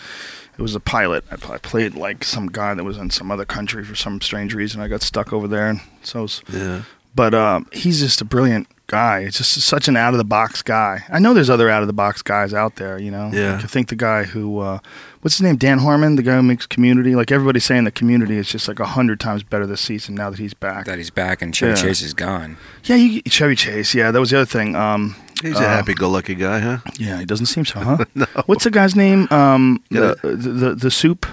It 0.58 0.62
was 0.62 0.74
a 0.74 0.80
pilot. 0.80 1.24
I, 1.30 1.36
played 1.58 1.94
like 1.94 2.24
some 2.24 2.46
guy 2.48 2.74
that 2.74 2.84
was 2.84 2.96
in 2.96 3.10
some 3.10 3.30
other 3.30 3.44
country 3.44 3.84
for 3.84 3.94
some 3.94 4.20
strange 4.20 4.54
reason. 4.54 4.80
I 4.80 4.88
got 4.88 5.02
stuck 5.02 5.32
over 5.32 5.48
there, 5.48 5.68
and 5.68 5.80
so. 6.02 6.22
was- 6.22 6.42
Yeah. 6.48 6.82
but 7.14 7.34
um, 7.34 7.66
he's 7.72 8.00
just 8.00 8.20
a 8.20 8.24
brilliant 8.24 8.68
guy. 8.86 9.20
It's 9.20 9.38
just 9.38 9.52
such 9.62 9.88
an 9.88 9.96
out 9.96 10.14
of 10.14 10.18
the 10.18 10.24
box 10.24 10.60
guy. 10.62 11.04
I 11.10 11.18
know 11.18 11.32
there's 11.34 11.48
other 11.50 11.70
out 11.70 11.82
of 11.82 11.86
the 11.86 11.92
box 11.94 12.22
guys 12.22 12.52
out 12.52 12.76
there. 12.76 12.98
You 12.98 13.10
know, 13.10 13.30
Yeah. 13.32 13.54
Like, 13.56 13.64
I 13.64 13.66
think 13.66 13.88
the 13.88 13.96
guy 13.96 14.24
who, 14.24 14.58
uh, 14.60 14.78
what's 15.22 15.36
his 15.36 15.42
name, 15.42 15.56
Dan 15.56 15.78
Harmon, 15.78 16.16
the 16.16 16.22
guy 16.22 16.36
who 16.36 16.42
makes 16.42 16.66
Community. 16.66 17.14
Like 17.16 17.32
everybody's 17.32 17.64
saying, 17.64 17.84
the 17.84 17.90
Community 17.90 18.36
is 18.36 18.48
just 18.48 18.68
like 18.68 18.78
a 18.80 18.84
hundred 18.84 19.20
times 19.20 19.42
better 19.42 19.66
this 19.66 19.80
season 19.80 20.14
now 20.14 20.28
that 20.30 20.38
he's 20.38 20.54
back. 20.54 20.84
That 20.86 20.98
he's 20.98 21.10
back 21.10 21.40
and 21.40 21.54
Chevy 21.54 21.70
Yeah. 21.70 21.76
Chase 21.86 22.02
is 22.02 22.14
gone. 22.14 22.56
Yeah, 22.84 22.96
you, 22.96 23.22
Chevy 23.26 23.56
Chase. 23.56 23.94
Yeah, 23.94 24.10
that 24.10 24.20
was 24.20 24.30
the 24.30 24.36
other 24.38 24.46
thing. 24.46 24.76
Um, 24.76 25.16
He's 25.42 25.58
a 25.58 25.68
happy-go-lucky 25.68 26.36
guy, 26.36 26.60
huh? 26.60 26.78
Yeah, 26.98 27.18
he 27.18 27.24
doesn't 27.26 27.46
seem 27.46 27.64
so, 27.64 27.80
huh? 27.80 28.04
What's 28.46 28.64
the 28.64 28.70
guy's 28.70 28.94
name? 28.96 29.28
Um, 29.30 29.82
the, 29.90 30.16
the 30.22 30.36
the 30.36 30.74
the 30.74 30.90
soup. 30.90 31.26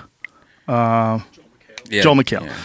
Yeah. 0.68 1.22
Joel 1.90 2.16
McHale. 2.16 2.46
Yeah. 2.46 2.56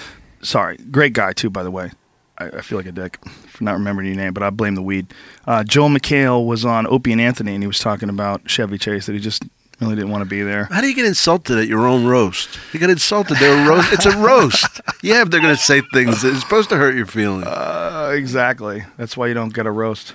Sorry, 0.43 0.77
great 0.91 1.13
guy 1.13 1.33
too. 1.33 1.51
By 1.51 1.63
the 1.63 1.71
way, 1.71 1.91
I, 2.39 2.47
I 2.47 2.61
feel 2.61 2.79
like 2.79 2.87
a 2.87 2.93
dick 2.93 3.19
for 3.49 3.65
not 3.65 3.73
remembering 3.75 4.07
your 4.07 4.17
name, 4.17 4.33
but 4.33 4.43
I 4.43 4.51
blame 4.51 4.75
the 4.77 4.83
weed. 4.83 5.13
Uh, 5.47 5.65
Joel 5.65 5.89
McHale 5.89 6.47
was 6.47 6.65
on 6.65 6.87
Opie 6.87 7.13
and 7.13 7.21
Anthony, 7.21 7.55
and 7.55 7.63
he 7.63 7.67
was 7.67 7.79
talking 7.81 8.09
about 8.09 8.49
Chevy 8.49 8.79
Chase 8.79 9.07
that 9.07 9.13
he 9.13 9.19
just 9.19 9.43
really 9.81 9.95
didn't 9.97 10.11
want 10.11 10.23
to 10.23 10.29
be 10.31 10.43
there. 10.43 10.65
How 10.65 10.81
do 10.81 10.89
you 10.89 10.95
get 10.95 11.05
insulted 11.07 11.59
at 11.59 11.67
your 11.67 11.87
own 11.87 12.07
roast? 12.07 12.59
You 12.73 12.81
get 12.81 12.91
insulted. 12.91 13.37
They're 13.39 13.67
a 13.67 13.69
roast. 13.69 13.93
It's 13.93 14.07
a 14.07 14.17
roast. 14.17 14.81
Yeah, 15.03 15.23
if 15.23 15.31
they're 15.31 15.41
going 15.43 15.55
to 15.55 15.63
say 15.63 15.83
things, 15.93 16.25
it's 16.25 16.41
supposed 16.41 16.69
to 16.71 16.77
hurt 16.77 16.97
your 16.97 17.07
feelings. 17.07 17.47
Uh, 17.47 18.13
exactly. 18.17 18.83
That's 18.97 19.17
why 19.17 19.29
you 19.29 19.35
don't 19.35 19.53
get 19.55 19.67
a 19.67 19.71
roast. 19.71 20.15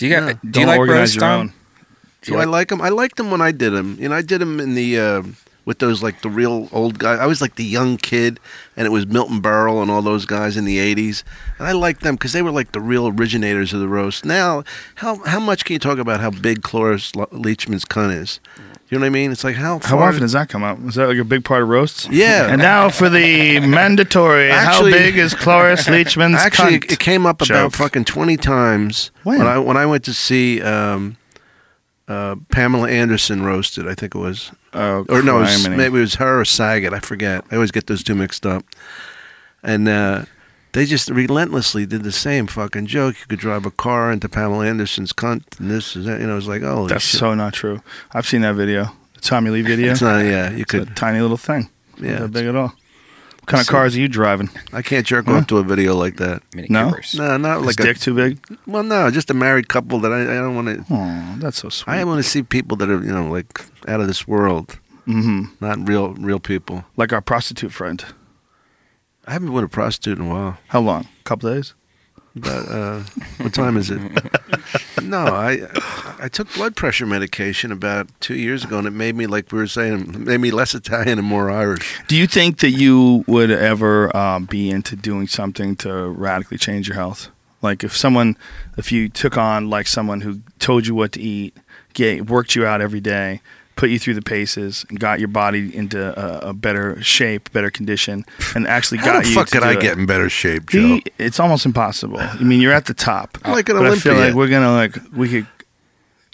Do 0.00 0.06
you 0.08 0.16
got? 0.16 0.28
Yeah. 0.28 0.50
Do 0.50 0.60
you 0.60 0.66
like 0.66 0.78
organize 0.78 0.98
roast 1.00 1.14
your 1.16 1.20
Tom? 1.20 1.40
own. 1.40 1.52
Do 2.22 2.36
I 2.38 2.44
like 2.44 2.68
them? 2.68 2.80
I 2.80 2.88
liked 2.88 3.16
them 3.16 3.30
when 3.30 3.42
I 3.42 3.52
did 3.52 3.70
them. 3.74 3.98
You 4.00 4.08
know, 4.08 4.14
I 4.14 4.22
did 4.22 4.40
them 4.40 4.58
in 4.58 4.74
the 4.74 4.98
uh, 4.98 5.22
with 5.70 5.78
those 5.78 6.02
like 6.02 6.20
the 6.22 6.28
real 6.28 6.68
old 6.72 6.98
guys. 6.98 7.20
I 7.20 7.26
was 7.26 7.40
like 7.40 7.54
the 7.54 7.62
young 7.64 7.96
kid, 7.96 8.40
and 8.76 8.86
it 8.86 8.90
was 8.90 9.06
Milton 9.06 9.40
Berle 9.40 9.80
and 9.82 9.88
all 9.88 10.02
those 10.02 10.26
guys 10.26 10.56
in 10.56 10.64
the 10.64 10.78
'80s, 10.78 11.22
and 11.58 11.68
I 11.68 11.70
liked 11.70 12.00
them 12.00 12.16
because 12.16 12.32
they 12.32 12.42
were 12.42 12.50
like 12.50 12.72
the 12.72 12.80
real 12.80 13.06
originators 13.06 13.72
of 13.72 13.78
the 13.78 13.86
roast. 13.86 14.24
Now, 14.24 14.64
how 14.96 15.22
how 15.26 15.38
much 15.38 15.64
can 15.64 15.74
you 15.74 15.78
talk 15.78 15.98
about 15.98 16.18
how 16.18 16.30
big 16.30 16.62
Cloris 16.64 17.12
Leachman's 17.12 17.84
cunt 17.84 18.20
is? 18.20 18.40
You 18.88 18.98
know 18.98 19.02
what 19.04 19.06
I 19.06 19.10
mean? 19.10 19.30
It's 19.30 19.44
like 19.44 19.54
how 19.54 19.78
How 19.78 20.00
often 20.00 20.22
does 20.22 20.32
that 20.32 20.48
come 20.48 20.64
up? 20.64 20.76
Is 20.88 20.96
that 20.96 21.06
like 21.06 21.18
a 21.18 21.22
big 21.24 21.44
part 21.44 21.62
of 21.62 21.68
roasts? 21.68 22.08
Yeah. 22.10 22.48
And 22.50 22.60
now 22.60 22.88
for 22.90 23.08
the 23.08 23.60
mandatory. 23.64 24.50
Actually- 24.50 24.90
how 24.90 24.98
big 24.98 25.16
is 25.18 25.34
Cloris 25.34 25.86
Leachman's 25.86 26.34
Actually, 26.40 26.74
it, 26.74 26.80
cunt? 26.82 26.92
it 26.94 26.98
came 26.98 27.26
up 27.26 27.38
Joke. 27.38 27.50
about 27.50 27.72
fucking 27.74 28.06
twenty 28.06 28.36
times 28.36 29.12
When? 29.22 29.40
I 29.42 29.58
when 29.60 29.76
I 29.76 29.86
went 29.86 30.02
to 30.06 30.12
see 30.12 30.60
um, 30.62 31.16
uh, 32.10 32.36
Pamela 32.50 32.88
Anderson 32.90 33.42
roasted. 33.42 33.86
I 33.86 33.94
think 33.94 34.14
it 34.14 34.18
was, 34.18 34.50
Oh, 34.74 35.04
or 35.08 35.22
no, 35.22 35.38
it 35.38 35.40
was, 35.42 35.68
maybe 35.68 35.84
it 35.98 36.00
was 36.00 36.14
her 36.16 36.40
or 36.40 36.44
Saget. 36.44 36.92
I 36.92 36.98
forget. 37.00 37.44
I 37.50 37.54
always 37.54 37.70
get 37.70 37.86
those 37.86 38.02
two 38.02 38.14
mixed 38.14 38.44
up. 38.44 38.64
And 39.62 39.88
uh, 39.88 40.24
they 40.72 40.86
just 40.86 41.08
relentlessly 41.10 41.86
did 41.86 42.02
the 42.02 42.12
same 42.12 42.46
fucking 42.46 42.86
joke. 42.86 43.16
You 43.20 43.26
could 43.28 43.38
drive 43.38 43.64
a 43.66 43.70
car 43.70 44.10
into 44.12 44.28
Pamela 44.28 44.66
Anderson's 44.66 45.12
cunt, 45.12 45.58
and 45.60 45.70
this 45.70 45.94
is 45.96 46.06
that. 46.06 46.20
You 46.20 46.26
know, 46.26 46.32
it 46.32 46.36
was 46.36 46.48
like, 46.48 46.62
oh, 46.62 46.86
That's 46.88 47.04
so 47.04 47.34
not 47.34 47.52
true. 47.54 47.82
I've 48.12 48.26
seen 48.26 48.40
that 48.42 48.54
video. 48.54 48.92
The 49.14 49.20
Tommy 49.20 49.50
Lee 49.50 49.62
video. 49.72 49.92
It's 49.92 50.00
not. 50.02 50.20
Yeah, 50.24 50.50
you 50.50 50.62
It's 50.62 50.74
a 50.74 50.78
could. 50.80 50.96
tiny 50.96 51.20
little 51.20 51.36
thing. 51.36 51.68
Yeah, 51.98 52.20
Not 52.20 52.32
big 52.32 52.46
at 52.46 52.56
all. 52.56 52.72
What 53.50 53.56
kind 53.56 53.60
of 53.62 53.66
So- 53.66 53.72
cars 53.72 53.96
are 53.96 54.00
you 54.00 54.06
driving? 54.08 54.48
I 54.72 54.80
can't 54.82 55.04
jerk 55.04 55.26
off 55.26 55.48
to 55.48 55.58
a 55.58 55.64
video 55.64 55.96
like 55.96 56.16
that. 56.18 56.42
Mini 56.54 56.68
No? 56.70 56.90
Coopers. 56.90 57.16
No, 57.16 57.36
not 57.36 57.60
Is 57.60 57.66
like 57.66 57.80
a. 57.80 57.82
dick 57.82 57.98
too 57.98 58.14
big? 58.14 58.38
Well, 58.64 58.84
no, 58.84 59.10
just 59.10 59.28
a 59.28 59.34
married 59.34 59.68
couple 59.68 59.98
that 60.00 60.12
I, 60.12 60.22
I 60.22 60.34
don't 60.36 60.54
want 60.54 60.68
to. 60.68 60.84
Oh, 60.88 61.34
that's 61.38 61.58
so 61.58 61.68
sweet. 61.68 61.92
I 61.92 62.04
want 62.04 62.22
to 62.22 62.28
see 62.28 62.42
people 62.44 62.76
that 62.76 62.88
are 62.88 63.02
you 63.02 63.12
know 63.12 63.28
like 63.28 63.60
out 63.88 64.00
of 64.00 64.06
this 64.06 64.28
world, 64.28 64.78
hmm 65.04 65.46
not 65.60 65.88
real 65.88 66.14
real 66.14 66.38
people. 66.38 66.84
Like 66.96 67.12
our 67.12 67.20
prostitute 67.20 67.72
friend. 67.72 68.04
I 69.26 69.32
haven't 69.32 69.48
been 69.48 69.54
with 69.54 69.64
a 69.64 69.68
prostitute 69.68 70.18
in 70.18 70.26
a 70.26 70.28
while. 70.30 70.58
How 70.68 70.80
long? 70.80 71.02
A 71.20 71.24
couple 71.24 71.52
days? 71.52 71.74
But 72.36 72.68
uh, 72.68 73.00
what 73.38 73.52
time 73.52 73.76
is 73.76 73.90
it? 73.90 74.00
no, 75.02 75.26
I 75.26 75.66
I 76.20 76.28
took 76.28 76.52
blood 76.54 76.76
pressure 76.76 77.06
medication 77.06 77.72
about 77.72 78.08
two 78.20 78.36
years 78.36 78.64
ago, 78.64 78.78
and 78.78 78.86
it 78.86 78.92
made 78.92 79.16
me 79.16 79.26
like 79.26 79.50
we 79.50 79.58
were 79.58 79.66
saying, 79.66 80.24
made 80.24 80.40
me 80.40 80.50
less 80.52 80.74
Italian 80.74 81.18
and 81.18 81.26
more 81.26 81.50
Irish. 81.50 82.00
Do 82.06 82.16
you 82.16 82.26
think 82.28 82.58
that 82.60 82.70
you 82.70 83.24
would 83.26 83.50
ever 83.50 84.14
um, 84.16 84.44
be 84.44 84.70
into 84.70 84.94
doing 84.94 85.26
something 85.26 85.74
to 85.76 86.08
radically 86.08 86.58
change 86.58 86.86
your 86.86 86.96
health? 86.96 87.30
Like 87.62 87.82
if 87.82 87.96
someone, 87.96 88.36
if 88.76 88.92
you 88.92 89.08
took 89.08 89.36
on 89.36 89.68
like 89.68 89.86
someone 89.86 90.20
who 90.20 90.40
told 90.58 90.86
you 90.86 90.94
what 90.94 91.12
to 91.12 91.20
eat, 91.20 91.56
worked 92.26 92.54
you 92.54 92.64
out 92.64 92.80
every 92.80 93.00
day, 93.00 93.40
put 93.80 93.88
you 93.88 93.98
through 93.98 94.12
the 94.12 94.20
paces, 94.22 94.84
and 94.90 95.00
got 95.00 95.20
your 95.20 95.28
body 95.28 95.74
into 95.74 95.98
a, 95.98 96.50
a 96.50 96.52
better 96.52 97.02
shape, 97.02 97.50
better 97.52 97.70
condition, 97.70 98.26
and 98.54 98.66
actually 98.68 98.98
How 98.98 99.06
got 99.14 99.22
the 99.24 99.30
you. 99.30 99.34
fuck 99.34 99.48
do 99.48 99.58
I 99.62 99.72
it? 99.72 99.80
get 99.80 99.96
in 99.96 100.04
better 100.04 100.28
shape, 100.28 100.68
Joe? 100.68 100.78
He, 100.80 101.04
it's 101.18 101.40
almost 101.40 101.64
impossible. 101.64 102.18
I 102.20 102.36
mean, 102.42 102.60
you're 102.60 102.74
at 102.74 102.84
the 102.84 102.92
top. 102.94 103.38
Like 103.46 103.70
an 103.70 103.76
but 103.78 103.86
I 103.86 103.96
feel 103.96 104.16
like 104.16 104.34
we're 104.34 104.48
gonna 104.48 104.72
like 104.72 104.96
we 105.16 105.28
could 105.30 105.46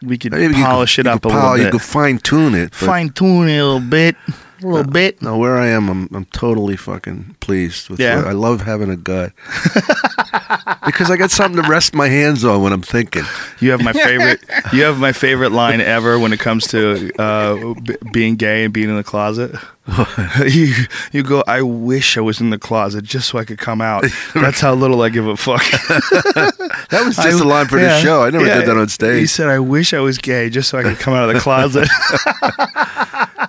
we 0.02 0.18
could 0.18 0.32
Maybe 0.32 0.54
polish 0.54 0.96
could- 0.96 1.06
it 1.06 1.08
you 1.08 1.14
up 1.14 1.24
a 1.24 1.28
could 1.28 1.34
little 1.36 1.56
bit. 1.56 1.64
You 1.66 1.70
could 1.70 1.82
fine 1.82 2.18
tune 2.18 2.54
it. 2.56 2.74
Fine 2.74 3.10
tune 3.10 3.48
it 3.48 3.58
a 3.58 3.64
little 3.64 3.80
bit, 3.80 4.16
a 4.62 4.66
little 4.66 4.90
bit. 4.90 5.20
No, 5.22 5.38
where 5.38 5.56
I 5.56 5.66
am, 5.68 5.88
I'm 5.88 6.08
I'm 6.14 6.24
totally 6.26 6.76
fucking 6.76 7.36
pleased 7.40 7.88
with. 7.88 8.00
Yeah? 8.00 8.22
I 8.26 8.32
love 8.32 8.62
having 8.62 8.90
a 8.90 8.96
gut 8.96 9.32
because 10.86 11.10
I 11.10 11.16
got 11.16 11.30
something 11.30 11.62
to 11.62 11.68
rest 11.68 11.94
my 11.94 12.08
hands 12.08 12.44
on 12.44 12.62
when 12.62 12.72
I'm 12.72 12.82
thinking. 12.82 13.24
You 13.60 13.70
have 13.70 13.82
my 13.82 13.92
favorite. 14.06 14.44
you 14.72 14.82
have 14.84 14.98
my 14.98 15.12
favorite 15.12 15.52
line 15.52 15.80
ever 15.80 16.18
when 16.18 16.32
it 16.32 16.40
comes 16.40 16.66
to 16.68 17.10
uh, 17.18 17.74
b- 17.74 17.96
being 18.12 18.36
gay 18.36 18.64
and 18.64 18.72
being 18.72 18.88
in 18.88 18.96
the 18.96 19.04
closet. 19.04 19.54
you 20.46 20.72
you 21.12 21.22
go. 21.22 21.44
I 21.46 21.62
wish 21.62 22.16
I 22.18 22.20
was 22.20 22.40
in 22.40 22.50
the 22.50 22.58
closet 22.58 23.04
just 23.04 23.28
so 23.28 23.38
I 23.38 23.44
could 23.44 23.58
come 23.58 23.80
out. 23.80 24.04
That's 24.34 24.60
how 24.60 24.74
little 24.74 25.00
I 25.02 25.10
give 25.10 25.26
a 25.28 25.36
fuck. 25.36 25.62
That 26.90 27.02
was 27.06 27.14
just 27.16 27.40
I- 27.40 27.44
a 27.44 27.48
line 27.48 27.66
for 27.66 27.78
yeah, 27.78 27.96
the 27.96 28.00
show. 28.02 28.22
I 28.24 28.30
never 28.30 28.46
yeah. 28.46 28.58
did 28.58 28.66
that 28.68 28.76
on 28.76 28.88
stage. 28.88 29.20
He 29.20 29.26
said, 29.26 29.48
"I 29.48 29.60
wish 29.60 29.94
I 29.94 30.00
was 30.00 30.18
gay 30.18 30.50
just 30.50 30.70
so 30.70 30.78
I 30.78 30.82
could 30.82 30.98
come 30.98 31.14
out 31.14 31.28
of 31.28 31.34
the 31.34 31.40
closet." 31.40 31.88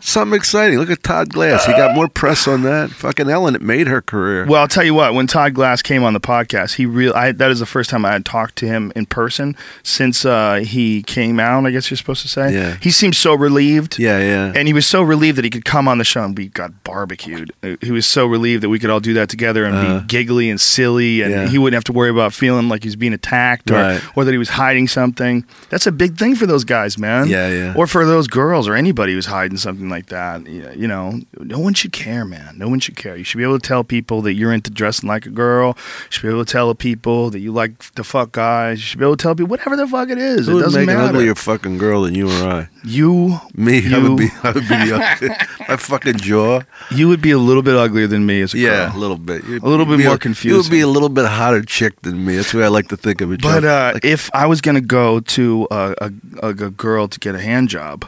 Something 0.02 0.36
exciting. 0.36 0.80
Look 0.80 0.90
at 0.90 1.04
Todd 1.04 1.30
Glass. 1.30 1.66
He 1.66 1.72
got 1.74 1.96
more 1.96 2.08
press 2.08 2.48
on 2.48 2.64
that. 2.64 2.90
Fucking 2.92 3.30
Ellen, 3.30 3.56
it 3.56 3.62
made 3.62 3.88
her 3.88 4.02
career. 4.02 4.46
Well, 4.46 4.62
I'll 4.62 4.68
tell 4.68 4.84
you 4.84 4.94
what. 4.94 5.14
When 5.14 5.28
Todd 5.28 5.54
Glass 5.54 5.82
came 5.82 6.04
on 6.04 6.14
the 6.14 6.20
podcast, 6.20 6.76
he 6.76 6.86
real 6.86 7.14
I, 7.14 7.32
that 7.32 7.52
is 7.52 7.60
the 7.60 7.66
first 7.66 7.90
time 7.90 8.06
I 8.06 8.12
had 8.14 8.26
talked 8.26 8.56
to 8.58 8.68
him 8.68 8.92
in 8.96 9.06
person 9.06 9.56
since 9.84 10.26
uh, 10.26 10.56
he 10.66 11.04
came 11.04 11.40
out. 11.40 11.66
I 11.66 11.72
guess 11.72 11.90
you're 11.90 11.98
supposed 11.98 12.22
to 12.22 12.28
say. 12.28 12.54
Yeah. 12.54 12.78
He 12.82 12.92
seemed 12.92 13.16
so 13.16 13.34
relieved. 13.34 14.00
yeah, 14.00 14.20
yeah. 14.20 14.54
And 14.56 14.68
he 14.68 14.74
was 14.74 14.86
so 14.86 15.02
relieved 15.02 15.38
that 15.38 15.44
he 15.46 15.50
could 15.52 15.66
come 15.66 15.88
on 15.88 15.98
the 15.98 16.04
show 16.04 16.24
and 16.24 16.38
we 16.38 16.48
got 16.50 16.84
barbecued. 16.84 17.52
Uh, 17.64 17.76
He 17.82 17.92
was 17.92 18.06
so 18.06 18.26
relieved 18.26 18.64
that 18.64 18.70
we 18.70 18.80
could 18.80 18.90
all 18.90 19.00
do 19.00 19.14
that 19.16 19.30
together 19.30 19.66
and 19.66 19.76
Uh, 19.76 20.00
be 20.00 20.06
giggly 20.08 20.50
and 20.50 20.60
silly, 20.60 21.22
and 21.22 21.32
yeah. 21.32 21.48
he 21.48 21.58
wouldn't 21.58 21.76
have 21.76 21.84
to 21.86 21.94
worry 21.94 22.10
about 22.10 22.34
feeling 22.34 22.70
like 22.70 22.84
he 22.84 22.88
was 22.88 22.96
being 22.96 23.14
attacked 23.14 23.70
or, 23.72 23.76
Right. 23.76 24.02
or 24.16 24.26
that 24.26 24.32
he 24.32 24.38
was 24.38 24.50
hiding 24.50 24.88
something. 24.88 25.46
That's 25.70 25.88
a 25.88 25.92
big 25.92 26.18
thing 26.18 26.36
for 26.36 26.46
those 26.46 26.64
guys, 26.64 26.98
man. 26.98 27.28
Yeah, 27.28 27.50
yeah. 27.50 27.74
Or 27.76 27.88
for 27.88 28.06
those 28.06 28.28
girls 28.28 28.68
or 28.68 28.76
anybody 28.76 29.14
who's 29.14 29.26
hiding 29.28 29.58
something 29.58 29.87
like 29.90 30.08
that. 30.08 30.46
You 30.48 30.88
know, 30.88 31.20
no 31.40 31.60
one 31.60 31.74
should 31.74 31.92
care, 31.92 32.26
man. 32.26 32.58
No 32.58 32.68
one 32.68 32.80
should 32.80 32.96
care. 32.96 33.16
You 33.16 33.24
should 33.24 33.38
be 33.38 33.44
able 33.44 33.60
to 33.60 33.68
tell 33.68 33.84
people 33.84 34.22
that 34.24 34.34
you're 34.34 34.54
into 34.54 34.70
dressing 34.72 35.08
like 35.10 35.26
a 35.26 35.30
girl. 35.30 35.76
You 35.78 36.08
should 36.12 36.22
be 36.24 36.30
able 36.30 36.46
to 36.46 36.52
tell 36.52 36.74
people 36.76 37.30
that 37.32 37.40
you 37.40 37.52
like 37.52 37.78
to 37.96 38.04
fuck 38.04 38.32
guys. 38.32 38.80
You 38.80 38.84
should 38.84 39.00
be 39.00 39.06
able 39.06 39.18
to 39.18 39.22
tell 39.24 39.36
people 39.36 39.50
whatever 39.50 39.76
the 39.76 39.88
fuck 39.88 40.10
it 40.10 40.18
is. 40.18 40.48
Who 40.48 40.60
it 40.60 40.62
doesn't 40.64 40.86
make 40.86 40.90
an 40.94 40.98
matter. 41.02 41.10
uglier 41.18 41.36
fucking 41.36 41.78
girl 41.78 42.04
than 42.04 42.16
you 42.16 42.30
or 42.30 42.48
I? 42.48 42.70
You, 42.84 43.40
Me, 43.56 43.78
I 43.78 43.98
You- 43.98 44.02
would 44.10 44.18
be. 44.18 44.30
I 44.44 44.52
would 44.52 44.68
be 44.68 45.28
my 45.68 45.78
fucking 45.78 46.18
jaw. 46.18 46.62
you 46.92 47.08
would 47.08 47.22
be 47.22 47.32
a 47.32 47.38
little 47.38 47.64
bit 47.64 47.76
uglier 47.76 48.08
than 48.08 48.26
me 48.26 48.42
as 48.42 48.54
a 48.54 48.58
Yeah, 48.60 48.88
girl. 48.90 48.98
a 48.98 49.00
little 49.00 49.18
bit. 49.18 49.44
You'd, 49.46 49.64
A 49.64 49.68
little 49.68 49.86
bit 49.86 50.00
more 50.04 50.18
You 50.42 50.58
would 50.58 50.70
be 50.70 50.82
a 50.82 50.88
little 50.88 51.10
bit 51.10 51.26
hotter 51.26 51.62
chick 51.64 52.02
than 52.02 52.26
me. 52.26 52.36
That's 52.38 52.52
the 52.52 52.60
way 52.60 52.66
I 52.66 52.70
like 52.70 52.88
to 52.90 52.98
think 52.98 53.22
of 53.22 53.32
it. 53.32 53.42
But 53.42 53.64
uh, 53.66 53.92
Like, 53.96 54.06
if 54.06 54.30
I 54.34 54.46
was 54.46 54.62
gonna 54.62 54.82
go 54.82 55.20
to 55.20 55.68
a, 55.72 55.96
a, 56.02 56.12
a, 56.44 56.50
a 56.50 56.54
girl 56.72 57.08
to 57.08 57.20
get 57.20 57.36
a 57.36 57.42
hand 57.42 57.70
job, 57.70 58.06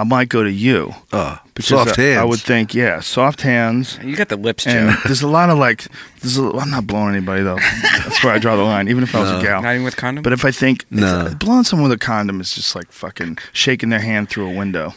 I 0.00 0.04
might 0.04 0.28
go 0.30 0.42
to 0.42 0.50
you. 0.50 0.94
uh, 1.12 1.36
Because 1.54 1.66
soft 1.66 1.98
I, 1.98 2.02
hands. 2.02 2.18
I 2.18 2.24
would 2.24 2.40
think, 2.40 2.74
yeah, 2.74 3.00
soft 3.00 3.42
hands. 3.42 3.98
You 4.02 4.16
got 4.16 4.28
the 4.30 4.36
lips, 4.36 4.64
Joe. 4.64 4.70
And 4.70 4.96
there's 5.04 5.20
a 5.22 5.28
lot 5.28 5.50
of 5.50 5.58
like, 5.58 5.86
there's 6.20 6.38
a, 6.38 6.44
I'm 6.44 6.70
not 6.70 6.86
blowing 6.86 7.14
anybody 7.14 7.42
though. 7.42 7.58
That's 7.82 8.24
where 8.24 8.32
I 8.32 8.38
draw 8.38 8.56
the 8.56 8.62
line. 8.62 8.88
Even 8.88 9.02
if 9.02 9.14
I 9.14 9.20
was 9.20 9.30
a 9.30 9.42
gal. 9.42 9.60
Not 9.62 9.72
even 9.74 9.84
with 9.84 9.96
condom. 9.96 10.22
But 10.22 10.32
if 10.32 10.44
I 10.44 10.50
think 10.52 10.86
No. 10.90 11.26
if- 11.26 11.38
blowing 11.38 11.64
someone 11.64 11.88
with 11.90 11.96
a 11.98 12.00
condom 12.04 12.40
is 12.40 12.54
just 12.54 12.74
like 12.74 12.90
fucking 12.92 13.38
shaking 13.52 13.90
their 13.90 14.00
hand 14.00 14.30
through 14.30 14.48
a 14.50 14.54
window. 14.56 14.94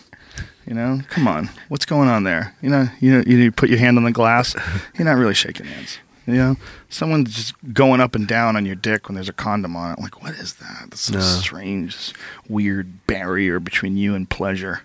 You 0.66 0.74
know, 0.76 1.02
come 1.10 1.28
on, 1.28 1.50
what's 1.68 1.86
going 1.86 2.08
on 2.08 2.24
there? 2.24 2.56
You 2.62 2.70
know, 2.70 2.88
you 3.02 3.12
know, 3.12 3.24
you 3.28 3.52
put 3.52 3.70
your 3.70 3.80
hand 3.80 3.98
on 3.98 4.06
the 4.06 4.12
glass. 4.14 4.56
You're 4.98 5.04
not 5.04 5.18
really 5.18 5.34
shaking 5.34 5.66
hands. 5.66 5.98
You 6.26 6.36
know, 6.36 6.56
someone's 6.88 7.36
just 7.36 7.54
going 7.74 8.00
up 8.00 8.16
and 8.16 8.26
down 8.26 8.56
on 8.56 8.66
your 8.66 8.76
dick 8.76 9.10
when 9.10 9.16
there's 9.16 9.28
a 9.28 9.34
condom 9.34 9.76
on 9.76 9.92
it. 9.92 10.00
like, 10.00 10.24
what 10.24 10.36
is 10.36 10.54
that? 10.54 10.86
That's 10.90 11.02
so 11.02 11.16
No. 11.16 11.20
strange, 11.20 12.14
weird 12.48 13.06
barrier 13.08 13.60
between 13.60 13.98
you 13.98 14.16
and 14.16 14.30
pleasure. 14.30 14.84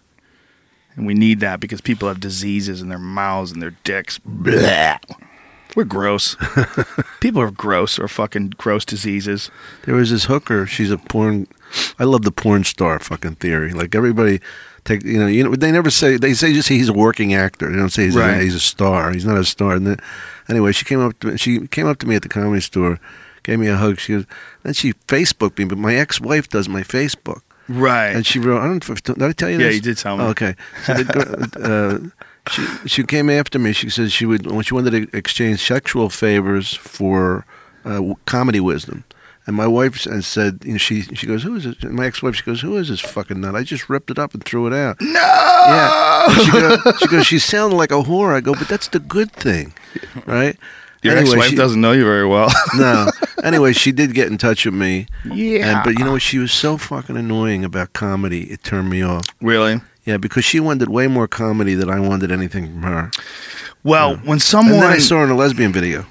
And 0.99 1.07
we 1.07 1.15
need 1.15 1.39
that 1.41 1.61
because 1.61 1.81
people 1.81 2.09
have 2.09 2.19
diseases 2.19 2.83
in 2.83 2.89
their 2.89 2.99
mouths 2.99 3.53
and 3.53 3.63
their 3.63 3.77
dicks. 3.85 4.19
Blah. 4.25 4.99
We're 5.77 5.85
gross. 5.85 6.35
people 7.21 7.41
are 7.41 7.53
gross 7.53 8.01
or 8.01 8.09
fucking 8.09 8.55
gross 8.57 8.85
diseases. 8.85 9.49
There 9.85 9.95
was 9.95 10.11
this 10.11 10.25
hooker. 10.25 10.67
She's 10.67 10.91
a 10.91 10.99
porn. 10.99 11.47
I 12.01 12.05
love 12.05 12.23
the 12.23 12.33
porn 12.33 12.65
star 12.65 12.99
fucking 12.99 13.37
theory. 13.37 13.73
Like 13.73 13.95
everybody, 13.95 14.41
take 14.85 15.05
you 15.05 15.19
know, 15.21 15.29
you 15.29 15.45
know, 15.45 15.55
they 15.55 15.71
never 15.71 15.89
say 15.91 16.17
they 16.17 16.35
say 16.35 16.53
just 16.53 16.69
he's 16.69 16.89
a 16.89 16.93
working 16.93 17.33
actor. 17.33 17.71
They 17.71 17.77
don't 17.77 17.91
say 17.91 18.07
he's, 18.07 18.17
Right. 18.17 18.39
a, 18.39 18.43
he's 18.43 18.57
a 18.57 18.61
star. 18.61 19.13
He's 19.13 19.25
not 19.27 19.39
a 19.39 19.45
star. 19.45 19.75
And 19.75 19.87
then, 19.87 19.99
anyway, 20.49 20.73
she 20.73 20.85
came 20.85 20.99
up. 21.01 21.17
To, 21.21 21.29
me, 21.29 21.37
she 21.37 21.69
came 21.69 21.87
up 21.87 21.99
to 21.99 22.09
me 22.09 22.17
at 22.17 22.23
the 22.23 22.29
comedy 22.29 22.61
store, 22.63 22.99
gave 23.45 23.61
me 23.61 23.69
a 23.69 23.77
hug. 23.77 24.01
She 24.01 24.15
goes, 24.15 24.25
then 24.65 24.73
she 24.75 24.95
Facebooked 25.07 25.59
me, 25.59 25.65
but 25.67 25.79
my 25.79 25.95
ex-wife 25.95 26.49
does 26.49 26.69
my 26.69 26.83
Facebook. 26.83 27.43
Right. 27.69 28.09
And 28.17 28.27
she 28.27 28.39
wrote, 28.39 28.61
I 28.61 28.67
don't 28.67 28.89
know 28.89 28.93
if, 28.95 29.03
did 29.03 29.23
I 29.23 29.33
tell 29.33 29.51
you 29.51 29.59
Yeah, 29.59 29.67
this? 29.67 29.75
you 29.77 29.81
did 29.83 29.99
tell 29.99 30.17
me. 30.17 30.25
Oh, 30.25 30.29
okay. 30.29 30.55
So 30.85 30.95
the, 30.95 31.05
girl- 31.05 31.65
uh, 31.65 31.99
she, 32.51 32.89
she 32.89 33.03
came 33.05 33.29
after 33.29 33.59
me. 33.59 33.73
She 33.73 33.91
said 33.91 34.11
she 34.11 34.25
would, 34.27 34.51
when 34.51 34.63
she 34.65 34.73
wanted 34.75 34.91
to 34.93 35.17
exchange 35.17 35.61
sexual 35.67 36.09
favors 36.09 36.75
for 36.75 37.45
uh, 37.85 38.15
comedy 38.27 38.61
wisdom. 38.61 39.05
And 39.47 39.57
my 39.57 39.67
wife 39.67 40.05
and 40.05 40.23
said, 40.25 40.61
you 40.63 40.73
know, 40.73 40.79
she 40.79 41.01
she 41.03 41.27
goes, 41.27 41.43
who 41.43 41.57
is 41.57 41.65
it? 41.65 41.83
My 41.85 42.05
ex-wife, 42.05 42.35
she 42.35 42.43
goes, 42.43 42.61
who 42.61 42.77
is 42.77 42.89
this 42.91 43.01
fucking 43.01 43.41
nut? 43.41 43.55
I 43.57 43.63
just 43.63 43.89
ripped 43.89 44.11
it 44.11 44.19
up 44.19 44.35
and 44.35 44.45
threw 44.45 44.67
it 44.67 44.75
out. 44.75 45.01
No. 45.01 45.09
Yeah. 45.11 46.29
She 46.35 46.51
goes, 46.53 46.99
she 47.01 47.07
goes, 47.09 47.27
she 47.27 47.39
sounded 47.39 47.77
like 47.77 47.91
a 47.91 48.03
whore. 48.03 48.35
I 48.35 48.41
go, 48.43 48.53
but 48.55 48.69
that's 48.69 48.89
the 48.89 48.99
good 48.99 49.33
thing, 49.33 49.73
right? 50.27 50.57
Your 51.03 51.17
Anyway, 51.17 51.31
ex-wife 51.37 51.51
she- 51.51 51.57
doesn't 51.57 51.81
know 51.81 51.93
you 51.93 52.05
very 52.05 52.27
well. 52.27 52.51
No. 52.77 53.09
Anyway, 53.45 53.73
she 53.73 53.93
did 53.93 54.15
get 54.15 54.27
in 54.29 54.37
touch 54.37 54.65
with 54.65 54.75
me. 54.75 55.07
yeah. 55.25 55.77
And, 55.77 55.85
but 55.85 55.99
you 55.99 56.05
know 56.05 56.13
what? 56.13 56.23
She 56.23 56.39
was 56.39 56.51
so 56.53 56.77
fucking 56.77 57.17
annoying 57.17 57.65
about 57.65 57.93
comedy. 57.93 58.51
It 58.51 58.65
turned 58.65 58.91
me 58.91 59.01
off. 59.03 59.25
really? 59.41 59.81
Yeah, 60.05 60.17
because 60.17 60.45
she 60.45 60.59
wanted 60.59 60.89
way 60.89 61.07
more 61.07 61.29
comedy 61.29 61.75
than 61.75 61.89
I 61.91 62.01
wanted 62.01 62.33
anything 62.33 62.67
from 62.73 62.83
her. 62.83 63.11
Well, 63.85 64.17
when 64.17 64.33
And 64.33 64.43
someone 64.43 64.81
then 64.81 64.91
I 64.91 64.99
saw 64.99 65.19
her 65.19 65.25
in 65.25 65.31
a 65.31 65.37
lesbian 65.37 65.73
video. 65.73 66.05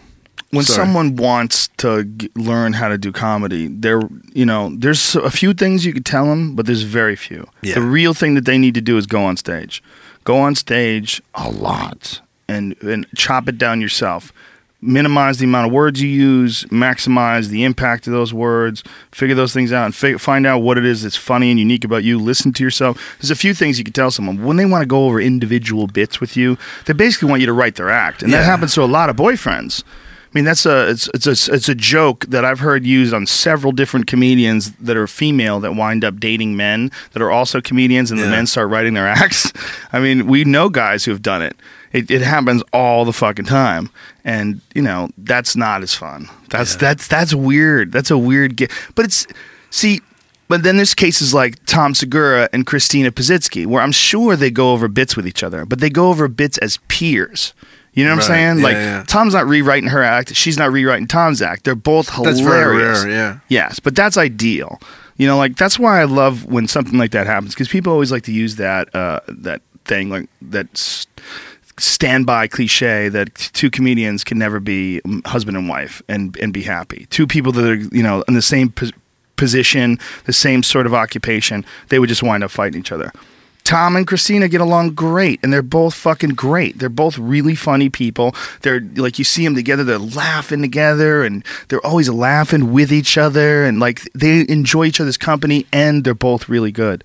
when 0.52 0.64
Sorry. 0.64 0.86
someone 0.86 1.16
wants 1.18 1.68
to 1.78 2.04
g- 2.06 2.30
learn 2.36 2.74
how 2.74 2.88
to 2.90 2.98
do 2.98 3.12
comedy, 3.12 3.68
there, 3.68 4.00
you 4.34 4.46
know, 4.46 4.72
there's 4.78 5.16
a 5.16 5.30
few 5.32 5.54
things 5.54 5.86
you 5.86 5.94
could 5.94 6.06
tell 6.06 6.26
them, 6.28 6.56
but 6.56 6.66
there's 6.66 6.84
very 6.84 7.16
few. 7.16 7.48
Yeah. 7.62 7.74
The 7.76 7.82
real 7.82 8.14
thing 8.14 8.36
that 8.36 8.46
they 8.46 8.58
need 8.58 8.74
to 8.76 8.82
do 8.82 8.98
is 8.98 9.06
go 9.08 9.24
on 9.26 9.36
stage, 9.36 9.84
go 10.24 10.38
on 10.38 10.56
stage 10.56 11.22
a 11.36 11.50
lot, 11.50 12.22
and 12.48 12.76
and 12.82 13.06
chop 13.16 13.50
it 13.50 13.58
down 13.58 13.82
yourself. 13.82 14.32
Minimize 14.80 15.40
the 15.40 15.46
amount 15.46 15.66
of 15.66 15.74
words 15.74 16.02
you 16.02 16.08
use, 16.08 16.64
maximize 16.66 17.48
the 17.48 17.64
impact 17.64 18.06
of 18.06 18.14
those 18.14 18.32
words, 18.32 18.84
figure 19.12 19.36
those 19.36 19.52
things 19.52 19.74
out, 19.74 19.86
and 19.86 19.96
fi- 19.96 20.18
find 20.18 20.46
out 20.46 20.60
what 20.60 20.78
it 20.78 20.86
is 20.86 21.02
that's 21.02 21.16
funny 21.16 21.50
and 21.50 21.60
unique 21.60 21.84
about 21.84 22.04
you. 22.04 22.20
Listen 22.20 22.54
to 22.54 22.64
yourself. 22.64 23.18
There's 23.20 23.32
a 23.32 23.36
few 23.36 23.56
things 23.56 23.80
you 23.80 23.84
can 23.84 23.94
tell 23.94 24.12
someone 24.12 24.44
when 24.44 24.58
they 24.58 24.66
want 24.66 24.84
to 24.84 24.88
go 24.88 25.08
over 25.08 25.20
individual 25.20 25.88
bits 25.88 26.22
with 26.22 26.38
you. 26.38 26.60
They 26.86 26.94
basically 26.94 27.28
want 27.28 27.40
you 27.42 27.48
to 27.48 27.54
write 27.54 27.76
their 27.76 27.90
act, 27.90 28.22
and 28.22 28.32
that 28.34 28.46
happens 28.46 28.76
to 28.76 28.84
a 28.84 28.86
lot 28.86 29.10
of 29.10 29.16
boyfriends. 29.16 29.84
I 29.84 30.30
mean, 30.34 30.46
that's 30.46 30.66
a 30.66 30.90
it's 30.90 31.10
it's 31.14 31.26
a 31.26 31.54
it's 31.54 31.70
a 31.70 31.74
joke 31.74 32.26
that 32.28 32.46
I've 32.46 32.60
heard 32.60 32.86
used 32.86 33.14
on 33.14 33.26
several 33.26 33.72
different 33.72 34.08
comedians 34.08 34.74
that 34.74 34.98
are 34.98 35.08
female 35.08 35.60
that 35.62 35.74
wind 35.74 36.04
up 36.04 36.20
dating 36.20 36.56
men 36.56 36.92
that 37.14 37.22
are 37.24 37.32
also 37.32 37.62
comedians, 37.62 38.12
and 38.12 38.20
the 38.20 38.30
men 38.30 38.46
start 38.46 38.70
writing 38.70 38.94
their 38.94 39.08
acts. 39.08 39.52
I 39.94 40.00
mean, 40.00 40.28
we 40.28 40.44
know 40.44 40.70
guys 40.70 41.06
who 41.06 41.12
have 41.12 41.22
done 41.22 41.42
it. 41.42 41.56
It, 41.94 42.12
it 42.12 42.22
happens 42.22 42.64
all 42.74 43.06
the 43.06 43.14
fucking 43.14 43.46
time, 43.46 43.90
and 44.26 44.62
you 44.76 44.82
know 44.82 45.10
that's 45.18 45.56
not 45.56 45.82
as 45.84 45.94
fun. 45.94 46.30
That's 46.50 46.76
that's 46.76 47.08
that's 47.08 47.34
weird. 47.34 47.92
That's 47.92 48.12
a 48.12 48.18
weird 48.18 48.56
get. 48.58 48.72
But 48.96 49.06
it's 49.06 49.26
see. 49.70 50.02
But 50.50 50.64
then 50.64 50.78
there's 50.78 50.94
cases 50.94 51.34
like 51.34 51.64
Tom 51.66 51.94
Segura 51.94 52.48
and 52.54 52.66
Christina 52.66 53.12
Pazitsky, 53.12 53.66
where 53.66 53.82
I'm 53.84 53.92
sure 53.92 54.38
they 54.38 54.50
go 54.50 54.72
over 54.72 54.88
bits 54.88 55.18
with 55.18 55.28
each 55.28 55.44
other, 55.44 55.66
but 55.66 55.82
they 55.82 55.90
go 55.90 56.08
over 56.10 56.30
bits 56.30 56.58
as 56.60 56.78
peers. 56.88 57.54
You 57.94 58.06
know 58.06 58.12
what 58.12 58.22
I'm 58.22 58.28
saying? 58.28 58.58
Yeah, 58.60 58.64
like 58.64 58.74
yeah. 58.76 59.04
Tom's 59.08 59.34
not 59.34 59.46
rewriting 59.46 59.90
her 59.90 60.02
act. 60.04 60.34
She's 60.36 60.58
not 60.58 60.72
rewriting 60.72 61.08
Tom's 61.08 61.42
act. 61.42 61.64
They're 61.66 61.76
both 61.76 62.10
hilarious. 62.14 62.40
That's 62.40 62.50
very 62.50 62.78
rare, 62.78 63.10
yeah. 63.10 63.40
Yes, 63.50 63.80
but 63.80 63.96
that's 63.96 64.18
ideal. 64.18 64.80
You 65.18 65.28
know, 65.28 65.36
like 65.38 65.58
that's 65.58 65.78
why 65.80 66.00
I 66.00 66.04
love 66.06 66.46
when 66.46 66.68
something 66.68 66.98
like 66.98 67.12
that 67.12 67.28
happens 67.28 67.54
because 67.54 67.68
people 67.68 67.92
always 67.92 68.12
like 68.12 68.24
to 68.24 68.32
use 68.32 68.56
that 68.58 68.94
uh, 68.96 69.20
that 69.28 69.62
thing 69.84 70.10
like 70.10 70.30
that 70.44 70.68
s- 70.74 71.08
standby 71.80 72.48
cliche 72.48 73.10
that 73.10 73.36
two 73.36 73.70
comedians 73.70 74.24
can 74.24 74.38
never 74.38 74.60
be 74.60 75.02
husband 75.26 75.58
and 75.58 75.70
wife 75.70 76.02
and 76.08 76.36
and 76.38 76.54
be 76.54 76.64
happy. 76.64 77.08
Two 77.10 77.28
people 77.28 77.52
that 77.52 77.66
are 77.66 77.76
you 77.76 78.04
know 78.04 78.24
in 78.28 78.34
the 78.34 78.42
same 78.42 78.72
pos- 78.72 78.92
position, 79.36 80.00
the 80.26 80.34
same 80.34 80.64
sort 80.64 80.86
of 80.86 80.94
occupation, 80.94 81.64
they 81.90 82.00
would 82.00 82.10
just 82.10 82.24
wind 82.24 82.44
up 82.44 82.52
fighting 82.52 82.80
each 82.80 82.92
other. 82.92 83.12
Tom 83.68 83.98
and 83.98 84.08
Christina 84.08 84.48
get 84.48 84.62
along 84.62 84.92
great, 84.92 85.42
and 85.44 85.52
they're 85.52 85.62
both 85.62 85.94
fucking 85.94 86.36
great. 86.36 86.80
They're 86.80 86.88
both 86.88 87.18
really 87.18 87.54
funny 87.54 87.90
people. 87.90 88.34
They're 88.62 88.80
like 88.96 89.20
you 89.20 89.26
see 89.26 89.44
them 89.44 89.56
together, 89.56 89.84
they're 89.84 90.00
laughing 90.00 90.62
together, 90.62 91.22
and 91.24 91.44
they're 91.68 91.86
always 91.86 92.10
laughing 92.10 92.72
with 92.72 92.94
each 92.94 93.18
other, 93.18 93.66
and 93.66 93.78
like 93.78 94.10
they 94.14 94.46
enjoy 94.48 94.86
each 94.86 95.02
other's 95.02 95.18
company, 95.18 95.66
and 95.74 96.06
they're 96.06 96.14
both 96.14 96.48
really 96.48 96.72
good. 96.72 97.04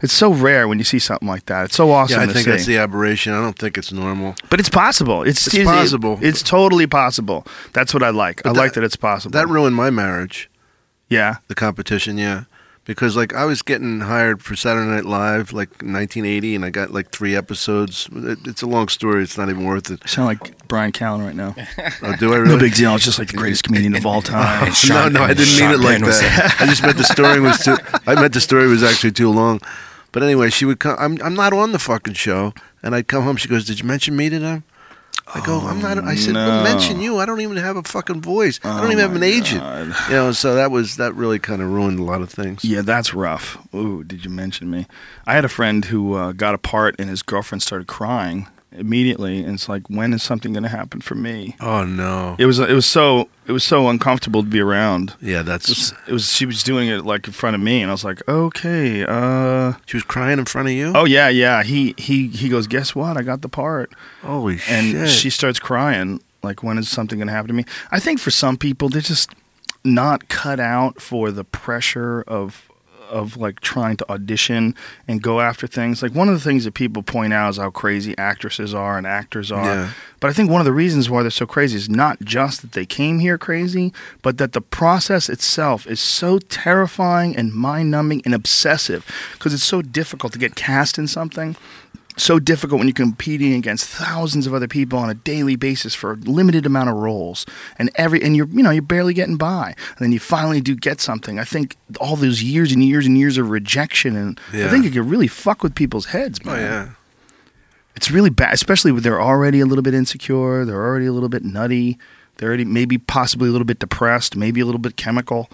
It's 0.00 0.12
so 0.12 0.32
rare 0.32 0.68
when 0.68 0.78
you 0.78 0.84
see 0.84 0.98
something 0.98 1.26
like 1.28 1.46
that. 1.46 1.64
It's 1.66 1.76
so 1.76 1.90
awesome 1.90 2.18
Yeah, 2.18 2.22
I 2.22 2.26
to 2.26 2.32
think 2.32 2.44
see. 2.44 2.50
that's 2.52 2.66
the 2.66 2.78
aberration. 2.78 3.32
I 3.32 3.40
don't 3.40 3.58
think 3.58 3.76
it's 3.76 3.92
normal. 3.92 4.34
but 4.50 4.60
it's 4.60 4.68
possible. 4.70 5.22
It's 5.22 5.46
It's 5.48 5.56
it- 5.56 5.64
possible. 5.66 6.18
it's 6.22 6.42
totally 6.42 6.86
possible. 6.86 7.44
That's 7.72 7.92
what 7.92 8.02
I 8.02 8.10
like. 8.10 8.40
I 8.44 8.50
But 8.50 8.56
like 8.56 8.72
that- 8.74 8.80
that 8.80 8.86
it's 8.86 8.96
possible. 8.96 9.32
That 9.32 9.48
ruined 9.48 9.74
my 9.76 9.90
marriage, 9.90 10.48
yeah. 11.08 11.36
the 11.48 11.54
competition, 11.54 12.16
yeah. 12.18 12.44
Because 12.84 13.16
like 13.16 13.34
I 13.34 13.44
was 13.44 13.60
getting 13.60 14.00
hired 14.00 14.42
for 14.42 14.56
Saturday 14.56 14.88
Night 14.90 15.04
Live 15.04 15.52
like 15.52 15.68
1980 15.82 16.54
and 16.54 16.64
I 16.64 16.70
got 16.70 16.90
like 16.90 17.10
3 17.10 17.36
episodes. 17.36 18.08
It, 18.14 18.38
it's 18.46 18.62
a 18.62 18.66
long 18.66 18.88
story. 18.88 19.22
It's 19.22 19.36
not 19.36 19.50
even 19.50 19.64
worth 19.64 19.90
it. 19.90 20.00
You 20.04 20.08
sound 20.08 20.26
like 20.28 20.66
Bryan 20.68 20.92
Callen 20.92 21.22
right 21.22 21.34
now. 21.36 21.54
Oh, 22.02 22.14
do 22.16 22.32
I 22.32 22.36
really? 22.36 22.54
No 22.54 22.58
big 22.58 22.74
deal. 22.74 22.94
It's 22.94 23.04
just 23.04 23.18
like 23.18 23.28
the 23.28 23.36
greatest 23.36 23.64
comedian 23.64 23.94
of 23.96 24.06
all 24.06 24.22
time. 24.22 24.72
Sean- 24.72 25.12
no, 25.12 25.20
no, 25.20 25.24
I 25.26 25.34
didn't 25.34 25.58
mean 25.58 25.70
it 25.72 25.80
like 25.80 26.00
that. 26.00 26.56
I 26.60 26.66
just 26.66 26.82
meant 26.82 26.96
the 26.96 27.04
story 27.04 27.40
was 27.40 27.58
too. 27.62 27.76
I 28.06 28.14
meant 28.14 28.32
the 28.32 28.40
story 28.40 28.68
was 28.68 28.82
actually 28.82 29.12
too 29.12 29.30
long. 29.30 29.60
But 30.12 30.22
anyway, 30.22 30.50
she 30.50 30.64
would 30.64 30.80
come. 30.80 30.96
I'm 30.98 31.18
I'm 31.22 31.34
not 31.34 31.52
on 31.52 31.72
the 31.72 31.78
fucking 31.78 32.14
show, 32.14 32.54
and 32.82 32.94
I'd 32.94 33.08
come 33.08 33.24
home. 33.24 33.36
She 33.36 33.48
goes, 33.48 33.64
"Did 33.64 33.80
you 33.80 33.86
mention 33.86 34.16
me 34.16 34.28
to 34.30 34.38
them?" 34.38 34.64
I 35.34 35.44
go, 35.44 35.60
"I'm 35.60 35.80
not." 35.80 35.98
I 35.98 36.14
said, 36.14 36.34
no. 36.34 36.46
well, 36.46 36.64
"Mention 36.64 37.00
you. 37.00 37.18
I 37.18 37.26
don't 37.26 37.40
even 37.40 37.58
have 37.58 37.76
a 37.76 37.82
fucking 37.82 38.22
voice. 38.22 38.58
I 38.64 38.78
don't 38.78 38.88
Oh 38.88 38.92
even 38.92 38.98
have 38.98 39.14
an 39.14 39.22
agent." 39.22 39.60
God. 39.60 39.94
You 40.08 40.14
know, 40.14 40.32
so 40.32 40.54
that 40.54 40.70
was 40.70 40.96
that 40.96 41.14
really 41.14 41.38
kind 41.38 41.60
of 41.60 41.70
ruined 41.70 41.98
a 41.98 42.02
lot 42.04 42.22
of 42.22 42.30
things. 42.30 42.64
Yeah, 42.64 42.80
that's 42.80 43.12
rough. 43.12 43.58
Ooh, 43.74 44.02
did 44.04 44.24
you 44.24 44.30
mention 44.30 44.70
me? 44.70 44.86
I 45.26 45.34
had 45.34 45.44
a 45.44 45.48
friend 45.48 45.84
who 45.84 46.14
uh, 46.14 46.32
got 46.32 46.54
a 46.54 46.58
part, 46.58 46.96
and 46.98 47.10
his 47.10 47.22
girlfriend 47.22 47.62
started 47.62 47.86
crying 47.86 48.48
immediately, 48.72 49.38
and 49.42 49.54
it's 49.54 49.68
like, 49.68 49.88
when 49.88 50.12
is 50.12 50.22
something 50.22 50.52
going 50.52 50.62
to 50.62 50.68
happen 50.68 51.00
for 51.00 51.14
me? 51.14 51.56
Oh 51.60 51.84
no. 51.84 52.36
It 52.38 52.46
was 52.46 52.58
it 52.58 52.72
was 52.72 52.86
so 52.86 53.28
it 53.46 53.52
was 53.52 53.64
so 53.64 53.88
uncomfortable 53.88 54.42
to 54.42 54.48
be 54.48 54.60
around. 54.60 55.14
Yeah, 55.20 55.40
It 55.40 55.44
that's. 55.44 55.68
was, 55.68 55.94
it 56.06 56.12
was 56.12 56.32
she 56.32 56.46
was 56.46 56.62
doing 56.62 56.88
it 56.88 57.04
like 57.04 57.26
in 57.26 57.32
front 57.32 57.54
of 57.56 57.62
me, 57.62 57.80
and 57.82 57.90
I 57.90 57.94
was 57.94 58.04
like, 58.04 58.26
okay, 58.28 59.04
uh, 59.08 59.72
She 59.86 59.96
was 59.96 60.04
crying 60.04 60.38
in 60.38 60.44
front 60.44 60.68
of 60.68 60.74
you. 60.74 60.92
oh 60.94 61.04
yeah, 61.04 61.28
yeah. 61.28 61.62
He 61.62 61.94
he 61.96 62.28
he 62.28 62.48
goes, 62.48 62.66
guess 62.66 62.94
what? 62.94 63.16
I 63.16 63.22
got 63.22 63.42
the 63.42 63.48
part, 63.48 63.92
holy 64.22 64.58
and 64.68 64.90
shit! 64.92 65.08
she 65.10 65.30
starts 65.30 65.58
crying. 65.58 66.20
Like, 66.42 66.62
when 66.62 66.78
is 66.78 66.88
something 66.88 67.18
going 67.18 67.26
to 67.26 67.32
happen 67.34 67.48
to 67.48 67.54
me? 67.54 67.64
I 67.90 67.98
think 67.98 68.20
for 68.20 68.30
some 68.30 68.56
people, 68.56 68.88
they're 68.88 69.00
just 69.02 69.30
not 69.84 70.28
cut 70.28 70.60
out 70.60 71.00
for 71.02 71.32
the 71.32 71.42
pressure 71.42 72.22
of 72.28 72.67
of 73.08 73.36
like 73.36 73.60
trying 73.60 73.96
to 73.96 74.10
audition 74.10 74.74
and 75.06 75.22
go 75.22 75.40
after 75.40 75.66
things. 75.66 76.02
Like 76.02 76.14
one 76.14 76.28
of 76.28 76.34
the 76.34 76.40
things 76.40 76.64
that 76.64 76.74
people 76.74 77.02
point 77.02 77.32
out 77.32 77.50
is 77.50 77.56
how 77.56 77.70
crazy 77.70 78.16
actresses 78.16 78.74
are 78.74 78.96
and 78.98 79.06
actors 79.06 79.50
are. 79.50 79.64
Yeah. 79.64 79.90
But 80.20 80.30
I 80.30 80.32
think 80.32 80.50
one 80.50 80.60
of 80.60 80.64
the 80.64 80.72
reasons 80.72 81.08
why 81.08 81.22
they're 81.22 81.30
so 81.30 81.46
crazy 81.46 81.76
is 81.76 81.88
not 81.88 82.20
just 82.20 82.62
that 82.62 82.72
they 82.72 82.86
came 82.86 83.20
here 83.20 83.38
crazy, 83.38 83.92
but 84.22 84.38
that 84.38 84.52
the 84.52 84.60
process 84.60 85.28
itself 85.28 85.86
is 85.86 86.00
so 86.00 86.38
terrifying 86.38 87.36
and 87.36 87.52
mind-numbing 87.52 88.22
and 88.24 88.34
obsessive 88.34 89.06
because 89.34 89.54
it's 89.54 89.64
so 89.64 89.80
difficult 89.80 90.32
to 90.32 90.38
get 90.38 90.56
cast 90.56 90.98
in 90.98 91.06
something 91.06 91.56
so 92.18 92.38
difficult 92.38 92.78
when 92.78 92.88
you're 92.88 92.94
competing 92.94 93.54
against 93.54 93.86
thousands 93.86 94.46
of 94.46 94.52
other 94.52 94.68
people 94.68 94.98
on 94.98 95.08
a 95.08 95.14
daily 95.14 95.56
basis 95.56 95.94
for 95.94 96.12
a 96.12 96.16
limited 96.16 96.66
amount 96.66 96.88
of 96.90 96.96
roles 96.96 97.46
and 97.78 97.90
every 97.94 98.22
and 98.22 98.36
you're 98.36 98.48
you 98.48 98.62
know 98.62 98.70
you're 98.70 98.82
barely 98.82 99.14
getting 99.14 99.36
by 99.36 99.68
and 99.76 99.98
then 99.98 100.12
you 100.12 100.18
finally 100.18 100.60
do 100.60 100.74
get 100.74 101.00
something 101.00 101.38
i 101.38 101.44
think 101.44 101.76
all 102.00 102.16
those 102.16 102.42
years 102.42 102.72
and 102.72 102.84
years 102.84 103.06
and 103.06 103.16
years 103.16 103.38
of 103.38 103.48
rejection 103.50 104.16
and 104.16 104.40
i 104.52 104.68
think 104.68 104.84
it 104.84 104.92
can 104.92 105.08
really 105.08 105.28
fuck 105.28 105.62
with 105.62 105.74
people's 105.74 106.06
heads 106.06 106.44
man. 106.44 106.56
oh 106.56 106.58
yeah. 106.60 106.88
it's 107.94 108.10
really 108.10 108.30
bad 108.30 108.52
especially 108.52 108.92
when 108.92 109.02
they're 109.02 109.22
already 109.22 109.60
a 109.60 109.66
little 109.66 109.82
bit 109.82 109.94
insecure 109.94 110.64
they're 110.64 110.84
already 110.84 111.06
a 111.06 111.12
little 111.12 111.28
bit 111.28 111.44
nutty 111.44 111.98
they're 112.36 112.48
already 112.48 112.64
maybe 112.64 112.98
possibly 112.98 113.48
a 113.48 113.52
little 113.52 113.64
bit 113.64 113.78
depressed 113.78 114.36
maybe 114.36 114.60
a 114.60 114.64
little 114.66 114.80
bit 114.80 114.96
chemical 114.96 115.48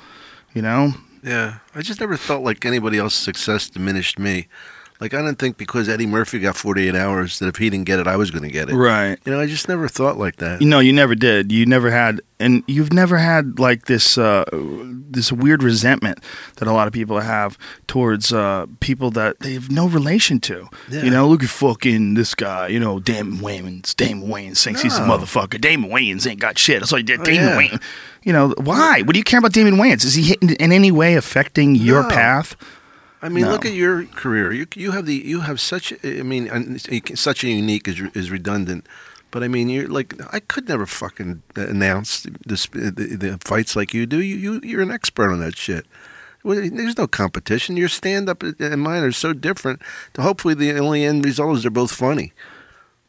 you 0.54 0.62
know 0.62 0.92
Yeah, 1.22 1.60
I 1.74 1.80
just 1.80 2.00
never 2.00 2.18
felt 2.18 2.42
like 2.44 2.66
anybody 2.66 2.98
else's 2.98 3.18
success 3.18 3.70
diminished 3.70 4.18
me. 4.18 4.46
Like 5.00 5.12
I 5.12 5.18
didn't 5.22 5.38
think 5.38 5.58
because 5.58 5.88
Eddie 5.88 6.06
Murphy 6.06 6.38
got 6.38 6.56
48 6.56 6.94
hours 6.94 7.38
that 7.40 7.48
if 7.48 7.56
he 7.56 7.68
didn't 7.68 7.84
get 7.86 7.98
it, 7.98 8.06
I 8.06 8.16
was 8.16 8.30
going 8.30 8.44
to 8.44 8.48
get 8.50 8.70
it. 8.70 8.74
right 8.74 9.18
You 9.26 9.32
know, 9.32 9.40
I 9.40 9.46
just 9.46 9.68
never 9.68 9.88
thought 9.88 10.16
like 10.18 10.36
that. 10.36 10.60
No, 10.60 10.78
you 10.78 10.92
never 10.92 11.14
did. 11.16 11.50
You 11.50 11.66
never 11.66 11.90
had, 11.90 12.20
and 12.38 12.62
you've 12.68 12.92
never 12.92 13.18
had 13.18 13.58
like 13.58 13.86
this 13.86 14.16
uh, 14.16 14.44
this 14.52 15.32
weird 15.32 15.62
resentment 15.64 16.20
that 16.56 16.68
a 16.68 16.72
lot 16.72 16.86
of 16.86 16.92
people 16.92 17.20
have 17.20 17.58
towards 17.88 18.32
uh, 18.32 18.66
people 18.80 19.10
that 19.10 19.40
they 19.40 19.52
have 19.54 19.70
no 19.70 19.88
relation 19.88 20.38
to. 20.40 20.68
Yeah. 20.88 21.02
You 21.02 21.10
know, 21.10 21.28
look 21.28 21.42
at 21.42 21.48
fucking 21.50 22.14
this 22.14 22.34
guy. 22.34 22.68
You 22.68 22.78
know, 22.80 23.00
Damon 23.00 23.38
Wayans. 23.38 23.94
Damon 23.96 24.28
Wayans 24.28 24.62
thinks 24.62 24.80
he's 24.82 24.96
a 24.96 25.00
motherfucker. 25.02 25.60
Damon 25.60 25.90
Wayans 25.90 26.26
ain't 26.30 26.40
got 26.40 26.56
shit. 26.56 26.80
That's 26.80 26.92
why 26.92 27.02
Damon 27.02 27.26
Oh, 27.26 27.30
yeah. 27.30 27.60
Wayans. 27.60 27.82
You 28.22 28.32
know 28.32 28.54
why? 28.58 29.02
What 29.02 29.12
do 29.12 29.18
you 29.18 29.24
care 29.24 29.38
about 29.40 29.52
Damon 29.52 29.74
Wayans? 29.74 30.04
Is 30.04 30.14
he 30.14 30.34
in 30.40 30.72
any 30.72 30.90
way 30.92 31.14
affecting 31.14 31.74
your 31.74 32.04
No. 32.04 32.08
path? 32.08 32.56
I 33.24 33.28
mean, 33.30 33.44
No. 33.44 33.51
look 33.52 33.64
at 33.64 33.72
your 33.72 34.05
career. 34.05 34.52
You 34.52 34.66
you 34.76 34.90
have 34.92 35.06
the 35.06 35.14
you 35.14 35.40
have 35.40 35.59
such. 35.59 35.92
I 36.05 36.22
mean, 36.22 36.78
such 37.16 37.42
a 37.44 37.48
unique 37.48 37.88
is 37.88 37.98
is 38.14 38.30
redundant. 38.30 38.86
But 39.30 39.42
I 39.42 39.48
mean, 39.48 39.68
you're 39.68 39.88
like 39.88 40.14
I 40.36 40.40
could 40.40 40.68
never 40.68 40.86
fucking 40.86 41.42
announce 41.56 42.20
the, 42.22 42.30
the, 42.72 43.16
the 43.16 43.38
fights 43.40 43.74
like 43.74 43.94
you 43.94 44.06
do. 44.06 44.20
You 44.20 44.36
you 44.36 44.60
you're 44.62 44.82
an 44.82 44.90
expert 44.92 45.32
on 45.32 45.40
that 45.40 45.56
shit. 45.56 45.86
Well, 46.44 46.56
There's 46.56 46.98
no 46.98 47.06
competition. 47.09 47.78
Your 47.78 47.88
stand 47.88 48.28
up 48.28 48.42
and 48.42 48.82
mine 48.82 49.02
are 49.02 49.12
so 49.12 49.32
different. 49.32 49.80
To 50.12 50.22
hopefully, 50.22 50.55
the 50.55 50.78
only 50.78 51.02
end 51.05 51.24
result 51.24 51.56
is 51.56 51.62
they're 51.62 51.70
both 51.82 51.92
funny. 51.92 52.32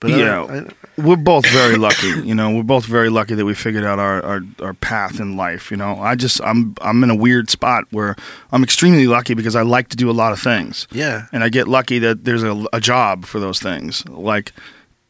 But 0.01 0.11
yeah, 0.11 0.43
I- 0.43 1.01
we're 1.01 1.15
both 1.15 1.47
very 1.47 1.77
lucky. 1.77 2.07
You 2.07 2.35
know, 2.35 2.51
we're 2.53 2.63
both 2.63 2.85
very 2.85 3.09
lucky 3.09 3.33
that 3.35 3.45
we 3.45 3.53
figured 3.55 3.83
out 3.85 3.97
our, 3.97 4.21
our, 4.23 4.41
our 4.61 4.73
path 4.73 5.19
in 5.19 5.35
life. 5.37 5.71
You 5.71 5.77
know, 5.77 5.95
I 5.99 6.15
just 6.15 6.41
I'm 6.43 6.75
I'm 6.81 7.03
in 7.03 7.09
a 7.09 7.15
weird 7.15 7.49
spot 7.49 7.85
where 7.91 8.15
I'm 8.51 8.63
extremely 8.63 9.07
lucky 9.07 9.33
because 9.33 9.55
I 9.55 9.61
like 9.63 9.89
to 9.89 9.97
do 9.97 10.09
a 10.09 10.13
lot 10.13 10.31
of 10.33 10.39
things. 10.39 10.87
Yeah. 10.91 11.25
and 11.31 11.43
I 11.43 11.49
get 11.49 11.67
lucky 11.67 11.97
that 11.99 12.25
there's 12.25 12.43
a, 12.43 12.65
a 12.73 12.79
job 12.81 13.25
for 13.25 13.39
those 13.39 13.59
things. 13.59 14.05
Like, 14.07 14.51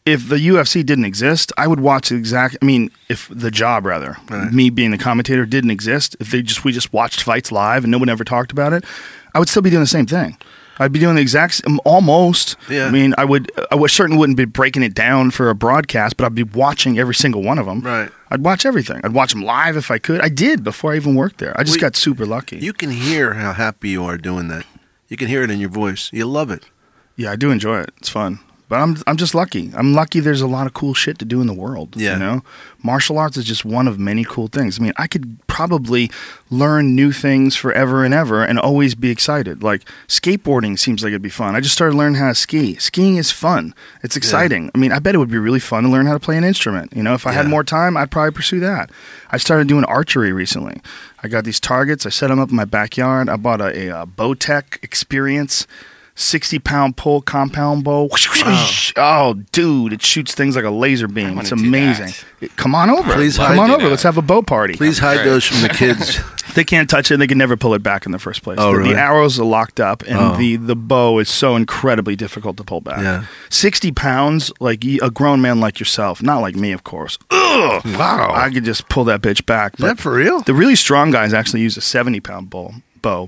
if 0.06 0.30
the 0.30 0.36
UFC 0.38 0.86
didn't 0.86 1.06
exist, 1.06 1.52
I 1.58 1.66
would 1.68 1.80
watch 1.80 2.12
exact. 2.12 2.58
I 2.62 2.66
mean, 2.66 2.92
if 3.10 3.28
the 3.30 3.50
job 3.52 3.86
rather, 3.88 4.18
Right. 4.30 4.52
me 4.54 4.70
being 4.70 4.92
the 4.92 5.00
commentator 5.00 5.46
didn't 5.48 5.72
exist, 5.72 6.16
if 6.20 6.30
they 6.32 6.44
just 6.44 6.64
we 6.64 6.72
just 6.72 6.94
watched 6.94 7.24
fights 7.24 7.52
live 7.52 7.84
and 7.84 7.92
no 7.92 7.98
one 7.98 8.08
ever 8.10 8.24
talked 8.24 8.52
about 8.52 8.72
it, 8.72 8.84
I 9.34 9.40
would 9.40 9.50
still 9.50 9.64
be 9.64 9.72
doing 9.72 9.82
the 9.84 9.88
same 9.88 10.06
thing. 10.06 10.38
I'd 10.80 10.92
be 10.92 11.00
doing 11.00 11.16
the 11.16 11.22
exact 11.22 11.54
s- 11.54 11.62
um, 11.66 11.80
almost. 11.86 12.56
Yeah. 12.70 12.88
I 12.88 12.92
mean, 12.92 13.14
I 13.18 13.26
would. 13.26 13.52
I 13.72 13.76
would 13.76 13.92
certainly 13.92 14.20
wouldn't 14.20 14.38
be 14.38 14.46
breaking 14.46 14.84
it 14.84 14.94
down 14.94 15.32
for 15.32 15.50
a 15.50 15.56
broadcast, 15.56 16.18
but 16.18 16.26
I'd 16.26 16.36
be 16.36 16.44
watching 16.44 17.00
every 17.00 17.16
single 17.16 17.42
one 17.44 17.58
of 17.60 17.66
them. 17.66 17.82
Right. 17.82 18.10
I'd 18.32 18.44
watch 18.44 18.66
everything. 18.66 19.02
I'd 19.04 19.14
watch 19.14 19.32
them 19.34 19.44
live 19.44 19.78
if 19.78 19.90
I 19.92 19.98
could. 20.00 20.22
I 20.22 20.30
did 20.30 20.64
before 20.64 20.94
I 20.94 20.96
even 20.98 21.16
worked 21.16 21.38
there. 21.38 21.58
I 21.60 21.64
just 21.64 21.78
We- 21.78 21.82
got 21.82 21.96
super 21.96 22.26
lucky. 22.26 22.58
You 22.58 22.74
can 22.74 22.90
hear 22.92 23.36
how 23.36 23.54
happy 23.54 23.90
you 23.90 24.04
are 24.04 24.18
doing 24.18 24.48
that. 24.50 24.66
You 25.08 25.18
can 25.18 25.28
hear 25.28 25.44
it 25.44 25.52
in 25.52 25.60
your 25.60 25.70
voice. 25.70 26.10
You 26.12 26.26
love 26.26 26.50
it. 26.52 26.66
Yeah, 27.16 27.32
I 27.32 27.36
do 27.38 27.52
enjoy 27.52 27.80
it. 27.82 27.92
It's 27.98 28.10
fun. 28.10 28.40
But 28.68 28.78
I'm 28.78 28.98
I'm 29.06 29.16
just 29.16 29.36
lucky. 29.36 29.72
I'm 29.76 29.94
lucky 29.94 30.20
there's 30.20 30.42
a 30.42 30.48
lot 30.48 30.66
of 30.66 30.74
cool 30.74 30.94
shit 30.94 31.20
to 31.20 31.26
do 31.26 31.40
in 31.40 31.48
the 31.48 31.54
world. 31.54 31.96
Yeah. 31.96 32.14
You 32.14 32.20
know? 32.20 32.44
Martial 32.84 33.18
arts 33.18 33.38
is 33.38 33.46
just 33.46 33.66
one 33.66 33.88
of 33.88 34.00
many 34.00 34.24
cool 34.24 34.48
things. 34.48 34.80
I 34.80 34.84
mean, 34.84 34.94
I 34.98 35.08
could 35.08 35.38
probably 35.48 36.10
learn 36.50 36.96
new 36.96 37.12
things 37.12 37.56
forever 37.56 38.04
and 38.04 38.14
ever 38.14 38.44
and 38.44 38.60
always 38.60 38.96
be 38.96 39.10
excited. 39.12 39.62
Like 39.62 39.84
skateboarding 40.08 40.78
seems 40.80 41.04
like 41.04 41.10
it'd 41.10 41.22
be 41.22 41.30
fun. 41.30 41.56
I 41.56 41.62
just 41.62 41.76
started 41.76 41.96
learning 41.96 42.20
how 42.20 42.30
to 42.30 42.36
ski. 42.36 42.76
Skiing 42.76 43.18
is 43.18 43.32
fun. 43.32 43.74
It's 44.04 44.16
exciting. 44.16 44.72
I 44.74 44.78
mean, 44.78 44.92
I 44.92 45.00
bet 45.00 45.16
it 45.16 45.20
would 45.20 45.32
be 45.32 45.38
really 45.38 45.60
fun 45.60 45.84
to 45.84 45.90
learn 45.90 46.06
how 46.06 46.14
to 46.14 46.20
play 46.20 46.38
an 46.38 46.44
instrument. 46.44 46.94
You 46.96 47.04
know, 47.04 47.14
if 47.14 47.28
I 47.28 47.32
had 47.32 47.48
more 47.48 47.64
time, 47.64 47.98
I'd 47.98 48.12
probably 48.12 48.32
pursue 48.32 48.60
that. 48.62 48.90
I 49.32 49.38
started 49.38 49.68
doing 49.68 49.84
archery 49.86 50.32
recently. 50.32 50.82
I 51.24 51.28
got 51.28 51.44
these 51.44 51.60
targets. 51.60 52.06
I 52.06 52.10
set 52.10 52.28
them 52.28 52.40
up 52.40 52.50
in 52.50 52.56
my 52.56 52.66
backyard. 52.66 53.30
I 53.30 53.36
bought 53.38 53.62
a, 53.62 53.90
a, 53.90 53.96
uh 53.96 54.06
Bowtech 54.06 54.84
experience. 54.84 55.68
60 56.16 56.60
pound 56.60 56.98
pull 56.98 57.22
compound 57.22 57.84
bow. 57.84 58.10
Oh, 58.98 59.34
dude, 59.52 59.92
it 59.92 60.02
shoots 60.02 60.34
things 60.34 60.56
like 60.56 60.64
a 60.64 60.70
laser 60.70 61.08
beam. 61.08 61.38
It's 61.38 61.52
amazing. 61.52 62.14
It- 62.40 62.56
come 62.56 62.74
on 62.74 62.90
over. 62.90 63.14
Please 63.14 63.36
come 63.38 63.48
hide 63.48 63.60
on 63.60 63.72
over. 63.72 63.84
that. 63.84 63.90
Let's 63.90 64.04
have 64.04 64.18
a 64.18 64.22
bow 64.22 64.42
party. 64.42 64.76
Please 64.76 65.00
hide 65.00 65.16
great. 65.18 65.26
those 65.26 65.46
from 65.46 65.62
the 65.62 65.70
kids. 65.70 66.20
They 66.56 66.64
can't 66.64 66.90
touch 66.90 67.12
it. 67.12 67.18
They 67.18 67.28
can 67.28 67.38
never 67.38 67.58
pull 67.58 67.74
it 67.74 67.84
back 67.84 68.06
in 68.06 68.14
the 68.14 68.20
first 68.20 68.42
place. 68.42 68.58
Oh, 68.62 68.72
the, 68.72 68.78
really? 68.78 68.94
the 68.94 69.00
arrows 69.00 69.38
are 69.38 69.44
locked 69.44 69.82
up, 69.82 70.04
and 70.04 70.18
Oh. 70.18 70.38
the, 70.38 70.56
the 70.56 70.76
bow 70.76 71.20
is 71.20 71.28
so 71.28 71.58
incredibly 71.58 72.16
difficult 72.16 72.56
to 72.58 72.64
pull 72.64 72.80
back. 72.80 73.00
Yeah. 73.00 73.26
60 73.50 73.92
pounds, 73.92 74.54
like 74.62 74.86
a 74.86 75.10
grown 75.12 75.42
man 75.42 75.60
like 75.60 75.80
yourself, 75.82 76.24
not 76.24 76.38
like 76.40 76.56
me, 76.56 76.72
of 76.72 76.86
course. 76.86 77.18
Ugh! 77.30 77.82
Wow. 77.98 78.32
I 78.34 78.50
could 78.52 78.64
just 78.64 78.88
pull 78.88 79.04
that 79.06 79.20
bitch 79.22 79.46
back. 79.46 79.74
Is 79.78 79.84
that 79.84 80.00
for 80.00 80.14
real? 80.14 80.40
The 80.44 80.54
really 80.54 80.78
strong 80.78 81.12
guys 81.12 81.34
actually 81.34 81.60
use 81.60 81.76
a 81.76 81.82
70 81.82 82.22
pound 82.22 82.50
bow. 82.50 82.72
bow. 83.02 83.28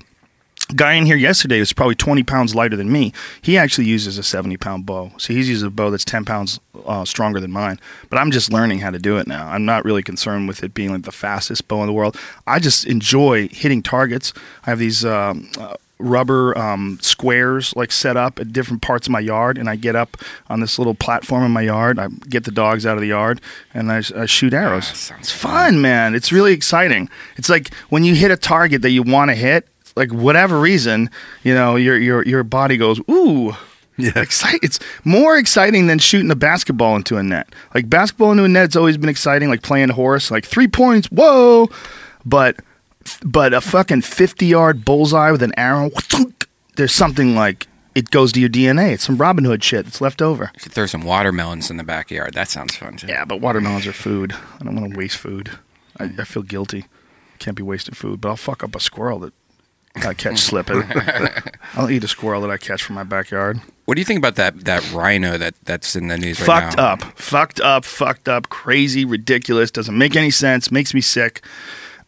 Guy 0.75 0.93
in 0.93 1.05
here 1.05 1.15
yesterday 1.15 1.59
was 1.59 1.71
probably 1.71 1.95
20 1.95 2.23
pounds 2.23 2.53
lighter 2.53 2.75
than 2.75 2.91
me. 2.91 3.13
He 3.41 3.57
actually 3.57 3.87
uses 3.87 4.17
a 4.17 4.23
70 4.23 4.57
pound 4.57 4.85
bow. 4.85 5.11
So 5.17 5.33
he's 5.33 5.47
using 5.47 5.67
a 5.67 5.71
bow 5.71 5.89
that's 5.89 6.03
10 6.03 6.25
pounds 6.25 6.59
uh, 6.85 7.05
stronger 7.05 7.39
than 7.39 7.51
mine. 7.51 7.79
But 8.09 8.19
I'm 8.19 8.31
just 8.31 8.51
learning 8.51 8.79
how 8.79 8.91
to 8.91 8.99
do 8.99 9.17
it 9.17 9.27
now. 9.27 9.47
I'm 9.47 9.63
not 9.63 9.85
really 9.85 10.03
concerned 10.03 10.47
with 10.47 10.63
it 10.63 10.73
being 10.73 10.91
like 10.91 11.03
the 11.03 11.11
fastest 11.11 11.67
bow 11.67 11.81
in 11.81 11.87
the 11.87 11.93
world. 11.93 12.17
I 12.45 12.59
just 12.59 12.85
enjoy 12.85 13.47
hitting 13.47 13.81
targets. 13.81 14.33
I 14.65 14.71
have 14.71 14.79
these 14.79 15.05
um, 15.05 15.49
uh, 15.57 15.75
rubber 15.99 16.57
um, 16.57 16.99
squares 17.01 17.75
like 17.75 17.91
set 17.91 18.17
up 18.17 18.39
at 18.39 18.53
different 18.53 18.81
parts 18.81 19.07
of 19.07 19.11
my 19.11 19.19
yard, 19.19 19.57
and 19.57 19.69
I 19.69 19.75
get 19.75 19.95
up 19.95 20.17
on 20.49 20.59
this 20.59 20.77
little 20.77 20.95
platform 20.95 21.43
in 21.43 21.51
my 21.51 21.61
yard. 21.61 21.99
I 21.99 22.07
get 22.29 22.43
the 22.43 22.51
dogs 22.51 22.85
out 22.85 22.95
of 22.95 23.01
the 23.01 23.07
yard, 23.07 23.41
and 23.73 23.91
I, 23.91 24.01
I 24.15 24.25
shoot 24.25 24.53
arrows. 24.53 24.89
Ah, 24.89 24.95
sounds 24.95 25.21
it's 25.21 25.31
fun, 25.31 25.81
man. 25.81 26.13
It's 26.13 26.31
really 26.31 26.53
exciting. 26.53 27.09
It's 27.37 27.49
like 27.49 27.73
when 27.89 28.03
you 28.03 28.15
hit 28.15 28.31
a 28.31 28.37
target 28.37 28.81
that 28.81 28.91
you 28.91 29.03
want 29.03 29.29
to 29.29 29.35
hit, 29.35 29.67
like 29.97 30.13
whatever 30.13 30.59
reason, 30.59 31.09
you 31.43 31.53
know, 31.53 31.75
your 31.75 31.97
your 31.97 32.23
your 32.23 32.43
body 32.43 32.77
goes 32.77 33.01
ooh. 33.11 33.53
Yeah. 33.97 34.11
Excite- 34.15 34.59
it's 34.61 34.79
more 35.03 35.37
exciting 35.37 35.87
than 35.87 35.97
shooting 35.97 36.29
a 36.29 36.35
basketball 36.35 36.95
into 36.95 37.17
a 37.17 37.23
net. 37.23 37.53
Like 37.73 37.89
basketball 37.89 38.31
into 38.31 38.43
a 38.43 38.47
net's 38.47 38.75
always 38.75 38.95
been 38.95 39.09
exciting, 39.09 39.49
like 39.49 39.63
playing 39.63 39.89
horse, 39.89 40.29
like 40.29 40.45
three 40.45 40.67
points, 40.67 41.07
whoa. 41.07 41.69
But 42.23 42.57
but 43.25 43.53
a 43.53 43.61
fucking 43.61 44.03
fifty 44.03 44.45
yard 44.45 44.85
bullseye 44.85 45.31
with 45.31 45.41
an 45.41 45.53
arrow, 45.57 45.89
there's 46.75 46.93
something 46.93 47.35
like 47.35 47.67
it 47.95 48.11
goes 48.11 48.31
to 48.33 48.39
your 48.39 48.49
DNA. 48.49 48.91
It's 48.91 49.03
some 49.05 49.17
Robin 49.17 49.43
Hood 49.45 49.63
shit 49.63 49.85
that's 49.85 49.99
left 50.01 50.21
over. 50.21 50.51
You 50.53 50.61
could 50.61 50.73
throw 50.73 50.85
some 50.85 51.01
watermelons 51.03 51.71
in 51.71 51.77
the 51.77 51.83
backyard. 51.83 52.35
That 52.35 52.47
sounds 52.49 52.75
fun 52.75 52.97
too. 52.97 53.07
Yeah, 53.07 53.25
but 53.25 53.41
watermelons 53.41 53.87
are 53.87 53.93
food. 53.93 54.33
I 54.59 54.63
don't 54.63 54.79
want 54.79 54.93
to 54.93 54.97
waste 54.97 55.17
food. 55.17 55.57
I, 55.99 56.11
I 56.19 56.23
feel 56.23 56.43
guilty. 56.43 56.85
Can't 57.39 57.57
be 57.57 57.63
wasting 57.63 57.95
food, 57.95 58.21
but 58.21 58.29
I'll 58.29 58.37
fuck 58.37 58.63
up 58.63 58.75
a 58.75 58.79
squirrel 58.79 59.17
that 59.19 59.33
I 60.05 60.13
catch 60.13 60.39
slipping. 60.39 60.83
I'll 61.73 61.89
eat 61.89 62.03
a 62.03 62.07
squirrel 62.07 62.41
that 62.41 62.51
I 62.51 62.57
catch 62.57 62.83
from 62.83 62.95
my 62.95 63.03
backyard. 63.03 63.59
What 63.85 63.95
do 63.95 64.01
you 64.01 64.05
think 64.05 64.19
about 64.19 64.35
that 64.35 64.65
that 64.65 64.91
rhino 64.91 65.37
that 65.37 65.55
that's 65.63 65.95
in 65.95 66.07
the 66.07 66.17
news 66.17 66.39
right 66.41 66.47
now? 66.47 66.61
fucked 66.61 66.77
now? 66.77 66.83
up, 66.83 67.03
fucked 67.19 67.61
up, 67.61 67.85
fucked 67.85 68.27
up, 68.27 68.49
crazy, 68.49 69.05
ridiculous. 69.05 69.71
Doesn't 69.71 69.97
make 69.97 70.15
any 70.15 70.31
sense. 70.31 70.71
Makes 70.71 70.93
me 70.93 71.01
sick. 71.01 71.41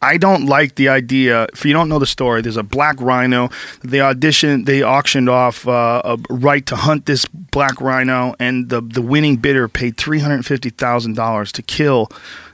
I 0.01 0.17
don't 0.17 0.45
like 0.45 0.75
the 0.75 0.87
idea. 0.87 1.47
If 1.51 1.65
you 1.65 1.73
don't 1.73 1.89
know 1.89 1.99
the 1.99 2.07
story, 2.07 2.41
there's 2.41 2.57
a 2.57 2.63
black 2.63 2.99
rhino. 3.01 3.49
They 3.83 3.97
auditioned, 3.97 4.65
they 4.65 4.81
auctioned 4.81 5.27
off 5.27 5.67
uh, 5.67 6.01
a 6.05 6.17
right 6.29 6.65
to 6.67 6.77
hunt 6.77 7.05
this 7.05 7.25
black 7.25 7.81
rhino, 7.81 8.33
and 8.39 8.69
the 8.69 8.81
the 8.81 9.01
winning 9.01 9.37
bidder 9.37 9.67
paid 9.67 9.97
three 9.97 10.19
hundred 10.19 10.45
fifty 10.45 10.69
thousand 10.69 11.15
dollars 11.15 11.51
to 11.53 11.61
kill 11.61 12.09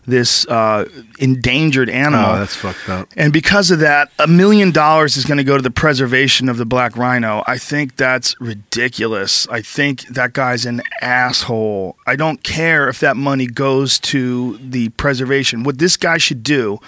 this 0.06 0.48
uh, 0.48 0.88
endangered 1.20 1.90
animal. 1.90 2.32
Oh, 2.32 2.40
that's 2.40 2.56
fucked 2.56 2.88
up. 2.90 3.10
And 3.16 3.34
because 3.34 3.72
of 3.72 3.80
that, 3.80 4.12
a 4.20 4.28
million 4.28 4.72
dollars 4.72 5.18
is 5.18 5.26
going 5.26 5.38
to 5.38 5.44
go 5.44 5.58
to 5.58 5.64
the 5.64 5.72
preservation 5.72 6.50
of 6.50 6.58
the 6.58 6.66
black 6.66 6.96
rhino. 6.98 7.44
I 7.48 7.58
think 7.58 7.96
that's 7.96 8.40
ridiculous. 8.40 9.48
I 9.50 9.62
think 9.62 10.08
that 10.08 10.34
guy's 10.34 10.66
an 10.66 10.82
asshole. 11.02 11.98
I 12.06 12.16
don't 12.16 12.44
care 12.44 12.88
if 12.88 13.00
that 13.00 13.18
money 13.18 13.48
goes 13.48 14.00
to 14.00 14.58
the 14.58 14.90
preservation. 14.90 15.64
What 15.64 15.80
this 15.80 15.98
guy 15.98 16.18
should 16.18 16.44
do, 16.44 16.80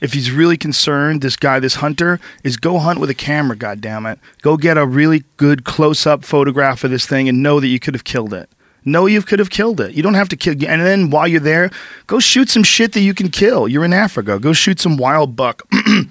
if 0.00 0.12
he's 0.12 0.30
really 0.30 0.56
concerned, 0.56 1.22
this 1.22 1.36
guy, 1.36 1.58
this 1.58 1.76
hunter, 1.76 2.20
is 2.44 2.56
go 2.56 2.78
hunt 2.78 3.00
with 3.00 3.10
a 3.10 3.14
camera, 3.14 3.56
God 3.56 3.80
damn 3.80 4.06
it. 4.06 4.18
Go 4.42 4.56
get 4.56 4.76
a 4.78 4.86
really 4.86 5.24
good 5.36 5.64
close 5.64 6.06
up 6.06 6.24
photograph 6.24 6.84
of 6.84 6.90
this 6.90 7.06
thing 7.06 7.28
and 7.28 7.42
know 7.42 7.60
that 7.60 7.68
you 7.68 7.80
could 7.80 7.94
have 7.94 8.04
killed 8.04 8.32
it. 8.32 8.50
Know 8.88 9.06
you 9.06 9.22
could 9.22 9.38
have 9.38 9.50
killed 9.50 9.80
it. 9.80 9.94
You 9.94 10.02
don't 10.02 10.14
have 10.14 10.28
to 10.30 10.36
kill. 10.36 10.52
And 10.52 10.80
then 10.82 11.10
while 11.10 11.28
you're 11.28 11.40
there, 11.40 11.70
go 12.06 12.18
shoot 12.18 12.48
some 12.48 12.62
shit 12.62 12.92
that 12.92 13.00
you 13.00 13.14
can 13.14 13.30
kill. 13.30 13.68
You're 13.68 13.84
in 13.84 13.92
Africa. 13.92 14.38
Go 14.38 14.52
shoot 14.52 14.80
some 14.80 14.96
wild 14.96 15.36
buck. 15.36 15.62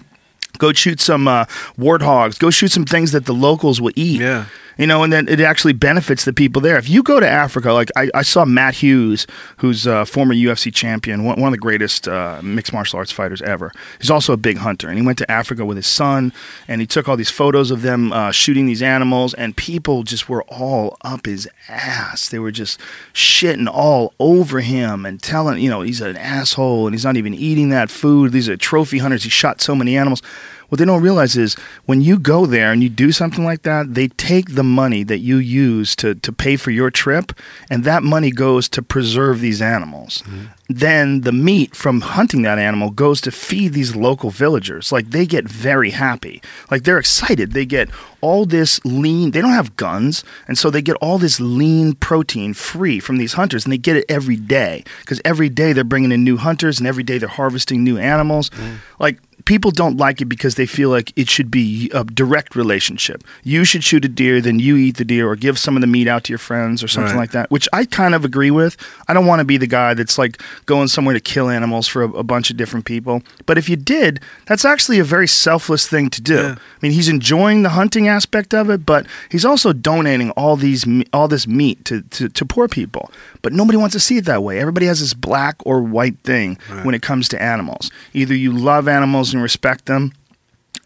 go 0.57 0.73
shoot 0.73 0.99
some 0.99 1.27
uh, 1.27 1.45
warthogs. 1.77 2.39
Go 2.39 2.49
shoot 2.49 2.71
some 2.71 2.85
things 2.85 3.11
that 3.11 3.25
the 3.25 3.33
locals 3.33 3.81
will 3.81 3.93
eat. 3.95 4.21
Yeah. 4.21 4.45
You 4.77 4.87
know, 4.87 5.03
and 5.03 5.11
then 5.11 5.27
it 5.27 5.39
actually 5.39 5.73
benefits 5.73 6.25
the 6.25 6.33
people 6.33 6.61
there. 6.61 6.77
If 6.77 6.89
you 6.89 7.01
go 7.03 7.19
to 7.19 7.27
Africa, 7.27 7.73
like 7.73 7.89
I, 7.95 8.09
I 8.13 8.21
saw 8.21 8.45
Matt 8.45 8.75
Hughes, 8.75 9.25
who's 9.57 9.87
a 9.87 10.05
former 10.05 10.33
UFC 10.33 10.73
champion, 10.73 11.23
one, 11.23 11.39
one 11.39 11.47
of 11.47 11.53
the 11.53 11.57
greatest 11.57 12.07
uh, 12.07 12.41
mixed 12.43 12.73
martial 12.73 12.97
arts 12.97 13.11
fighters 13.11 13.41
ever. 13.41 13.71
He's 13.99 14.11
also 14.11 14.33
a 14.33 14.37
big 14.37 14.57
hunter, 14.57 14.87
and 14.87 14.97
he 14.97 15.05
went 15.05 15.17
to 15.19 15.31
Africa 15.31 15.65
with 15.65 15.77
his 15.77 15.87
son, 15.87 16.31
and 16.67 16.81
he 16.81 16.87
took 16.87 17.09
all 17.09 17.17
these 17.17 17.31
photos 17.31 17.71
of 17.71 17.81
them 17.81 18.13
uh, 18.13 18.31
shooting 18.31 18.65
these 18.65 18.81
animals, 18.81 19.33
and 19.33 19.55
people 19.57 20.03
just 20.03 20.29
were 20.29 20.43
all 20.43 20.97
up 21.01 21.25
his 21.25 21.49
ass. 21.69 22.29
They 22.29 22.39
were 22.39 22.51
just 22.51 22.79
shitting 23.13 23.67
all 23.71 24.13
over 24.19 24.61
him 24.61 25.05
and 25.05 25.21
telling, 25.21 25.61
you 25.61 25.69
know, 25.69 25.81
he's 25.81 26.01
an 26.01 26.17
asshole, 26.17 26.87
and 26.87 26.93
he's 26.93 27.05
not 27.05 27.17
even 27.17 27.33
eating 27.33 27.69
that 27.69 27.89
food. 27.89 28.31
These 28.31 28.49
are 28.49 28.57
trophy 28.57 28.99
hunters. 28.99 29.23
He 29.23 29.29
shot 29.29 29.61
so 29.61 29.75
many 29.75 29.97
animals. 29.97 30.21
What 30.69 30.79
they 30.79 30.85
don't 30.85 31.01
realize 31.01 31.37
is 31.37 31.55
when 31.85 32.01
you 32.01 32.19
go 32.19 32.45
there 32.45 32.71
and 32.71 32.83
you 32.83 32.89
do 32.89 33.11
something 33.11 33.45
like 33.45 33.61
that, 33.63 33.93
they 33.93 34.07
take 34.09 34.55
the 34.55 34.63
money 34.63 35.03
that 35.03 35.19
you 35.19 35.37
use 35.37 35.95
to, 35.97 36.15
to 36.15 36.31
pay 36.31 36.57
for 36.57 36.71
your 36.71 36.91
trip, 36.91 37.31
and 37.69 37.83
that 37.83 38.03
money 38.03 38.31
goes 38.31 38.67
to 38.69 38.81
preserve 38.81 39.39
these 39.39 39.61
animals. 39.61 40.23
Mm-hmm. 40.23 40.45
Then 40.69 41.21
the 41.21 41.31
meat 41.31 41.75
from 41.75 42.01
hunting 42.01 42.41
that 42.41 42.59
animal 42.59 42.89
goes 42.91 43.21
to 43.21 43.31
feed 43.31 43.73
these 43.73 43.95
local 43.95 44.29
villagers. 44.29 44.91
Like 44.91 45.11
they 45.11 45.25
get 45.25 45.47
very 45.47 45.91
happy. 45.91 46.41
Like 46.69 46.83
they're 46.83 46.97
excited. 46.99 47.53
They 47.53 47.65
get 47.65 47.89
all 48.19 48.45
this 48.45 48.83
lean, 48.83 49.29
they 49.31 49.41
don't 49.41 49.51
have 49.51 49.75
guns, 49.77 50.23
and 50.47 50.57
so 50.57 50.69
they 50.71 50.81
get 50.81 50.95
all 50.97 51.19
this 51.19 51.39
lean 51.39 51.93
protein 51.93 52.53
free 52.55 52.99
from 52.99 53.17
these 53.17 53.33
hunters, 53.33 53.63
and 53.63 53.71
they 53.71 53.77
get 53.77 53.95
it 53.95 54.05
every 54.09 54.35
day 54.35 54.83
because 55.01 55.21
every 55.23 55.49
day 55.49 55.71
they're 55.71 55.83
bringing 55.83 56.11
in 56.11 56.23
new 56.23 56.35
hunters, 56.35 56.79
and 56.79 56.87
every 56.87 57.03
day 57.03 57.19
they're 57.19 57.29
harvesting 57.29 57.83
new 57.83 57.97
animals. 57.99 58.49
Mm. 58.49 58.77
Like 58.99 59.19
people 59.45 59.69
don't 59.69 59.97
like 59.97 60.19
it 60.19 60.25
because 60.25 60.55
they 60.55 60.65
feel 60.65 60.89
like 60.89 61.13
it 61.15 61.29
should 61.29 61.51
be 61.51 61.91
a 61.93 62.03
direct 62.03 62.55
relationship. 62.55 63.23
You 63.43 63.63
should 63.63 63.83
shoot 63.83 64.03
a 64.03 64.09
deer, 64.09 64.41
then 64.41 64.57
you 64.59 64.75
eat 64.77 64.97
the 64.97 65.05
deer, 65.05 65.29
or 65.29 65.35
give 65.35 65.59
some 65.59 65.77
of 65.77 65.81
the 65.81 65.87
meat 65.87 66.07
out 66.07 66.23
to 66.25 66.31
your 66.33 66.39
friends, 66.39 66.83
or 66.83 66.87
something 66.87 67.13
Right. 67.13 67.19
like 67.21 67.31
that. 67.31 67.51
Which 67.51 67.69
I 67.71 67.85
kind 67.85 68.15
of 68.15 68.25
agree 68.25 68.51
with. 68.51 68.75
I 69.07 69.13
don't 69.13 69.27
want 69.27 69.39
to 69.41 69.45
be 69.45 69.57
the 69.57 69.67
guy 69.67 69.93
that's 69.93 70.17
like 70.17 70.41
going 70.65 70.87
somewhere 70.87 71.13
to 71.13 71.19
kill 71.19 71.49
animals 71.49 71.87
for 71.87 72.03
a, 72.03 72.09
a 72.09 72.23
bunch 72.23 72.49
of 72.49 72.57
different 72.57 72.85
people. 72.85 73.21
But 73.45 73.57
if 73.57 73.69
you 73.69 73.75
did, 73.75 74.19
that's 74.45 74.65
actually 74.65 74.99
a 74.99 75.03
very 75.03 75.27
selfless 75.27 75.87
thing 75.87 76.09
to 76.09 76.21
do. 76.21 76.35
Yeah. 76.35 76.55
I 76.57 76.79
mean, 76.81 76.91
he's 76.91 77.09
enjoying 77.09 77.63
the 77.63 77.69
hunting 77.69 78.07
aspect 78.07 78.53
of 78.53 78.69
it, 78.69 78.85
but 78.85 79.05
he's 79.29 79.45
also 79.45 79.73
donating 79.73 80.31
all 80.31 80.55
these 80.55 80.85
all 81.13 81.27
this 81.27 81.47
meat 81.47 81.85
to, 81.85 82.01
to, 82.01 82.29
to 82.29 82.45
poor 82.45 82.67
people. 82.67 83.11
But 83.41 83.53
nobody 83.53 83.77
wants 83.77 83.93
to 83.93 83.99
see 83.99 84.17
it 84.17 84.25
that 84.25 84.43
way. 84.43 84.59
Everybody 84.59 84.87
has 84.87 84.99
this 84.99 85.13
black 85.13 85.55
or 85.65 85.81
white 85.81 86.17
thing 86.19 86.57
when 86.83 86.95
it 86.95 87.01
comes 87.01 87.27
to 87.29 87.41
animals. 87.41 87.91
Either 88.13 88.35
you 88.35 88.51
love 88.51 88.87
animals 88.87 89.33
and 89.33 89.41
respect 89.41 89.85
them, 89.85 90.13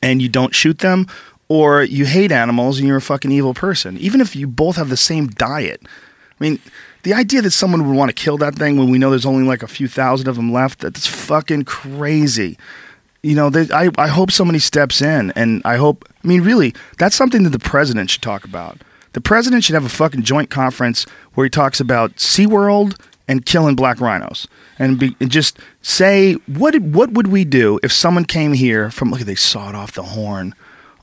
and 0.01 0.21
you 0.21 0.29
don't 0.29 0.55
shoot 0.55 0.79
them, 0.79 1.07
or 1.47 1.83
you 1.83 2.05
hate 2.05 2.31
animals 2.31 2.79
and 2.79 2.87
you're 2.87 2.97
a 2.97 3.01
fucking 3.01 3.31
evil 3.31 3.53
person. 3.53 3.97
Even 3.97 4.21
if 4.21 4.35
you 4.35 4.47
both 4.47 4.77
have 4.77 4.89
the 4.89 4.97
same 4.97 5.27
diet. 5.27 5.81
I 5.83 6.43
mean, 6.43 6.59
the 7.03 7.13
idea 7.13 7.41
that 7.41 7.51
someone 7.51 7.87
would 7.87 7.95
want 7.95 8.09
to 8.09 8.13
kill 8.13 8.37
that 8.37 8.55
thing 8.55 8.77
when 8.77 8.89
we 8.89 8.97
know 8.97 9.09
there's 9.09 9.25
only 9.25 9.47
like 9.47 9.63
a 9.63 9.67
few 9.67 9.87
thousand 9.87 10.27
of 10.27 10.35
them 10.35 10.51
left, 10.51 10.79
that's 10.79 11.07
fucking 11.07 11.65
crazy. 11.65 12.57
You 13.23 13.35
know, 13.35 13.49
they, 13.49 13.73
I, 13.73 13.89
I 13.97 14.07
hope 14.07 14.31
somebody 14.31 14.59
steps 14.59 15.01
in, 15.01 15.31
and 15.35 15.61
I 15.63 15.77
hope, 15.77 16.07
I 16.23 16.27
mean, 16.27 16.41
really, 16.41 16.73
that's 16.97 17.15
something 17.15 17.43
that 17.43 17.51
the 17.51 17.59
president 17.59 18.09
should 18.09 18.21
talk 18.21 18.43
about. 18.43 18.79
The 19.13 19.21
president 19.21 19.63
should 19.63 19.75
have 19.75 19.85
a 19.85 19.89
fucking 19.89 20.23
joint 20.23 20.49
conference 20.49 21.05
where 21.33 21.45
he 21.45 21.49
talks 21.49 21.79
about 21.79 22.15
SeaWorld 22.15 22.99
and 23.27 23.45
killing 23.45 23.75
black 23.75 24.01
rhinos. 24.01 24.47
And, 24.79 24.97
be, 24.97 25.15
and 25.19 25.29
just 25.29 25.59
say, 25.81 26.33
what, 26.47 26.75
what 26.79 27.11
would 27.11 27.27
we 27.27 27.45
do 27.45 27.79
if 27.83 27.91
someone 27.91 28.25
came 28.25 28.53
here 28.53 28.89
from, 28.89 29.11
look 29.11 29.21
at, 29.21 29.27
they 29.27 29.35
sawed 29.35 29.75
off 29.75 29.93
the 29.93 30.03
horn. 30.03 30.55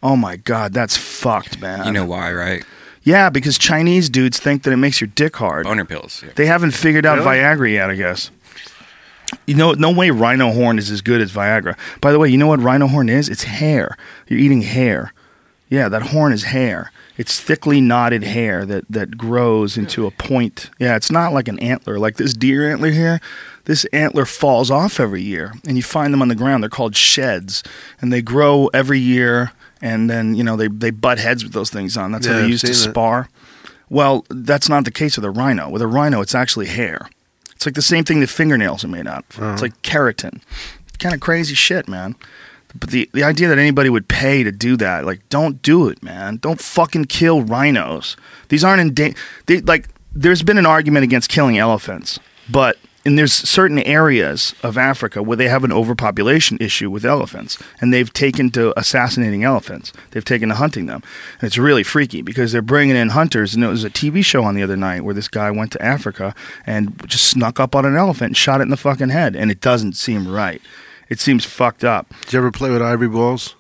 Oh 0.03 0.17
my 0.17 0.37
God, 0.37 0.73
that's 0.73 0.97
fucked, 0.97 1.61
man. 1.61 1.87
You 1.87 1.93
know 1.93 2.05
why, 2.05 2.33
right? 2.33 2.65
Yeah, 3.09 3.31
because 3.31 3.57
Chinese 3.57 4.11
dudes 4.11 4.39
think 4.39 4.65
that 4.65 4.71
it 4.71 4.77
makes 4.77 5.01
your 5.01 5.09
dick 5.09 5.37
hard. 5.37 5.65
Boner 5.65 5.87
pills. 5.87 6.23
Yeah. 6.23 6.33
They 6.37 6.45
haven't 6.45 6.73
figured 6.73 7.07
out 7.07 7.17
Really? 7.17 7.39
Viagra 7.39 7.73
yet, 7.73 7.89
I 7.89 7.95
guess. 7.95 8.31
You 9.47 9.55
know, 9.55 9.73
no 9.73 9.91
way 9.91 10.11
rhino 10.11 10.53
horn 10.53 10.79
is 10.79 10.91
as 10.91 11.01
good 11.01 11.23
as 11.23 11.33
Viagra. 11.33 11.79
By 12.03 12.13
the 12.13 12.19
way, 12.19 12.29
you 12.29 12.37
know 12.37 12.47
what 12.47 12.61
rhino 12.61 12.87
horn 12.87 13.09
is? 13.09 13.31
It's 13.31 13.45
hair. 13.45 13.97
You're 14.27 14.39
eating 14.39 14.61
hair. 14.61 15.15
Yeah, 15.71 15.89
that 15.89 16.03
horn 16.03 16.35
is 16.35 16.45
hair. 16.45 16.93
It's 17.17 17.41
thickly 17.41 17.81
knotted 17.81 18.25
hair 18.25 18.67
that, 18.67 18.85
that 18.91 19.17
grows 19.17 19.79
into 19.79 20.07
a 20.07 20.11
point. 20.11 20.69
Yeah, 20.79 20.95
it's 20.95 21.11
not 21.11 21.33
like 21.33 21.49
an 21.49 21.59
antler. 21.61 21.99
Like 21.99 22.19
this 22.19 22.35
deer 22.35 22.71
antler 22.71 22.91
here, 22.91 23.21
this 23.65 23.87
antler 23.87 24.27
falls 24.27 24.71
off 24.71 25.01
every 25.01 25.23
year, 25.23 25.55
and 25.67 25.79
you 25.79 25.83
find 25.83 26.13
them 26.13 26.21
on 26.21 26.29
the 26.29 26.35
ground. 26.35 26.63
They're 26.63 26.69
called 26.69 26.95
sheds, 26.95 27.63
and 28.03 28.13
they 28.13 28.21
grow 28.21 28.67
every 28.75 28.99
year, 29.01 29.53
and 29.81 30.09
then, 30.09 30.35
you 30.35 30.45
know, 30.45 30.57
they, 30.57 30.69
they 30.69 30.91
butt 30.91 31.19
heads 31.19 31.45
with 31.45 31.53
those 31.53 31.71
things 31.71 31.97
on. 31.97 32.13
That's 32.13 32.27
how 32.27 32.35
they 32.35 32.43
I've 32.45 32.49
used 32.51 32.67
to 32.67 32.75
spar. 32.75 33.29
Well, 33.91 34.25
that's 34.29 34.69
not 34.69 34.85
the 34.85 34.91
case 34.91 35.17
with 35.17 35.25
a 35.25 35.31
rhino. 35.31 35.69
With 35.71 35.83
a 35.83 35.87
rhino, 35.87 36.21
it's 36.21 36.35
actually 36.35 36.67
hair. 36.67 37.09
It's 37.53 37.67
like 37.67 37.75
the 37.75 37.83
same 37.83 38.05
thing 38.05 38.21
that 38.21 38.29
fingernails 38.29 38.85
are 38.85 38.89
made 38.89 39.07
out 39.07 39.25
of. 39.31 39.43
Uh-huh. 39.43 39.53
It's 39.53 39.63
like 39.63 39.81
keratin. 39.83 40.41
Kind 40.99 41.15
of 41.15 41.21
crazy 41.21 41.55
shit, 41.55 41.89
man. 41.89 42.17
But 42.79 42.91
the, 42.91 43.09
the 43.15 43.25
idea 43.25 43.49
that 43.49 43.59
anybody 43.59 43.89
would 43.89 44.09
pay 44.09 44.43
to 44.43 44.53
do 44.53 44.77
that, 44.77 45.07
like, 45.07 45.27
don't 45.31 45.63
do 45.63 45.89
it, 45.89 46.03
man. 46.03 46.37
Don't 46.37 46.61
fucking 46.61 47.07
kill 47.07 47.43
rhinos. 47.43 48.17
These 48.49 48.63
aren't 48.63 48.81
in 48.81 48.95
da- 48.95 49.15
they 49.47 49.61
Like, 49.63 49.89
there's 50.13 50.43
been 50.43 50.59
an 50.59 50.67
argument 50.67 51.05
against 51.05 51.31
killing 51.31 51.57
elephants, 51.57 52.19
but 52.51 52.77
and 53.09 53.19
there's 53.19 53.33
certain 53.33 53.79
areas 53.79 54.55
of 54.63 54.77
Africa 54.77 55.23
where 55.23 55.37
they 55.37 55.49
have 55.49 55.65
an 55.65 55.73
overpopulation 55.73 56.59
issue 56.61 56.91
with 56.91 57.05
elephants, 57.07 57.57
and 57.81 57.93
they've 57.93 58.13
taken 58.13 58.51
to 58.51 58.79
assassinating 58.79 59.45
elephants. 59.45 59.95
They've 60.11 60.25
taken 60.25 60.51
to 60.51 60.55
hunting 60.57 60.85
them, 60.87 61.03
and 61.41 61.47
it's 61.47 61.57
really 61.57 61.83
freaky 61.83 62.21
because 62.21 62.53
they're 62.53 62.61
bringing 62.63 62.97
in 62.97 63.09
hunters. 63.11 63.55
And 63.55 63.63
there 63.63 63.71
was 63.71 63.85
a 63.85 63.91
TV 63.91 64.23
show 64.23 64.45
on 64.45 64.55
the 64.55 64.63
other 64.63 64.77
night 64.77 65.05
where 65.05 65.15
this 65.15 65.29
guy 65.29 65.51
went 65.51 65.73
to 65.73 65.83
Africa 65.83 66.35
and 66.67 67.01
just 67.09 67.25
snuck 67.25 67.59
up 67.59 67.75
on 67.75 67.87
an 67.87 67.97
elephant 67.97 68.29
and 68.29 68.37
shot 68.37 68.61
it 68.61 68.65
in 68.65 68.71
the 68.71 68.77
fucking 68.77 69.09
head, 69.09 69.35
and 69.35 69.51
it 69.51 69.61
doesn't 69.63 69.95
seem 69.95 70.29
right. 70.29 70.61
It 71.09 71.19
seems 71.19 71.47
fucked 71.47 71.85
up. 71.85 72.13
Did 72.25 72.35
you 72.35 72.39
ever 72.41 72.53
play 72.53 72.71
with 72.71 72.83
ivory 72.83 73.09
balls? 73.09 73.55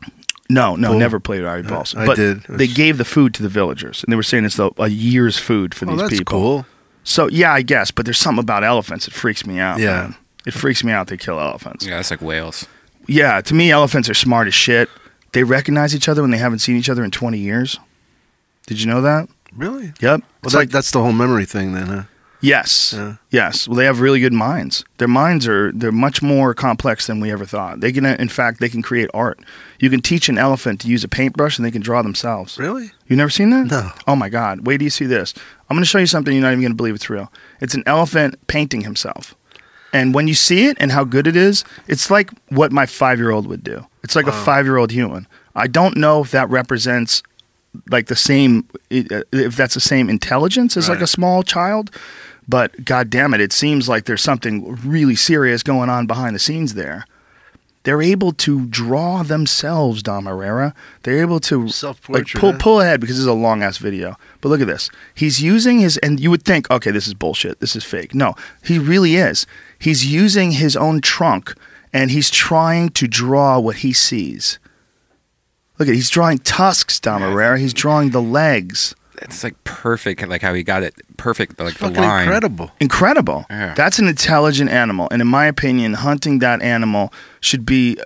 No, 0.51 0.77
no, 0.77 0.91
Bull. 0.91 0.99
never 0.99 1.20
played 1.20 1.45
ivory 1.45 1.66
uh, 1.66 1.75
balls. 1.75 1.95
I 1.95 2.07
but 2.07 2.16
did. 2.16 2.43
They 2.49 2.66
gave 2.66 2.99
the 2.99 3.05
food 3.05 3.35
to 3.35 3.43
the 3.43 3.49
villagers, 3.49 4.05
and 4.05 4.12
they 4.12 4.16
were 4.16 4.23
saying 4.23 4.45
it's 4.45 4.57
the, 4.57 4.70
a 4.79 4.89
year's 4.89 5.39
food 5.39 5.75
for 5.75 5.87
Oh, 5.87 5.91
these 5.93 6.01
that's 6.01 6.19
people. 6.19 6.41
cool. 6.41 6.66
So 7.09 7.28
yeah, 7.28 7.52
I 7.52 7.62
guess, 7.62 7.90
but 7.90 8.05
there's 8.05 8.18
something 8.18 8.43
about 8.43 8.64
elephants 8.64 9.06
that 9.06 9.14
freaks 9.14 9.47
me 9.47 9.59
out. 9.59 9.78
Yeah. 9.80 10.02
man. 10.02 10.16
it 10.47 10.52
freaks 10.55 10.85
me 10.85 10.93
out. 10.93 11.06
They 11.06 11.16
kill 11.16 11.40
elephants. 11.40 11.85
Yeah. 11.85 11.93
Yeah, 11.93 11.97
that's 11.97 12.10
like 12.10 12.20
whales. 12.20 12.66
Yeah, 13.06 13.40
to 13.40 13.55
me, 13.55 13.70
elephants 13.70 14.10
are 14.10 14.14
smart 14.14 14.47
as 14.47 14.55
shit. 14.55 14.90
They 15.32 15.43
recognize 15.43 15.94
each 15.94 16.09
other 16.09 16.20
when 16.20 16.30
they 16.30 16.39
haven't 16.39 16.59
seen 16.59 16.76
each 16.76 16.90
other 16.90 17.02
in 17.02 17.10
20 17.10 17.39
years. 17.39 17.78
Did 18.66 18.80
you 18.80 18.86
know 18.86 19.01
that? 19.01 19.28
Really? 19.56 19.94
Yep. 20.01 20.20
Well, 20.20 20.22
It's 20.43 20.52
that, 20.52 20.59
like 20.59 20.68
that's 20.70 20.90
the 20.90 21.01
whole 21.01 21.12
memory 21.12 21.47
thing, 21.47 21.72
then, 21.72 21.86
huh? 21.86 22.02
yes, 22.43 22.93
Yeah. 22.94 23.14
yes. 23.30 23.66
Well, 23.66 23.76
they 23.76 23.86
have 23.86 24.01
really 24.01 24.20
good 24.20 24.35
minds. 24.35 24.85
Their 24.98 25.09
minds 25.09 25.48
are 25.48 25.72
they're 25.72 25.90
much 25.90 26.20
more 26.20 26.52
complex 26.52 27.06
than 27.06 27.20
we 27.20 27.32
ever 27.32 27.47
thought. 27.47 27.80
They 27.80 27.90
can, 27.93 28.05
uh, 28.05 28.16
in 28.18 28.28
fact, 28.28 28.60
they 28.60 28.68
can 28.68 28.82
create 28.82 29.09
art. 29.14 29.40
You 29.80 29.89
can 29.89 30.02
teach 30.02 30.28
an 30.28 30.36
elephant 30.36 30.80
to 30.82 30.89
use 30.89 31.02
a 31.05 31.09
paintbrush, 31.09 31.56
and 31.59 31.64
they 31.64 31.70
can 31.70 31.80
draw 31.82 32.02
themselves. 32.02 32.59
Really? 32.59 32.90
You 33.06 33.16
never 33.16 33.30
seen 33.30 33.48
that? 33.51 33.66
No. 33.70 33.90
Oh 34.06 34.16
my 34.16 34.28
God! 34.28 34.66
Wait 34.66 34.76
do 34.78 34.85
you 34.85 34.90
see 34.90 35.06
this. 35.06 35.32
I'm 35.69 35.77
going 35.77 35.82
to 35.82 35.89
show 35.89 35.99
you 35.99 36.07
something 36.07 36.32
you're 36.32 36.43
not 36.43 36.53
even 36.53 36.62
going 36.62 36.73
to 36.73 36.77
believe 36.77 36.95
it's 36.95 37.11
real. 37.11 37.31
It's 37.61 37.74
an 37.74 37.82
elephant 37.86 38.47
painting 38.47 38.82
himself, 38.82 39.35
and 39.93 40.15
when 40.15 40.28
you 40.28 40.35
see 40.35 40.66
it 40.66 40.77
and 40.81 40.93
how 40.93 41.05
good 41.05 41.27
it 41.27 41.36
is, 41.36 41.65
it's 41.86 42.11
like 42.11 42.31
what 42.49 42.73
my 42.73 42.86
five 42.86 43.19
year 43.19 43.31
old 43.31 43.47
would 43.47 43.65
do. 43.65 43.86
It's 44.03 44.16
like 44.16 44.27
a 44.27 44.32
five 44.32 44.65
year 44.66 44.77
old 44.77 44.90
human. 44.90 45.27
I 45.55 45.66
don't 45.66 45.97
know 45.97 46.23
if 46.23 46.31
that 46.31 46.49
represents 46.51 47.23
like 47.90 48.07
the 48.07 48.16
same 48.16 48.69
uh, 48.90 49.23
if 49.32 49.57
that's 49.57 49.74
the 49.74 49.81
same 49.81 50.09
intelligence 50.09 50.77
as 50.77 50.89
like 50.89 51.01
a 51.01 51.07
small 51.07 51.43
child. 51.43 51.90
But 52.47 52.85
god 52.85 53.11
damn 53.11 53.35
it, 53.35 53.40
it 53.43 53.53
seems 53.53 53.89
like 53.89 54.05
there's 54.07 54.23
something 54.23 54.77
really 54.77 55.15
serious 55.16 55.62
going 55.62 55.90
on 55.90 56.07
behind 56.07 56.35
the 56.35 56.39
scenes 56.40 56.74
there. 56.74 57.05
They're 57.89 58.02
able 58.02 58.32
to 58.32 58.66
draw 58.66 59.23
themselves, 59.23 60.02
Dom 60.02 60.27
Irrera. 60.27 60.74
They're 61.05 61.23
able 61.23 61.40
to 61.40 61.70
like 62.10 62.27
pull 62.35 62.52
pull 62.52 62.82
ahead 62.82 63.01
because 63.01 63.16
this 63.16 63.23
is 63.23 63.27
a 63.27 63.32
long 63.32 63.62
ass 63.62 63.78
video. 63.78 64.19
But 64.43 64.51
look 64.51 64.60
at 64.60 64.66
this. 64.66 64.90
He's 65.15 65.40
using 65.40 65.78
his 65.78 65.97
and 65.97 66.20
you 66.20 66.28
would 66.28 66.43
think, 66.43 66.70
okay, 66.70 66.90
this 66.90 67.06
is 67.06 67.15
bullshit. 67.15 67.60
This 67.60 67.74
is 67.74 67.85
fake. 67.85 68.15
No, 68.15 68.35
he 68.62 68.78
really 68.78 69.16
is. 69.16 69.47
He's 69.78 70.05
using 70.05 70.51
his 70.51 70.77
own 70.77 71.01
trunk 71.01 71.55
and 71.90 72.10
he's 72.10 72.28
trying 72.28 72.90
to 72.90 73.09
draw 73.09 73.59
what 73.59 73.77
he 73.77 73.94
sees. 73.94 74.59
Look 75.79 75.88
at 75.88 75.95
he's 75.95 76.11
drawing 76.11 76.40
tusks, 76.40 77.01
Dom 77.01 77.22
Irrera. 77.22 77.59
He's 77.59 77.72
drawing 77.72 78.11
the 78.11 78.21
legs. 78.21 78.95
It's 79.22 79.45
like 79.45 79.63
perfect, 79.64 80.27
like 80.29 80.43
how 80.43 80.55
he 80.55 80.63
got 80.63 80.82
it 80.82 80.95
perfect, 81.16 81.59
like 81.61 81.74
the 81.79 81.88
line. 81.90 82.22
incredible. 82.24 82.71
Incredible. 82.80 83.47
Yeah. 83.51 83.74
That's 83.74 83.98
an 83.98 84.09
intelligent 84.09 84.71
animal, 84.71 85.09
and 85.11 85.21
in 85.22 85.29
my 85.29 85.47
opinion, 85.47 85.95
hunting 85.95 86.38
that 86.40 86.63
animal 86.63 87.13
should 87.40 87.64
be. 87.66 87.98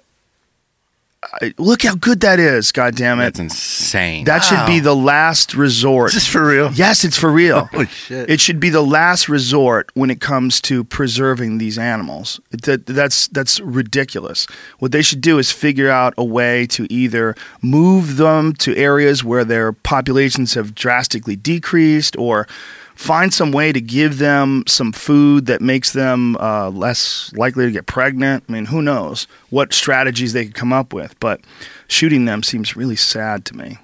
I 1.22 1.54
look 1.56 1.82
how 1.82 1.94
good 1.94 2.20
that 2.20 2.40
is! 2.40 2.72
God 2.72 2.96
damn 2.96 3.20
it! 3.20 3.24
That's 3.24 3.38
insane. 3.38 4.24
That 4.24 4.40
should 4.40 4.66
be 4.66 4.80
the 4.80 4.96
last 4.96 5.54
resort. 5.54 6.08
Is 6.08 6.14
this 6.14 6.26
for 6.26 6.44
real? 6.44 6.72
Yes, 6.72 7.04
it's 7.04 7.16
for 7.16 7.30
real. 7.30 7.66
Holy 7.72 7.86
shit. 7.86 8.28
It 8.28 8.40
should 8.40 8.58
be 8.58 8.70
the 8.70 8.82
last 8.82 9.28
resort 9.28 9.90
when 9.94 10.10
it 10.10 10.20
comes 10.20 10.60
to 10.62 10.82
preserving 10.82 11.58
these 11.58 11.78
animals. 11.78 12.40
That, 12.50 12.86
that's 12.86 13.28
that's 13.28 13.60
ridiculous. 13.60 14.46
What 14.80 14.90
they 14.90 15.02
should 15.02 15.20
do 15.20 15.38
is 15.38 15.52
figure 15.52 15.90
out 15.90 16.12
a 16.18 16.24
way 16.24 16.66
to 16.68 16.92
either 16.92 17.36
move 17.60 18.16
them 18.16 18.52
to 18.54 18.76
areas 18.76 19.22
where 19.22 19.44
their 19.44 19.72
populations 19.72 20.54
have 20.54 20.74
drastically 20.74 21.36
decreased, 21.36 22.16
or 22.16 22.48
find 22.94 23.32
some 23.32 23.52
way 23.52 23.72
to 23.72 23.80
give 23.80 24.18
them 24.18 24.64
some 24.66 24.92
food 24.92 25.46
that 25.46 25.60
makes 25.60 25.92
them 25.92 26.36
uh, 26.36 26.70
less 26.70 27.32
likely 27.34 27.66
to 27.66 27.72
get 27.72 27.86
pregnant. 27.86 28.44
I 28.48 28.52
mean, 28.52 28.66
who 28.66 28.82
knows 28.82 29.26
what 29.50 29.72
strategies 29.72 30.32
they 30.32 30.44
could 30.44 30.54
come 30.54 30.72
up 30.72 30.92
with? 30.92 31.18
But 31.20 31.40
shooting 31.88 32.24
them 32.24 32.42
seems 32.42 32.76
really 32.76 32.96
sad 32.96 33.44
to 33.46 33.56
me. 33.56 33.78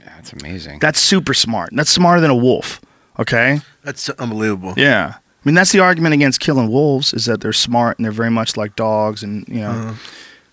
yeah, 0.00 0.18
it's 0.18 0.32
amazing. 0.32 0.78
That's 0.80 1.00
super 1.00 1.34
smart. 1.34 1.70
That's 1.72 1.90
smarter 1.90 2.20
than 2.20 2.30
a 2.30 2.36
wolf. 2.36 2.80
Okay. 3.18 3.60
That's 3.84 4.08
unbelievable. 4.10 4.74
Yeah. 4.76 5.14
I 5.16 5.22
mean, 5.44 5.54
that's 5.54 5.72
the 5.72 5.80
argument 5.80 6.14
against 6.14 6.40
killing 6.40 6.70
wolves 6.70 7.14
is 7.14 7.24
that 7.26 7.40
they're 7.40 7.52
smart 7.52 7.98
and 7.98 8.04
they're 8.04 8.12
very 8.12 8.30
much 8.30 8.56
like 8.56 8.76
dogs 8.76 9.22
and, 9.22 9.46
you 9.48 9.60
know, 9.60 9.94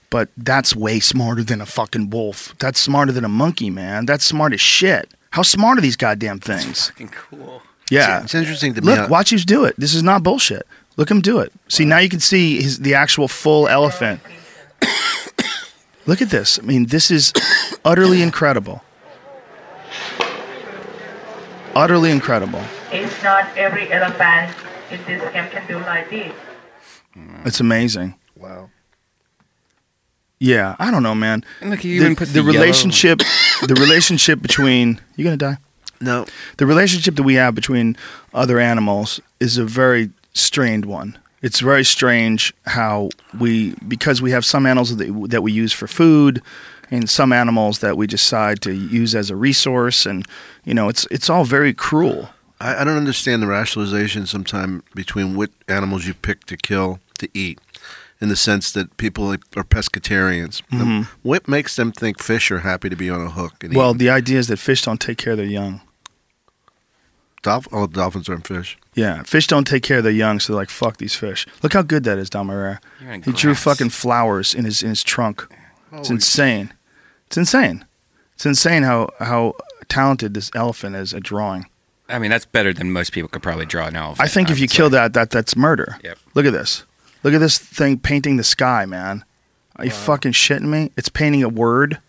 but 0.09 0.29
that's 0.37 0.75
way 0.75 0.99
smarter 1.01 1.43
than 1.43 1.59
a 1.59 1.65
fucking 1.65 2.09
wolf. 2.09 2.55
That's 2.59 2.79
smarter 2.79 3.11
than 3.11 3.25
a 3.25 3.29
monkey, 3.29 3.69
man. 3.69 4.05
That's 4.05 4.23
smart 4.23 4.53
as 4.53 4.61
shit. 4.61 5.13
How 5.31 5.41
smart 5.41 5.77
are 5.77 5.81
these 5.81 5.95
goddamn 5.95 6.39
things? 6.39 6.87
fucking 6.87 7.09
cool. 7.09 7.61
Yeah. 7.89 8.23
It's 8.23 8.35
interesting 8.35 8.73
to 8.75 8.81
me. 8.81 8.87
Look, 8.87 8.99
how- 8.99 9.07
watch 9.07 9.31
you 9.31 9.39
do 9.39 9.65
it. 9.65 9.75
This 9.77 9.93
is 9.93 10.03
not 10.03 10.23
bullshit. 10.23 10.65
Look 10.97 11.11
him 11.11 11.21
do 11.21 11.39
it. 11.39 11.53
See, 11.67 11.85
now 11.85 11.99
you 11.99 12.09
can 12.09 12.19
see 12.19 12.61
his, 12.61 12.79
the 12.79 12.95
actual 12.95 13.27
full 13.27 13.67
elephant. 13.67 14.19
Look 16.07 16.21
at 16.21 16.29
this. 16.29 16.57
I 16.57 16.63
mean, 16.63 16.87
this 16.87 17.11
is 17.11 17.33
utterly 17.85 18.21
incredible. 18.21 18.81
Utterly 21.75 22.09
incredible. 22.11 22.63
It's 22.91 23.21
not 23.23 23.45
every 23.55 23.91
elephant 23.91 24.55
in 24.89 24.99
this 25.05 25.21
camp 25.31 25.51
can 25.51 25.67
do 25.67 25.77
like 25.79 26.09
this. 26.09 26.33
It's 27.45 27.59
amazing. 27.59 28.15
Wow. 28.35 28.69
Yeah, 30.39 30.75
I 30.79 30.91
don't 30.91 31.03
know, 31.03 31.15
man. 31.15 31.43
And 31.61 31.71
look, 31.71 31.79
he 31.79 31.97
the, 31.97 32.03
even 32.05 32.15
put 32.15 32.27
the 32.27 32.41
the 32.41 32.43
relationship, 32.43 33.19
the 33.65 33.75
relationship 33.75 34.41
between 34.41 34.99
you 35.15 35.23
gonna 35.23 35.37
die. 35.37 35.57
No, 35.99 36.25
The 36.57 36.67
relationship 36.67 37.15
that 37.15 37.23
we 37.23 37.33
have 37.35 37.55
between 37.55 37.97
other 38.33 38.59
animals 38.59 39.19
is 39.39 39.57
a 39.57 39.65
very 39.65 40.11
strained 40.35 40.85
one. 40.85 41.17
It's 41.41 41.59
very 41.59 41.83
strange 41.83 42.53
how 42.67 43.09
we, 43.39 43.73
because 43.87 44.21
we 44.21 44.29
have 44.29 44.45
some 44.45 44.67
animals 44.67 44.95
that, 44.97 45.27
that 45.29 45.41
we 45.41 45.51
use 45.51 45.73
for 45.73 45.87
food, 45.87 46.41
and 46.91 47.09
some 47.09 47.33
animals 47.33 47.79
that 47.79 47.97
we 47.97 48.05
decide 48.07 48.61
to 48.61 48.71
use 48.73 49.15
as 49.15 49.29
a 49.29 49.35
resource, 49.35 50.05
and 50.05 50.25
you 50.65 50.73
know, 50.73 50.87
it's 50.89 51.07
it's 51.11 51.29
all 51.29 51.43
very 51.45 51.73
cruel. 51.73 52.29
I, 52.61 52.81
I 52.81 52.83
don't 52.83 52.97
understand 52.97 53.41
the 53.41 53.47
rationalization 53.47 54.25
sometimes 54.25 54.83
between 54.95 55.35
what 55.35 55.49
animals 55.67 56.05
you 56.07 56.13
pick 56.13 56.45
to 56.45 56.57
kill 56.57 56.99
to 57.19 57.27
eat, 57.33 57.59
in 58.19 58.29
the 58.29 58.35
sense 58.35 58.71
that 58.71 58.97
people 58.97 59.31
are 59.31 59.37
pescatarians. 59.63 60.61
Mm-hmm. 60.71 61.03
What 61.21 61.47
makes 61.47 61.75
them 61.75 61.91
think 61.91 62.21
fish 62.21 62.49
are 62.51 62.59
happy 62.59 62.89
to 62.89 62.95
be 62.95 63.09
on 63.09 63.21
a 63.21 63.29
hook? 63.29 63.63
And 63.63 63.75
Well, 63.75 63.91
eat? 63.91 63.99
the 63.99 64.09
idea 64.09 64.39
is 64.39 64.47
that 64.47 64.57
fish 64.57 64.81
don't 64.83 64.99
take 64.99 65.17
care 65.17 65.33
of 65.33 65.37
their 65.37 65.45
young. 65.45 65.81
Dolph- 67.43 67.67
oh, 67.71 67.87
dolphins 67.87 68.27
aren't 68.27 68.47
fish. 68.47 68.77
Yeah, 68.95 69.21
fish 69.23 69.45
don't 69.47 69.65
take 69.67 69.83
care 69.83 69.99
of 69.99 70.03
their 70.03 70.11
young, 70.11 70.39
so 70.39 70.51
they're 70.53 70.59
like, 70.61 70.69
fuck 70.71 70.97
these 70.97 71.15
fish. 71.15 71.45
Look 71.61 71.73
how 71.73 71.83
good 71.83 72.03
that 72.05 72.17
is, 72.17 72.29
Dom 72.29 72.49
Irrera. 72.49 72.79
You're 73.01 73.11
in 73.13 73.21
He 73.21 73.31
drew 73.31 73.53
fucking 73.53 73.89
flowers 73.91 74.55
in 74.55 74.65
his 74.65 74.81
in 74.81 74.89
his 74.89 75.03
trunk. 75.03 75.47
It's 75.93 76.07
Holy 76.09 76.15
insane. 76.15 76.73
It's 77.27 77.37
insane. 77.37 77.85
It's 78.33 78.45
insane 78.45 78.83
how 78.83 79.09
how 79.19 79.53
talented 79.87 80.33
this 80.33 80.49
elephant 80.55 80.95
is 80.95 81.13
at 81.13 81.21
drawing. 81.23 81.67
I 82.09 82.19
mean, 82.19 82.31
that's 82.31 82.45
better 82.45 82.73
than 82.73 82.91
most 82.91 83.11
people 83.11 83.27
could 83.29 83.43
probably 83.43 83.65
draw 83.65 83.85
an 83.87 83.95
elephant. 83.95 84.21
I 84.27 84.27
think 84.31 84.49
if 84.49 84.59
you 84.59 84.67
kill 84.67 84.89
that, 84.89 85.13
that 85.13 85.29
that's 85.29 85.55
murder. 85.55 85.97
Yep. 86.03 86.17
Look 86.33 86.45
at 86.47 86.53
this. 86.53 86.83
Look 87.23 87.33
at 87.33 87.39
this 87.39 87.57
thing 87.57 87.99
painting 87.99 88.37
the 88.37 88.43
sky, 88.43 88.85
man. 88.85 89.23
Are 89.77 89.85
you 89.85 89.91
fucking 89.91 90.31
shitting 90.31 90.67
me? 90.69 90.91
It's 90.97 91.09
painting 91.09 91.43
a 91.43 91.49
word. 91.49 91.99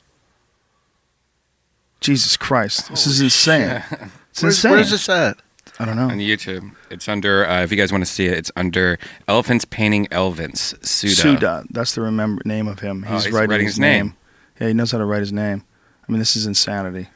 Jesus 2.01 2.37
Christ, 2.37 2.89
this 2.91 3.07
is 3.07 3.21
insane. 3.21 3.83
It's 4.31 4.43
Where's, 4.43 4.57
insane. 4.59 4.71
where's 4.71 4.91
this 4.91 5.09
at? 5.09 5.39
I 5.81 5.85
don't 5.85 5.97
know. 5.97 6.09
on 6.09 6.19
YouTube, 6.19 6.73
it's 6.91 7.09
under. 7.09 7.45
Uh, 7.47 7.63
if 7.63 7.71
you 7.73 7.77
guys 7.77 7.91
want 7.93 8.03
to 8.05 8.11
see 8.11 8.27
it, 8.27 8.33
it's 8.39 8.51
under 8.57 8.99
elephants 9.27 9.65
painting 9.65 10.07
elvins. 10.07 10.85
Suda. 10.85 11.15
Suda. 11.15 11.65
That's 11.71 11.95
the 11.95 12.01
remember 12.03 12.43
name 12.45 12.69
of 12.69 12.81
him. 12.81 13.05
Oh, 13.09 13.15
He's, 13.15 13.25
he's 13.25 13.33
writing, 13.35 13.51
writing 13.51 13.67
his 13.67 13.75
his 13.75 13.81
name. 13.81 14.07
name. 14.07 14.17
Yeah, 14.61 14.69
he 14.69 14.75
knows 14.75 14.93
how 14.93 14.99
to 14.99 15.05
write 15.05 15.21
his 15.21 15.33
name. 15.33 15.65
I 16.09 16.13
mean, 16.13 16.19
this 16.21 16.37
is 16.37 16.47
insanity. 16.47 17.09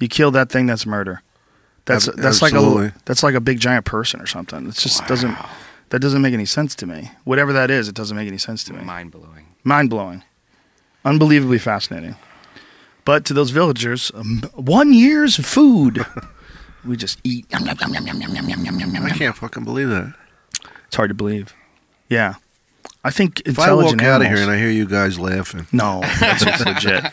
You 0.00 0.08
kill 0.08 0.30
that 0.32 0.50
thing, 0.50 0.66
that's 0.66 0.86
murder. 0.86 1.22
That's 1.84 2.08
Ab- 2.08 2.16
that's 2.16 2.40
like 2.42 2.52
a 2.54 2.94
that's 3.04 3.22
like 3.22 3.34
a 3.34 3.40
big 3.40 3.60
giant 3.60 3.84
person 3.84 4.20
or 4.20 4.26
something. 4.26 4.66
It 4.68 4.74
just 4.74 5.06
doesn't 5.06 5.36
that 5.90 6.00
doesn't 6.00 6.22
make 6.22 6.34
any 6.34 6.46
sense 6.46 6.74
to 6.76 6.86
me. 6.86 7.10
Whatever 7.24 7.52
that 7.52 7.70
is, 7.70 7.88
it 7.88 7.94
doesn't 7.94 8.16
make 8.16 8.28
any 8.28 8.38
sense 8.38 8.64
to 8.64 8.72
me. 8.72 8.82
Mind 8.82 9.10
blowing. 9.10 9.46
Mind 9.64 9.90
blowing. 9.90 10.24
Unbelievably 11.04 11.58
fascinating. 11.58 12.16
But 13.04 13.24
to 13.26 13.34
those 13.34 13.50
villagers, 13.50 14.12
um, 14.14 14.42
one 14.54 14.92
year's 14.92 15.36
food. 15.36 16.04
we 16.84 16.96
just 16.96 17.18
eat. 17.24 17.46
I 17.52 17.58
can't 19.16 19.36
fucking 19.36 19.64
believe 19.64 19.88
that. 19.88 20.14
It's 20.86 20.96
hard 20.96 21.10
to 21.10 21.14
believe. 21.14 21.54
Yeah. 22.08 22.34
I 23.02 23.10
think 23.10 23.40
If 23.46 23.58
I 23.58 23.72
walk 23.72 23.92
intelligent 23.92 24.02
out 24.02 24.20
of 24.20 24.26
here 24.28 24.36
and 24.42 24.50
I 24.50 24.58
hear 24.58 24.68
you 24.70 24.86
guys 24.86 25.18
laughing, 25.18 25.66
No, 25.72 26.00
that's 26.20 26.42
it's 26.46 26.64
legit. 26.66 27.04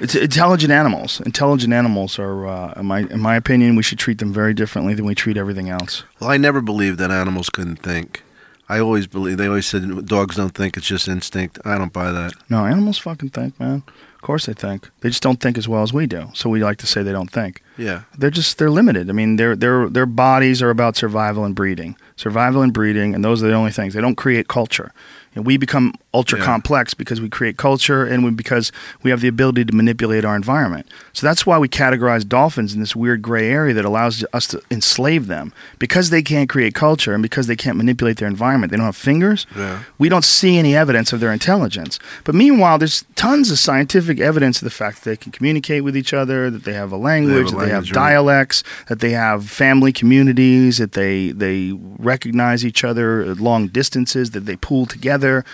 It's 0.00 0.14
intelligent 0.14 0.70
animals. 0.72 1.20
Intelligent 1.26 1.72
animals 1.72 2.18
are, 2.20 2.46
uh, 2.46 2.72
in 2.80 2.86
my 2.86 3.00
in 3.00 3.20
my 3.20 3.34
opinion, 3.36 3.74
we 3.76 3.82
should 3.82 3.98
treat 3.98 4.18
them 4.18 4.32
very 4.32 4.54
differently 4.54 4.94
than 4.94 5.06
we 5.06 5.14
treat 5.14 5.36
everything 5.36 5.68
else. 5.68 6.04
well, 6.20 6.30
I 6.30 6.36
never 6.36 6.60
believed 6.60 6.98
that 6.98 7.10
animals 7.10 7.50
couldn't 7.50 7.76
think. 7.82 8.22
I 8.68 8.78
always 8.80 9.06
believe 9.06 9.36
they 9.36 9.46
always 9.48 9.66
said 9.66 10.06
dogs 10.06 10.36
don't 10.36 10.54
think; 10.54 10.76
it's 10.76 10.86
just 10.86 11.08
instinct. 11.08 11.58
I 11.64 11.76
don't 11.78 11.92
buy 11.92 12.12
that. 12.12 12.32
No, 12.48 12.64
animals 12.64 12.98
fucking 12.98 13.30
think, 13.30 13.58
man. 13.60 13.82
Of 14.14 14.22
course 14.22 14.46
they 14.46 14.54
think. 14.54 14.88
They 15.00 15.10
just 15.10 15.22
don't 15.22 15.38
think 15.38 15.58
as 15.58 15.68
well 15.68 15.82
as 15.82 15.92
we 15.92 16.06
do. 16.06 16.30
So 16.32 16.48
we 16.48 16.64
like 16.64 16.78
to 16.78 16.86
say 16.86 17.02
they 17.02 17.12
don't 17.12 17.30
think. 17.30 17.60
Yeah, 17.76 18.02
They're 18.16 18.30
just 18.30 18.56
they're 18.56 18.70
limited. 18.70 19.10
I 19.10 19.12
mean, 19.12 19.36
their 19.36 19.54
their 19.54 19.88
their 19.90 20.06
bodies 20.06 20.62
are 20.62 20.70
about 20.70 20.96
survival 20.96 21.44
and 21.44 21.54
breeding. 21.54 21.96
Survival 22.16 22.62
and 22.62 22.72
breeding, 22.72 23.14
and 23.14 23.22
those 23.22 23.42
are 23.42 23.48
the 23.48 23.54
only 23.54 23.72
things. 23.72 23.92
They 23.92 24.00
don't 24.00 24.16
create 24.16 24.48
culture. 24.48 24.92
And 25.34 25.46
we 25.46 25.56
become 25.56 25.94
ultra 26.14 26.38
Yeah. 26.38 26.44
complex 26.44 26.94
because 26.94 27.20
we 27.20 27.28
create 27.28 27.56
culture 27.56 28.04
and 28.04 28.24
we, 28.24 28.30
because 28.30 28.72
we 29.02 29.10
have 29.10 29.20
the 29.20 29.28
ability 29.28 29.64
to 29.66 29.74
manipulate 29.74 30.24
our 30.24 30.36
environment. 30.36 30.86
So 31.12 31.26
that's 31.26 31.44
why 31.44 31.58
we 31.58 31.68
categorize 31.68 32.26
dolphins 32.26 32.72
in 32.72 32.80
this 32.80 32.94
weird 32.96 33.20
gray 33.20 33.50
area 33.50 33.74
that 33.74 33.84
allows 33.84 34.24
us 34.32 34.46
to 34.48 34.62
enslave 34.70 35.26
them. 35.26 35.52
Because 35.78 36.10
they 36.10 36.22
can't 36.22 36.48
create 36.48 36.74
culture 36.74 37.12
and 37.12 37.22
because 37.22 37.46
they 37.48 37.56
can't 37.56 37.76
manipulate 37.76 38.16
their 38.18 38.28
environment, 38.28 38.70
they 38.70 38.76
don't 38.76 38.86
have 38.86 38.96
fingers. 38.96 39.46
Yeah. 39.56 39.80
We 39.98 40.08
don't 40.08 40.24
see 40.24 40.56
any 40.56 40.76
evidence 40.76 41.12
of 41.12 41.20
their 41.20 41.32
intelligence. 41.32 41.98
But 42.22 42.34
meanwhile, 42.34 42.78
there's 42.78 43.04
tons 43.16 43.50
of 43.50 43.58
scientific 43.58 44.20
evidence 44.20 44.62
of 44.62 44.64
the 44.64 44.70
fact 44.70 45.02
that 45.02 45.10
they 45.10 45.16
can 45.16 45.32
communicate 45.32 45.82
with 45.84 45.96
each 45.96 46.14
other, 46.14 46.48
that 46.50 46.64
they 46.64 46.74
have 46.74 46.92
a 46.92 46.96
language, 46.96 47.50
that 47.50 47.58
they 47.58 47.70
have 47.70 47.84
language, 47.84 47.92
right. 47.96 48.10
dialects, 48.10 48.62
that 48.88 49.00
they 49.00 49.10
have 49.10 49.50
family 49.50 49.92
communities, 49.92 50.78
that 50.78 50.92
they 50.92 51.32
they 51.32 51.72
recognize 51.98 52.64
each 52.64 52.84
other 52.84 53.22
at 53.22 53.38
long 53.40 53.66
distances, 53.68 54.30
that 54.30 54.46
they 54.46 54.56
pool 54.56 54.86
together. 54.86 55.44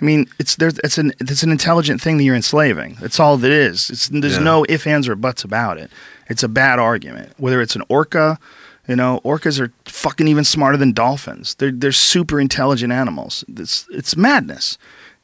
I 0.00 0.04
mean, 0.04 0.28
it's 0.38 0.56
there's 0.56 0.78
it's 0.84 0.98
an 0.98 1.12
it's 1.20 1.42
an 1.42 1.50
intelligent 1.50 2.00
thing 2.00 2.18
that 2.18 2.24
you're 2.24 2.36
enslaving. 2.36 2.96
That's 3.00 3.18
all 3.18 3.36
that 3.38 3.50
is. 3.50 3.90
It's 3.90 4.08
there's 4.08 4.36
Yeah. 4.36 4.42
no 4.44 4.64
if 4.68 4.86
ands 4.86 5.08
or 5.08 5.16
buts 5.16 5.42
about 5.44 5.78
it. 5.78 5.90
It's 6.28 6.42
a 6.42 6.48
bad 6.48 6.78
argument. 6.78 7.32
Whether 7.36 7.60
it's 7.60 7.74
an 7.74 7.82
orca, 7.88 8.38
you 8.86 8.94
know, 8.96 9.20
orcas 9.24 9.58
are 9.60 9.72
fucking 9.86 10.28
even 10.28 10.44
smarter 10.44 10.76
than 10.76 10.92
dolphins. 10.92 11.54
They're 11.56 11.72
they're 11.72 11.92
super 11.92 12.38
intelligent 12.40 12.92
animals. 12.92 13.44
It's 13.48 13.86
it's 13.90 14.16
madness. 14.16 14.78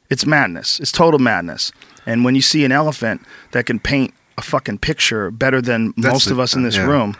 It's 0.09 0.25
madness. 0.25 0.79
It's 0.79 0.91
total 0.91 1.19
madness. 1.19 1.71
And 2.05 2.23
when 2.25 2.35
you 2.35 2.41
see 2.41 2.65
an 2.65 2.71
elephant 2.71 3.21
that 3.51 3.65
can 3.65 3.79
paint 3.79 4.13
a 4.37 4.41
fucking 4.41 4.79
picture 4.79 5.31
better 5.31 5.61
than 5.61 5.93
That's 5.97 6.13
most 6.13 6.25
the- 6.25 6.31
of 6.33 6.39
us 6.39 6.53
in 6.53 6.63
this 6.63 6.75
yeah. 6.75 6.85
room, 6.85 7.15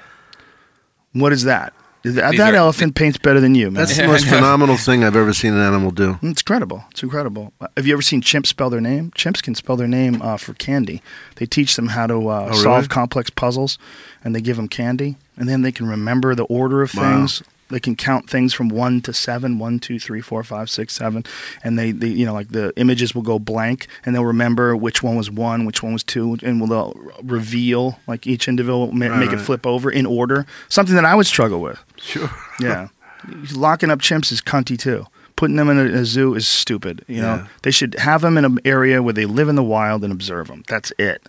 what 1.14 1.32
is 1.32 1.43
that? 1.45 1.74
That, 2.14 2.38
that 2.38 2.53
are- 2.53 2.58
elephant 2.58 2.95
paints 2.95 3.17
better 3.17 3.40
than 3.40 3.56
you, 3.56 3.72
man. 3.72 3.74
that's 3.74 3.98
the 3.98 4.06
most 4.08 4.25
phenomenal 4.30 4.77
thing 4.77 5.03
I've 5.03 5.16
ever 5.16 5.34
seen 5.34 5.53
an 5.53 5.59
animal 5.61 5.90
do. 5.92 6.19
It's 6.22 6.42
incredible. 6.42 6.84
It's 6.92 7.01
incredible. 7.01 7.51
Uh, 7.59 7.67
Have 7.75 7.88
you 7.88 7.93
ever 7.93 8.01
seen 8.03 8.22
chimps 8.22 8.48
spell 8.48 8.69
their 8.69 8.80
name? 8.82 9.11
Chimps 9.11 9.42
can 9.42 9.56
spell 9.56 9.75
their 9.75 9.88
name 9.88 10.22
uh, 10.22 10.38
for 10.38 10.53
candy. 10.53 11.01
They 11.38 11.45
teach 11.48 11.75
them 11.75 11.88
how 11.88 12.06
to 12.08 12.30
uh, 12.30 12.42
Oh, 12.43 12.48
really? 12.50 12.61
solve 12.61 12.90
complex 12.90 13.30
puzzles, 13.32 13.80
and 14.24 14.35
they 14.35 14.42
give 14.42 14.56
them 14.58 14.67
candy, 14.67 15.16
and 15.38 15.50
then 15.50 15.64
they 15.64 15.72
can 15.72 15.88
remember 15.88 16.35
the 16.35 16.43
order 16.45 16.82
of 16.84 16.93
Wow. 16.93 17.01
things. 17.17 17.42
They 17.69 17.79
can 17.79 17.95
count 17.95 18.29
things 18.29 18.53
from 18.53 18.69
one 18.69 19.01
to 19.01 19.13
seven, 19.13 19.57
one, 19.57 19.79
two, 19.79 19.97
three, 19.99 20.21
four, 20.21 20.43
five, 20.43 20.69
six, 20.69 20.93
seven, 20.93 21.23
and 21.63 21.79
they, 21.79 21.91
they, 21.91 22.07
you 22.09 22.23
know, 22.25 22.33
like 22.33 22.49
the 22.49 22.71
images 22.77 23.15
will 23.15 23.23
go 23.23 23.39
blank, 23.39 23.87
and 24.05 24.13
they'll 24.13 24.23
remember 24.25 24.75
which 24.77 25.01
one 25.01 25.15
was 25.15 25.31
one, 25.31 25.65
which 25.65 25.81
one 25.81 25.91
was 25.93 26.03
two, 26.03 26.37
and 26.43 26.59
will 26.61 26.67
they'll 26.67 26.93
reveal 27.23 27.99
like 28.07 28.27
each 28.27 28.47
individual, 28.47 28.91
ma- 28.91 29.15
make 29.17 29.31
it 29.31 29.39
flip 29.39 29.65
over 29.65 29.89
in 29.89 30.05
order. 30.05 30.45
Something 30.69 30.95
that 30.95 31.05
I 31.05 31.15
would 31.15 31.25
struggle 31.25 31.59
with. 31.61 31.79
Sure. 31.97 32.29
Yeah, 32.61 32.87
locking 33.55 33.89
up 33.91 33.99
chimps 33.99 34.31
is 34.31 34.41
cunty 34.41 34.77
too. 34.79 35.05
Putting 35.35 35.57
them 35.57 35.69
in 35.69 35.77
a, 35.77 36.01
a 36.01 36.05
zoo 36.05 36.33
is 36.35 36.47
stupid. 36.47 37.03
You 37.07 37.21
know, 37.21 37.35
Yeah. 37.35 37.47
they 37.63 37.71
should 37.71 37.95
have 37.95 38.21
them 38.21 38.37
in 38.37 38.45
an 38.45 38.59
area 38.63 39.03
where 39.03 39.11
they 39.13 39.25
live 39.25 39.49
in 39.49 39.55
the 39.55 39.63
wild 39.63 40.03
and 40.05 40.13
observe 40.13 40.47
them. 40.47 40.63
That's 40.69 40.93
it. 40.97 41.27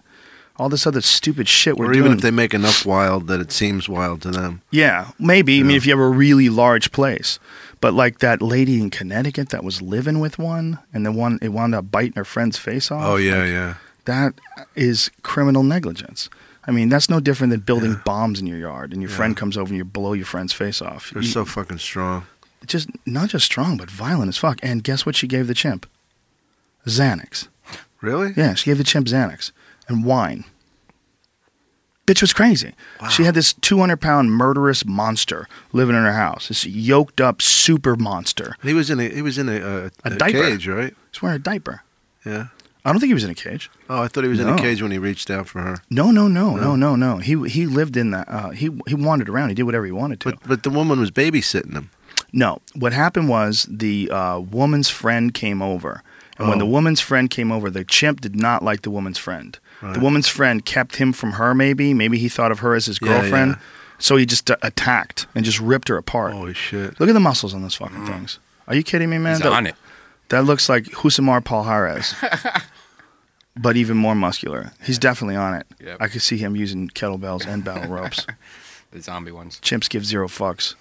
All 0.58 0.68
this 0.70 0.86
other 0.86 1.00
stupid 1.02 1.48
shit 1.48 1.76
we're 1.76 1.86
Or 1.90 1.92
doing. 1.92 2.04
even 2.06 2.16
if 2.16 2.22
they 2.22 2.30
make 2.30 2.54
enough 2.54 2.86
wild 2.86 3.26
that 3.28 3.40
it 3.40 3.52
seems 3.52 3.88
wild 3.88 4.22
to 4.22 4.30
them. 4.30 4.62
yeah, 4.70 5.10
maybe. 5.18 5.60
I 5.60 5.62
mean, 5.62 5.76
if 5.76 5.84
you 5.86 5.92
have 5.92 6.00
a 6.00 6.08
really 6.08 6.48
large 6.48 6.92
place, 6.92 7.38
but 7.80 7.92
like 7.92 8.20
that 8.20 8.40
lady 8.40 8.80
in 8.80 8.88
Connecticut 8.90 9.50
that 9.50 9.62
was 9.64 9.82
living 9.82 10.18
with 10.18 10.38
one, 10.38 10.78
and 10.94 11.04
the 11.04 11.12
one 11.12 11.38
it 11.42 11.50
wound 11.50 11.74
up 11.74 11.90
biting 11.90 12.14
her 12.16 12.24
friend's 12.24 12.56
face 12.58 12.90
off. 12.90 13.04
Oh 13.04 13.16
yeah, 13.16 13.44
yeah. 13.44 13.74
that 14.06 14.34
is 14.74 15.10
criminal 15.22 15.62
negligence. 15.62 16.30
I 16.68 16.70
mean, 16.72 16.88
that's 16.88 17.08
no 17.10 17.20
different 17.20 17.50
than 17.52 17.60
building 17.60 18.00
bombs 18.04 18.40
in 18.40 18.46
your 18.46 18.58
yard, 18.58 18.92
and 18.92 19.02
your 19.02 19.10
Yeah. 19.10 19.16
friend 19.16 19.36
comes 19.36 19.56
over 19.56 19.68
and 19.68 19.76
you 19.76 19.84
blow 19.84 20.14
your 20.14 20.26
friend's 20.26 20.52
face 20.52 20.80
off. 20.80 21.10
They're 21.12 21.22
You- 21.22 21.28
so 21.28 21.44
fucking 21.44 21.78
strong. 21.78 22.24
just 22.66 22.88
not 23.04 23.28
just 23.28 23.44
strong, 23.44 23.76
but 23.76 23.90
violent 23.90 24.28
as 24.30 24.38
fuck. 24.38 24.58
And 24.62 24.82
guess 24.82 25.04
what 25.04 25.14
she 25.16 25.26
gave 25.28 25.46
the 25.48 25.54
chimp? 25.54 25.86
Xanax. 26.86 27.48
Really? 28.00 28.32
Yeah, 28.36 28.54
she 28.54 28.70
gave 28.70 28.78
the 28.78 28.84
chimp 28.84 29.06
Xanax 29.08 29.50
and 29.88 30.04
wine. 30.04 30.44
Bitch 32.06 32.20
was 32.20 32.32
crazy. 32.32 32.72
She 33.10 33.24
had 33.24 33.34
this 33.34 33.52
200 33.52 34.00
pound 34.00 34.30
murderous 34.30 34.86
monster 34.86 35.48
living 35.72 35.96
in 35.96 36.04
her 36.04 36.12
house. 36.12 36.46
This 36.48 36.64
yoked 36.64 37.20
up 37.20 37.42
super 37.42 37.96
monster. 37.96 38.54
He 38.62 38.74
was 38.74 38.90
in 38.90 39.00
a 39.00 39.08
he 39.08 39.22
was 39.22 39.38
in 39.38 39.48
a, 39.48 39.56
a, 39.56 39.90
A 40.04 40.10
diaper. 40.16 40.42
cage, 40.50 40.68
right? 40.68 40.94
He's 41.12 41.20
wearing 41.20 41.36
a 41.36 41.40
diaper. 41.40 41.82
Yeah. 42.24 42.46
I 42.84 42.92
don't 42.92 43.00
think 43.00 43.08
he 43.10 43.14
was 43.14 43.24
in 43.24 43.30
a 43.30 43.34
cage. 43.34 43.68
Oh, 43.90 44.02
I 44.02 44.06
thought 44.06 44.22
he 44.22 44.30
was 44.30 44.38
in 44.38 44.48
a 44.48 44.56
cage 44.56 44.80
when 44.80 44.92
he 44.92 44.98
reached 44.98 45.28
out 45.28 45.48
for 45.48 45.60
her. 45.60 45.78
No, 45.90 46.12
no, 46.12 46.28
no, 46.28 46.54
no, 46.54 46.76
No? 46.76 46.76
no, 46.76 46.94
no. 46.94 47.16
He 47.18 47.48
he 47.48 47.66
lived 47.66 47.96
in 47.96 48.12
that. 48.12 48.28
Uh, 48.28 48.50
he 48.50 48.70
he 48.86 48.94
wandered 48.94 49.28
around. 49.28 49.48
He 49.48 49.56
did 49.56 49.64
whatever 49.64 49.84
he 49.86 49.90
wanted 49.90 50.20
to. 50.20 50.30
But 50.30 50.38
but 50.46 50.62
the 50.62 50.70
woman 50.70 51.00
was 51.00 51.10
babysitting 51.10 51.72
him. 51.72 51.90
No, 52.32 52.60
what 52.76 52.92
happened 52.92 53.28
was 53.28 53.66
the 53.68 54.08
uh, 54.12 54.38
woman's 54.38 54.88
friend 54.88 55.34
came 55.34 55.60
over, 55.60 56.04
and 56.38 56.46
when 56.48 56.58
Oh. 56.58 56.60
the 56.60 56.66
woman's 56.70 57.00
friend 57.00 57.28
came 57.28 57.50
over, 57.50 57.68
the 57.70 57.82
chimp 57.84 58.20
did 58.20 58.36
not 58.36 58.62
like 58.62 58.82
the 58.82 58.90
woman's 58.92 59.18
friend. 59.18 59.58
The 59.82 60.00
woman's 60.00 60.28
friend 60.28 60.64
kept 60.64 60.96
him 60.96 61.12
from 61.12 61.32
her. 61.32 61.54
Maybe, 61.54 61.94
maybe 61.94 62.18
he 62.18 62.28
thought 62.28 62.50
of 62.50 62.60
her 62.60 62.74
as 62.74 62.86
his 62.86 62.98
girlfriend, 62.98 63.52
yeah. 63.52 63.62
so 63.98 64.16
he 64.16 64.26
just 64.26 64.50
uh, 64.50 64.56
attacked 64.62 65.26
and 65.34 65.44
just 65.44 65.60
ripped 65.60 65.88
her 65.88 65.96
apart. 65.96 66.32
Holy 66.32 66.54
shit. 66.54 66.98
Look 66.98 67.08
at 67.08 67.12
the 67.12 67.20
muscles 67.20 67.54
on 67.54 67.62
those 67.62 67.74
fucking 67.74 68.06
things. 68.06 68.38
Are 68.68 68.74
you 68.74 68.82
kidding 68.82 69.10
me, 69.10 69.18
man? 69.18 69.34
He's 69.34 69.42
that, 69.42 69.52
on 69.52 69.66
it. 69.66 69.74
that 70.30 70.44
looks 70.44 70.68
like 70.68 70.84
Rousimar 70.84 71.42
Palhares. 71.42 72.14
but 73.56 73.76
even 73.76 73.96
more 73.96 74.14
muscular. 74.14 74.72
He's 74.82 74.98
definitely 74.98 75.36
on 75.36 75.54
it. 75.54 75.66
Yep. 75.80 75.96
I 76.00 76.08
could 76.08 76.22
see 76.22 76.36
him 76.36 76.56
using 76.56 76.88
kettlebells 76.88 77.46
and 77.46 77.64
battle 77.64 77.90
ropes. 77.92 78.26
The 78.90 79.00
zombie 79.00 79.32
ones. 79.32 79.60
Chimps 79.60 79.88
give 79.88 80.04
zero 80.04 80.28
fucks. 80.28 80.74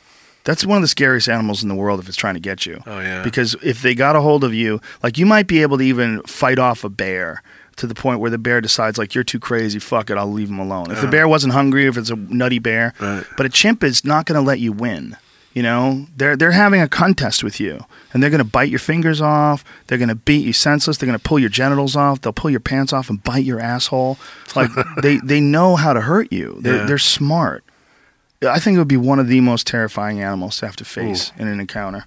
That's 0.46 0.66
one 0.66 0.78
of 0.78 0.82
the 0.84 0.88
scariest 0.88 1.28
animals 1.28 1.64
in 1.64 1.70
the 1.70 1.76
world 1.76 2.00
if 2.00 2.08
it's 2.08 2.18
trying 2.18 2.36
to 2.36 2.40
get 2.40 2.66
you. 2.66 2.82
Oh, 2.86 3.00
yeah. 3.00 3.24
Because 3.24 3.56
if 3.64 3.82
they 3.82 3.96
got 3.96 4.16
a 4.16 4.22
hold 4.22 4.44
of 4.44 4.54
you, 4.54 4.80
like 5.02 5.18
you 5.18 5.26
might 5.26 5.48
be 5.48 5.62
able 5.64 5.78
to 5.80 5.84
even 5.84 6.22
fight 6.24 6.60
off 6.60 6.84
a 6.84 6.90
bear 6.90 7.42
to 7.78 7.88
the 7.88 7.95
point 7.95 8.20
where 8.20 8.32
the 8.32 8.38
bear 8.38 8.62
decides 8.62 8.98
like 8.98 9.14
you're 9.16 9.24
too 9.24 9.40
crazy, 9.40 9.80
fuck 9.80 10.10
it, 10.10 10.18
I'll 10.18 10.32
leave 10.32 10.50
him 10.50 10.60
alone. 10.60 10.92
If 10.92 11.02
the 11.02 11.08
bear 11.08 11.28
wasn't 11.28 11.54
hungry, 11.54 11.86
if 11.88 11.98
it's 11.98 12.10
a 12.10 12.16
nutty 12.16 12.60
bear, 12.60 12.94
Right. 13.00 13.26
but 13.38 13.45
a 13.45 13.50
chimp 13.50 13.84
is 13.84 14.06
not 14.06 14.26
going 14.26 14.40
to 14.40 14.45
let 14.45 14.60
you 14.60 14.72
win. 14.72 15.18
You 15.54 15.64
know, 15.64 16.08
they're 16.18 16.36
they're 16.36 16.52
having 16.52 16.82
a 16.82 16.90
contest 16.90 17.42
with 17.42 17.62
you, 17.62 17.80
and 18.12 18.22
they're 18.22 18.30
going 18.30 18.40
to 18.44 18.44
bite 18.44 18.70
your 18.70 18.80
fingers 18.80 19.22
off. 19.22 19.64
They're 19.88 19.98
going 19.98 20.10
to 20.10 20.16
beat 20.16 20.45
you 20.45 20.52
senseless. 20.52 20.98
They're 20.98 21.08
going 21.08 21.18
to 21.18 21.24
pull 21.24 21.40
your 21.40 21.48
genitals 21.50 21.95
off. 21.95 22.20
They'll 22.20 22.34
pull 22.34 22.52
your 22.52 22.60
pants 22.60 22.92
off 22.92 23.10
and 23.10 23.24
bite 23.24 23.45
your 23.45 23.62
asshole. 23.62 24.18
Like 24.54 24.70
they 25.02 25.18
they 25.24 25.40
know 25.40 25.78
how 25.78 25.94
to 25.94 26.02
hurt 26.02 26.34
you. 26.34 26.58
They're 26.60 26.76
Yeah. 26.82 26.86
they're 26.86 26.98
smart. 26.98 27.64
I 28.45 28.60
think 28.60 28.76
it 28.76 28.80
would 28.80 28.90
be 28.90 28.98
one 28.98 29.18
of 29.18 29.28
the 29.30 29.40
most 29.40 29.66
terrifying 29.66 30.20
animals 30.22 30.58
to 30.58 30.66
have 30.66 30.76
to 30.76 30.86
face 30.86 31.32
in 31.40 31.48
an 31.48 31.62
encounter. 31.62 32.06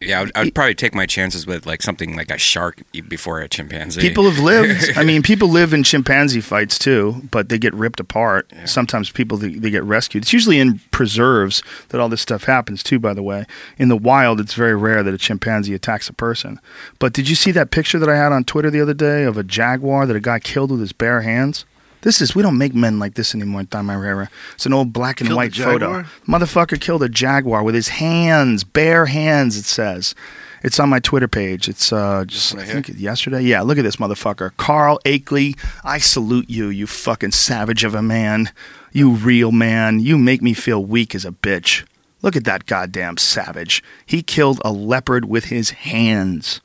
Yeah, 0.00 0.18
I 0.18 0.22
would, 0.22 0.32
I 0.36 0.44
would 0.44 0.54
probably 0.54 0.74
take 0.74 0.94
my 0.94 1.06
chances 1.06 1.46
with 1.46 1.66
like 1.66 1.82
something 1.82 2.16
like 2.16 2.30
a 2.30 2.38
shark 2.38 2.82
before 3.08 3.40
a 3.40 3.48
chimpanzee. 3.48 4.00
People 4.00 4.30
have 4.30 4.38
lived. 4.38 4.92
I 4.96 5.02
mean, 5.02 5.22
people 5.22 5.48
live 5.48 5.72
in 5.72 5.82
chimpanzee 5.82 6.40
fights 6.40 6.78
too, 6.78 7.22
but 7.30 7.48
they 7.48 7.58
get 7.58 7.74
ripped 7.74 7.98
apart. 7.98 8.50
Sometimes 8.64 9.10
people 9.10 9.36
they, 9.36 9.50
they 9.50 9.70
get 9.70 9.82
rescued. 9.82 10.22
It's 10.22 10.32
usually 10.32 10.60
in 10.60 10.80
preserves 10.92 11.62
that 11.88 12.00
all 12.00 12.08
this 12.08 12.22
stuff 12.22 12.44
happens 12.44 12.82
too. 12.82 12.98
By 13.00 13.12
the 13.12 13.22
way, 13.22 13.44
in 13.76 13.88
the 13.88 13.96
wild, 13.96 14.38
it's 14.40 14.54
very 14.54 14.76
rare 14.76 15.02
that 15.02 15.14
a 15.14 15.18
chimpanzee 15.18 15.74
attacks 15.74 16.08
a 16.08 16.12
person. 16.12 16.60
But 17.00 17.12
did 17.12 17.28
you 17.28 17.34
see 17.34 17.50
that 17.52 17.70
picture 17.70 17.98
that 17.98 18.08
I 18.08 18.16
had 18.16 18.32
on 18.32 18.44
Twitter 18.44 18.70
the 18.70 18.80
other 18.80 18.94
day 18.94 19.24
of 19.24 19.36
a 19.36 19.42
jaguar 19.42 20.06
that 20.06 20.16
a 20.16 20.20
guy 20.20 20.38
killed 20.38 20.70
with 20.70 20.80
his 20.80 20.92
bare 20.92 21.22
hands? 21.22 21.64
This 22.02 22.20
is 22.20 22.34
we 22.34 22.42
don't 22.42 22.58
make 22.58 22.74
men 22.74 22.98
like 22.98 23.14
this 23.14 23.34
anymore 23.34 23.64
Dom 23.64 23.88
Irrera. 23.88 24.28
It's 24.54 24.66
an 24.66 24.72
old 24.72 24.92
black 24.92 25.20
and 25.20 25.28
Killed 25.28 25.36
white 25.36 25.54
photo. 25.54 26.04
Motherfucker 26.26 26.80
killed 26.80 27.02
a 27.02 27.08
jaguar 27.08 27.62
with 27.62 27.74
his 27.74 27.88
hands, 27.88 28.64
bare 28.64 29.06
hands. 29.06 29.56
It 29.56 29.64
says. 29.64 30.14
It's 30.62 30.80
on 30.80 30.88
my 30.88 30.98
Twitter 30.98 31.28
page. 31.28 31.68
It's 31.68 31.92
uh, 31.92 32.24
just 32.26 32.56
I 32.56 32.64
think 32.64 32.88
yesterday. 32.88 33.42
Yeah, 33.42 33.60
look 33.62 33.78
at 33.78 33.84
this 33.84 33.96
motherfucker, 33.96 34.56
Carl 34.56 34.98
Akeley. 35.04 35.56
I 35.84 35.98
salute 35.98 36.50
you, 36.50 36.68
you 36.68 36.86
fucking 36.88 37.30
savage 37.30 37.84
of 37.84 37.94
a 37.94 38.02
man. 38.02 38.50
You 38.92 39.12
real 39.12 39.52
man. 39.52 40.00
You 40.00 40.18
make 40.18 40.42
me 40.42 40.54
feel 40.54 40.84
weak 40.84 41.14
as 41.14 41.24
a 41.24 41.30
bitch. 41.30 41.86
Look 42.22 42.34
at 42.34 42.44
that 42.44 42.66
goddamn 42.66 43.18
savage. 43.18 43.82
He 44.04 44.22
killed 44.22 44.60
a 44.64 44.72
leopard 44.72 45.26
with 45.26 45.46
his 45.46 45.70
hands. 45.70 46.60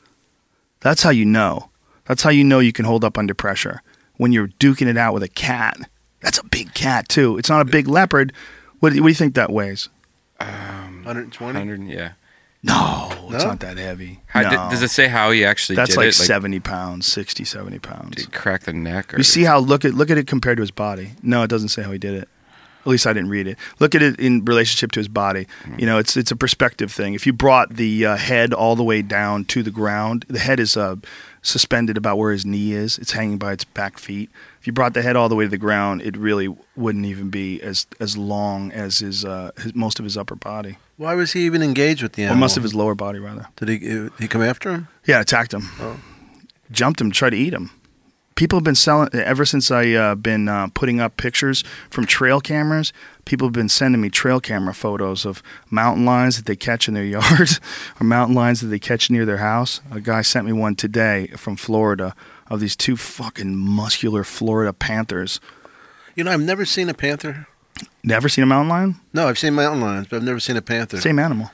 That's 0.80 1.03
how 1.03 1.12
you 1.12 1.26
know. 1.26 1.70
That's 2.06 2.24
how 2.24 2.32
you 2.32 2.44
know 2.44 2.60
you 2.60 2.74
can 2.74 2.86
hold 2.86 3.03
up 3.03 3.18
under 3.18 3.36
pressure. 3.36 3.82
When 4.17 4.32
you're 4.32 4.48
duking 4.48 4.88
it 4.88 4.98
out 4.98 5.14
with 5.14 5.24
a 5.24 5.27
cat. 5.27 5.77
That's 6.22 6.38
a 6.38 6.45
big 6.45 6.74
cat 6.74 7.09
too. 7.09 7.38
It's 7.38 7.50
not 7.50 7.61
a 7.61 7.66
big 7.66 7.88
leopard. 7.88 8.32
What 8.80 8.92
do 8.92 8.95
you, 8.95 9.01
what 9.03 9.08
do 9.08 9.11
you 9.11 9.16
think 9.16 9.35
that 9.35 9.51
weighs? 9.51 9.90
120. 10.38 11.59
100, 11.59 11.83
yeah. 11.90 12.14
No, 12.66 13.09
it's 13.30 13.43
not 13.43 13.59
that 13.59 13.77
heavy. 13.77 14.22
How, 14.27 14.42
no. 14.42 14.50
did- 14.50 14.69
does 14.72 14.82
it 14.83 14.90
say 14.90 15.09
how 15.09 15.32
he 15.32 15.43
actually 15.43 15.75
That's 15.75 15.92
did 15.92 15.98
like 15.98 16.08
it? 16.09 16.14
70 16.14 16.61
pounds, 16.61 17.06
60, 17.08 17.43
70 17.43 17.80
pounds. 17.80 18.16
Did 18.16 18.25
he 18.25 18.32
crack 18.32 18.61
the 18.61 18.72
neck? 18.72 19.14
Or 19.14 19.17
You 19.17 19.24
see 19.24 19.43
how 19.43 19.59
look 19.59 19.83
at 19.83 19.93
look 19.93 20.09
at 20.09 20.17
it 20.17 20.27
compared 20.27 20.58
to 20.58 20.61
his 20.61 20.72
body. 20.72 21.11
No, 21.22 21.43
it 21.43 21.50
doesn't 21.50 21.69
say 21.69 21.83
how 21.83 21.92
he 21.92 21.98
did 21.98 22.14
it. 22.14 22.30
At 22.82 22.88
least 22.88 23.06
I 23.06 23.14
didn't 23.14 23.30
read 23.30 23.48
it. 23.48 23.58
Look 23.80 23.95
at 23.95 24.01
it 24.01 24.19
in 24.19 24.43
relationship 24.45 24.92
to 24.93 25.00
his 25.00 25.08
body. 25.08 25.48
You 25.77 25.85
know, 25.85 25.98
it's 25.98 26.16
it's 26.16 26.32
a 26.32 26.35
perspective 26.38 26.92
thing. 26.92 27.14
If 27.14 27.25
you 27.25 27.33
brought 27.33 27.75
the 27.75 28.06
uh, 28.06 28.16
head 28.17 28.53
all 28.53 28.75
the 28.77 28.83
way 28.83 29.01
down 29.01 29.43
to 29.45 29.64
the 29.64 29.72
ground, 29.72 30.25
the 30.30 30.40
head 30.40 30.59
is 30.59 30.75
uh, 30.77 30.95
suspended 31.43 31.97
about 31.97 32.17
where 32.17 32.31
his 32.31 32.45
knee 32.45 32.72
is. 32.73 32.97
It's 32.97 33.11
hanging 33.11 33.38
by 33.38 33.51
its 33.51 33.63
back 33.63 33.99
feet. 33.99 34.31
If 34.59 34.65
you 34.65 34.73
brought 34.73 34.93
the 34.95 35.01
head 35.03 35.15
all 35.15 35.30
the 35.30 35.35
way 35.35 35.43
to 35.43 35.49
the 35.49 35.57
ground, 35.57 36.01
it 36.01 36.17
really 36.17 36.47
wouldn't 36.75 37.05
even 37.05 37.30
be 37.30 37.61
as 37.61 37.85
as 37.99 38.17
long 38.17 38.72
as 38.72 38.99
his, 38.99 39.23
uh, 39.23 39.51
his 39.61 39.75
most 39.75 39.99
of 39.99 40.05
his 40.05 40.17
upper 40.17 40.35
body, 40.35 40.77
Why 40.97 41.13
was 41.13 41.33
he 41.33 41.45
even 41.45 41.61
engaged 41.61 42.01
with 42.01 42.13
the 42.13 42.23
animal? 42.23 42.38
or 42.38 42.39
most 42.39 42.57
of 42.57 42.63
his 42.63 42.73
lower 42.73 42.95
body 42.95 43.19
rather. 43.19 43.47
Did 43.57 43.69
he, 43.69 43.77
did 43.77 44.11
he 44.19 44.27
come 44.27 44.41
after 44.41 44.72
him? 44.72 44.88
Yeah, 45.05 45.19
attacked 45.22 45.53
him. 45.53 45.69
Jumped 46.72 46.99
him, 47.01 47.11
tried 47.11 47.31
to 47.31 47.38
eat 47.38 47.53
him. 47.53 47.69
People 48.35 48.57
have 48.57 48.63
been 48.63 48.73
selling 48.73 49.09
ever 49.13 49.45
since 49.45 49.69
I 49.69 49.91
uh, 49.91 50.15
been 50.15 50.49
uh, 50.49 50.69
putting 50.73 50.99
up 50.99 51.17
pictures 51.17 51.63
from 51.91 52.07
trail 52.07 52.41
cameras. 52.41 52.91
People 53.26 53.48
have 53.48 53.53
been 53.53 53.69
sending 53.69 54.02
me 54.02 54.10
trail 54.10 54.40
camera 54.40 54.74
photos 54.74 55.26
of 55.26 55.42
mountain 55.69 56.06
lions 56.06 56.38
that 56.38 56.45
they 56.45 56.56
catch 56.56 56.88
in 56.88 56.93
their 56.93 57.06
yard 57.18 57.50
or 58.00 58.06
mountain 58.06 58.35
lions 58.35 58.61
that 58.61 58.68
they 58.68 58.80
catch 58.80 59.10
near 59.10 59.26
their 59.26 59.38
house. 59.38 59.82
A 59.92 60.02
guy 60.02 60.22
sent 60.22 60.45
me 60.45 60.53
one 60.53 60.76
today 60.76 61.27
from 61.38 61.56
Florida 61.56 62.16
of 62.50 62.60
these 62.60 62.76
two 62.76 62.98
fucking 62.98 63.56
muscular 63.56 64.24
Florida 64.24 64.74
panthers. 64.74 65.40
You 66.16 66.24
know, 66.24 66.32
I've 66.32 66.42
never 66.42 66.66
seen 66.66 66.90
a 66.90 66.93
panther. 66.93 67.48
Never 68.03 68.30
seen 68.30 68.43
a 68.43 68.48
mountain 68.48 68.69
lion? 68.69 68.95
No, 69.14 69.27
I've 69.27 69.40
seen 69.40 69.53
mountain 69.56 69.82
lions, 69.82 70.08
but 70.08 70.18
I've 70.18 70.24
never 70.24 70.40
seen 70.40 70.58
a 70.58 70.61
panther. 70.61 71.00
Same 71.00 71.19
animal. 71.19 71.52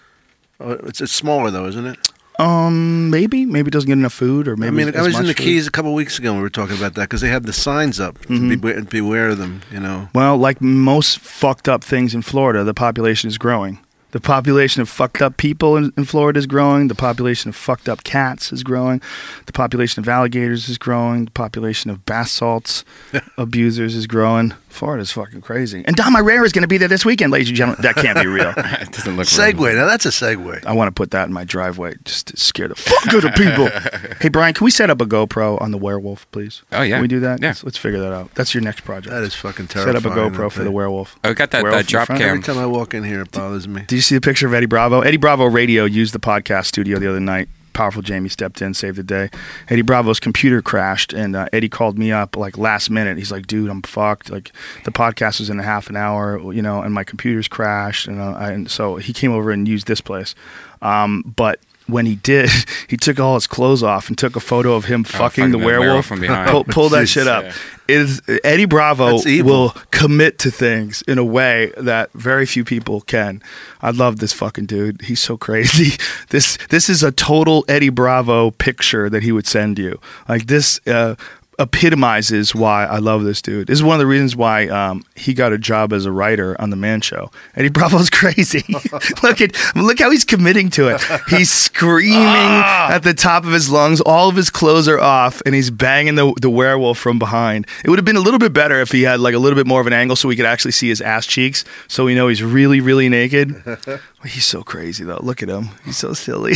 Oh, 0.60 0.72
it's, 0.72 1.00
it's 1.00 1.14
smaller 1.14 1.52
though, 1.52 1.68
isn't 1.68 1.86
it? 1.86 2.09
Um, 2.40 3.10
maybe 3.10 3.46
maybe 3.46 3.68
it 3.68 3.72
doesn't 3.72 3.88
get 3.88 3.94
enough 3.98 4.14
food, 4.14 4.48
or 4.48 4.56
maybe 4.56 4.68
I 4.82 4.86
mean, 4.86 4.96
I 4.96 5.02
was 5.02 5.20
in 5.20 5.26
the 5.26 5.34
food. 5.34 5.44
Keys 5.44 5.68
a 5.68 5.72
couple 5.72 5.94
weeks 5.94 6.18
ago. 6.18 6.30
and 6.30 6.38
We 6.38 6.44
were 6.44 6.50
talking 6.50 6.78
about 6.78 6.94
that 6.96 7.04
because 7.04 7.20
they 7.22 7.30
have 7.30 7.46
the 7.46 7.54
signs 7.54 8.00
up. 8.00 8.18
Mm-hmm. 8.20 8.50
To 8.50 8.58
beware, 8.58 8.82
beware 8.84 9.30
of 9.30 9.38
them. 9.38 9.62
You 9.72 9.82
know. 9.82 10.08
Well, 10.16 10.38
like 10.38 10.62
most 10.62 11.20
fucked 11.20 11.68
up 11.68 11.84
things 11.84 12.16
in 12.16 12.22
Florida, 12.22 12.64
the 12.64 12.74
population 12.74 13.28
is 13.28 13.38
growing. 13.38 13.80
The 14.12 14.20
population 14.20 14.82
of 14.82 14.90
fucked 14.90 15.22
up 15.22 15.38
people 15.38 15.78
in, 15.78 15.94
in 15.96 16.04
Florida 16.06 16.40
is 16.40 16.48
growing. 16.48 16.88
The 16.88 16.96
population 16.96 17.50
of 17.50 17.56
fucked 17.56 17.88
up 17.88 18.04
cats 18.04 18.52
is 18.52 18.64
growing. 18.64 19.02
The 19.46 19.54
population 19.54 20.00
of 20.02 20.10
alligators 20.10 20.68
is 20.68 20.80
growing. 20.80 21.26
The 21.26 21.32
population 21.32 21.92
of 21.92 22.06
bath 22.06 22.30
salts 22.30 22.84
abusers 23.38 23.94
is 23.96 24.08
growing. 24.08 24.54
Florida's 24.70 25.12
fucking 25.12 25.42
crazy. 25.42 25.84
And 25.86 25.96
Dom 25.96 26.16
Irrera 26.16 26.46
is 26.46 26.52
going 26.52 26.62
to 26.62 26.68
be 26.68 26.78
there 26.78 26.88
this 26.88 27.04
weekend, 27.04 27.32
ladies 27.32 27.50
and 27.50 27.58
gentlemen. 27.58 27.82
That 27.82 27.96
can't 27.96 28.20
be 28.20 28.28
real. 28.28 28.54
it 28.58 28.92
doesn't 28.92 29.18
look 29.18 29.28
real. 29.30 29.54
Segway. 29.54 29.76
Now 29.76 29.86
that's 29.86 30.06
a 30.06 30.10
segue. 30.10 30.66
I 30.66 30.74
want 30.74 30.88
to 30.88 30.92
put 30.92 31.12
that 31.12 31.28
in 31.28 31.34
my 31.34 31.44
driveway 31.44 31.96
just 32.06 32.28
to 32.28 32.38
scare 32.38 32.68
the 32.68 32.76
fuck 32.76 33.14
out 33.14 33.26
of 33.26 33.34
people. 33.36 33.70
hey, 34.22 34.30
Brian, 34.30 34.54
can 34.54 34.66
we 34.66 34.72
set 34.72 34.90
up 34.90 35.02
a 35.02 35.06
GoPro 35.06 35.62
on 35.62 35.72
the 35.72 35.78
werewolf, 35.78 36.30
please? 36.32 36.64
Oh, 36.72 36.82
yeah. 36.82 36.96
Can 36.96 37.02
we 37.02 37.08
do 37.08 37.20
that? 37.22 37.42
Yeah. 37.42 37.50
Let's, 37.50 37.64
let's 37.64 37.78
figure 37.78 38.00
that 38.00 38.14
out. 38.14 38.34
That's 38.36 38.54
your 38.54 38.64
next 38.64 38.82
project. 38.82 39.12
That 39.12 39.24
is 39.24 39.36
fucking 39.36 39.68
terrible. 39.68 39.94
Set 39.94 40.06
up 40.06 40.12
a 40.12 40.16
GoPro 40.16 40.52
for 40.52 40.64
the 40.64 40.72
werewolf. 40.72 41.18
Oh, 41.24 41.34
got 41.34 41.52
that, 41.52 41.64
Werewolf 41.64 41.86
that 41.86 41.90
drop 41.90 42.08
front. 42.08 42.22
cam. 42.22 42.30
Every 42.30 42.44
time 42.44 42.58
I 42.58 42.66
walk 42.66 42.94
in 42.94 43.04
here, 43.04 43.22
it 43.22 43.32
bothers 43.32 43.68
me. 43.68 43.82
Did 43.88 43.96
you 43.96 44.02
see 44.02 44.16
the 44.16 44.22
picture 44.22 44.48
of 44.48 44.54
Eddie 44.54 44.68
Bravo? 44.68 45.02
Eddie 45.02 45.18
Bravo 45.18 45.46
Radio 45.46 45.86
used 45.86 46.14
the 46.14 46.20
podcast 46.20 46.68
studio 46.68 47.00
the 47.00 47.10
other 47.10 47.20
night. 47.20 47.50
Powerful 47.80 48.02
Jamie 48.02 48.28
stepped 48.28 48.62
in, 48.62 48.74
saved 48.74 48.98
the 48.98 49.04
day. 49.04 49.30
Eddie 49.70 49.84
Bravo's 49.84 50.20
computer 50.20 50.62
crashed, 50.62 51.14
and 51.14 51.34
uh, 51.34 51.48
Eddie 51.54 51.70
called 51.70 51.98
me 51.98 52.12
up 52.12 52.36
like 52.36 52.58
last 52.58 52.90
minute. 52.90 53.18
He's 53.18 53.32
like, 53.32 53.48
"Dude, 53.48 53.70
I'm 53.70 53.82
fucked. 53.84 54.30
Like 54.30 54.52
the 54.84 54.92
podcast 54.92 55.40
was 55.40 55.50
in 55.50 55.62
a 55.62 55.64
half 55.64 55.90
an 55.90 55.96
hour, 55.96 56.52
you 56.52 56.62
know, 56.62 56.82
and 56.82 56.94
my 56.94 57.06
computer's 57.06 57.48
crashed." 57.48 58.06
And, 58.06 58.20
uh, 58.20 58.34
I, 58.34 58.52
and 58.52 58.70
so 58.70 58.98
he 58.98 59.14
came 59.14 59.32
over 59.32 59.50
and 59.50 59.66
used 59.66 59.88
this 59.88 60.02
place. 60.02 60.36
Um, 60.82 61.34
but 61.38 61.62
when 61.92 62.06
he 62.06 62.16
did, 62.16 62.50
he 62.88 62.98
took 62.98 63.20
all 63.20 63.36
his 63.36 63.48
clothes 63.48 63.84
off 63.84 64.08
and 64.10 64.18
took 64.18 64.36
a 64.36 64.40
photo 64.40 64.74
of 64.74 64.86
him 64.86 65.04
fucking, 65.04 65.20
fucking 65.20 65.52
the 65.52 65.58
the 65.58 65.66
werewolf. 65.66 65.86
werewolf 65.86 66.06
from 66.06 66.22
behind. 66.22 66.50
Pull, 66.50 66.64
pull 66.66 66.90
that 66.90 67.08
shit 67.10 67.28
up. 67.28 67.44
Yeah. 67.44 67.54
Is 67.88 68.22
Eddie 68.44 68.66
Bravo 68.66 69.20
will 69.42 69.72
commit 69.90 70.38
to 70.40 70.52
things 70.52 71.02
in 71.08 71.18
a 71.18 71.24
way 71.26 71.74
that 71.76 72.12
very 72.14 72.46
few 72.46 72.64
people 72.64 73.02
can. 73.02 73.42
I 73.82 73.90
love 73.90 74.20
this 74.20 74.32
fucking 74.32 74.68
dude. 74.68 75.02
He's 75.02 75.20
so 75.20 75.38
crazy. 75.38 75.98
This 76.30 76.60
this 76.70 76.90
is 76.90 77.02
a 77.02 77.12
total 77.12 77.66
Eddie 77.68 77.90
Bravo 77.90 78.52
picture 78.52 79.10
that 79.10 79.24
he 79.24 79.32
would 79.32 79.48
send 79.48 79.80
you. 79.80 80.00
Like 80.28 80.46
this 80.46 80.80
uh, 80.86 81.16
epitomizes 81.60 82.56
why 82.56 82.86
I 82.86 82.98
love 82.98 83.24
this 83.24 83.42
dude. 83.42 83.68
This 83.68 83.80
is 83.80 83.84
one 83.84 83.96
of 83.96 84.00
the 84.00 84.08
reasons 84.08 84.36
why 84.36 84.68
um, 84.70 85.04
he 85.16 85.34
got 85.34 85.52
a 85.52 85.58
job 85.58 85.92
as 85.92 86.06
a 86.06 86.12
writer 86.12 86.60
on 86.60 86.70
the 86.70 86.76
Man 86.76 87.02
Show. 87.02 87.30
Eddie 87.56 87.70
Bravo's 87.70 88.10
crazy. 88.20 88.64
look 89.24 89.42
at 89.42 89.56
look 89.76 90.00
how 90.00 90.10
he's 90.10 90.26
committing 90.26 90.70
to 90.72 90.88
it. 90.88 91.02
He's 91.28 91.52
screaming 91.52 92.18
at 92.24 93.00
the 93.00 93.14
top 93.14 93.44
of 93.44 93.52
his 93.52 93.70
lungs. 93.70 94.02
All 94.02 94.30
of 94.30 94.36
his 94.36 94.50
clothes 94.50 94.88
are 94.88 95.00
off, 95.00 95.42
and 95.46 95.54
he's 95.54 95.70
banging 95.70 96.16
the 96.16 96.34
the 96.42 96.50
werewolf 96.50 96.98
from 96.98 97.20
behind. 97.20 97.68
It 97.84 97.90
would 97.90 98.00
have 98.00 98.06
been 98.06 98.16
a 98.16 98.22
little 98.22 98.40
bit 98.40 98.54
better 98.54 98.80
if 98.80 98.92
he 98.92 99.04
had 99.04 99.20
like 99.20 99.36
a 99.36 99.40
little 99.40 99.58
bit 99.58 99.68
more 99.68 99.82
of 99.82 99.88
an 99.88 99.94
angle 99.94 100.16
so 100.16 100.28
we 100.30 100.36
could 100.36 100.46
actually 100.46 100.72
see 100.72 100.88
his 100.88 101.02
ass 101.02 101.26
cheeks, 101.26 101.66
so 101.88 102.06
we 102.06 102.16
know 102.16 102.28
he's 102.30 102.42
really 102.42 102.80
really 102.80 103.10
naked. 103.10 103.54
he's 104.24 104.46
so 104.46 104.64
crazy 104.64 105.04
though. 105.04 105.20
Look 105.22 105.44
at 105.44 105.50
him. 105.50 105.70
He's 105.86 105.98
so 105.98 106.14
silly. 106.14 106.54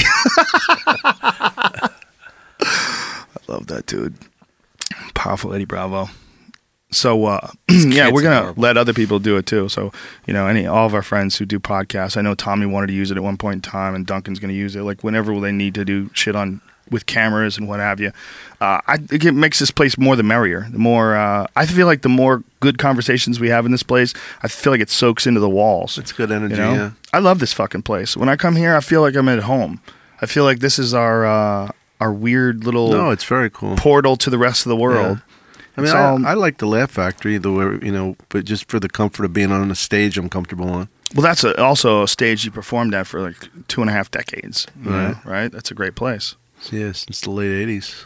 I 1.05 1.89
love 3.47 3.67
that 3.67 3.85
dude. 3.85 4.15
Powerful 5.13 5.53
Eddie 5.53 5.65
Bravo. 5.65 6.09
So 6.91 7.25
uh, 7.25 7.49
yeah, 7.69 8.11
we're 8.11 8.21
gonna 8.21 8.53
let 8.55 8.77
other 8.77 8.93
people 8.93 9.17
do 9.19 9.37
it 9.37 9.45
too. 9.47 9.67
So 9.69 9.91
you 10.27 10.33
know, 10.33 10.47
any 10.47 10.65
all 10.67 10.85
of 10.85 10.93
our 10.93 11.01
friends 11.01 11.37
who 11.37 11.45
do 11.45 11.59
podcasts, 11.59 12.17
I 12.17 12.21
know 12.21 12.35
Tommy 12.35 12.65
wanted 12.65 12.87
to 12.87 12.93
use 12.93 13.09
it 13.11 13.17
at 13.17 13.23
one 13.23 13.37
point 13.37 13.55
in 13.55 13.61
time, 13.61 13.95
and 13.95 14.05
Duncan's 14.05 14.39
gonna 14.39 14.53
use 14.53 14.75
it. 14.75 14.83
Like 14.83 15.03
whenever 15.03 15.39
they 15.39 15.51
need 15.51 15.73
to 15.75 15.85
do 15.85 16.09
shit 16.13 16.35
on 16.35 16.61
with 16.91 17.05
cameras 17.07 17.57
and 17.57 17.67
what 17.67 17.79
have 17.79 17.99
you, 17.99 18.11
uh, 18.61 18.79
I 18.85 18.97
think 18.97 19.23
it 19.25 19.31
makes 19.31 19.57
this 19.57 19.71
place 19.71 19.97
more 19.97 20.15
the 20.15 20.21
merrier. 20.21 20.67
The 20.69 20.77
more 20.77 21.15
uh, 21.15 21.47
I 21.55 21.65
feel 21.65 21.87
like 21.87 22.03
the 22.03 22.09
more 22.09 22.43
good 22.59 22.77
conversations 22.77 23.39
we 23.39 23.49
have 23.49 23.65
in 23.65 23.71
this 23.71 23.83
place, 23.83 24.13
I 24.43 24.47
feel 24.47 24.71
like 24.71 24.81
it 24.81 24.91
soaks 24.91 25.25
into 25.25 25.39
the 25.39 25.49
walls. 25.49 25.97
It's 25.97 26.11
good 26.11 26.31
energy. 26.31 26.55
You 26.55 26.61
know, 26.61 26.73
Yeah. 26.73 26.91
I 27.11 27.19
love 27.19 27.39
this 27.39 27.53
fucking 27.53 27.81
place. 27.83 28.15
When 28.15 28.29
I 28.29 28.35
come 28.35 28.55
here, 28.55 28.75
I 28.75 28.81
feel 28.81 29.01
like 29.01 29.15
I'm 29.15 29.29
at 29.29 29.39
home. 29.39 29.81
I 30.21 30.27
feel 30.27 30.43
like 30.43 30.59
this 30.59 30.77
is 30.77 30.93
our 30.93 31.25
uh, 31.25 31.71
our 32.03 32.11
weird 32.13 32.63
little 32.65 32.91
No, 32.91 33.11
it's 33.11 33.23
very 33.23 33.49
cool. 33.49 33.75
portal 33.77 34.15
to 34.17 34.29
the 34.29 34.37
rest 34.37 34.65
of 34.65 34.69
the 34.69 34.75
world. 34.75 35.21
I 35.77 35.81
mean, 35.81 35.91
I, 35.91 36.11
um, 36.13 36.25
I 36.25 36.33
like 36.35 36.57
the 36.59 36.67
Laugh 36.67 36.91
Factory, 36.91 37.37
the 37.39 37.51
way 37.51 37.65
you 37.81 37.91
know, 37.91 38.15
but 38.29 38.45
just 38.45 38.69
for 38.69 38.79
the 38.79 38.89
comfort 38.89 39.23
of 39.25 39.33
being 39.33 39.51
on 39.51 39.71
a 39.71 39.75
stage, 39.75 40.17
I'm 40.19 40.29
comfortable 40.29 40.69
on. 40.69 40.87
Well, 41.15 41.23
that's 41.23 41.43
a, 41.43 41.59
also 41.61 42.03
a 42.03 42.07
stage 42.07 42.43
you 42.45 42.51
performed 42.51 42.93
at 42.93 43.07
for 43.07 43.21
like 43.21 43.37
two 43.67 43.81
and 43.81 43.89
a 43.89 43.93
half 43.93 44.11
decades. 44.11 44.67
you 44.83 44.89
know, 44.91 44.97
Right. 44.97 45.25
right. 45.25 45.51
That's 45.51 45.71
a 45.71 45.73
great 45.73 45.95
place. 45.95 46.35
Yeah, 46.71 46.91
since 46.91 47.21
the 47.21 47.31
late 47.31 47.51
'80s. 47.67 48.05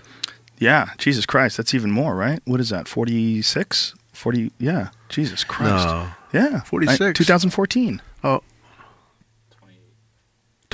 Yeah. 0.60 0.90
Jesus 0.98 1.26
Christ. 1.26 1.58
That's 1.58 1.74
even 1.74 1.92
more, 1.92 2.16
right? 2.16 2.40
What 2.46 2.60
is 2.60 2.70
that? 2.70 2.88
46? 2.88 3.94
40? 4.14 4.52
Yeah. 4.60 4.90
Jesus 5.10 5.44
Christ. 5.44 5.86
No, 5.86 6.08
Yeah. 6.34 6.62
46, 6.62 7.18
2014. 7.18 8.02
Oh. 8.24 8.42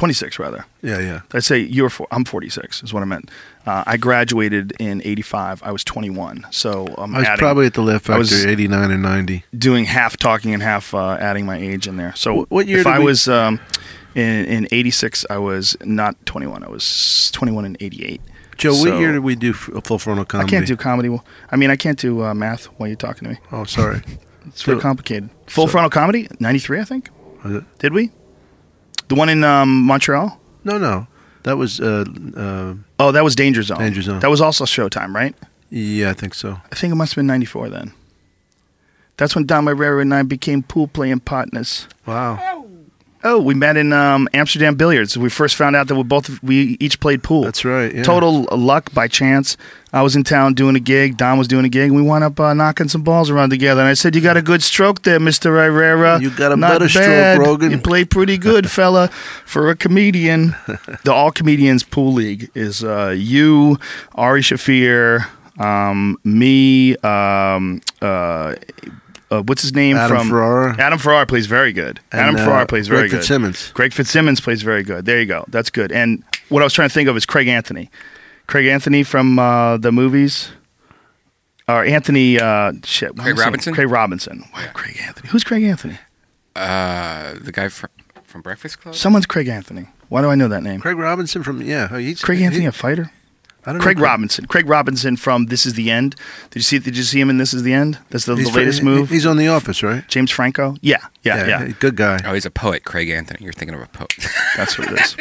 26, 0.04 0.38
rather. 0.38 0.66
yeah, 0.82 1.00
yeah. 1.00 1.22
I'd 1.34 1.46
say 1.46 1.60
you're. 1.60 1.90
For, 1.90 2.06
I'm 2.12 2.26
46 2.26 2.84
is 2.84 2.94
what 2.94 3.04
I 3.04 3.06
meant. 3.06 3.32
Uh, 3.66 3.86
I 3.88 3.96
graduated 3.96 4.74
in 4.78 5.02
85. 5.06 5.64
I 5.64 5.72
was 5.72 5.86
21. 5.86 6.46
So 6.52 6.88
I 6.98 7.06
was 7.06 7.26
adding, 7.26 7.38
probably 7.38 7.68
at 7.68 7.74
the 7.74 8.02
I 8.10 8.18
was- 8.18 8.46
'89 8.46 8.92
or 8.92 8.98
'90. 8.98 9.46
doing 9.58 9.86
half 9.86 10.18
talking 10.18 10.54
and 10.54 10.62
half 10.62 10.94
uh, 10.94 11.12
adding 11.22 11.46
my 11.46 11.58
age 11.58 11.88
in 11.88 11.96
there. 11.96 12.14
So 12.18 12.44
Wh- 12.44 12.52
what 12.52 12.68
year 12.68 12.80
if 12.80 12.84
did 12.84 12.92
I 12.94 13.00
we- 13.00 13.06
was 13.06 13.30
um, 13.30 13.62
in 14.14 14.44
in 14.46 14.68
86, 14.72 15.26
I 15.30 15.38
was 15.38 15.78
not 15.86 16.18
21. 16.26 16.66
I 16.66 16.70
was 16.70 17.32
21 17.34 17.64
in 17.64 17.78
88. 17.80 18.20
Joe, 18.58 18.74
So- 18.74 18.92
what 18.92 19.00
year 19.00 19.14
did 19.14 19.24
we 19.24 19.36
do 19.36 19.52
f- 19.52 19.70
Full 19.86 20.00
Frontal 20.00 20.26
comedy? 20.26 20.48
I 20.48 20.50
can't 20.50 20.68
do 20.68 20.76
comedy. 20.76 21.18
I 21.50 21.56
mean, 21.56 21.70
I 21.70 21.78
can't 21.78 21.98
do 21.98 22.26
uh, 22.26 22.34
math 22.34 22.66
while 22.78 22.88
you're 22.90 22.98
talking 22.98 23.24
to 23.30 23.34
me. 23.36 23.40
Oh, 23.54 23.64
sorry. 23.64 24.02
It's 24.48 24.64
very 24.64 24.82
complicated. 24.82 25.30
Full 25.48 25.68
so- 25.68 25.72
frontal 25.72 25.90
comedy, 25.90 26.28
93, 26.42 26.82
I 26.82 26.84
think. 26.84 27.10
Did 27.80 27.94
we? 27.94 28.12
The 29.14 29.20
one 29.20 29.30
in 29.30 29.44
um, 29.44 29.84
Montreal? 29.84 30.40
No, 30.64 30.80
no. 30.80 31.06
That 31.44 31.58
was 31.58 31.80
uh, 31.80 32.04
uh, 32.36 32.74
Oh, 32.98 33.12
that 33.12 33.24
was 33.24 33.36
Danger 33.36 33.62
Zone. 33.62 33.78
Danger 33.78 34.02
Zone. 34.02 34.20
That 34.22 34.32
was 34.32 34.42
also 34.42 34.66
Showtime, 34.66 35.14
right? 35.14 35.36
yeah, 35.70 36.10
I 36.10 36.14
think 36.14 36.34
so. 36.34 36.60
I 36.72 36.76
think 36.76 36.92
it 36.92 36.96
must 36.96 37.12
have 37.12 37.18
been 37.18 37.28
94 37.28 37.70
then. 37.70 37.94
That's 39.18 39.36
when 39.36 39.46
Dom 39.46 39.68
Irrera 39.68 40.02
and 40.02 40.16
I 40.16 40.24
became 40.24 40.64
pool 40.64 40.88
playing 40.88 41.20
partners. 41.20 41.88
Wow, 42.08 42.40
Oh, 43.26 43.40
we 43.40 43.54
met 43.54 43.78
in 43.78 43.94
um, 43.94 44.28
Amsterdam 44.34 44.76
billiards. 44.76 45.18
We 45.18 45.30
first 45.30 45.56
found 45.56 45.76
out 45.78 45.88
that 45.88 45.96
we 45.96 46.04
both 46.04 46.44
we 46.44 46.76
each 46.80 47.00
played 47.00 47.24
pool. 47.24 47.44
that's 47.44 47.64
right. 47.64 47.94
Yeah. 47.94 48.04
Total 48.04 48.44
luck 48.52 48.94
by 48.94 49.08
chance. 49.08 49.56
I 49.94 50.02
was 50.02 50.16
in 50.16 50.24
town 50.24 50.56
doing 50.56 50.76
a 50.76 50.80
gig. 50.80 51.18
Dom 51.18 51.38
was 51.38 51.48
doing 51.48 51.64
a 51.66 51.70
gig. 51.70 51.90
And 51.90 51.96
we 51.96 52.02
wound 52.02 52.24
up 52.24 52.38
uh, 52.40 52.54
knocking 52.54 52.90
some 52.90 53.04
balls 53.04 53.30
around 53.30 53.52
together. 53.52 53.80
And 53.82 53.88
I 53.88 53.94
said, 53.94 54.14
"You 54.16 54.22
got 54.22 54.36
a 54.36 54.42
good 54.42 54.62
stroke 54.62 55.04
there, 55.04 55.20
Mister 55.20 55.52
Irrera. 55.52 56.20
You 56.20 56.32
got 56.32 56.52
a 56.52 56.58
Not 56.58 56.74
better 56.74 56.90
stroke. 56.90 57.40
Rogan." 57.40 57.72
You 57.72 57.78
play 57.78 58.04
pretty 58.04 58.38
good, 58.38 58.70
fella, 58.78 59.08
for 59.46 59.70
a 59.70 59.76
comedian." 59.76 60.56
the 61.04 61.14
All 61.14 61.32
Comedians 61.32 61.84
Pool 61.84 62.12
League 62.14 62.50
is 62.56 62.84
uh, 62.84 63.16
you, 63.18 63.78
Ari 64.16 64.42
Shaffir, 64.42 65.28
um, 65.60 66.18
me. 66.26 66.98
Um, 66.98 67.82
uh, 68.02 68.56
uh, 69.32 69.42
what's 69.44 69.62
his 69.62 69.74
name 69.74 69.98
Adam 69.98 70.18
from 70.18 70.30
Ferrara. 70.30 70.76
Adam 70.80 71.00
Ferrara 71.00 71.26
plays 71.26 71.46
very 71.46 71.74
good. 71.74 72.00
And, 72.12 72.22
Adam 72.22 72.36
uh, 72.36 72.46
Ferrara 72.46 72.66
plays 72.66 72.88
very 72.88 73.02
Greg 73.02 73.12
good. 73.12 73.18
Fitzsimmons. 73.18 73.72
Greg 73.72 73.94
Fitzsimmons 73.94 74.42
plays 74.42 74.62
very 74.62 74.84
good. 74.84 75.06
There 75.06 75.20
you 75.20 75.26
go. 75.26 75.46
That's 75.48 75.70
good. 75.70 75.92
And 75.92 76.24
what 76.50 76.62
I 76.62 76.66
was 76.66 76.74
trying 76.74 76.90
to 76.90 76.94
think 76.94 77.10
of 77.10 77.18
is 77.18 77.26
Craig 77.26 77.48
Anthony. 77.48 77.90
Craig 78.48 78.68
Anthony 78.68 79.04
from 79.04 79.40
uh, 79.40 79.78
the 79.78 79.92
movies. 79.92 80.50
Or 81.68 81.86
Anthony, 81.86 82.40
uh, 82.40 82.74
shit. 82.84 83.16
Craig 83.16 83.18
was 83.18 83.26
his 83.26 83.38
name? 83.38 83.46
Robinson? 83.46 83.74
Craig 83.74 83.90
Robinson. 83.90 84.44
Why 84.52 84.66
Craig 84.74 84.98
Anthony? 85.02 85.30
Who's 85.30 85.44
Craig 85.46 85.64
Anthony? 85.64 85.98
Uh, 86.56 87.36
the 87.42 87.52
guy 87.52 87.70
from 87.70 87.90
from 88.26 88.42
Breakfast 88.42 88.82
Club. 88.82 88.96
Someone's 88.96 89.26
Craig 89.26 89.48
Anthony. 89.48 89.88
Why 90.10 90.22
do 90.22 90.28
I 90.28 90.36
know 90.36 90.48
that 90.48 90.62
name? 90.64 90.82
Craig, 90.82 90.96
Craig 90.96 91.04
Robinson 91.04 91.42
from 91.44 91.62
yeah, 91.62 91.88
oh, 91.90 91.98
he's 91.98 92.24
Anthony, 92.24 92.62
he- 92.62 92.66
a 92.66 92.72
fighter? 92.72 93.12
I 93.66 93.72
don't 93.72 93.82
Craig 93.82 93.98
Craig- 93.98 94.04
Robinson. 94.04 94.46
Craig 94.48 94.68
Robinson 94.68 95.16
from 95.18 95.46
This 95.46 95.66
Is 95.66 95.74
the 95.76 95.90
End. 95.90 96.16
Did 96.52 96.60
you 96.60 96.64
see? 96.64 96.80
Did 96.80 96.98
you 96.98 97.04
see 97.04 97.20
him 97.20 97.30
in 97.30 97.38
This 97.38 97.54
Is 97.54 97.64
the 97.64 97.74
End? 97.74 97.98
That's 98.10 98.26
the, 98.26 98.36
the 98.36 98.50
latest 98.50 98.80
he- 98.80 98.86
move. 98.86 99.10
He's 99.10 99.26
on 99.26 99.38
The 99.38 99.48
Office, 99.48 99.82
right? 99.84 100.08
James 100.08 100.32
Franco. 100.32 100.76
Yeah, 100.82 100.98
yeah, 101.24 101.48
yeah. 101.48 101.68
Good 101.80 101.96
guy. 101.96 102.20
Oh, 102.26 102.34
he's 102.34 102.46
a 102.46 102.52
poet, 102.52 102.84
Craig 102.84 103.10
Anthony. 103.10 103.40
You're 103.44 103.54
thinking 103.54 103.76
of 103.76 103.82
a 103.82 103.88
poet. 103.88 104.14
That's 104.58 104.78
what 104.78 104.92
it 104.92 105.00
is. 105.00 105.16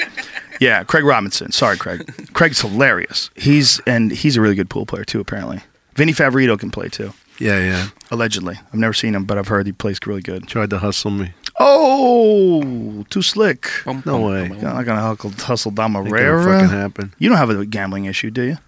Yeah, 0.60 0.84
Craig 0.84 1.04
Robinson. 1.04 1.52
Sorry, 1.52 1.76
Craig. 1.76 2.32
Craig's 2.34 2.60
hilarious. 2.60 3.30
He's 3.36 3.80
and 3.86 4.10
he's 4.12 4.36
a 4.36 4.40
really 4.40 4.54
good 4.54 4.70
pool 4.70 4.86
player 4.86 5.04
too. 5.04 5.20
Apparently, 5.20 5.60
Vinny 5.94 6.12
Favorito 6.12 6.58
can 6.58 6.70
play 6.70 6.88
too. 6.88 7.12
Yeah, 7.38 7.58
yeah. 7.58 7.88
Allegedly, 8.10 8.56
I've 8.72 8.74
never 8.78 8.92
seen 8.92 9.14
him, 9.14 9.24
but 9.24 9.38
I've 9.38 9.48
heard 9.48 9.66
he 9.66 9.72
plays 9.72 9.98
really 10.06 10.20
good. 10.20 10.46
Tried 10.46 10.70
to 10.70 10.78
hustle 10.78 11.10
me. 11.10 11.32
Oh, 11.60 13.04
too 13.10 13.22
slick. 13.22 13.68
Boom, 13.84 14.02
No 14.06 14.18
boom, 14.18 14.22
way. 14.32 14.48
boom, 14.48 14.58
I'm 14.58 14.74
not 14.74 14.86
gonna 14.86 15.00
hustle, 15.00 15.30
hustle 15.30 15.72
Ain't 15.78 16.10
fucking 16.62 16.68
happen. 16.68 17.14
You 17.18 17.28
don't 17.28 17.38
have 17.38 17.50
a 17.50 17.64
gambling 17.66 18.04
issue, 18.06 18.30
do 18.30 18.42
you? 18.42 18.58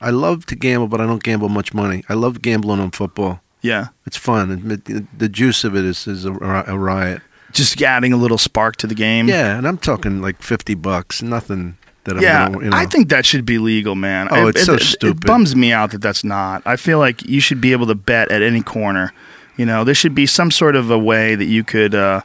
I 0.00 0.10
love 0.10 0.46
to 0.46 0.56
gamble, 0.56 0.88
but 0.88 1.00
I 1.00 1.06
don't 1.06 1.22
gamble 1.22 1.48
much 1.48 1.74
money. 1.74 2.04
I 2.08 2.14
love 2.14 2.40
gambling 2.42 2.80
on 2.80 2.90
football. 2.90 3.40
Yeah, 3.62 3.88
It's 4.06 4.16
fun. 4.16 4.50
It- 4.70 4.88
it- 4.88 5.18
The 5.18 5.28
juice 5.28 5.64
of 5.64 5.76
it 5.76 5.84
is, 5.84 6.06
is 6.06 6.24
a, 6.24 6.32
a 6.32 6.78
riot. 6.78 7.20
just 7.52 7.82
adding 7.82 8.12
a 8.12 8.16
little 8.16 8.38
spark 8.38 8.76
to 8.76 8.86
the 8.86 8.94
game. 8.94 9.28
Yeah, 9.28 9.58
and 9.58 9.66
I'm 9.68 9.76
talking 9.76 10.22
like 10.22 10.40
fifty 10.42 10.74
bucks. 10.74 11.20
Nothing 11.20 11.76
that 12.04 12.16
I'm 12.16 12.22
Yeah, 12.22 12.48
gonna, 12.48 12.64
you 12.64 12.70
know. 12.70 12.76
I 12.76 12.86
think 12.86 13.10
that 13.10 13.26
should 13.26 13.44
be 13.44 13.58
legal, 13.58 13.94
man. 13.96 14.28
Oh, 14.30 14.46
it's 14.46 14.62
it, 14.62 14.64
so 14.64 14.76
stupid. 14.78 15.24
It 15.24 15.26
bums 15.26 15.54
me 15.54 15.72
out 15.72 15.90
that 15.90 16.00
that's 16.00 16.24
not. 16.24 16.62
I 16.64 16.76
feel 16.76 16.98
like 16.98 17.22
you 17.28 17.40
should 17.40 17.60
be 17.60 17.72
able 17.72 17.86
to 17.88 17.94
bet 17.94 18.30
at 18.30 18.40
any 18.40 18.62
corner. 18.62 19.12
You 19.60 19.66
know, 19.66 19.84
there 19.84 19.94
should 19.94 20.14
be 20.14 20.24
some 20.24 20.50
sort 20.50 20.74
of 20.74 20.90
a 20.90 20.98
way 20.98 21.34
that 21.34 21.44
you 21.44 21.62
could, 21.64 21.94
uh, 21.94 22.22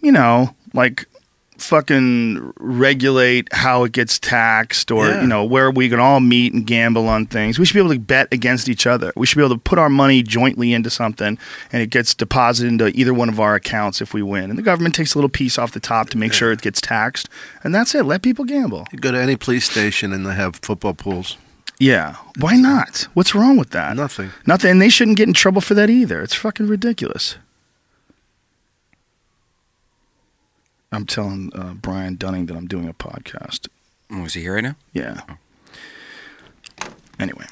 you 0.00 0.12
know, 0.12 0.54
like 0.74 1.06
fucking 1.56 2.52
regulate 2.60 3.48
how 3.52 3.82
it 3.82 3.90
gets 3.90 4.18
taxed 4.20 4.92
or 4.92 5.08
Yeah. 5.08 5.20
you 5.22 5.26
know 5.26 5.42
where 5.44 5.72
we 5.72 5.88
can 5.88 5.98
all 5.98 6.20
meet 6.20 6.52
and 6.54 6.64
gamble 6.64 7.08
on 7.08 7.26
things. 7.26 7.58
We 7.58 7.64
should 7.66 7.74
be 7.74 7.80
able 7.80 7.94
to 7.94 7.98
bet 7.98 8.28
against 8.30 8.68
each 8.68 8.86
other. 8.86 9.12
We 9.16 9.26
should 9.26 9.38
be 9.38 9.44
able 9.44 9.56
to 9.56 9.60
put 9.60 9.76
our 9.76 9.90
money 9.90 10.22
jointly 10.22 10.72
into 10.72 10.88
something 10.88 11.36
and 11.72 11.82
it 11.82 11.90
gets 11.90 12.14
deposited 12.14 12.68
into 12.68 12.88
either 12.96 13.12
one 13.12 13.28
of 13.28 13.40
our 13.40 13.56
accounts 13.56 14.00
if 14.00 14.14
we 14.14 14.22
win. 14.22 14.50
And 14.50 14.56
the 14.58 14.62
government 14.62 14.94
takes 14.94 15.14
a 15.14 15.18
little 15.18 15.28
piece 15.28 15.58
off 15.58 15.72
the 15.72 15.80
top 15.80 16.10
to 16.10 16.16
make 16.16 16.32
sure 16.32 16.52
it 16.52 16.62
gets 16.62 16.80
taxed. 16.80 17.28
And 17.64 17.74
that's 17.74 17.92
it. 17.92 18.04
Let 18.04 18.22
people 18.22 18.44
gamble. 18.44 18.86
You 18.92 19.00
go 19.00 19.10
to 19.10 19.20
any 19.20 19.34
police 19.34 19.68
station 19.68 20.12
and 20.12 20.24
they 20.24 20.34
have 20.34 20.54
football 20.62 20.94
pools. 20.94 21.36
Yeah. 21.78 22.16
Why 22.38 22.56
not? 22.56 23.06
What's 23.14 23.34
wrong 23.34 23.56
with 23.56 23.70
that? 23.70 23.96
Nothing. 23.96 24.30
Nothing. 24.46 24.72
And 24.72 24.82
they 24.82 24.88
shouldn't 24.88 25.16
get 25.16 25.28
in 25.28 25.34
trouble 25.34 25.60
for 25.60 25.74
that 25.74 25.88
either. 25.90 26.20
It's 26.22 26.34
fucking 26.34 26.66
ridiculous. 26.66 27.36
I'm 30.90 31.06
telling 31.06 31.50
uh, 31.54 31.74
Brian 31.74 32.16
Dunning 32.16 32.46
that 32.46 32.56
I'm 32.56 32.66
doing 32.66 32.88
a 32.88 32.94
podcast. 32.94 33.68
Oh, 34.10 34.24
is 34.24 34.34
he 34.34 34.40
here 34.40 34.54
right 34.54 34.64
now? 34.64 34.76
Yeah. 34.92 35.20
Anyway, 37.18 37.44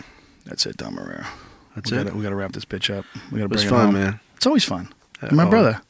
that's 0.44 0.64
it, 0.64 0.76
Dom 0.76 0.96
Irrera. 0.96 1.26
That's 1.74 1.90
we 1.90 1.98
it. 1.98 2.04
Gotta, 2.04 2.16
we 2.16 2.22
got 2.22 2.30
to 2.30 2.36
wrap 2.36 2.52
this 2.52 2.64
bitch 2.64 2.96
up. 2.96 3.04
We 3.30 3.38
got 3.38 3.44
to 3.48 3.50
It 3.50 3.50
was 3.50 3.64
bring 3.64 3.74
it 3.74 3.76
fun, 3.76 3.84
home. 3.86 3.94
man. 3.94 4.20
It's 4.36 4.46
always 4.46 4.64
fun. 4.64 4.88
You're 5.22 5.32
my 5.32 5.44
oh, 5.44 5.50
brother. 5.50 5.80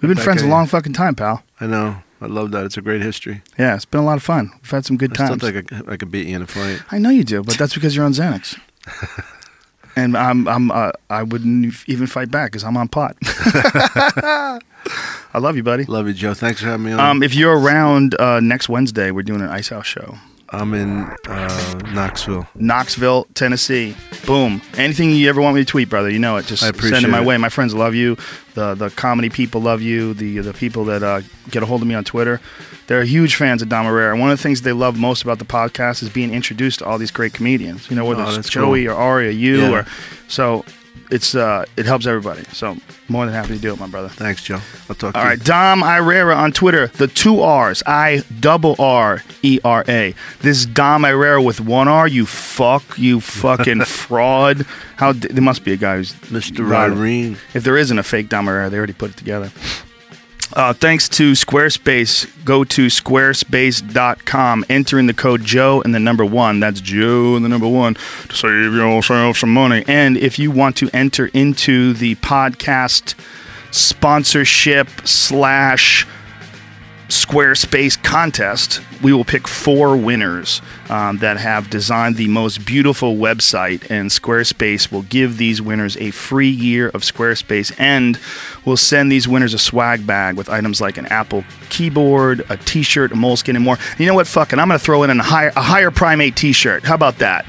We've 0.00 0.08
been 0.08 0.22
friends 0.22 0.42
a 0.42 0.46
long 0.48 0.66
fucking 0.66 0.92
time, 0.92 1.14
pal. 1.14 1.42
I 1.60 1.66
know. 1.66 2.02
I 2.22 2.26
love 2.26 2.52
that. 2.52 2.64
It's 2.64 2.76
a 2.76 2.82
great 2.82 3.02
history. 3.02 3.42
Yeah, 3.58 3.74
it's 3.74 3.84
been 3.84 4.00
a 4.00 4.04
lot 4.04 4.16
of 4.16 4.22
fun. 4.22 4.50
We've 4.62 4.70
had 4.70 4.84
some 4.86 4.96
good 4.96 5.10
I 5.12 5.14
still 5.14 5.28
times. 5.38 5.42
think 5.42 5.56
I, 5.56 5.62
could- 5.76 5.88
I 5.90 5.96
could 5.96 6.10
beat 6.10 6.28
you 6.28 6.36
in 6.36 6.42
a 6.42 6.46
fight. 6.46 6.80
I 6.90 6.98
know 6.98 7.10
you 7.10 7.24
do, 7.24 7.42
but 7.42 7.58
that's 7.58 7.74
because 7.74 7.96
you're 7.96 8.04
on 8.04 8.12
Xanax. 8.12 8.58
and 9.96 10.16
I'm 10.16 10.46
I'm 10.48 10.70
uh, 10.70 10.92
I 11.10 11.22
wouldn't 11.24 11.74
even 11.88 12.06
fight 12.06 12.30
back 12.30 12.52
because 12.52 12.64
I'm 12.64 12.76
on 12.76 12.88
pot. 12.88 13.16
I 15.34 15.38
love 15.38 15.56
you, 15.56 15.62
buddy. 15.62 15.84
Love 15.84 16.06
you, 16.08 16.14
Joe. 16.14 16.34
Thanks 16.34 16.60
for 16.60 16.66
having 16.66 16.86
me 16.86 16.92
on. 16.92 17.00
Um, 17.00 17.22
if 17.22 17.34
you're 17.34 17.58
around 17.58 18.14
uh, 18.20 18.40
next 18.40 18.68
Wednesday, 18.68 19.10
we're 19.10 19.22
doing 19.22 19.40
an 19.40 19.48
Ice 19.48 19.68
House 19.70 19.86
show, 19.86 20.16
I'm 20.52 20.74
in 20.74 21.04
uh, 21.28 21.80
Knoxville. 21.94 22.46
Knoxville, 22.54 23.26
Tennessee. 23.34 23.96
Boom. 24.26 24.60
Anything 24.76 25.10
you 25.12 25.28
ever 25.30 25.40
want 25.40 25.54
me 25.56 25.62
to 25.62 25.64
tweet, 25.64 25.88
brother, 25.88 26.10
you 26.10 26.18
know 26.18 26.36
it. 26.36 26.44
Just 26.44 26.62
send 26.62 26.76
it 27.04 27.08
my 27.08 27.22
it. 27.22 27.24
way. 27.26 27.38
My 27.38 27.48
friends 27.48 27.74
love 27.74 27.94
you. 27.94 28.16
The 28.54 28.74
the 28.74 28.90
comedy 28.90 29.30
people 29.30 29.62
love 29.62 29.80
you. 29.80 30.12
The 30.14 30.38
the 30.40 30.52
people 30.52 30.84
that 30.84 31.02
uh, 31.02 31.22
get 31.50 31.62
a 31.62 31.66
hold 31.66 31.80
of 31.80 31.88
me 31.88 31.94
on 31.94 32.04
Twitter, 32.04 32.38
they're 32.86 33.02
huge 33.04 33.34
fans 33.36 33.62
of 33.62 33.70
Dom 33.70 33.86
Irrera. 33.86 34.18
One 34.18 34.30
of 34.30 34.36
the 34.38 34.42
things 34.42 34.60
they 34.60 34.72
love 34.74 34.98
most 34.98 35.22
about 35.22 35.38
the 35.38 35.46
podcast 35.46 36.02
is 36.02 36.10
being 36.10 36.32
introduced 36.32 36.80
to 36.80 36.84
all 36.84 36.98
these 36.98 37.10
great 37.10 37.32
comedians. 37.32 37.88
You 37.88 37.96
know, 37.96 38.04
whether 38.04 38.22
Oh, 38.22 38.38
it's 38.38 38.50
Joey 38.50 38.84
cool. 38.84 38.92
or 38.94 38.96
Ari 38.98 39.28
or 39.28 39.30
you 39.30 39.60
Yeah. 39.62 39.70
or 39.80 39.86
so. 40.28 40.64
It's 41.10 41.34
uh, 41.34 41.64
it 41.76 41.84
helps 41.84 42.06
everybody. 42.06 42.42
So 42.52 42.76
more 43.08 43.26
than 43.26 43.34
happy 43.34 43.54
to 43.54 43.58
do 43.60 43.72
it, 43.72 43.78
my 43.78 43.86
brother. 43.86 44.08
Thanks, 44.08 44.42
Joe. 44.42 44.60
I'll 44.88 44.96
talk 44.96 45.14
All 45.14 45.22
to 45.22 45.28
right, 45.28 45.38
you. 45.38 45.44
Dom 45.44 45.80
Irrera 45.82 46.34
on 46.36 46.52
Twitter. 46.52 46.86
The 46.86 47.06
two 47.06 47.40
R's, 47.42 47.82
I 47.86 48.22
double 48.40 48.76
R 48.78 49.22
E 49.42 49.58
R 49.62 49.84
A. 49.88 50.14
This 50.40 50.58
is 50.58 50.66
Dom 50.66 51.02
Irera 51.02 51.44
with 51.44 51.60
one 51.60 51.88
R. 51.88 52.08
You 52.08 52.24
fuck, 52.24 52.98
you 52.98 53.20
fucking 53.20 53.84
fraud. 53.84 54.64
How 54.96 55.12
d- 55.12 55.28
there 55.28 55.42
must 55.42 55.64
be 55.64 55.72
a 55.72 55.76
guy 55.76 55.96
who's 55.96 56.14
Mr. 56.14 56.74
Irene. 56.74 57.36
If 57.52 57.64
there 57.64 57.76
isn't 57.76 57.98
a 57.98 58.02
fake 58.02 58.28
Dom 58.30 58.46
Irera, 58.46 58.70
they 58.70 58.78
already 58.78 58.92
put 58.94 59.10
it 59.10 59.16
together. 59.18 59.52
Uh, 60.54 60.72
thanks 60.74 61.08
to 61.08 61.32
Squarespace. 61.32 62.28
Go 62.44 62.64
to 62.64 62.86
squarespace.com. 62.88 64.64
Enter 64.68 64.98
in 64.98 65.06
the 65.06 65.14
code 65.14 65.42
Joe 65.44 65.80
and 65.82 65.94
the 65.94 66.00
number 66.00 66.24
one. 66.24 66.60
That's 66.60 66.80
Joe 66.80 67.36
and 67.36 67.44
the 67.44 67.48
number 67.48 67.68
one 67.68 67.94
to 67.94 68.36
save 68.36 68.74
yourself 68.74 69.38
some 69.38 69.52
money. 69.54 69.84
And 69.86 70.16
if 70.16 70.38
you 70.38 70.50
want 70.50 70.76
to 70.76 70.90
enter 70.92 71.26
into 71.28 71.94
the 71.94 72.16
podcast 72.16 73.14
sponsorship 73.70 74.88
slash 75.04 76.06
Squarespace 77.12 78.02
contest. 78.02 78.80
We 79.02 79.12
will 79.12 79.24
pick 79.24 79.46
four 79.46 79.98
winners 79.98 80.62
um, 80.88 81.18
that 81.18 81.36
have 81.36 81.68
designed 81.68 82.16
the 82.16 82.28
most 82.28 82.64
beautiful 82.64 83.16
website, 83.16 83.90
and 83.90 84.08
Squarespace 84.08 84.90
will 84.90 85.02
give 85.02 85.36
these 85.36 85.60
winners 85.60 85.96
a 85.98 86.10
free 86.10 86.48
year 86.48 86.88
of 86.88 87.02
Squarespace, 87.02 87.78
and 87.78 88.18
we'll 88.64 88.78
send 88.78 89.12
these 89.12 89.28
winners 89.28 89.52
a 89.52 89.58
swag 89.58 90.06
bag 90.06 90.36
with 90.36 90.48
items 90.48 90.80
like 90.80 90.96
an 90.96 91.04
Apple 91.06 91.44
keyboard, 91.68 92.46
a 92.48 92.56
T-shirt, 92.56 93.12
a 93.12 93.14
moleskin, 93.14 93.56
and 93.56 93.64
more. 93.64 93.76
You 93.98 94.06
know 94.06 94.14
what? 94.14 94.26
Fucking, 94.26 94.58
I'm 94.58 94.68
gonna 94.68 94.78
throw 94.78 95.02
in 95.02 95.10
a 95.10 95.22
higher, 95.22 95.52
a 95.54 95.62
higher 95.62 95.90
primate 95.90 96.34
T-shirt. 96.34 96.82
How 96.84 96.94
about 96.94 97.18
that? 97.18 97.44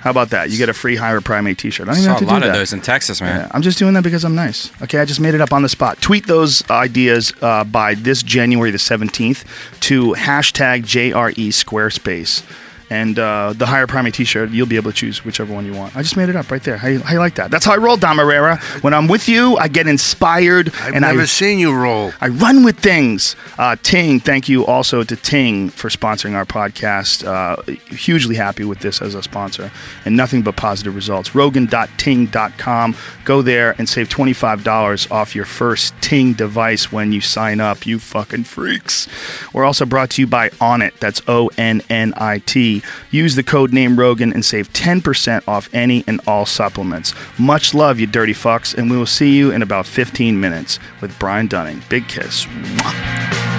How 0.00 0.10
about 0.10 0.30
that? 0.30 0.50
You 0.50 0.58
get 0.58 0.68
a 0.68 0.72
free 0.74 0.94
higher 0.96 1.20
primate 1.20 1.58
T-shirt. 1.58 1.88
I 1.88 1.92
don't 1.92 1.98
even 2.00 2.04
Saw 2.04 2.12
have 2.14 2.22
a 2.22 2.24
to 2.26 2.30
lot 2.32 2.38
do 2.40 2.46
of 2.46 2.52
that. 2.52 2.58
those 2.58 2.72
in 2.72 2.80
Texas, 2.80 3.20
man. 3.20 3.40
Yeah, 3.40 3.48
I'm 3.52 3.62
just 3.62 3.78
doing 3.78 3.94
that 3.94 4.04
because 4.04 4.24
I'm 4.24 4.34
nice. 4.36 4.70
Okay, 4.82 4.98
I 5.00 5.04
just 5.04 5.18
made 5.20 5.34
it 5.34 5.40
up 5.40 5.52
on 5.52 5.62
the 5.62 5.68
spot. 5.68 6.00
Tweet 6.00 6.26
those 6.26 6.68
ideas 6.70 7.32
uh, 7.42 7.64
by 7.64 7.94
this 7.94 8.22
January 8.22 8.70
the 8.70 8.78
17th 8.78 9.44
to 9.80 10.12
hashtag 10.14 10.82
JRE 10.82 11.34
Squarespace. 11.48 12.44
And 12.88 13.18
uh, 13.18 13.52
the 13.56 13.66
higher 13.66 13.86
primate 13.86 14.14
T-shirt, 14.14 14.50
you'll 14.50 14.66
be 14.66 14.76
able 14.76 14.92
to 14.92 14.96
choose 14.96 15.24
whichever 15.24 15.52
one 15.52 15.66
you 15.66 15.72
want. 15.72 15.96
I 15.96 16.02
just 16.02 16.16
made 16.16 16.28
it 16.28 16.36
up 16.36 16.50
right 16.50 16.62
there. 16.62 16.76
How 16.76 16.88
you, 16.88 17.00
how 17.00 17.14
you 17.14 17.18
like 17.18 17.34
that? 17.34 17.50
That's 17.50 17.64
how 17.64 17.72
I 17.72 17.78
roll, 17.78 17.96
Dom 17.96 18.18
Irrera. 18.18 18.58
When 18.82 18.94
I'm 18.94 19.08
with 19.08 19.28
you, 19.28 19.56
I 19.56 19.68
get 19.68 19.86
inspired 19.88 20.68
I've 20.80 20.92
and 20.94 21.00
never 21.02 21.22
I 21.22 21.24
seen 21.24 21.58
you 21.58 21.74
roll. 21.74 22.12
I 22.20 22.28
run 22.28 22.64
with 22.64 22.78
things. 22.78 23.34
Uh, 23.58 23.76
Ting, 23.82 24.20
thank 24.20 24.48
you 24.48 24.64
also 24.66 25.02
to 25.02 25.16
Ting 25.16 25.68
for 25.70 25.88
sponsoring 25.88 26.34
our 26.34 26.44
podcast. 26.44 27.26
Uh, 27.26 27.60
hugely 27.92 28.36
happy 28.36 28.64
with 28.64 28.80
this 28.80 29.02
as 29.02 29.14
a 29.14 29.22
sponsor 29.22 29.70
and 30.04 30.16
nothing 30.16 30.42
but 30.42 30.56
positive 30.56 30.94
results. 30.94 31.34
Rogan.ting.com. 31.34 32.96
Go 33.24 33.42
there 33.42 33.74
and 33.78 33.88
save 33.88 34.08
$25 34.08 35.10
off 35.10 35.34
your 35.34 35.44
first 35.44 35.94
Ting 36.00 36.34
device 36.34 36.92
when 36.92 37.12
you 37.12 37.20
sign 37.20 37.60
up. 37.60 37.86
You 37.86 37.98
fucking 37.98 38.44
freaks. 38.44 39.08
We're 39.52 39.64
also 39.64 39.84
brought 39.86 40.10
to 40.10 40.22
you 40.22 40.26
by 40.26 40.50
Onnit. 40.50 40.98
That's 40.98 41.20
O 41.26 41.50
N 41.56 41.82
N 41.90 42.14
I 42.16 42.38
T. 42.38 42.75
Use 43.10 43.34
the 43.34 43.42
code 43.42 43.72
name 43.72 43.98
Rogan 43.98 44.32
and 44.32 44.44
save 44.44 44.72
10% 44.72 45.46
off 45.48 45.68
any 45.72 46.04
and 46.06 46.20
all 46.26 46.46
supplements. 46.46 47.14
Much 47.38 47.74
love, 47.74 48.00
you 48.00 48.06
dirty 48.06 48.34
fucks, 48.34 48.74
and 48.74 48.90
we 48.90 48.96
will 48.96 49.06
see 49.06 49.36
you 49.36 49.50
in 49.50 49.62
about 49.62 49.86
15 49.86 50.38
minutes 50.40 50.78
with 51.00 51.18
Brian 51.18 51.46
Dunning. 51.46 51.82
Big 51.88 52.08
kiss. 52.08 52.44
Mwah. 52.46 53.55